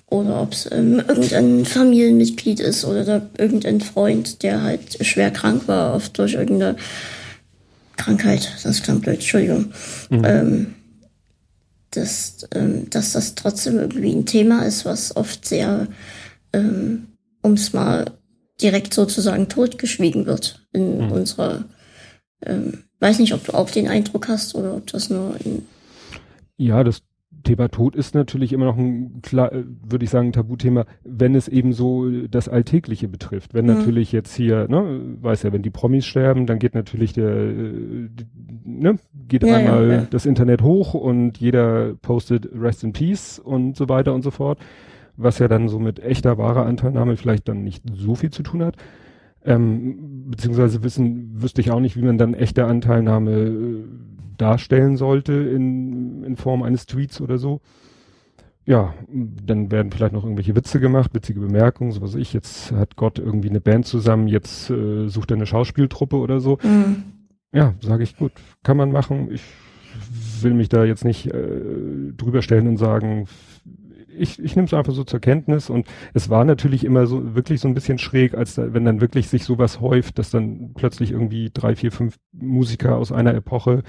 oder 0.08 0.40
ob 0.42 0.52
es 0.52 0.70
ähm, 0.70 1.02
irgendein 1.06 1.64
Familienmitglied 1.64 2.60
ist 2.60 2.84
oder 2.84 3.28
irgendein 3.38 3.80
Freund, 3.80 4.42
der 4.42 4.62
halt 4.62 5.04
schwer 5.04 5.30
krank 5.30 5.66
war, 5.66 5.94
oft 5.94 6.16
durch 6.18 6.34
irgendeine 6.34 6.76
Krankheit. 7.96 8.52
Das 8.62 8.82
klang 8.82 9.00
blöd, 9.00 9.16
Entschuldigung. 9.16 9.72
Mhm. 10.10 10.24
Ähm, 10.24 10.74
dass, 11.90 12.46
ähm, 12.54 12.88
dass 12.90 13.12
das 13.12 13.34
trotzdem 13.34 13.78
irgendwie 13.78 14.12
ein 14.12 14.26
Thema 14.26 14.62
ist, 14.62 14.84
was 14.84 15.16
oft 15.16 15.46
sehr, 15.46 15.88
ähm, 16.52 17.08
um 17.42 17.54
es 17.54 17.72
mal 17.72 18.12
direkt 18.60 18.94
sozusagen 18.94 19.48
totgeschwiegen 19.48 20.26
wird 20.26 20.66
in 20.72 21.06
mhm. 21.06 21.12
unserer, 21.12 21.64
ähm, 22.44 22.84
weiß 23.00 23.18
nicht, 23.18 23.34
ob 23.34 23.44
du 23.44 23.54
auch 23.54 23.70
den 23.70 23.88
Eindruck 23.88 24.28
hast 24.28 24.54
oder 24.54 24.74
ob 24.74 24.86
das 24.88 25.10
nur 25.10 25.36
in 25.44 25.66
ja, 26.58 26.82
das 26.82 27.02
Thema 27.46 27.68
Tod 27.68 27.96
ist 27.96 28.14
natürlich 28.14 28.52
immer 28.52 28.66
noch 28.66 28.76
ein, 28.76 29.22
äh, 29.32 29.64
würde 29.88 30.04
ich 30.04 30.10
sagen, 30.10 30.32
Tabuthema, 30.32 30.84
wenn 31.04 31.34
es 31.34 31.48
eben 31.48 31.72
so 31.72 32.10
das 32.28 32.48
Alltägliche 32.48 33.08
betrifft. 33.08 33.54
Wenn 33.54 33.66
mhm. 33.66 33.74
natürlich 33.74 34.12
jetzt 34.12 34.34
hier, 34.34 34.68
ne, 34.68 35.00
weiß 35.20 35.44
ja, 35.44 35.52
wenn 35.52 35.62
die 35.62 35.70
Promis 35.70 36.04
sterben, 36.04 36.46
dann 36.46 36.58
geht 36.58 36.74
natürlich 36.74 37.12
der, 37.12 37.30
äh, 37.30 38.08
ne, 38.64 38.98
geht 39.28 39.44
ja, 39.44 39.56
einmal 39.56 39.88
ja, 39.88 39.94
ja. 39.94 40.06
das 40.10 40.26
Internet 40.26 40.62
hoch 40.62 40.94
und 40.94 41.38
jeder 41.38 41.94
postet 42.02 42.48
Rest 42.54 42.84
in 42.84 42.92
Peace 42.92 43.38
und 43.38 43.76
so 43.76 43.88
weiter 43.88 44.12
und 44.12 44.22
so 44.22 44.30
fort, 44.30 44.58
was 45.16 45.38
ja 45.38 45.48
dann 45.48 45.68
so 45.68 45.78
mit 45.78 46.00
echter, 46.00 46.38
wahrer 46.38 46.66
Anteilnahme 46.66 47.16
vielleicht 47.16 47.48
dann 47.48 47.62
nicht 47.62 47.82
so 47.94 48.14
viel 48.14 48.30
zu 48.30 48.42
tun 48.42 48.62
hat. 48.62 48.76
Ähm, 49.44 50.26
beziehungsweise 50.28 50.82
wissen, 50.82 51.40
wüsste 51.40 51.60
ich 51.60 51.70
auch 51.70 51.78
nicht, 51.78 51.96
wie 51.96 52.02
man 52.02 52.18
dann 52.18 52.34
echte 52.34 52.64
Anteilnahme 52.64 53.30
äh, 53.30 53.84
darstellen 54.36 54.96
sollte 54.96 55.32
in, 55.32 56.24
in 56.24 56.36
Form 56.36 56.62
eines 56.62 56.86
Tweets 56.86 57.20
oder 57.20 57.38
so. 57.38 57.60
Ja, 58.64 58.94
dann 59.08 59.70
werden 59.70 59.92
vielleicht 59.92 60.12
noch 60.12 60.24
irgendwelche 60.24 60.56
Witze 60.56 60.80
gemacht, 60.80 61.14
witzige 61.14 61.38
Bemerkungen, 61.38 61.92
so 61.92 62.02
was 62.02 62.16
ich. 62.16 62.32
Jetzt 62.32 62.72
hat 62.72 62.96
Gott 62.96 63.20
irgendwie 63.20 63.48
eine 63.48 63.60
Band 63.60 63.86
zusammen, 63.86 64.26
jetzt 64.26 64.70
äh, 64.70 65.06
sucht 65.08 65.30
er 65.30 65.36
eine 65.36 65.46
Schauspieltruppe 65.46 66.16
oder 66.16 66.40
so. 66.40 66.58
Mhm. 66.64 67.04
Ja, 67.52 67.74
sage 67.80 68.02
ich, 68.02 68.16
gut, 68.16 68.32
kann 68.64 68.76
man 68.76 68.90
machen. 68.90 69.30
Ich 69.30 69.42
will 70.42 70.52
mich 70.52 70.68
da 70.68 70.84
jetzt 70.84 71.04
nicht 71.04 71.26
äh, 71.28 72.12
drüber 72.16 72.42
stellen 72.42 72.66
und 72.66 72.76
sagen, 72.76 73.28
ich, 74.18 74.38
ich 74.38 74.56
nehme 74.56 74.66
es 74.66 74.74
einfach 74.74 74.92
so 74.92 75.04
zur 75.04 75.20
Kenntnis 75.20 75.70
und 75.70 75.86
es 76.14 76.28
war 76.28 76.44
natürlich 76.44 76.84
immer 76.84 77.06
so 77.06 77.34
wirklich 77.34 77.60
so 77.60 77.68
ein 77.68 77.74
bisschen 77.74 77.98
schräg, 77.98 78.34
als 78.34 78.54
da, 78.54 78.72
wenn 78.72 78.84
dann 78.84 79.00
wirklich 79.00 79.28
sich 79.28 79.44
sowas 79.44 79.80
häuft, 79.80 80.18
dass 80.18 80.30
dann 80.30 80.72
plötzlich 80.74 81.12
irgendwie 81.12 81.50
drei, 81.52 81.76
vier, 81.76 81.92
fünf 81.92 82.18
Musiker 82.32 82.96
aus 82.96 83.12
einer 83.12 83.34
Epoche 83.34 83.82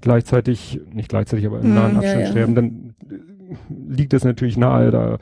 gleichzeitig, 0.00 0.80
nicht 0.92 1.08
gleichzeitig, 1.08 1.46
aber 1.46 1.58
im 1.58 1.64
hm, 1.64 1.74
nahen 1.74 1.96
Abstand 1.96 2.20
ja, 2.20 2.26
ja. 2.26 2.30
sterben, 2.30 2.54
dann 2.54 2.94
liegt 3.68 4.14
es 4.14 4.24
natürlich 4.24 4.56
nahe, 4.56 4.90
da 4.90 5.18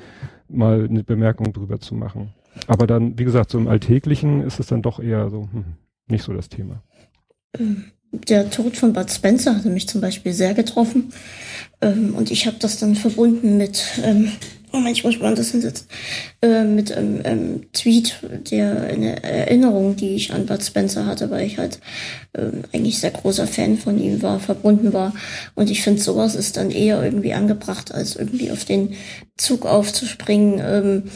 mal 0.49 0.87
eine 0.89 1.05
Bemerkung 1.05 1.53
drüber 1.53 1.81
zu 1.81 1.95
machen. 1.95 2.33
Aber 2.67 2.87
dann, 2.87 3.19
wie 3.19 3.25
gesagt, 3.25 3.51
so 3.51 3.59
im 3.59 3.69
Alltäglichen 3.69 4.43
ist 4.43 4.61
es 4.61 4.67
dann 4.67 4.83
doch 4.83 5.01
eher 5.01 5.31
so, 5.31 5.49
hm, 5.53 5.65
nicht 6.09 6.25
so 6.25 6.33
das 6.33 6.49
Thema. 6.49 6.83
Der 8.13 8.51
Tod 8.51 8.77
von 8.77 8.93
Bud 8.93 9.11
Spencer 9.11 9.55
hatte 9.55 9.71
mich 9.71 9.89
zum 9.89 10.01
Beispiel 10.01 10.33
sehr 10.33 10.55
getroffen. 10.55 11.13
Ähm, 11.83 12.15
und 12.15 12.31
ich 12.31 12.47
habe 12.47 12.57
das 12.59 12.79
dann 12.79 12.95
verbunden 12.95 13.57
mit 13.57 13.85
ähm, 14.03 14.33
Moment, 14.73 14.97
ich 14.97 15.05
muss 15.05 15.19
mal 15.19 15.35
das 15.35 15.51
hinsetzen, 15.51 15.87
äh, 16.43 16.63
mit 16.63 16.93
einem 16.93 17.21
ähm, 17.25 17.73
Tweet, 17.73 18.15
der 18.51 18.85
eine 18.85 19.23
Erinnerung, 19.23 19.97
die 19.97 20.15
ich 20.15 20.33
an 20.33 20.47
Bud 20.47 20.63
Spencer 20.63 21.07
hatte, 21.07 21.31
weil 21.31 21.47
ich 21.47 21.59
halt 21.59 21.81
ähm, 22.35 22.63
eigentlich 22.73 23.01
sehr 23.01 23.11
großer 23.11 23.49
Fan 23.49 23.79
von 23.79 24.01
ihm 24.01 24.23
war, 24.23 24.39
verbunden 24.39 24.93
war. 24.93 25.13
Und 25.57 25.71
ich 25.71 25.83
finde, 25.83 26.01
sowas 26.01 26.37
ist 26.37 26.57
dann 26.57 26.71
eher 26.71 27.03
irgendwie 27.03 27.35
angebracht, 27.35 27.93
als 27.93 28.15
irgendwie 28.15 28.53
auf 28.53 28.65
den 28.65 28.95
Zug 29.37 29.67
aufzuspringen. 29.67 31.11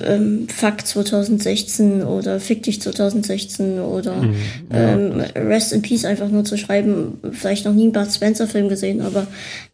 Ähm, 0.00 0.48
Fuck 0.48 0.84
2016 0.86 2.02
oder 2.02 2.40
Fick 2.40 2.64
dich 2.64 2.82
2016 2.82 3.78
oder 3.78 4.22
mhm, 4.22 4.34
ja. 4.72 4.94
ähm, 4.94 5.20
Rest 5.36 5.72
in 5.72 5.82
Peace 5.82 6.04
einfach 6.04 6.28
nur 6.28 6.44
zu 6.44 6.58
schreiben. 6.58 7.20
Vielleicht 7.30 7.64
noch 7.64 7.74
nie 7.74 7.84
einen 7.84 7.92
Bud 7.92 8.10
Spencer 8.10 8.48
Film 8.48 8.68
gesehen, 8.68 9.00
aber 9.00 9.28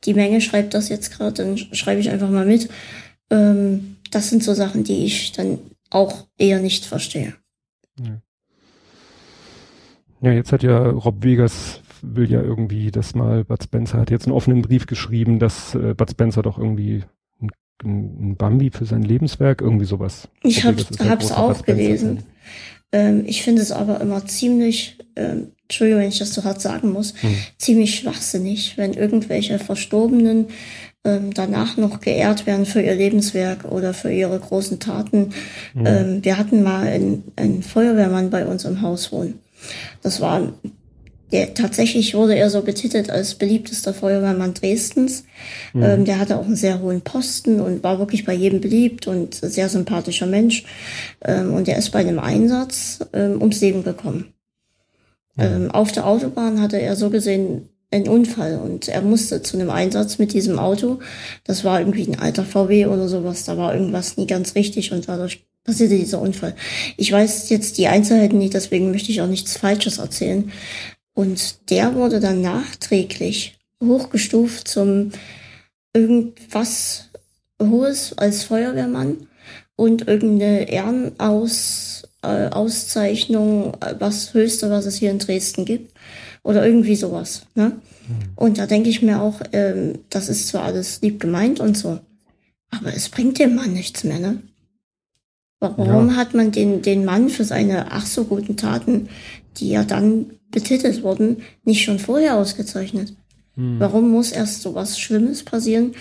die 0.04 0.12
Menge 0.12 0.42
schreibt 0.42 0.74
das 0.74 0.90
jetzt 0.90 1.16
gerade, 1.16 1.42
dann 1.42 1.56
schreibe 1.56 2.00
ich 2.00 2.10
einfach 2.10 2.28
mal 2.28 2.44
mit. 2.44 2.68
Ähm, 3.30 3.96
das 4.10 4.28
sind 4.28 4.44
so 4.44 4.52
Sachen, 4.52 4.84
die 4.84 5.06
ich 5.06 5.32
dann 5.32 5.58
auch 5.88 6.26
eher 6.36 6.60
nicht 6.60 6.84
verstehe. 6.84 7.34
Ja. 7.98 8.20
ja, 10.20 10.32
jetzt 10.32 10.52
hat 10.52 10.62
ja 10.62 10.78
Rob 10.90 11.24
Vegas 11.24 11.80
will 12.02 12.30
ja 12.30 12.42
irgendwie, 12.42 12.90
dass 12.90 13.14
mal 13.14 13.44
Bud 13.44 13.62
Spencer 13.62 13.98
hat 13.98 14.10
jetzt 14.10 14.26
einen 14.26 14.36
offenen 14.36 14.62
Brief 14.62 14.86
geschrieben, 14.86 15.38
dass 15.38 15.74
äh, 15.74 15.94
Bud 15.94 16.10
Spencer 16.10 16.42
doch 16.42 16.58
irgendwie 16.58 17.04
ein 17.84 18.36
Bambi 18.36 18.70
für 18.70 18.84
sein 18.84 19.02
Lebenswerk, 19.02 19.60
irgendwie 19.60 19.84
sowas. 19.84 20.28
Ich 20.42 20.64
habe 20.64 20.80
es 20.80 21.32
auch 21.32 21.62
gelesen. 21.64 22.24
Ähm, 22.92 23.24
ich 23.26 23.42
finde 23.42 23.62
es 23.62 23.72
aber 23.72 24.00
immer 24.00 24.26
ziemlich, 24.26 24.98
ähm, 25.16 25.52
Entschuldigung, 25.62 26.02
wenn 26.02 26.08
ich 26.08 26.18
das 26.18 26.34
so 26.34 26.44
hart 26.44 26.60
sagen 26.60 26.92
muss, 26.92 27.14
hm. 27.20 27.34
ziemlich 27.56 27.94
schwachsinnig, 27.94 28.76
wenn 28.76 28.94
irgendwelche 28.94 29.58
Verstorbenen 29.58 30.46
ähm, 31.04 31.32
danach 31.32 31.76
noch 31.76 32.00
geehrt 32.00 32.46
werden 32.46 32.66
für 32.66 32.82
ihr 32.82 32.94
Lebenswerk 32.94 33.64
oder 33.64 33.94
für 33.94 34.12
ihre 34.12 34.38
großen 34.38 34.80
Taten. 34.80 35.32
Hm. 35.74 35.86
Ähm, 35.86 36.24
wir 36.24 36.36
hatten 36.36 36.62
mal 36.62 36.86
einen, 36.86 37.24
einen 37.36 37.62
Feuerwehrmann 37.62 38.30
bei 38.30 38.46
uns 38.46 38.64
im 38.64 38.82
Haus 38.82 39.12
wohnen. 39.12 39.38
Das 40.02 40.20
war 40.20 40.52
der, 41.32 41.54
tatsächlich 41.54 42.14
wurde 42.14 42.36
er 42.36 42.50
so 42.50 42.62
betitelt 42.62 43.10
als 43.10 43.34
beliebtester 43.34 43.94
Feuerwehrmann 43.94 44.54
Dresdens. 44.54 45.24
Mhm. 45.72 45.82
Ähm, 45.82 46.04
der 46.04 46.18
hatte 46.18 46.36
auch 46.36 46.44
einen 46.44 46.56
sehr 46.56 46.80
hohen 46.80 47.02
Posten 47.02 47.60
und 47.60 47.82
war 47.82 47.98
wirklich 47.98 48.24
bei 48.24 48.34
jedem 48.34 48.60
beliebt 48.60 49.06
und 49.06 49.34
sehr 49.34 49.68
sympathischer 49.68 50.26
Mensch. 50.26 50.64
Ähm, 51.24 51.54
und 51.54 51.68
er 51.68 51.76
ist 51.76 51.90
bei 51.90 52.00
einem 52.00 52.18
Einsatz 52.18 53.00
ähm, 53.12 53.40
ums 53.40 53.60
Leben 53.60 53.84
gekommen. 53.84 54.32
Mhm. 55.36 55.70
auf 55.70 55.92
der 55.92 56.06
Autobahn 56.06 56.60
hatte 56.60 56.78
er 56.82 56.96
so 56.96 57.08
gesehen 57.08 57.68
einen 57.90 58.08
Unfall 58.08 58.58
und 58.58 58.88
er 58.88 59.02
musste 59.02 59.42
zu 59.42 59.56
einem 59.56 59.70
Einsatz 59.70 60.18
mit 60.18 60.32
diesem 60.32 60.58
Auto. 60.58 61.00
Das 61.44 61.64
war 61.64 61.80
irgendwie 61.80 62.06
ein 62.06 62.18
alter 62.18 62.44
VW 62.44 62.86
oder 62.86 63.08
sowas. 63.08 63.44
Da 63.44 63.56
war 63.56 63.74
irgendwas 63.74 64.16
nie 64.16 64.26
ganz 64.26 64.54
richtig 64.54 64.92
und 64.92 65.08
dadurch 65.08 65.44
passierte 65.64 65.96
dieser 65.96 66.20
Unfall. 66.20 66.54
Ich 66.96 67.10
weiß 67.10 67.48
jetzt 67.50 67.78
die 67.78 67.88
Einzelheiten 67.88 68.38
nicht, 68.38 68.54
deswegen 68.54 68.90
möchte 68.90 69.10
ich 69.10 69.20
auch 69.20 69.26
nichts 69.26 69.56
Falsches 69.56 69.98
erzählen. 69.98 70.50
Und 71.20 71.68
der 71.68 71.94
wurde 71.96 72.18
dann 72.18 72.40
nachträglich 72.40 73.58
hochgestuft 73.84 74.66
zum 74.66 75.10
irgendwas 75.92 77.10
Hohes 77.62 78.16
als 78.16 78.44
Feuerwehrmann 78.44 79.28
und 79.76 80.08
irgendeine 80.08 80.70
Ehrenaus, 80.70 82.04
äh, 82.22 82.48
Auszeichnung, 82.48 83.76
was 83.98 84.32
Höchste, 84.32 84.70
was 84.70 84.86
es 84.86 84.96
hier 84.96 85.10
in 85.10 85.18
Dresden 85.18 85.66
gibt. 85.66 85.92
Oder 86.42 86.64
irgendwie 86.64 86.96
sowas. 86.96 87.42
Ne? 87.54 87.72
Mhm. 88.08 88.14
Und 88.34 88.56
da 88.56 88.64
denke 88.64 88.88
ich 88.88 89.02
mir 89.02 89.20
auch, 89.20 89.42
ähm, 89.52 89.98
das 90.08 90.30
ist 90.30 90.48
zwar 90.48 90.62
alles 90.62 91.02
lieb 91.02 91.20
gemeint 91.20 91.60
und 91.60 91.76
so, 91.76 92.00
aber 92.70 92.94
es 92.94 93.10
bringt 93.10 93.38
dem 93.38 93.56
Mann 93.56 93.74
nichts 93.74 94.04
mehr, 94.04 94.20
ne? 94.20 94.42
Warum 95.58 96.08
ja. 96.08 96.16
hat 96.16 96.32
man 96.32 96.50
den, 96.50 96.80
den 96.80 97.04
Mann 97.04 97.28
für 97.28 97.44
seine 97.44 97.92
ach 97.92 98.06
so 98.06 98.24
guten 98.24 98.56
Taten, 98.56 99.10
die 99.58 99.68
ja 99.68 99.84
dann 99.84 100.39
betitelt 100.50 101.02
wurden, 101.02 101.42
nicht 101.64 101.84
schon 101.84 101.98
vorher 101.98 102.36
ausgezeichnet? 102.36 103.14
Hm. 103.54 103.76
Warum 103.78 104.10
muss 104.10 104.32
erst 104.32 104.62
so 104.62 104.74
was 104.74 104.98
Schlimmes 104.98 105.44
passieren 105.44 105.94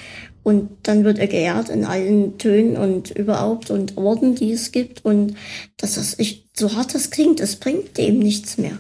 und 0.44 0.70
dann 0.84 1.04
wird 1.04 1.20
er 1.20 1.28
geehrt 1.28 1.70
in 1.70 1.86
allen 1.86 2.38
Tönen 2.38 2.78
und 2.78 3.12
überhaupt 3.12 3.70
und 3.70 3.98
Orden, 3.98 4.36
die 4.36 4.52
es 4.52 4.72
gibt 4.72 5.06
und 5.06 5.36
dass 5.78 5.96
das 5.96 6.18
ich, 6.18 6.48
so 6.56 6.76
hart 6.76 6.96
das 6.96 7.10
klingt, 7.10 7.40
es 7.40 7.58
bringt 7.58 7.98
dem 7.98 8.20
nichts 8.20 8.58
mehr. 8.58 8.78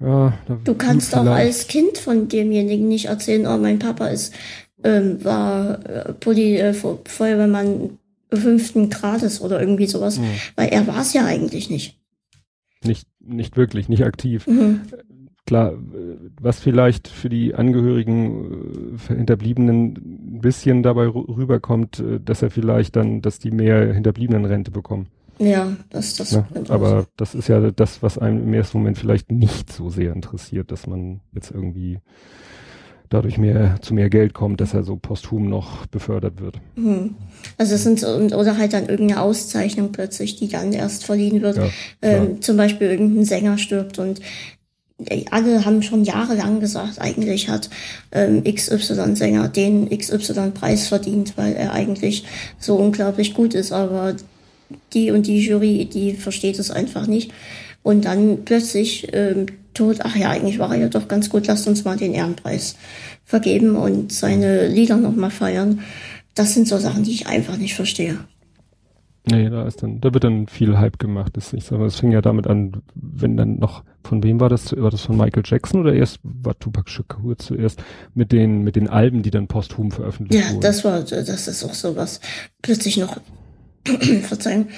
Ja, 0.00 0.36
du 0.64 0.74
kannst 0.74 1.14
auch 1.14 1.26
als 1.26 1.68
Kind 1.68 1.96
von 1.96 2.28
demjenigen 2.28 2.88
nicht 2.88 3.06
erzählen, 3.06 3.46
oh, 3.46 3.56
mein 3.56 3.78
Papa 3.78 4.08
ist, 4.08 4.34
ähm, 4.82 5.24
war 5.24 5.86
äh, 5.88 6.12
Poli, 6.12 6.56
äh, 6.56 6.74
Feuerwehrmann 6.74 7.98
fünften 8.32 8.90
Grades 8.90 9.40
oder 9.40 9.60
irgendwie 9.60 9.86
sowas, 9.86 10.18
mhm. 10.18 10.24
weil 10.56 10.68
er 10.70 10.86
war 10.86 11.02
es 11.02 11.12
ja 11.12 11.24
eigentlich 11.24 11.70
nicht. 11.70 11.98
Nicht, 12.84 13.06
nicht 13.24 13.56
wirklich, 13.56 13.88
nicht 13.88 14.04
aktiv. 14.04 14.46
Mhm. 14.46 14.80
Klar, 15.44 15.74
was 16.40 16.60
vielleicht 16.60 17.08
für 17.08 17.28
die 17.28 17.54
Angehörigen, 17.54 18.96
für 18.96 19.14
äh, 19.14 19.16
Hinterbliebenen 19.16 20.36
ein 20.36 20.40
bisschen 20.40 20.84
dabei 20.84 21.08
rüberkommt, 21.08 21.98
äh, 21.98 22.20
dass 22.20 22.42
er 22.42 22.50
vielleicht 22.50 22.94
dann, 22.94 23.22
dass 23.22 23.40
die 23.40 23.50
mehr 23.50 23.92
Hinterbliebenenrente 23.92 24.70
bekommen. 24.70 25.08
Ja, 25.38 25.76
das, 25.90 26.14
das. 26.16 26.32
Ja, 26.32 26.46
aber 26.68 27.06
das 27.16 27.34
ist 27.34 27.48
ja 27.48 27.72
das, 27.72 28.02
was 28.02 28.18
einem 28.18 28.44
im 28.44 28.54
ersten 28.54 28.78
Moment 28.78 28.98
vielleicht 28.98 29.32
nicht 29.32 29.72
so 29.72 29.90
sehr 29.90 30.12
interessiert, 30.12 30.70
dass 30.70 30.86
man 30.86 31.20
jetzt 31.32 31.50
irgendwie 31.50 31.98
dadurch 33.12 33.38
mehr 33.38 33.76
zu 33.82 33.94
mehr 33.94 34.10
Geld 34.10 34.34
kommt, 34.34 34.60
dass 34.60 34.74
er 34.74 34.84
so 34.84 34.96
posthum 34.96 35.48
noch 35.48 35.86
befördert 35.86 36.40
wird. 36.40 36.56
Mhm. 36.76 37.14
Also 37.58 37.74
es 37.74 37.82
sind 37.82 38.00
so, 38.00 38.08
oder 38.08 38.58
halt 38.58 38.72
dann 38.72 38.86
irgendeine 38.86 39.20
Auszeichnung 39.20 39.92
plötzlich, 39.92 40.36
die 40.36 40.48
dann 40.48 40.72
erst 40.72 41.04
verliehen 41.04 41.42
wird. 41.42 41.56
Ja, 41.56 41.68
ähm, 42.02 42.40
zum 42.40 42.56
Beispiel 42.56 42.88
irgendein 42.88 43.24
Sänger 43.24 43.58
stirbt 43.58 43.98
und 43.98 44.20
alle 45.30 45.64
haben 45.64 45.82
schon 45.82 46.04
jahrelang 46.04 46.60
gesagt, 46.60 47.00
eigentlich 47.00 47.48
hat 47.48 47.70
ähm, 48.12 48.44
XY-Sänger 48.44 49.48
den 49.48 49.88
XY-Preis 49.88 50.88
verdient, 50.88 51.36
weil 51.36 51.54
er 51.54 51.72
eigentlich 51.72 52.24
so 52.58 52.76
unglaublich 52.76 53.34
gut 53.34 53.54
ist, 53.54 53.72
aber 53.72 54.14
die 54.92 55.10
und 55.10 55.26
die 55.26 55.40
Jury, 55.40 55.88
die 55.92 56.14
versteht 56.14 56.58
es 56.58 56.70
einfach 56.70 57.06
nicht. 57.06 57.32
Und 57.82 58.04
dann 58.04 58.44
plötzlich 58.44 59.08
ähm, 59.12 59.46
tot, 59.74 59.98
ach 60.02 60.16
ja, 60.16 60.30
eigentlich 60.30 60.58
war 60.58 60.74
er 60.74 60.82
ja 60.82 60.88
doch 60.88 61.08
ganz 61.08 61.30
gut, 61.30 61.46
lasst 61.46 61.66
uns 61.66 61.84
mal 61.84 61.96
den 61.96 62.14
Ehrenpreis 62.14 62.76
vergeben 63.24 63.76
und 63.76 64.12
seine 64.12 64.68
Lieder 64.68 64.96
nochmal 64.96 65.30
feiern. 65.30 65.80
Das 66.34 66.54
sind 66.54 66.68
so 66.68 66.78
Sachen, 66.78 67.04
die 67.04 67.12
ich 67.12 67.26
einfach 67.26 67.56
nicht 67.56 67.74
verstehe. 67.74 68.18
Nee, 69.24 69.50
da 69.50 69.66
ist 69.68 69.82
dann, 69.82 70.00
da 70.00 70.12
wird 70.12 70.24
dann 70.24 70.48
viel 70.48 70.78
Hype 70.78 70.98
gemacht. 70.98 71.36
Das, 71.36 71.52
ich 71.52 71.64
sage, 71.64 71.84
es 71.84 71.96
fing 71.96 72.10
ja 72.10 72.20
damit 72.20 72.48
an, 72.48 72.82
wenn 72.94 73.36
dann 73.36 73.58
noch, 73.58 73.84
von 74.02 74.24
wem 74.24 74.40
war 74.40 74.48
das? 74.48 74.76
War 74.76 74.90
das 74.90 75.02
von 75.02 75.16
Michael 75.16 75.44
Jackson 75.46 75.80
oder 75.80 75.94
erst 75.94 76.18
war 76.24 76.58
Tupac 76.58 76.90
Shakur 76.90 77.38
zuerst 77.38 77.80
mit 78.14 78.32
den, 78.32 78.62
mit 78.62 78.74
den 78.74 78.88
Alben, 78.88 79.22
die 79.22 79.30
dann 79.30 79.46
posthum 79.46 79.92
veröffentlicht 79.92 80.42
ja, 80.42 80.50
wurden? 80.50 80.62
Ja, 80.62 80.68
das 80.68 80.84
war, 80.84 81.02
das 81.02 81.46
ist 81.48 81.64
auch 81.64 81.74
sowas. 81.74 82.20
Plötzlich 82.62 82.96
noch 82.96 83.16
Verzeihung, 84.22 84.68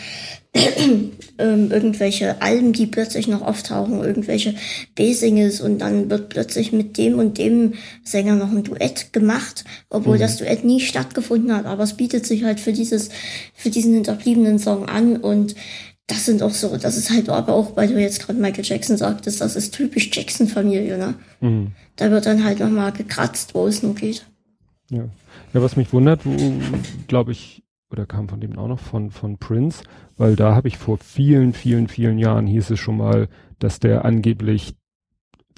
ähm, 1.39 1.71
irgendwelche 1.71 2.41
Alben, 2.41 2.73
die 2.73 2.87
plötzlich 2.87 3.27
noch 3.27 3.43
auftauchen, 3.43 4.03
irgendwelche 4.03 4.55
B-Singles 4.95 5.61
und 5.61 5.79
dann 5.79 6.11
wird 6.11 6.29
plötzlich 6.29 6.73
mit 6.73 6.97
dem 6.97 7.19
und 7.19 7.39
dem 7.39 7.75
Sänger 8.05 8.37
noch 8.37 8.51
ein 8.51 8.63
Duett 8.63 9.13
gemacht, 9.13 9.65
obwohl 9.91 10.17
mhm. 10.17 10.21
das 10.21 10.37
Duett 10.39 10.65
nie 10.65 10.81
stattgefunden 10.81 11.55
hat, 11.55 11.67
aber 11.67 11.83
es 11.83 11.95
bietet 11.95 12.25
sich 12.25 12.45
halt 12.45 12.61
für 12.61 12.73
dieses, 12.73 13.11
für 13.53 13.71
diesen 13.71 13.95
hinterbliebenen 13.95 14.59
Song 14.59 14.89
an 14.89 15.17
und 15.17 15.55
das 16.07 16.27
sind 16.27 16.43
auch 16.43 16.51
so, 16.51 16.77
das 16.77 16.97
ist 16.97 17.11
halt 17.11 17.29
aber 17.31 17.55
auch, 17.55 17.77
weil 17.77 17.89
du 17.89 18.01
jetzt 18.01 18.25
gerade 18.25 18.39
Michael 18.39 18.65
Jackson 18.65 18.97
sagtest, 18.97 19.41
das 19.41 19.57
ist 19.57 19.75
typisch 19.75 20.11
Jackson-Familie, 20.13 20.99
ne? 20.99 21.15
Mhm. 21.41 21.73
Da 21.97 22.11
wird 22.11 22.27
dann 22.27 22.45
halt 22.45 22.61
nochmal 22.61 22.93
gekratzt, 22.93 23.55
wo 23.55 23.67
es 23.67 23.83
nur 23.83 23.95
geht. 23.95 24.27
Ja. 24.91 25.09
Ja, 25.55 25.63
was 25.63 25.77
mich 25.77 25.93
wundert, 25.93 26.27
wo, 26.27 26.37
glaube 27.07 27.33
ich, 27.33 27.64
oder 27.95 28.07
kam 28.07 28.29
von 28.29 28.41
dem 28.41 28.59
auch 28.59 28.69
noch 28.69 28.81
von, 28.81 29.11
von 29.11 29.39
Prince, 29.39 29.85
weil 30.17 30.37
da 30.37 30.55
habe 30.55 30.69
ich 30.69 30.79
vor 30.79 30.99
vielen, 30.99 31.53
vielen, 31.53 31.89
vielen 31.89 32.19
Jahren 32.19 32.47
hieß 32.47 32.71
es 32.71 32.81
schon 32.81 32.97
mal, 32.97 33.29
dass 33.61 33.79
der 33.79 34.05
angeblich 34.05 34.75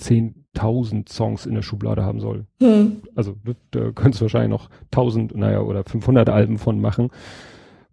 10.000 0.01 1.11
Songs 1.11 1.47
in 1.47 1.55
der 1.55 1.63
Schublade 1.63 2.05
haben 2.05 2.21
soll. 2.21 2.45
Hm. 2.61 2.99
Also 3.15 3.37
da 3.71 3.91
könntest 3.93 4.21
du 4.21 4.25
wahrscheinlich 4.25 4.51
noch 4.51 4.69
1000, 4.93 5.35
naja, 5.35 5.61
oder 5.61 5.83
500 5.85 6.29
Alben 6.29 6.59
von 6.59 6.79
machen. 6.79 7.11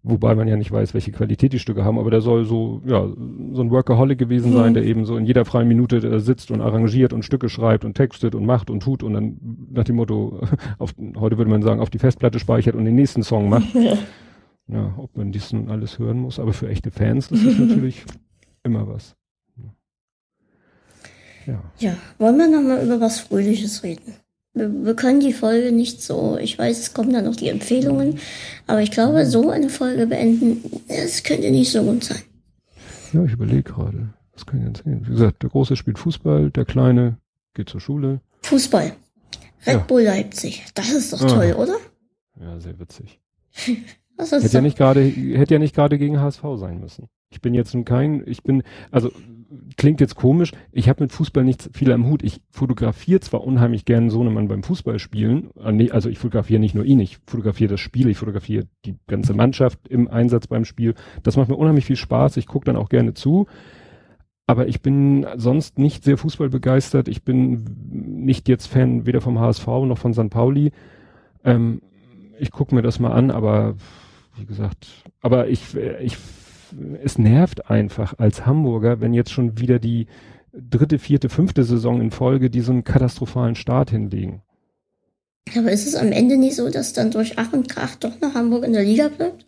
Wobei 0.05 0.35
man 0.35 0.49
ja 0.49 0.57
nicht 0.57 0.69
weiß, 0.69 0.93
welche 0.93 1.13
Qualität 1.13 1.53
die 1.53 1.59
Stücke 1.59 1.85
haben, 1.85 1.97
aber 1.97 2.11
der 2.11 2.19
soll 2.19 2.43
so, 2.43 2.81
ja, 2.85 3.07
so 3.53 3.61
ein 3.61 3.71
Workaholic 3.71 4.19
gewesen 4.19 4.51
hm. 4.51 4.57
sein, 4.57 4.73
der 4.73 4.83
eben 4.83 5.05
so 5.05 5.15
in 5.15 5.25
jeder 5.25 5.45
freien 5.45 5.69
Minute 5.69 5.95
äh, 5.99 6.19
sitzt 6.19 6.51
und 6.51 6.59
arrangiert 6.59 7.13
und 7.13 7.23
Stücke 7.23 7.47
schreibt 7.47 7.85
und 7.85 7.93
textet 7.93 8.35
und 8.35 8.45
macht 8.45 8.69
und 8.69 8.83
tut 8.83 9.03
und 9.03 9.13
dann 9.13 9.37
nach 9.71 9.85
dem 9.85 9.95
Motto, 9.95 10.41
auf, 10.79 10.93
heute 11.17 11.37
würde 11.37 11.49
man 11.49 11.61
sagen, 11.61 11.79
auf 11.79 11.89
die 11.89 11.99
Festplatte 11.99 12.39
speichert 12.39 12.75
und 12.75 12.83
den 12.83 12.95
nächsten 12.95 13.23
Song 13.23 13.47
macht. 13.47 13.67
Ja. 14.67 14.93
Ob 14.97 15.15
man 15.17 15.31
dies 15.31 15.51
nun 15.51 15.69
alles 15.69 15.99
hören 15.99 16.19
muss, 16.19 16.39
aber 16.39 16.53
für 16.53 16.69
echte 16.69 16.89
Fans 16.91 17.29
ist 17.31 17.43
es 17.43 17.57
natürlich 17.59 18.05
immer 18.63 18.87
was. 18.87 19.15
Ja. 21.45 21.61
ja, 21.79 21.97
wollen 22.19 22.37
wir 22.37 22.47
nochmal 22.47 22.85
über 22.85 23.01
was 23.01 23.19
Fröhliches 23.19 23.83
reden? 23.83 24.13
wir, 24.53 24.85
wir 24.85 24.95
können 24.95 25.19
die 25.19 25.33
Folge 25.33 25.73
nicht 25.73 26.01
so, 26.01 26.37
ich 26.37 26.57
weiß, 26.57 26.79
es 26.79 26.93
kommen 26.93 27.11
dann 27.11 27.25
noch 27.25 27.35
die 27.35 27.49
Empfehlungen, 27.49 28.19
aber 28.65 28.81
ich 28.81 28.91
glaube, 28.91 29.25
so 29.25 29.49
eine 29.49 29.67
Folge 29.69 30.07
beenden, 30.07 30.63
das 30.87 31.23
könnte 31.23 31.51
nicht 31.51 31.71
so 31.71 31.83
gut 31.83 32.03
sein. 32.05 32.21
Ja, 33.11 33.25
ich 33.25 33.33
überlege 33.33 33.63
gerade. 33.63 34.13
Was 34.33 34.45
kann 34.45 34.59
ich 34.59 34.65
denn 34.65 34.75
sehen? 34.75 35.05
Wie 35.05 35.11
gesagt, 35.11 35.43
der 35.43 35.49
Große 35.49 35.75
spielt 35.75 35.99
Fußball, 35.99 36.49
der 36.49 36.63
Kleine 36.65 37.17
geht 37.55 37.67
zur 37.69 37.81
Schule. 37.81 38.21
Fußball. 38.43 38.93
Red 39.65 39.73
Ja. 39.73 39.77
Bull 39.79 40.03
Leipzig. 40.03 40.63
Das 40.75 40.91
ist 40.91 41.11
doch 41.13 41.21
Ah. 41.23 41.27
toll, 41.27 41.53
oder? 41.57 41.75
Ja, 42.39 42.57
sehr 42.59 42.79
witzig. 42.79 43.19
Das 44.17 44.31
ist 44.31 44.43
Hätte 44.43 44.57
ja 44.57 44.61
nicht 44.61 44.77
gerade, 44.77 45.01
hätte 45.01 45.55
ja 45.55 45.59
nicht 45.59 45.75
gerade 45.75 45.97
gegen 45.97 46.19
HSV 46.19 46.43
sein 46.55 46.79
müssen. 46.79 47.07
Ich 47.31 47.41
bin 47.41 47.53
jetzt 47.53 47.73
nun 47.73 47.83
kein, 47.83 48.23
ich 48.27 48.43
bin, 48.43 48.61
also 48.91 49.11
klingt 49.75 50.01
jetzt 50.01 50.15
komisch, 50.15 50.51
ich 50.71 50.87
habe 50.87 51.03
mit 51.03 51.11
Fußball 51.11 51.43
nichts 51.43 51.69
viel 51.73 51.91
am 51.91 52.07
Hut. 52.07 52.23
Ich 52.23 52.41
fotografiere 52.51 53.21
zwar 53.21 53.43
unheimlich 53.43 53.85
gern 53.85 54.09
Sohnemann 54.09 54.47
beim 54.47 54.63
Fußballspielen, 54.63 55.49
äh, 55.57 55.91
also 55.91 56.09
ich 56.09 56.19
fotografiere 56.19 56.59
nicht 56.59 56.75
nur 56.75 56.85
ihn, 56.85 56.99
ich 56.99 57.17
fotografiere 57.25 57.71
das 57.71 57.79
Spiel, 57.79 58.07
ich 58.09 58.17
fotografiere 58.17 58.67
die 58.85 58.95
ganze 59.07 59.33
Mannschaft 59.33 59.87
im 59.87 60.07
Einsatz 60.07 60.47
beim 60.47 60.65
Spiel. 60.65 60.93
Das 61.23 61.37
macht 61.37 61.49
mir 61.49 61.55
unheimlich 61.55 61.85
viel 61.85 61.95
Spaß, 61.95 62.37
ich 62.37 62.47
gucke 62.47 62.65
dann 62.65 62.75
auch 62.75 62.89
gerne 62.89 63.13
zu. 63.13 63.47
Aber 64.45 64.67
ich 64.67 64.81
bin 64.81 65.25
sonst 65.37 65.79
nicht 65.79 66.03
sehr 66.03 66.17
Fußball 66.17 66.49
begeistert. 66.49 67.07
Ich 67.07 67.23
bin 67.23 67.63
nicht 67.89 68.49
jetzt 68.49 68.67
Fan 68.67 69.05
weder 69.05 69.21
vom 69.21 69.39
HSV 69.39 69.65
noch 69.65 69.97
von 69.97 70.13
St. 70.13 70.29
Pauli. 70.29 70.71
Ähm, 71.45 71.81
ich 72.39 72.51
gucke 72.51 72.75
mir 72.75 72.81
das 72.81 72.99
mal 72.99 73.13
an, 73.13 73.31
aber 73.31 73.75
wie 74.37 74.45
gesagt, 74.45 74.87
aber 75.21 75.47
ich, 75.47 75.75
ich, 76.01 76.17
es 77.03 77.17
nervt 77.17 77.69
einfach 77.69 78.15
als 78.17 78.45
Hamburger, 78.45 78.99
wenn 79.01 79.13
jetzt 79.13 79.31
schon 79.31 79.59
wieder 79.59 79.79
die 79.79 80.07
dritte, 80.53 80.99
vierte, 80.99 81.29
fünfte 81.29 81.63
Saison 81.63 82.01
in 82.01 82.11
Folge 82.11 82.49
diesen 82.49 82.83
katastrophalen 82.83 83.55
Start 83.55 83.89
hinlegen. 83.91 84.41
aber 85.57 85.71
ist 85.71 85.87
es 85.87 85.95
am 85.95 86.11
Ende 86.11 86.37
nicht 86.37 86.55
so, 86.55 86.69
dass 86.69 86.93
dann 86.93 87.11
durch 87.11 87.37
Ach 87.37 87.53
und 87.53 87.69
Krach 87.69 87.95
doch 87.95 88.19
noch 88.21 88.33
Hamburg 88.33 88.63
in 88.63 88.73
der 88.73 88.83
Liga 88.83 89.09
bleibt? 89.09 89.45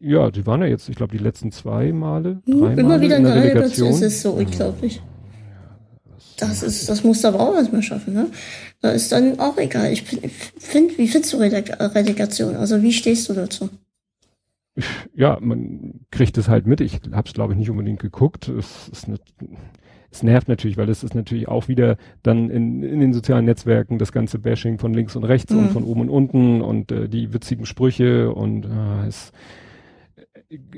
Ja, 0.00 0.30
die 0.30 0.46
waren 0.46 0.60
ja 0.60 0.68
jetzt, 0.68 0.88
ich 0.88 0.94
glaube, 0.96 1.16
die 1.16 1.22
letzten 1.22 1.50
zwei 1.50 1.92
Male, 1.92 2.40
Hm, 2.46 2.60
drei 2.60 2.72
Immer 2.74 2.88
Male 2.90 3.00
wieder 3.02 3.16
in 3.16 3.24
in 3.26 3.32
der 3.32 3.34
der 3.34 3.42
Relegation. 3.42 3.88
Relegation. 3.88 3.92
Es 3.92 4.02
ist 4.02 4.22
so 4.22 4.30
unglaublich. 4.32 5.02
Das 6.38 6.62
ist, 6.62 6.88
das 6.88 7.02
muss 7.02 7.24
aber 7.24 7.40
auch 7.40 7.54
erstmal 7.56 7.82
schaffen, 7.82 8.14
ne? 8.14 8.26
Da 8.80 8.90
ist 8.92 9.10
dann 9.10 9.40
auch 9.40 9.58
egal. 9.58 9.92
Ich 9.92 10.04
ich 10.22 10.32
find, 10.32 10.96
wie 10.96 11.08
findest 11.08 11.32
du 11.32 11.38
Releg 11.38 11.72
Relegation? 11.80 12.54
Also 12.54 12.80
wie 12.80 12.92
stehst 12.92 13.28
du 13.28 13.32
dazu? 13.34 13.68
Ja, 15.14 15.38
man 15.40 16.00
kriegt 16.10 16.38
es 16.38 16.48
halt 16.48 16.66
mit. 16.66 16.80
Ich 16.80 17.00
habe 17.12 17.26
es, 17.26 17.34
glaube 17.34 17.52
ich, 17.52 17.58
nicht 17.58 17.70
unbedingt 17.70 18.00
geguckt. 18.00 18.48
Es, 18.48 18.88
ist 18.88 19.08
nicht, 19.08 19.22
es 20.10 20.22
nervt 20.22 20.48
natürlich, 20.48 20.76
weil 20.76 20.88
es 20.88 21.04
ist 21.04 21.14
natürlich 21.14 21.48
auch 21.48 21.68
wieder 21.68 21.96
dann 22.22 22.50
in, 22.50 22.82
in 22.82 23.00
den 23.00 23.12
sozialen 23.12 23.44
Netzwerken 23.44 23.98
das 23.98 24.12
ganze 24.12 24.38
Bashing 24.38 24.78
von 24.78 24.94
links 24.94 25.16
und 25.16 25.24
rechts 25.24 25.52
Mhm. 25.52 25.58
und 25.58 25.70
von 25.70 25.84
oben 25.84 26.00
und 26.02 26.08
unten 26.10 26.60
und 26.62 26.92
äh, 26.92 27.08
die 27.08 27.32
witzigen 27.32 27.66
Sprüche 27.66 28.32
und 28.32 28.64
äh, 28.64 29.06
es, 29.06 29.32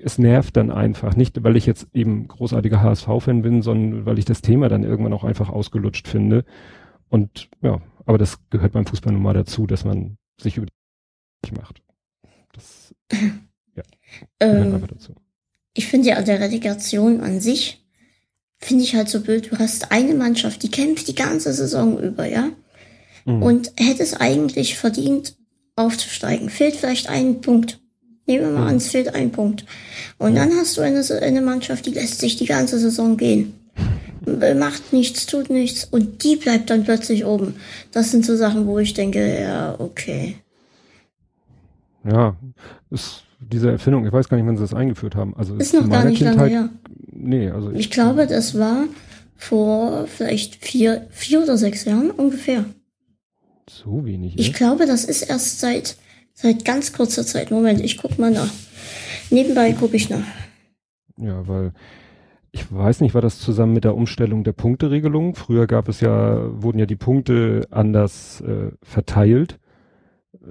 es 0.03 0.19
nervt 0.19 0.57
dann 0.57 0.71
einfach. 0.71 1.15
Nicht, 1.17 1.43
weil 1.45 1.57
ich 1.57 1.67
jetzt 1.67 1.89
eben 1.95 2.27
großartiger 2.29 2.83
HSV-Fan 2.83 3.43
bin, 3.43 3.63
sondern 3.63 4.07
weil 4.07 4.19
ich 4.19 4.25
das 4.25 4.43
Thema 4.43 4.69
dann 4.69 4.83
irgendwann 4.83 5.13
auch 5.13 5.25
einfach 5.25 5.49
ausgelutscht 5.49 6.09
finde. 6.09 6.45
Und 7.09 7.49
ja, 7.63 7.81
aber 8.07 8.19
das 8.19 8.39
gehört 8.51 8.73
beim 8.73 8.87
Fußball 8.87 9.13
nun 9.13 9.23
mal 9.23 9.35
dazu, 9.35 9.67
dass 9.67 9.85
man 9.85 10.17
sich 10.41 10.57
über 10.57 10.67
die 11.45 11.53
macht. 11.53 11.83
Das 12.53 12.95
Ähm, 14.41 14.87
ich 15.75 15.87
finde 15.87 16.09
ja 16.09 16.17
an 16.17 16.25
der 16.25 16.41
Relegation 16.41 17.21
an 17.21 17.41
sich, 17.41 17.85
finde 18.59 18.85
ich 18.85 18.95
halt 18.95 19.09
so 19.09 19.21
blöd, 19.21 19.51
du 19.51 19.59
hast 19.59 19.93
eine 19.93 20.15
Mannschaft, 20.15 20.63
die 20.63 20.71
kämpft 20.71 21.09
die 21.09 21.15
ganze 21.15 21.53
Saison 21.53 21.99
über, 21.99 22.27
ja? 22.27 22.51
Mhm. 23.25 23.43
Und 23.43 23.73
hätte 23.79 24.03
es 24.03 24.15
eigentlich 24.15 24.77
verdient, 24.77 25.37
aufzusteigen. 25.77 26.51
Fehlt 26.51 26.77
vielleicht 26.77 27.09
ein 27.09 27.41
Punkt. 27.41 27.81
Nehmen 28.27 28.45
wir 28.45 28.51
mal 28.53 28.61
Mhm. 28.63 28.69
an, 28.69 28.77
es 28.77 28.89
fehlt 28.89 29.15
ein 29.15 29.33
Punkt. 29.33 29.65
Und 30.19 30.37
Ja. 30.37 30.45
dann 30.45 30.57
hast 30.57 30.77
du 30.77 30.83
eine, 30.83 31.03
eine 31.23 31.41
Mannschaft, 31.41 31.87
die 31.87 31.91
lässt 31.93 32.21
sich 32.21 32.37
die 32.37 32.47
ganze 32.47 32.79
Saison 32.79 33.17
gehen. 33.17 33.55
Macht 34.57 34.93
nichts, 34.93 35.25
tut 35.27 35.49
nichts 35.49 35.85
und 35.85 36.23
die 36.23 36.37
bleibt 36.37 36.69
dann 36.69 36.85
plötzlich 36.85 37.25
oben. 37.25 37.55
Das 37.91 38.11
sind 38.11 38.27
so 38.27 38.37
Sachen, 38.37 38.67
wo 38.67 38.79
ich 38.79 38.93
denke, 38.93 39.41
ja, 39.41 39.75
okay. 39.81 40.37
Ja, 42.05 42.37
ist 42.91 43.25
diese 43.53 43.71
Erfindung, 43.71 44.07
ich 44.07 44.13
weiß 44.13 44.29
gar 44.29 44.37
nicht, 44.37 44.47
wann 44.47 44.57
sie 44.57 44.63
das 44.63 44.75
eingeführt 44.75 45.15
haben. 45.17 45.35
Also 45.37 45.57
Ist 45.57 45.75
noch 45.75 45.89
gar 45.89 46.05
nicht 46.05 46.21
lange 46.21 46.37
Kindheit- 46.37 46.51
her. 46.53 46.69
Nee, 47.13 47.51
also 47.51 47.71
Ich 47.73 47.91
glaube, 47.91 48.27
das 48.27 48.59
war 48.59 48.85
vor 49.37 50.07
vielleicht 50.07 50.57
vier, 50.65 51.07
vier 51.11 51.43
oder 51.43 51.57
sechs 51.59 51.85
Jahren 51.85 52.11
ungefähr. 52.11 52.65
so 53.69 54.05
wenig. 54.05 54.39
Ich 54.39 54.49
ja? 54.49 54.53
glaube, 54.55 54.87
das 54.87 55.05
ist 55.05 55.23
erst 55.23 55.61
seit, 55.61 55.97
seit 56.35 56.65
ganz 56.65 56.93
kurzer 56.93 57.25
Zeit. 57.25 57.51
Moment, 57.51 57.81
ich 57.81 57.99
guck 57.99 58.19
mal 58.19 58.31
nach. 58.31 58.51
Nebenbei 59.31 59.73
gucke 59.73 59.97
ich 59.97 60.11
nach. 60.11 60.25
Ja, 61.17 61.47
weil 61.47 61.73
ich 62.53 62.73
weiß 62.73 63.01
nicht, 63.01 63.15
war 63.15 63.23
das 63.23 63.39
zusammen 63.39 63.75
mit 63.75 63.85
der 63.85 63.95
Umstellung 63.95 64.43
der 64.43 64.53
Punkteregelung? 64.53 65.37
Früher 65.37 65.67
gab 65.69 65.89
es 65.89 66.01
ja, 66.01 66.41
wurden 66.63 66.79
ja 66.81 66.87
die 66.87 66.97
Punkte 66.97 67.67
anders 67.71 68.41
äh, 68.41 68.73
verteilt. 68.83 69.59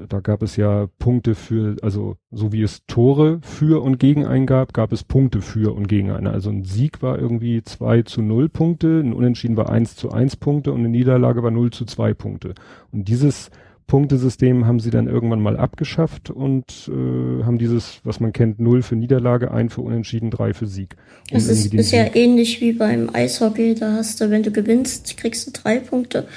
Da 0.08 0.20
gab 0.20 0.44
es 0.44 0.56
ja 0.56 0.88
Punkte 1.00 1.34
für, 1.34 1.78
also 1.82 2.16
so 2.30 2.52
wie 2.52 2.62
es 2.62 2.86
Tore 2.86 3.40
für 3.42 3.82
und 3.82 3.98
gegen 3.98 4.24
eingab, 4.24 4.72
gab 4.72 4.92
es 4.92 5.04
Punkte 5.04 5.42
für 5.42 5.74
und 5.74 5.88
gegen 5.88 6.12
eine. 6.12 6.30
Also 6.30 6.52
ein 6.52 6.64
Sieg 6.64 7.02
war 7.02 7.18
irgendwie 7.18 7.64
2 7.64 8.04
zu 8.04 8.22
0 8.22 8.50
Punkte, 8.50 9.00
ein 9.00 9.14
Unentschieden 9.14 9.58
war 9.58 9.70
1 9.70 9.96
zu 9.96 10.12
1 10.12 10.36
Punkte 10.36 10.72
und 10.74 10.80
eine 10.80 10.90
Niederlage 10.90 11.42
war 11.42 11.50
0 11.50 11.72
zu 11.72 11.86
2 11.86 12.14
Punkte. 12.14 12.54
Und 12.92 13.08
dieses 13.08 13.50
Punktesystem 13.90 14.68
haben 14.68 14.80
sie 14.80 14.92
dann 14.92 15.08
irgendwann 15.08 15.42
mal 15.42 15.58
abgeschafft 15.58 16.30
und 16.30 16.66
äh, 16.88 17.44
haben 17.44 17.58
dieses, 17.58 18.00
was 18.04 18.20
man 18.20 18.32
kennt, 18.32 18.60
0 18.60 18.84
für 18.84 18.96
Niederlage, 18.96 19.52
1 19.52 19.74
für 19.74 19.82
Unentschieden, 19.82 20.30
3 20.30 20.54
für 20.54 20.68
Sieg. 20.68 20.96
Um 21.32 21.38
Das 21.38 21.48
ist, 21.48 21.74
ist 21.74 21.92
ja 21.92 22.06
ähnlich 22.16 22.62
wie 22.62 22.74
beim 22.74 23.10
Eishockey. 23.12 23.76
Da 23.76 23.94
hast 23.94 24.22
du, 24.22 24.30
wenn 24.30 24.44
du 24.44 24.52
gewinnst, 24.52 25.18
kriegst 25.18 25.48
du 25.48 25.52
drei 25.52 25.80
Punkte. 25.80 26.28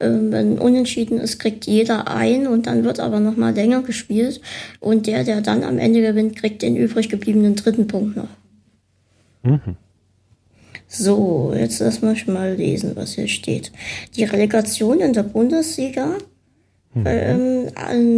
Ähm, 0.00 0.32
wenn 0.32 0.58
unentschieden 0.58 1.18
ist, 1.18 1.38
kriegt 1.38 1.66
jeder 1.66 2.08
ein 2.08 2.46
und 2.48 2.66
dann 2.66 2.84
wird 2.84 3.00
aber 3.00 3.20
noch 3.20 3.36
mal 3.36 3.54
länger 3.54 3.82
gespielt. 3.82 4.40
Und 4.80 5.06
der, 5.06 5.22
der 5.22 5.40
dann 5.40 5.62
am 5.62 5.78
Ende 5.78 6.02
gewinnt, 6.02 6.36
kriegt 6.36 6.62
den 6.62 6.76
übrig 6.76 7.08
gebliebenen 7.08 7.54
dritten 7.54 7.86
Punkt 7.86 8.16
noch. 8.16 8.28
Mhm. 9.44 9.76
So, 10.88 11.54
jetzt 11.56 11.78
lass 11.80 12.00
schon 12.00 12.34
mal 12.34 12.54
lesen, 12.54 12.92
was 12.96 13.14
hier 13.14 13.28
steht. 13.28 13.70
Die 14.16 14.24
Relegation 14.24 15.00
in 15.00 15.12
der 15.12 15.22
Bundesliga 15.22 16.16
Mhm. 16.94 17.04
ähm, 17.06 17.68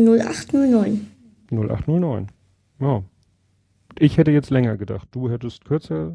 0809. 0.05 1.07
0809. 1.51 2.29
Ja. 2.81 3.03
Ich 3.99 4.17
hätte 4.19 4.31
jetzt 4.31 4.51
länger 4.51 4.77
gedacht. 4.77 5.09
Du 5.13 5.29
hättest 5.31 5.65
kürzer. 5.65 6.15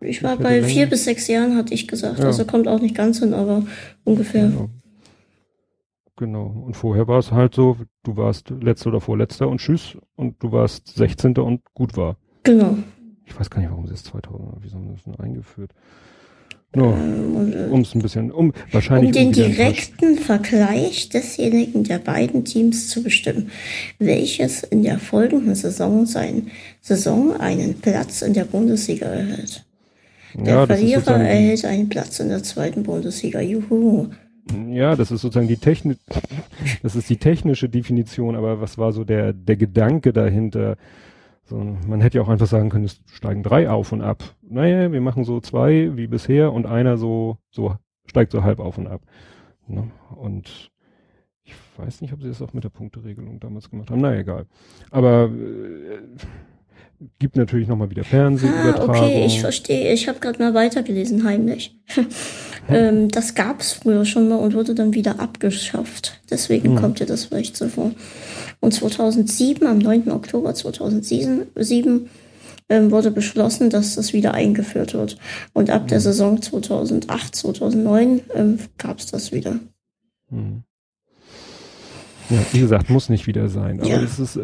Ich 0.00 0.22
war 0.22 0.34
Ich 0.34 0.40
bei 0.40 0.56
länger- 0.56 0.68
vier 0.68 0.86
bis 0.88 1.04
sechs 1.04 1.26
Jahren, 1.26 1.56
hatte 1.56 1.74
ich 1.74 1.88
gesagt. 1.88 2.18
Ja. 2.20 2.26
Also 2.26 2.44
kommt 2.44 2.68
auch 2.68 2.80
nicht 2.80 2.94
ganz 2.94 3.18
hin, 3.18 3.34
aber 3.34 3.64
ungefähr. 4.04 4.48
Genau. 4.48 4.70
genau. 6.16 6.46
Und 6.66 6.76
vorher 6.76 7.08
war 7.08 7.18
es 7.18 7.32
halt 7.32 7.54
so, 7.54 7.76
du 8.02 8.16
warst 8.16 8.50
letzter 8.50 8.88
oder 8.90 9.00
vorletzter 9.00 9.48
und 9.48 9.58
tschüss. 9.58 9.96
Und 10.14 10.42
du 10.42 10.52
warst 10.52 10.88
16. 10.96 11.36
und 11.38 11.62
gut 11.74 11.96
war. 11.96 12.16
Genau. 12.44 12.76
Ich 13.24 13.38
weiß 13.38 13.50
gar 13.50 13.60
nicht, 13.60 13.70
warum 13.70 13.86
sie 13.86 13.94
es 13.94 14.04
2000, 14.04 14.52
wieso 14.60 14.76
haben 14.76 14.88
sie 14.96 15.10
das 15.10 15.18
eingeführt? 15.20 15.72
No, 16.74 16.90
um 17.70 17.80
es 17.80 17.94
ein 17.94 18.02
bisschen, 18.02 18.30
um 18.30 18.52
wahrscheinlich 18.70 19.08
um 19.08 19.12
den 19.12 19.32
direkten 19.32 20.18
Vergleich 20.18 21.08
desjenigen 21.08 21.84
der 21.84 21.98
beiden 21.98 22.44
Teams 22.44 22.88
zu 22.88 23.02
bestimmen, 23.02 23.50
welches 23.98 24.62
in 24.62 24.82
der 24.82 24.98
folgenden 24.98 25.54
Saison 25.54 26.04
sein 26.04 26.50
Saison 26.82 27.38
einen 27.40 27.80
Platz 27.80 28.20
in 28.22 28.34
der 28.34 28.44
Bundesliga 28.44 29.06
erhält. 29.06 29.64
Der 30.34 30.54
ja, 30.54 30.66
Verlierer 30.66 31.16
erhält 31.18 31.64
einen 31.64 31.88
Platz 31.88 32.20
in 32.20 32.28
der 32.28 32.42
zweiten 32.42 32.82
Bundesliga. 32.82 33.40
Juhu. 33.40 34.08
Ja, 34.68 34.94
das 34.94 35.10
ist 35.10 35.22
sozusagen 35.22 35.48
die 35.48 35.56
Technik, 35.56 35.98
das 36.82 36.94
ist 36.94 37.08
die 37.08 37.16
technische 37.16 37.68
Definition, 37.68 38.36
aber 38.36 38.60
was 38.60 38.76
war 38.76 38.92
so 38.92 39.04
der, 39.04 39.32
der 39.32 39.56
Gedanke 39.56 40.12
dahinter? 40.12 40.76
So, 41.46 41.56
man 41.56 42.00
hätte 42.00 42.18
ja 42.18 42.24
auch 42.24 42.28
einfach 42.28 42.48
sagen 42.48 42.70
können, 42.70 42.86
es 42.86 43.00
steigen 43.06 43.44
drei 43.44 43.70
auf 43.70 43.92
und 43.92 44.02
ab. 44.02 44.22
Naja, 44.42 44.90
wir 44.90 45.00
machen 45.00 45.24
so 45.24 45.40
zwei 45.40 45.96
wie 45.96 46.08
bisher 46.08 46.52
und 46.52 46.66
einer 46.66 46.96
so, 46.96 47.38
so 47.50 47.76
steigt 48.04 48.32
so 48.32 48.42
halb 48.42 48.58
auf 48.58 48.78
und 48.78 48.88
ab. 48.88 49.02
Ne? 49.68 49.88
Und 50.16 50.72
ich 51.44 51.54
weiß 51.76 52.00
nicht, 52.00 52.12
ob 52.12 52.20
sie 52.20 52.28
das 52.28 52.42
auch 52.42 52.52
mit 52.52 52.64
der 52.64 52.70
Punkteregelung 52.70 53.38
damals 53.38 53.70
gemacht 53.70 53.90
haben. 53.90 54.00
Na 54.00 54.16
egal. 54.16 54.46
Aber 54.90 55.30
äh, 55.30 56.00
gibt 57.18 57.36
natürlich 57.36 57.68
nochmal 57.68 57.90
wieder 57.90 58.02
Ah, 58.02 58.04
Fernsehübertragung. 58.04 58.90
okay, 58.96 59.24
ich 59.26 59.40
verstehe. 59.40 59.92
Ich 59.92 60.08
habe 60.08 60.18
gerade 60.20 60.42
mal 60.42 60.54
weitergelesen, 60.54 61.24
heimlich. 61.24 61.76
ähm, 62.68 63.08
das 63.08 63.34
gab's 63.34 63.72
früher 63.72 64.04
schon 64.04 64.28
mal 64.28 64.36
und 64.36 64.54
wurde 64.54 64.74
dann 64.74 64.94
wieder 64.94 65.20
abgeschafft. 65.20 66.20
Deswegen 66.30 66.70
Hm. 66.70 66.76
kommt 66.76 67.00
dir 67.00 67.06
das 67.06 67.24
vielleicht 67.26 67.56
so 67.56 67.68
vor. 67.68 67.92
Und 68.60 68.72
2007, 68.72 69.66
am 69.66 69.78
9. 69.78 70.10
Oktober 70.10 70.54
2007, 70.54 72.08
ähm, 72.68 72.90
wurde 72.90 73.10
beschlossen, 73.12 73.70
dass 73.70 73.94
das 73.94 74.12
wieder 74.12 74.34
eingeführt 74.34 74.94
wird. 74.94 75.18
Und 75.52 75.70
ab 75.70 75.82
Hm. 75.82 75.88
der 75.88 76.00
Saison 76.00 76.42
2008, 76.42 77.34
2009 77.36 78.20
ähm, 78.34 78.58
gab's 78.78 79.06
das 79.06 79.30
wieder. 79.32 79.60
Hm. 80.30 80.62
Ja, 82.30 82.38
wie 82.52 82.60
gesagt, 82.60 82.90
muss 82.90 83.08
nicht 83.08 83.26
wieder 83.26 83.48
sein. 83.48 83.80
Aber 83.80 83.88
Ja. 83.88 84.00
es 84.00 84.18
ist, 84.18 84.36
äh, 84.36 84.42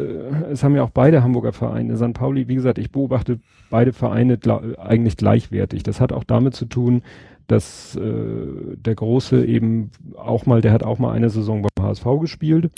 es 0.51 0.63
haben 0.63 0.75
ja 0.75 0.83
auch 0.83 0.89
beide 0.89 1.23
Hamburger 1.23 1.53
Vereine. 1.53 1.97
St. 1.97 2.13
Pauli, 2.13 2.47
wie 2.47 2.55
gesagt, 2.55 2.77
ich 2.77 2.91
beobachte 2.91 3.39
beide 3.69 3.93
Vereine 3.93 4.37
eigentlich 4.77 5.17
gleichwertig. 5.17 5.83
Das 5.83 5.99
hat 5.99 6.13
auch 6.13 6.23
damit 6.23 6.55
zu 6.55 6.65
tun, 6.65 7.01
dass 7.47 7.95
äh, 7.95 8.75
der 8.77 8.95
Große 8.95 9.45
eben 9.45 9.91
auch 10.15 10.45
mal, 10.45 10.61
der 10.61 10.71
hat 10.71 10.83
auch 10.83 10.99
mal 10.99 11.11
eine 11.11 11.29
Saison 11.29 11.61
beim 11.75 11.85
HSV 11.85 12.05
gespielt. 12.21 12.71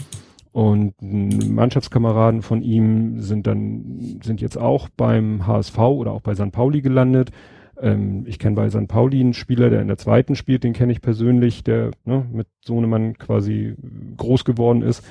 Und 0.51 0.93
Mannschaftskameraden 1.01 2.41
von 2.41 2.61
ihm 2.61 3.19
sind 3.19 3.45
dann, 3.45 4.19
sind 4.23 4.39
jetzt 4.39 4.57
auch 4.57 4.87
beim 4.95 5.45
HSV 5.45 5.77
oder 5.77 6.11
auch 6.13 6.21
bei 6.21 6.33
St. 6.33 6.51
Pauli 6.51 6.81
gelandet. 6.81 7.31
Ähm, 7.81 8.23
ich 8.27 8.39
kenne 8.39 8.55
bei 8.55 8.69
St. 8.69 8.87
Pauli 8.87 9.19
einen 9.19 9.33
Spieler, 9.33 9.69
der 9.69 9.81
in 9.81 9.87
der 9.87 9.97
zweiten 9.97 10.35
spielt, 10.35 10.63
den 10.63 10.73
kenne 10.73 10.91
ich 10.91 11.01
persönlich, 11.01 11.63
der 11.63 11.91
ne, 12.05 12.25
mit 12.31 12.47
Sohnemann 12.63 13.17
quasi 13.17 13.75
groß 14.17 14.45
geworden 14.45 14.81
ist, 14.81 15.03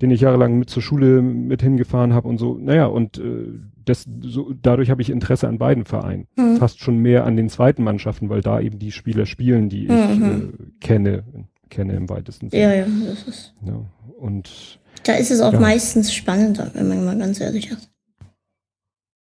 den 0.00 0.10
ich 0.10 0.22
jahrelang 0.22 0.58
mit 0.58 0.70
zur 0.70 0.82
Schule 0.82 1.20
mit 1.20 1.62
hingefahren 1.62 2.14
habe 2.14 2.28
und 2.28 2.38
so. 2.38 2.56
Naja, 2.58 2.86
und 2.86 3.18
äh, 3.18 3.48
das, 3.84 4.06
so, 4.22 4.52
dadurch 4.62 4.88
habe 4.90 5.02
ich 5.02 5.10
Interesse 5.10 5.48
an 5.48 5.58
beiden 5.58 5.84
Vereinen. 5.84 6.26
Mhm. 6.36 6.56
Fast 6.56 6.80
schon 6.80 6.98
mehr 6.98 7.24
an 7.26 7.36
den 7.36 7.48
zweiten 7.48 7.82
Mannschaften, 7.84 8.28
weil 8.30 8.40
da 8.40 8.60
eben 8.60 8.78
die 8.78 8.92
Spieler 8.92 9.26
spielen, 9.26 9.68
die 9.68 9.84
ich 9.86 9.90
Mhm. 9.90 10.54
äh, 10.58 10.70
kenne, 10.80 11.24
kenne 11.68 11.94
im 11.94 12.08
weitesten 12.08 12.50
Sinne. 12.50 12.62
Ja, 12.62 12.72
ja, 12.74 12.86
das 13.06 13.24
ist. 13.24 13.54
Ja, 13.66 13.80
und 14.18 14.78
Da 15.04 15.14
ist 15.14 15.30
es 15.30 15.40
auch 15.40 15.52
Ja. 15.52 15.60
meistens 15.60 16.12
spannender, 16.14 16.70
wenn 16.74 16.88
man 16.88 17.04
mal 17.04 17.18
ganz 17.18 17.40
ehrlich 17.40 17.70
ist. 17.70 17.90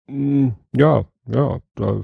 mh, 0.07 0.53
ja, 0.75 1.05
ja, 1.33 1.59
da, 1.75 2.01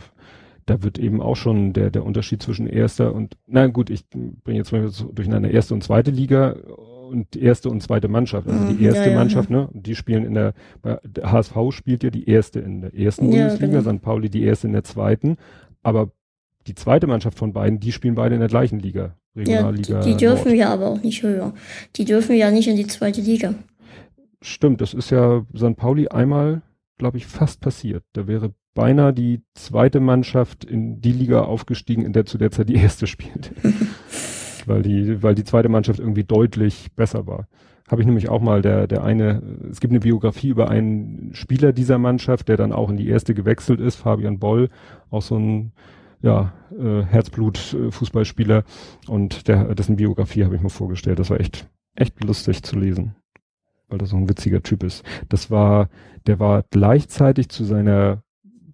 da 0.69 0.83
wird 0.83 0.99
eben 0.99 1.21
auch 1.21 1.35
schon 1.35 1.73
der, 1.73 1.89
der 1.89 2.05
Unterschied 2.05 2.43
zwischen 2.43 2.67
erster 2.67 3.13
und, 3.13 3.37
na 3.47 3.65
gut, 3.67 3.89
ich 3.89 4.07
bringe 4.09 4.59
jetzt 4.59 4.71
mal 4.71 4.89
durcheinander 5.13 5.49
erste 5.49 5.73
und 5.73 5.83
zweite 5.83 6.11
Liga 6.11 6.51
und 7.09 7.35
erste 7.35 7.69
und 7.69 7.81
zweite 7.81 8.07
Mannschaft. 8.07 8.47
Also 8.47 8.65
Mhm, 8.65 8.77
die 8.77 8.83
erste 8.85 9.05
ja, 9.05 9.09
ja, 9.11 9.15
Mannschaft, 9.17 9.49
ne, 9.49 9.67
die 9.73 9.95
spielen 9.95 10.25
in 10.25 10.35
der, 10.35 10.53
der 10.83 11.31
HSV 11.31 11.55
spielt 11.71 12.03
ja 12.03 12.11
die 12.11 12.29
erste 12.29 12.59
in 12.59 12.81
der 12.81 12.93
ersten 12.93 13.29
Bundesliga, 13.31 13.79
genau. 13.79 13.95
St. 13.95 14.01
Pauli 14.03 14.29
die 14.29 14.43
erste 14.43 14.67
in 14.67 14.73
der 14.73 14.83
zweiten, 14.83 15.37
aber 15.81 16.11
die 16.67 16.75
zweite 16.75 17.07
Mannschaft 17.07 17.37
von 17.39 17.51
beiden, 17.51 17.79
die 17.79 17.91
spielen 17.91 18.13
beide 18.13 18.35
in 18.35 18.41
der 18.41 18.49
gleichen 18.49 18.79
Liga, 18.79 19.15
Regionalliga. 19.35 20.01
die, 20.01 20.11
die 20.11 20.17
dürfen 20.17 20.49
Nord. 20.49 20.59
ja 20.59 20.69
aber 20.71 20.87
auch 20.87 21.01
nicht 21.01 21.23
höher. 21.23 21.53
Die 21.95 22.05
dürfen 22.05 22.35
ja 22.35 22.51
nicht 22.51 22.67
in 22.67 22.75
die 22.75 22.85
zweite 22.85 23.21
Liga. 23.21 23.55
Stimmt, 24.43 24.81
das 24.81 24.93
ist 24.93 25.09
ja 25.09 25.45
St. 25.57 25.75
Pauli 25.75 26.09
einmal, 26.09 26.61
glaube 26.99 27.17
ich, 27.17 27.25
fast 27.25 27.59
passiert. 27.59 28.03
Da 28.13 28.27
wäre 28.27 28.53
beinahe 28.73 29.13
die 29.13 29.41
zweite 29.55 29.99
Mannschaft 29.99 30.63
in 30.63 31.01
die 31.01 31.11
Liga 31.11 31.41
aufgestiegen, 31.41 32.03
in 32.03 32.13
der 32.13 32.25
zu 32.25 32.37
der 32.37 32.51
Zeit 32.51 32.69
die 32.69 32.75
erste 32.75 33.07
spielte. 33.07 33.51
weil 34.65 34.81
die, 34.81 35.21
weil 35.23 35.35
die 35.35 35.43
zweite 35.43 35.69
Mannschaft 35.69 35.99
irgendwie 35.99 36.23
deutlich 36.23 36.89
besser 36.95 37.27
war. 37.27 37.47
Habe 37.89 38.01
ich 38.01 38.05
nämlich 38.05 38.29
auch 38.29 38.41
mal 38.41 38.61
der, 38.61 38.87
der 38.87 39.03
eine, 39.03 39.41
es 39.71 39.79
gibt 39.79 39.91
eine 39.91 39.99
Biografie 39.99 40.49
über 40.49 40.69
einen 40.69 41.31
Spieler 41.33 41.73
dieser 41.73 41.97
Mannschaft, 41.97 42.47
der 42.47 42.57
dann 42.57 42.71
auch 42.71 42.89
in 42.89 42.97
die 42.97 43.07
erste 43.07 43.33
gewechselt 43.33 43.79
ist, 43.79 43.95
Fabian 43.95 44.37
Boll, 44.37 44.69
auch 45.09 45.23
so 45.23 45.37
ein, 45.37 45.71
ja, 46.21 46.53
äh, 46.77 47.01
Herzblut-Fußballspieler 47.03 48.63
und 49.07 49.47
der, 49.47 49.73
dessen 49.73 49.95
Biografie 49.95 50.43
habe 50.43 50.55
ich 50.55 50.61
mir 50.61 50.69
vorgestellt. 50.69 51.17
Das 51.17 51.31
war 51.31 51.39
echt, 51.39 51.67
echt 51.95 52.23
lustig 52.23 52.61
zu 52.63 52.77
lesen 52.77 53.15
weil 53.89 53.97
das 53.97 54.09
so 54.09 54.17
ein 54.17 54.29
witziger 54.29 54.61
Typ 54.61 54.83
ist. 54.83 55.03
Das 55.29 55.49
war, 55.51 55.89
der 56.27 56.39
war 56.39 56.63
gleichzeitig 56.69 57.49
zu 57.49 57.63
seiner 57.63 58.21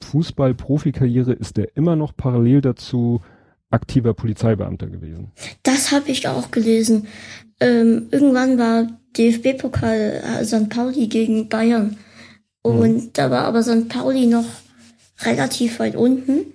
Fußball-Profikarriere 0.05 1.33
ist 1.33 1.57
der 1.57 1.75
immer 1.75 1.95
noch 1.95 2.15
parallel 2.15 2.61
dazu 2.61 3.21
aktiver 3.69 4.13
Polizeibeamter 4.13 4.87
gewesen. 4.87 5.31
Das 5.63 5.91
habe 5.91 6.09
ich 6.09 6.27
auch 6.27 6.51
gelesen. 6.51 7.07
Ähm, 7.59 8.07
irgendwann 8.11 8.57
war 8.57 8.87
DFB-Pokal 9.17 10.21
äh, 10.23 10.45
St. 10.45 10.69
Pauli 10.69 11.07
gegen 11.07 11.49
Bayern. 11.49 11.97
Und 12.61 13.17
da 13.17 13.29
war 13.29 13.43
aber 13.45 13.63
St. 13.63 13.89
Pauli 13.89 14.27
noch 14.27 14.45
relativ 15.23 15.79
weit 15.79 15.95
unten. 15.95 16.45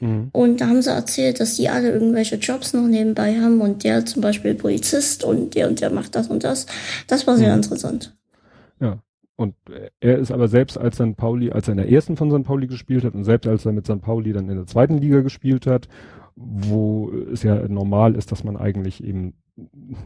Mhm. 0.00 0.28
Und 0.32 0.60
da 0.60 0.68
haben 0.68 0.82
sie 0.82 0.90
erzählt, 0.90 1.40
dass 1.40 1.56
die 1.56 1.68
alle 1.68 1.90
irgendwelche 1.90 2.36
Jobs 2.36 2.72
noch 2.72 2.86
nebenbei 2.86 3.40
haben 3.40 3.60
und 3.60 3.82
der 3.84 4.06
zum 4.06 4.22
Beispiel 4.22 4.54
Polizist 4.54 5.24
und 5.24 5.54
der 5.54 5.68
und 5.68 5.80
der 5.80 5.90
macht 5.90 6.14
das 6.14 6.28
und 6.28 6.44
das. 6.44 6.66
Das 7.06 7.26
war 7.26 7.36
sehr 7.36 7.50
Mhm. 7.50 7.56
interessant. 7.62 8.16
Ja. 8.80 8.98
Und 9.38 9.54
äh, 9.70 9.90
er 10.00 10.18
ist 10.18 10.32
aber 10.32 10.48
selbst 10.48 10.76
als 10.76 10.96
St. 10.96 11.16
Pauli, 11.16 11.52
als 11.52 11.68
er 11.68 11.72
in 11.72 11.78
der 11.78 11.90
ersten 11.90 12.16
von 12.16 12.28
St. 12.30 12.42
Pauli 12.42 12.66
gespielt 12.66 13.04
hat 13.04 13.14
und 13.14 13.22
selbst 13.22 13.46
als 13.46 13.64
er 13.64 13.72
mit 13.72 13.86
St. 13.86 14.00
Pauli 14.00 14.32
dann 14.32 14.48
in 14.48 14.56
der 14.56 14.66
zweiten 14.66 14.98
Liga 14.98 15.20
gespielt 15.20 15.64
hat, 15.68 15.88
wo 16.34 17.12
es 17.32 17.44
ja 17.44 17.68
normal 17.68 18.16
ist, 18.16 18.32
dass 18.32 18.42
man 18.42 18.56
eigentlich 18.56 19.02
eben 19.02 19.34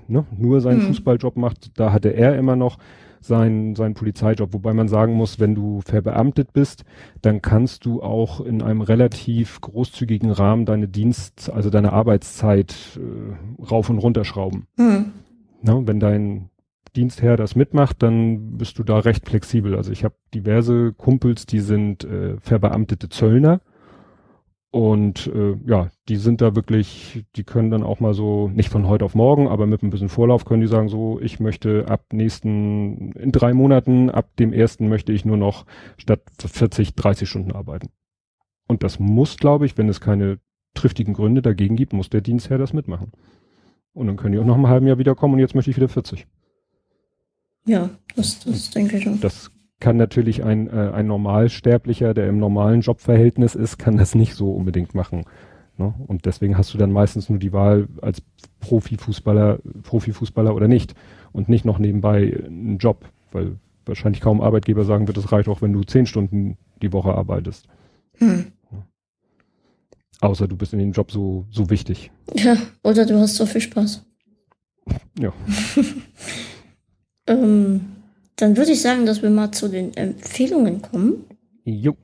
ne, 0.07 0.27
nur 0.37 0.61
seinen 0.61 0.81
Mhm. 0.81 0.87
Fußballjob 0.89 1.37
macht, 1.39 1.79
da 1.81 1.93
hatte 1.93 2.11
er 2.11 2.37
immer 2.37 2.57
noch 2.57 2.77
seinen, 3.21 3.75
seinen 3.75 3.95
Polizeijob, 3.95 4.53
wobei 4.53 4.75
man 4.75 4.89
sagen 4.89 5.15
muss, 5.15 5.41
wenn 5.41 5.55
du 5.55 5.81
verbeamtet 5.81 6.53
bist, 6.53 6.85
dann 7.23 7.41
kannst 7.41 7.87
du 7.87 8.03
auch 8.03 8.41
in 8.41 8.61
einem 8.61 8.83
relativ 8.83 9.63
großzügigen 9.63 10.31
Rahmen 10.31 10.67
deine 10.67 10.89
Dienst, 10.89 11.51
also 11.51 11.71
deine 11.71 11.95
Arbeitszeit 11.95 12.75
äh, 12.99 13.63
rauf 13.65 13.89
und 13.89 13.99
runter 13.99 14.27
schrauben. 14.27 14.67
Hm. 14.77 15.13
Ne, 15.63 15.83
wenn 15.87 16.01
dein 16.01 16.51
Dienstherr 16.97 17.37
das 17.37 17.57
mitmacht, 17.57 18.03
dann 18.03 18.59
bist 18.59 18.79
du 18.79 18.83
da 18.83 18.99
recht 18.99 19.29
flexibel. 19.29 19.75
Also 19.77 19.93
ich 19.93 20.05
habe 20.05 20.15
diverse 20.35 20.93
Kumpels, 20.93 21.47
die 21.47 21.61
sind 21.61 22.05
äh, 22.05 22.37
verbeamtete 22.39 23.09
Zöllner 23.09 23.61
und 24.73 25.27
äh, 25.27 25.55
ja, 25.67 25.91
die 26.09 26.17
sind 26.17 26.41
da 26.41 26.57
wirklich, 26.57 27.27
die 27.37 27.45
können 27.45 27.71
dann 27.71 27.83
auch 27.83 28.01
mal 28.01 28.15
so, 28.15 28.49
nicht 28.49 28.71
von 28.71 28.89
heute 28.89 29.05
auf 29.05 29.15
morgen, 29.15 29.47
aber 29.47 29.67
mit 29.67 29.83
ein 29.83 29.91
bisschen 29.91 30.09
Vorlauf 30.09 30.47
können 30.47 30.63
die 30.63 30.67
sagen 30.67 30.89
so, 30.89 31.21
ich 31.21 31.41
möchte 31.41 31.89
ab 31.89 32.07
nächsten, 32.11 33.13
in 33.13 33.33
drei 33.33 33.53
Monaten, 33.53 34.09
ab 34.09 34.35
dem 34.39 34.55
ersten 34.55 34.89
möchte 34.89 35.13
ich 35.13 35.27
nur 35.27 35.37
noch 35.37 35.67
statt 35.99 36.23
40, 36.39 36.95
30 36.95 37.29
Stunden 37.29 37.53
arbeiten. 37.53 37.91
Und 38.67 38.83
das 38.83 38.99
muss, 38.99 39.37
glaube 39.37 39.67
ich, 39.67 39.77
wenn 39.77 39.91
es 39.91 40.01
keine 40.01 40.39
triftigen 40.73 41.13
Gründe 41.13 41.43
dagegen 41.43 41.77
gibt, 41.77 41.93
muss 41.93 42.09
der 42.09 42.23
Dienstherr 42.23 42.57
das 42.57 42.73
mitmachen. 42.73 43.13
Und 43.93 44.07
dann 44.07 44.17
können 44.17 44.33
die 44.33 44.39
auch 44.39 44.47
noch 44.47 44.57
im 44.57 44.69
halben 44.69 44.87
Jahr 44.87 44.97
wiederkommen 44.97 45.35
und 45.35 45.41
jetzt 45.41 45.55
möchte 45.55 45.71
ich 45.71 45.77
wieder 45.77 45.91
40. 45.91 46.27
Ja, 47.65 47.91
das, 48.17 48.41
das 48.41 48.71
denke 48.71 48.99
ich 48.99 49.05
schon. 49.05 49.21
Das 49.21 49.51
kann 49.81 49.97
natürlich 49.97 50.45
ein, 50.45 50.69
äh, 50.69 50.91
ein 50.93 51.07
Normalsterblicher, 51.07 52.15
der 52.15 52.29
im 52.29 52.39
normalen 52.39 52.81
Jobverhältnis 52.81 53.55
ist, 53.55 53.79
kann 53.79 53.97
das 53.97 54.15
nicht 54.15 54.35
so 54.35 54.53
unbedingt 54.53 54.95
machen. 54.95 55.25
Ne? 55.77 55.95
Und 56.07 56.27
deswegen 56.27 56.57
hast 56.57 56.73
du 56.73 56.79
dann 56.79 56.93
meistens 56.93 57.29
nur 57.29 57.39
die 57.39 57.53
Wahl 57.53 57.89
als 58.01 58.23
Profifußballer, 58.61 59.59
Profifußballer 59.83 60.55
oder 60.55 60.69
nicht. 60.69 60.95
Und 61.33 61.49
nicht 61.49 61.65
noch 61.65 61.79
nebenbei 61.79 62.45
einen 62.47 62.79
Job, 62.79 63.05
weil 63.33 63.57
wahrscheinlich 63.87 64.21
kaum 64.21 64.41
Arbeitgeber 64.41 64.85
sagen 64.85 65.09
wird, 65.09 65.17
es 65.17 65.33
reicht 65.33 65.49
auch, 65.49 65.63
wenn 65.63 65.73
du 65.73 65.83
zehn 65.83 66.07
Stunden 66.07 66.59
die 66.83 66.93
Woche 66.93 67.15
arbeitest. 67.15 67.67
Hm. 68.19 68.53
Außer 70.21 70.47
du 70.47 70.57
bist 70.57 70.73
in 70.73 70.79
dem 70.79 70.93
Job 70.93 71.11
so, 71.11 71.47
so 71.51 71.71
wichtig. 71.71 72.13
Ja, 72.35 72.57
oder 72.85 73.05
du 73.05 73.19
hast 73.19 73.35
so 73.35 73.47
viel 73.47 73.61
Spaß. 73.61 74.05
Ja. 75.19 75.33
Ähm, 77.27 77.81
dann 78.37 78.57
würde 78.57 78.73
ich 78.73 78.83
sagen, 78.83 79.07
dass 79.07 79.23
wir 79.23 79.31
mal 79.31 79.53
zu 79.53 79.69
den 79.69 79.97
Empfehlungen 79.97 80.83
kommen. 80.83 81.25
Jo. 81.65 81.97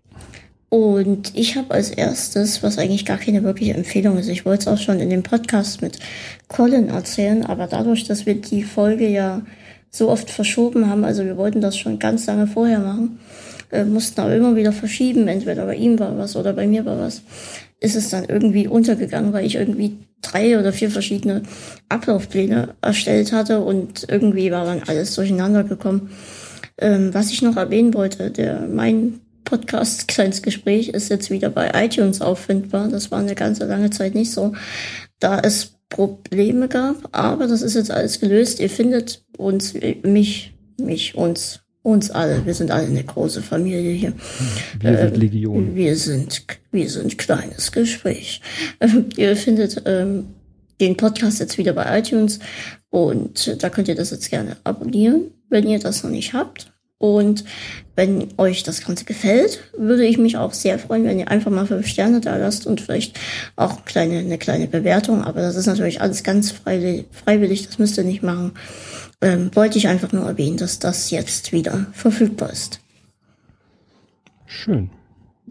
Und 0.70 1.32
ich 1.34 1.56
habe 1.56 1.72
als 1.72 1.90
erstes, 1.90 2.62
was 2.62 2.76
eigentlich 2.76 3.06
gar 3.06 3.16
keine 3.16 3.42
wirkliche 3.42 3.74
Empfehlung 3.74 4.18
ist, 4.18 4.28
ich 4.28 4.44
wollte 4.44 4.62
es 4.62 4.68
auch 4.68 4.78
schon 4.82 5.00
in 5.00 5.08
dem 5.08 5.22
Podcast 5.22 5.80
mit 5.80 5.98
Colin 6.46 6.88
erzählen, 6.88 7.44
aber 7.44 7.66
dadurch, 7.66 8.04
dass 8.04 8.26
wir 8.26 8.34
die 8.34 8.62
Folge 8.62 9.08
ja 9.08 9.42
so 9.90 10.10
oft 10.10 10.30
verschoben 10.30 10.90
haben, 10.90 11.04
also 11.04 11.24
wir 11.24 11.38
wollten 11.38 11.62
das 11.62 11.78
schon 11.78 11.98
ganz 11.98 12.26
lange 12.26 12.46
vorher 12.46 12.80
machen, 12.80 13.18
äh, 13.72 13.84
mussten 13.84 14.20
aber 14.20 14.34
immer 14.34 14.56
wieder 14.56 14.72
verschieben, 14.72 15.26
entweder 15.26 15.64
bei 15.64 15.76
ihm 15.76 15.98
war 15.98 16.18
was 16.18 16.36
oder 16.36 16.52
bei 16.52 16.66
mir 16.66 16.84
war 16.84 16.98
was, 16.98 17.22
ist 17.80 17.96
es 17.96 18.10
dann 18.10 18.26
irgendwie 18.26 18.68
untergegangen, 18.68 19.32
weil 19.32 19.46
ich 19.46 19.54
irgendwie 19.54 19.96
drei 20.22 20.58
oder 20.58 20.72
vier 20.72 20.90
verschiedene 20.90 21.42
Ablaufpläne 21.88 22.74
erstellt 22.80 23.32
hatte 23.32 23.60
und 23.60 24.06
irgendwie 24.08 24.50
war 24.50 24.64
dann 24.64 24.82
alles 24.86 25.14
durcheinander 25.14 25.64
gekommen. 25.64 26.10
Ähm, 26.78 27.12
was 27.12 27.30
ich 27.30 27.42
noch 27.42 27.56
erwähnen 27.56 27.94
wollte, 27.94 28.30
der 28.30 28.66
mein 28.68 29.20
Podcast 29.44 30.08
Kleines 30.08 30.42
Gespräch 30.42 30.90
ist 30.90 31.08
jetzt 31.08 31.30
wieder 31.30 31.48
bei 31.50 31.70
iTunes 31.74 32.20
auffindbar. 32.20 32.88
Das 32.88 33.10
war 33.10 33.20
eine 33.20 33.34
ganze 33.34 33.64
lange 33.64 33.90
Zeit 33.90 34.14
nicht 34.14 34.30
so, 34.30 34.52
da 35.20 35.40
es 35.40 35.78
Probleme 35.88 36.68
gab, 36.68 37.08
aber 37.12 37.46
das 37.46 37.62
ist 37.62 37.74
jetzt 37.74 37.90
alles 37.90 38.20
gelöst. 38.20 38.60
Ihr 38.60 38.68
findet 38.68 39.24
uns, 39.38 39.74
mich, 40.02 40.54
mich, 40.78 41.14
uns, 41.14 41.60
uns 41.88 42.10
alle. 42.10 42.44
Wir 42.46 42.54
sind 42.54 42.70
alle 42.70 42.86
eine 42.86 43.02
große 43.02 43.42
Familie 43.42 43.92
hier. 43.92 44.12
Wir 44.80 44.98
sind 44.98 45.16
Legion. 45.16 45.74
Wir 45.74 45.96
sind, 45.96 46.42
wir 46.70 46.88
sind 46.90 47.18
kleines 47.18 47.72
Gespräch. 47.72 48.40
Ähm, 48.80 49.06
ihr 49.16 49.36
findet 49.36 49.82
ähm, 49.86 50.26
den 50.80 50.96
Podcast 50.96 51.40
jetzt 51.40 51.58
wieder 51.58 51.72
bei 51.72 51.98
iTunes 51.98 52.38
und 52.90 53.62
da 53.62 53.70
könnt 53.70 53.88
ihr 53.88 53.94
das 53.94 54.10
jetzt 54.10 54.30
gerne 54.30 54.56
abonnieren, 54.64 55.30
wenn 55.48 55.66
ihr 55.66 55.78
das 55.78 56.02
noch 56.02 56.10
nicht 56.10 56.32
habt. 56.32 56.72
Und 57.00 57.44
wenn 57.94 58.26
euch 58.38 58.64
das 58.64 58.84
Ganze 58.84 59.04
gefällt, 59.04 59.60
würde 59.76 60.04
ich 60.04 60.18
mich 60.18 60.36
auch 60.36 60.52
sehr 60.52 60.80
freuen, 60.80 61.04
wenn 61.04 61.20
ihr 61.20 61.30
einfach 61.30 61.50
mal 61.50 61.66
fünf 61.66 61.86
Sterne 61.86 62.20
da 62.20 62.36
lasst 62.36 62.66
und 62.66 62.80
vielleicht 62.80 63.18
auch 63.54 63.84
kleine, 63.84 64.18
eine 64.18 64.36
kleine 64.36 64.66
Bewertung. 64.66 65.22
Aber 65.22 65.40
das 65.40 65.54
ist 65.54 65.66
natürlich 65.66 66.00
alles 66.00 66.24
ganz 66.24 66.50
freiwillig, 66.50 67.66
das 67.66 67.78
müsst 67.78 67.98
ihr 67.98 68.04
nicht 68.04 68.24
machen. 68.24 68.52
Ähm, 69.20 69.50
wollte 69.54 69.78
ich 69.78 69.88
einfach 69.88 70.12
nur 70.12 70.26
erwähnen, 70.26 70.56
dass 70.56 70.78
das 70.78 71.10
jetzt 71.10 71.52
wieder 71.52 71.86
verfügbar 71.92 72.50
ist. 72.50 72.80
Schön. 74.46 74.90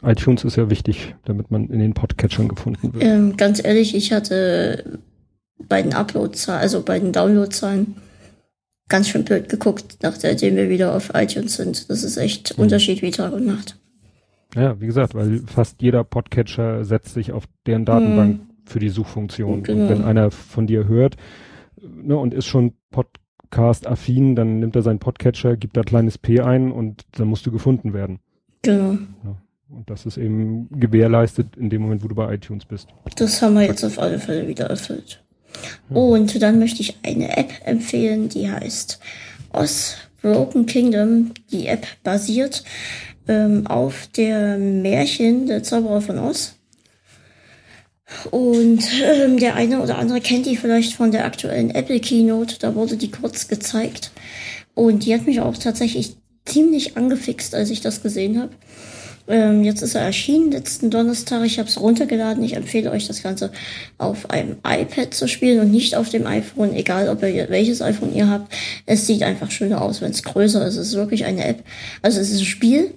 iTunes 0.04 0.44
ist 0.44 0.56
ja 0.56 0.70
wichtig, 0.70 1.16
damit 1.26 1.52
man 1.52 1.70
in 1.70 1.80
den 1.80 1.94
Podcatchern 1.94 2.48
gefunden 2.48 2.94
wird. 2.94 3.04
Ähm, 3.04 3.36
ganz 3.36 3.64
ehrlich, 3.64 3.94
ich 3.94 4.14
hatte 4.14 5.00
bei 5.68 5.82
den 5.82 5.94
Uploadzahlen, 5.94 6.62
also 6.62 6.82
bei 6.82 7.00
den 7.00 7.12
Downloadzahlen, 7.12 7.96
ganz 8.90 9.10
schön 9.10 9.26
blöd 9.26 9.50
geguckt, 9.50 9.98
nachdem 10.02 10.56
wir 10.56 10.70
wieder 10.70 10.96
auf 10.96 11.12
iTunes 11.14 11.56
sind. 11.56 11.90
Das 11.90 12.04
ist 12.04 12.18
echt 12.18 12.58
mhm. 12.58 12.64
Unterschied 12.64 13.02
wie 13.02 13.12
Tag 13.12 13.34
und 13.34 13.46
Nacht. 13.46 13.78
Ja, 14.56 14.80
wie 14.80 14.86
gesagt, 14.86 15.14
weil 15.14 15.42
fast 15.46 15.82
jeder 15.82 16.04
Podcatcher 16.04 16.86
setzt 16.86 17.14
sich 17.14 17.32
auf 17.34 17.44
deren 17.66 17.86
Datenbank 17.86 18.40
mhm. 18.40 18.50
für 18.66 18.80
die 18.80 18.90
Suchfunktion. 18.90 19.64
Genau. 19.64 19.84
Und 19.84 19.90
wenn 19.90 20.04
einer 20.04 20.32
von 20.32 20.68
dir 20.68 20.88
hört 20.88 21.18
ne, 21.82 22.16
und 22.16 22.34
ist 22.34 22.46
schon 22.46 22.74
Podcast-affin, 23.50 24.36
dann 24.36 24.60
nimmt 24.60 24.76
er 24.76 24.82
seinen 24.82 25.00
Podcatcher, 25.00 25.56
gibt 25.56 25.78
da 25.78 25.84
kleines 25.84 26.18
P 26.18 26.42
ein 26.42 26.72
und 26.72 27.06
dann 27.18 27.28
musst 27.28 27.46
du 27.46 27.52
gefunden 27.52 27.94
werden. 27.94 28.20
Genau. 28.62 28.94
Ja. 29.24 29.36
Und 29.70 29.90
das 29.90 30.06
ist 30.06 30.18
eben 30.18 30.70
gewährleistet 30.72 31.58
in 31.58 31.70
dem 31.70 31.82
Moment, 31.82 32.04
wo 32.04 32.08
du 32.08 32.16
bei 32.16 32.34
iTunes 32.34 32.66
bist. 32.66 32.88
Das 33.18 33.42
haben 33.42 33.56
wir 33.56 33.64
jetzt 33.64 33.84
auf 33.84 34.00
alle 34.00 34.18
Fälle 34.20 34.48
wieder 34.48 34.66
erfüllt. 34.68 35.22
Und 35.90 36.42
dann 36.42 36.60
möchte 36.60 36.82
ich 36.82 36.98
eine 37.04 37.36
App 37.36 37.52
empfehlen, 37.66 38.30
die 38.30 38.50
heißt 38.50 39.00
Oz 39.52 39.98
Broken 40.22 40.66
Kingdom. 40.66 41.32
Die 41.52 41.68
App 41.68 41.86
basiert 42.04 42.64
ähm, 43.28 43.68
auf 43.68 44.08
der 44.16 44.58
Märchen 44.58 45.48
Der 45.48 45.64
Zauberer 45.64 46.02
von 46.02 46.20
Oz. 46.20 46.57
Und 48.32 48.84
ähm, 49.04 49.38
der 49.38 49.56
eine 49.56 49.82
oder 49.82 49.98
andere 49.98 50.22
kennt 50.22 50.46
die 50.46 50.58
vielleicht 50.58 50.94
von 50.94 51.12
der 51.12 51.26
aktuellen 51.26 51.72
Apple 51.72 52.00
Keynote. 52.00 52.58
Da 52.60 52.74
wurde 52.76 52.98
die 52.98 53.12
kurz 53.12 53.48
gezeigt. 53.48 54.12
Und 54.76 55.06
die 55.06 55.14
hat 55.14 55.26
mich 55.26 55.42
auch 55.42 55.58
tatsächlich 55.58 56.16
ziemlich 56.46 56.96
angefixt, 56.96 57.54
als 57.54 57.70
ich 57.70 57.82
das 57.82 58.02
gesehen 58.02 58.40
habe. 58.40 58.52
Ähm, 59.28 59.64
jetzt 59.66 59.82
ist 59.82 59.96
er 59.96 60.02
erschienen, 60.02 60.52
letzten 60.52 60.90
Donnerstag. 60.90 61.44
Ich 61.46 61.60
habe 61.60 61.68
es 61.68 61.80
runtergeladen. 61.80 62.44
Ich 62.44 62.56
empfehle 62.56 62.92
euch, 62.92 63.08
das 63.08 63.24
Ganze 63.24 63.52
auf 63.98 64.30
einem 64.30 64.58
iPad 64.66 65.14
zu 65.14 65.28
spielen 65.28 65.60
und 65.60 65.72
nicht 65.72 65.96
auf 65.96 66.10
dem 66.10 66.26
iPhone, 66.26 66.74
egal 66.74 67.10
ob 67.10 67.22
ihr 67.24 67.50
welches 67.50 67.82
iPhone 67.82 68.16
ihr 68.16 68.30
habt. 68.30 68.54
Es 68.86 69.06
sieht 69.06 69.24
einfach 69.24 69.52
schöner 69.52 69.82
aus, 69.82 70.02
wenn 70.02 70.12
es 70.12 70.24
größer 70.24 70.66
ist. 70.66 70.78
Es 70.78 70.90
ist 70.90 70.96
wirklich 70.96 71.26
eine 71.26 71.46
App. 71.46 71.64
Also 72.02 72.22
es 72.22 72.32
ist 72.32 72.40
ein 72.40 72.46
Spiel. 72.46 72.94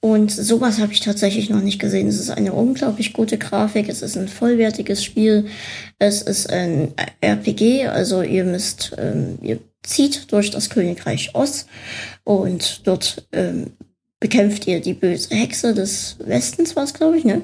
Und 0.00 0.30
sowas 0.30 0.78
habe 0.78 0.92
ich 0.92 1.00
tatsächlich 1.00 1.50
noch 1.50 1.60
nicht 1.60 1.80
gesehen. 1.80 2.06
Es 2.06 2.20
ist 2.20 2.30
eine 2.30 2.52
unglaublich 2.52 3.12
gute 3.12 3.36
Grafik. 3.36 3.88
Es 3.88 4.00
ist 4.00 4.16
ein 4.16 4.28
vollwertiges 4.28 5.02
Spiel. 5.02 5.46
Es 5.98 6.22
ist 6.22 6.50
ein 6.50 6.92
RPG. 7.20 7.86
Also 7.86 8.22
ihr 8.22 8.44
müsst, 8.44 8.94
ähm, 8.96 9.38
ihr 9.42 9.58
zieht 9.82 10.30
durch 10.30 10.50
das 10.50 10.70
Königreich 10.70 11.34
Oz 11.34 11.66
und 12.22 12.86
dort 12.86 13.26
ähm, 13.32 13.72
bekämpft 14.20 14.66
ihr 14.66 14.80
die 14.80 14.94
böse 14.94 15.34
Hexe 15.34 15.74
des 15.74 16.16
Westens, 16.20 16.76
war 16.76 16.84
es, 16.84 16.94
glaube 16.94 17.18
ich, 17.18 17.24
ne? 17.24 17.42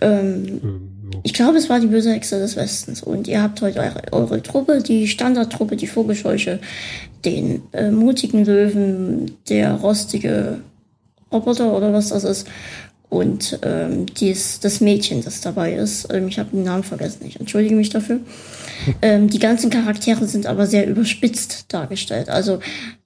Ähm, 0.00 0.60
ähm, 0.62 1.10
Ich 1.22 1.34
glaube, 1.34 1.58
es 1.58 1.68
war 1.68 1.80
die 1.80 1.86
böse 1.86 2.12
Hexe 2.12 2.38
des 2.38 2.56
Westens. 2.56 3.02
Und 3.02 3.28
ihr 3.28 3.42
habt 3.42 3.60
heute 3.60 3.80
eure, 3.80 4.12
eure 4.12 4.42
Truppe, 4.42 4.82
die 4.82 5.06
Standardtruppe, 5.08 5.76
die 5.76 5.86
Vogelscheuche, 5.86 6.60
den 7.24 7.62
äh, 7.72 7.90
mutigen 7.90 8.44
Löwen, 8.44 9.36
der 9.48 9.72
rostige 9.74 10.60
Roboter 11.34 11.76
oder 11.76 11.92
was 11.92 12.08
das 12.08 12.24
ist. 12.24 12.46
Und 13.14 13.60
ähm, 13.62 14.06
dies, 14.06 14.58
das 14.58 14.80
Mädchen, 14.80 15.22
das 15.22 15.40
dabei 15.40 15.74
ist. 15.74 16.12
Ähm, 16.12 16.26
ich 16.26 16.40
habe 16.40 16.50
den 16.50 16.64
Namen 16.64 16.82
vergessen, 16.82 17.24
ich 17.24 17.38
entschuldige 17.38 17.74
mich 17.74 17.90
dafür. 17.90 18.20
Ähm, 19.00 19.30
die 19.30 19.38
ganzen 19.38 19.70
Charaktere 19.70 20.26
sind 20.26 20.46
aber 20.46 20.66
sehr 20.66 20.86
überspitzt 20.86 21.72
dargestellt. 21.72 22.28
Also 22.28 22.58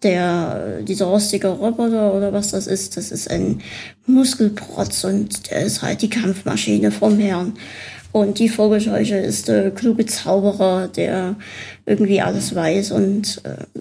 der, 0.02 0.80
dieser 0.82 1.04
rostige 1.04 1.48
Roboter 1.48 2.14
oder 2.14 2.32
was 2.32 2.50
das 2.50 2.66
ist, 2.66 2.96
das 2.96 3.12
ist 3.12 3.30
ein 3.30 3.60
Muskelprotz 4.06 5.04
und 5.04 5.50
der 5.50 5.60
ist 5.60 5.82
halt 5.82 6.02
die 6.02 6.10
Kampfmaschine 6.10 6.90
vom 6.90 7.18
Herrn. 7.18 7.52
Und 8.10 8.38
die 8.38 8.48
Vogelscheuche 8.48 9.18
ist 9.18 9.46
der 9.46 9.70
kluge 9.70 10.06
Zauberer, 10.06 10.88
der 10.88 11.36
irgendwie 11.86 12.20
alles 12.22 12.54
weiß 12.54 12.90
und 12.90 13.42
äh, 13.44 13.80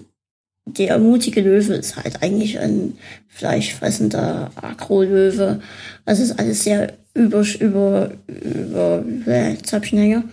der 0.76 0.98
mutige 0.98 1.40
Löwe 1.40 1.74
ist 1.74 1.96
halt 1.96 2.22
eigentlich 2.22 2.58
ein 2.58 2.94
fleischfressender 3.28 4.50
Agro-Löwe. 4.56 5.60
Also 6.04 6.22
ist 6.22 6.38
alles 6.38 6.64
sehr 6.64 6.92
über, 7.14 7.44
über, 7.60 8.12
über, 8.24 9.04
jetzt 9.50 9.72
hab 9.72 9.84
ich 9.84 9.92
länger. 9.92 10.24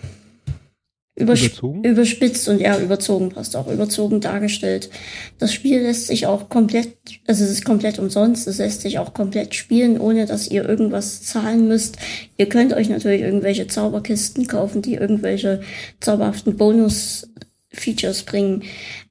Überzogen? 1.18 1.82
Überspitzt 1.82 2.46
und 2.50 2.60
ja, 2.60 2.78
überzogen 2.78 3.30
passt 3.30 3.56
auch, 3.56 3.68
überzogen 3.68 4.20
dargestellt. 4.20 4.90
Das 5.38 5.54
Spiel 5.54 5.80
lässt 5.80 6.08
sich 6.08 6.26
auch 6.26 6.50
komplett, 6.50 6.94
also 7.26 7.42
es 7.42 7.50
ist 7.50 7.64
komplett 7.64 7.98
umsonst, 7.98 8.46
es 8.46 8.58
lässt 8.58 8.82
sich 8.82 8.98
auch 8.98 9.14
komplett 9.14 9.54
spielen, 9.54 9.98
ohne 9.98 10.26
dass 10.26 10.46
ihr 10.48 10.68
irgendwas 10.68 11.22
zahlen 11.22 11.68
müsst. 11.68 11.96
Ihr 12.36 12.50
könnt 12.50 12.74
euch 12.74 12.90
natürlich 12.90 13.22
irgendwelche 13.22 13.66
Zauberkisten 13.66 14.46
kaufen, 14.46 14.82
die 14.82 14.94
irgendwelche 14.94 15.62
zauberhaften 16.00 16.58
Bonus-Features 16.58 18.24
bringen. 18.24 18.64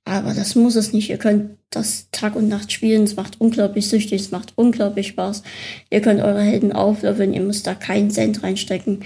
Aber 0.05 0.35
das 0.35 0.53
muss 0.53 0.75
es 0.75 0.93
nicht. 0.93 1.09
Ihr 1.09 1.17
könnt 1.17 1.57
das 1.71 2.07
Tag 2.11 2.35
und 2.35 2.47
Nacht 2.47 2.71
spielen. 2.71 3.03
Es 3.03 3.15
macht 3.15 3.41
unglaublich 3.41 3.87
süchtig. 3.89 4.21
Es 4.21 4.31
macht 4.31 4.53
unglaublich 4.55 5.07
Spaß. 5.07 5.41
Ihr 5.89 6.01
könnt 6.01 6.21
eure 6.21 6.41
Helden 6.41 6.71
auflöffeln. 6.71 7.33
Ihr 7.33 7.41
müsst 7.41 7.65
da 7.65 7.73
keinen 7.73 8.11
Cent 8.11 8.43
reinstecken. 8.43 8.99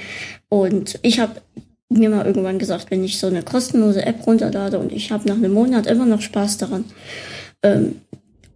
Und 0.50 1.00
ich 1.02 1.22
habe 1.22 1.42
mir 1.88 2.10
mal 2.10 2.26
irgendwann 2.26 2.60
gesagt, 2.60 2.92
wenn 2.92 3.04
ich 3.04 3.18
so 3.18 3.28
eine 3.28 3.44
kostenlose 3.44 4.06
App 4.06 4.28
runterlade 4.28 4.78
und 4.78 4.92
ich 4.92 5.12
habe 5.12 5.28
nach 5.28 5.38
einem 5.38 5.54
Monat 5.54 5.88
immer 5.88 6.06
noch 6.06 6.22
Spaß 6.22 6.58
daran. 6.58 6.84
Ähm, 7.64 7.96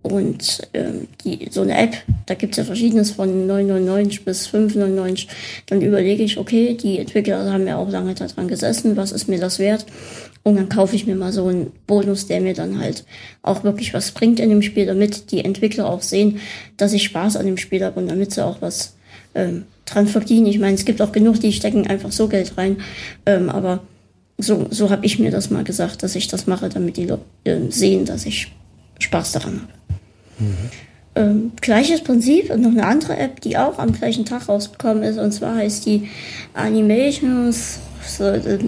und 0.03 0.67
ähm, 0.73 1.07
die, 1.23 1.47
so 1.49 1.61
eine 1.61 1.77
App, 1.77 1.95
da 2.25 2.35
gibt's 2.35 2.57
ja 2.57 2.65
verschiedenes 2.65 3.11
von 3.11 3.49
9,99 3.49 4.25
bis 4.25 4.47
5,99. 4.49 5.27
Dann 5.67 5.81
überlege 5.81 6.23
ich, 6.23 6.37
okay, 6.37 6.75
die 6.75 6.99
Entwickler 6.99 7.51
haben 7.51 7.65
ja 7.65 7.77
auch 7.77 7.89
lange 7.89 8.13
daran 8.13 8.49
gesessen, 8.49 8.97
was 8.97 9.13
ist 9.13 9.29
mir 9.29 9.39
das 9.39 9.59
wert? 9.59 9.85
Und 10.43 10.55
dann 10.55 10.67
kaufe 10.67 10.95
ich 10.95 11.07
mir 11.07 11.15
mal 11.15 11.31
so 11.31 11.47
einen 11.47 11.71
Bonus, 11.87 12.27
der 12.27 12.41
mir 12.41 12.53
dann 12.53 12.79
halt 12.79 13.05
auch 13.41 13.63
wirklich 13.63 13.93
was 13.93 14.11
bringt 14.11 14.41
in 14.41 14.49
dem 14.49 14.61
Spiel, 14.61 14.85
damit 14.85 15.31
die 15.31 15.43
Entwickler 15.43 15.89
auch 15.89 16.01
sehen, 16.01 16.39
dass 16.75 16.91
ich 16.91 17.03
Spaß 17.03 17.37
an 17.37 17.45
dem 17.45 17.57
Spiel 17.57 17.83
habe 17.83 17.99
und 17.99 18.09
damit 18.09 18.33
sie 18.33 18.45
auch 18.45 18.61
was 18.61 18.95
ähm, 19.35 19.63
dran 19.85 20.07
verdienen. 20.07 20.47
Ich 20.47 20.59
meine, 20.59 20.75
es 20.75 20.83
gibt 20.83 21.01
auch 21.01 21.13
genug, 21.13 21.39
die 21.39 21.53
stecken 21.53 21.87
einfach 21.87 22.11
so 22.11 22.27
Geld 22.27 22.57
rein. 22.57 22.77
Ähm, 23.25 23.49
aber 23.49 23.83
so, 24.37 24.67
so 24.69 24.89
habe 24.89 25.05
ich 25.05 25.17
mir 25.17 25.31
das 25.31 25.49
mal 25.49 25.63
gesagt, 25.63 26.03
dass 26.03 26.15
ich 26.15 26.27
das 26.27 26.45
mache, 26.45 26.67
damit 26.67 26.97
die 26.97 27.05
Leute 27.05 27.23
äh, 27.45 27.59
sehen, 27.69 28.03
dass 28.03 28.25
ich 28.25 28.51
Spaß 28.99 29.31
daran 29.31 29.61
habe. 29.61 29.73
Mhm. 30.39 30.55
Ähm, 31.15 31.51
gleiches 31.61 32.01
Prinzip 32.01 32.49
und 32.49 32.61
noch 32.61 32.71
eine 32.71 32.85
andere 32.85 33.15
App, 33.15 33.39
die 33.41 33.55
auch 33.55 33.77
am 33.77 33.93
gleichen 33.93 34.25
Tag 34.25 34.49
rausgekommen 34.49 35.03
ist, 35.03 35.19
und 35.19 35.31
zwar 35.31 35.55
heißt 35.55 35.85
die 35.85 36.09
Animations 36.55 37.79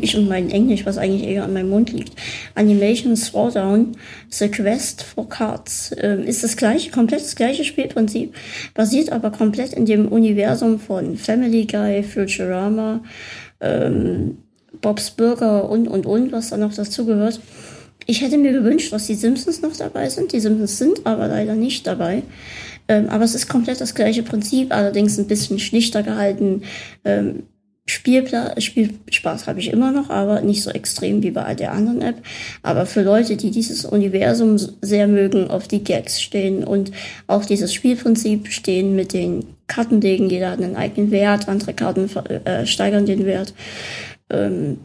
ich 0.02 0.16
und 0.18 0.28
mein 0.28 0.50
Englisch, 0.50 0.86
was 0.86 0.98
eigentlich 0.98 1.24
eher 1.24 1.44
an 1.44 1.54
meinem 1.54 1.70
Mund 1.70 1.92
liegt. 1.92 2.14
Animation 2.56 3.16
Throwdown, 3.16 3.98
The 4.30 4.50
Quest 4.50 5.04
for 5.04 5.28
Cards, 5.30 5.96
ähm, 6.00 6.24
ist 6.24 6.44
das 6.44 6.58
gleiche, 6.58 6.92
komplett 6.92 7.22
das 7.22 7.36
gleiche 7.36 7.64
Spielprinzip, 7.64 8.34
basiert 8.74 9.12
aber 9.12 9.32
komplett 9.32 9.74
in 9.74 9.86
dem 9.86 10.08
Universum 10.08 10.80
von 10.80 11.18
Family 11.18 11.66
Guy, 11.66 12.04
Futurama, 12.04 13.02
ähm, 13.62 14.38
Bob's 14.82 15.12
Burger 15.12 15.70
und, 15.70 15.88
und, 15.88 16.06
und, 16.06 16.32
was 16.32 16.50
da 16.50 16.58
noch 16.58 16.74
dazugehört. 16.74 17.40
Ich 18.08 18.22
hätte 18.22 18.38
mir 18.38 18.52
gewünscht, 18.52 18.94
dass 18.94 19.08
die 19.08 19.16
Simpsons 19.16 19.62
noch 19.62 19.76
dabei 19.76 20.10
sind. 20.10 20.32
Die 20.32 20.40
Simpsons 20.40 20.78
sind 20.78 21.06
aber 21.06 21.28
leider 21.28 21.56
nicht 21.56 21.88
dabei. 21.88 22.22
Ähm, 22.88 23.10
aber 23.10 23.24
es 23.24 23.34
ist 23.34 23.50
komplett 23.50 23.82
das 23.82 23.96
gleiche 23.96 24.22
Prinzip, 24.22 24.72
allerdings 24.72 25.18
ein 25.18 25.28
bisschen 25.28 25.58
schlichter 25.58 26.04
gehalten. 26.04 26.62
Ähm, 27.04 27.44
Spielpla 27.88 28.60
Spielspaß 28.60 29.46
habe 29.46 29.60
ich 29.60 29.72
immer 29.72 29.92
noch, 29.92 30.10
aber 30.10 30.42
nicht 30.42 30.64
so 30.64 30.72
extrem 30.72 31.22
wie 31.22 31.30
bei 31.30 31.54
der 31.54 31.72
anderen 31.72 32.02
App. 32.02 32.16
Aber 32.64 32.88
für 32.88 33.04
Leute, 33.04 33.38
die 33.38 33.52
dieses 33.52 33.86
Universum 33.86 34.58
sehr 34.82 35.08
mögen, 35.08 35.52
auf 35.52 35.68
die 35.68 35.84
Gags 35.84 36.20
stehen 36.20 36.64
und 36.64 36.92
auch 37.28 37.46
dieses 37.46 37.74
Spielprinzip 37.76 38.48
stehen 38.48 38.96
mit 38.96 39.14
den 39.14 39.46
Kartenlegen, 39.68 40.32
jeder 40.32 40.52
hat 40.52 40.62
einen 40.62 40.76
eigenen 40.76 41.12
Wert, 41.12 41.48
andere 41.48 41.76
Karten 41.76 42.10
äh, 42.46 42.66
steigern 42.66 43.06
den 43.06 43.26
Wert. 43.26 43.54
Ähm, 44.32 44.80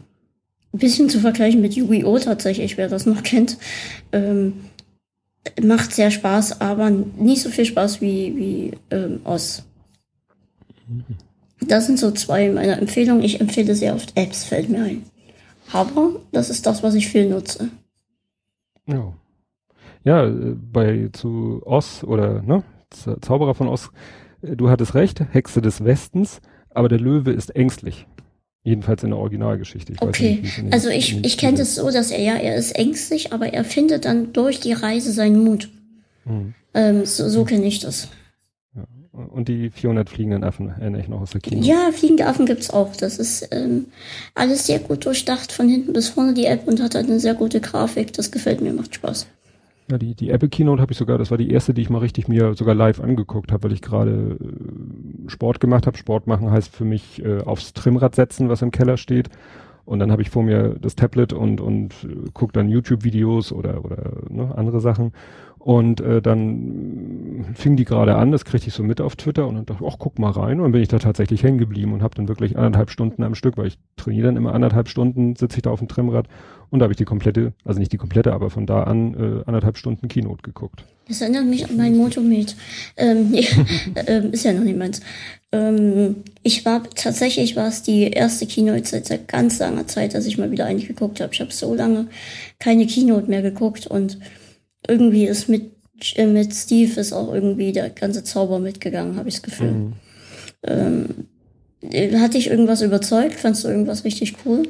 bisschen 0.71 1.09
zu 1.09 1.19
vergleichen 1.19 1.59
mit 1.59 1.73
Yu-Gi-Oh! 1.73 2.19
tatsächlich, 2.19 2.77
wer 2.77 2.87
das 2.87 3.07
noch 3.07 3.23
kennt. 3.23 3.57
Ähm, 4.11 4.53
macht 5.59 5.91
sehr 5.91 6.11
Spaß, 6.11 6.61
aber 6.61 6.91
nicht 6.91 7.41
so 7.41 7.49
viel 7.49 7.65
Spaß 7.65 7.99
wie, 7.99 8.35
wie 8.37 8.71
ähm, 8.91 9.21
Oz. 9.23 9.63
Mhm. 10.87 11.30
Das 11.67 11.85
sind 11.85 11.99
so 11.99 12.11
zwei 12.11 12.49
meiner 12.49 12.79
Empfehlungen. 12.79 13.23
Ich 13.23 13.39
empfehle 13.39 13.75
sehr 13.75 13.95
oft 13.95 14.17
Apps, 14.17 14.43
fällt 14.43 14.69
mir 14.69 14.83
ein. 14.83 15.03
Aber 15.71 16.19
das 16.31 16.49
ist 16.49 16.65
das, 16.65 16.83
was 16.83 16.95
ich 16.95 17.07
viel 17.07 17.29
nutze. 17.29 17.69
Ja. 18.87 19.13
Ja, 20.03 20.25
äh, 20.25 20.55
bei 20.55 21.09
zu 21.13 21.61
Oz 21.65 22.03
oder 22.03 22.41
ne, 22.41 22.63
Zauberer 23.21 23.53
von 23.53 23.67
Oz, 23.67 23.91
äh, 24.41 24.55
du 24.55 24.69
hattest 24.69 24.95
recht, 24.95 25.23
Hexe 25.31 25.61
des 25.61 25.83
Westens, 25.83 26.41
aber 26.71 26.89
der 26.89 26.99
Löwe 26.99 27.31
ist 27.31 27.55
ängstlich. 27.55 28.07
Jedenfalls 28.63 29.03
in 29.03 29.09
der 29.09 29.17
Originalgeschichte. 29.17 29.93
Ich 29.93 30.01
okay, 30.01 30.39
nicht, 30.41 30.71
also 30.71 30.89
ich, 30.89 31.23
ich 31.25 31.37
kenne 31.39 31.57
das 31.57 31.75
so, 31.75 31.89
dass 31.89 32.11
er 32.11 32.21
ja, 32.21 32.35
er 32.35 32.55
ist 32.55 32.73
ängstlich, 32.77 33.33
aber 33.33 33.53
er 33.53 33.63
findet 33.63 34.05
dann 34.05 34.33
durch 34.33 34.59
die 34.59 34.73
Reise 34.73 35.11
seinen 35.11 35.43
Mut. 35.43 35.69
Mhm. 36.25 36.53
Ähm, 36.75 37.05
so 37.05 37.27
so 37.27 37.43
kenne 37.43 37.65
ich 37.65 37.79
das. 37.79 38.09
Und 39.13 39.49
die 39.49 39.69
400 39.69 40.09
fliegenden 40.09 40.45
Affen 40.45 40.69
erinnere 40.69 41.01
ich 41.01 41.09
noch 41.09 41.19
aus 41.19 41.31
der 41.31 41.41
Kino. 41.41 41.61
Ja, 41.61 41.91
fliegende 41.91 42.27
Affen 42.27 42.45
gibt's 42.45 42.69
auch. 42.69 42.95
Das 42.95 43.19
ist 43.19 43.49
ähm, 43.51 43.87
alles 44.35 44.67
sehr 44.67 44.79
gut 44.79 45.05
durchdacht 45.05 45.51
von 45.51 45.67
hinten 45.67 45.91
bis 45.91 46.09
vorne 46.09 46.33
die 46.33 46.45
App 46.45 46.65
und 46.65 46.81
hat 46.81 46.95
halt 46.95 47.07
eine 47.07 47.19
sehr 47.19 47.33
gute 47.33 47.59
Grafik. 47.59 48.13
Das 48.13 48.31
gefällt 48.31 48.61
mir, 48.61 48.71
macht 48.71 48.95
Spaß. 48.95 49.27
Ja, 49.89 49.97
die, 49.97 50.15
die 50.15 50.29
Apple 50.29 50.47
Keynote 50.47 50.81
habe 50.81 50.93
ich 50.93 50.97
sogar, 50.97 51.17
das 51.17 51.31
war 51.31 51.37
die 51.37 51.51
erste, 51.51 51.73
die 51.73 51.81
ich 51.81 51.89
mal 51.89 51.99
richtig 51.99 52.29
mir 52.29 52.53
sogar 52.53 52.73
live 52.73 53.01
angeguckt 53.01 53.51
habe, 53.51 53.63
weil 53.63 53.73
ich 53.73 53.81
gerade 53.81 54.37
äh, 54.39 55.29
Sport 55.29 55.59
gemacht 55.59 55.87
habe. 55.87 55.97
Sport 55.97 56.27
machen 56.27 56.49
heißt 56.49 56.73
für 56.73 56.85
mich 56.85 57.21
äh, 57.21 57.41
aufs 57.41 57.73
Trimrad 57.73 58.15
setzen, 58.15 58.47
was 58.47 58.61
im 58.61 58.71
Keller 58.71 58.95
steht. 58.95 59.29
Und 59.83 59.99
dann 59.99 60.09
habe 60.09 60.21
ich 60.21 60.29
vor 60.29 60.43
mir 60.43 60.77
das 60.79 60.95
Tablet 60.95 61.33
und, 61.33 61.59
und 61.59 61.93
äh, 62.05 62.29
gucke 62.33 62.53
dann 62.53 62.69
YouTube-Videos 62.69 63.51
oder, 63.51 63.83
oder 63.83 64.13
ne, 64.29 64.55
andere 64.55 64.79
Sachen. 64.79 65.11
Und 65.63 66.01
äh, 66.01 66.23
dann 66.23 67.45
fing 67.53 67.75
die 67.75 67.85
gerade 67.85 68.15
an, 68.15 68.31
das 68.31 68.45
kriegte 68.45 68.67
ich 68.67 68.73
so 68.73 68.81
mit 68.81 68.99
auf 68.99 69.15
Twitter 69.15 69.47
und 69.47 69.55
dann 69.55 69.65
dachte 69.67 69.83
ich, 69.83 69.91
ach, 69.93 69.97
guck 69.99 70.17
mal 70.17 70.31
rein. 70.31 70.57
Und 70.57 70.63
dann 70.63 70.71
bin 70.71 70.81
ich 70.81 70.87
da 70.87 70.97
tatsächlich 70.97 71.43
hängen 71.43 71.59
geblieben 71.59 71.93
und 71.93 72.01
habe 72.01 72.15
dann 72.15 72.27
wirklich 72.27 72.57
anderthalb 72.57 72.89
Stunden 72.89 73.21
am 73.21 73.35
Stück, 73.35 73.57
weil 73.57 73.67
ich 73.67 73.77
trainiere 73.95 74.27
dann 74.27 74.37
immer 74.37 74.55
anderthalb 74.55 74.89
Stunden, 74.89 75.35
sitze 75.35 75.57
ich 75.57 75.61
da 75.61 75.69
auf 75.69 75.77
dem 75.77 75.87
Trimrad 75.87 76.27
und 76.71 76.79
da 76.79 76.85
habe 76.85 76.93
ich 76.93 76.97
die 76.97 77.05
komplette, 77.05 77.53
also 77.63 77.79
nicht 77.79 77.91
die 77.91 77.97
komplette, 77.97 78.33
aber 78.33 78.49
von 78.49 78.65
da 78.65 78.83
an 78.83 79.13
äh, 79.13 79.43
anderthalb 79.45 79.77
Stunden 79.77 80.07
Keynote 80.07 80.41
geguckt. 80.41 80.83
Das 81.07 81.21
erinnert 81.21 81.45
mich 81.45 81.69
an 81.69 81.77
mein 81.77 81.95
Motomed. 81.95 82.55
Ähm, 82.97 83.33
äh, 83.95 84.27
ist 84.29 84.45
ja 84.45 84.53
noch 84.53 84.63
meins. 84.63 85.01
Ähm, 85.51 86.15
ich 86.41 86.65
war 86.65 86.81
tatsächlich 86.95 87.57
war 87.57 87.67
es 87.67 87.83
die 87.83 88.03
erste 88.03 88.47
Keynote 88.47 88.85
seit, 88.85 89.05
seit 89.05 89.27
ganz 89.27 89.59
langer 89.59 89.85
Zeit, 89.85 90.15
dass 90.15 90.25
ich 90.25 90.37
mal 90.37 90.49
wieder 90.49 90.65
eigentlich 90.65 90.87
geguckt 90.87 91.19
habe. 91.19 91.33
Ich 91.33 91.41
habe 91.41 91.51
so 91.51 91.75
lange 91.75 92.07
keine 92.57 92.87
Keynote 92.87 93.29
mehr 93.29 93.41
geguckt 93.41 93.85
und 93.85 94.17
irgendwie 94.87 95.25
ist 95.25 95.49
mit, 95.49 95.71
äh, 96.15 96.25
mit 96.25 96.53
Steve 96.53 96.99
ist 96.99 97.13
auch 97.13 97.33
irgendwie 97.33 97.71
der 97.71 97.89
ganze 97.89 98.23
Zauber 98.23 98.59
mitgegangen, 98.59 99.15
habe 99.15 99.29
ich 99.29 99.35
das 99.35 99.43
Gefühl. 99.43 99.71
Mhm. 99.71 99.93
Ähm, 100.63 101.07
hat 102.19 102.35
dich 102.35 102.49
irgendwas 102.49 102.81
überzeugt? 102.81 103.35
Fandst 103.35 103.63
du 103.63 103.67
irgendwas 103.67 104.03
richtig 104.05 104.35
cool? 104.45 104.63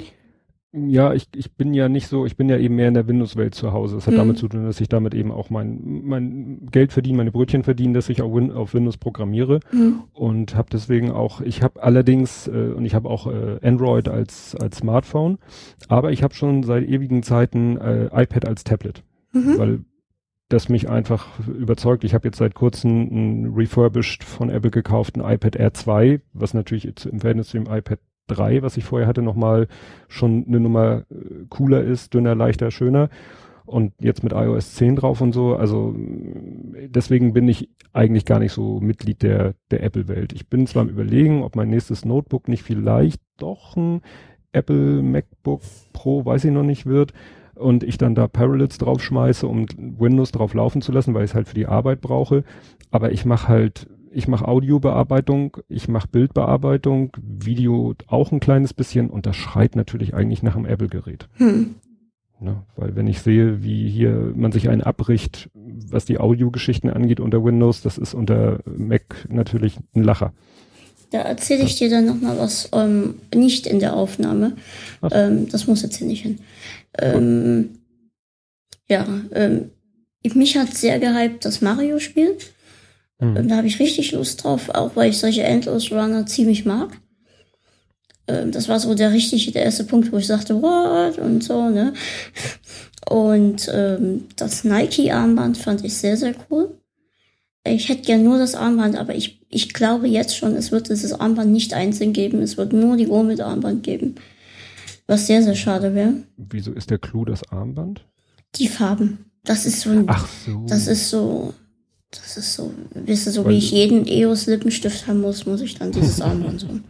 Ja, 0.74 1.14
ich, 1.14 1.28
ich 1.36 1.54
bin 1.58 1.74
ja 1.74 1.90
nicht 1.90 2.08
so, 2.08 2.26
ich 2.26 2.38
bin 2.38 2.48
ja 2.48 2.58
eben 2.58 2.78
mehr 2.78 2.88
in 2.88 2.94
der 2.94 3.06
Windows-Welt 3.06 3.54
zu 3.54 3.74
Hause. 3.74 3.98
Es 3.98 4.08
hat 4.08 4.14
mhm. 4.14 4.20
damit 4.20 4.38
zu 4.38 4.48
tun, 4.48 4.64
dass 4.64 4.80
ich 4.80 4.88
damit 4.88 5.14
eben 5.14 5.30
auch 5.30 5.50
mein, 5.50 6.02
mein 6.06 6.68
Geld 6.72 6.94
verdiene, 6.94 7.18
meine 7.18 7.32
Brötchen 7.32 7.64
verdiene, 7.64 7.94
dass 7.94 8.08
ich 8.08 8.22
auch 8.22 8.34
Win 8.34 8.54
auf 8.54 8.74
Windows 8.74 8.96
programmiere 8.96 9.60
mhm. 9.74 10.04
und 10.14 10.56
habe 10.56 10.70
deswegen 10.72 11.12
auch, 11.12 11.42
ich 11.42 11.62
habe 11.62 11.84
allerdings 11.84 12.48
äh, 12.48 12.72
und 12.74 12.86
ich 12.86 12.96
habe 12.96 13.10
auch 13.10 13.28
äh, 13.28 13.60
Android 13.62 14.08
als 14.08 14.56
als 14.56 14.78
Smartphone, 14.78 15.40
aber 15.90 16.14
ich 16.14 16.24
habe 16.24 16.34
schon 16.34 16.64
seit 16.64 16.88
ewigen 16.88 17.22
Zeiten 17.22 17.76
äh, 17.76 18.06
iPad 18.06 18.48
als 18.48 18.64
Tablet, 18.64 19.04
mhm. 19.34 19.58
weil 19.58 19.80
das 20.52 20.70
mich 20.70 20.90
einfach 20.90 21.28
überzeugt. 21.48 22.04
Ich 22.04 22.14
habe 22.14 22.28
jetzt 22.28 22.38
seit 22.38 22.56
kurzem 22.56 23.08
ein 23.12 23.54
refurbished 23.56 24.24
von 24.24 24.50
Apple 24.50 24.72
gekauften 24.72 25.24
iPad 25.24 25.56
Air 25.56 25.74
2, 25.74 26.20
was 26.34 26.54
natürlich 26.54 27.06
im 27.06 27.20
Verhältnis 27.22 27.50
zu 27.50 27.58
dem 27.58 27.72
iPad 27.72 28.00
3, 28.28 28.62
was 28.62 28.78
ich 28.78 28.84
vorher 28.84 29.08
hatte, 29.08 29.22
nochmal 29.22 29.68
schon 30.08 30.46
eine 30.48 30.60
Nummer 30.60 31.06
äh, 31.10 31.46
cooler 31.50 31.84
ist, 31.84 32.14
dünner, 32.14 32.36
leichter, 32.36 32.70
schöner. 32.70 33.10
Und 33.66 33.94
jetzt 34.02 34.24
mit 34.24 34.34
iOS 34.34 34.76
10 34.76 34.98
drauf 34.98 35.22
und 35.22 35.32
so. 35.32 35.56
Also 35.56 35.96
deswegen 35.98 37.32
bin 37.32 37.48
ich 37.48 37.70
eigentlich 37.94 38.26
gar 38.26 38.40
nicht 38.40 38.52
so 38.52 38.82
Mitglied 38.82 39.22
der, 39.24 39.54
der 39.70 39.84
Apple-Welt. 39.84 40.34
Ich 40.34 40.50
bin 40.50 40.68
zwar 40.68 40.82
am 40.82 40.90
überlegen, 40.90 41.44
ob 41.44 41.56
mein 41.56 41.70
nächstes 41.70 42.04
Notebook 42.04 42.50
nicht 42.50 42.64
vielleicht 42.64 43.22
doch 43.38 43.78
ein 43.78 44.02
Apple 44.52 45.02
MacBook 45.02 45.62
Pro, 45.94 46.26
weiß 46.26 46.44
ich 46.44 46.52
noch 46.52 46.64
nicht 46.64 46.86
wird 46.86 47.14
und 47.62 47.84
ich 47.84 47.98
dann 47.98 48.16
da 48.16 48.28
Parallels 48.28 48.78
draufschmeiße, 48.78 49.48
um 49.48 49.66
Windows 49.78 50.32
drauf 50.32 50.54
laufen 50.54 50.82
zu 50.82 50.92
lassen, 50.92 51.14
weil 51.14 51.24
ich 51.24 51.32
es 51.32 51.36
halt 51.36 51.48
für 51.48 51.56
die 51.56 51.68
Arbeit 51.68 52.02
brauche. 52.02 52.44
Aber 52.90 53.12
ich 53.12 53.26
mache 53.26 53.48
halt, 53.48 53.88
ich 54.12 54.28
mache 54.28 54.48
Audiobearbeitung, 54.48 55.58
ich 55.70 55.88
mache 55.88 56.08
Bildbearbeitung, 56.08 57.16
Video 57.22 57.94
auch 58.08 58.32
ein 58.32 58.40
kleines 58.40 58.74
bisschen 58.74 59.10
und 59.10 59.26
das 59.26 59.36
schreit 59.36 59.76
natürlich 59.76 60.14
eigentlich 60.14 60.44
nach 60.44 60.56
einem 60.56 60.66
Apple-Gerät. 60.66 61.30
Hm. 61.36 61.76
Ne, 62.44 62.64
weil 62.76 62.96
wenn 62.96 63.06
ich 63.06 63.22
sehe, 63.22 63.64
wie 63.64 63.88
hier 63.88 64.34
man 64.36 64.52
sich 64.52 64.68
einen 64.68 64.82
abbricht, 64.82 65.52
was 65.54 66.06
die 66.06 66.20
Audiogeschichten 66.20 66.90
angeht 66.90 67.20
unter 67.20 67.44
Windows, 67.44 67.84
das 67.84 68.00
ist 68.00 68.16
unter 68.16 68.62
Mac 68.66 69.28
natürlich 69.30 69.78
ein 69.96 70.04
Lacher. 70.04 70.34
Da 71.12 71.20
erzähle 71.20 71.64
ich 71.64 71.76
dir 71.78 71.90
dann 71.90 72.06
nochmal 72.06 72.40
was, 72.40 72.70
ähm, 72.74 73.16
nicht 73.36 73.68
in 73.68 73.80
der 73.80 73.96
Aufnahme. 73.96 74.54
Ähm, 75.12 75.50
das 75.50 75.68
muss 75.68 75.84
jetzt 75.84 75.98
hier 75.98 76.08
nicht 76.08 76.24
hin. 76.24 76.40
Ähm, 76.98 77.80
ja, 78.90 79.08
ähm, 79.34 79.72
mich 80.34 80.58
hat 80.58 80.74
sehr 80.74 81.00
gehypt 81.00 81.46
das 81.46 81.62
Mario-Spiel. 81.62 82.38
Mhm. 83.20 83.48
Da 83.48 83.58
habe 83.58 83.68
ich 83.68 83.80
richtig 83.80 84.12
Lust 84.12 84.44
drauf, 84.44 84.70
auch 84.70 84.96
weil 84.96 85.12
ich 85.12 85.18
solche 85.18 85.44
Endless 85.44 85.92
Runner 85.92 86.26
ziemlich 86.26 86.66
mag. 86.66 86.90
Ähm, 88.28 88.52
das 88.52 88.68
war 88.68 88.80
so 88.80 88.94
der 88.96 89.12
richtige, 89.12 89.52
der 89.52 89.64
erste 89.64 89.84
Punkt, 89.84 90.12
wo 90.12 90.18
ich 90.18 90.28
sagte, 90.28 90.62
what? 90.62 91.18
Und 91.18 91.44
so, 91.44 91.70
ne? 91.70 91.94
Und 93.10 93.70
ähm, 93.74 94.26
das 94.36 94.64
Nike-Armband 94.64 95.58
fand 95.58 95.84
ich 95.84 95.96
sehr, 95.96 96.18
sehr 96.18 96.36
cool. 96.50 96.78
Ich 97.64 97.90
hätte 97.90 98.04
gern 98.04 98.24
nur 98.24 98.40
das 98.40 98.56
Armband, 98.56 98.96
aber 98.96 99.16
ich, 99.16 99.42
ich 99.50 99.74
glaube 99.74 100.08
jetzt 100.08 100.36
schon, 100.36 100.56
es 100.56 100.72
wird 100.72 100.90
dieses 100.90 101.14
Armband 101.14 101.52
nicht 101.52 101.74
einzeln 101.74 102.12
geben. 102.14 102.42
Es 102.42 102.58
wird 102.58 102.74
nur 102.74 102.98
die 102.98 103.08
Uhr 103.08 103.24
mit 103.24 103.40
Armband 103.40 103.84
geben. 103.84 104.16
Was 105.12 105.28
sehr, 105.28 105.44
sehr 105.44 105.56
schade 105.56 105.94
wäre. 105.94 106.14
Wieso 106.38 106.72
ist 106.72 106.90
der 106.90 106.98
Clou 106.98 107.26
das 107.26 107.44
Armband? 107.52 108.06
Die 108.56 108.70
Farben. 108.70 109.26
Das 109.44 109.66
ist 109.66 109.82
so 109.82 109.90
ein, 109.90 110.06
Ach 110.08 110.26
so. 110.46 110.66
Das 110.70 110.88
ist 110.88 111.10
so, 111.10 111.54
das 112.12 112.38
ist 112.38 112.54
so, 112.54 112.72
wisst 112.94 113.28
ihr, 113.28 113.34
so 113.34 113.44
Weil 113.44 113.52
wie 113.52 113.58
ich 113.58 113.72
jeden 113.72 114.08
EOS 114.08 114.46
Lippenstift 114.46 115.08
haben 115.08 115.20
muss, 115.20 115.46
muss 115.46 115.60
ich 115.60 115.76
dann 115.76 115.92
dieses 115.92 116.22
Armband 116.22 116.66
haben. 116.66 116.86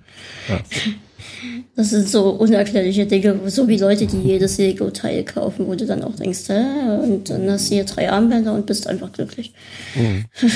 Das 1.76 1.90
sind 1.90 2.08
so 2.08 2.30
unerklärliche 2.30 3.08
Dinge, 3.08 3.40
so 3.50 3.68
wie 3.68 3.78
Leute, 3.80 4.06
die 4.06 4.22
jedes 4.22 4.60
Lego-Teil 4.60 5.26
kaufen, 5.26 5.66
wo 5.66 5.74
du 5.74 5.88
dann 5.88 6.04
auch 6.04 6.16
denkst, 6.16 6.48
hä? 6.48 7.00
und 7.02 7.28
dann 7.28 7.50
hast 7.50 7.72
du 7.72 7.74
hier 7.74 7.86
drei 7.86 8.12
Armbänder 8.12 8.54
und 8.54 8.68
bist 8.68 8.86
einfach 8.86 9.12
glücklich. 9.12 9.52
Mhm. 9.96 10.26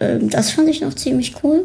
Ähm, 0.00 0.30
das 0.30 0.52
fand 0.52 0.68
ich 0.68 0.80
noch 0.80 0.94
ziemlich 0.94 1.42
cool. 1.42 1.64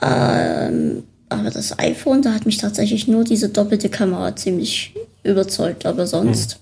Ähm, 0.00 1.02
aber 1.38 1.50
das 1.50 1.78
iPhone, 1.78 2.22
da 2.22 2.32
hat 2.32 2.46
mich 2.46 2.58
tatsächlich 2.58 3.08
nur 3.08 3.24
diese 3.24 3.48
doppelte 3.48 3.88
Kamera 3.88 4.34
ziemlich 4.36 4.94
überzeugt, 5.22 5.86
aber 5.86 6.06
sonst. 6.06 6.60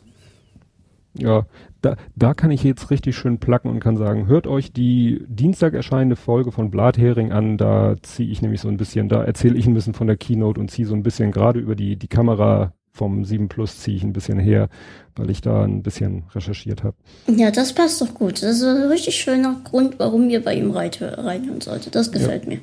Hm. 1.14 1.26
Ja, 1.26 1.46
da, 1.82 1.96
da 2.16 2.32
kann 2.32 2.50
ich 2.50 2.62
jetzt 2.62 2.90
richtig 2.90 3.16
schön 3.16 3.38
placken 3.38 3.70
und 3.70 3.80
kann 3.80 3.96
sagen, 3.96 4.26
hört 4.26 4.46
euch 4.46 4.72
die 4.72 5.24
Dienstag 5.28 5.74
erscheinende 5.74 6.16
Folge 6.16 6.52
von 6.52 6.70
Blathering 6.70 7.32
an, 7.32 7.58
da 7.58 7.96
ziehe 8.02 8.30
ich 8.30 8.40
nämlich 8.40 8.60
so 8.60 8.68
ein 8.68 8.76
bisschen, 8.76 9.08
da 9.08 9.22
erzähle 9.22 9.58
ich 9.58 9.66
ein 9.66 9.74
bisschen 9.74 9.94
von 9.94 10.06
der 10.06 10.16
Keynote 10.16 10.60
und 10.60 10.70
ziehe 10.70 10.86
so 10.86 10.94
ein 10.94 11.02
bisschen 11.02 11.32
gerade 11.32 11.58
über 11.60 11.74
die, 11.74 11.96
die 11.96 12.08
Kamera 12.08 12.72
vom 12.92 13.24
7 13.24 13.48
Plus 13.48 13.78
ziehe 13.78 13.96
ich 13.96 14.02
ein 14.02 14.12
bisschen 14.12 14.38
her, 14.38 14.68
weil 15.16 15.30
ich 15.30 15.40
da 15.40 15.64
ein 15.64 15.82
bisschen 15.82 16.24
recherchiert 16.34 16.84
habe. 16.84 16.96
Ja, 17.26 17.50
das 17.50 17.72
passt 17.72 18.00
doch 18.02 18.12
gut. 18.12 18.42
Das 18.42 18.58
ist 18.58 18.62
ein 18.62 18.88
richtig 18.88 19.16
schöner 19.16 19.60
Grund, 19.64 19.98
warum 19.98 20.28
ihr 20.28 20.44
bei 20.44 20.54
ihm 20.54 20.70
reinhören 20.70 21.60
solltet. 21.60 21.94
Das 21.94 22.12
gefällt 22.12 22.44
ja. 22.44 22.50
mir. 22.50 22.58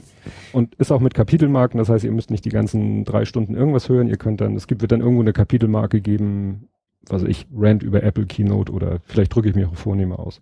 Und 0.53 0.75
ist 0.75 0.91
auch 0.91 0.99
mit 0.99 1.16
Kapitelmarken, 1.16 1.80
das 1.80 1.90
heißt, 1.90 2.03
ihr 2.03 2.11
müsst 2.11 2.30
nicht 2.30 2.45
die 2.45 2.49
ganzen 2.49 3.06
drei 3.06 3.25
Stunden 3.25 3.56
irgendwas 3.56 3.90
hören. 3.90 4.08
Ihr 4.08 4.17
könnt 4.17 4.41
dann, 4.41 4.56
es 4.56 4.67
gibt, 4.67 4.82
wird 4.82 4.91
dann 4.91 5.01
irgendwo 5.01 5.22
eine 5.22 5.33
Kapitelmarke 5.33 5.99
geben, 5.99 6.69
was 7.08 7.24
ich, 7.24 7.48
Rant 7.56 7.82
über 7.82 8.03
Apple 8.03 8.25
Keynote 8.25 8.72
oder 8.72 8.99
vielleicht 9.06 9.33
drücke 9.33 9.49
ich 9.49 9.56
mich 9.56 9.66
auch 9.66 9.75
vornehmer 9.75 10.19
aus. 10.19 10.41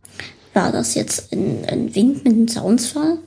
War 0.54 0.72
das 0.72 0.96
jetzt 0.96 1.32
ein, 1.32 1.64
ein 1.70 1.96
Wink 1.96 2.26
mit 2.26 2.34
einem 2.34 2.48
Soundsfall? 2.48 3.20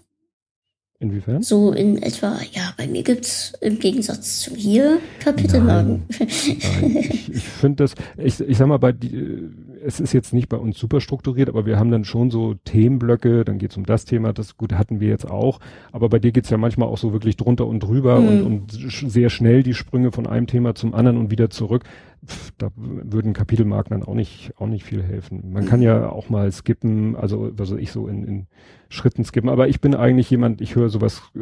Inwiefern? 1.02 1.42
So 1.42 1.72
in 1.72 2.02
etwa, 2.02 2.38
ja, 2.52 2.74
bei 2.76 2.86
mir 2.86 3.02
gibt's 3.02 3.54
im 3.62 3.78
Gegensatz 3.78 4.40
zu 4.40 4.54
hier 4.54 4.98
Kapitelmarken. 5.20 6.02
Nein, 6.10 6.28
nein. 6.82 6.96
Ich, 6.96 7.28
ich 7.30 7.48
finde 7.48 7.84
das, 7.84 7.94
ich, 8.18 8.38
ich 8.38 8.58
sag 8.58 8.66
mal, 8.66 8.78
bei 8.78 8.92
die, 8.92 9.48
es 9.84 10.00
ist 10.00 10.12
jetzt 10.12 10.32
nicht 10.32 10.48
bei 10.48 10.56
uns 10.56 10.78
super 10.78 11.00
strukturiert, 11.00 11.48
aber 11.48 11.66
wir 11.66 11.78
haben 11.78 11.90
dann 11.90 12.04
schon 12.04 12.30
so 12.30 12.54
Themenblöcke, 12.64 13.44
dann 13.44 13.58
geht's 13.58 13.76
um 13.76 13.84
das 13.84 14.04
Thema, 14.04 14.32
das 14.32 14.56
gut 14.56 14.72
hatten 14.72 15.00
wir 15.00 15.08
jetzt 15.08 15.30
auch. 15.30 15.60
Aber 15.92 16.08
bei 16.08 16.18
dir 16.18 16.32
geht's 16.32 16.50
ja 16.50 16.58
manchmal 16.58 16.88
auch 16.88 16.98
so 16.98 17.12
wirklich 17.12 17.36
drunter 17.36 17.66
und 17.66 17.80
drüber 17.80 18.20
mhm. 18.20 18.28
und, 18.28 18.42
und 18.42 18.72
sehr 18.72 19.30
schnell 19.30 19.62
die 19.62 19.74
Sprünge 19.74 20.12
von 20.12 20.26
einem 20.26 20.46
Thema 20.46 20.74
zum 20.74 20.94
anderen 20.94 21.18
und 21.18 21.30
wieder 21.30 21.50
zurück. 21.50 21.84
Pff, 22.26 22.52
da 22.58 22.70
würden 22.76 23.32
Kapitelmarken 23.32 23.98
dann 23.98 24.06
auch 24.06 24.14
nicht, 24.14 24.52
auch 24.58 24.66
nicht 24.66 24.84
viel 24.84 25.02
helfen. 25.02 25.52
Man 25.52 25.66
kann 25.66 25.80
ja 25.80 26.10
auch 26.10 26.28
mal 26.28 26.52
skippen, 26.52 27.16
also, 27.16 27.52
also 27.58 27.76
ich 27.76 27.92
so 27.92 28.08
in, 28.08 28.24
in 28.24 28.46
Schritten 28.88 29.24
skippen. 29.24 29.48
Aber 29.48 29.68
ich 29.68 29.80
bin 29.80 29.94
eigentlich 29.94 30.28
jemand, 30.30 30.60
ich 30.60 30.74
höre 30.74 30.90
sowas 30.90 31.22
äh, 31.34 31.40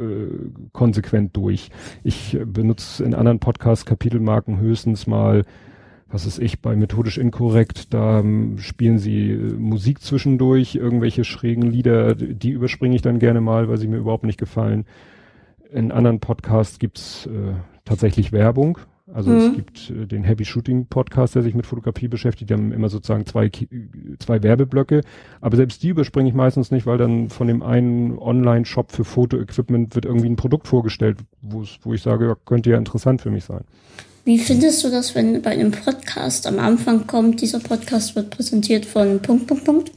konsequent 0.73 1.37
durch. 1.37 1.71
Ich 2.05 2.35
äh, 2.35 2.45
benutze 2.45 3.03
in 3.05 3.15
anderen 3.15 3.41
Podcasts 3.41 3.87
Kapitelmarken 3.87 4.61
höchstens 4.61 5.07
mal 5.07 5.45
was 6.11 6.27
ist 6.27 6.39
ich, 6.39 6.61
bei 6.61 6.75
methodisch 6.75 7.19
inkorrekt, 7.19 7.93
da 7.93 8.21
ähm, 8.21 8.59
spielen 8.59 8.99
sie 8.99 9.31
äh, 9.31 9.37
Musik 9.37 10.01
zwischendurch, 10.01 10.75
irgendwelche 10.75 11.25
schrägen 11.25 11.71
Lieder, 11.71 12.15
die 12.15 12.51
überspringe 12.51 12.97
ich 12.97 13.03
dann 13.03 13.19
gerne 13.19 13.41
mal, 13.41 13.69
weil 13.69 13.77
sie 13.77 13.89
mir 13.89 13.99
überhaupt 13.99 14.25
nicht 14.25 14.39
gefallen. 14.39 14.87
In 15.71 15.93
anderen 15.93 16.21
Podcasts 16.21 16.79
gibt's 16.79 17.27
äh, 17.27 17.53
tatsächlich 17.85 18.33
Werbung. 18.33 18.79
Also 19.13 19.31
mhm. 19.31 19.37
es 19.37 19.55
gibt 19.55 19.91
äh, 19.91 20.07
den 20.07 20.25
Heavy 20.25 20.47
Shooting 20.47 20.87
Podcast, 20.87 21.35
der 21.35 21.43
sich 21.43 21.55
mit 21.55 21.67
Fotografie 21.67 22.09
beschäftigt, 22.09 22.49
die 22.49 22.55
haben 22.55 22.73
immer 22.73 22.89
sozusagen 22.89 23.27
zwei, 23.27 23.51
zwei 24.19 24.43
Werbeblöcke. 24.43 25.03
Aber 25.43 25.57
selbst 25.57 25.83
die 25.83 25.89
überspringe 25.89 26.29
ich 26.29 26.35
meistens 26.35 26.71
nicht, 26.71 26.87
weil 26.87 26.97
dann 26.97 27.29
von 27.29 27.49
dem 27.49 27.63
einen 27.63 28.19
Online-Shop 28.19 28.93
für 28.93 29.05
Fotoequipment 29.05 29.95
wird 29.95 30.07
irgendwie 30.07 30.29
ein 30.29 30.37
Produkt 30.37 30.69
vorgestellt, 30.69 31.19
wo 31.43 31.93
ich 31.93 32.03
sage, 32.03 32.27
ja, 32.27 32.37
könnte 32.47 32.71
ja 32.71 32.79
interessant 32.79 33.21
für 33.21 33.31
mich 33.31 33.45
sein. 33.45 33.65
Wie 34.29 34.39
findest 34.39 34.85
du 34.85 34.91
das, 34.91 35.15
wenn 35.15 35.41
bei 35.41 35.53
einem 35.53 35.71
Podcast 35.71 36.47
am 36.47 36.59
Anfang 36.59 37.07
kommt, 37.07 37.41
dieser 37.41 37.61
Podcast 37.61 38.15
wird 38.15 38.29
präsentiert 38.29 38.85
von 38.85 39.23
Punkt, 39.23 39.47
Punkt, 39.47 39.65
Punkt? 39.65 39.93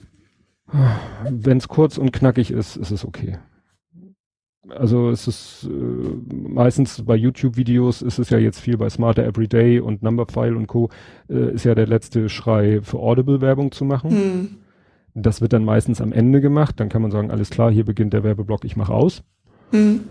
Wenn 1.29 1.57
es 1.57 1.67
kurz 1.67 1.97
und 1.97 2.13
knackig 2.13 2.49
ist, 2.49 2.77
ist 2.77 2.91
es 2.91 3.03
okay 3.03 3.37
also 4.69 5.09
es 5.09 5.27
ist 5.27 5.69
äh, 5.69 6.33
meistens 6.47 7.03
bei 7.03 7.15
YouTube-Videos 7.15 8.01
ist 8.01 8.19
es 8.19 8.29
ja 8.29 8.37
jetzt 8.37 8.59
viel 8.59 8.77
bei 8.77 8.89
Smarter 8.89 9.25
Everyday 9.25 9.79
und 9.79 10.03
Numberphile 10.03 10.55
und 10.55 10.67
Co. 10.67 10.89
Äh, 11.29 11.53
ist 11.53 11.65
ja 11.65 11.75
der 11.75 11.87
letzte 11.87 12.29
Schrei 12.29 12.81
für 12.81 12.99
Audible-Werbung 12.99 13.71
zu 13.71 13.85
machen. 13.85 14.11
Hm. 14.11 14.49
Das 15.13 15.41
wird 15.41 15.53
dann 15.53 15.65
meistens 15.65 15.99
am 15.99 16.13
Ende 16.13 16.41
gemacht. 16.41 16.79
Dann 16.79 16.89
kann 16.89 17.01
man 17.01 17.11
sagen, 17.11 17.31
alles 17.31 17.49
klar, 17.49 17.71
hier 17.71 17.83
beginnt 17.83 18.13
der 18.13 18.23
Werbeblock, 18.23 18.63
ich 18.63 18.77
mache 18.77 18.93
aus. 18.93 19.23
Hm. 19.71 20.01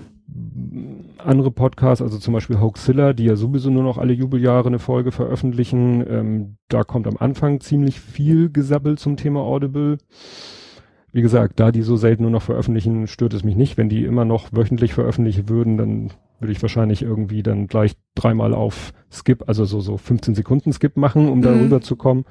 Andere 1.19 1.51
Podcasts, 1.51 2.03
also 2.03 2.19
zum 2.19 2.35
Beispiel 2.35 2.61
Hoaxilla, 2.61 3.13
die 3.13 3.25
ja 3.25 3.37
sowieso 3.37 3.71
nur 3.71 3.83
noch 3.83 3.99
alle 3.99 4.13
Jubeljahre 4.13 4.69
eine 4.69 4.79
Folge 4.79 5.13
veröffentlichen, 5.13 6.05
ähm, 6.09 6.57
da 6.69 6.85
kommt 6.85 7.07
am 7.07 7.17
Anfang 7.19 7.61
ziemlich 7.61 8.01
viel 8.01 8.51
Gesabbel 8.51 8.97
zum 8.97 9.17
Thema 9.17 9.41
Audible 9.41 9.99
wie 11.13 11.23
gesagt, 11.23 11.59
da 11.59 11.73
die 11.73 11.83
so 11.83 11.97
selten 11.97 12.23
nur 12.23 12.31
noch 12.31 12.43
veröffentlichen, 12.43 13.07
stört 13.07 13.35
es 13.35 13.43
mich 13.43 13.57
nicht. 13.57 13.77
Wenn 13.77 13.89
die 13.89 14.05
immer 14.05 14.25
noch 14.25 14.53
wöchentlich 14.53 14.95
veröffentlichen 14.95 15.49
würden, 15.49 15.77
dann 15.77 16.11
würde 16.39 16.53
ich 16.53 16.63
wahrscheinlich 16.63 17.03
irgendwie 17.03 17.43
dann 17.43 17.67
gleich 17.67 17.97
dreimal 18.15 18.55
auf 18.55 18.93
Skip, 19.11 19.49
also 19.49 19.65
so, 19.65 19.81
so 19.81 19.97
15 19.97 20.35
Sekunden 20.35 20.73
Skip 20.73 20.97
machen, 20.97 21.29
um 21.29 21.39
mhm. 21.39 21.43
darüber 21.43 21.81
zu 21.81 21.97
kommen. 21.97 22.25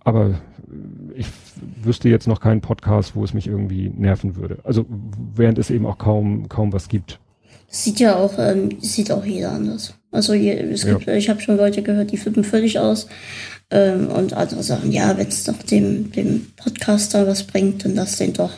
Aber 0.00 0.34
wüsste 1.82 2.08
jetzt 2.08 2.26
noch 2.26 2.40
keinen 2.40 2.60
Podcast, 2.60 3.16
wo 3.16 3.24
es 3.24 3.34
mich 3.34 3.46
irgendwie 3.46 3.90
nerven 3.94 4.36
würde. 4.36 4.58
Also 4.64 4.86
während 5.34 5.58
es 5.58 5.70
eben 5.70 5.86
auch 5.86 5.98
kaum, 5.98 6.48
kaum 6.48 6.72
was 6.72 6.88
gibt. 6.88 7.18
Sieht 7.68 7.98
ja 7.98 8.16
auch, 8.16 8.38
ähm, 8.38 8.80
sieht 8.80 9.10
auch 9.10 9.24
jeder 9.24 9.52
anders. 9.52 9.94
Also 10.12 10.32
je, 10.32 10.52
es 10.52 10.86
gibt, 10.86 11.06
ja. 11.06 11.14
ich 11.14 11.28
habe 11.28 11.40
schon 11.40 11.56
Leute 11.56 11.82
gehört, 11.82 12.12
die 12.12 12.16
flippen 12.16 12.44
völlig 12.44 12.78
aus. 12.78 13.08
Ähm, 13.70 14.08
und 14.08 14.32
andere 14.34 14.62
sagen, 14.62 14.92
ja, 14.92 15.16
wenn 15.16 15.26
es 15.26 15.44
doch 15.44 15.60
dem, 15.62 16.12
dem 16.12 16.46
Podcaster 16.56 17.26
was 17.26 17.42
bringt, 17.44 17.84
dann 17.84 17.94
lass 17.94 18.18
den 18.18 18.32
doch. 18.32 18.52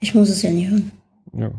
Ich 0.00 0.14
muss 0.14 0.28
es 0.28 0.42
ja 0.42 0.50
nie 0.50 0.68
hören. 0.68 0.90
Ja. 1.32 1.50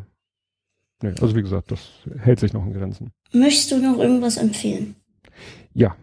Nee, 1.02 1.14
also 1.22 1.36
wie 1.36 1.42
gesagt, 1.42 1.72
das 1.72 1.80
hält 2.20 2.40
sich 2.40 2.54
noch 2.54 2.66
in 2.66 2.74
Grenzen. 2.74 3.12
Möchtest 3.32 3.72
du 3.72 3.78
noch 3.78 4.00
irgendwas 4.00 4.38
empfehlen? 4.38 4.96
Ja. 5.74 5.96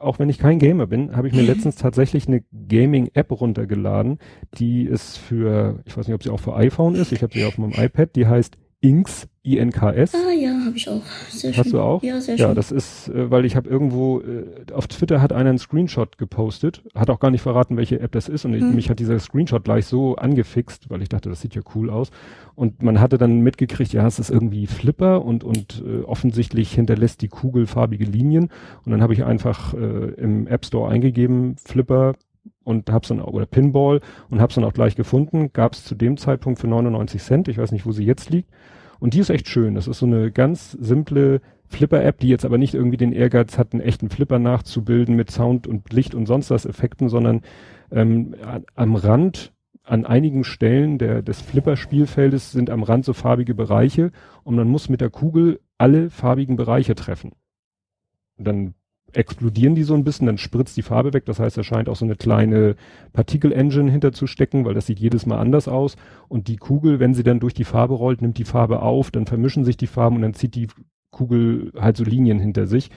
Auch 0.00 0.18
wenn 0.18 0.28
ich 0.28 0.38
kein 0.38 0.58
Gamer 0.58 0.86
bin, 0.86 1.16
habe 1.16 1.28
ich 1.28 1.34
mir 1.34 1.42
letztens 1.46 1.76
tatsächlich 1.76 2.28
eine 2.28 2.42
Gaming-App 2.68 3.30
runtergeladen, 3.32 4.18
die 4.54 4.84
ist 4.84 5.18
für, 5.18 5.82
ich 5.86 5.96
weiß 5.96 6.06
nicht, 6.06 6.14
ob 6.14 6.22
sie 6.22 6.30
auch 6.30 6.40
für 6.40 6.54
iPhone 6.54 6.94
ist, 6.94 7.12
ich 7.12 7.22
habe 7.22 7.32
sie 7.32 7.44
auf 7.44 7.58
meinem 7.58 7.72
iPad, 7.72 8.14
die 8.16 8.26
heißt 8.26 8.56
Inks, 8.80 9.26
I-N-K-S. 9.44 10.14
Ah 10.14 10.32
ja, 10.32 10.50
habe 10.64 10.76
ich 10.76 10.88
auch. 10.88 11.02
Sehr 11.30 11.52
Hast 11.56 11.64
schön. 11.64 11.72
du 11.72 11.80
auch? 11.80 12.02
Ja, 12.02 12.20
sehr 12.20 12.38
schön. 12.38 12.48
Ja, 12.48 12.54
das 12.54 12.70
ist, 12.70 13.08
äh, 13.08 13.28
weil 13.28 13.44
ich 13.44 13.56
habe 13.56 13.68
irgendwo, 13.68 14.20
äh, 14.20 14.44
auf 14.72 14.86
Twitter 14.86 15.20
hat 15.20 15.32
einer 15.32 15.50
einen 15.50 15.58
Screenshot 15.58 16.16
gepostet, 16.16 16.84
hat 16.94 17.10
auch 17.10 17.18
gar 17.18 17.30
nicht 17.30 17.40
verraten, 17.42 17.76
welche 17.76 17.98
App 17.98 18.12
das 18.12 18.28
ist 18.28 18.44
und 18.44 18.54
ich, 18.54 18.60
hm. 18.60 18.76
mich 18.76 18.88
hat 18.88 19.00
dieser 19.00 19.18
Screenshot 19.18 19.64
gleich 19.64 19.86
so 19.86 20.14
angefixt, 20.14 20.90
weil 20.90 21.02
ich 21.02 21.08
dachte, 21.08 21.28
das 21.28 21.40
sieht 21.40 21.56
ja 21.56 21.62
cool 21.74 21.90
aus. 21.90 22.10
Und 22.54 22.82
man 22.82 23.00
hatte 23.00 23.18
dann 23.18 23.40
mitgekriegt, 23.40 23.92
ja, 23.92 24.06
es 24.06 24.20
ist 24.20 24.30
irgendwie 24.30 24.66
Flipper 24.68 25.24
und, 25.24 25.42
und 25.42 25.82
äh, 25.84 26.02
offensichtlich 26.02 26.72
hinterlässt 26.72 27.20
die 27.22 27.28
Kugel 27.28 27.66
farbige 27.66 28.04
Linien. 28.04 28.50
Und 28.84 28.92
dann 28.92 29.02
habe 29.02 29.12
ich 29.12 29.24
einfach 29.24 29.74
äh, 29.74 29.78
im 30.16 30.46
App 30.46 30.64
Store 30.64 30.88
eingegeben, 30.90 31.56
Flipper 31.56 32.14
und 32.64 32.90
hab's 32.90 33.08
dann 33.08 33.20
oder 33.20 33.46
Pinball 33.46 34.00
und 34.30 34.40
hab's 34.40 34.54
dann 34.54 34.64
auch 34.64 34.72
gleich 34.72 34.96
gefunden. 34.96 35.52
Gab 35.52 35.72
es 35.74 35.84
zu 35.84 35.94
dem 35.94 36.16
Zeitpunkt 36.16 36.60
für 36.60 36.68
99 36.68 37.22
Cent. 37.22 37.48
Ich 37.48 37.58
weiß 37.58 37.72
nicht, 37.72 37.86
wo 37.86 37.92
sie 37.92 38.04
jetzt 38.04 38.30
liegt. 38.30 38.50
Und 39.00 39.14
die 39.14 39.20
ist 39.20 39.30
echt 39.30 39.48
schön. 39.48 39.74
Das 39.74 39.86
ist 39.86 39.98
so 39.98 40.06
eine 40.06 40.30
ganz 40.30 40.72
simple 40.72 41.40
Flipper-App, 41.66 42.18
die 42.18 42.28
jetzt 42.28 42.44
aber 42.44 42.58
nicht 42.58 42.74
irgendwie 42.74 42.96
den 42.96 43.12
Ehrgeiz 43.12 43.58
hat, 43.58 43.72
einen 43.72 43.82
echten 43.82 44.08
Flipper 44.08 44.38
nachzubilden 44.38 45.14
mit 45.14 45.30
Sound 45.30 45.66
und 45.66 45.92
Licht 45.92 46.14
und 46.14 46.26
sonst 46.26 46.50
was 46.50 46.66
Effekten, 46.66 47.08
sondern 47.08 47.42
ähm, 47.90 48.34
am 48.74 48.96
Rand 48.96 49.52
an 49.84 50.04
einigen 50.04 50.44
Stellen 50.44 50.98
der, 50.98 51.22
des 51.22 51.40
Flipper-Spielfeldes 51.40 52.52
sind 52.52 52.70
am 52.70 52.82
Rand 52.82 53.04
so 53.04 53.12
farbige 53.12 53.54
Bereiche 53.54 54.12
und 54.44 54.56
man 54.56 54.68
muss 54.68 54.88
mit 54.88 55.00
der 55.00 55.10
Kugel 55.10 55.60
alle 55.78 56.10
farbigen 56.10 56.56
Bereiche 56.56 56.94
treffen. 56.94 57.32
Und 58.36 58.46
dann 58.46 58.74
explodieren 59.12 59.74
die 59.74 59.82
so 59.82 59.94
ein 59.94 60.04
bisschen, 60.04 60.26
dann 60.26 60.38
spritzt 60.38 60.76
die 60.76 60.82
Farbe 60.82 61.12
weg. 61.14 61.24
Das 61.24 61.40
heißt, 61.40 61.56
da 61.56 61.62
scheint 61.62 61.88
auch 61.88 61.96
so 61.96 62.04
eine 62.04 62.16
kleine 62.16 62.76
Partikel-Engine 63.12 63.90
hinterzustecken, 63.90 64.64
weil 64.64 64.74
das 64.74 64.86
sieht 64.86 65.00
jedes 65.00 65.26
Mal 65.26 65.38
anders 65.38 65.68
aus. 65.68 65.96
Und 66.28 66.48
die 66.48 66.56
Kugel, 66.56 67.00
wenn 67.00 67.14
sie 67.14 67.22
dann 67.22 67.40
durch 67.40 67.54
die 67.54 67.64
Farbe 67.64 67.94
rollt, 67.94 68.20
nimmt 68.22 68.38
die 68.38 68.44
Farbe 68.44 68.82
auf, 68.82 69.10
dann 69.10 69.26
vermischen 69.26 69.64
sich 69.64 69.76
die 69.76 69.86
Farben 69.86 70.16
und 70.16 70.22
dann 70.22 70.34
zieht 70.34 70.54
die 70.54 70.68
Kugel 71.10 71.72
halt 71.78 71.96
so 71.96 72.04
Linien 72.04 72.38
hinter 72.38 72.66
sich. 72.66 72.90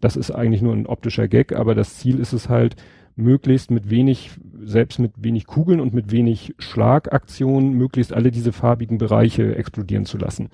Das 0.00 0.16
ist 0.16 0.30
eigentlich 0.30 0.62
nur 0.62 0.74
ein 0.74 0.86
optischer 0.86 1.26
Gag, 1.26 1.52
aber 1.52 1.74
das 1.74 1.96
Ziel 1.96 2.20
ist 2.20 2.32
es 2.32 2.48
halt, 2.48 2.76
möglichst 3.16 3.70
mit 3.70 3.88
wenig, 3.88 4.30
selbst 4.62 4.98
mit 4.98 5.12
wenig 5.16 5.46
Kugeln 5.46 5.80
und 5.80 5.94
mit 5.94 6.12
wenig 6.12 6.54
Schlagaktionen, 6.58 7.72
möglichst 7.72 8.12
alle 8.12 8.30
diese 8.30 8.52
farbigen 8.52 8.98
Bereiche 8.98 9.56
explodieren 9.56 10.04
zu 10.04 10.18
lassen. 10.18 10.50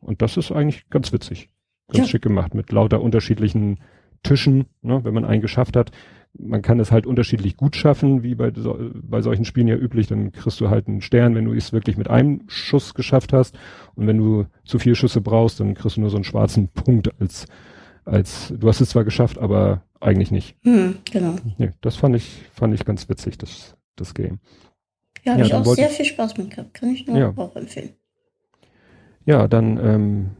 Und 0.00 0.22
das 0.22 0.36
ist 0.36 0.52
eigentlich 0.52 0.88
ganz 0.90 1.12
witzig. 1.12 1.50
Ganz 1.88 2.06
ja. 2.06 2.10
schick 2.12 2.22
gemacht 2.22 2.54
mit 2.54 2.70
lauter 2.72 3.02
unterschiedlichen 3.02 3.80
Tischen, 4.22 4.66
ne, 4.82 5.00
wenn 5.04 5.14
man 5.14 5.24
einen 5.24 5.42
geschafft 5.42 5.76
hat. 5.76 5.90
Man 6.38 6.62
kann 6.62 6.80
es 6.80 6.90
halt 6.90 7.06
unterschiedlich 7.06 7.58
gut 7.58 7.76
schaffen, 7.76 8.22
wie 8.22 8.34
bei, 8.34 8.52
so, 8.54 8.78
bei 8.94 9.20
solchen 9.20 9.44
Spielen 9.44 9.68
ja 9.68 9.76
üblich. 9.76 10.06
Dann 10.06 10.32
kriegst 10.32 10.60
du 10.60 10.70
halt 10.70 10.88
einen 10.88 11.02
Stern, 11.02 11.34
wenn 11.34 11.44
du 11.44 11.52
es 11.52 11.72
wirklich 11.72 11.98
mit 11.98 12.08
einem 12.08 12.42
Schuss 12.46 12.94
geschafft 12.94 13.32
hast. 13.32 13.58
Und 13.94 14.06
wenn 14.06 14.16
du 14.16 14.46
zu 14.64 14.78
vier 14.78 14.94
Schüsse 14.94 15.20
brauchst, 15.20 15.60
dann 15.60 15.74
kriegst 15.74 15.96
du 15.96 16.00
nur 16.00 16.10
so 16.10 16.16
einen 16.16 16.24
schwarzen 16.24 16.68
Punkt 16.68 17.10
als, 17.20 17.46
als, 18.04 18.52
du 18.56 18.66
hast 18.66 18.80
es 18.80 18.90
zwar 18.90 19.04
geschafft, 19.04 19.38
aber 19.38 19.82
eigentlich 20.00 20.30
nicht. 20.30 20.56
Hm, 20.62 20.96
genau. 21.10 21.36
Nee, 21.58 21.70
das 21.82 21.96
fand 21.96 22.16
ich, 22.16 22.42
fand 22.52 22.74
ich 22.74 22.84
ganz 22.84 23.08
witzig, 23.08 23.36
das, 23.36 23.76
das 23.96 24.14
Game. 24.14 24.40
Ja, 25.24 25.32
habe 25.32 25.42
ja, 25.42 25.46
ich 25.46 25.54
auch 25.54 25.64
sehr 25.74 25.88
viel 25.88 26.04
Spaß 26.04 26.36
mit 26.38 26.50
gehabt. 26.50 26.74
Kann 26.74 26.90
ich 26.90 27.06
nur 27.06 27.18
ja. 27.18 27.32
auch 27.36 27.54
empfehlen. 27.56 27.90
Ja, 29.24 29.46
dann 29.46 29.78
ähm, 29.78 30.30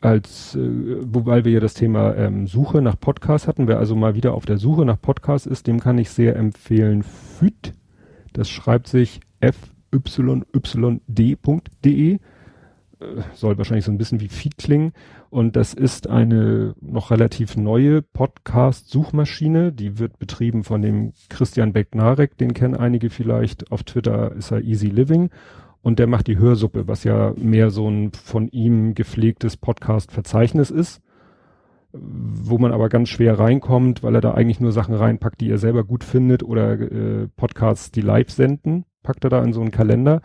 als, 0.00 0.54
äh, 0.54 0.98
wobei 1.02 1.44
wir 1.44 1.52
ja 1.52 1.60
das 1.60 1.74
Thema 1.74 2.14
ähm, 2.16 2.46
Suche 2.46 2.82
nach 2.82 2.98
Podcasts 2.98 3.48
hatten, 3.48 3.66
wer 3.66 3.78
also 3.78 3.96
mal 3.96 4.14
wieder 4.14 4.34
auf 4.34 4.46
der 4.46 4.58
Suche 4.58 4.84
nach 4.84 5.00
Podcasts 5.00 5.46
ist, 5.46 5.66
dem 5.66 5.80
kann 5.80 5.98
ich 5.98 6.10
sehr 6.10 6.36
empfehlen 6.36 7.02
FYD. 7.02 7.72
Das 8.32 8.48
schreibt 8.48 8.88
sich 8.88 9.20
fyyd.de. 9.40 10.18
Äh, 12.14 12.18
soll 13.34 13.58
wahrscheinlich 13.58 13.84
so 13.84 13.92
ein 13.92 13.98
bisschen 13.98 14.20
wie 14.20 14.28
Feed 14.28 14.58
klingen. 14.58 14.92
Und 15.30 15.56
das 15.56 15.74
ist 15.74 16.08
eine 16.08 16.74
noch 16.80 17.10
relativ 17.10 17.56
neue 17.56 18.02
Podcast-Suchmaschine. 18.02 19.72
Die 19.72 19.98
wird 19.98 20.18
betrieben 20.18 20.64
von 20.64 20.82
dem 20.82 21.12
Christian 21.28 21.72
Beck-Narek, 21.72 22.38
den 22.38 22.54
kennen 22.54 22.74
einige 22.74 23.10
vielleicht. 23.10 23.72
Auf 23.72 23.82
Twitter 23.82 24.32
ist 24.32 24.50
er 24.50 24.62
Easy 24.62 24.88
Living 24.88 25.30
und 25.86 26.00
der 26.00 26.08
macht 26.08 26.26
die 26.26 26.36
Hörsuppe, 26.36 26.88
was 26.88 27.04
ja 27.04 27.32
mehr 27.36 27.70
so 27.70 27.88
ein 27.88 28.10
von 28.10 28.48
ihm 28.48 28.96
gepflegtes 28.96 29.56
Podcast-Verzeichnis 29.56 30.72
ist, 30.72 31.00
wo 31.92 32.58
man 32.58 32.72
aber 32.72 32.88
ganz 32.88 33.08
schwer 33.08 33.38
reinkommt, 33.38 34.02
weil 34.02 34.16
er 34.16 34.20
da 34.20 34.34
eigentlich 34.34 34.58
nur 34.58 34.72
Sachen 34.72 34.96
reinpackt, 34.96 35.40
die 35.40 35.48
er 35.48 35.58
selber 35.58 35.84
gut 35.84 36.02
findet 36.02 36.42
oder 36.42 36.72
äh, 36.72 37.28
Podcasts, 37.36 37.92
die 37.92 38.00
live 38.00 38.30
senden, 38.30 38.84
packt 39.04 39.22
er 39.22 39.30
da 39.30 39.44
in 39.44 39.52
so 39.52 39.60
einen 39.60 39.70
Kalender. 39.70 40.22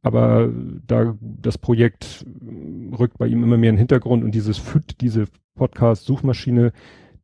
Aber 0.00 0.48
da 0.86 1.16
das 1.20 1.58
Projekt 1.58 2.24
rückt 2.96 3.18
bei 3.18 3.26
ihm 3.26 3.42
immer 3.42 3.56
mehr 3.56 3.70
in 3.70 3.74
den 3.74 3.80
Hintergrund 3.80 4.22
und 4.22 4.32
dieses 4.32 4.58
FÜD, 4.58 5.00
diese 5.00 5.24
Podcast-Suchmaschine, 5.56 6.70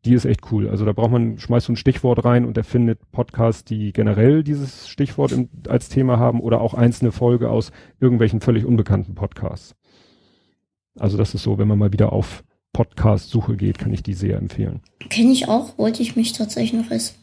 die 0.06 0.14
ist 0.14 0.24
echt 0.24 0.52
cool. 0.52 0.68
Also 0.68 0.84
da 0.84 0.92
braucht 0.92 1.10
man, 1.10 1.38
schmeißt 1.38 1.66
so 1.66 1.72
ein 1.72 1.76
Stichwort 1.76 2.24
rein 2.24 2.44
und 2.44 2.56
er 2.56 2.64
findet 2.64 3.10
Podcasts, 3.10 3.64
die 3.64 3.92
generell 3.92 4.44
dieses 4.44 4.88
Stichwort 4.88 5.32
im, 5.32 5.48
als 5.68 5.88
Thema 5.88 6.18
haben 6.18 6.40
oder 6.40 6.60
auch 6.60 6.74
einzelne 6.74 7.12
Folge 7.12 7.50
aus 7.50 7.72
irgendwelchen 8.00 8.40
völlig 8.40 8.64
unbekannten 8.64 9.14
Podcasts. 9.14 9.74
Also 10.98 11.18
das 11.18 11.34
ist 11.34 11.42
so, 11.42 11.58
wenn 11.58 11.68
man 11.68 11.78
mal 11.78 11.92
wieder 11.92 12.12
auf 12.12 12.44
Podcast-Suche 12.72 13.56
geht, 13.56 13.78
kann 13.78 13.92
ich 13.92 14.02
die 14.02 14.14
sehr 14.14 14.36
empfehlen. 14.36 14.80
Kenne 15.08 15.32
ich 15.32 15.48
auch, 15.48 15.78
wollte 15.78 16.02
ich 16.02 16.14
mich 16.14 16.34
tatsächlich 16.34 16.84
noch 16.84 16.90
als 16.90 17.14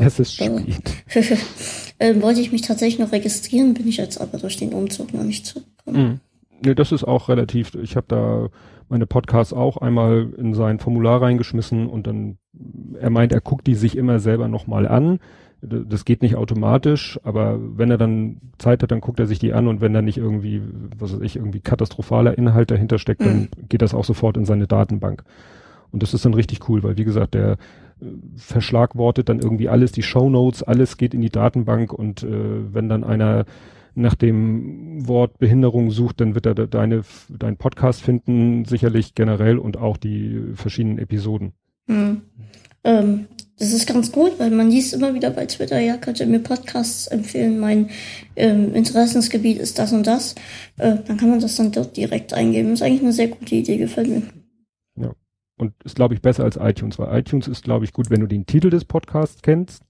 Es 0.00 0.18
ist 0.20 0.34
spät. 0.34 0.84
wollte 2.22 2.40
ich 2.40 2.52
mich 2.52 2.62
tatsächlich 2.62 3.00
noch 3.00 3.12
registrieren, 3.12 3.74
bin 3.74 3.88
ich 3.88 3.96
jetzt 3.96 4.20
aber 4.20 4.38
durch 4.38 4.56
den 4.56 4.72
Umzug 4.72 5.12
noch 5.12 5.24
nicht 5.24 5.44
zugekommen. 5.46 6.20
Ne, 6.64 6.74
das 6.74 6.92
ist 6.92 7.04
auch 7.04 7.28
relativ, 7.28 7.74
ich 7.74 7.96
habe 7.96 8.06
da 8.08 8.48
meine 8.88 9.06
Podcasts 9.06 9.52
auch 9.52 9.78
einmal 9.78 10.32
in 10.36 10.54
sein 10.54 10.78
Formular 10.78 11.20
reingeschmissen 11.22 11.88
und 11.88 12.06
dann, 12.06 12.38
er 13.00 13.10
meint, 13.10 13.32
er 13.32 13.40
guckt 13.40 13.66
die 13.66 13.74
sich 13.74 13.96
immer 13.96 14.18
selber 14.18 14.48
nochmal 14.48 14.86
an. 14.86 15.18
Das 15.60 16.04
geht 16.04 16.22
nicht 16.22 16.34
automatisch, 16.34 17.18
aber 17.22 17.58
wenn 17.60 17.90
er 17.90 17.98
dann 17.98 18.40
Zeit 18.58 18.82
hat, 18.82 18.90
dann 18.90 19.00
guckt 19.00 19.20
er 19.20 19.26
sich 19.26 19.38
die 19.38 19.52
an 19.52 19.68
und 19.68 19.80
wenn 19.80 19.92
da 19.92 20.02
nicht 20.02 20.18
irgendwie, 20.18 20.60
was 20.98 21.12
weiß 21.12 21.20
ich, 21.20 21.36
irgendwie 21.36 21.60
katastrophaler 21.60 22.36
Inhalt 22.36 22.70
dahinter 22.70 22.98
steckt, 22.98 23.22
mhm. 23.22 23.26
dann 23.26 23.48
geht 23.68 23.82
das 23.82 23.94
auch 23.94 24.04
sofort 24.04 24.36
in 24.36 24.44
seine 24.44 24.66
Datenbank. 24.66 25.22
Und 25.92 26.02
das 26.02 26.14
ist 26.14 26.24
dann 26.24 26.34
richtig 26.34 26.68
cool, 26.68 26.82
weil 26.82 26.96
wie 26.96 27.04
gesagt, 27.04 27.34
der 27.34 27.52
äh, 28.00 28.06
verschlagwortet 28.36 29.28
dann 29.28 29.38
irgendwie 29.38 29.68
alles, 29.68 29.92
die 29.92 30.02
Show 30.02 30.28
Notes, 30.28 30.62
alles 30.62 30.96
geht 30.96 31.14
in 31.14 31.20
die 31.20 31.30
Datenbank 31.30 31.92
und 31.92 32.24
äh, 32.24 32.74
wenn 32.74 32.88
dann 32.88 33.04
einer 33.04 33.44
nach 33.94 34.14
dem 34.14 35.06
Wort 35.06 35.38
Behinderung 35.38 35.90
sucht, 35.90 36.20
dann 36.20 36.34
wird 36.34 36.46
er 36.46 36.54
deine, 36.54 37.02
dein 37.28 37.56
Podcast 37.56 38.02
finden, 38.02 38.64
sicherlich 38.64 39.14
generell 39.14 39.58
und 39.58 39.76
auch 39.76 39.96
die 39.96 40.52
verschiedenen 40.54 40.98
Episoden. 40.98 41.52
Hm. 41.88 42.22
Ähm, 42.84 43.26
das 43.58 43.72
ist 43.72 43.86
ganz 43.86 44.10
gut, 44.10 44.38
weil 44.38 44.50
man 44.50 44.70
liest 44.70 44.92
immer 44.92 45.14
wieder 45.14 45.30
bei 45.30 45.46
Twitter, 45.46 45.78
ja, 45.78 45.96
könnt 45.96 46.18
ihr 46.18 46.26
mir 46.26 46.40
Podcasts 46.40 47.06
empfehlen, 47.06 47.60
mein 47.60 47.90
ähm, 48.34 48.74
Interessensgebiet 48.74 49.58
ist 49.58 49.78
das 49.78 49.92
und 49.92 50.06
das. 50.06 50.34
Äh, 50.78 50.96
dann 51.06 51.16
kann 51.16 51.30
man 51.30 51.40
das 51.40 51.56
dann 51.56 51.70
dort 51.70 51.96
direkt 51.96 52.32
eingeben. 52.32 52.70
Das 52.70 52.80
ist 52.80 52.86
eigentlich 52.86 53.02
eine 53.02 53.12
sehr 53.12 53.28
gute 53.28 53.54
Idee, 53.54 53.76
gefällt 53.76 54.08
mir. 54.08 54.22
Ja. 54.96 55.12
Und 55.58 55.74
ist, 55.84 55.94
glaube 55.94 56.14
ich, 56.14 56.22
besser 56.22 56.42
als 56.42 56.56
iTunes, 56.56 56.98
weil 56.98 57.16
iTunes 57.16 57.46
ist, 57.46 57.62
glaube 57.62 57.84
ich, 57.84 57.92
gut, 57.92 58.10
wenn 58.10 58.20
du 58.20 58.26
den 58.26 58.46
Titel 58.46 58.70
des 58.70 58.84
Podcasts 58.84 59.42
kennst 59.42 59.84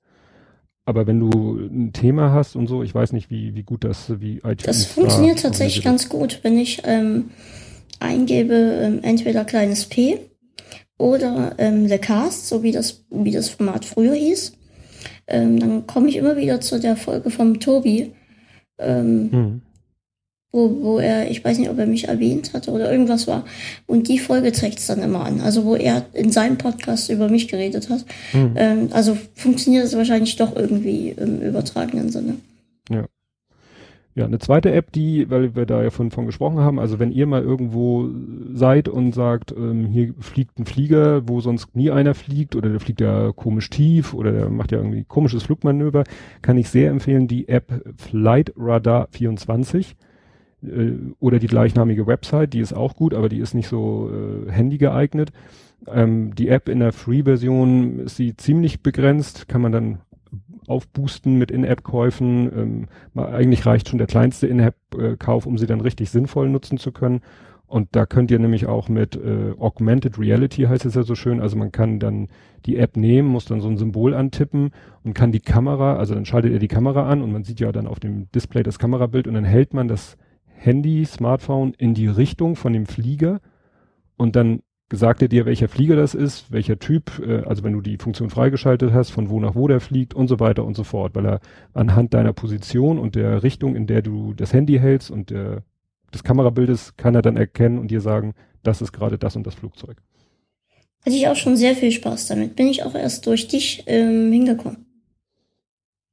aber 0.85 1.07
wenn 1.07 1.21
du 1.21 1.59
ein 1.59 1.93
Thema 1.93 2.33
hast 2.33 2.57
und 2.57 2.67
so, 2.67 2.83
ich 2.83 2.95
weiß 2.95 3.13
nicht, 3.13 3.31
wie, 3.31 3.55
wie 3.55 3.63
gut 3.63 3.85
das, 3.85 4.21
wie 4.21 4.39
iTunes 4.39 4.63
Das 4.65 4.85
funktioniert 4.85 5.39
da 5.39 5.49
tatsächlich 5.49 5.85
ganz 5.85 6.09
gut, 6.09 6.41
wenn 6.43 6.59
ich 6.59 6.83
ähm, 6.85 7.31
eingebe, 8.01 8.55
ähm, 8.55 9.01
entweder 9.03 9.45
kleines 9.45 9.87
P 9.87 10.19
oder 10.99 11.55
ähm, 11.59 11.89
The 11.89 11.99
Cast, 11.99 12.49
so 12.49 12.63
wie 12.63 12.73
das, 12.73 13.05
wie 13.11 13.31
das 13.31 13.49
Format 13.49 13.85
früher 13.85 14.15
hieß. 14.15 14.57
Ähm, 15.29 15.61
dann 15.61 15.87
komme 15.87 16.09
ich 16.09 16.17
immer 16.17 16.37
wieder 16.37 16.61
zu 16.61 16.81
der 16.81 16.97
Folge 16.97 17.31
vom 17.31 17.61
Tobi. 17.61 18.13
Ähm, 18.79 19.29
hm 19.31 19.63
wo, 20.53 20.83
wo 20.83 20.99
er, 20.99 21.31
ich 21.31 21.43
weiß 21.43 21.59
nicht, 21.59 21.71
ob 21.71 21.79
er 21.79 21.87
mich 21.87 22.09
erwähnt 22.09 22.53
hatte 22.53 22.71
oder 22.71 22.93
irgendwas 22.93 23.27
war. 23.27 23.45
Und 23.87 24.09
die 24.09 24.19
Folge 24.19 24.53
zeigt 24.53 24.79
es 24.79 24.87
dann 24.87 25.03
immer 25.03 25.25
an. 25.25 25.41
Also 25.41 25.65
wo 25.65 25.75
er 25.75 26.05
in 26.13 26.31
seinem 26.31 26.59
Podcast 26.59 27.11
über 27.11 27.29
mich 27.29 27.49
geredet 27.49 27.89
hat. 27.89 28.05
Mhm. 28.35 28.53
Ähm, 28.57 28.89
also 28.93 29.17
funktioniert 29.35 29.85
es 29.85 29.97
wahrscheinlich 29.97 30.37
doch 30.37 30.55
irgendwie 30.55 31.15
im 31.17 31.41
übertragenen 31.41 32.11
Sinne. 32.11 32.37
Ja. 32.91 33.07
Ja, 34.15 34.27
eine 34.27 34.39
zweite 34.39 34.71
App, 34.73 34.93
die, 34.93 35.31
weil 35.31 35.57
wir 35.57 35.65
da 35.65 35.83
ja 35.83 35.89
von, 35.89 36.11
von 36.11 36.27
gesprochen 36.27 36.59
haben, 36.59 36.79
also 36.79 36.99
wenn 36.99 37.13
ihr 37.13 37.27
mal 37.27 37.41
irgendwo 37.41 38.11
seid 38.53 38.87
und 38.87 39.15
sagt, 39.15 39.53
ähm, 39.53 39.87
hier 39.87 40.13
fliegt 40.19 40.59
ein 40.59 40.67
Flieger, 40.67 41.27
wo 41.27 41.41
sonst 41.41 41.75
nie 41.75 41.91
einer 41.91 42.15
fliegt, 42.15 42.55
oder 42.55 42.69
der 42.69 42.79
fliegt 42.79 43.01
ja 43.01 43.33
komisch 43.33 43.71
tief, 43.71 44.13
oder 44.13 44.33
der 44.33 44.51
macht 44.51 44.71
ja 44.71 44.77
irgendwie 44.77 45.05
komisches 45.05 45.45
Flugmanöver, 45.45 46.05
kann 46.43 46.59
ich 46.59 46.69
sehr 46.69 46.91
empfehlen, 46.91 47.27
die 47.27 47.49
App 47.49 47.73
Flight 47.97 48.53
Radar 48.55 49.09
24 49.13 49.97
äh, 50.63 50.93
oder 51.21 51.39
die 51.39 51.47
gleichnamige 51.47 52.07
Website, 52.07 52.53
die 52.53 52.61
ist 52.61 52.73
auch 52.73 52.95
gut, 52.97 53.15
aber 53.15 53.29
die 53.29 53.39
ist 53.39 53.55
nicht 53.55 53.69
so 53.69 54.11
äh, 54.11 54.51
handy 54.51 54.79
geeignet. 54.79 55.33
Ähm, 55.87 56.35
die 56.35 56.49
App 56.49 56.69
in 56.69 56.81
der 56.81 56.93
Free-Version 56.93 58.01
ist 58.01 58.17
sie 58.17 58.37
ziemlich 58.37 58.83
begrenzt, 58.83 59.49
kann 59.49 59.63
man 59.63 59.73
dann 59.73 59.99
aufboosten 60.69 61.39
mit 61.39 61.51
In-App-Käufen. 61.51 62.89
Ähm, 63.17 63.23
eigentlich 63.23 63.67
reicht 63.67 63.89
schon 63.89 63.99
der 63.99 64.07
kleinste 64.07 64.47
In-App-Kauf, 64.47 65.47
um 65.47 65.59
sie 65.59 65.67
dann 65.67 65.81
richtig 65.81 66.11
sinnvoll 66.11 66.49
nutzen 66.49 66.79
zu 66.79 66.93
können. 66.93 67.21
Und 67.73 67.89
da 67.93 68.05
könnt 68.05 68.31
ihr 68.31 68.39
nämlich 68.39 68.67
auch 68.67 68.91
mit 68.91 69.17
äh, 69.17 69.55
Augmented 69.59 70.19
Reality 70.19 70.65
heißt 70.65 70.85
es 70.85 70.95
ja 70.95 71.05
so 71.05 71.15
schön, 71.15 71.41
also 71.41 71.57
man 71.57 71.73
kann 71.73 71.99
dann 71.99 72.29
die 72.67 72.77
App 72.77 72.99
nehmen, 72.99 73.29
muss 73.29 73.47
dann 73.47 73.63
so 73.63 73.69
ein 73.69 73.79
Symbol 73.79 74.13
antippen 74.13 74.73
und 75.05 75.15
kann 75.15 75.33
die 75.33 75.41
Kamera, 75.41 75.97
also 75.97 76.15
dann 76.15 76.27
schaltet 76.27 76.53
ihr 76.53 76.59
die 76.59 76.69
Kamera 76.69 77.09
an 77.09 77.23
und 77.23 77.33
man 77.33 77.45
sieht 77.45 77.61
ja 77.61 77.73
dann 77.73 77.87
auf 77.87 77.99
dem 77.99 78.31
Display 78.33 78.63
das 78.63 78.79
Kamerabild 78.79 79.27
und 79.27 79.33
dann 79.33 79.45
hält 79.45 79.73
man 79.73 79.89
das 79.89 80.19
Handy, 80.65 81.05
Smartphone 81.05 81.75
in 81.75 81.95
die 81.95 82.07
Richtung 82.07 82.57
von 82.57 82.73
dem 82.73 82.87
Flieger 82.87 83.41
und 84.17 84.37
dann 84.37 84.63
sagt 84.93 85.23
er 85.23 85.29
dir, 85.29 85.47
welcher 85.47 85.69
Flieger 85.69 85.97
das 85.97 86.15
ist, 86.15 86.53
welcher 86.53 86.79
Typ, 86.79 87.21
äh, 87.27 87.43
also 87.45 87.65
wenn 87.65 87.73
du 87.73 87.81
die 87.81 87.97
Funktion 87.97 88.31
freigeschaltet 88.31 88.93
hast, 88.93 89.11
von 89.11 89.31
wo 89.31 89.41
nach 89.41 89.55
wo 89.55 89.67
der 89.69 89.81
fliegt 89.81 90.15
und 90.15 90.29
so 90.29 90.39
weiter 90.39 90.65
und 90.65 90.77
so 90.77 90.85
fort, 90.85 91.15
weil 91.15 91.27
er 91.27 91.41
anhand 91.73 92.15
deiner 92.15 92.33
Position 92.33 92.99
und 92.99 93.15
der 93.15 93.43
Richtung, 93.43 93.75
in 93.75 93.87
der 93.87 94.03
du 94.03 94.35
das 94.35 94.53
Handy 94.53 94.79
hältst 94.79 95.11
und 95.11 95.31
der, 95.31 95.63
des 96.13 96.23
Kamerabildes, 96.23 96.97
kann 96.97 97.15
er 97.15 97.23
dann 97.23 97.37
erkennen 97.37 97.79
und 97.79 97.91
dir 97.91 98.01
sagen, 98.01 98.35
das 98.63 98.83
ist 98.83 98.93
gerade 98.93 99.19
das 99.19 99.35
und 99.35 99.47
das 99.47 99.55
Flugzeug. 99.55 99.97
Hatte 101.05 101.17
ich 101.17 101.27
auch 101.27 101.37
schon 101.37 101.57
sehr 101.57 101.75
viel 101.75 101.91
Spaß 101.91 102.29
damit. 102.29 102.55
Bin 102.55 102.69
ich 102.69 102.85
auch 102.85 102.95
erst 102.95 103.27
durch 103.27 103.49
dich 103.49 103.85
ähm, 103.87 104.31
hingekommen. 104.31 104.87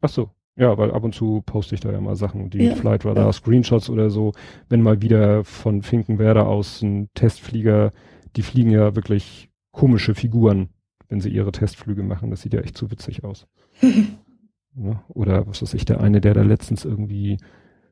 Ach 0.02 0.10
so. 0.10 0.32
Ja, 0.60 0.78
weil 0.78 0.92
ab 0.92 1.06
und 1.06 1.16
zu 1.16 1.42
poste 1.46 1.74
ich 1.74 1.82
da 1.82 1.90
ja 1.90 2.02
mal 2.02 2.18
Sachen, 2.18 2.50
die 2.50 2.66
ja. 2.66 2.76
Flight 2.76 3.06
Radar 3.06 3.28
ja. 3.28 3.32
Screenshots 3.32 3.90
oder 3.90 4.10
so. 4.10 4.34
Wenn 4.68 4.82
mal 4.82 5.02
wieder 5.02 5.46
von 5.46 5.82
Finkenwerder 5.84 6.48
aus 6.48 6.82
ein 6.82 7.08
Testflieger, 7.14 7.92
die 8.36 8.42
fliegen 8.42 8.70
ja 8.70 8.94
wirklich 8.94 9.50
komische 9.72 10.16
Figuren, 10.16 10.68
wenn 11.08 11.22
sie 11.22 11.30
ihre 11.30 11.54
Testflüge 11.54 12.04
machen. 12.04 12.30
Das 12.30 12.42
sieht 12.42 12.54
ja 12.54 12.60
echt 12.60 12.78
zu 12.78 12.92
witzig 12.92 13.24
aus. 13.24 13.48
ja, 13.82 15.02
oder 15.08 15.48
was 15.48 15.62
weiß 15.62 15.74
ich, 15.76 15.86
der 15.86 16.02
eine, 16.02 16.20
der 16.20 16.34
da 16.34 16.42
letztens 16.42 16.84
irgendwie 16.84 17.38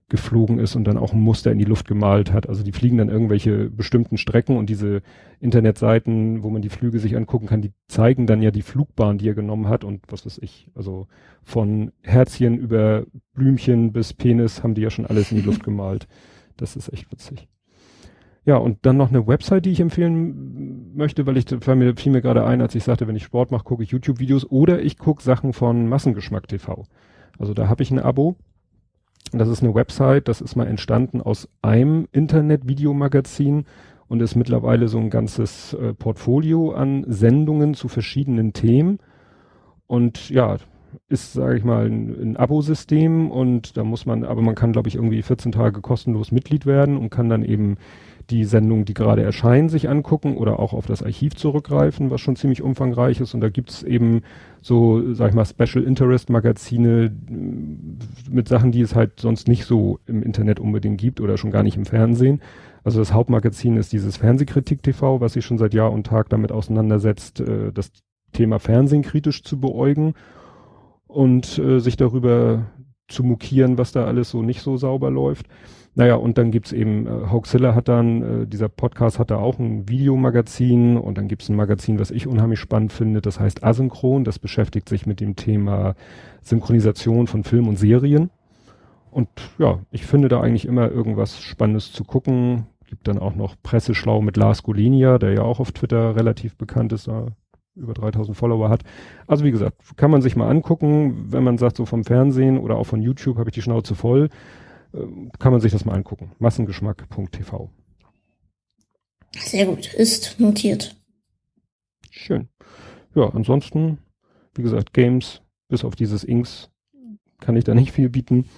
geflogen 0.10 0.58
ist 0.58 0.76
und 0.76 0.86
dann 0.86 0.98
auch 0.98 1.12
ein 1.12 1.20
Muster 1.20 1.52
in 1.52 1.58
die 1.60 1.66
Luft 1.66 1.88
gemalt 1.88 2.32
hat. 2.32 2.48
Also 2.48 2.64
die 2.64 2.72
fliegen 2.72 2.98
dann 2.98 3.10
irgendwelche 3.10 3.70
bestimmten 3.70 4.18
Strecken 4.18 4.56
und 4.56 4.70
diese 4.70 5.02
Internetseiten, 5.40 6.44
wo 6.44 6.50
man 6.50 6.62
die 6.62 6.70
Flüge 6.70 7.00
sich 7.00 7.18
angucken 7.18 7.48
kann, 7.48 7.62
die 7.62 7.74
zeigen 7.88 8.26
dann 8.26 8.42
ja 8.42 8.52
die 8.52 8.62
Flugbahn, 8.62 9.18
die 9.18 9.28
er 9.28 9.34
genommen 9.34 9.68
hat 9.68 9.84
und 9.84 10.04
was 10.08 10.26
weiß 10.26 10.40
ich. 10.42 10.70
Also 10.76 11.08
von 11.44 11.92
Herzchen 12.04 12.58
über 12.58 13.06
Blümchen 13.34 13.92
bis 13.92 14.14
Penis 14.14 14.64
haben 14.64 14.76
die 14.76 14.82
ja 14.82 14.90
schon 14.90 15.06
alles 15.06 15.32
in 15.32 15.38
die 15.38 15.44
Luft 15.44 15.64
gemalt. 15.64 16.08
Das 16.56 16.78
ist 16.78 16.92
echt 16.94 17.12
witzig. 17.12 17.50
Ja, 18.46 18.56
und 18.56 18.86
dann 18.86 18.96
noch 18.96 19.10
eine 19.10 19.28
Website, 19.28 19.66
die 19.66 19.72
ich 19.72 19.82
empfehlen 19.82 20.96
möchte, 20.96 21.26
weil 21.26 21.36
ich, 21.36 21.48
fiel 21.50 21.76
mir, 21.76 21.98
fiel 21.98 22.14
mir 22.14 22.22
gerade 22.22 22.46
ein, 22.46 22.62
als 22.62 22.76
ich 22.76 22.86
sagte, 22.86 23.06
wenn 23.06 23.18
ich 23.18 23.24
Sport 23.24 23.52
mache, 23.52 23.66
gucke 23.66 23.84
ich 23.84 23.92
YouTube-Videos 23.92 24.50
oder 24.50 24.82
ich 24.82 24.98
gucke 24.98 25.22
Sachen 25.22 25.52
von 25.52 25.90
Massengeschmack 25.90 26.48
TV. 26.48 26.86
Also 27.38 27.54
da 27.54 27.68
habe 27.68 27.84
ich 27.84 27.92
ein 27.92 28.00
Abo 28.00 28.38
das 29.34 29.50
ist 29.50 29.64
eine 29.64 29.76
Website, 29.76 30.28
das 30.28 30.42
ist 30.42 30.56
mal 30.56 30.68
entstanden 30.68 31.22
aus 31.22 31.48
einem 31.62 32.08
Internet-Videomagazin 32.12 33.66
und 34.08 34.22
ist 34.22 34.36
mittlerweile 34.36 34.88
so 34.88 34.98
ein 35.00 35.10
ganzes 35.10 35.74
äh, 35.74 35.94
Portfolio 35.94 36.72
an 36.72 37.06
Sendungen 37.08 37.74
zu 37.74 37.88
verschiedenen 37.88 38.54
Themen. 38.54 39.00
Und 39.86 40.30
ja, 40.30 40.58
ist, 41.10 41.34
sage 41.34 41.58
ich 41.58 41.64
mal, 41.64 41.86
ein, 41.86 42.16
ein 42.22 42.38
Abo-System 42.38 43.32
und 43.32 43.78
da 43.78 43.84
muss 43.84 44.06
man, 44.06 44.24
aber 44.24 44.42
man 44.42 44.56
kann, 44.56 44.72
glaube 44.72 44.90
ich, 44.90 44.96
irgendwie 44.96 45.22
14 45.22 45.52
Tage 45.52 45.82
kostenlos 45.82 46.32
Mitglied 46.32 46.66
werden 46.66 46.98
und 46.98 47.10
kann 47.10 47.30
dann 47.30 47.44
eben 47.44 47.78
die 48.30 48.44
Sendungen, 48.44 48.86
die 48.86 48.94
gerade 48.94 49.22
erscheinen, 49.22 49.70
sich 49.70 49.90
angucken 49.90 50.36
oder 50.36 50.60
auch 50.60 50.74
auf 50.74 50.86
das 50.86 51.02
Archiv 51.02 51.36
zurückgreifen, 51.36 52.10
was 52.10 52.22
schon 52.22 52.36
ziemlich 52.36 52.62
umfangreich 52.62 53.22
ist. 53.22 53.34
Und 53.34 53.42
da 53.42 53.50
gibt's 53.50 53.84
eben 53.84 54.22
so, 54.62 55.14
sag 55.14 55.30
ich 55.30 55.36
mal, 55.36 55.46
Special 55.46 55.84
Interest 55.84 56.30
Magazine 56.30 57.06
äh, 57.06 58.30
mit 58.30 58.48
Sachen, 58.48 58.72
die 58.72 58.82
es 58.82 58.96
halt 58.96 59.20
sonst 59.20 59.48
nicht 59.48 59.66
so 59.66 60.00
im 60.06 60.24
Internet 60.24 60.60
unbedingt 60.60 61.00
gibt 61.00 61.22
oder 61.22 61.38
schon 61.38 61.52
gar 61.52 61.64
nicht 61.64 61.78
im 61.78 61.86
Fernsehen. 61.86 62.42
Also 62.84 63.00
das 63.00 63.14
Hauptmagazin 63.14 63.78
ist 63.78 63.94
dieses 63.94 64.18
Fernsehkritik 64.18 64.84
TV, 64.84 65.22
was 65.22 65.34
sich 65.34 65.46
schon 65.46 65.58
seit 65.58 65.74
Jahr 65.74 65.92
und 65.92 66.06
Tag 66.06 66.30
damit 66.30 66.52
auseinandersetzt, 66.52 67.40
äh, 67.40 67.72
das 67.72 67.92
Thema 68.34 68.60
Fernsehen 68.60 69.04
kritisch 69.04 69.44
zu 69.44 69.60
beäugen 69.60 70.14
und 71.08 71.58
äh, 71.60 71.80
sich 71.80 71.96
darüber 71.96 72.66
zu 73.08 73.24
mokieren, 73.24 73.78
was 73.78 73.94
da 73.94 74.06
alles 74.06 74.30
so 74.30 74.42
nicht 74.42 74.62
so 74.62 74.78
sauber 74.78 75.10
läuft. 75.10 75.48
Naja, 75.98 76.14
und 76.14 76.38
dann 76.38 76.52
gibt's 76.52 76.74
eben, 76.74 77.08
äh, 77.08 77.32
Hoaxilla 77.32 77.74
hat 77.74 77.88
dann, 77.88 78.44
äh, 78.44 78.46
dieser 78.46 78.70
Podcast 78.70 79.18
hat 79.18 79.32
da 79.32 79.38
auch 79.38 79.58
ein 79.58 79.90
Videomagazin 79.90 80.96
und 80.96 81.18
dann 81.18 81.28
gibt's 81.28 81.50
ein 81.50 81.56
Magazin, 81.56 82.00
was 82.00 82.12
ich 82.12 82.28
unheimlich 82.28 82.60
spannend 82.60 82.94
finde, 82.94 83.20
das 83.20 83.40
heißt 83.40 83.64
Asynchron, 83.64 84.24
das 84.24 84.38
beschäftigt 84.38 84.88
sich 84.90 85.08
mit 85.08 85.22
dem 85.22 85.36
Thema 85.36 85.96
Synchronisation 86.44 87.26
von 87.26 87.44
Film 87.44 87.68
und 87.68 87.80
Serien. 87.80 88.30
Und 89.10 89.28
ja, 89.58 89.80
ich 89.90 90.06
finde 90.06 90.28
da 90.28 90.40
eigentlich 90.40 90.68
immer 90.68 90.92
irgendwas 90.92 91.40
Spannendes 91.42 91.92
zu 91.92 92.04
gucken. 92.04 92.68
Gibt 92.86 93.08
dann 93.08 93.18
auch 93.18 93.34
noch 93.34 93.56
Presseschlau 93.64 94.22
mit 94.22 94.38
Lars 94.38 94.62
Golinia, 94.62 95.18
der 95.18 95.34
ja 95.34 95.42
auch 95.42 95.60
auf 95.60 95.72
Twitter 95.72 96.16
relativ 96.16 96.58
bekannt 96.58 96.94
ist, 96.94 97.08
da 97.08 97.26
über 97.76 97.96
3000 97.96 98.38
Follower 98.38 98.70
hat. 98.70 98.84
Also 99.26 99.44
wie 99.44 99.52
gesagt, 99.52 99.78
kann 99.98 100.12
man 100.12 100.22
sich 100.22 100.36
mal 100.36 100.48
angucken, 100.48 101.26
wenn 101.32 101.44
man 101.44 101.58
sagt, 101.58 101.76
so 101.76 101.86
vom 101.86 102.04
Fernsehen 102.04 102.60
oder 102.60 102.76
auch 102.78 102.86
von 102.86 103.02
YouTube 103.02 103.40
habe 103.40 103.50
ich 103.50 103.56
die 103.56 103.64
Schnauze 103.64 103.96
voll 103.96 104.30
kann 105.40 105.52
man 105.52 105.62
sich 105.62 105.72
das 105.72 105.86
mal 105.86 105.94
angucken. 105.94 106.32
Massengeschmack.tv. 106.40 107.70
Sehr 109.38 109.66
gut, 109.66 109.94
ist 109.94 110.40
notiert. 110.40 110.96
Schön. 112.10 112.50
Ja, 113.16 113.30
ansonsten, 113.30 114.00
wie 114.56 114.64
gesagt, 114.64 114.94
Games, 114.94 115.42
bis 115.68 115.84
auf 115.84 115.96
dieses 115.96 116.24
Inks, 116.24 116.70
kann 117.40 117.56
ich 117.56 117.64
da 117.64 117.76
nicht 117.76 117.92
viel 117.92 118.10
bieten. 118.10 118.50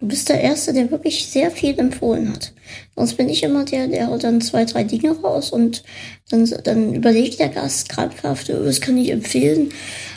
Du 0.00 0.06
bist 0.06 0.28
der 0.28 0.40
Erste, 0.40 0.72
der 0.72 0.90
wirklich 0.92 1.26
sehr 1.26 1.50
viel 1.50 1.76
empfohlen 1.78 2.32
hat. 2.32 2.52
Sonst 2.94 3.16
bin 3.16 3.28
ich 3.28 3.42
immer 3.42 3.64
der, 3.64 3.88
der 3.88 4.06
haut 4.06 4.22
dann 4.22 4.40
zwei, 4.40 4.64
drei 4.64 4.84
Dinge 4.84 5.10
raus 5.10 5.50
und 5.50 5.82
dann, 6.30 6.48
dann 6.62 6.94
überlegt 6.94 7.40
der 7.40 7.48
Gast 7.48 7.88
krampfhaft, 7.88 8.48
oh, 8.50 8.64
das 8.64 8.80
kann 8.80 8.96
ich 8.96 9.10
empfehlen 9.10 9.70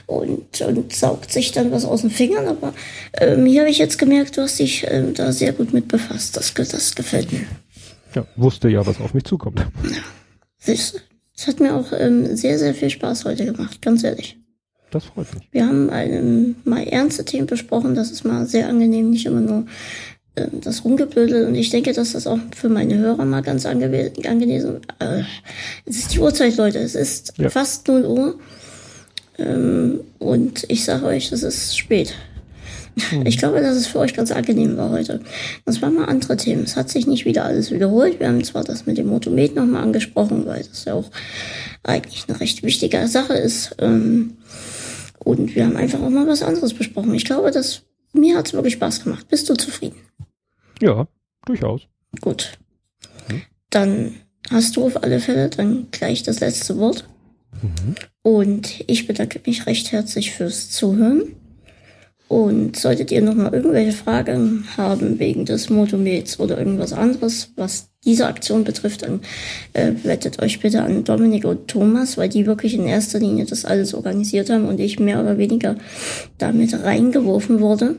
und, 0.06 0.61
und 0.61 0.93
saugt 0.93 1.32
sich 1.32 1.51
dann 1.51 1.72
was 1.72 1.85
aus 1.85 2.01
den 2.01 2.11
Fingern. 2.11 2.48
Aber 2.48 2.74
ähm, 3.19 3.45
hier 3.45 3.61
habe 3.61 3.72
ich 3.72 3.80
jetzt 3.80 3.98
gemerkt, 3.98 4.38
du 4.38 4.42
hast 4.42 4.60
dich 4.60 4.85
ähm, 4.88 5.16
da 5.16 5.32
sehr 5.32 5.53
gut 5.53 5.74
mit 5.74 5.88
befasst. 5.88 6.38
Das, 6.38 6.53
das 6.53 6.93
gefällt 6.93 7.32
mir. 7.32 7.45
Ja, 8.14 8.27
wusste 8.35 8.69
ja, 8.69 8.85
was 8.85 9.00
auf 9.00 9.14
mich 9.16 9.24
zukommt. 9.24 9.60
Ja, 9.60 10.74
es 11.42 11.48
hat 11.48 11.60
mir 11.60 11.76
auch 11.76 11.92
ähm, 11.93 12.35
sehr, 12.35 12.60
sehr 12.60 12.76
viel 12.76 12.92
Spaß 12.92 13.26
heute 13.26 13.45
gemacht, 13.45 13.82
ganz 13.82 14.03
ehrlich. 14.03 14.41
Das 14.92 15.06
freut 15.06 15.34
mich. 15.34 15.44
Wir 15.52 15.66
haben 15.66 15.90
ähm, 15.92 16.56
mal 16.66 16.84
ernste 16.84 17.26
Themen 17.26 17.48
besprochen. 17.48 17.95
Das 17.95 18.11
ist 18.11 18.26
mal 18.26 18.45
sehr 18.45 18.68
angenehm, 18.68 19.10
nicht 19.10 19.26
immer 19.26 19.40
nur 19.40 19.66
äh, 20.36 20.48
das 20.52 20.84
Rumgeblödel. 20.84 21.48
Und 21.48 21.56
ich 21.56 21.70
denke, 21.70 21.94
dass 21.94 22.11
das 22.11 22.28
auch 22.28 22.40
für 22.56 22.70
meine 22.70 22.98
Hörer 22.98 23.26
mal 23.26 23.42
ganz 23.42 23.66
angenehm 23.66 24.11
ist. 24.14 24.66
Äh, 25.00 25.24
es 25.86 25.98
ist 25.98 26.14
die 26.14 26.20
Uhrzeit, 26.20 26.58
Leute. 26.58 26.80
Es 26.80 26.95
ist 26.95 27.34
ja. 27.38 27.50
fast 27.50 27.88
0 27.88 28.06
Uhr. 28.06 28.40
Ähm, 29.40 30.02
und 30.20 30.66
ich 30.68 30.84
sage 30.84 31.06
euch, 31.06 31.32
es 31.32 31.44
ist 31.44 31.78
spät. 31.78 32.14
Hm. 33.10 33.26
Ich 33.26 33.38
glaube, 33.38 33.61
dass 33.61 33.78
es 33.78 33.88
für 33.88 34.00
euch 34.00 34.14
ganz 34.14 34.32
angenehm 34.32 34.76
war 34.76 34.90
heute. 34.90 35.22
Das 35.66 35.82
waren 35.82 35.95
mal 35.95 36.06
andere 36.06 36.36
Themen. 36.36 36.64
Es 36.64 36.76
hat 36.76 36.90
sich 36.90 37.08
nicht 37.08 37.26
wieder 37.26 37.45
alles 37.45 37.72
wiederholt. 37.72 38.20
Wir 38.20 38.28
haben 38.28 38.44
zwar 38.44 38.66
das 38.66 38.86
mit 38.86 38.98
dem 38.98 39.08
Motomet 39.08 39.56
nochmal 39.56 39.84
angesprochen, 39.84 40.45
weil 40.45 40.64
das 40.64 40.86
ja 40.86 40.94
auch 40.95 41.10
eigentlich 41.84 42.26
eine 42.28 42.40
recht 42.40 42.64
wichtige 42.64 43.08
Sache 43.08 43.34
ist. 43.34 43.76
Ähm, 43.80 44.38
und 45.24 45.56
wir 45.56 45.66
haben 45.66 45.77
einfach 45.77 46.01
auch 46.01 46.09
mal 46.09 46.27
was 46.27 46.43
anderes 46.43 46.74
besprochen. 46.74 47.14
Ich 47.14 47.25
glaube, 47.25 47.51
dass 47.51 47.83
mir 48.14 48.38
hat 48.38 48.48
es 48.48 48.53
wirklich 48.53 48.74
Spaß 48.74 49.03
gemacht. 49.03 49.27
Bist 49.27 49.50
du 49.50 49.53
zufrieden? 49.53 50.00
Ja, 50.82 51.08
durchaus. 51.45 51.88
Gut. 52.19 52.58
Dann 53.69 54.16
hast 54.50 54.75
du 54.75 54.85
auf 54.85 55.01
alle 55.03 55.19
Fälle 55.19 55.50
dann 55.50 55.88
gleich 55.91 56.24
das 56.24 56.40
letzte 56.40 56.77
Wort. 56.77 57.08
Mhm. 57.61 57.95
Und 58.22 58.83
ich 58.88 59.08
bedanke 59.08 59.40
mich 59.45 59.66
recht 59.66 59.91
herzlich 59.91 60.32
fürs 60.32 60.69
Zuhören. 60.69 61.35
Und 62.32 62.77
solltet 62.77 63.11
ihr 63.11 63.22
noch 63.22 63.35
mal 63.35 63.53
irgendwelche 63.53 63.92
Fragen 63.92 64.64
haben 64.77 65.19
wegen 65.19 65.43
des 65.43 65.69
Motomets 65.69 66.40
oder 66.40 66.58
irgendwas 66.58 66.93
anderes, 66.93 67.51
was 67.58 67.90
diese 68.06 68.26
Aktion 68.26 68.64
betrifft, 68.64 69.01
dann 69.01 69.19
äh, 69.74 69.92
wettet 70.03 70.42
euch 70.42 70.61
bitte 70.61 70.82
an 70.82 71.03
Dominik 71.03 71.43
und 71.43 71.68
Thomas, 71.68 72.18
weil 72.18 72.30
die 72.30 72.45
wirklich 72.45 72.74
in 72.74 72.85
erster 72.85 73.19
Linie 73.19 73.43
das 73.43 73.66
alles 73.66 73.93
organisiert 73.93 74.50
haben 74.50 74.66
und 74.66 74.80
ich 74.80 74.98
mehr 74.98 75.19
oder 75.19 75.38
weniger 75.38 75.76
damit 76.38 76.74
reingeworfen 76.74 77.60
wurde. 77.60 77.98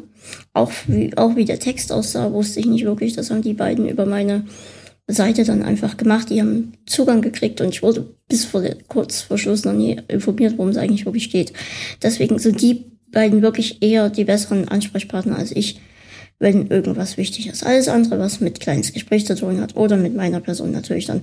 Auch 0.55 0.73
wie, 0.86 1.15
auch 1.19 1.36
wie 1.36 1.44
der 1.44 1.59
Text 1.59 1.93
aussah, 1.93 2.33
wusste 2.33 2.61
ich 2.61 2.67
nicht 2.67 2.86
wirklich. 2.86 3.12
Das 3.12 3.31
haben 3.31 3.43
die 3.43 3.52
beiden 3.52 3.86
über 3.86 4.07
meine 4.07 4.47
Seite 5.09 5.44
dann 5.44 5.62
einfach 5.62 5.99
gemacht. 5.99 6.31
Die 6.31 6.41
haben 6.41 6.73
Zugang 6.86 7.20
gekriegt 7.20 7.61
und 7.61 7.69
ich 7.69 7.83
wurde 7.83 8.07
bis 8.31 8.47
vor 8.47 8.62
kurz 8.89 9.20
vor 9.20 9.36
Schluss 9.36 9.67
noch 9.67 9.75
nie 9.75 10.01
informiert, 10.09 10.55
worum 10.57 10.70
es 10.70 10.78
eigentlich 10.78 11.05
wirklich 11.05 11.31
geht. 11.31 11.52
Deswegen 12.02 12.39
sind 12.39 12.62
die 12.62 12.93
beiden 13.13 13.43
wirklich 13.43 13.83
eher 13.83 14.11
die 14.11 14.25
besseren 14.25 14.69
Ansprechpartner 14.69 15.39
als 15.39 15.53
ich, 15.53 15.81
wenn 16.39 16.67
irgendwas 16.67 17.17
wichtig 17.17 17.47
ist. 17.47 17.65
Alles 17.65 17.87
andere, 17.89 18.19
was 18.19 18.41
mit 18.41 18.59
kleines 18.59 18.93
Gespräch 18.93 19.27
zu 19.27 19.37
tun 19.37 19.61
hat 19.61 19.77
oder 19.77 19.97
mit 19.97 20.17
meiner 20.17 20.41
Person 20.41 20.73
natürlich 20.73 21.07
dann 21.07 21.23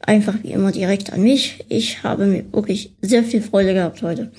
einfach 0.00 0.36
wie 0.42 0.52
immer 0.52 0.72
direkt 0.72 1.12
an 1.12 1.22
mich. 1.22 1.64
Ich 1.68 2.02
habe 2.02 2.26
mir 2.26 2.44
wirklich 2.52 2.94
sehr 3.02 3.24
viel 3.24 3.42
Freude 3.42 3.74
gehabt 3.74 4.02
heute. 4.02 4.32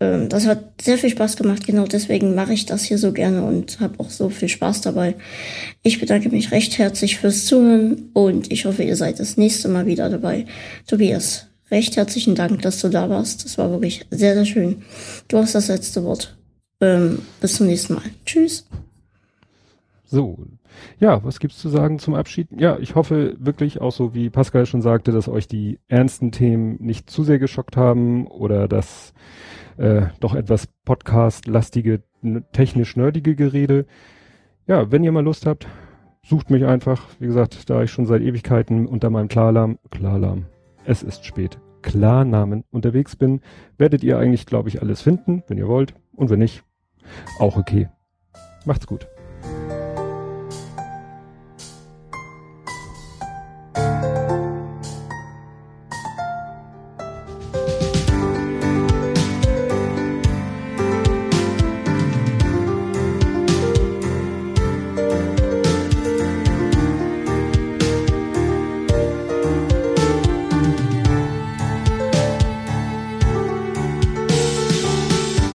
Ähm, 0.00 0.28
das 0.28 0.46
hat 0.46 0.80
sehr 0.82 0.98
viel 0.98 1.10
Spaß 1.10 1.36
gemacht, 1.36 1.66
genau 1.66 1.84
deswegen 1.86 2.34
mache 2.34 2.52
ich 2.52 2.66
das 2.66 2.84
hier 2.84 2.98
so 2.98 3.12
gerne 3.12 3.44
und 3.44 3.80
habe 3.80 4.00
auch 4.00 4.10
so 4.10 4.28
viel 4.28 4.48
Spaß 4.48 4.82
dabei. 4.82 5.14
Ich 5.82 6.00
bedanke 6.00 6.28
mich 6.30 6.50
recht 6.50 6.78
herzlich 6.78 7.18
fürs 7.18 7.46
Zuhören 7.46 8.10
und 8.12 8.50
ich 8.52 8.66
hoffe, 8.66 8.82
ihr 8.82 8.96
seid 8.96 9.20
das 9.20 9.36
nächste 9.36 9.68
Mal 9.68 9.86
wieder 9.86 10.10
dabei. 10.10 10.46
Tobias, 10.86 11.48
recht 11.74 11.96
herzlichen 11.96 12.34
Dank, 12.34 12.62
dass 12.62 12.80
du 12.80 12.88
da 12.88 13.10
warst. 13.10 13.44
Das 13.44 13.58
war 13.58 13.70
wirklich 13.70 14.06
sehr, 14.10 14.34
sehr 14.34 14.44
schön. 14.44 14.82
Du 15.28 15.38
hast 15.38 15.54
das 15.54 15.68
letzte 15.68 16.04
Wort. 16.04 16.36
Ähm, 16.80 17.18
bis 17.40 17.56
zum 17.56 17.66
nächsten 17.66 17.94
Mal. 17.94 18.04
Tschüss. 18.24 18.66
So. 20.04 20.38
Ja, 20.98 21.22
was 21.24 21.38
gibt's 21.38 21.58
zu 21.58 21.68
sagen 21.68 21.98
zum 21.98 22.14
Abschied? 22.14 22.48
Ja, 22.56 22.78
ich 22.78 22.94
hoffe 22.94 23.36
wirklich 23.38 23.80
auch 23.80 23.92
so, 23.92 24.14
wie 24.14 24.30
Pascal 24.30 24.66
schon 24.66 24.82
sagte, 24.82 25.12
dass 25.12 25.28
euch 25.28 25.46
die 25.46 25.78
ernsten 25.88 26.32
Themen 26.32 26.76
nicht 26.80 27.10
zu 27.10 27.22
sehr 27.22 27.38
geschockt 27.38 27.76
haben 27.76 28.26
oder 28.26 28.66
das 28.66 29.12
äh, 29.76 30.06
doch 30.20 30.34
etwas 30.34 30.68
Podcast-lastige, 30.84 32.02
technisch-nerdige 32.52 33.34
Gerede. 33.34 33.86
Ja, 34.66 34.90
wenn 34.90 35.04
ihr 35.04 35.12
mal 35.12 35.24
Lust 35.24 35.46
habt, 35.46 35.66
sucht 36.26 36.50
mich 36.50 36.64
einfach. 36.64 37.06
Wie 37.18 37.26
gesagt, 37.26 37.68
da 37.70 37.82
ich 37.82 37.90
schon 37.90 38.06
seit 38.06 38.22
Ewigkeiten 38.22 38.86
unter 38.86 39.10
meinem 39.10 39.28
Klarlahm, 39.28 39.78
Klarlahm, 39.90 40.46
es 40.84 41.02
ist 41.02 41.24
spät, 41.24 41.58
Klarnamen 41.84 42.64
unterwegs 42.70 43.14
bin, 43.14 43.42
werdet 43.76 44.02
ihr 44.02 44.18
eigentlich, 44.18 44.46
glaube 44.46 44.70
ich, 44.70 44.80
alles 44.80 45.02
finden, 45.02 45.42
wenn 45.48 45.58
ihr 45.58 45.68
wollt. 45.68 45.94
Und 46.16 46.30
wenn 46.30 46.38
nicht, 46.38 46.64
auch 47.38 47.56
okay. 47.56 47.88
Macht's 48.64 48.86
gut. 48.86 49.06